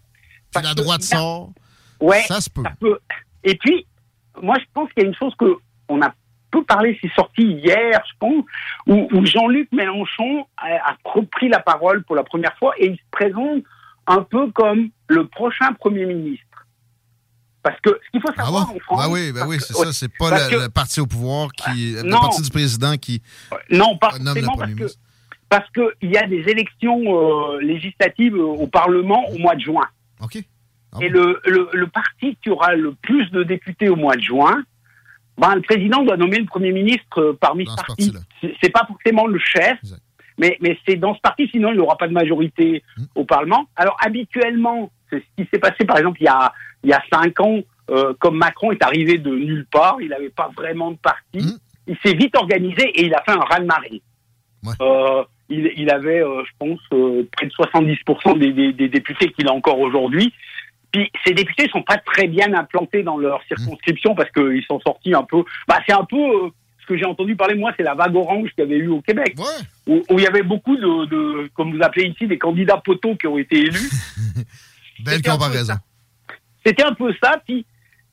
Si 0.55 0.63
la 0.63 0.73
droite 0.73 1.03
sort, 1.03 1.51
ouais, 2.01 2.21
ça 2.21 2.41
se 2.41 2.49
peut. 2.49 2.99
Et 3.43 3.55
puis, 3.55 3.85
moi, 4.41 4.55
je 4.59 4.65
pense 4.73 4.91
qu'il 4.93 5.03
y 5.03 5.05
a 5.05 5.09
une 5.09 5.15
chose 5.15 5.33
que 5.37 5.57
on 5.89 6.01
a 6.01 6.13
peu 6.51 6.63
parlé, 6.63 6.97
c'est 7.01 7.11
sorti 7.13 7.43
hier, 7.43 8.01
je 8.07 8.13
pense, 8.19 8.45
où, 8.87 9.07
où 9.11 9.25
Jean-Luc 9.25 9.69
Mélenchon 9.71 10.45
a, 10.57 10.91
a 10.91 10.97
repris 11.03 11.49
la 11.49 11.59
parole 11.59 12.03
pour 12.03 12.15
la 12.15 12.23
première 12.23 12.55
fois 12.57 12.73
et 12.77 12.87
il 12.87 12.97
se 12.97 13.03
présente 13.11 13.63
un 14.07 14.21
peu 14.21 14.49
comme 14.51 14.89
le 15.09 15.27
prochain 15.27 15.73
Premier 15.73 16.05
ministre. 16.05 16.46
Parce 17.67 17.81
que 17.81 17.89
ce 18.05 18.11
qu'il 18.11 18.21
faut 18.21 18.33
savoir 18.33 18.69
en 18.71 18.79
France... 18.79 19.01
Ah 19.03 19.09
oui, 19.09 19.31
ben 19.33 19.45
oui, 19.47 19.57
c'est 19.59 19.73
ça. 19.73 19.91
C'est 19.91 20.11
pas 20.17 20.29
le, 20.31 20.49
que- 20.55 20.61
le 20.63 20.69
parti 20.69 21.01
au 21.01 21.05
pouvoir 21.07 21.51
qui. 21.51 21.93
Le 21.93 22.03
non. 22.03 22.19
parti 22.21 22.41
du 22.41 22.49
président 22.49 22.95
qui 22.97 23.21
Non, 23.69 23.97
pas 23.97 24.17
nomme 24.19 24.35
le 24.37 24.43
premier 24.43 24.75
parce 24.75 24.93
que 24.93 24.97
parce 25.49 25.69
que 25.71 25.93
il 26.01 26.11
y 26.11 26.17
a 26.17 26.25
des 26.27 26.43
élections 26.47 27.01
euh, 27.07 27.59
législatives 27.61 28.35
euh, 28.35 28.43
au 28.63 28.67
Parlement 28.67 29.27
au 29.29 29.37
mois 29.37 29.55
de 29.55 29.61
juin. 29.61 29.85
OK. 30.21 30.35
Et 31.01 31.09
le, 31.09 31.39
le, 31.45 31.69
le 31.73 31.87
parti 31.87 32.37
qui 32.41 32.49
aura 32.49 32.73
le 32.75 32.93
plus 33.01 33.29
de 33.31 33.43
députés 33.43 33.89
au 33.89 33.95
mois 33.97 34.15
de 34.15 34.21
juin, 34.21 34.63
ben, 35.37 35.55
le 35.55 35.61
président 35.61 36.03
doit 36.03 36.17
nommer 36.17 36.39
le 36.39 36.45
premier 36.45 36.71
ministre 36.71 37.19
euh, 37.21 37.37
parmi 37.39 37.65
ce 37.67 37.75
parti. 37.75 38.13
C'est- 38.61 38.69
pas 38.71 38.85
forcément 38.87 39.27
le 39.27 39.39
chef, 39.39 39.77
mais, 40.37 40.57
mais 40.61 40.77
c'est 40.87 40.95
dans 40.95 41.13
ce 41.15 41.19
parti, 41.21 41.47
sinon 41.51 41.71
il 41.71 41.77
n'aura 41.77 41.97
pas 41.97 42.07
de 42.07 42.13
majorité 42.13 42.83
au 43.15 43.25
Parlement. 43.25 43.67
Alors 43.75 43.97
habituellement, 44.03 44.91
c'est 45.09 45.19
ce 45.19 45.43
qui 45.43 45.49
s'est 45.51 45.59
passé 45.59 45.85
par 45.85 45.97
exemple 45.97 46.17
il 46.21 46.25
y 46.25 46.29
a, 46.29 46.51
il 46.83 46.89
y 46.89 46.93
a 46.93 47.01
cinq 47.11 47.39
ans, 47.39 47.59
euh, 47.89 48.13
comme 48.19 48.37
Macron 48.37 48.71
est 48.71 48.83
arrivé 48.83 49.17
de 49.17 49.29
nulle 49.29 49.65
part, 49.65 49.97
il 50.01 50.09
n'avait 50.09 50.29
pas 50.29 50.49
vraiment 50.55 50.91
de 50.91 50.97
parti, 50.97 51.59
il 51.87 51.97
s'est 52.03 52.13
vite 52.13 52.35
organisé 52.35 52.83
et 52.83 53.05
il 53.05 53.13
a 53.13 53.23
fait 53.23 53.31
un 53.31 53.39
raz-de-marée. 53.39 54.01
Euh, 54.81 55.23
il, 55.49 55.71
il 55.77 55.89
avait, 55.89 56.21
euh, 56.21 56.43
je 56.43 56.51
pense, 56.59 56.79
près 57.31 57.45
de 57.45 57.51
70% 57.51 58.37
des, 58.37 58.51
des, 58.51 58.73
des 58.73 58.89
députés 58.89 59.31
qu'il 59.31 59.47
a 59.47 59.53
encore 59.53 59.79
aujourd'hui. 59.79 60.33
Puis 60.91 61.09
ces 61.25 61.33
députés 61.33 61.69
sont 61.69 61.83
pas 61.83 61.97
très 61.97 62.27
bien 62.27 62.53
implantés 62.53 63.03
dans 63.03 63.17
leur 63.17 63.41
circonscription 63.47 64.15
parce 64.15 64.31
qu'ils 64.31 64.63
sont 64.67 64.79
sortis 64.81 65.13
un 65.13 65.23
peu. 65.23 65.43
Bah, 65.67 65.79
c'est 65.87 65.93
un 65.93 66.05
peu 66.05 66.51
ce 66.81 66.85
que 66.87 66.97
j'ai 66.97 67.05
entendu 67.05 67.35
parler 67.35 67.55
moi, 67.55 67.73
c'est 67.77 67.83
la 67.83 67.95
vague 67.95 68.15
orange 68.15 68.49
qu'il 68.55 68.63
y 68.63 68.67
avait 68.67 68.77
eu 68.77 68.87
au 68.87 69.01
Québec, 69.01 69.35
où, 69.87 70.01
où 70.09 70.19
il 70.19 70.23
y 70.23 70.27
avait 70.27 70.43
beaucoup 70.43 70.75
de, 70.75 71.05
de, 71.05 71.49
comme 71.53 71.75
vous 71.75 71.83
appelez 71.83 72.07
ici, 72.07 72.27
des 72.27 72.37
candidats 72.37 72.77
poteaux 72.77 73.15
qui 73.15 73.27
ont 73.27 73.37
été 73.37 73.57
élus. 73.57 73.89
Belle 74.99 75.21
comparaison. 75.21 75.75
C'était 76.65 76.83
un 76.83 76.93
peu 76.93 77.13
ça. 77.21 77.41
Puis, 77.45 77.65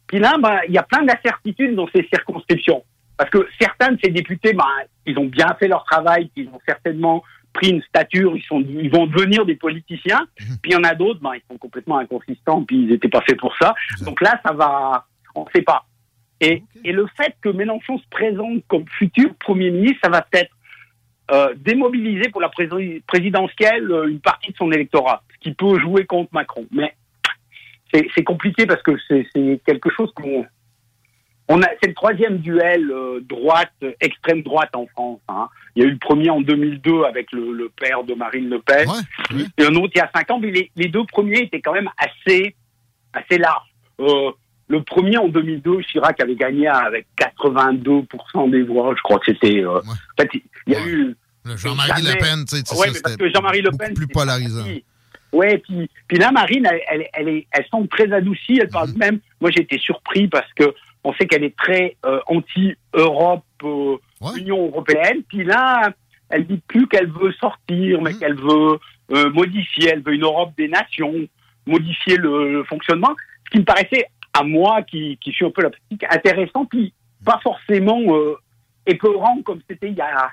puis 0.06 0.18
là, 0.18 0.36
bah, 0.38 0.60
il 0.68 0.74
y 0.74 0.78
a 0.78 0.82
plein 0.82 1.02
d'incertitudes 1.02 1.74
dans 1.74 1.88
ces 1.94 2.06
circonscriptions. 2.12 2.84
Parce 3.16 3.30
que 3.30 3.46
certains 3.60 3.92
de 3.92 3.98
ces 4.02 4.10
députés, 4.10 4.52
bah, 4.52 4.68
ils 5.06 5.18
ont 5.18 5.26
bien 5.26 5.54
fait 5.58 5.68
leur 5.68 5.84
travail, 5.84 6.30
ils 6.36 6.48
ont 6.48 6.60
certainement 6.66 7.22
pris 7.52 7.70
une 7.70 7.82
stature, 7.82 8.36
ils, 8.36 8.42
sont, 8.42 8.60
ils 8.60 8.90
vont 8.90 9.06
devenir 9.06 9.46
des 9.46 9.54
politiciens. 9.54 10.26
Puis 10.36 10.70
il 10.70 10.72
y 10.72 10.76
en 10.76 10.82
a 10.82 10.94
d'autres, 10.94 11.20
bah, 11.20 11.32
ils 11.36 11.42
sont 11.48 11.56
complètement 11.58 11.98
inconsistants, 11.98 12.64
puis 12.64 12.82
ils 12.82 12.88
n'étaient 12.88 13.08
pas 13.08 13.20
faits 13.22 13.38
pour 13.38 13.56
ça. 13.56 13.74
Donc 14.02 14.20
là, 14.20 14.40
ça 14.44 14.52
va, 14.52 15.06
on 15.34 15.44
ne 15.44 15.50
sait 15.54 15.62
pas. 15.62 15.86
Et, 16.40 16.64
et 16.84 16.92
le 16.92 17.06
fait 17.16 17.36
que 17.40 17.48
Mélenchon 17.48 17.98
se 17.98 18.08
présente 18.10 18.64
comme 18.66 18.84
futur 18.98 19.32
Premier 19.36 19.70
ministre, 19.70 20.00
ça 20.02 20.10
va 20.10 20.22
peut-être 20.22 20.50
euh, 21.30 21.54
démobiliser 21.56 22.28
pour 22.30 22.40
la 22.40 22.48
prési- 22.48 23.00
présidentielle 23.06 23.90
euh, 23.90 24.08
une 24.08 24.20
partie 24.20 24.50
de 24.50 24.56
son 24.56 24.70
électorat, 24.72 25.22
qui 25.44 25.52
peut 25.54 25.78
jouer 25.78 26.06
contre 26.06 26.30
Macron. 26.32 26.66
Mais 26.72 26.96
c'est 27.92 28.24
compliqué 28.24 28.66
parce 28.66 28.82
que 28.82 28.92
c'est 29.08 29.60
quelque 29.64 29.88
chose 29.90 30.10
qu'on 30.16 30.44
on 31.46 31.62
a 31.62 31.66
c'est 31.80 31.88
le 31.88 31.94
troisième 31.94 32.38
duel 32.38 32.90
euh, 32.90 33.20
droite 33.20 33.70
extrême 34.00 34.42
droite 34.42 34.74
en 34.74 34.86
France. 34.86 35.20
hein. 35.28 35.48
Il 35.76 35.82
y 35.82 35.86
a 35.86 35.88
eu 35.88 35.92
le 35.92 35.98
premier 35.98 36.30
en 36.30 36.40
2002 36.40 37.04
avec 37.04 37.30
le, 37.32 37.52
le 37.52 37.68
père 37.68 38.02
de 38.02 38.14
Marine 38.14 38.48
Le 38.48 38.60
Pen, 38.60 38.88
et 39.58 39.64
un 39.64 39.74
autre 39.76 39.92
il 39.94 39.98
y 39.98 40.00
a 40.00 40.10
cinq 40.14 40.30
ans. 40.30 40.40
Mais 40.40 40.50
les, 40.50 40.70
les 40.74 40.88
deux 40.88 41.04
premiers 41.04 41.40
étaient 41.42 41.60
quand 41.60 41.74
même 41.74 41.90
assez 41.98 42.56
assez 43.12 43.38
larges. 43.38 43.68
Euh, 44.00 44.32
le 44.68 44.82
premier 44.82 45.18
en 45.18 45.28
2002, 45.28 45.82
Chirac 45.82 46.18
avait 46.20 46.34
gagné 46.36 46.66
avec 46.66 47.06
82% 47.20 48.50
des 48.50 48.62
voix. 48.62 48.94
Je 48.96 49.02
crois 49.02 49.18
que 49.18 49.26
c'était. 49.26 49.60
euh, 49.62 49.78
En 49.80 50.22
fait, 50.22 50.30
il 50.66 50.72
y 50.72 50.76
a 50.76 50.86
eu. 50.86 51.14
Jean-Marie 51.44 52.02
Le 52.02 52.18
Pen, 52.18 52.44
tu 52.46 52.56
sais, 52.56 52.74
Ouais, 52.74 52.86
ça, 52.86 52.92
mais 52.94 53.00
parce 53.02 53.12
c'était 53.12 53.24
que 53.24 53.30
Jean-Marie 53.34 53.60
Le 53.60 53.70
beaucoup 53.70 53.84
Pen, 53.84 53.94
plus 53.94 54.06
polarisant. 54.08 54.64
Ouais, 55.34 55.58
puis, 55.58 55.90
puis 56.08 56.16
là, 56.18 56.30
Marine, 56.30 56.66
elle, 56.70 56.80
elle, 56.88 57.08
elle, 57.12 57.28
est, 57.28 57.46
elle 57.52 57.66
semble 57.70 57.88
très 57.88 58.10
adoucie. 58.12 58.58
Elle 58.60 58.66
Mhm. 58.66 58.70
parle 58.70 58.90
même. 58.96 59.18
Moi, 59.40 59.50
j'ai 59.50 59.62
été 59.62 59.78
surpris 59.78 60.28
parce 60.28 60.50
que 60.54 60.72
on 61.02 61.12
sait 61.14 61.26
qu'elle 61.26 61.44
est 61.44 61.56
très 61.56 61.96
euh, 62.06 62.20
anti-Europe, 62.28 63.44
euh, 63.64 63.96
Union 64.36 64.66
européenne. 64.66 65.22
Puis 65.28 65.44
là, 65.44 65.90
elle 66.30 66.46
dit 66.46 66.60
plus 66.66 66.86
qu'elle 66.86 67.10
veut 67.10 67.32
sortir, 67.32 67.98
Mhm. 67.98 68.04
mais 68.04 68.14
qu'elle 68.14 68.36
veut 68.36 68.78
euh, 69.12 69.30
modifier. 69.32 69.90
Elle 69.92 70.02
veut 70.02 70.14
une 70.14 70.22
Europe 70.24 70.52
des 70.56 70.68
nations, 70.68 71.12
modifier 71.66 72.16
le, 72.16 72.52
le 72.52 72.64
fonctionnement. 72.64 73.14
Ce 73.46 73.50
qui 73.50 73.58
me 73.58 73.64
paraissait 73.64 74.06
à 74.32 74.42
moi, 74.44 74.82
qui, 74.82 75.18
qui 75.20 75.30
suis 75.32 75.44
un 75.44 75.50
peu 75.50 75.62
la 75.62 75.70
politique, 75.70 76.04
intéressant, 76.10 76.64
puis 76.64 76.92
pas 77.24 77.38
forcément 77.42 78.00
épeurant 78.86 79.40
comme 79.42 79.60
c'était 79.68 79.88
il 79.90 79.96
y 79.96 80.00
a 80.00 80.30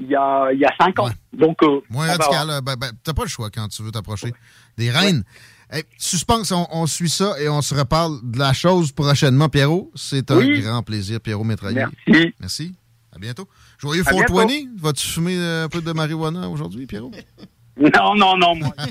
il 0.00 0.08
y 0.08 0.14
a 0.16 0.50
il 0.52 0.58
y 0.58 0.64
a 0.64 0.72
cinq 0.80 0.98
ans. 0.98 1.10
Donc 1.32 1.62
euh, 1.62 1.80
Moins 1.90 2.06
va 2.06 2.12
radical, 2.16 2.50
euh, 2.50 2.60
ben, 2.60 2.76
ben, 2.76 2.90
t'as 3.02 3.12
pas 3.14 3.22
le 3.22 3.28
choix 3.28 3.50
quand 3.50 3.68
tu 3.68 3.82
veux 3.82 3.90
t'approcher 3.90 4.32
des 4.76 4.90
reines. 4.90 5.24
Hey, 5.70 5.82
suspense, 5.98 6.52
on, 6.52 6.66
on 6.70 6.86
suit 6.86 7.08
ça 7.08 7.34
et 7.40 7.48
on 7.48 7.62
se 7.62 7.74
reparle 7.74 8.18
de 8.22 8.38
la 8.38 8.52
chose 8.52 8.92
prochainement, 8.92 9.48
Pierrot. 9.48 9.90
C'est 9.94 10.30
un 10.30 10.36
Oui. 10.36 10.60
grand 10.60 10.82
plaisir, 10.82 11.20
Pierrot 11.20 11.42
Métraillé. 11.44 11.84
Merci. 12.06 12.34
Merci. 12.38 12.74
À 13.14 13.18
bientôt. 13.18 13.48
Joyeux 13.78 14.02
À 14.06 14.10
420. 14.12 14.76
Vas-tu 14.78 15.06
fumer 15.06 15.36
euh, 15.38 15.64
un 15.64 15.68
peu 15.68 15.80
de 15.80 15.92
marijuana 15.92 16.48
aujourd'hui, 16.48 16.86
Pierrot? 16.86 17.10
Non, 17.76 18.14
non, 18.14 18.36
non, 18.36 18.54
moi. 18.54 18.72
je 18.78 18.84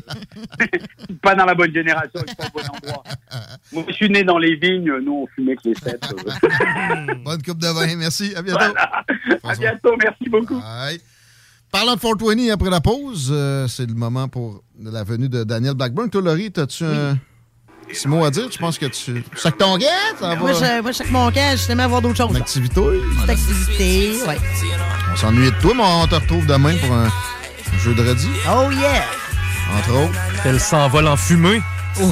suis 1.05 1.13
pas 1.21 1.35
dans 1.35 1.45
la 1.45 1.55
bonne 1.55 1.73
génération, 1.73 2.19
je 2.21 2.27
suis 2.27 2.35
pas 2.35 2.47
au 2.47 2.59
bon 2.59 2.65
endroit. 2.67 3.03
Moi, 3.71 3.85
je 3.87 3.93
suis 3.93 4.09
né 4.09 4.23
dans 4.23 4.37
les 4.37 4.55
vignes, 4.55 4.91
nous, 5.03 5.23
on 5.23 5.27
fumait 5.27 5.55
que 5.55 5.69
les 5.69 5.75
sept. 5.75 6.03
euh. 6.03 7.13
Bonne 7.23 7.41
coupe 7.41 7.59
de 7.59 7.67
vin. 7.67 7.95
Merci. 7.95 8.33
À 8.35 8.41
bientôt. 8.41 8.59
Voilà. 8.59 9.03
À 9.43 9.55
bientôt, 9.55 9.95
merci 10.01 10.29
beaucoup. 10.29 10.59
Bye. 10.59 10.99
Parlant 11.71 11.95
de 11.95 11.99
420 12.01 12.51
après 12.51 12.69
la 12.69 12.81
pause, 12.81 13.29
euh, 13.33 13.67
c'est 13.67 13.87
le 13.87 13.95
moment 13.95 14.27
pour 14.27 14.61
la 14.79 15.03
venue 15.03 15.29
de 15.29 15.43
Daniel 15.43 15.73
Blackburn. 15.75 16.09
Toi, 16.09 16.21
Laurie, 16.21 16.51
as-tu 16.55 16.83
un 16.83 17.17
petit 17.87 18.07
mot 18.07 18.23
à 18.25 18.29
dire? 18.31 18.49
Tu 18.49 18.59
penses 18.59 18.77
que 18.77 18.85
tu. 18.87 19.23
Ça 19.35 19.49
que 19.49 19.57
ton 19.57 19.77
gars? 19.77 19.87
Ça 20.19 20.27
va? 20.29 20.35
Moi, 20.35 20.51
je, 20.53 20.81
moi, 20.81 20.91
je 20.91 20.97
sais 20.97 21.03
que 21.05 21.11
mon 21.11 21.31
camp, 21.31 21.51
justement, 21.53 21.83
avoir 21.83 22.01
d'autres 22.01 22.17
choses. 22.17 22.29
Une 22.31 22.37
activité? 22.37 22.81
Petite 22.81 23.29
activité, 23.29 24.11
ouais. 24.27 24.37
On 25.13 25.15
s'ennuie 25.15 25.51
de 25.51 25.61
toi, 25.61 25.73
mais 25.75 25.83
on 25.83 26.05
te 26.07 26.15
retrouve 26.15 26.45
demain 26.45 26.75
pour 26.77 26.91
un 26.93 27.07
jeu 27.79 27.93
de 27.93 28.07
radis. 28.07 28.27
Oh 28.47 28.71
yeah! 28.71 29.03
Entre 29.77 29.91
autres. 29.91 30.19
Elle 30.45 30.59
s'envole 30.59 31.07
en 31.07 31.17
fumée. 31.17 31.61
Riez 31.95 32.11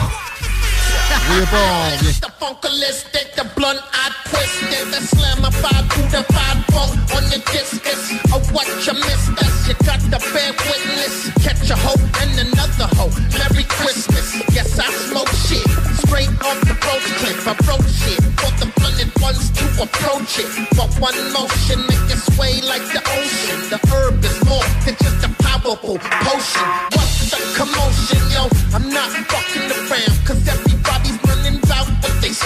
pas, 1.31 1.61
on 1.61 1.91
revient. 1.91 2.21
The 2.21 2.31
funkalistic, 2.39 3.35
the 3.35 3.45
blunt, 3.55 3.79
I 3.93 4.11
twisted, 4.29 4.87
the 4.91 4.99
slamified, 4.99 5.89
crudified 5.89 6.59
funk 6.71 6.93
on 7.15 7.23
your 7.31 7.43
discus. 7.51 8.01
Oh, 8.33 8.41
what 8.51 8.67
you 8.67 8.93
missed 8.93 9.35
us, 9.39 9.67
you 9.67 9.75
got 9.85 10.01
the 10.11 10.19
bear 10.33 10.51
witness. 10.67 11.31
Catch 11.43 11.69
a 11.69 11.75
hoe 11.75 11.99
and 12.21 12.31
another 12.47 12.87
hoe. 12.95 13.13
Merry 13.37 13.63
Christmas. 13.63 14.35
Yes, 14.53 14.79
I 14.79 14.89
smoke 15.07 15.31
shit. 15.47 15.63
Straight 16.03 16.31
off 16.43 16.59
the 16.67 16.75
roach 16.85 17.07
clip, 17.19 17.39
I 17.47 17.53
wrote 17.67 17.87
shit. 17.87 18.19
For 18.39 18.51
the 18.59 18.67
blunted 18.75 19.11
ones 19.21 19.51
to 19.51 19.65
approach 19.83 20.39
it. 20.39 20.49
For 20.75 20.87
one 20.99 21.19
motion, 21.31 21.79
make 21.87 22.07
it 22.11 22.21
sway 22.33 22.61
like 22.61 22.85
the 22.91 23.01
ocean. 23.01 23.59
The 23.71 23.79
herb 23.91 24.23
is 24.23 24.37
more 24.45 24.65
than 24.83 24.95
just 24.99 25.23
a 25.23 25.29
powerful 25.43 25.97
potion. 25.97 26.67
What's 26.91 27.31
the 27.31 27.39
commotion, 27.55 28.21
yo? 28.35 28.43
I'm 28.75 28.89
not 28.89 29.09
fucking 29.31 29.69
around, 29.71 30.15
cause 30.25 30.47
out 30.47 30.70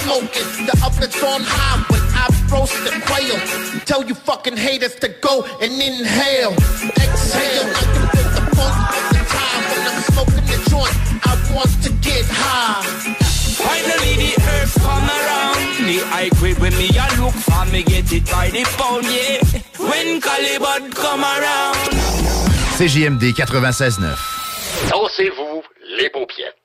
smoking. 0.06 0.66
The 0.70 0.76
oven's 0.86 1.18
on 1.24 1.42
high 1.42 1.82
when 1.90 2.04
I 2.14 2.26
roast 2.54 2.78
the 2.86 2.94
quail. 3.10 3.38
Tell 3.86 4.06
you 4.06 4.16
fucking 4.16 4.58
haters 4.58 4.96
to 5.02 5.10
go 5.22 5.44
and 5.62 5.74
inhale. 5.74 6.54
Exhale, 6.94 7.66
I 7.66 7.84
can 7.94 8.06
feel 8.14 8.30
the 8.38 8.44
funk 8.54 8.76
all 8.94 9.08
the 9.10 9.24
time 9.34 9.62
when 9.70 9.82
I'm 9.90 10.00
smoking 10.14 10.46
the 10.52 10.60
joint. 10.70 10.96
I 11.26 11.34
want 11.54 11.74
to 11.86 11.90
get 12.06 12.26
high. 12.30 12.86
Finally 13.66 14.14
the 14.24 14.32
herbs 14.46 14.76
come 14.86 15.08
around, 15.10 15.58
the 15.90 15.98
I 16.14 16.30
quit 16.38 16.60
when 16.60 16.74
me 16.78 16.90
a 16.94 17.08
look 17.22 17.34
for 17.34 17.66
me 17.72 17.82
get 17.84 18.12
it 18.14 18.26
by 18.30 18.50
the 18.50 18.64
pound, 18.78 19.06
yeah. 19.10 19.42
When 19.80 20.22
Calibut 20.22 20.94
come 20.94 21.24
around. 21.24 21.76
CJMD 22.78 23.34
96.9. 23.34 24.14
Dansez-vous 24.92 25.64
les 25.98 26.10
paupiètes. 26.10 26.65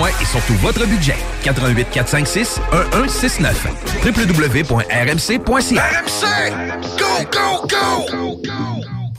et 0.00 0.24
surtout 0.24 0.54
votre 0.54 0.86
budget. 0.86 1.16
88 1.44 1.88
456 1.92 2.60
1169 2.72 3.66
www.rmc.ca 4.04 5.82
RMC! 5.82 6.52
Go, 6.98 7.26
go, 7.30 7.66
go! 7.68 8.42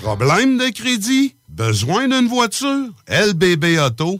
Problème 0.02 0.58
de 0.58 0.70
crédit? 0.74 1.36
Besoin 1.48 2.08
d'une 2.08 2.28
voiture? 2.28 2.88
LBBauto.com 3.08 4.20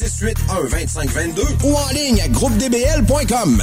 681 0.00 0.68
2522 0.68 1.42
ou 1.64 1.74
en 1.74 1.88
ligne 1.90 2.20
à 2.22 2.28
groupedbl.com. 2.28 3.62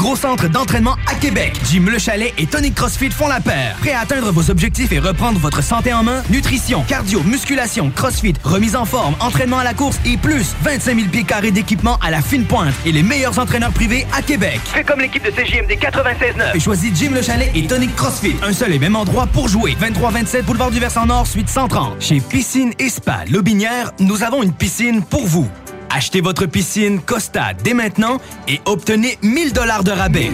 gros 0.00 0.16
centre 0.16 0.48
d'entraînement 0.48 0.96
à 1.06 1.14
Québec. 1.14 1.60
Jim 1.70 1.84
Le 1.86 1.98
Chalet 1.98 2.32
et 2.38 2.46
Tonic 2.46 2.74
CrossFit 2.74 3.10
font 3.10 3.28
la 3.28 3.38
paire. 3.38 3.76
Prêt 3.80 3.92
à 3.92 4.00
atteindre 4.00 4.32
vos 4.32 4.50
objectifs 4.50 4.90
et 4.92 4.98
reprendre 4.98 5.38
votre 5.38 5.62
santé 5.62 5.92
en 5.92 6.02
main? 6.02 6.22
Nutrition, 6.30 6.82
cardio, 6.88 7.22
musculation, 7.22 7.90
CrossFit, 7.94 8.32
remise 8.42 8.76
en 8.76 8.86
forme, 8.86 9.14
entraînement 9.20 9.58
à 9.58 9.64
la 9.64 9.74
course 9.74 9.98
et 10.06 10.16
plus 10.16 10.54
25 10.62 10.96
000 10.96 11.08
pieds 11.10 11.24
carrés 11.24 11.50
d'équipement 11.50 11.98
à 12.02 12.10
la 12.10 12.22
fine 12.22 12.46
pointe 12.46 12.72
et 12.86 12.92
les 12.92 13.02
meilleurs 13.02 13.38
entraîneurs 13.38 13.72
privés 13.72 14.06
à 14.16 14.22
Québec. 14.22 14.62
Fais 14.64 14.84
comme 14.84 15.00
l'équipe 15.00 15.22
de 15.22 15.30
CJMD 15.30 15.72
96.9. 15.72 16.56
Et 16.56 16.60
choisis 16.60 16.98
Jim 16.98 17.10
Le 17.12 17.20
Chalet 17.20 17.50
et 17.54 17.66
Tonic 17.66 17.94
CrossFit. 17.94 18.36
Un 18.42 18.54
seul 18.54 18.72
et 18.72 18.78
même 18.78 18.96
endroit 18.96 19.26
pour 19.26 19.48
jouer. 19.48 19.76
23-27 19.78 20.44
Boulevard 20.44 20.70
du 20.70 20.80
Versant 20.80 21.04
Nord, 21.04 21.26
suite 21.26 21.50
130. 21.50 22.00
Chez 22.00 22.20
Piscine 22.20 22.72
et 22.78 22.88
Spa 22.88 23.24
Lobinière, 23.30 23.92
nous 23.98 24.22
avons 24.22 24.42
une 24.42 24.54
piscine 24.54 25.02
pour 25.02 25.26
vous. 25.26 25.46
Achetez 25.92 26.20
votre 26.20 26.46
piscine 26.46 27.00
Costa 27.00 27.52
dès 27.52 27.74
maintenant 27.74 28.18
et 28.46 28.60
obtenez 28.64 29.18
1000 29.22 29.52
dollars 29.52 29.82
de 29.82 29.90
rabais. 29.90 30.30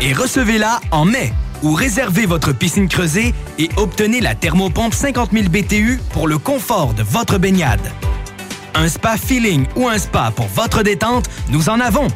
Et 0.00 0.12
recevez-la 0.12 0.80
en 0.90 1.04
mai. 1.04 1.32
Ou 1.62 1.72
réservez 1.74 2.26
votre 2.26 2.52
piscine 2.52 2.88
creusée 2.88 3.32
et 3.58 3.68
obtenez 3.76 4.20
la 4.20 4.34
thermopompe 4.34 4.92
50 4.92 5.30
000 5.30 5.44
BTU 5.48 6.00
pour 6.10 6.26
le 6.26 6.38
confort 6.38 6.94
de 6.94 7.04
votre 7.04 7.38
baignade. 7.38 7.92
Un 8.74 8.88
spa 8.88 9.16
feeling 9.16 9.66
ou 9.76 9.86
un 9.86 9.98
spa 9.98 10.32
pour 10.34 10.46
votre 10.46 10.82
détente, 10.82 11.30
nous 11.50 11.68
en 11.68 11.78
avons. 11.78 12.08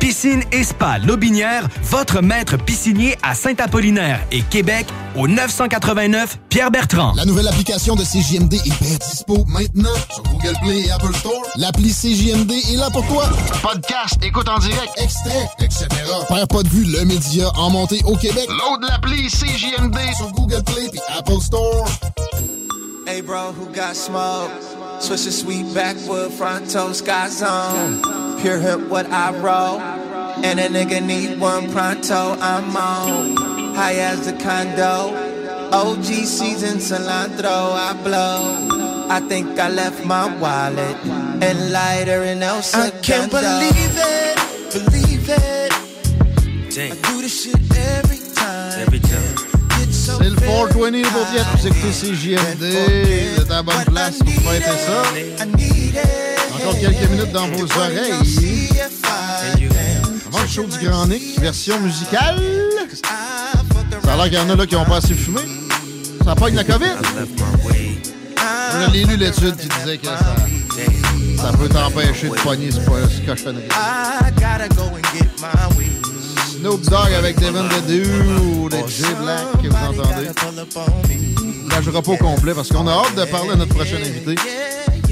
Piscine 0.00 0.42
et 0.52 0.64
Spa 0.64 0.98
Lobinière, 0.98 1.66
votre 1.82 2.22
maître 2.22 2.56
piscinier 2.56 3.16
à 3.22 3.34
Saint-Apollinaire 3.34 4.20
et 4.30 4.42
Québec 4.42 4.86
au 5.16 5.26
989 5.28 6.38
Pierre-Bertrand. 6.48 7.12
La 7.16 7.24
nouvelle 7.24 7.48
application 7.48 7.94
de 7.94 8.04
CJMD 8.04 8.54
est 8.54 8.82
bien 8.82 8.96
dispo 8.96 9.44
maintenant 9.48 9.94
sur 10.14 10.22
Google 10.22 10.54
Play 10.62 10.86
et 10.86 10.90
Apple 10.90 11.14
Store. 11.14 11.42
L'appli 11.56 11.92
CJMD 11.92 12.52
est 12.52 12.76
là 12.76 12.90
pour 12.90 13.06
toi. 13.06 13.28
Podcast, 13.62 14.18
écoute 14.22 14.48
en 14.48 14.58
direct, 14.58 14.92
extrait, 14.96 15.48
etc. 15.60 15.86
Père 16.28 16.48
pas 16.48 16.62
de 16.62 16.68
vue, 16.68 16.84
le 16.84 17.04
média 17.04 17.50
en 17.56 17.70
montée 17.70 18.00
au 18.04 18.16
Québec. 18.16 18.48
Load 18.48 18.88
l'appli 18.88 19.28
CJMD 19.28 19.98
sur 20.16 20.30
Google 20.32 20.62
Play 20.64 20.90
et 20.92 21.18
Apple 21.18 21.40
Store. 21.42 21.86
Hey 23.08 23.22
bro, 23.22 23.52
who 23.52 23.64
got 23.72 23.96
smoke? 23.96 24.52
Switch 25.00 25.24
the 25.24 25.32
sweet 25.32 25.74
backwood 25.74 26.30
fronto 26.30 26.92
sky 26.92 27.28
zone. 27.28 28.02
Pure 28.42 28.58
hip 28.58 28.80
what 28.80 29.06
I 29.06 29.32
roll. 29.38 29.80
And 30.44 30.60
a 30.60 30.68
nigga 30.68 31.00
need 31.00 31.40
one 31.40 31.72
pronto, 31.72 32.36
I'm 32.38 32.76
on. 32.76 33.34
High 33.74 33.94
as 33.94 34.26
a 34.26 34.34
condo. 34.36 35.16
OG 35.72 36.04
season 36.04 36.76
cilantro, 36.76 37.72
I 37.72 37.98
blow. 38.04 39.06
I 39.08 39.20
think 39.20 39.58
I 39.58 39.70
left 39.70 40.04
my 40.04 40.26
wallet 40.36 40.96
and 41.42 41.72
lighter 41.72 42.24
in 42.24 42.42
El 42.42 42.60
I 42.74 42.90
can't 43.02 43.30
believe 43.30 43.96
it, 44.12 44.36
believe 44.70 45.28
it. 45.30 45.72
I 46.76 46.90
do 47.08 47.22
this 47.22 47.42
shit 47.42 47.56
every 47.74 48.18
time. 48.34 48.80
Every 48.80 49.00
time. 49.00 49.47
C'est 50.16 50.30
le 50.30 50.36
420 50.36 50.90
les 50.90 51.02
paupiètes, 51.02 51.46
vous 51.54 51.66
écoutez 51.66 51.90
CJMD, 51.90 52.64
vous 52.64 53.42
êtes 53.42 53.50
à 53.50 53.62
bonne 53.62 53.84
place 53.84 54.18
pour 54.18 54.28
fêter 54.50 54.64
ça. 54.64 55.02
Encore 56.56 56.78
quelques 56.80 57.10
minutes 57.10 57.32
dans 57.32 57.48
vos 57.48 57.64
oreilles. 57.64 58.70
Avant 60.28 60.42
le 60.42 60.48
show 60.48 60.64
du 60.64 60.78
Grand 60.86 61.06
Nick, 61.06 61.38
version 61.40 61.78
musicale. 61.80 62.40
Ça 64.04 64.14
a 64.14 64.16
l'air 64.16 64.24
qu'il 64.24 64.34
y 64.34 64.38
en 64.38 64.48
a 64.50 64.56
là 64.56 64.66
qui 64.66 64.74
n'ont 64.74 64.84
pas 64.86 64.96
assez 64.96 65.14
fumé. 65.14 65.40
Ça 66.24 66.34
pogne 66.34 66.54
la 66.54 66.64
COVID. 66.64 66.86
A 68.36 68.86
lu 68.92 69.16
l'étude 69.16 69.56
qui 69.56 69.68
disait 69.68 69.98
que 69.98 70.06
ça, 70.06 70.36
ça 71.42 71.52
peut 71.56 71.68
t'empêcher 71.68 72.28
de 72.28 72.34
pogner 72.34 72.70
ce, 72.70 72.78
ce 72.80 73.26
cochonnerie. 73.26 73.68
Snoop 76.58 76.80
Dogg 76.90 77.12
avec 77.16 77.38
Devin 77.38 77.68
the 77.68 77.86
Dude 77.86 78.74
et 78.74 78.88
J 78.88 79.02
Black 79.22 79.62
que 79.62 79.68
vous 79.68 80.00
entendez. 80.00 80.26
Là, 81.70 81.80
je 81.80 81.90
pas 81.90 81.98
au 81.98 82.16
complet 82.16 82.52
parce 82.52 82.68
qu'on 82.68 82.86
a 82.88 82.92
hâte 82.92 83.14
de 83.14 83.24
parler 83.30 83.50
à 83.50 83.56
notre 83.56 83.74
prochain 83.74 83.96
invité. 83.96 84.34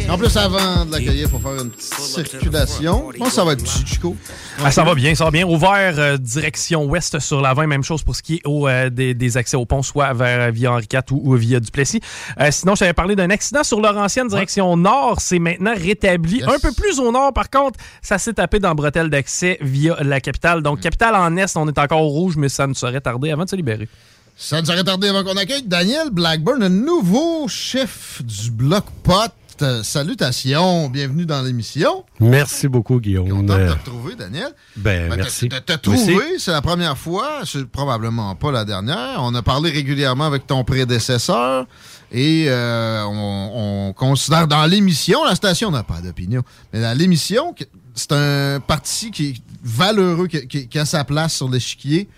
En 0.09 0.17
plus, 0.19 0.37
avant 0.37 0.85
de 0.85 0.93
l'accueillir 0.93 1.29
pour 1.29 1.43
faire 1.43 1.61
une 1.61 1.71
petite 1.71 1.95
circulation, 2.29 3.11
je 3.13 3.19
pense 3.19 3.29
que 3.29 3.35
ça 3.35 3.45
va 3.45 3.53
être 3.53 3.63
petit, 3.65 3.85
Chico. 3.87 4.17
Ah, 4.63 4.71
ça 4.71 4.85
va 4.85 4.95
bien, 4.95 5.15
ça 5.15 5.25
va 5.25 5.31
bien. 5.33 5.45
Ouvert 5.47 5.99
euh, 5.99 6.17
direction 6.17 6.85
ouest 6.85 7.19
sur 7.19 7.41
la 7.41 7.55
20, 7.55 7.67
même 7.67 7.83
chose 7.83 8.03
pour 8.05 8.15
ce 8.15 8.23
qui 8.23 8.37
est 8.37 8.43
au, 8.45 8.69
euh, 8.69 8.89
des, 8.89 9.15
des 9.15 9.37
accès 9.37 9.57
au 9.57 9.65
pont, 9.67 9.83
soit 9.83 10.13
vers 10.13 10.43
euh, 10.43 10.51
via 10.51 10.73
Henri 10.73 10.87
IV 10.93 11.01
ou, 11.11 11.33
ou 11.33 11.37
via 11.37 11.59
Duplessis. 11.59 12.01
Euh, 12.41 12.51
sinon, 12.53 12.75
je 12.75 12.81
t'avais 12.81 12.93
parlé 12.93 13.17
d'un 13.17 13.31
accident 13.31 13.65
sur 13.65 13.81
Laurentienne, 13.81 14.29
direction 14.29 14.77
nord. 14.77 15.21
C'est 15.21 15.41
maintenant 15.41 15.75
rétabli. 15.75 16.43
Un 16.45 16.59
peu 16.61 16.73
plus 16.73 17.01
au 17.01 17.11
nord, 17.11 17.33
par 17.33 17.51
contre, 17.51 17.79
ça 18.01 18.19
s'est 18.19 18.35
tapé 18.35 18.61
dans 18.61 18.75
bretelle 18.75 19.11
d'accès 19.11 19.59
via 19.61 19.97
la 20.03 20.21
capitale. 20.21 20.63
Donc, 20.63 20.81
capitale 20.81 21.17
en 21.17 21.37
est, 21.37 21.57
on 21.57 21.67
est 21.69 21.79
encore 21.79 22.03
au 22.03 22.09
rouge, 22.09 22.37
mais 22.37 22.49
ça 22.49 22.67
ne 22.67 22.75
saurait 22.75 23.01
tarder 23.01 23.33
avant 23.33 23.45
de 23.45 23.51
se 23.51 23.57
libérer. 23.57 23.89
Ça 24.37 24.61
nous 24.61 24.71
aurait 24.71 24.85
tardé 24.85 25.09
avant 25.09 25.25
qu'on 25.25 25.37
accueille 25.37 25.63
Daniel 25.63 26.11
Blackburn, 26.11 26.61
le 26.61 26.69
nouveau 26.69 27.49
chef 27.49 28.21
du 28.23 28.51
Bloc 28.51 28.85
Pot. 29.03 29.33
Salutations, 29.83 30.89
bienvenue 30.89 31.27
dans 31.27 31.43
l'émission. 31.43 32.05
Merci 32.21 32.69
beaucoup, 32.69 33.01
Guillaume. 33.01 33.29
Content 33.29 33.57
de 33.57 33.61
Euh, 33.63 33.67
te 33.69 33.79
retrouver, 33.79 34.15
Daniel. 34.15 34.49
Ben, 34.77 35.09
Ben, 35.09 35.17
merci. 35.17 35.49
Moi 35.49 35.59
aussi. 35.95 36.07
trouvé, 36.07 36.25
c'est 36.39 36.51
la 36.53 36.63
première 36.63 36.97
fois, 36.97 37.41
c'est 37.45 37.65
probablement 37.67 38.35
pas 38.35 38.53
la 38.53 38.65
dernière. 38.65 39.17
On 39.21 39.35
a 39.35 39.43
parlé 39.43 39.71
régulièrement 39.71 40.27
avec 40.27 40.47
ton 40.47 40.65
prédécesseur 40.65 41.67
et 42.13 42.47
euh, 42.49 43.05
on, 43.07 43.89
on 43.89 43.93
considère 43.93 44.47
dans 44.47 44.65
l'émission, 44.67 45.25
la 45.25 45.35
station 45.35 45.71
n'a 45.71 45.83
pas 45.83 46.01
d'opinion, 46.01 46.43
mais 46.73 46.81
dans 46.81 46.97
l'émission, 46.97 47.55
c'est 47.95 48.13
un 48.13 48.61
parti 48.61 49.11
qui 49.11 49.27
est 49.31 49.35
valeureux, 49.65 50.27
qui, 50.27 50.47
qui- 50.47 50.69
qui 50.69 50.79
a 50.79 50.85
sa 50.85 51.05
place 51.05 51.35
sur 51.35 51.49
l'échiquier 51.49 52.09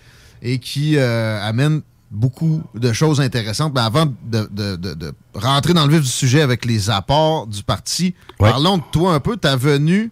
et 0.41 0.59
qui 0.59 0.95
euh, 0.97 1.39
amène 1.41 1.81
beaucoup 2.11 2.63
de 2.75 2.91
choses 2.93 3.21
intéressantes. 3.21 3.73
Mais 3.75 3.81
avant 3.81 4.05
de, 4.05 4.47
de- 4.51 4.75
de- 4.75 4.93
de 4.93 5.13
rentrer 5.33 5.73
dans 5.73 5.85
le 5.85 5.93
vif 5.93 6.01
du 6.01 6.07
sujet 6.09 6.41
avec 6.41 6.65
les 6.65 6.89
apports 6.89 7.45
du 7.47 7.63
parti, 7.63 8.15
parlons 8.37 8.77
de 8.77 8.83
toi 8.91 9.13
un 9.13 9.19
peu, 9.19 9.37
ta 9.37 9.55
venue 9.55 10.11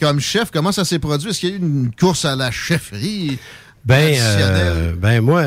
comme 0.00 0.20
chef, 0.20 0.50
comment 0.52 0.70
ça 0.72 0.84
s'est 0.84 0.98
produit? 1.00 1.30
Est-ce 1.30 1.40
qu'il 1.40 1.48
y 1.48 1.52
a 1.52 1.56
eu 1.56 1.58
une 1.58 1.90
course 1.98 2.24
à 2.24 2.36
la 2.36 2.50
chefferie 2.52 3.38
Ben, 3.84 4.14
euh, 4.20 4.94
ben 4.96 5.20
moi, 5.20 5.44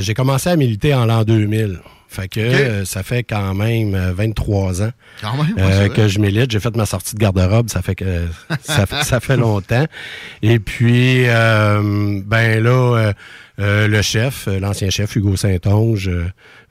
j'ai 0.00 0.12
commencé 0.14 0.50
à 0.50 0.56
militer 0.56 0.94
en 0.94 1.06
l'an 1.06 1.24
2000. 1.24 1.80
Fait 2.12 2.26
que 2.26 2.40
euh, 2.40 2.84
ça 2.84 3.04
fait 3.04 3.22
quand 3.22 3.54
même 3.54 3.94
euh, 3.94 4.12
23 4.12 4.82
ans 4.82 4.90
Quand 5.22 5.36
même, 5.36 5.54
ouais, 5.54 5.62
euh, 5.62 5.76
vrai. 5.86 5.90
que 5.90 6.08
je 6.08 6.18
milite. 6.18 6.50
J'ai 6.50 6.58
fait 6.58 6.74
ma 6.76 6.84
sortie 6.84 7.14
de 7.14 7.20
garde-robe, 7.20 7.70
ça 7.70 7.82
fait 7.82 7.94
que 7.94 8.26
ça, 8.64 8.84
fait- 8.84 9.02
ça 9.04 9.20
fait 9.20 9.36
longtemps. 9.36 9.86
Et 10.42 10.58
puis, 10.58 11.22
ben 11.24 12.62
là, 12.62 13.12
le 13.60 14.02
chef, 14.02 14.48
euh, 14.48 14.58
l'ancien 14.58 14.88
chef 14.90 15.14
Hugo 15.16 15.36
Saint-Onge, 15.36 16.08
euh, 16.08 16.12
euh, 16.12 16.28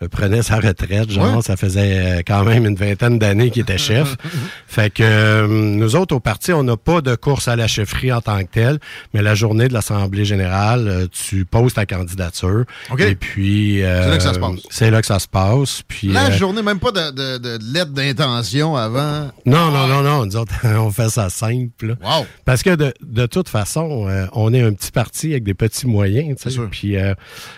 prenait 0.08 0.42
sa 0.42 0.58
retraite. 0.60 1.12
Genre, 1.12 1.36
Ouais. 1.38 1.42
ça 1.42 1.58
faisait 1.58 2.20
euh, 2.20 2.22
quand 2.26 2.44
même 2.46 2.66
une 2.66 2.76
vingtaine 2.76 3.20
d'années 3.20 3.50
qu'il 3.52 3.64
était 3.64 3.78
chef. 3.78 4.16
fait 4.68 4.90
que 4.94 5.04
euh, 5.04 5.48
nous 5.48 5.96
autres, 5.96 6.16
au 6.16 6.20
parti, 6.20 6.54
on 6.54 6.64
n'a 6.64 6.78
pas 6.78 7.02
de 7.02 7.16
course 7.16 7.48
à 7.48 7.56
la 7.56 7.68
chefferie 7.68 8.12
en 8.12 8.22
tant 8.22 8.40
que 8.44 8.48
telle, 8.52 8.80
mais 9.14 9.22
la 9.22 9.36
journée 9.36 9.68
de 9.68 9.74
l'Assemblée 9.74 10.26
générale, 10.26 10.88
euh, 10.88 11.08
tu 11.12 11.46
poses 11.46 11.74
ta 11.74 11.86
candidature. 11.86 12.64
Et 12.98 13.16
puis... 13.16 13.84
euh, 13.84 14.04
C'est 14.04 14.10
là 14.10 14.18
que 14.18 14.24
ça 14.24 14.34
se 14.34 14.40
passe. 14.40 14.60
C'est 14.70 14.92
là 14.92 15.02
que 15.02 15.08
ça 15.08 15.20
se 15.20 15.28
passe. 15.28 15.82
Puis, 15.88 16.08
La 16.10 16.28
euh, 16.28 16.32
journée, 16.32 16.62
même 16.62 16.80
pas 16.80 16.92
de, 16.92 17.12
de- 17.12 17.38
de 17.38 17.74
lettre 17.74 17.92
d'intention 17.92 18.76
avant. 18.76 19.30
non, 19.46 19.72
non, 19.72 19.88
non, 19.88 20.02
non. 20.02 20.26
Nous 20.26 20.36
autres, 20.38 20.54
on 20.78 20.92
fait 20.92 21.10
ça 21.10 21.30
simple. 21.30 21.96
là. 22.02 22.24
Parce 22.46 22.64
que 22.64 22.76
de, 22.76 22.94
de 23.06 23.26
toute 23.26 23.50
façon, 23.50 24.08
euh, 24.08 24.26
on 24.34 24.54
est 24.54 24.62
un 24.62 24.74
petit 24.74 24.92
parti 24.92 25.32
avec 25.32 25.44
des 25.44 25.54
petits 25.54 25.88
moyens. 25.88 26.38
tu 26.42 26.50
sais. 26.50 26.60
Puis 26.72 26.96
euh, 26.98 27.14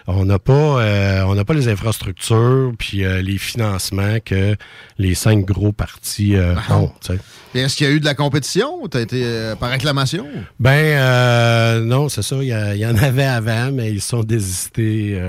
on 0.08 0.26
n'a 0.26 0.40
pas, 0.40 0.54
euh, 0.54 1.24
on 1.24 1.36
n'a 1.36 1.44
pas 1.46 1.54
les 1.54 1.68
infrastructures 1.68 2.31
puis 2.78 3.04
euh, 3.04 3.22
les 3.22 3.38
financements 3.38 4.18
que 4.24 4.56
les 4.98 5.16
cinq 5.16 5.46
gros 5.46 5.72
partis 5.72 6.36
euh, 6.36 6.56
ont. 6.70 6.92
sais. 7.02 7.20
Et 7.54 7.60
Est-ce 7.60 7.76
qu'il 7.76 7.88
y 7.88 7.90
a 7.90 7.94
eu 7.94 8.00
de 8.00 8.06
la 8.06 8.16
compétition 8.16 8.82
ou 8.82 8.88
t'as 8.88 9.02
été 9.02 9.24
euh, 9.24 9.56
par 9.56 9.72
acclamation? 9.72 10.26
Ben 10.60 11.84
non, 11.84 12.10
c'est 12.10 12.22
ça. 12.22 12.38
Il 12.42 12.48
y, 12.48 12.86
en 12.86 12.98
avait 12.98 13.26
avant, 13.26 13.72
mais 13.72 13.92
ils 13.92 14.02
sont 14.02 14.24
désistés. 14.24 15.22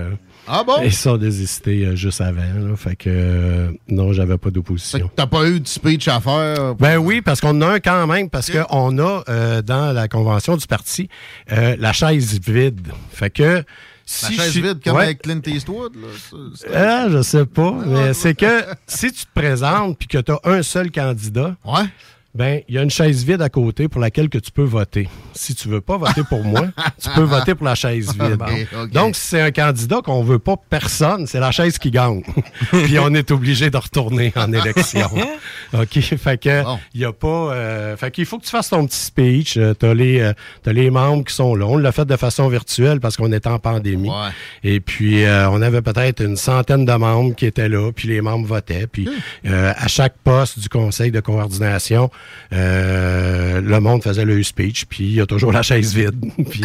Ah 0.47 0.65
bon? 0.65 0.83
Ils 0.85 0.93
sont 0.93 1.17
désistés 1.17 1.97
juste 1.97 2.21
avant. 2.21 2.43
là. 2.43 2.77
fait 2.77 2.97
que 2.97 3.69
non, 3.89 4.13
j'avais 4.13 4.39
pas 4.39 4.51
d'opposition. 4.51 5.11
T'as 5.15 5.27
pas 5.27 5.47
eu 5.47 5.61
de 5.61 5.69
speech 5.69 6.09
à 6.09 6.21
faire? 6.21 6.75
Ben 6.77 6.99
oui, 6.99 7.23
parce 7.23 7.41
qu'on 7.41 7.51
en 7.51 7.63
a 7.63 7.67
un 7.75 7.81
quand 7.81 8.07
même, 8.07 8.29
parce 8.29 8.51
qu'on 8.51 8.99
a 8.99 9.63
dans 9.63 9.93
la 9.93 10.09
convention 10.09 10.57
du 10.57 10.67
parti 10.67 11.09
la 11.49 11.93
chaise 11.93 12.41
vide. 12.41 12.89
Fait 13.13 13.31
que. 13.31 13.65
Si 14.05 14.25
La 14.25 14.31
chaise 14.31 14.47
je 14.47 14.51
suis- 14.51 14.63
vide 14.63 14.81
comme 14.85 14.97
Ouais. 14.97 15.05
avec 15.05 15.23
Clint 15.23 15.41
Eastwood. 15.47 15.95
Là. 15.97 16.09
Ça, 16.31 16.37
c'est- 16.55 16.75
Ah, 16.75 17.09
je 17.09 17.23
sais 17.23 17.47
pas, 17.47 17.73
mais 17.87 18.13
c'est 18.15 18.35
que 18.35 18.65
si 18.87 19.13
tu 19.13 19.25
te 19.25 19.31
présentes 19.35 19.99
puis 19.99 20.09
que 20.09 20.19
tu 20.19 20.33
as 20.33 20.41
un 20.45 20.63
seul 20.63 20.91
candidat, 20.91 21.57
ben 22.35 22.61
il 22.69 22.75
y 22.75 22.79
a 22.79 22.83
une 22.83 22.91
chaise 22.91 23.25
vide 23.25 23.43
à 23.43 23.49
côté 23.49 23.89
pour 23.89 24.01
laquelle 24.01 24.29
que 24.29 24.39
tu 24.39 24.51
peux 24.51 24.63
voter. 24.65 25.09
Si 25.35 25.55
tu 25.55 25.69
veux 25.69 25.81
pas 25.81 25.97
voter 25.99 26.23
pour 26.29 26.45
moi, 26.45 26.69
tu 27.03 27.11
peux 27.11 27.23
voter 27.23 27.55
pour 27.55 27.67
la 27.67 27.75
chaise 27.75 28.13
vide. 28.19 28.41
Ok, 28.41 28.67
ok. 28.85 28.91
Donc 28.93 29.17
si 29.17 29.29
c'est 29.29 29.41
un 29.41 29.51
candidat 29.51 30.01
qu'on 30.03 30.23
veut 30.23 30.39
pas 30.39 30.57
personne, 30.71 31.27
c'est 31.27 31.41
la 31.41 31.51
chaise 31.51 31.79
qui 31.79 31.91
gagne. 31.91 32.23
puis 32.71 32.99
on 32.99 33.13
est 33.15 33.31
obligé 33.31 33.71
de 33.71 33.77
retourner 33.77 34.33
en 34.37 34.53
élection. 34.53 35.09
OK, 35.75 36.01
fait 36.01 36.39
que 36.39 36.63
il 36.95 37.01
y 37.01 37.05
a 37.05 37.13
pas 37.13 37.53
euh, 37.53 37.97
fait 37.97 38.11
qu'il 38.11 38.27
faut 38.27 38.39
que 38.39 38.45
tu 38.45 38.51
fasses 38.51 38.71
ton 38.71 38.87
petit 38.87 38.99
speech, 38.99 39.57
Euh, 39.57 39.75
t'as 39.75 39.95
les 39.95 40.21
euh, 40.21 40.33
t'as 40.63 40.73
les 40.73 40.91
membres 40.91 41.25
qui 41.25 41.35
sont 41.35 41.55
là. 41.55 41.67
On 41.67 41.77
l'a 41.77 41.93
fait 41.93 42.05
de 42.07 42.17
façon 42.17 42.49
virtuelle 42.49 43.01
parce 43.01 43.17
qu'on 43.17 43.33
était 43.33 43.49
en 43.49 43.59
pandémie. 43.59 44.11
Et 44.65 44.81
puis 44.81 45.25
euh, 45.25 45.49
on 45.51 45.61
avait 45.63 45.83
peut-être 45.83 46.23
une 46.23 46.37
centaine 46.37 46.85
de 46.85 46.93
membres 46.93 47.35
qui 47.35 47.47
étaient 47.47 47.69
là, 47.69 47.91
puis 47.93 48.09
les 48.09 48.21
membres 48.21 48.47
votaient, 48.47 48.87
puis 48.87 49.09
euh, 49.47 49.73
à 49.77 49.89
chaque 49.89 50.15
poste 50.25 50.59
du 50.59 50.69
conseil 50.69 51.11
de 51.11 51.21
coordination, 51.21 52.11
euh, 52.53 53.61
le 53.61 53.81
monde 53.81 54.03
faisait 54.03 54.25
le 54.25 54.43
speech, 54.43 54.85
puis 54.87 55.05
il 55.05 55.15
y 55.15 55.21
a 55.21 55.27
toujours 55.27 55.53
la 55.53 55.63
chaise 55.63 55.95
vide. 55.95 56.15
puis 56.51 56.63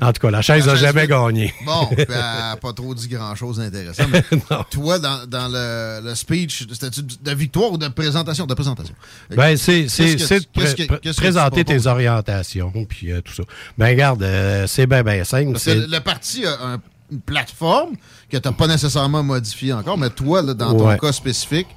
en 0.00 0.12
tout 0.12 0.20
cas, 0.20 0.30
la 0.30 0.42
chaise 0.42 0.66
n'a 0.66 0.74
jamais 0.76 1.02
vide. 1.02 1.10
gagné. 1.10 1.54
Bon, 1.64 1.88
ben, 1.96 2.56
pas 2.60 2.72
trop 2.74 2.94
dit 2.94 3.08
grand-chose 3.08 3.58
d'intéressant. 3.58 4.04
mais 4.10 4.22
toi, 4.70 4.98
dans, 4.98 5.26
dans 5.26 5.48
le, 5.48 6.08
le 6.08 6.14
speech, 6.14 6.66
c'était-tu 6.72 7.02
de 7.02 7.34
victoire 7.34 7.72
ou 7.72 7.78
de 7.78 7.88
présentation? 7.88 8.46
De 8.46 8.54
présentation. 8.54 8.94
Ben, 9.30 9.56
c'est 9.56 9.84
de 9.84 11.12
présenter 11.16 11.64
tes 11.64 11.86
orientations, 11.86 12.72
puis 12.88 13.12
euh, 13.12 13.20
tout 13.20 13.32
ça. 13.34 13.42
Ben, 13.78 13.88
regarde, 13.88 14.22
euh, 14.22 14.66
c'est 14.66 14.86
bien, 14.86 15.02
bien 15.02 15.24
simple. 15.24 15.52
Parce 15.52 15.64
que 15.64 15.70
c'est- 15.82 15.86
le 15.86 16.00
parti 16.00 16.44
a 16.46 16.52
un- 16.74 16.80
une 17.12 17.20
plateforme 17.20 17.94
que 18.30 18.36
tu 18.36 18.48
n'as 18.48 18.52
pas 18.54 18.66
nécessairement 18.66 19.22
modifiée 19.22 19.72
encore, 19.72 19.96
mais 19.96 20.10
toi, 20.10 20.42
là, 20.42 20.54
dans 20.54 20.74
ton 20.76 20.96
cas 20.96 21.12
spécifique, 21.12 21.68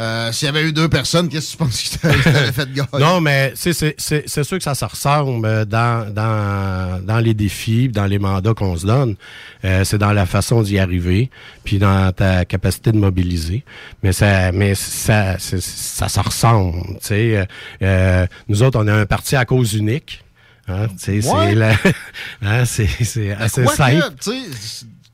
euh, 0.00 0.32
s'il 0.32 0.46
y 0.46 0.48
avait 0.48 0.62
eu 0.62 0.72
deux 0.72 0.88
personnes, 0.88 1.28
qu'est-ce 1.28 1.52
que 1.52 1.52
tu 1.52 1.56
penses 1.58 1.98
que 2.02 2.22
t'aurais 2.22 2.52
fait 2.52 2.72
gagner? 2.72 2.88
Non, 2.98 3.20
mais 3.20 3.52
c'est 3.54 3.72
sûr 3.72 4.58
que 4.58 4.64
ça 4.64 4.74
se 4.74 4.84
ressemble 4.84 5.46
euh, 5.46 5.64
dans, 5.64 6.12
dans, 6.12 7.04
dans 7.04 7.18
les 7.18 7.34
défis, 7.34 7.88
dans 7.88 8.06
les 8.06 8.18
mandats 8.18 8.54
qu'on 8.54 8.76
se 8.76 8.86
donne. 8.86 9.16
Euh, 9.64 9.84
c'est 9.84 9.98
dans 9.98 10.12
la 10.12 10.26
façon 10.26 10.62
d'y 10.62 10.78
arriver, 10.78 11.30
puis 11.64 11.78
dans 11.78 12.10
ta 12.12 12.44
capacité 12.44 12.90
de 12.92 12.98
mobiliser. 12.98 13.64
Mais 14.02 14.12
ça, 14.12 14.50
mais 14.52 14.74
ça, 14.74 15.38
ça 15.38 16.08
se 16.08 16.20
ressemble. 16.20 16.80
tu 16.94 16.96
sais. 17.00 17.36
Euh, 17.36 17.44
euh, 17.82 18.26
nous 18.48 18.62
autres, 18.62 18.80
on 18.82 18.86
a 18.88 18.94
un 18.94 19.06
parti 19.06 19.36
à 19.36 19.44
cause 19.44 19.74
unique. 19.74 20.24
Hein, 20.68 20.86
tu 21.00 21.20
sais, 21.22 21.28
Ouais. 21.28 21.54
c'est 22.64 23.32
hein, 23.32 23.36
assez 23.38 23.66
simple. 23.66 24.14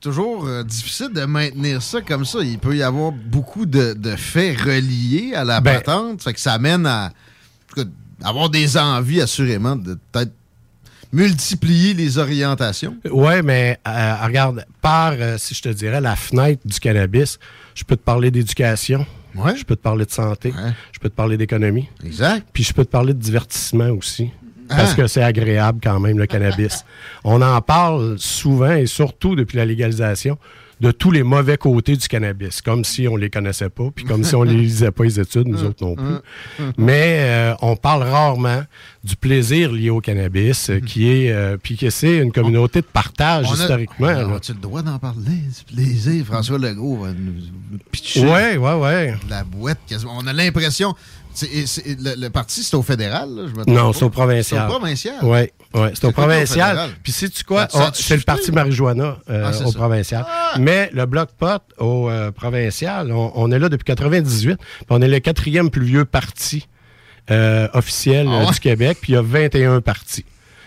C'est 0.00 0.10
toujours 0.10 0.46
euh, 0.46 0.62
difficile 0.62 1.10
de 1.12 1.24
maintenir 1.24 1.82
ça 1.82 2.00
comme 2.00 2.24
ça. 2.24 2.38
Il 2.42 2.58
peut 2.58 2.76
y 2.76 2.82
avoir 2.84 3.10
beaucoup 3.10 3.66
de, 3.66 3.94
de 3.94 4.14
faits 4.14 4.60
reliés 4.60 5.32
à 5.34 5.44
la 5.44 5.60
Ben- 5.60 5.74
patente. 5.80 6.22
Fait 6.22 6.32
que 6.32 6.40
ça 6.40 6.52
amène 6.52 6.86
à 6.86 7.12
cas, 7.74 7.82
avoir 8.22 8.48
des 8.48 8.76
envies, 8.76 9.20
assurément, 9.20 9.74
de 9.74 9.98
peut-être 10.12 10.32
multiplier 11.12 11.94
les 11.94 12.18
orientations. 12.18 12.96
Ouais, 13.10 13.42
mais 13.42 13.78
euh, 13.88 14.14
regarde, 14.24 14.64
par, 14.80 15.12
euh, 15.14 15.36
si 15.38 15.54
je 15.54 15.62
te 15.62 15.68
dirais, 15.70 16.00
la 16.00 16.14
fenêtre 16.16 16.60
du 16.64 16.78
cannabis, 16.78 17.38
je 17.74 17.82
peux 17.84 17.96
te 17.96 18.02
parler 18.02 18.30
d'éducation. 18.30 19.04
Je 19.56 19.62
peux 19.62 19.76
te 19.76 19.82
parler 19.82 20.04
de 20.04 20.10
santé. 20.10 20.52
Je 20.92 20.98
peux 20.98 21.08
te 21.08 21.14
parler 21.14 21.36
d'économie. 21.36 21.88
Exact. 22.04 22.46
Puis 22.52 22.64
je 22.64 22.72
peux 22.72 22.84
te 22.84 22.90
parler 22.90 23.14
de 23.14 23.20
divertissement 23.20 23.90
aussi. 23.90 24.30
Parce 24.68 24.92
Ah. 24.92 24.96
que 24.96 25.06
c'est 25.06 25.22
agréable 25.22 25.80
quand 25.82 25.98
même, 26.00 26.18
le 26.18 26.26
cannabis. 26.26 26.84
On 27.24 27.40
en 27.42 27.60
parle 27.60 28.16
souvent 28.18 28.72
et 28.72 28.86
surtout 28.86 29.34
depuis 29.34 29.56
la 29.56 29.64
légalisation 29.64 30.38
de 30.80 30.92
tous 30.92 31.10
les 31.10 31.24
mauvais 31.24 31.56
côtés 31.56 31.96
du 31.96 32.06
cannabis, 32.06 32.62
comme 32.62 32.84
si 32.84 33.08
on 33.08 33.16
les 33.16 33.30
connaissait 33.30 33.68
pas, 33.68 33.88
puis 33.92 34.04
comme 34.04 34.22
si 34.22 34.36
on 34.36 34.44
les 34.44 34.54
lisait 34.54 34.92
pas 34.92 35.02
les 35.02 35.18
études, 35.18 35.48
nous 35.48 35.64
autres 35.64 35.84
non 35.84 35.96
plus. 35.96 36.04
Mais 36.76 37.16
euh, 37.18 37.54
on 37.62 37.74
parle 37.74 38.04
rarement 38.04 38.62
du 39.02 39.16
plaisir 39.16 39.72
lié 39.72 39.90
au 39.90 40.00
cannabis, 40.00 40.70
euh, 40.70 40.78
qui 40.78 41.08
est, 41.10 41.32
euh, 41.32 41.56
puis 41.60 41.76
que 41.76 41.90
c'est 41.90 42.18
une 42.18 42.30
communauté 42.30 42.80
de 42.80 42.86
partage 42.86 43.46
On 43.48 43.50
a- 43.50 43.54
historiquement. 43.54 44.06
on 44.06 44.36
a-tu 44.36 44.52
le 44.52 44.60
droit 44.60 44.82
d'en 44.82 45.00
parler? 45.00 45.16
du 45.24 45.74
plaisir? 45.74 46.24
François 46.24 46.58
Legault 46.58 46.98
va 46.98 47.08
nous, 47.08 47.32
pitcher 47.90 48.20
Ouais, 48.20 48.56
ouais, 48.56 48.74
ouais. 48.74 49.14
la 49.28 49.42
boîte. 49.42 49.80
On 50.08 50.28
a 50.28 50.32
l'impression... 50.32 50.94
le, 51.46 52.20
le 52.20 52.30
parti, 52.30 52.62
c'est 52.62 52.74
au 52.76 52.82
fédéral, 52.82 53.28
là, 53.34 53.42
je 53.46 53.54
me 53.54 53.64
Non, 53.74 53.92
c'est 53.92 54.04
au 54.04 54.10
provincial. 54.10 54.60
C'est 54.68 54.74
au 54.74 54.78
provincial? 54.78 55.16
Oui, 55.22 55.38
ouais, 55.80 55.92
c'est 55.94 56.04
au 56.06 56.12
quoi, 56.12 56.24
provincial. 56.26 56.90
Puis 57.02 57.12
sais-tu 57.12 57.44
quoi? 57.44 57.68
Ça- 57.68 57.78
ça 57.78 57.78
Oh, 57.84 57.88
a-tu 57.88 58.02
c'est 58.02 58.16
le 58.16 58.22
parti 58.22 58.50
marijuana 58.52 59.18
euh, 59.30 59.44
Ah, 59.52 59.64
au 59.64 59.70
ça. 59.72 59.78
provincial. 59.78 60.26
Mais 60.58 60.90
le 60.92 61.06
bloc 61.06 61.30
pot 61.38 61.62
au 61.78 62.08
euh, 62.10 62.30
provincial, 62.32 63.12
on, 63.12 63.32
on 63.34 63.50
est 63.52 63.58
là 63.58 63.68
depuis 63.68 63.84
98. 63.84 64.56
puis 64.56 64.66
on 64.90 65.00
est 65.02 65.08
le 65.08 65.20
quatrième 65.20 65.70
plus 65.70 65.84
vieux 65.84 66.04
parti 66.04 66.66
euh, 67.30 67.68
officiel 67.74 68.26
Ah 68.30 68.44
ouais? 68.46 68.52
du 68.52 68.60
Québec, 68.60 68.98
puis 69.02 69.12
il 69.12 69.16
y 69.16 69.18
a 69.18 69.22
21 69.22 69.80
partis. 69.80 70.24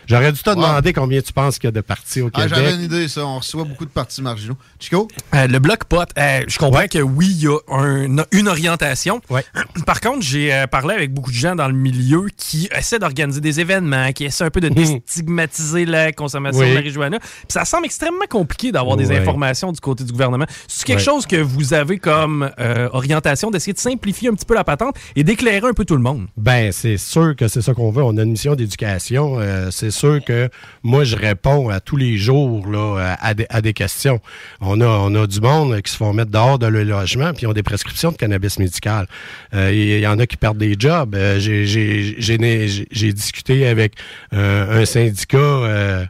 J'aurais 0.08 0.32
dû 0.32 0.42
te 0.42 0.50
Wow. 0.50 0.56
demander 0.56 0.94
combien 0.94 1.22
tu 1.22 1.32
penses 1.34 1.58
qu'il 1.60 1.68
y 1.68 1.70
a 1.70 1.72
de 1.72 1.82
partis 1.82 2.22
au 2.22 2.30
Ah, 2.34 2.42
Québec. 2.44 2.54
J'avais 2.56 2.76
une 2.76 2.82
idée, 2.82 3.08
ça. 3.08 3.26
On 3.26 3.38
reçoit 3.38 3.64
beaucoup 3.64 3.86
de 3.86 3.90
partis 3.92 4.22
marginaux. 4.22 4.58
Chico? 4.80 5.08
Euh, 5.34 5.48
le 5.48 5.60
bloc 5.60 5.86
pot, 5.86 6.08
euh, 6.18 6.42
je 6.48 6.58
comprends 6.58 6.88
que 6.88 7.00
oui, 7.00 7.28
il 7.30 7.44
y 7.44 7.48
a 7.48 7.58
un- 7.70 8.26
une 8.32 8.48
orientation. 8.48 9.22
Par 9.86 10.02
contre, 10.02 10.22
j'ai 10.22 10.54
euh, 10.54 10.68
parlé 10.68 10.96
avec 10.96 11.14
beaucoup 11.14 11.32
de 11.32 11.36
gens 11.36 11.56
dans 11.56 11.68
le 11.68 11.74
milieu 11.74 12.28
qui 12.36 12.68
essaient 12.78 13.00
d'organiser 13.00 13.42
des 13.42 13.60
événements, 13.60 14.12
qui 14.12 14.26
essaient 14.26 14.44
un 14.44 14.50
peu 14.50 14.60
de 14.62 14.70
déstigmatiser 14.70 15.86
la 15.86 16.12
consommation 16.12 16.62
Oui. 16.62 16.70
de 16.70 16.74
marijuana. 16.74 17.20
Puis 17.20 17.30
ça 17.50 17.66
semble 17.66 17.86
extrêmement 17.86 18.26
compliqué 18.30 18.72
d'avoir 18.72 18.98
des 18.98 19.12
informations 19.12 19.72
du 19.72 19.80
côté 19.80 20.04
du 20.04 20.12
gouvernement. 20.12 20.46
C'est 20.68 20.86
quelque 20.86 21.00
Ouais. 21.00 21.04
chose 21.06 21.26
que 21.26 21.36
vous 21.38 21.74
avez 21.74 22.00
comme 22.00 22.50
euh, 22.60 22.90
orientation 22.94 23.52
d'essayer 23.52 23.74
de 23.74 23.80
simplifier 23.80 24.30
un 24.30 24.34
petit 24.34 24.46
peu 24.46 24.54
la 24.56 24.64
patente 24.64 24.96
et 25.16 25.24
d'éclairer 25.24 25.68
un 25.68 25.74
peu 25.74 25.86
tout 25.86 25.96
le 25.96 26.02
monde? 26.02 26.28
Ben, 26.38 26.72
c'est 26.72 26.98
sûr 26.98 27.36
que 27.36 27.48
c'est 27.48 27.62
ça 27.62 27.74
qu'on 27.74 27.92
veut. 27.92 28.04
On 28.04 28.18
a 28.18 28.24
une 28.24 28.32
mission 28.32 28.56
d'éducation. 28.56 29.40
Euh, 29.40 29.70
c'est 29.92 30.00
sûr 30.00 30.24
que 30.24 30.50
moi, 30.84 31.03
je 31.03 31.16
réponds 31.16 31.70
à 31.70 31.80
tous 31.80 31.98
les 31.98 32.18
jours 32.18 32.68
là, 32.68 33.16
à, 33.22 33.34
des, 33.34 33.45
à 33.50 33.61
des 33.61 33.74
questions. 33.74 34.20
On 34.61 34.80
a, 34.82 34.86
on 34.88 35.14
a 35.16 35.28
du 35.28 35.40
monde 35.42 35.82
qui 35.82 35.92
se 35.92 35.98
font 35.98 36.14
mettre 36.14 36.32
dehors 36.32 36.58
de 36.60 36.68
leur 36.68 36.86
logement 37.02 37.32
puis 37.34 37.44
ils 37.44 37.48
ont 37.48 37.53
des 37.53 37.64
prescriptions 37.64 38.11
de 38.11 38.18
cannabis 38.18 38.58
médical. 38.60 39.08
Euh, 39.53 39.72
Il 39.74 40.00
y 40.00 40.08
en 40.08 40.18
a 40.20 40.26
qui 40.26 40.38
perdent 40.38 40.58
des 40.58 40.76
jobs. 40.78 41.14
Euh, 41.16 41.40
j'ai- 41.40 43.11
discuté 43.14 43.68
avec 43.68 43.94
euh, 44.34 44.82
un 44.82 44.86
syndicat 44.86 46.08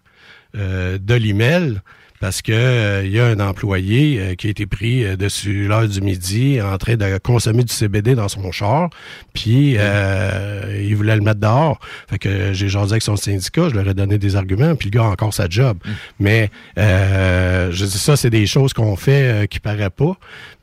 de 0.54 1.14
l'IMEL 1.16 1.82
parce 2.22 2.44
que 2.44 2.52
euh, 2.52 3.04
il 3.04 3.12
y 3.12 3.20
a 3.20 3.26
un 3.26 3.40
employé 3.40 4.20
euh, 4.20 4.36
qui 4.36 4.48
a 4.48 4.50
été 4.52 4.68
pris 4.68 5.04
euh, 5.04 5.18
dessus 5.18 5.68
l'heure 5.68 5.88
du 5.88 6.02
midi 6.02 6.62
en 6.62 6.78
train 6.78 6.96
de 6.96 7.18
consommer 7.18 7.64
du 7.64 7.74
CBD 7.74 8.14
dans 8.14 8.30
son 8.30 8.52
char, 8.52 8.92
puis 9.34 9.76
euh, 9.78 10.82
il 10.88 10.96
voulait 10.96 11.16
le 11.16 11.24
mettre 11.24 11.40
dehors. 11.40 11.80
Fait 12.08 12.20
que 12.20 12.54
j'ai 12.54 12.70
jasé 12.70 12.94
avec 12.94 13.02
son 13.02 13.16
syndicat, 13.16 13.70
je 13.70 13.74
leur 13.74 13.90
ai 13.90 13.96
donné 13.96 14.20
des 14.20 14.36
arguments, 14.36 14.76
puis 14.76 14.92
le 14.92 15.00
gars 15.00 15.06
a 15.06 15.10
encore 15.10 15.34
sa 15.34 15.50
job. 15.50 15.80
Mais 16.20 16.52
euh, 16.78 17.72
je 17.72 17.86
dis 17.86 17.98
ça, 17.98 18.16
c'est 18.16 18.30
des 18.30 18.46
choses 18.46 18.74
qu'on 18.74 18.96
fait 18.96 19.44
euh, 19.44 19.46
qui 19.48 19.60
paraît 19.60 19.90
pas. 19.90 20.16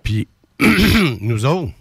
Puis 0.04 0.28
nous 1.20 1.44
autres, 1.44 1.72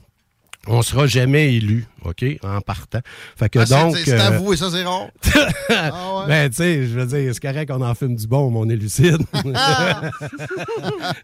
on 0.65 0.81
sera 0.81 1.05
jamais 1.05 1.53
élus, 1.53 1.85
OK, 2.05 2.23
en 2.43 2.61
partant. 2.61 2.99
Fait 3.35 3.49
que 3.49 3.59
Ah, 3.59 3.65
donc... 3.65 3.97
c'est 3.97 4.11
euh, 4.13 4.27
avoué, 4.27 4.55
ça, 4.57 4.69
c'est 4.71 4.83
rare. 4.83 5.07
Ah 5.69 6.19
ouais? 6.21 6.27
ben, 6.27 6.49
tu 6.49 6.55
sais, 6.57 6.83
je 6.87 6.99
veux 6.99 7.05
dire, 7.05 7.33
c'est 7.33 7.41
correct 7.41 7.69
qu'on 7.69 7.81
en 7.81 7.93
fume 7.95 8.15
du 8.15 8.27
bon, 8.27 8.49
mais 8.51 8.57
on 8.59 8.69
est 8.69 8.75
lucide. 8.75 9.17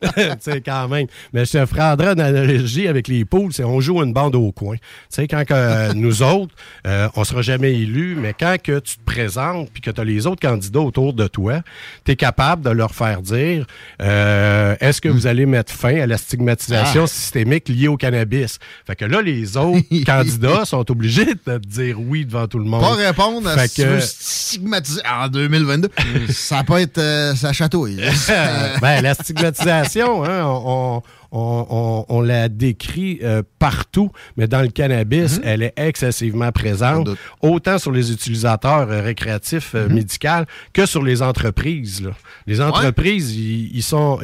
tu 0.03 0.21
sais, 0.39 0.61
quand 0.61 0.87
même. 0.87 1.07
Mais 1.33 1.45
je 1.45 1.51
te 1.51 1.65
ferai 1.65 1.81
une 1.81 2.19
analogie 2.19 2.87
avec 2.87 3.07
les 3.07 3.25
poules, 3.25 3.53
c'est 3.53 3.63
on 3.63 3.79
joue 3.79 4.01
une 4.03 4.13
bande 4.13 4.35
au 4.35 4.51
coin. 4.51 4.75
Tu 4.75 4.81
sais, 5.09 5.27
quand 5.27 5.45
que, 5.45 5.53
euh, 5.53 5.93
nous 5.93 6.21
autres, 6.23 6.53
euh, 6.87 7.07
on 7.15 7.23
sera 7.23 7.41
jamais 7.41 7.73
élus, 7.73 8.15
mais 8.19 8.33
quand 8.37 8.57
que 8.61 8.79
tu 8.79 8.97
te 8.97 9.03
présentes 9.03 9.69
puis 9.71 9.81
que 9.81 9.91
tu 9.91 9.99
as 10.01 10.03
les 10.03 10.27
autres 10.27 10.41
candidats 10.41 10.79
autour 10.81 11.13
de 11.13 11.27
toi, 11.27 11.61
tu 12.05 12.11
es 12.11 12.15
capable 12.15 12.63
de 12.63 12.69
leur 12.69 12.93
faire 12.93 13.21
dire 13.21 13.65
euh, 14.01 14.75
est-ce 14.79 15.01
que 15.01 15.09
vous 15.09 15.27
allez 15.27 15.45
mettre 15.45 15.71
fin 15.73 15.99
à 16.01 16.07
la 16.07 16.17
stigmatisation 16.17 17.03
Ah. 17.03 17.07
systémique 17.07 17.69
liée 17.69 17.87
au 17.87 17.97
cannabis? 17.97 18.59
Fait 18.85 18.95
que 18.95 19.05
là, 19.05 19.21
les 19.21 19.57
autres 19.57 19.81
candidats 20.05 20.62
sont 20.65 20.89
obligés 20.91 21.25
de 21.25 21.33
te 21.33 21.57
dire 21.59 21.99
oui 21.99 22.25
devant 22.25 22.47
tout 22.47 22.59
le 22.59 22.65
monde. 22.65 22.81
Pas 22.81 22.93
répondre 22.95 23.47
à 23.49 23.67
tu 23.67 23.81
que- 23.81 23.87
veux 23.87 23.99
stigmatiser 24.01 25.01
en 25.09 25.27
2022. 25.27 25.89
ça 26.29 26.63
peut 26.63 26.79
être 26.79 26.97
euh, 26.97 27.35
ça 27.35 27.53
chatouille. 27.53 27.97
ben, 28.81 29.01
la 29.01 29.13
stigmatisation, 29.13 30.23
hein, 30.23 30.43
on, 30.45 30.97
on- 30.97 31.01
on, 31.35 31.65
on- 31.69 32.05
on 32.09 32.21
la 32.21 32.47
décrit 32.47 33.17
euh, 33.23 33.41
partout, 33.57 34.11
mais 34.37 34.47
dans 34.47 34.61
le 34.61 34.67
cannabis, 34.67 35.37
Mhm. 35.37 35.41
elle 35.45 35.63
est 35.63 35.73
excessivement 35.77 36.51
présente, 36.51 37.09
autant 37.41 37.79
sur 37.79 37.91
les 37.91 38.11
utilisateurs 38.11 38.87
euh, 38.91 39.01
récréatifs 39.01 39.73
euh, 39.73 39.87
Mhm. 39.87 39.95
médicaux 39.95 40.45
que 40.73 40.85
sur 40.85 41.01
les 41.01 41.23
entreprises. 41.23 42.03
là. 42.03 42.11
Les 42.45 42.61
entreprises, 42.61 43.35
ils, 43.35 43.81
sont, 43.81 44.19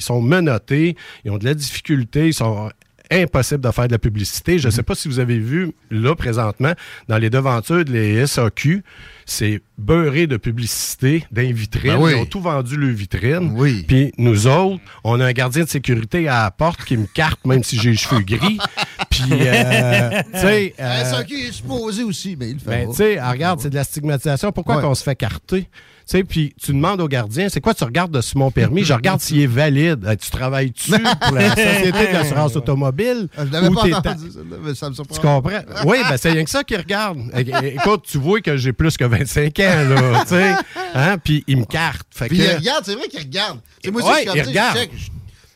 sont 0.00 0.20
menottés, 0.20 0.96
ils 1.24 1.30
ont 1.30 1.38
de 1.38 1.44
la 1.46 1.54
difficulté, 1.54 2.26
ils 2.28 2.34
sont 2.34 2.70
impossible 3.10 3.60
de 3.60 3.70
faire 3.70 3.86
de 3.86 3.92
la 3.92 3.98
publicité. 3.98 4.58
Je 4.58 4.66
ne 4.66 4.72
sais 4.72 4.82
pas 4.82 4.94
si 4.94 5.08
vous 5.08 5.18
avez 5.18 5.38
vu, 5.38 5.72
là, 5.90 6.14
présentement, 6.14 6.72
dans 7.08 7.18
les 7.18 7.30
devantures 7.30 7.84
de 7.84 7.92
les 7.92 8.26
SAQ, 8.26 8.82
c'est 9.26 9.60
beurré 9.76 10.26
de 10.26 10.36
publicité, 10.36 11.24
d'invitrines. 11.30 11.92
Ben 11.92 11.98
oui. 12.00 12.12
Ils 12.16 12.20
ont 12.20 12.26
tout 12.26 12.40
vendu 12.40 12.76
le 12.76 12.88
vitrine. 12.88 13.52
Oui. 13.54 13.84
Puis 13.86 14.12
nous 14.18 14.46
autres, 14.46 14.80
on 15.04 15.20
a 15.20 15.26
un 15.26 15.32
gardien 15.32 15.64
de 15.64 15.68
sécurité 15.68 16.28
à 16.28 16.44
la 16.44 16.50
porte 16.50 16.84
qui 16.84 16.96
me 16.96 17.06
carte, 17.06 17.44
même 17.46 17.62
si 17.62 17.78
j'ai 17.78 17.90
les 17.90 17.96
cheveux 17.96 18.20
gris. 18.22 18.58
Puis, 19.10 19.22
euh, 19.32 20.22
tu 20.34 20.40
sais... 20.40 20.74
euh, 20.80 21.04
SAQ 21.04 21.34
est 21.34 21.52
supposé 21.52 22.02
aussi, 22.04 22.36
mais 22.38 22.50
il 22.50 22.54
le 22.54 22.58
fait 22.60 22.70
ben, 22.70 22.88
tu 22.90 22.96
sais, 22.96 23.18
ah, 23.18 23.30
regarde, 23.30 23.60
c'est 23.60 23.70
de 23.70 23.74
la 23.74 23.84
stigmatisation. 23.84 24.52
Pourquoi 24.52 24.76
Ouais. 24.76 24.82
qu'on 24.82 24.94
se 24.94 25.02
fait 25.02 25.16
carter? 25.16 25.68
Tu 26.08 26.16
sais, 26.16 26.24
puis 26.24 26.54
tu 26.58 26.72
demandes 26.72 27.02
au 27.02 27.06
gardien, 27.08 27.50
c'est 27.50 27.60
quoi 27.60 27.74
tu 27.74 27.84
regardes 27.84 28.10
de 28.10 28.22
mon 28.34 28.50
permis? 28.50 28.82
Je 28.82 28.94
regarde 28.94 29.20
s'il 29.20 29.42
est 29.42 29.46
valide. 29.46 30.16
Tu 30.18 30.30
travailles-tu 30.30 30.92
pour 30.92 31.32
la 31.34 31.50
Société 31.50 32.12
d'assurance 32.12 32.56
automobile? 32.56 33.28
Je 33.36 33.44
l'avais 33.52 33.68
pas 33.68 33.82
entendu, 33.98 34.30
celle-là, 34.32 34.56
mais 34.62 34.74
ça 34.74 34.88
me 34.88 34.94
surprend. 34.94 35.14
tu 35.14 35.20
comprends? 35.20 35.60
Oui, 35.84 35.98
ben 36.08 36.16
c'est 36.16 36.30
rien 36.32 36.44
que 36.44 36.50
ça 36.50 36.64
qu'il 36.64 36.78
regarde. 36.78 37.18
Écoute, 37.36 38.04
tu 38.08 38.16
vois 38.16 38.40
que 38.40 38.56
j'ai 38.56 38.72
plus 38.72 38.96
que 38.96 39.04
25 39.04 39.58
ans, 39.60 39.62
là, 39.86 40.22
tu 40.22 40.28
sais. 40.30 40.54
Hein? 40.94 41.18
Puis 41.22 41.44
il 41.46 41.58
me 41.58 41.64
carte. 41.66 42.06
Fait 42.10 42.28
Puis 42.28 42.38
que- 42.38 42.42
il 42.42 42.56
regarde, 42.56 42.84
c'est 42.86 42.94
vrai 42.94 43.08
qu'il 43.08 43.20
regarde. 43.20 43.60
Sais, 43.84 43.90
moi 43.90 44.00
aussi, 44.02 44.10
Ouais, 44.10 44.44
je- 44.44 44.98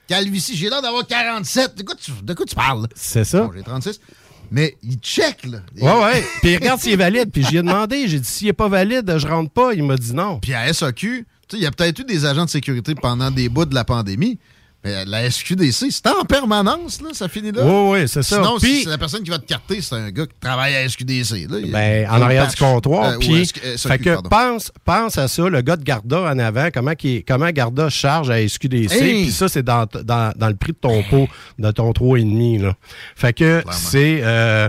Calvitie, 0.08 0.56
j'ai 0.56 0.68
l'air 0.68 0.82
d'avoir 0.82 1.06
47. 1.06 1.76
De 1.78 1.82
quoi 1.84 1.94
tu, 1.94 2.10
de 2.22 2.34
quoi 2.34 2.44
tu 2.44 2.54
parles? 2.54 2.86
C'est 2.94 3.24
ça. 3.24 3.44
Bon, 3.44 3.52
j'ai 3.54 3.62
36. 3.62 3.98
Mais 4.52 4.76
il 4.82 4.96
check, 4.96 5.46
là. 5.46 5.60
Ouais, 5.80 6.04
ouais. 6.04 6.24
Puis 6.42 6.52
il 6.52 6.56
regarde 6.58 6.78
s'il 6.80 6.92
est 6.92 6.96
valide. 6.96 7.30
Puis 7.32 7.42
j'y 7.44 7.56
ai 7.56 7.62
demandé. 7.62 8.06
J'ai 8.06 8.20
dit, 8.20 8.28
s'il 8.28 8.46
n'est 8.48 8.52
pas 8.52 8.68
valide, 8.68 9.12
je 9.16 9.26
rentre 9.26 9.50
pas. 9.50 9.72
Il 9.72 9.82
m'a 9.82 9.96
dit 9.96 10.12
non. 10.12 10.38
Puis 10.40 10.52
à 10.52 10.72
SAQ, 10.72 11.26
tu 11.48 11.56
sais, 11.56 11.56
il 11.56 11.62
y 11.62 11.66
a 11.66 11.70
peut-être 11.70 11.98
eu 12.00 12.04
des 12.04 12.26
agents 12.26 12.44
de 12.44 12.50
sécurité 12.50 12.94
pendant 12.94 13.30
des 13.30 13.48
bouts 13.48 13.64
de 13.64 13.74
la 13.74 13.84
pandémie. 13.84 14.38
Mais 14.84 15.04
la 15.04 15.30
SQDC, 15.30 15.90
c'est 15.90 16.06
en 16.08 16.24
permanence, 16.24 17.00
là, 17.00 17.10
ça 17.12 17.28
finit 17.28 17.52
là. 17.52 17.62
Oui, 17.64 18.00
oui, 18.00 18.08
c'est 18.08 18.22
ça. 18.24 18.36
Sinon, 18.36 18.58
Puis- 18.58 18.78
si 18.78 18.82
c'est 18.82 18.90
la 18.90 18.98
personne 18.98 19.22
qui 19.22 19.30
va 19.30 19.38
te 19.38 19.46
carter, 19.46 19.80
c'est 19.80 19.94
un 19.94 20.10
gars 20.10 20.26
qui 20.26 20.34
travaille 20.40 20.74
à 20.74 20.88
SQDC. 20.88 21.46
Là. 21.48 21.58
Ben, 21.70 22.08
en 22.10 22.20
arrière 22.20 22.46
patch. 22.46 22.56
du 22.56 22.64
comptoir. 22.64 23.10
Euh, 23.10 23.18
puis, 23.20 23.46
SQ, 23.46 23.60
euh, 23.64 23.76
fait 23.76 23.98
que 23.98 24.10
pardon. 24.14 24.28
pense, 24.28 24.72
pense 24.84 25.18
à 25.18 25.28
ça, 25.28 25.48
le 25.48 25.60
gars 25.60 25.76
de 25.76 25.84
Garda 25.84 26.22
en 26.22 26.38
avant, 26.40 26.68
comment, 26.74 26.94
qu'il- 26.96 27.24
comment 27.24 27.50
Garda 27.50 27.88
charge 27.90 28.28
à 28.30 28.40
SQDC. 28.40 28.92
Hey! 28.92 29.22
Puis 29.22 29.30
ça, 29.32 29.48
c'est 29.48 29.62
dans, 29.62 29.86
dans, 29.86 30.32
dans 30.36 30.48
le 30.48 30.56
prix 30.56 30.72
de 30.72 30.78
ton 30.78 31.02
pot, 31.04 31.28
de 31.60 31.70
ton 31.70 31.92
3,5. 31.92 32.62
Là. 32.62 32.74
Fait 33.14 33.32
que 33.32 33.62
c'est. 33.70 34.20
euh, 34.24 34.68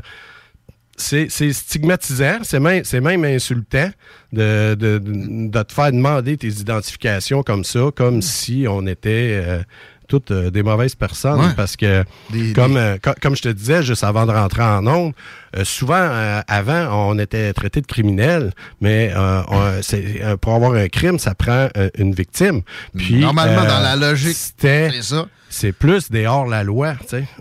c'est 0.96 1.28
stigmatisant, 1.52 2.40
c'est 2.44 2.60
même, 2.60 2.84
même 3.02 3.26
insultant 3.26 3.90
de, 4.32 4.76
de, 4.76 5.00
de- 5.00 5.48
de 5.50 5.64
te 5.64 5.74
faire 5.74 5.92
demander 5.92 6.38
tes 6.38 6.48
identifications 6.50 7.42
comme 7.44 7.64
ça, 7.64 7.90
comme 7.96 8.22
si 8.22 8.66
on 8.70 8.86
était 8.86 9.42
euh, 9.44 9.64
toutes 10.08 10.32
euh, 10.32 10.50
des 10.52 10.64
mauvaises 10.64 10.96
personnes. 10.96 11.40
Ouais. 11.40 11.54
Parce 11.56 11.76
que, 11.76 12.04
Des- 12.30 12.54
comme, 12.54 12.74
des- 12.74 12.80
euh, 12.80 12.98
co- 13.02 13.14
comme 13.22 13.36
je 13.36 13.42
te 13.42 13.50
disais, 13.50 13.84
juste 13.84 14.04
avant 14.04 14.26
de 14.26 14.32
rentrer 14.32 14.64
en 14.64 14.86
ondes, 14.88 15.14
euh, 15.58 15.64
souvent, 15.66 16.10
avant, 16.48 17.10
on 17.10 17.20
était 17.20 17.54
traité 17.54 17.82
de 17.82 17.88
criminels, 17.88 18.52
mais 18.82 19.12
on- 19.16 20.36
pour 20.42 20.54
avoir 20.56 20.74
un 20.74 20.88
crime, 20.88 21.20
ça 21.20 21.36
prend 21.36 21.70
une 21.98 22.14
victime. 22.14 22.62
Puis, 22.98 23.20
Normalement, 23.20 23.64
dans 23.64 23.80
la 23.80 23.96
logique, 23.96 24.36
c'était 24.36 24.90
c'est 24.92 25.02
ça. 25.04 25.26
c'est 25.50 25.72
plus 25.72 26.10
des 26.12 26.26
hors-la-loi. 26.26 26.94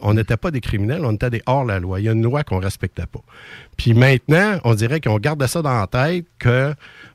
On 0.03 0.15
n'était 0.15 0.37
pas 0.37 0.51
des 0.51 0.61
criminels, 0.61 1.05
on 1.05 1.13
était 1.13 1.31
des 1.31 1.43
hors-la-loi. 1.47 2.01
Il 2.01 2.05
y 2.05 2.09
a 2.09 2.13
une 2.13 2.23
loi 2.23 2.45
qu'on 2.45 2.59
respectait 2.61 3.07
pas. 3.07 3.21
Puis 3.77 3.95
maintenant, 3.95 4.59
on 4.65 4.75
dirait 4.75 5.01
qu'on 5.01 5.19
garde 5.19 5.45
ça 5.47 5.63
dans 5.63 5.81
la 5.81 5.87
tête 5.87 6.27
que 6.39 6.75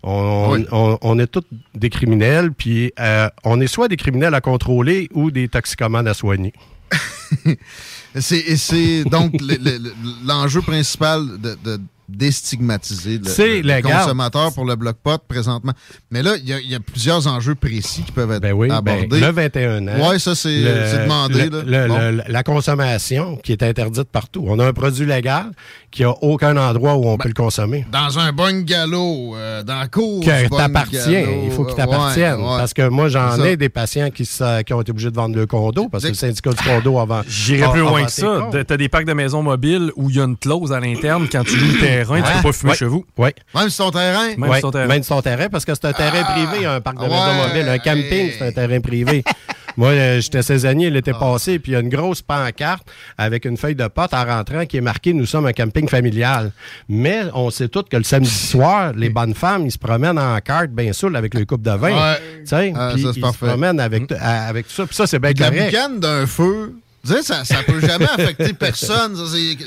on, 0.10 0.52
Oui. 0.54 0.66
on- 0.72 0.98
on 1.02 1.20
est 1.20 1.28
tous 1.28 1.44
des 1.76 1.90
criminels, 1.90 2.52
puis 2.52 2.92
euh, 3.00 3.30
on 3.44 3.60
est 3.62 3.68
soit 3.68 3.88
des 3.88 3.98
criminels 3.98 4.34
à 4.34 4.42
contrôler 4.42 5.10
ou 5.14 5.32
des 5.32 5.48
toxicomanes 5.50 6.08
à 6.08 6.14
soigner. 6.14 6.54
C'est, 8.20 9.04
donc 9.04 9.34
le- 9.40 9.56
le- 9.58 9.78
le- 9.78 9.94
l'enjeu 10.26 10.62
principal 10.62 11.22
de, 11.40 11.58
de 11.64 11.80
déstigmatiser 12.10 13.20
le, 13.20 13.82
consommateur 13.82 14.54
pour 14.54 14.64
le 14.66 14.76
bloc 14.78 14.96
pot 15.04 15.22
présentement. 15.28 15.74
Mais 16.10 16.24
là, 16.24 16.36
il 16.38 16.48
y, 16.48 16.54
a- 16.54 16.60
il 16.62 16.72
y 16.72 16.76
a 16.76 16.80
plusieurs 16.80 17.28
enjeux 17.28 17.54
précis 17.54 18.04
qui 18.04 18.12
peuvent 18.14 18.32
être 18.32 18.42
Ben 18.42 18.54
oui, 18.54 18.70
ben, 18.70 18.76
abordés. 18.76 19.20
le 19.20 19.30
21 19.32 19.88
ans. 19.90 20.10
Oui, 20.10 20.20
ça, 20.20 20.34
c'est, 20.34 20.62
demandé. 21.04 21.50
le- 21.50 21.62
là. 21.64 21.84
le- 21.84 21.88
Bon. 21.90 21.98
le- 22.00 22.24
la 22.32 22.44
consommation 22.44 23.36
qui 23.36 23.52
est 23.52 23.62
interdite 23.62 24.06
partout. 24.10 24.46
On 24.48 24.58
a 24.58 24.66
un 24.66 24.74
produit 24.74 25.06
légal 25.06 25.52
qui 25.92 26.04
a 26.04 26.12
aucun 26.22 26.56
endroit 26.58 26.96
où 26.96 27.08
on 27.08 27.18
peut 27.18 27.30
le 27.30 27.34
consommer. 27.34 27.86
Dans 27.92 28.20
un 28.20 28.32
bungalow, 28.34 29.36
euh, 29.36 29.64
dans 29.64 29.80
la 29.80 29.88
cour. 29.88 30.20
bungalow, 30.20 30.58
t'appartient. 30.58 30.98
Il 31.46 31.52
faut 31.52 31.64
qu'il 31.64 31.74
euh, 31.74 31.78
t'appartienne. 31.78 32.36
ouais, 32.36 32.42
ouais. 32.52 32.58
Parce 32.58 32.74
que 32.74 32.88
moi, 32.90 33.08
j'en 33.10 33.44
ai 33.44 33.56
des 33.58 33.70
patients 33.70 34.10
qui, 34.12 34.24
ont 34.74 34.82
été 34.82 34.92
obligés 34.92 35.10
de 35.12 35.16
vendre 35.16 35.36
le 35.36 35.46
condo 35.46 35.88
parce 35.90 36.04
que 36.04 36.10
le 36.10 36.14
syndicat 36.14 36.52
du 36.52 36.64
condo 36.64 37.00
avant. 37.00 37.22
J'irais 37.28 37.72
plus 37.72 37.82
loin 37.82 38.04
que 38.04 38.12
ça. 38.12 38.50
T'as- 38.52 38.64
T'as 38.64 38.78
des 38.78 38.90
parcs 38.90 39.06
de 39.06 39.14
maisons 39.14 39.42
mobiles 39.42 39.92
où 39.96 40.10
il 40.10 40.18
y 40.18 40.20
a 40.20 40.24
une 40.26 40.38
clause 40.38 40.74
à 40.74 40.80
l'interne. 40.80 41.28
Quand 41.32 41.44
tu 41.44 41.56
loues 41.58 41.72
le 41.74 41.80
terrain, 41.80 42.22
tu 42.22 42.32
peux 42.34 42.42
pas 42.44 42.52
fumer 42.52 42.72
Ouais. 42.72 42.78
chez 42.78 42.86
vous. 42.86 43.06
Oui. 43.18 43.30
Même 43.56 43.70
si 43.70 43.78
ton 43.78 43.92
terrain? 43.92 44.28
Même 44.38 44.50
Ouais, 44.50 44.58
si 44.58 44.62
ton 44.62 44.72
terrain. 44.72 44.88
Même 44.88 45.04
ton 45.04 45.22
terrain, 45.22 45.48
parce 45.50 45.66
que 45.66 45.74
c'est 45.74 45.86
un 45.86 45.94
terrain 45.94 46.24
privé, 46.24 46.66
un 46.66 46.82
parc 46.82 46.98
de 46.98 47.04
ouais, 47.04 47.10
maisons 47.10 47.48
mobiles. 47.48 47.70
Un 47.70 47.78
camping, 47.80 48.32
c'est 48.38 48.48
un 48.48 48.52
terrain 48.52 48.80
privé. 48.82 49.24
Moi, 49.78 49.90
euh, 49.90 50.20
j'étais 50.20 50.42
saisonnier 50.42 50.90
l'été 50.90 51.12
Ah. 51.14 51.20
passé, 51.20 51.60
puis 51.60 51.72
il 51.72 51.76
y 51.76 51.78
a 51.78 51.82
une 51.82 51.90
grosse 51.90 52.22
pancarte 52.22 52.88
avec 53.18 53.46
une 53.46 53.56
feuille 53.58 53.76
de 53.76 53.88
pote 53.88 54.14
en 54.14 54.26
rentrant 54.26 54.66
qui 54.66 54.78
est 54.78 54.82
marquée 54.82 55.14
Nous 55.14 55.26
sommes 55.26 55.46
un 55.46 55.54
camping 55.54 55.88
familial. 55.88 56.52
Mais 56.90 57.22
on 57.34 57.50
sait 57.52 57.68
tous 57.70 57.84
que 57.84 57.96
le 57.98 58.04
samedi 58.04 58.30
soir, 58.30 58.92
les 58.96 59.10
bonnes 59.10 59.34
femmes, 59.36 59.66
ils 59.66 59.72
se 59.72 59.78
promènent 59.78 60.20
en 60.20 60.38
carte, 60.40 60.72
bien 60.72 60.92
sûr, 60.94 61.16
avec 61.16 61.34
le 61.36 61.46
coupe 61.46 61.62
de 61.62 61.72
vin. 61.72 61.90
Ouais. 61.90 61.94
Ah, 61.96 62.18
ça, 62.46 62.66
ils 62.66 62.74
parfait. 63.22 63.46
se 63.46 63.46
promènent 63.46 63.80
avec, 63.80 64.12
à- 64.12 64.48
avec 64.48 64.68
tout 64.68 64.74
ça. 64.74 64.86
Puis 64.86 64.96
ça, 64.96 65.06
c'est 65.08 65.20
bien 65.20 65.32
la 65.38 65.50
correct. 65.50 65.66
boucane 65.72 66.00
d'un 66.00 66.26
feu. 66.26 66.74
Ça, 67.24 67.46
ça 67.46 67.64
peut 67.66 67.80
jamais 67.80 68.06
affecter 68.06 68.54
personne. 68.60 69.16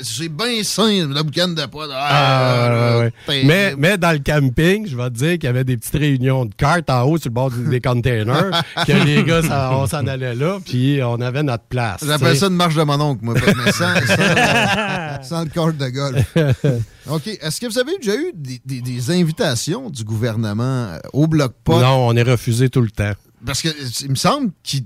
C'est, 0.03 0.29
bien 0.29 0.63
sain, 0.63 1.07
la 1.11 1.23
boucane 1.23 1.55
de 1.55 1.65
poids. 1.65 1.87
Ah, 1.91 2.97
ouais, 2.97 2.99
ouais. 3.05 3.13
t'es- 3.27 3.43
Mais, 3.45 3.75
mais 3.77 3.97
dans 3.97 4.11
le 4.11 4.19
camping, 4.19 4.87
je 4.87 4.95
vais 4.95 5.09
te 5.09 5.15
dire 5.15 5.31
qu'il 5.33 5.43
y 5.45 5.47
avait 5.47 5.63
des 5.63 5.77
petites 5.77 5.95
réunions 5.95 6.45
de 6.45 6.53
cartes 6.53 6.89
en 6.89 7.03
haut 7.03 7.17
sur 7.17 7.29
le 7.29 7.33
bord 7.33 7.51
des 7.51 7.81
containers, 7.81 8.51
que 8.87 8.91
les 9.05 9.23
gars, 9.23 9.41
ça- 9.41 9.71
on 9.73 9.87
s'en 9.87 10.05
allait 10.07 10.35
là, 10.35 10.59
puis 10.65 10.99
on 11.03 11.19
avait 11.21 11.43
notre 11.43 11.63
place. 11.65 12.01
J'appelle 12.05 12.37
ça 12.37 12.47
une 12.47 12.55
marche 12.55 12.75
de 12.75 12.83
mon 12.83 12.99
oncle, 13.01 13.23
moi. 13.25 13.33
Mais 13.35 13.71
sans, 13.71 13.95
sans, 14.05 15.23
sans 15.23 15.43
le 15.43 15.49
corps 15.49 15.73
de 15.73 15.87
golf. 15.87 16.35
OK. 17.09 17.27
Est-ce 17.41 17.59
que 17.59 17.65
vous 17.67 17.79
avez 17.79 17.97
déjà 17.97 18.15
eu 18.15 18.31
des, 18.33 18.61
des- 18.65 18.81
des 18.81 19.11
invitations 19.11 19.89
du 19.89 20.03
gouvernement 20.03 20.63
euh, 20.63 20.99
au 21.13 21.27
bloc 21.27 21.53
pot? 21.63 21.79
Non, 21.79 22.07
on 22.07 22.15
est 22.15 22.21
refusé 22.23 22.69
tout 22.69 22.81
le 22.81 22.91
temps. 22.91 23.13
Parce 23.45 23.61
que 23.61 23.69
il 24.03 24.09
me 24.11 24.15
semble 24.15 24.51
qu'il 24.63 24.83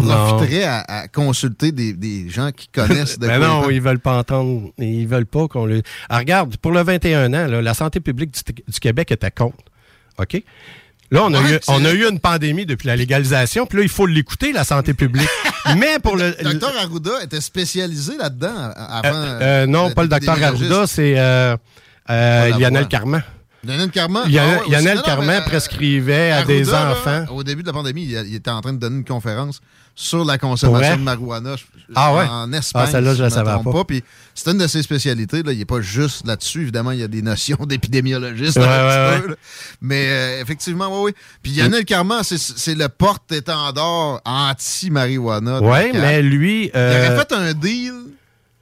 profiterait 0.00 0.64
à, 0.64 0.80
à 0.86 1.08
consulter 1.08 1.72
des, 1.72 1.92
des 1.92 2.28
gens 2.30 2.50
qui 2.52 2.68
connaissent 2.68 3.18
de 3.18 3.26
Ben 3.26 3.38
quoi 3.38 3.48
non, 3.48 3.70
ils 3.70 3.80
veulent 3.80 3.98
pas 4.00 4.18
entendre. 4.18 4.70
Ils 4.78 5.06
veulent 5.08 5.26
pas 5.26 5.48
qu'on 5.48 5.66
le. 5.66 5.82
Ah, 6.08 6.18
regarde, 6.18 6.56
pour 6.58 6.72
le 6.72 6.82
21 6.82 7.32
ans, 7.34 7.46
là, 7.46 7.62
la 7.62 7.74
santé 7.74 8.00
publique 8.00 8.32
du, 8.32 8.62
du 8.72 8.80
Québec 8.80 9.10
était 9.12 9.30
contre. 9.30 9.58
OK? 10.18 10.42
Là, 11.12 11.24
on 11.24 11.34
a, 11.34 11.40
Ouais, 11.42 11.54
eu, 11.54 11.58
c'est- 11.60 11.72
on 11.72 11.84
a 11.84 11.92
eu 11.92 12.08
une 12.08 12.20
pandémie 12.20 12.66
depuis 12.66 12.86
la 12.86 12.94
légalisation, 12.94 13.66
puis 13.66 13.78
là, 13.78 13.82
il 13.82 13.88
faut 13.88 14.06
l'écouter, 14.06 14.52
la 14.52 14.62
santé 14.62 14.94
publique. 14.94 15.28
Mais 15.76 15.98
pour 16.00 16.16
le. 16.16 16.34
Le 16.40 16.52
docteur 16.52 16.72
Arruda 16.80 17.22
était 17.24 17.40
spécialisé 17.40 18.16
là-dedans 18.16 18.54
avant. 18.76 19.08
Euh, 19.14 19.38
euh, 19.42 19.66
non, 19.66 19.90
pas 19.90 20.02
le 20.02 20.08
docteur. 20.08 20.40
Arruda, 20.42 20.86
c'est 20.86 21.18
euh, 21.18 21.56
euh, 22.10 22.48
Lionel. 22.58 22.86
Carman. 22.88 23.22
Lionel 23.62 23.90
Carman? 23.90 24.22
Ah 24.24 24.28
ouais, 24.30 24.60
Lionel 24.70 25.02
Carman 25.02 25.42
euh, 25.42 25.44
prescrivait 25.44 26.30
à 26.30 26.44
des 26.44 26.72
Arruda, 26.72 26.92
enfants. 26.92 27.34
au 27.34 27.42
début 27.42 27.60
de 27.62 27.66
la 27.66 27.74
pandémie, 27.74 28.04
il, 28.04 28.12
il 28.28 28.34
était 28.36 28.50
en 28.50 28.60
train 28.62 28.72
de 28.72 28.78
donner 28.78 28.96
une 28.98 29.04
conférence 29.04 29.60
sur 30.00 30.24
la 30.24 30.38
consommation 30.38 30.96
de 30.96 31.02
marijuana 31.02 31.56
Ah 31.94 32.14
ouais? 32.14 32.24
en 32.26 32.50
Espagne. 32.54 32.84
Ah, 32.86 32.90
celle-là, 32.90 33.14
je 33.14 33.22
la 33.22 33.28
savais 33.30 33.50
pas. 33.62 33.84
Puis 33.84 34.02
c'est 34.34 34.50
une 34.50 34.56
de 34.56 34.66
ses 34.66 34.82
spécialités. 34.82 35.42
Là. 35.42 35.52
Il 35.52 35.58
n'est 35.58 35.66
pas 35.66 35.82
juste 35.82 36.26
là-dessus. 36.26 36.62
Évidemment, 36.62 36.92
il 36.92 37.00
y 37.00 37.02
a 37.02 37.08
des 37.08 37.20
notions 37.20 37.58
d'épidémiologiste. 37.66 38.56
Ouais, 38.56 38.64
ouais, 38.64 39.20
peu. 39.20 39.36
Mais 39.82 40.06
euh, 40.08 40.40
effectivement, 40.40 40.88
oui, 41.02 41.12
oui. 41.12 41.22
Puis 41.42 41.52
Lionel 41.52 41.84
Carman, 41.84 42.22
c'est- 42.22 42.74
le 42.74 42.88
porte-étendard 42.88 44.22
anti-marijuana. 44.24 45.60
Oui, 45.62 45.90
mais 45.92 46.22
lui. 46.22 46.66
Il 46.66 46.70
euh, 46.74 47.08
aurait 47.08 47.18
fait 47.18 47.32
un 47.34 47.52
deal 47.52 47.92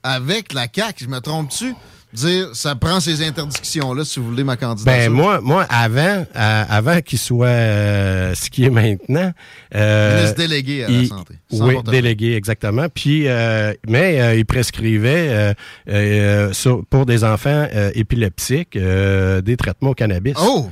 avec 0.03 0.53
la 0.53 0.67
CAQ, 0.75 1.05
je 1.05 1.09
me 1.09 1.21
trompe-tu? 1.21 1.75
Dire, 2.13 2.49
ça 2.55 2.75
prend 2.75 3.01
ces 3.01 3.23
interdictions-là 3.27 4.03
si 4.05 4.19
vous 4.19 4.29
voulez 4.31 4.43
ma 4.45 4.57
candidature. 4.57 4.99
Ben 4.99 5.13
moi, 5.13 5.41
moi 5.43 5.67
avant, 5.69 6.25
à- 6.35 6.63
avant 6.75 7.01
qu'il 7.03 7.19
soit 7.19 7.47
euh, 7.49 8.35
ce 8.35 8.49
qui 8.49 8.65
est 8.65 8.71
maintenant, 8.71 9.33
euh, 9.75 10.17
Ministre 10.17 10.37
délégué 10.39 10.85
à 10.85 10.89
la 10.89 10.95
il- 10.95 11.07
santé, 11.09 11.35
Oui, 11.53 11.75
délégué 11.85 12.35
exactement. 12.35 12.87
Puis, 12.93 13.29
euh, 13.29 13.75
mais 13.87 14.21
euh, 14.23 14.35
il 14.37 14.47
prescrivait 14.47 15.29
euh, 15.29 15.55
euh, 15.91 16.53
sur- 16.55 16.83
pour 16.87 17.05
des 17.05 17.25
enfants 17.25 17.69
euh, 17.75 17.91
épileptiques 17.95 18.77
euh, 18.77 19.43
des 19.43 19.57
traitements 19.59 19.91
au 19.91 19.95
cannabis. 19.95 20.35
Oh! 20.41 20.71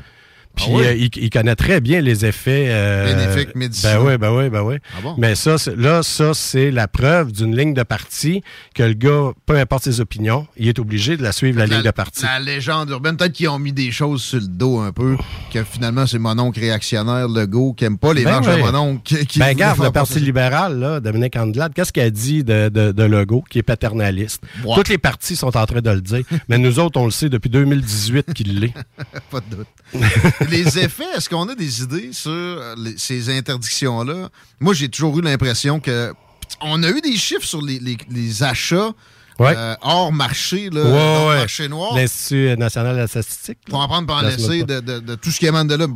Puis 0.57 0.65
Ah 0.69 0.73
ouais? 0.73 0.87
euh, 0.87 0.95
il, 0.97 1.11
il 1.17 1.31
connaît 1.31 1.55
très 1.55 1.81
bien 1.81 2.01
les 2.01 2.25
effets. 2.27 2.67
euh, 2.71 3.15
Bénéfiques 3.15 3.55
médicinaux. 3.55 4.05
Ben 4.05 4.11
oui, 4.13 4.19
ben 4.19 4.33
oui, 4.33 4.49
ben 4.51 4.63
oui. 4.63 4.77
Ah 4.97 5.01
bon? 5.03 5.15
Mais 5.19 5.35
ça, 5.35 5.57
là, 5.77 6.03
ça, 6.03 6.33
c'est 6.35 6.71
la 6.71 6.89
preuve 6.89 7.31
d'une 7.33 7.57
ligne 7.57 7.75
de 7.75 7.83
parti 7.83 8.43
que 8.75 8.83
le 8.83 8.95
gars, 8.95 9.33
peu 9.45 9.57
importe 9.59 9.85
ses 9.85 10.01
opinions, 10.01 10.47
il 10.57 10.69
est 10.69 10.79
obligé 10.79 11.17
de 11.17 11.23
la 11.23 11.33
suivre, 11.33 11.59
la, 11.59 11.67
ligne 11.67 11.83
de 11.83 11.91
parti. 11.91 12.23
La 12.25 12.39
légende 12.41 12.91
urbaine, 12.91 13.17
peut-être 13.17 13.33
qu'ils 13.35 13.49
ont 13.49 13.59
mis 13.59 13.73
des 13.73 13.91
choses 13.93 14.23
sur 14.23 14.41
le 14.41 14.47
dos 14.47 14.81
un 14.81 14.93
peu, 14.93 15.17
que 15.53 15.63
finalement 15.63 16.07
c'est 16.07 16.19
mon 16.19 16.39
oncle 16.39 16.59
réactionnaire, 16.61 17.29
Legault, 17.29 17.75
qui 17.75 17.85
aime 17.85 17.99
pas 17.99 18.15
les 18.15 18.25
Ben 18.25 18.31
marches 18.41 18.47
oui. 18.49 18.63
de 18.63 18.71
mon 18.73 18.75
oncle. 18.79 19.03
Qui, 19.05 19.27
qui 19.27 19.39
ben, 19.39 19.49
regarde, 19.49 19.83
le 19.83 19.91
Parti 19.91 20.19
libéral, 20.21 20.79
là, 20.79 21.01
Dominique 21.01 21.37
Andelade, 21.37 21.73
qu'est-ce 21.75 21.93
qu'il 21.93 22.03
a 22.03 22.11
dit 22.11 22.45
de, 22.45 22.69
de, 22.71 22.93
de 22.93 23.03
Legault, 23.03 23.45
qui 23.51 23.59
est 23.59 23.63
paternaliste? 23.63 24.43
Toutes 24.75 24.89
les 24.89 24.99
partis 24.99 25.37
sont 25.37 25.55
en 25.57 25.67
train 25.67 25.81
de 25.81 25.91
le 25.91 26.01
dire, 26.01 26.25
mais 26.49 26.57
nous 26.59 26.79
autres, 26.79 26.99
on 27.01 27.05
le 27.05 27.11
sait 27.11 27.29
depuis 27.29 27.51
2018 27.51 28.33
qu'il 28.33 28.61
l'est. 28.61 28.73
pas 29.31 29.41
de 29.41 29.57
doute. 29.57 29.67
les 30.47 30.79
effets, 30.79 31.05
est-ce 31.17 31.29
qu'on 31.29 31.49
a 31.49 31.55
des 31.55 31.83
idées 31.83 32.11
sur 32.13 32.31
les- 32.77 32.97
ces 32.99 33.37
interdictions-là? 33.37 34.29
Moi, 34.61 34.75
j'ai 34.75 34.89
toujours 34.89 35.19
eu 35.19 35.23
l'impression 35.23 35.81
que. 35.81 36.13
On 36.61 36.83
a 36.83 36.89
eu 36.91 37.01
des 37.01 37.17
chiffres 37.17 37.45
sur 37.47 37.61
les, 37.63 37.79
les- 37.79 37.99
les 38.11 38.43
achats 38.43 38.93
Ouais. 39.39 39.53
euh, 39.55 39.75
hors 39.83 40.13
marché, 40.13 40.71
là, 40.71 40.83
Ouais, 40.83 40.91
hors 40.93 41.29
ouais. 41.29 41.37
marché 41.39 41.69
noir. 41.69 41.95
L'Institut 41.95 42.57
national 42.57 42.95
de 42.95 43.01
la 43.01 43.07
statistique. 43.07 43.59
En 43.71 43.87
prendre 43.87 44.07
pour 44.07 44.17
en 44.17 44.23
Laisse-moi 44.23 44.49
laisser 44.55 44.65
pas. 44.65 44.81
de, 44.81 44.81
de- 44.81 44.99
de 45.01 45.15
tout 45.17 45.31
ce 45.31 45.39
qui 45.39 45.47
émane 45.47 45.67
de 45.69 45.75
là, 45.75 45.87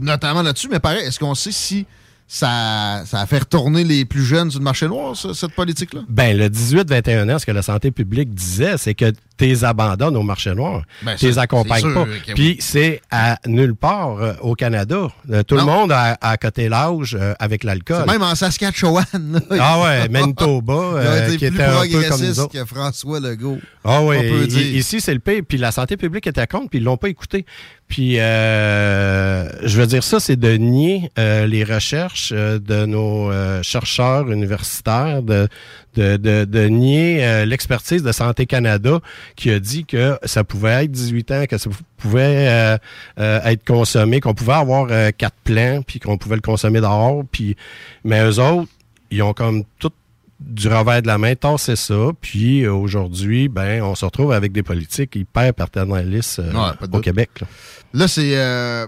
notamment 0.00 0.42
là-dessus. 0.42 0.68
Mais 0.70 0.80
pareil, 0.80 1.04
est-ce 1.04 1.18
qu'on 1.18 1.34
sait 1.34 1.52
si 1.52 1.84
ça, 2.28 3.02
ça 3.06 3.20
a 3.20 3.26
fait 3.26 3.38
retourner 3.40 3.84
les 3.84 4.04
plus 4.04 4.24
jeunes 4.24 4.50
sur 4.50 4.58
le 4.60 4.64
marché 4.64 4.86
noir, 4.88 5.16
ça, 5.16 5.32
cette 5.34 5.52
politique-là? 5.52 6.00
Ben, 6.08 6.36
le 6.36 6.48
18-21 6.48 7.28
ans, 7.28 7.38
ce 7.38 7.46
que 7.46 7.52
la 7.52 7.62
santé 7.62 7.90
publique 7.90 8.34
disait, 8.34 8.76
c'est 8.78 8.94
que 8.94 9.12
t'es 9.36 9.64
abandonnes 9.64 10.16
au 10.16 10.22
marché 10.22 10.54
noir. 10.54 10.82
Ben, 11.02 11.14
t'es 11.16 11.38
accompagnes 11.38 11.92
pas. 11.94 12.04
oui. 12.04 12.32
Puis 12.34 12.56
c'est 12.60 13.00
à 13.10 13.38
nulle 13.46 13.74
part 13.74 14.16
euh, 14.20 14.32
au 14.40 14.54
Canada. 14.54 15.08
Euh, 15.30 15.42
tout 15.42 15.56
le 15.56 15.64
monde 15.64 15.92
a, 15.92 16.16
a 16.20 16.36
coté 16.36 16.68
l'âge 16.68 17.16
euh, 17.20 17.34
avec 17.38 17.64
l'alcool. 17.64 18.06
Même 18.06 18.22
en 18.22 18.34
Saskatchewan. 18.34 19.04
là. 19.12 19.40
Ah 19.60 19.80
ouais, 19.82 20.08
Manitoba, 20.08 20.74
Il 21.02 21.06
a 21.06 21.10
euh, 21.10 21.30
qui 21.32 21.38
plus 21.38 21.46
était 21.48 21.62
un 21.62 21.82
peu 21.82 22.08
comme 22.08 22.20
nous 22.22 22.40
autres. 22.40 22.52
que 22.52 22.64
François 22.64 23.20
Legault. 23.20 23.58
Ah 23.84 24.02
oui, 24.02 24.16
On 24.18 24.20
peut 24.20 24.44
i- 24.44 24.48
dire. 24.48 24.76
ici 24.76 25.00
c'est 25.00 25.14
le 25.14 25.20
pays. 25.20 25.42
Puis 25.42 25.58
la 25.58 25.72
santé 25.72 25.96
publique 25.96 26.26
était 26.26 26.46
contre, 26.46 26.70
puis 26.70 26.78
ils 26.78 26.84
l'ont 26.84 26.96
pas 26.96 27.08
écouté. 27.08 27.44
Puis 27.88 28.18
euh, 28.18 29.48
je 29.66 29.80
veux 29.80 29.86
dire 29.86 30.02
ça, 30.02 30.18
c'est 30.20 30.36
de 30.36 30.52
nier 30.56 31.10
euh, 31.18 31.46
les 31.46 31.64
recherches 31.64 32.32
euh, 32.34 32.58
de 32.58 32.84
nos 32.86 33.30
euh, 33.30 33.62
chercheurs 33.62 34.30
universitaires, 34.30 35.22
de 35.22 35.48
de, 35.96 36.16
de, 36.16 36.44
de 36.44 36.60
nier 36.68 37.24
euh, 37.24 37.44
l'expertise 37.44 38.02
de 38.02 38.12
Santé 38.12 38.46
Canada 38.46 39.00
qui 39.34 39.50
a 39.50 39.58
dit 39.58 39.84
que 39.84 40.18
ça 40.24 40.44
pouvait 40.44 40.84
être 40.84 40.90
18 40.92 41.30
ans, 41.32 41.44
que 41.48 41.58
ça 41.58 41.70
pouvait 41.96 42.48
euh, 42.48 42.76
euh, 43.18 43.40
être 43.44 43.64
consommé, 43.66 44.20
qu'on 44.20 44.34
pouvait 44.34 44.52
avoir 44.52 44.86
quatre 45.16 45.36
plants, 45.44 45.82
puis 45.86 45.98
qu'on 45.98 46.18
pouvait 46.18 46.36
le 46.36 46.42
consommer 46.42 46.80
dehors. 46.80 47.22
Puis 47.30 47.56
mais 48.04 48.22
eux 48.24 48.38
autres, 48.40 48.68
ils 49.10 49.22
ont 49.22 49.32
comme 49.32 49.64
tout 49.78 49.90
du 50.38 50.68
revers 50.68 51.00
de 51.00 51.06
la 51.06 51.16
main, 51.16 51.34
tassé 51.34 51.76
ça, 51.76 52.10
puis 52.20 52.66
aujourd'hui, 52.66 53.48
ben, 53.48 53.82
on 53.82 53.94
se 53.94 54.04
retrouve 54.04 54.32
avec 54.32 54.52
des 54.52 54.62
politiques 54.62 55.16
hyper 55.16 55.54
paternalistes 55.54 56.40
euh, 56.40 56.52
Ouais, 56.52 56.72
au 56.82 56.86
doute. 56.86 57.02
Québec. 57.04 57.30
là. 57.40 57.46
Là, 57.94 58.06
c'est 58.06 58.36
euh, 58.36 58.86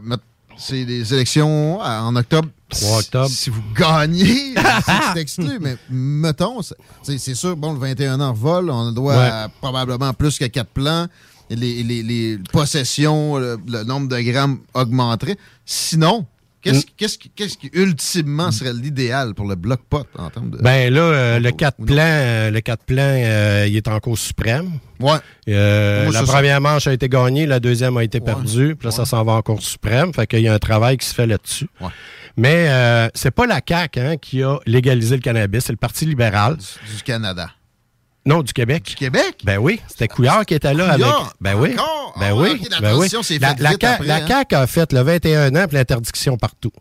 c'est 0.59 0.85
des 0.85 1.15
élections 1.15 1.81
à- 1.81 2.03
en 2.03 2.15
octobre. 2.17 2.49
3 2.71 2.99
octobre. 2.99 3.29
Si 3.31 3.49
vous 3.49 3.63
gagnez, 3.75 4.55
c'est 5.15 5.21
exclu, 5.21 5.59
mais 5.61 5.77
mettons, 5.89 6.61
c'est- 6.63 6.77
sûr, 7.35 7.57
bon, 7.57 7.73
le 7.73 7.79
21 7.79 8.21
ans 8.21 8.33
vol, 8.35 8.69
on 8.71 8.93
doit 8.93 9.17
Ouais. 9.17 9.25
à 9.27 9.49
probablement 9.61 10.13
plus 10.13 10.39
que 10.39 10.45
4 10.45 10.69
plans. 10.69 11.07
Les, 11.51 11.83
les- 11.83 12.03
les 12.03 12.39
possessions, 12.53 13.39
le, 13.39 13.57
le 13.67 13.83
nombre 13.85 14.09
de 14.09 14.21
grammes 14.21 14.59
augmenterait. 14.75 15.39
Sinon, 15.65 16.27
qu'est-ce 16.63 17.17
qui, 17.59 17.71
ultimement, 17.73 18.51
serait 18.51 18.73
l'idéal 18.73 19.35
pour 19.35 19.47
le 19.49 19.55
bloc 19.55 19.81
pot 19.89 20.07
en 20.17 20.31
termes 20.31 20.51
de. 20.51 20.59
Ben 20.59 20.93
là, 20.93 21.01
euh, 21.01 21.39
le 21.41 21.51
4 21.51 21.85
plan, 21.85 21.97
euh, 22.05 22.51
le 22.51 22.61
4 22.61 22.85
plan, 22.85 23.03
euh, 23.05 23.67
il 23.69 23.77
est 23.77 23.89
en 23.89 23.99
cause 24.01 24.19
suprême. 24.21 24.79
Ouais. 25.01 25.19
Moi, 25.47 26.13
la 26.13 26.13
ça- 26.13 26.33
première 26.33 26.61
manche 26.61 26.87
a 26.87 26.93
été 26.93 27.09
gagnée, 27.09 27.47
la 27.47 27.61
deuxième 27.61 27.97
a 27.97 28.05
été 28.05 28.21
perdue, 28.21 28.75
puis 28.77 28.87
là, 28.87 28.91
ça 28.91 29.05
s'en 29.05 29.23
va 29.25 29.33
en 29.33 29.43
cour 29.43 29.63
suprême. 29.63 30.13
Fait 30.13 30.27
qu'il 30.27 30.41
y 30.41 30.49
a 30.49 30.55
un 30.55 30.59
travail 30.59 30.97
qui 30.97 31.07
se 31.07 31.15
fait 31.15 31.27
là-dessus. 31.27 31.69
Mais 32.37 32.67
euh, 32.69 33.09
c'est 33.15 33.33
pas 33.33 33.47
la 33.47 33.61
CAQ 33.67 34.01
hein, 34.01 34.17
qui 34.17 34.43
a 34.45 34.59
légalisé 34.65 35.17
le 35.17 35.23
cannabis, 35.23 35.65
c'est 35.65 35.73
le 35.73 35.77
Parti 35.77 36.07
libéral. 36.07 36.57
Du 36.57 37.03
Canada. 37.05 37.51
Non, 38.29 38.43
du 38.43 38.53
Québec. 38.53 38.85
Du 38.85 38.95
Québec? 38.95 39.39
Ben 39.45 39.59
oui, 39.59 39.81
c'était 39.89 40.07
Couillard 40.09 40.45
qui 40.47 40.55
était 40.55 40.75
là 40.75 40.93
Couillard? 40.95 41.17
avec. 41.21 41.33
Ben 41.41 41.55
oui. 41.55 41.73
Encore? 41.75 42.15
Ben 42.21 42.27
Ah, 42.31 42.35
oui. 42.37 42.61
la 42.71 42.81
ben 42.81 42.89
oui. 42.91 43.09
transition 43.09 43.23
s'est 43.23 43.39
La, 43.39 43.55
la 43.59 43.71
CAQ 43.71 43.87
après, 43.87 44.07
la 44.07 44.17
hein? 44.17 44.27
CAQ 44.29 44.55
a 44.55 44.67
fait 44.67 44.93
le 44.93 45.01
21 45.01 45.57
ans 45.57 45.65
puis 45.67 45.77
l'interdiction 45.77 46.37
partout. 46.37 46.73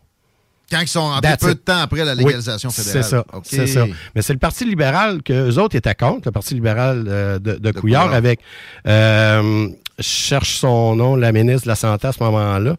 Quand 0.70 0.80
ils 0.82 0.88
sont 0.88 1.00
rentrés 1.08 1.22
That's 1.22 1.40
peu 1.42 1.50
it. 1.52 1.56
de 1.58 1.62
temps 1.62 1.78
après 1.80 2.04
la 2.04 2.14
légalisation 2.14 2.68
Oui, 2.68 2.74
fédérale. 2.84 3.02
C'est 3.02 3.10
ça. 3.10 3.24
OK. 3.32 3.44
C'est 3.46 3.66
ça. 3.66 3.86
Mais 4.14 4.20
c'est 4.20 4.34
le 4.34 4.38
Parti 4.38 4.66
libéral 4.66 5.22
que 5.22 5.32
eux 5.32 5.58
autres 5.58 5.76
étaient 5.76 5.94
contre, 5.94 6.28
le 6.28 6.32
Parti 6.32 6.52
libéral 6.52 7.06
euh, 7.08 7.38
de, 7.38 7.52
de 7.54 7.72
Couillard, 7.72 8.02
Couillard. 8.04 8.12
avec 8.14 8.40
euh, 8.86 9.68
je 9.98 10.04
cherche 10.04 10.56
son 10.58 10.94
nom, 10.94 11.16
la 11.16 11.32
ministre 11.32 11.62
de 11.62 11.68
la 11.68 11.74
Santé 11.74 12.06
à 12.08 12.12
ce 12.12 12.22
moment-là. 12.22 12.76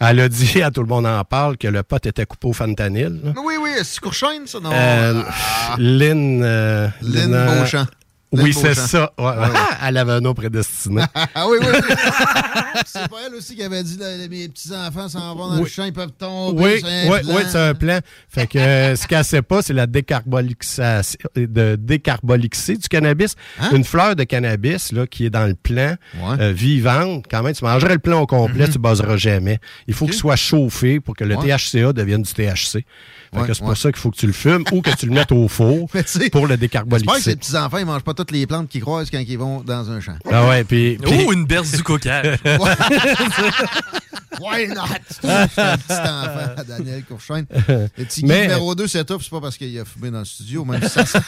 Elle 0.00 0.20
a 0.20 0.28
dit 0.28 0.60
à 0.64 0.70
tout 0.70 0.82
le 0.82 0.88
monde 0.88 1.06
en 1.06 1.22
parle 1.24 1.56
que 1.56 1.68
le 1.68 1.82
pot 1.82 2.04
était 2.04 2.26
coupé 2.26 2.48
au 2.48 2.52
fentanyl. 2.52 3.20
là. 3.24 3.32
Oui, 3.42 3.54
oui, 3.62 3.70
c'est 3.84 4.00
Courchaine, 4.00 4.46
ça, 4.46 4.58
non? 4.60 4.70
Euh, 4.72 5.22
Ah. 5.28 5.76
Lynn. 5.78 6.42
euh, 6.42 6.88
Lynn 7.02 7.32
euh, 7.32 7.60
Beauchamp. 7.60 7.86
Oui, 8.32 8.52
c'est 8.52 8.74
ça. 8.74 9.12
Ouais, 9.18 9.24
Ouais, 9.24 9.30
ouais. 9.32 9.58
Elle 9.86 9.96
avait 9.96 10.12
un 10.12 10.20
nom 10.20 10.34
prédestiné. 10.34 11.02
Ah 11.34 11.46
oui, 11.48 11.58
oui, 11.60 11.66
oui. 11.72 11.94
c'est 12.86 13.08
pas 13.08 13.16
elle 13.26 13.34
aussi 13.34 13.54
qui 13.56 13.62
avait 13.62 13.82
dit 13.82 13.96
là, 13.96 14.16
mes 14.28 14.48
petits-enfants 14.48 15.08
s'en 15.08 15.34
vont 15.34 15.48
dans 15.48 15.54
le 15.56 15.62
Oui. 15.62 15.68
champ, 15.68 15.84
ils 15.84 15.92
peuvent 15.92 16.12
tomber. 16.18 16.62
Oui, 16.62 16.80
c'est 16.82 17.06
un 17.06 17.10
oui, 17.10 17.20
plan. 17.20 17.34
oui, 17.36 17.42
c'est 17.48 17.58
un 17.58 17.74
plan. 17.74 17.98
Fait 18.28 18.46
que 18.46 18.58
euh, 18.58 18.96
ce 18.96 19.06
qu'elle 19.06 19.24
sait 19.24 19.42
pas, 19.42 19.62
c'est 19.62 19.72
la 19.72 19.86
décarbolixation, 19.86 21.18
de 21.36 21.76
décarbolixer 21.76 22.76
du 22.76 22.88
cannabis. 22.88 23.34
Hein? 23.60 23.70
Une 23.72 23.84
fleur 23.84 24.16
de 24.16 24.24
cannabis 24.24 24.92
là, 24.92 25.06
qui 25.06 25.26
est 25.26 25.30
dans 25.30 25.46
le 25.46 25.54
plant, 25.54 25.94
euh, 26.22 26.52
vivante. 26.52 27.24
Quand 27.30 27.42
même, 27.42 27.54
tu 27.54 27.64
mangerais 27.64 27.94
le 27.94 27.98
plant 27.98 28.20
au 28.20 28.26
complet, 28.26 28.68
tu 28.68 28.78
buzzeras 28.78 29.16
jamais. 29.16 29.58
Il 29.86 29.94
faut 29.94 30.06
qu'il 30.06 30.14
soit 30.14 30.36
chauffé 30.36 31.00
pour 31.00 31.14
que 31.16 31.24
le. 31.24 31.36
Ouais. 31.36 31.56
THCA 31.56 31.92
devienne 31.92 32.22
du 32.22 32.32
THC. 32.32 32.84
Fait 33.32 33.40
Ouais, 33.40 33.46
que 33.46 33.52
c'est 33.54 33.60
pour 33.60 33.68
ouais. 33.70 33.74
ça 33.76 33.92
qu'il 33.92 34.00
faut 34.00 34.10
que 34.10 34.16
tu 34.16 34.26
le 34.26 34.32
fumes 34.32 34.64
ou 34.72 34.80
que 34.80 34.90
tu 34.96 35.06
le 35.06 35.12
mettes 35.12 35.32
au 35.32 35.46
four 35.48 35.88
pour 36.32 36.46
le 36.46 36.56
J'espère 36.58 37.14
que 37.14 37.20
ces 37.20 37.36
petits-enfants, 37.36 37.78
ils 37.78 37.84
mangent 37.86 38.02
pas 38.02 38.14
toutes 38.14 38.30
les 38.30 38.46
plantes 38.46 38.68
qu'ils 38.68 38.80
croisent 38.80 39.10
quand 39.10 39.22
ils 39.26 39.38
vont 39.38 39.60
dans 39.60 39.90
un 39.90 40.00
champ. 40.00 40.16
Ah 40.30 40.48
ouais, 40.48 40.64
puis... 40.64 40.96
puis- 41.00 41.24
Oh, 41.26 41.32
une 41.32 41.44
berce 41.46 41.72
du 41.72 41.82
coquage. 41.82 42.38
Why 44.40 44.68
not? 44.68 44.82
C'est 45.20 45.28
un 45.28 45.76
petit 45.76 45.92
enfant, 45.92 46.62
Daniel 46.68 47.04
Courchaine. 47.04 47.46
Le 47.68 47.88
petit 48.04 48.24
Mais- 48.24 48.42
numéro 48.42 48.74
2 48.74 48.86
s'étouffe, 48.86 49.22
c'est 49.22 49.30
pas 49.30 49.40
parce 49.40 49.56
qu'il 49.56 49.78
a 49.78 49.84
fumé 49.84 50.10
dans 50.10 50.18
le 50.20 50.24
studio, 50.24 50.64
même 50.64 50.82
si 50.82 50.88
ça 50.90 51.04
sent, 51.06 51.18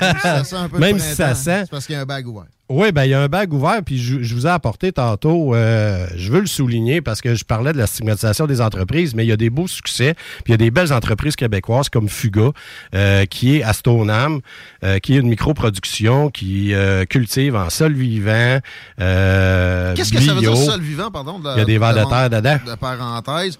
même 0.00 0.14
si 0.16 0.20
ça 0.22 0.44
sent 0.44 0.56
un 0.56 0.68
peu 0.68 0.78
Même 0.78 0.98
si 0.98 1.14
ça 1.14 1.34
sent. 1.34 1.60
C'est 1.64 1.70
parce 1.70 1.86
qu'il 1.86 1.94
y 1.94 1.98
a 1.98 2.02
un 2.02 2.06
bag 2.06 2.26
ouvert. 2.26 2.44
Oui, 2.70 2.92
ben 2.92 3.04
il 3.04 3.10
y 3.10 3.14
a 3.14 3.22
un 3.22 3.28
bag 3.28 3.50
ouvert, 3.54 3.80
puis 3.82 3.98
je, 3.98 4.22
je 4.22 4.34
vous 4.34 4.46
ai 4.46 4.50
apporté 4.50 4.92
tantôt, 4.92 5.54
euh, 5.54 6.06
je 6.16 6.30
veux 6.30 6.40
le 6.40 6.46
souligner 6.46 7.00
parce 7.00 7.22
que 7.22 7.34
je 7.34 7.42
parlais 7.42 7.72
de 7.72 7.78
la 7.78 7.86
stigmatisation 7.86 8.46
des 8.46 8.60
entreprises, 8.60 9.14
mais 9.14 9.24
il 9.24 9.28
y 9.28 9.32
a 9.32 9.38
des 9.38 9.48
beaux 9.48 9.66
succès, 9.66 10.12
puis 10.44 10.48
il 10.48 10.50
y 10.50 10.54
a 10.54 10.58
des 10.58 10.70
belles 10.70 10.92
entreprises 10.92 11.34
québécoises 11.34 11.88
comme 11.88 12.10
Fuga, 12.10 12.50
euh, 12.94 13.24
qui 13.24 13.56
est 13.56 13.62
à 13.62 13.72
Stoneham, 13.72 14.40
euh, 14.84 14.98
qui 14.98 15.14
est 15.14 15.20
une 15.20 15.28
microproduction 15.30 16.28
qui 16.28 16.74
cultive 17.08 17.56
en 17.56 17.70
sol 17.70 17.94
vivant, 17.94 18.60
Qu'est-ce 18.98 20.12
que 20.12 20.20
ça 20.20 20.34
veut 20.34 20.40
dire, 20.40 20.54
sol 20.56 20.80
vivant, 20.82 21.10
pardon? 21.10 21.38
de 21.38 21.44
la- 21.44 21.54
Il 21.54 21.58
y 21.58 21.62
a 21.62 21.64
des 21.64 21.78
vers 21.78 21.94
de 21.94 22.04
terre 22.08 22.28
dedans. 22.30 22.47
De 22.66 22.74
parenthèse. 22.76 23.58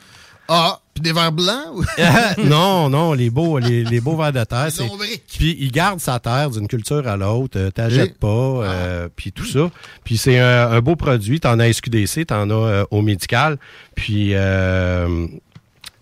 Ah, 0.51 0.81
puis 0.95 1.03
des 1.03 1.13
verres 1.13 1.33
blancs? 1.33 1.85
non, 2.39 2.89
non, 2.89 3.13
les 3.13 3.29
beaux, 3.29 3.59
les, 3.59 3.85
les 3.85 4.01
beaux 4.01 4.17
vers 4.17 4.33
de 4.33 4.43
terre. 4.45 4.69
c'est-. 4.71 4.89
Puis 5.37 5.57
ils 5.61 5.71
gardent 5.71 6.01
sa 6.01 6.19
terre 6.19 6.49
d'une 6.51 6.67
culture 6.69 7.07
à 7.07 7.17
l'autre. 7.19 7.59
euh, 7.59 7.71
T'achètes 7.71 8.13
Oui. 8.13 8.17
pas, 8.19 8.27
euh, 8.29 9.09
puis 9.15 9.31
tout 9.31 9.45
ça. 9.45 9.71
Puis 10.05 10.17
c'est 10.17 10.39
un, 10.39 10.71
un 10.71 10.81
beau 10.81 10.97
produit. 10.97 11.39
T'en 11.41 11.59
as 11.59 11.65
à 11.65 11.73
SQDC, 11.73 12.25
t'en 12.29 12.49
as 12.49 12.55
euh, 12.55 12.85
au 12.91 13.03
médical. 13.03 13.59
Puis 13.95 14.31
euh, 14.33 15.27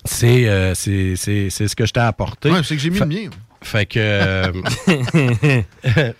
c'est 0.04 0.48
euh, 0.48 0.74
c'est 0.76 1.16
c'est- 1.16 1.50
c'est 1.50 1.66
ce 1.66 1.74
que 1.74 1.84
je 1.84 1.92
t'ai 1.92 1.98
apporté. 2.00 2.48
Ouais, 2.50 2.60
c'est 2.62 2.76
que 2.76 2.82
j'ai 2.82 2.90
mis 2.90 2.98
Fait- 2.98 3.04
le 3.04 3.10
mien. 3.22 3.30
Fait 3.62 3.86
que. 3.86 4.52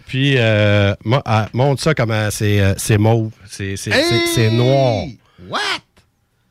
puis, 0.07 0.35
euh, 0.37 0.95
mo- 1.05 1.23
ah, 1.25 1.49
montre 1.53 1.81
ça 1.83 1.95
comment 1.95 2.29
c'est 2.31 2.75
c'est 2.77 2.99
mauve. 2.99 3.31
C'est 3.49 3.77
c'est- 3.77 3.93
c'est- 3.93 4.27
c'est 4.35 4.51
noir. 4.51 5.05
What? 5.49 5.61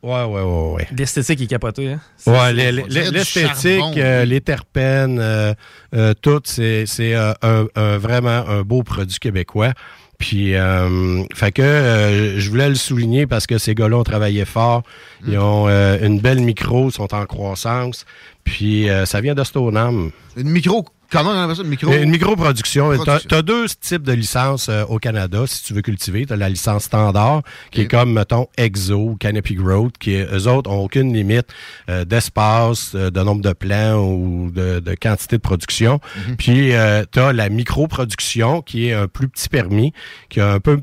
Ouais, 0.02 0.22
ouais, 0.24 0.42
ouais, 0.42 0.72
ouais. 0.74 0.88
L'esthétique 0.96 1.40
est 1.40 1.46
capotée. 1.46 1.88
Hein? 1.92 2.00
Ouais, 2.26 2.52
les- 2.52 2.82
du 2.82 2.88
l'esthétique, 2.88 3.96
euh, 3.96 4.24
les 4.24 4.40
terpènes, 4.40 5.18
euh, 5.18 5.52
euh, 5.94 6.14
tout, 6.20 6.40
c'est 6.44 6.84
c'est, 6.86 7.14
euh, 7.14 7.32
un, 7.42 7.66
un- 7.74 7.98
vraiment 7.98 8.44
un 8.48 8.62
beau 8.62 8.82
produit 8.82 9.18
québécois. 9.18 9.72
Puis, 10.18 10.54
euh, 10.54 11.22
fait 11.34 11.52
que 11.52 11.60
euh, 11.62 12.38
je 12.40 12.48
voulais 12.50 12.68
le 12.70 12.74
souligner 12.74 13.26
parce 13.26 13.46
que 13.46 13.58
ces 13.58 13.74
gars-là 13.74 13.98
ont 13.98 14.02
travaillé 14.04 14.44
fort. 14.46 14.82
Mm. 15.22 15.32
Ils 15.32 15.38
ont 15.38 15.68
euh, 15.68 15.98
une 16.06 16.20
belle 16.20 16.40
micro, 16.40 16.90
sont 16.90 17.12
en 17.14 17.26
croissance. 17.26 18.06
Puis, 18.44 18.88
euh, 18.88 19.04
ça 19.06 19.20
vient 19.20 19.34
de 19.34 19.44
Stoneham. 19.44 20.10
Une 20.36 20.48
micro 20.48 20.86
Comment 21.10 21.30
on 21.30 21.34
appelle 21.44 21.56
ça? 21.56 21.62
Une 21.62 21.68
micro... 21.68 21.92
Une 21.92 22.10
microproduction. 22.10 22.92
Tu 23.28 23.34
as, 23.34 23.42
deux 23.42 23.66
types 23.80 24.02
de 24.02 24.12
licences 24.12 24.68
euh, 24.68 24.84
au 24.86 24.98
Canada 24.98 25.44
si 25.46 25.62
tu 25.62 25.72
veux 25.74 25.82
cultiver. 25.82 26.26
Tu 26.26 26.32
as 26.32 26.36
la 26.36 26.48
licence 26.48 26.84
standard, 26.84 27.42
qui 27.70 27.82
est 27.82 27.88
comme, 27.88 28.12
mettons, 28.12 28.48
Exo 28.56 28.96
ou 28.96 29.16
Canopy 29.16 29.54
Growth, 29.54 29.98
qui, 29.98 30.14
est- 30.14 30.26
eux 30.32 30.48
autres, 30.48 30.70
ont 30.70 30.84
aucune 30.84 31.12
limite 31.14 31.46
euh, 31.88 32.04
d'espace, 32.04 32.92
euh, 32.94 33.10
de 33.10 33.20
nombre 33.20 33.42
de 33.42 33.52
plants 33.52 33.98
ou 34.02 34.50
de, 34.50 34.80
de 34.80 34.94
quantité 34.94 35.36
de 35.36 35.42
production. 35.42 36.00
Mhm. 36.28 36.36
Puis, 36.36 36.70
tu 37.12 37.18
as 37.20 37.32
la 37.32 37.48
microproduction, 37.48 38.62
qui 38.62 38.88
est 38.88 38.92
un 38.92 39.08
plus 39.08 39.28
petit 39.28 39.48
permis, 39.48 39.92
qui 40.28 40.40
a 40.40 40.52
un 40.52 40.60
peu 40.60 40.80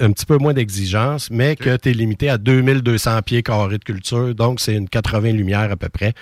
un 0.00 0.12
petit 0.12 0.26
peu 0.26 0.38
moins 0.38 0.52
d'exigence, 0.52 1.28
mais 1.30 1.56
que 1.56 1.76
tu 1.76 1.90
es 1.90 1.92
limité 1.92 2.28
à 2.28 2.38
2200 2.38 3.20
pieds 3.22 3.42
carrés 3.42 3.78
de 3.78 3.84
culture, 3.84 4.32
donc 4.34 4.60
c'est 4.60 4.74
une 4.74 4.88
80 4.88 5.32
lumières 5.32 5.72
à 5.72 5.76
peu 5.76 5.88
près. 5.88 6.14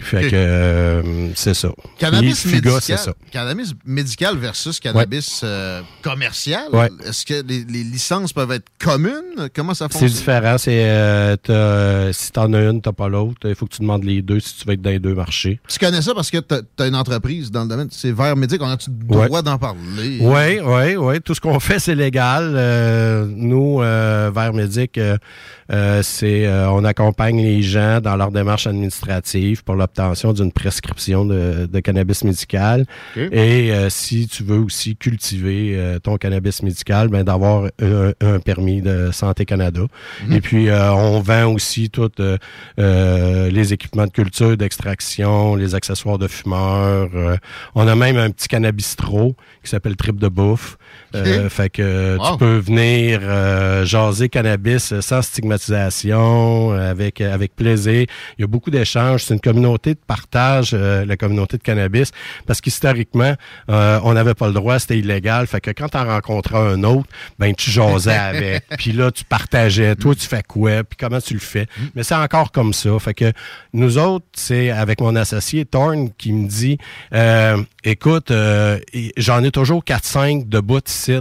Fait 0.00 0.28
que 0.30 0.36
euh, 0.36 1.28
c'est 1.34 1.54
ça. 1.54 1.70
Cannabis 1.98 2.40
Puis 2.42 2.52
médical, 2.52 2.78
c'est 2.80 2.96
ça. 2.96 3.12
cannabis 3.30 3.74
médical 3.84 4.36
versus 4.38 4.78
cannabis 4.80 5.40
euh, 5.44 5.80
commercial. 6.02 6.64
Ouais. 6.72 6.88
Est-ce 7.04 7.26
que 7.26 7.42
les, 7.46 7.64
les 7.64 7.82
licences 7.84 8.32
peuvent 8.32 8.52
être 8.52 8.66
communes? 8.78 9.48
Comment 9.54 9.74
ça 9.74 9.86
C'est 9.90 9.98
fonctionne? 9.98 10.18
différent. 10.18 10.56
C'est 10.58 10.82
euh, 10.84 11.36
t'as- 11.36 12.12
si 12.12 12.32
t'en 12.32 12.52
as 12.52 12.60
une, 12.62 12.80
t'as 12.80 12.92
pas 12.92 13.08
l'autre. 13.08 13.48
Il 13.48 13.54
faut 13.54 13.66
que 13.66 13.74
tu 13.74 13.80
demandes 13.82 14.04
les 14.04 14.22
deux 14.22 14.40
si 14.40 14.56
tu 14.56 14.66
veux 14.66 14.74
être 14.74 14.82
dans 14.82 14.90
les 14.90 14.98
deux 14.98 15.14
marchés. 15.14 15.60
Tu 15.68 15.78
connais 15.78 16.02
ça 16.02 16.14
parce 16.14 16.30
que 16.30 16.38
tu 16.38 16.54
as, 16.82 16.86
une 16.86 16.94
entreprise 16.96 17.50
dans 17.50 17.62
le 17.62 17.68
domaine. 17.68 17.88
C'est 17.90 18.12
vers 18.12 18.36
médic. 18.36 18.62
On 18.62 18.68
a-tu 18.70 18.90
le 18.90 19.06
droit 19.06 19.28
Ouais. 19.28 19.42
d'en 19.42 19.58
parler? 19.58 20.18
Oui, 20.20 20.60
oui, 20.64 20.96
oui. 20.96 21.20
Tout 21.20 21.34
ce 21.34 21.40
qu'on 21.40 21.60
fait, 21.60 21.78
c'est 21.78 21.94
légal. 21.94 22.52
Euh, 22.56 23.26
nous, 23.28 23.82
euh, 23.82 24.30
vers 24.34 24.52
Médic, 24.52 24.98
euh, 24.98 26.02
c'est 26.02 26.46
euh, 26.46 26.70
on 26.70 26.84
accompagne 26.84 27.36
les 27.42 27.62
gens 27.62 28.00
dans 28.00 28.16
leur 28.16 28.30
démarche 28.30 28.66
administrative 28.66 29.62
pour 29.64 29.74
l'obtention 29.88 30.32
d'une 30.32 30.52
prescription 30.52 31.24
de, 31.24 31.66
de 31.66 31.80
cannabis 31.80 32.22
médical. 32.24 32.84
Et 33.16 33.72
euh, 33.72 33.88
si 33.90 34.28
tu 34.28 34.42
veux 34.44 34.58
aussi 34.58 34.96
cultiver 34.96 35.74
euh, 35.76 35.98
ton 35.98 36.16
cannabis 36.18 36.62
médical, 36.62 37.08
ben 37.08 37.24
d'avoir 37.24 37.64
un, 37.80 38.12
un 38.20 38.38
permis 38.40 38.82
de 38.82 39.10
Santé 39.12 39.44
Canada. 39.44 39.80
Mhm. 40.26 40.32
Et 40.32 40.40
puis 40.40 40.68
euh, 40.68 40.92
on 40.92 41.20
vend 41.20 41.46
aussi 41.54 41.90
tous 41.90 42.10
euh, 42.20 42.36
euh, 42.78 43.50
les 43.50 43.72
équipements 43.72 44.06
de 44.06 44.12
culture, 44.12 44.56
d'extraction, 44.56 45.56
les 45.56 45.74
accessoires 45.74 46.18
de 46.18 46.28
fumeurs. 46.28 47.08
euh, 47.14 47.36
on 47.74 47.86
a 47.88 47.94
même 47.94 48.16
un 48.16 48.30
petit 48.30 48.48
cannabistro 48.48 49.34
qui 49.62 49.70
s'appelle 49.70 49.96
Trip 49.96 50.18
de 50.18 50.28
bouffe. 50.28 50.76
Euh, 51.14 51.48
fait 51.48 51.70
que 51.70 52.16
Wow. 52.18 52.32
tu 52.32 52.38
peux 52.38 52.58
venir 52.58 53.20
euh, 53.22 53.84
jaser 53.84 54.28
cannabis 54.28 54.98
sans 55.00 55.22
stigmatisation, 55.22 56.72
euh, 56.72 56.90
avec 56.90 57.20
avec 57.20 57.54
plaisir. 57.54 58.06
Il 58.38 58.40
y 58.42 58.44
a 58.44 58.46
beaucoup 58.46 58.70
d'échanges. 58.70 59.24
C'est 59.24 59.34
une 59.34 59.40
communauté 59.40 59.94
de 59.94 60.00
partage, 60.06 60.70
euh, 60.74 61.04
la 61.04 61.16
communauté 61.16 61.56
de 61.56 61.62
cannabis, 61.62 62.10
parce 62.46 62.60
qu'historiquement, 62.60 63.34
euh, 63.70 64.00
on 64.04 64.12
n'avait 64.14 64.34
pas 64.34 64.46
le 64.48 64.52
droit, 64.52 64.78
c'était 64.78 64.98
illégal. 64.98 65.46
Fait 65.46 65.60
que 65.60 65.70
quand 65.70 65.88
tu 65.88 65.96
en 65.98 66.04
rencontrais 66.04 66.58
un 66.58 66.82
autre, 66.84 67.08
ben 67.38 67.54
tu 67.54 67.70
jasais 67.70 68.12
avec. 68.16 68.64
Puis 68.78 68.92
là, 68.92 69.10
tu 69.10 69.24
partageais. 69.24 69.94
Toi, 69.96 70.14
tu 70.14 70.26
fais 70.26 70.42
quoi? 70.42 70.84
Puis 70.84 70.96
comment 70.98 71.20
tu 71.20 71.34
le 71.34 71.40
fais? 71.40 71.66
Mais 71.94 72.02
c'est 72.02 72.14
encore 72.14 72.52
comme 72.52 72.72
ça. 72.72 72.98
Fait 72.98 73.14
que 73.14 73.32
nous 73.72 73.98
autres, 73.98 74.26
c'est 74.34 74.70
avec 74.70 75.00
mon 75.00 75.16
associé 75.16 75.64
Thorne 75.64 76.10
qui 76.16 76.32
me 76.32 76.48
dit 76.48 76.78
euh, 77.14 77.62
écoute, 77.84 78.30
euh, 78.30 78.78
j'en 79.16 79.42
ai 79.44 79.50
toujours 79.50 79.84
4-5 79.84 80.48
de 80.48 80.60
bout 80.60 80.77
ici 80.86 81.14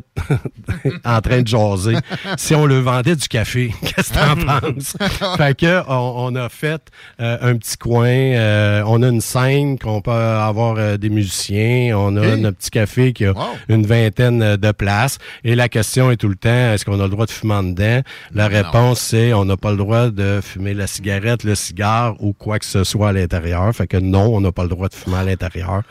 en 1.05 1.21
train 1.21 1.41
de 1.41 1.47
jaser. 1.47 1.95
Si 2.37 2.53
on 2.55 2.65
le 2.65 2.79
vendait 2.79 3.15
du 3.15 3.27
café, 3.27 3.73
qu'est-ce 3.81 4.11
que 4.11 4.15
t'en 4.15 4.35
penses? 4.75 4.95
fait 5.37 5.57
que 5.57 5.81
on, 5.89 6.13
on 6.33 6.35
a 6.35 6.49
fait 6.49 6.81
euh, 7.21 7.37
un 7.41 7.55
petit 7.57 7.77
coin, 7.77 8.07
euh, 8.07 8.83
on 8.85 9.01
a 9.03 9.07
une 9.07 9.21
scène 9.21 9.77
qu'on 9.79 10.01
peut 10.01 10.11
avoir 10.11 10.75
euh, 10.77 10.97
des 10.97 11.09
musiciens, 11.09 11.97
on 11.97 12.15
a 12.17 12.21
Ok. 12.33 12.39
notre 12.39 12.57
petit 12.57 12.69
café 12.71 13.13
qui 13.13 13.25
a 13.25 13.33
une 13.69 13.85
vingtaine 13.85 14.57
de 14.57 14.71
places. 14.71 15.17
Et 15.43 15.55
la 15.55 15.69
question 15.69 16.11
est 16.11 16.17
tout 16.17 16.27
le 16.29 16.35
temps, 16.35 16.73
est-ce 16.73 16.83
qu'on 16.85 16.99
a 16.99 17.03
le 17.03 17.09
droit 17.09 17.25
de 17.25 17.31
fumer 17.31 17.53
en 17.53 17.63
dedans? 17.63 18.01
La 18.33 18.47
réponse, 18.47 18.99
c'est 18.99 19.33
on 19.33 19.45
n'a 19.45 19.55
pas 19.57 19.71
le 19.71 19.77
droit 19.77 20.09
de 20.09 20.39
fumer 20.43 20.73
la 20.73 20.87
cigarette, 20.87 21.43
le 21.43 21.55
cigare 21.55 22.15
ou 22.19 22.33
quoi 22.33 22.59
que 22.59 22.65
ce 22.65 22.83
soit 22.83 23.09
à 23.09 23.13
l'intérieur. 23.13 23.73
Fait 23.73 23.87
que 23.87 23.97
non, 23.97 24.35
on 24.35 24.41
n'a 24.41 24.51
pas 24.51 24.63
le 24.63 24.69
droit 24.69 24.89
de 24.89 24.93
fumer 24.95 25.17
à 25.17 25.23
l'intérieur. 25.23 25.83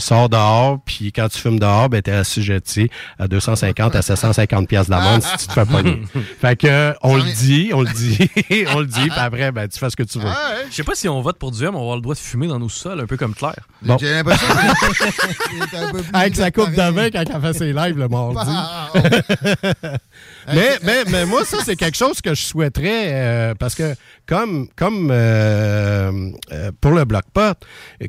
Sors 0.00 0.28
dehors, 0.28 0.80
puis 0.84 1.12
quand 1.12 1.28
tu 1.28 1.38
fumes 1.38 1.58
dehors, 1.58 1.88
ben 1.88 2.02
t'es 2.02 2.12
assujetti 2.12 2.67
à 3.18 3.28
250 3.28 3.94
à 3.94 4.02
750 4.02 4.68
pièces 4.68 4.88
d'amende 4.88 5.22
si 5.22 5.36
tu 5.38 5.46
te 5.46 5.52
fais 5.52 5.64
pogner. 5.70 6.02
fait 6.40 6.56
que 6.56 6.94
on 7.02 7.16
le 7.16 7.22
dit, 7.22 7.70
on 7.72 7.82
le 7.82 7.88
dit, 7.92 8.18
on 8.74 8.80
le 8.80 8.86
dit, 8.86 9.08
puis 9.08 9.12
après, 9.16 9.52
ben 9.52 9.68
tu 9.68 9.78
fais 9.78 9.90
ce 9.90 9.96
que 9.96 10.02
tu 10.02 10.18
veux. 10.18 10.28
Je 10.70 10.74
sais 10.74 10.84
pas 10.84 10.94
si 10.94 11.08
on 11.08 11.20
vote 11.20 11.38
pour 11.38 11.50
du 11.50 11.64
M, 11.64 11.74
on 11.74 11.78
va 11.78 11.80
avoir 11.80 11.96
le 11.96 12.02
droit 12.02 12.14
de 12.14 12.20
fumer 12.20 12.46
dans 12.46 12.58
nos 12.58 12.68
sols, 12.68 13.00
un 13.00 13.06
peu 13.06 13.16
comme 13.16 13.34
Claire. 13.34 13.66
Bon. 13.82 13.96
J'ai 13.98 14.10
l'impression 14.10 14.46
Avec 16.12 16.36
sa 16.36 16.50
coupe 16.50 16.70
de 16.70 16.90
vin 16.92 17.10
quand 17.10 17.24
elle 17.34 17.40
fait 17.40 17.58
ses 17.58 17.72
lives 17.72 17.98
le 17.98 18.08
mardi. 18.08 18.50
Ah, 18.50 18.90
mais, 20.52 20.78
mais, 20.82 21.04
mais 21.08 21.26
moi, 21.26 21.44
ça, 21.44 21.58
c'est 21.64 21.76
quelque 21.76 21.96
chose 21.96 22.20
que 22.20 22.34
je 22.34 22.42
souhaiterais 22.42 23.12
euh, 23.12 23.54
parce 23.54 23.74
que 23.74 23.94
comme, 24.28 24.68
comme 24.76 25.08
euh, 25.10 26.30
euh, 26.52 26.70
pour 26.80 26.92
le 26.92 27.04
bloc 27.04 27.24
pot, 27.32 27.56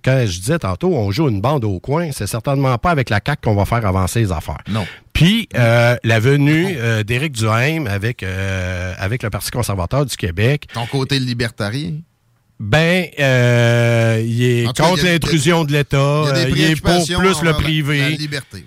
quand 0.03 0.25
je 0.25 0.39
disais 0.39 0.59
tantôt, 0.59 0.93
on 0.93 1.11
joue 1.11 1.29
une 1.29 1.41
bande 1.41 1.63
au 1.63 1.79
coin, 1.79 2.11
c'est 2.11 2.27
certainement 2.27 2.77
pas 2.77 2.91
avec 2.91 3.09
la 3.09 3.21
CAQ 3.25 3.41
qu'on 3.43 3.55
va 3.55 3.65
faire 3.65 3.85
avancer 3.85 4.19
les 4.19 4.31
affaires. 4.31 4.61
Non. 4.67 4.85
Puis 5.13 5.47
euh, 5.55 5.95
la 6.03 6.19
venue 6.19 6.75
d'Éric 7.05 7.33
Duhaime 7.33 7.87
avec, 7.87 8.23
avec 8.23 9.23
le 9.23 9.29
Parti 9.29 9.49
conservateur 9.49 10.05
du 10.05 10.15
Québec. 10.15 10.67
Ton 10.73 10.85
côté 10.85 11.19
libertarien? 11.19 11.93
Ben, 12.59 13.07
euh, 13.17 14.21
il 14.25 14.43
est 14.43 14.73
cas, 14.73 14.89
contre 14.89 15.05
l'intrusion 15.05 15.63
de 15.63 15.71
l'État, 15.71 16.25
il 16.49 16.61
est 16.61 16.81
pour 16.81 17.05
plus 17.05 17.41
le 17.41 17.53
privé. 17.53 17.99
la 17.99 18.09
liberté. 18.09 18.65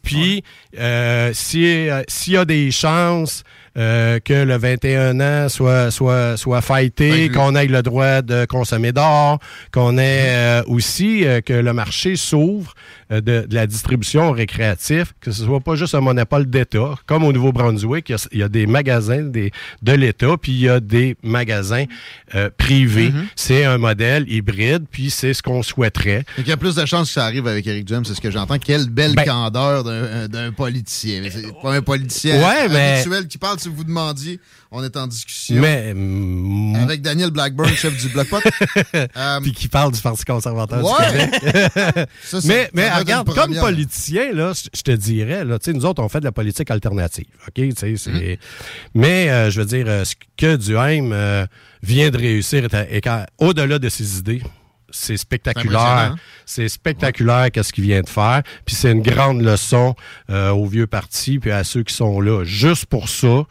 Puis, 0.00 0.44
euh, 0.78 1.32
si, 1.34 1.64
euh, 1.66 2.04
s'il 2.06 2.34
y 2.34 2.36
a 2.36 2.44
des 2.44 2.70
chances 2.70 3.42
euh, 3.78 4.20
que 4.20 4.34
le 4.34 4.56
21 4.58 5.20
ans 5.20 5.48
soit, 5.48 5.90
soit, 5.90 6.36
soit 6.36 6.60
fighté, 6.60 7.30
qu'on 7.30 7.54
ait 7.54 7.66
le 7.66 7.82
droit 7.82 8.20
de 8.20 8.44
consommer 8.44 8.92
d'or, 8.92 9.38
qu'on 9.72 9.96
ait 9.96 10.26
euh, 10.28 10.62
aussi 10.66 11.24
euh, 11.24 11.40
que 11.40 11.54
le 11.54 11.72
marché 11.72 12.16
s'ouvre 12.16 12.74
de, 13.20 13.46
de 13.46 13.54
la 13.54 13.66
distribution 13.66 14.30
récréative, 14.32 15.12
que 15.20 15.30
ce 15.30 15.44
soit 15.44 15.60
pas 15.60 15.74
juste 15.76 15.94
un 15.94 16.00
monopole 16.00 16.46
d'État, 16.46 16.94
comme 17.06 17.24
au 17.24 17.32
Nouveau-Brunswick, 17.32 18.08
il 18.08 18.12
y 18.12 18.14
a- 18.14 18.28
il 18.32 18.38
y, 18.38 18.42
a 18.42 18.48
des 18.48 18.66
magasins 18.66 19.22
des, 19.22 19.50
de 19.82 19.92
l'État, 19.92 20.36
puis 20.40 20.52
il 20.52 20.60
y 20.60 20.68
a 20.68 20.80
des 20.80 21.16
magasins 21.22 21.84
euh, 22.34 22.48
privés. 22.56 23.10
Mm-hmm. 23.10 23.24
C'est 23.36 23.64
un 23.64 23.78
modèle 23.78 24.24
hybride, 24.30 24.84
puis 24.90 25.10
c'est 25.10 25.34
ce 25.34 25.42
qu'on 25.42 25.62
souhaiterait. 25.62 26.24
Il 26.38 26.46
y 26.48 26.52
a 26.52 26.56
plus 26.56 26.74
de 26.74 26.84
chances 26.86 27.08
que 27.08 27.14
ça 27.14 27.24
arrive 27.24 27.46
avec 27.46 27.66
Eric 27.66 27.84
Duhem, 27.84 28.04
c'est 28.04 28.14
ce 28.14 28.20
que 28.20 28.30
j'entends. 28.30 28.58
Quelle 28.58 28.88
belle 28.88 29.14
Ben- 29.14 29.24
candeur 29.24 29.84
d'un 29.84 30.28
d'un 30.28 30.52
politicien. 30.52 31.22
C'est 31.30 31.42
pas 31.60 31.74
un 31.74 31.82
politicien 31.82 32.36
Ouais, 32.42 32.68
mais- 32.68 33.02
qui 33.28 33.38
parle. 33.38 33.58
Si 33.58 33.68
vous 33.68 33.84
demandiez, 33.84 34.40
on 34.74 34.82
est 34.82 34.96
en 34.96 35.06
discussion. 35.06 35.56
Mais, 35.60 35.92
mm, 35.94 36.76
Avec 36.82 37.02
Daniel 37.02 37.30
Blackburn, 37.30 37.68
chef 37.74 37.96
du 38.00 38.08
Bloc 38.08 38.28
Pot. 38.28 38.40
Euh, 39.16 39.40
puis 39.40 39.52
qui 39.52 39.68
parle 39.68 39.92
du 39.92 40.00
Parti 40.00 40.24
conservateur 40.24 40.82
Ouais. 40.84 41.24
du 41.24 41.30
Québec. 41.30 41.42
Ça, 42.24 42.40
ça- 42.40 42.48
mais 42.48 42.64
ça 42.64 42.70
mais 42.74 42.90
regarde, 42.90 43.26
comme 43.26 43.36
première. 43.36 43.62
politicien, 43.62 44.32
là, 44.32 44.52
je 44.74 44.82
te 44.82 44.90
dirais, 44.92 45.44
là, 45.44 45.58
tu 45.58 45.70
sais, 45.70 45.76
nous 45.76 45.84
autres, 45.84 46.02
on 46.02 46.08
fait 46.08 46.20
de 46.20 46.24
la 46.24 46.32
politique 46.32 46.70
alternative. 46.70 47.26
OK? 47.46 47.54
Tu 47.54 47.70
sais, 47.76 47.96
c'est- 47.96 48.10
Mm-hmm. 48.10 48.38
Mais, 48.94 49.30
euh, 49.30 49.50
je 49.50 49.60
veux 49.60 49.66
dire, 49.66 49.84
euh, 49.88 50.04
ce 50.04 50.14
que 50.36 50.56
Duhaime 50.56 51.12
euh, 51.12 51.46
vient 51.82 52.10
de 52.10 52.16
réussir, 52.18 52.66
au-delà 53.38 53.78
de 53.78 53.88
ses 53.88 54.18
idées, 54.18 54.42
c'est 54.90 55.16
spectaculaire. 55.16 56.16
C'est 56.46 56.68
spectaculaire 56.68 57.50
qu'est-ce 57.50 57.72
qu'il 57.72 57.84
vient 57.84 58.02
de 58.02 58.08
faire. 58.08 58.42
Puis 58.66 58.74
c'est 58.74 58.92
une 58.92 59.02
grande 59.02 59.40
leçon 59.42 59.94
euh, 60.30 60.50
aux 60.50 60.66
vieux 60.66 60.86
partis 60.86 61.38
puis 61.38 61.50
à 61.50 61.64
ceux 61.64 61.82
qui 61.82 61.94
sont 61.94 62.20
là. 62.20 62.44
Juste 62.44 62.86
pour 62.86 63.08
ça, 63.08 63.44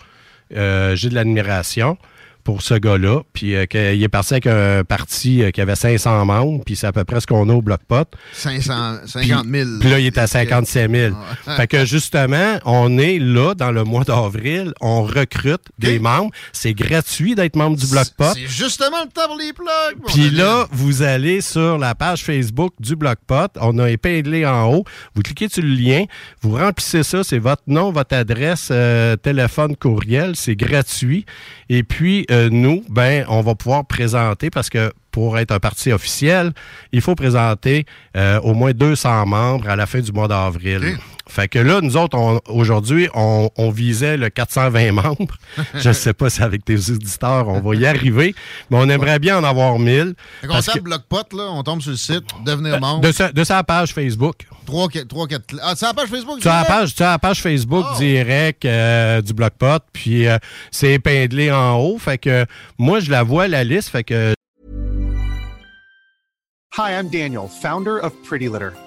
j'ai 0.54 1.10
de 1.10 1.16
l'admiration 1.16 1.98
pour 2.44 2.62
ce 2.62 2.74
gars-là. 2.74 3.22
Puis 3.34 3.56
euh, 3.56 3.66
qu'il 3.66 4.02
est 4.02 4.10
parti 4.10 4.34
avec 4.34 4.48
un 4.48 4.84
parti 4.84 5.44
euh, 5.44 5.52
qui 5.52 5.62
avait 5.62 5.76
500 5.76 6.26
membres, 6.26 6.64
puis 6.66 6.76
c'est 6.76 6.88
à 6.88 6.92
peu 6.92 7.04
près 7.04 7.20
ce 7.22 7.28
qu'on 7.28 7.50
a 7.50 7.54
au 7.54 7.62
bloc 7.62 7.82
pot. 7.88 8.08
500, 8.34 8.98
Puis, 9.02 9.28
50 9.28 9.46
000. 9.48 9.70
puis 9.80 9.90
là, 9.90 10.00
il 10.00 10.06
est 10.08 10.18
à 10.18 10.28
57 10.28 10.92
000. 10.92 11.14
Ouais. 11.14 11.56
Fait 11.56 11.68
que 11.68 11.86
justement, 11.86 12.60
on 12.66 12.98
est 12.98 13.20
là 13.20 13.54
dans 13.56 13.72
le 13.72 13.84
mois 13.84 14.04
d'avril, 14.04 14.74
on 14.82 15.04
recrute 15.04 15.62
des 15.80 16.00
membres. 16.00 16.32
C'est 16.54 16.74
gratuit 16.74 17.36
d'être 17.36 17.56
membre 17.56 17.78
du 17.78 17.88
bloc 17.88 18.08
pot. 18.18 18.34
C'est 18.34 18.48
justement 18.48 18.98
le 19.04 19.10
temps 19.10 19.28
pour 19.28 19.38
les 19.38 19.54
plugs. 19.54 20.04
Puis 20.08 20.30
là, 20.30 20.68
vous 20.72 21.02
allez 21.02 21.42
sur 21.42 21.78
la 21.78 21.96
page 21.96 22.24
Facebook 22.24 22.74
du 22.80 22.96
Bloc 22.96 23.20
Pot. 23.28 23.52
On 23.60 23.78
a 23.80 23.90
épinglé 23.90 24.46
en 24.46 24.74
haut. 24.74 24.84
Vous 25.16 25.22
cliquez 25.22 25.50
sur 25.50 25.64
le 25.64 25.70
lien. 25.70 26.06
Vous 26.42 26.56
remplissez 26.56 27.04
ça. 27.04 27.24
C'est 27.24 27.40
votre 27.40 27.64
nom, 27.68 27.92
votre 27.92 28.16
adresse, 28.16 28.70
euh, 28.72 29.16
téléphone, 29.16 29.76
courriel. 29.76 30.36
C'est 30.36 30.56
gratuit. 30.56 31.26
Et 31.70 31.84
puis, 31.84 32.26
euh, 32.32 32.50
nous, 32.52 32.84
ben, 32.90 33.26
on 33.28 33.42
va 33.42 33.56
pouvoir 33.56 33.86
présenter 33.86 34.50
parce 34.50 34.70
que 34.70 34.92
pour 35.12 35.38
être 35.38 35.52
un 35.52 35.60
parti 35.60 35.92
officiel, 35.92 36.54
il 36.92 37.02
faut 37.02 37.16
présenter 37.16 37.86
euh, 38.16 38.40
au 38.42 38.54
moins 38.54 38.72
200 38.72 39.26
membres 39.26 39.70
à 39.70 39.76
la 39.76 39.86
fin 39.86 40.00
du 40.00 40.12
mois 40.12 40.28
d'avril. 40.28 40.98
Fait 41.32 41.48
que 41.48 41.60
là, 41.60 41.80
nous 41.80 41.96
autres, 41.96 42.42
aujourd'hui, 42.50 43.08
on, 43.14 43.72
visait 43.72 44.18
le 44.18 44.30
420 44.30 44.92
membres. 44.92 45.38
Je 45.76 45.88
ne 45.88 45.94
sais 45.94 46.12
pas 46.14 46.30
si 46.30 46.44
avec 46.44 46.66
tes 46.66 46.76
auditeurs, 46.76 47.48
on 47.48 47.62
va 47.62 47.76
y 47.76 47.86
arriver, 47.86 48.36
mais 48.70 48.78
on 48.78 48.90
aimerait 48.90 49.18
bien 49.18 49.38
en 49.38 49.44
avoir 49.46 49.80
1000. 49.80 50.16
Fait 50.42 50.48
qu'on 50.48 50.60
tape 50.60 50.82
Blockpot, 50.82 51.38
là, 51.38 51.44
on 51.52 51.64
tombe 51.64 51.82
sur 51.82 51.92
le 51.92 51.96
site, 51.96 52.26
devenir 52.46 52.82
membre. 52.82 53.00
De 53.00 53.14
sa, 53.14 53.32
de 53.32 53.44
sa 53.46 53.64
page 53.64 53.94
Facebook. 53.94 54.46
3, 54.66 54.90
3, 55.08 55.28
4... 55.28 55.56
Ah, 55.64 55.74
c'est 55.78 55.86
la 55.86 55.94
page 55.94 56.10
Facebook? 56.10 56.40
Tu 56.42 56.50
as 56.50 56.64
la 56.64 56.66
page, 56.66 56.96
tu 56.96 57.04
as 57.04 57.12
la 57.12 57.20
page 57.20 57.42
Facebook 57.42 57.86
oh. 57.90 57.98
direct 57.98 58.66
euh, 58.66 59.22
du 59.22 59.34
Blockpot, 59.34 59.80
puis 59.94 60.28
euh, 60.28 60.38
c'est 60.70 60.92
épinglé 60.92 61.50
en 61.50 61.78
haut. 61.78 61.98
Fait 61.98 62.18
que 62.18 62.46
moi, 62.78 63.00
je 63.00 63.10
la 63.10 63.24
vois, 63.24 63.48
la 63.48 63.64
liste, 63.64 63.88
fait 63.88 64.04
que 64.04 64.34
Hi, 66.78 66.92
I'm 66.92 67.10
Daniel, 67.10 67.50
founder 67.50 68.00
of 68.00 68.14
Pretty 68.24 68.48
Litter. 68.48 68.72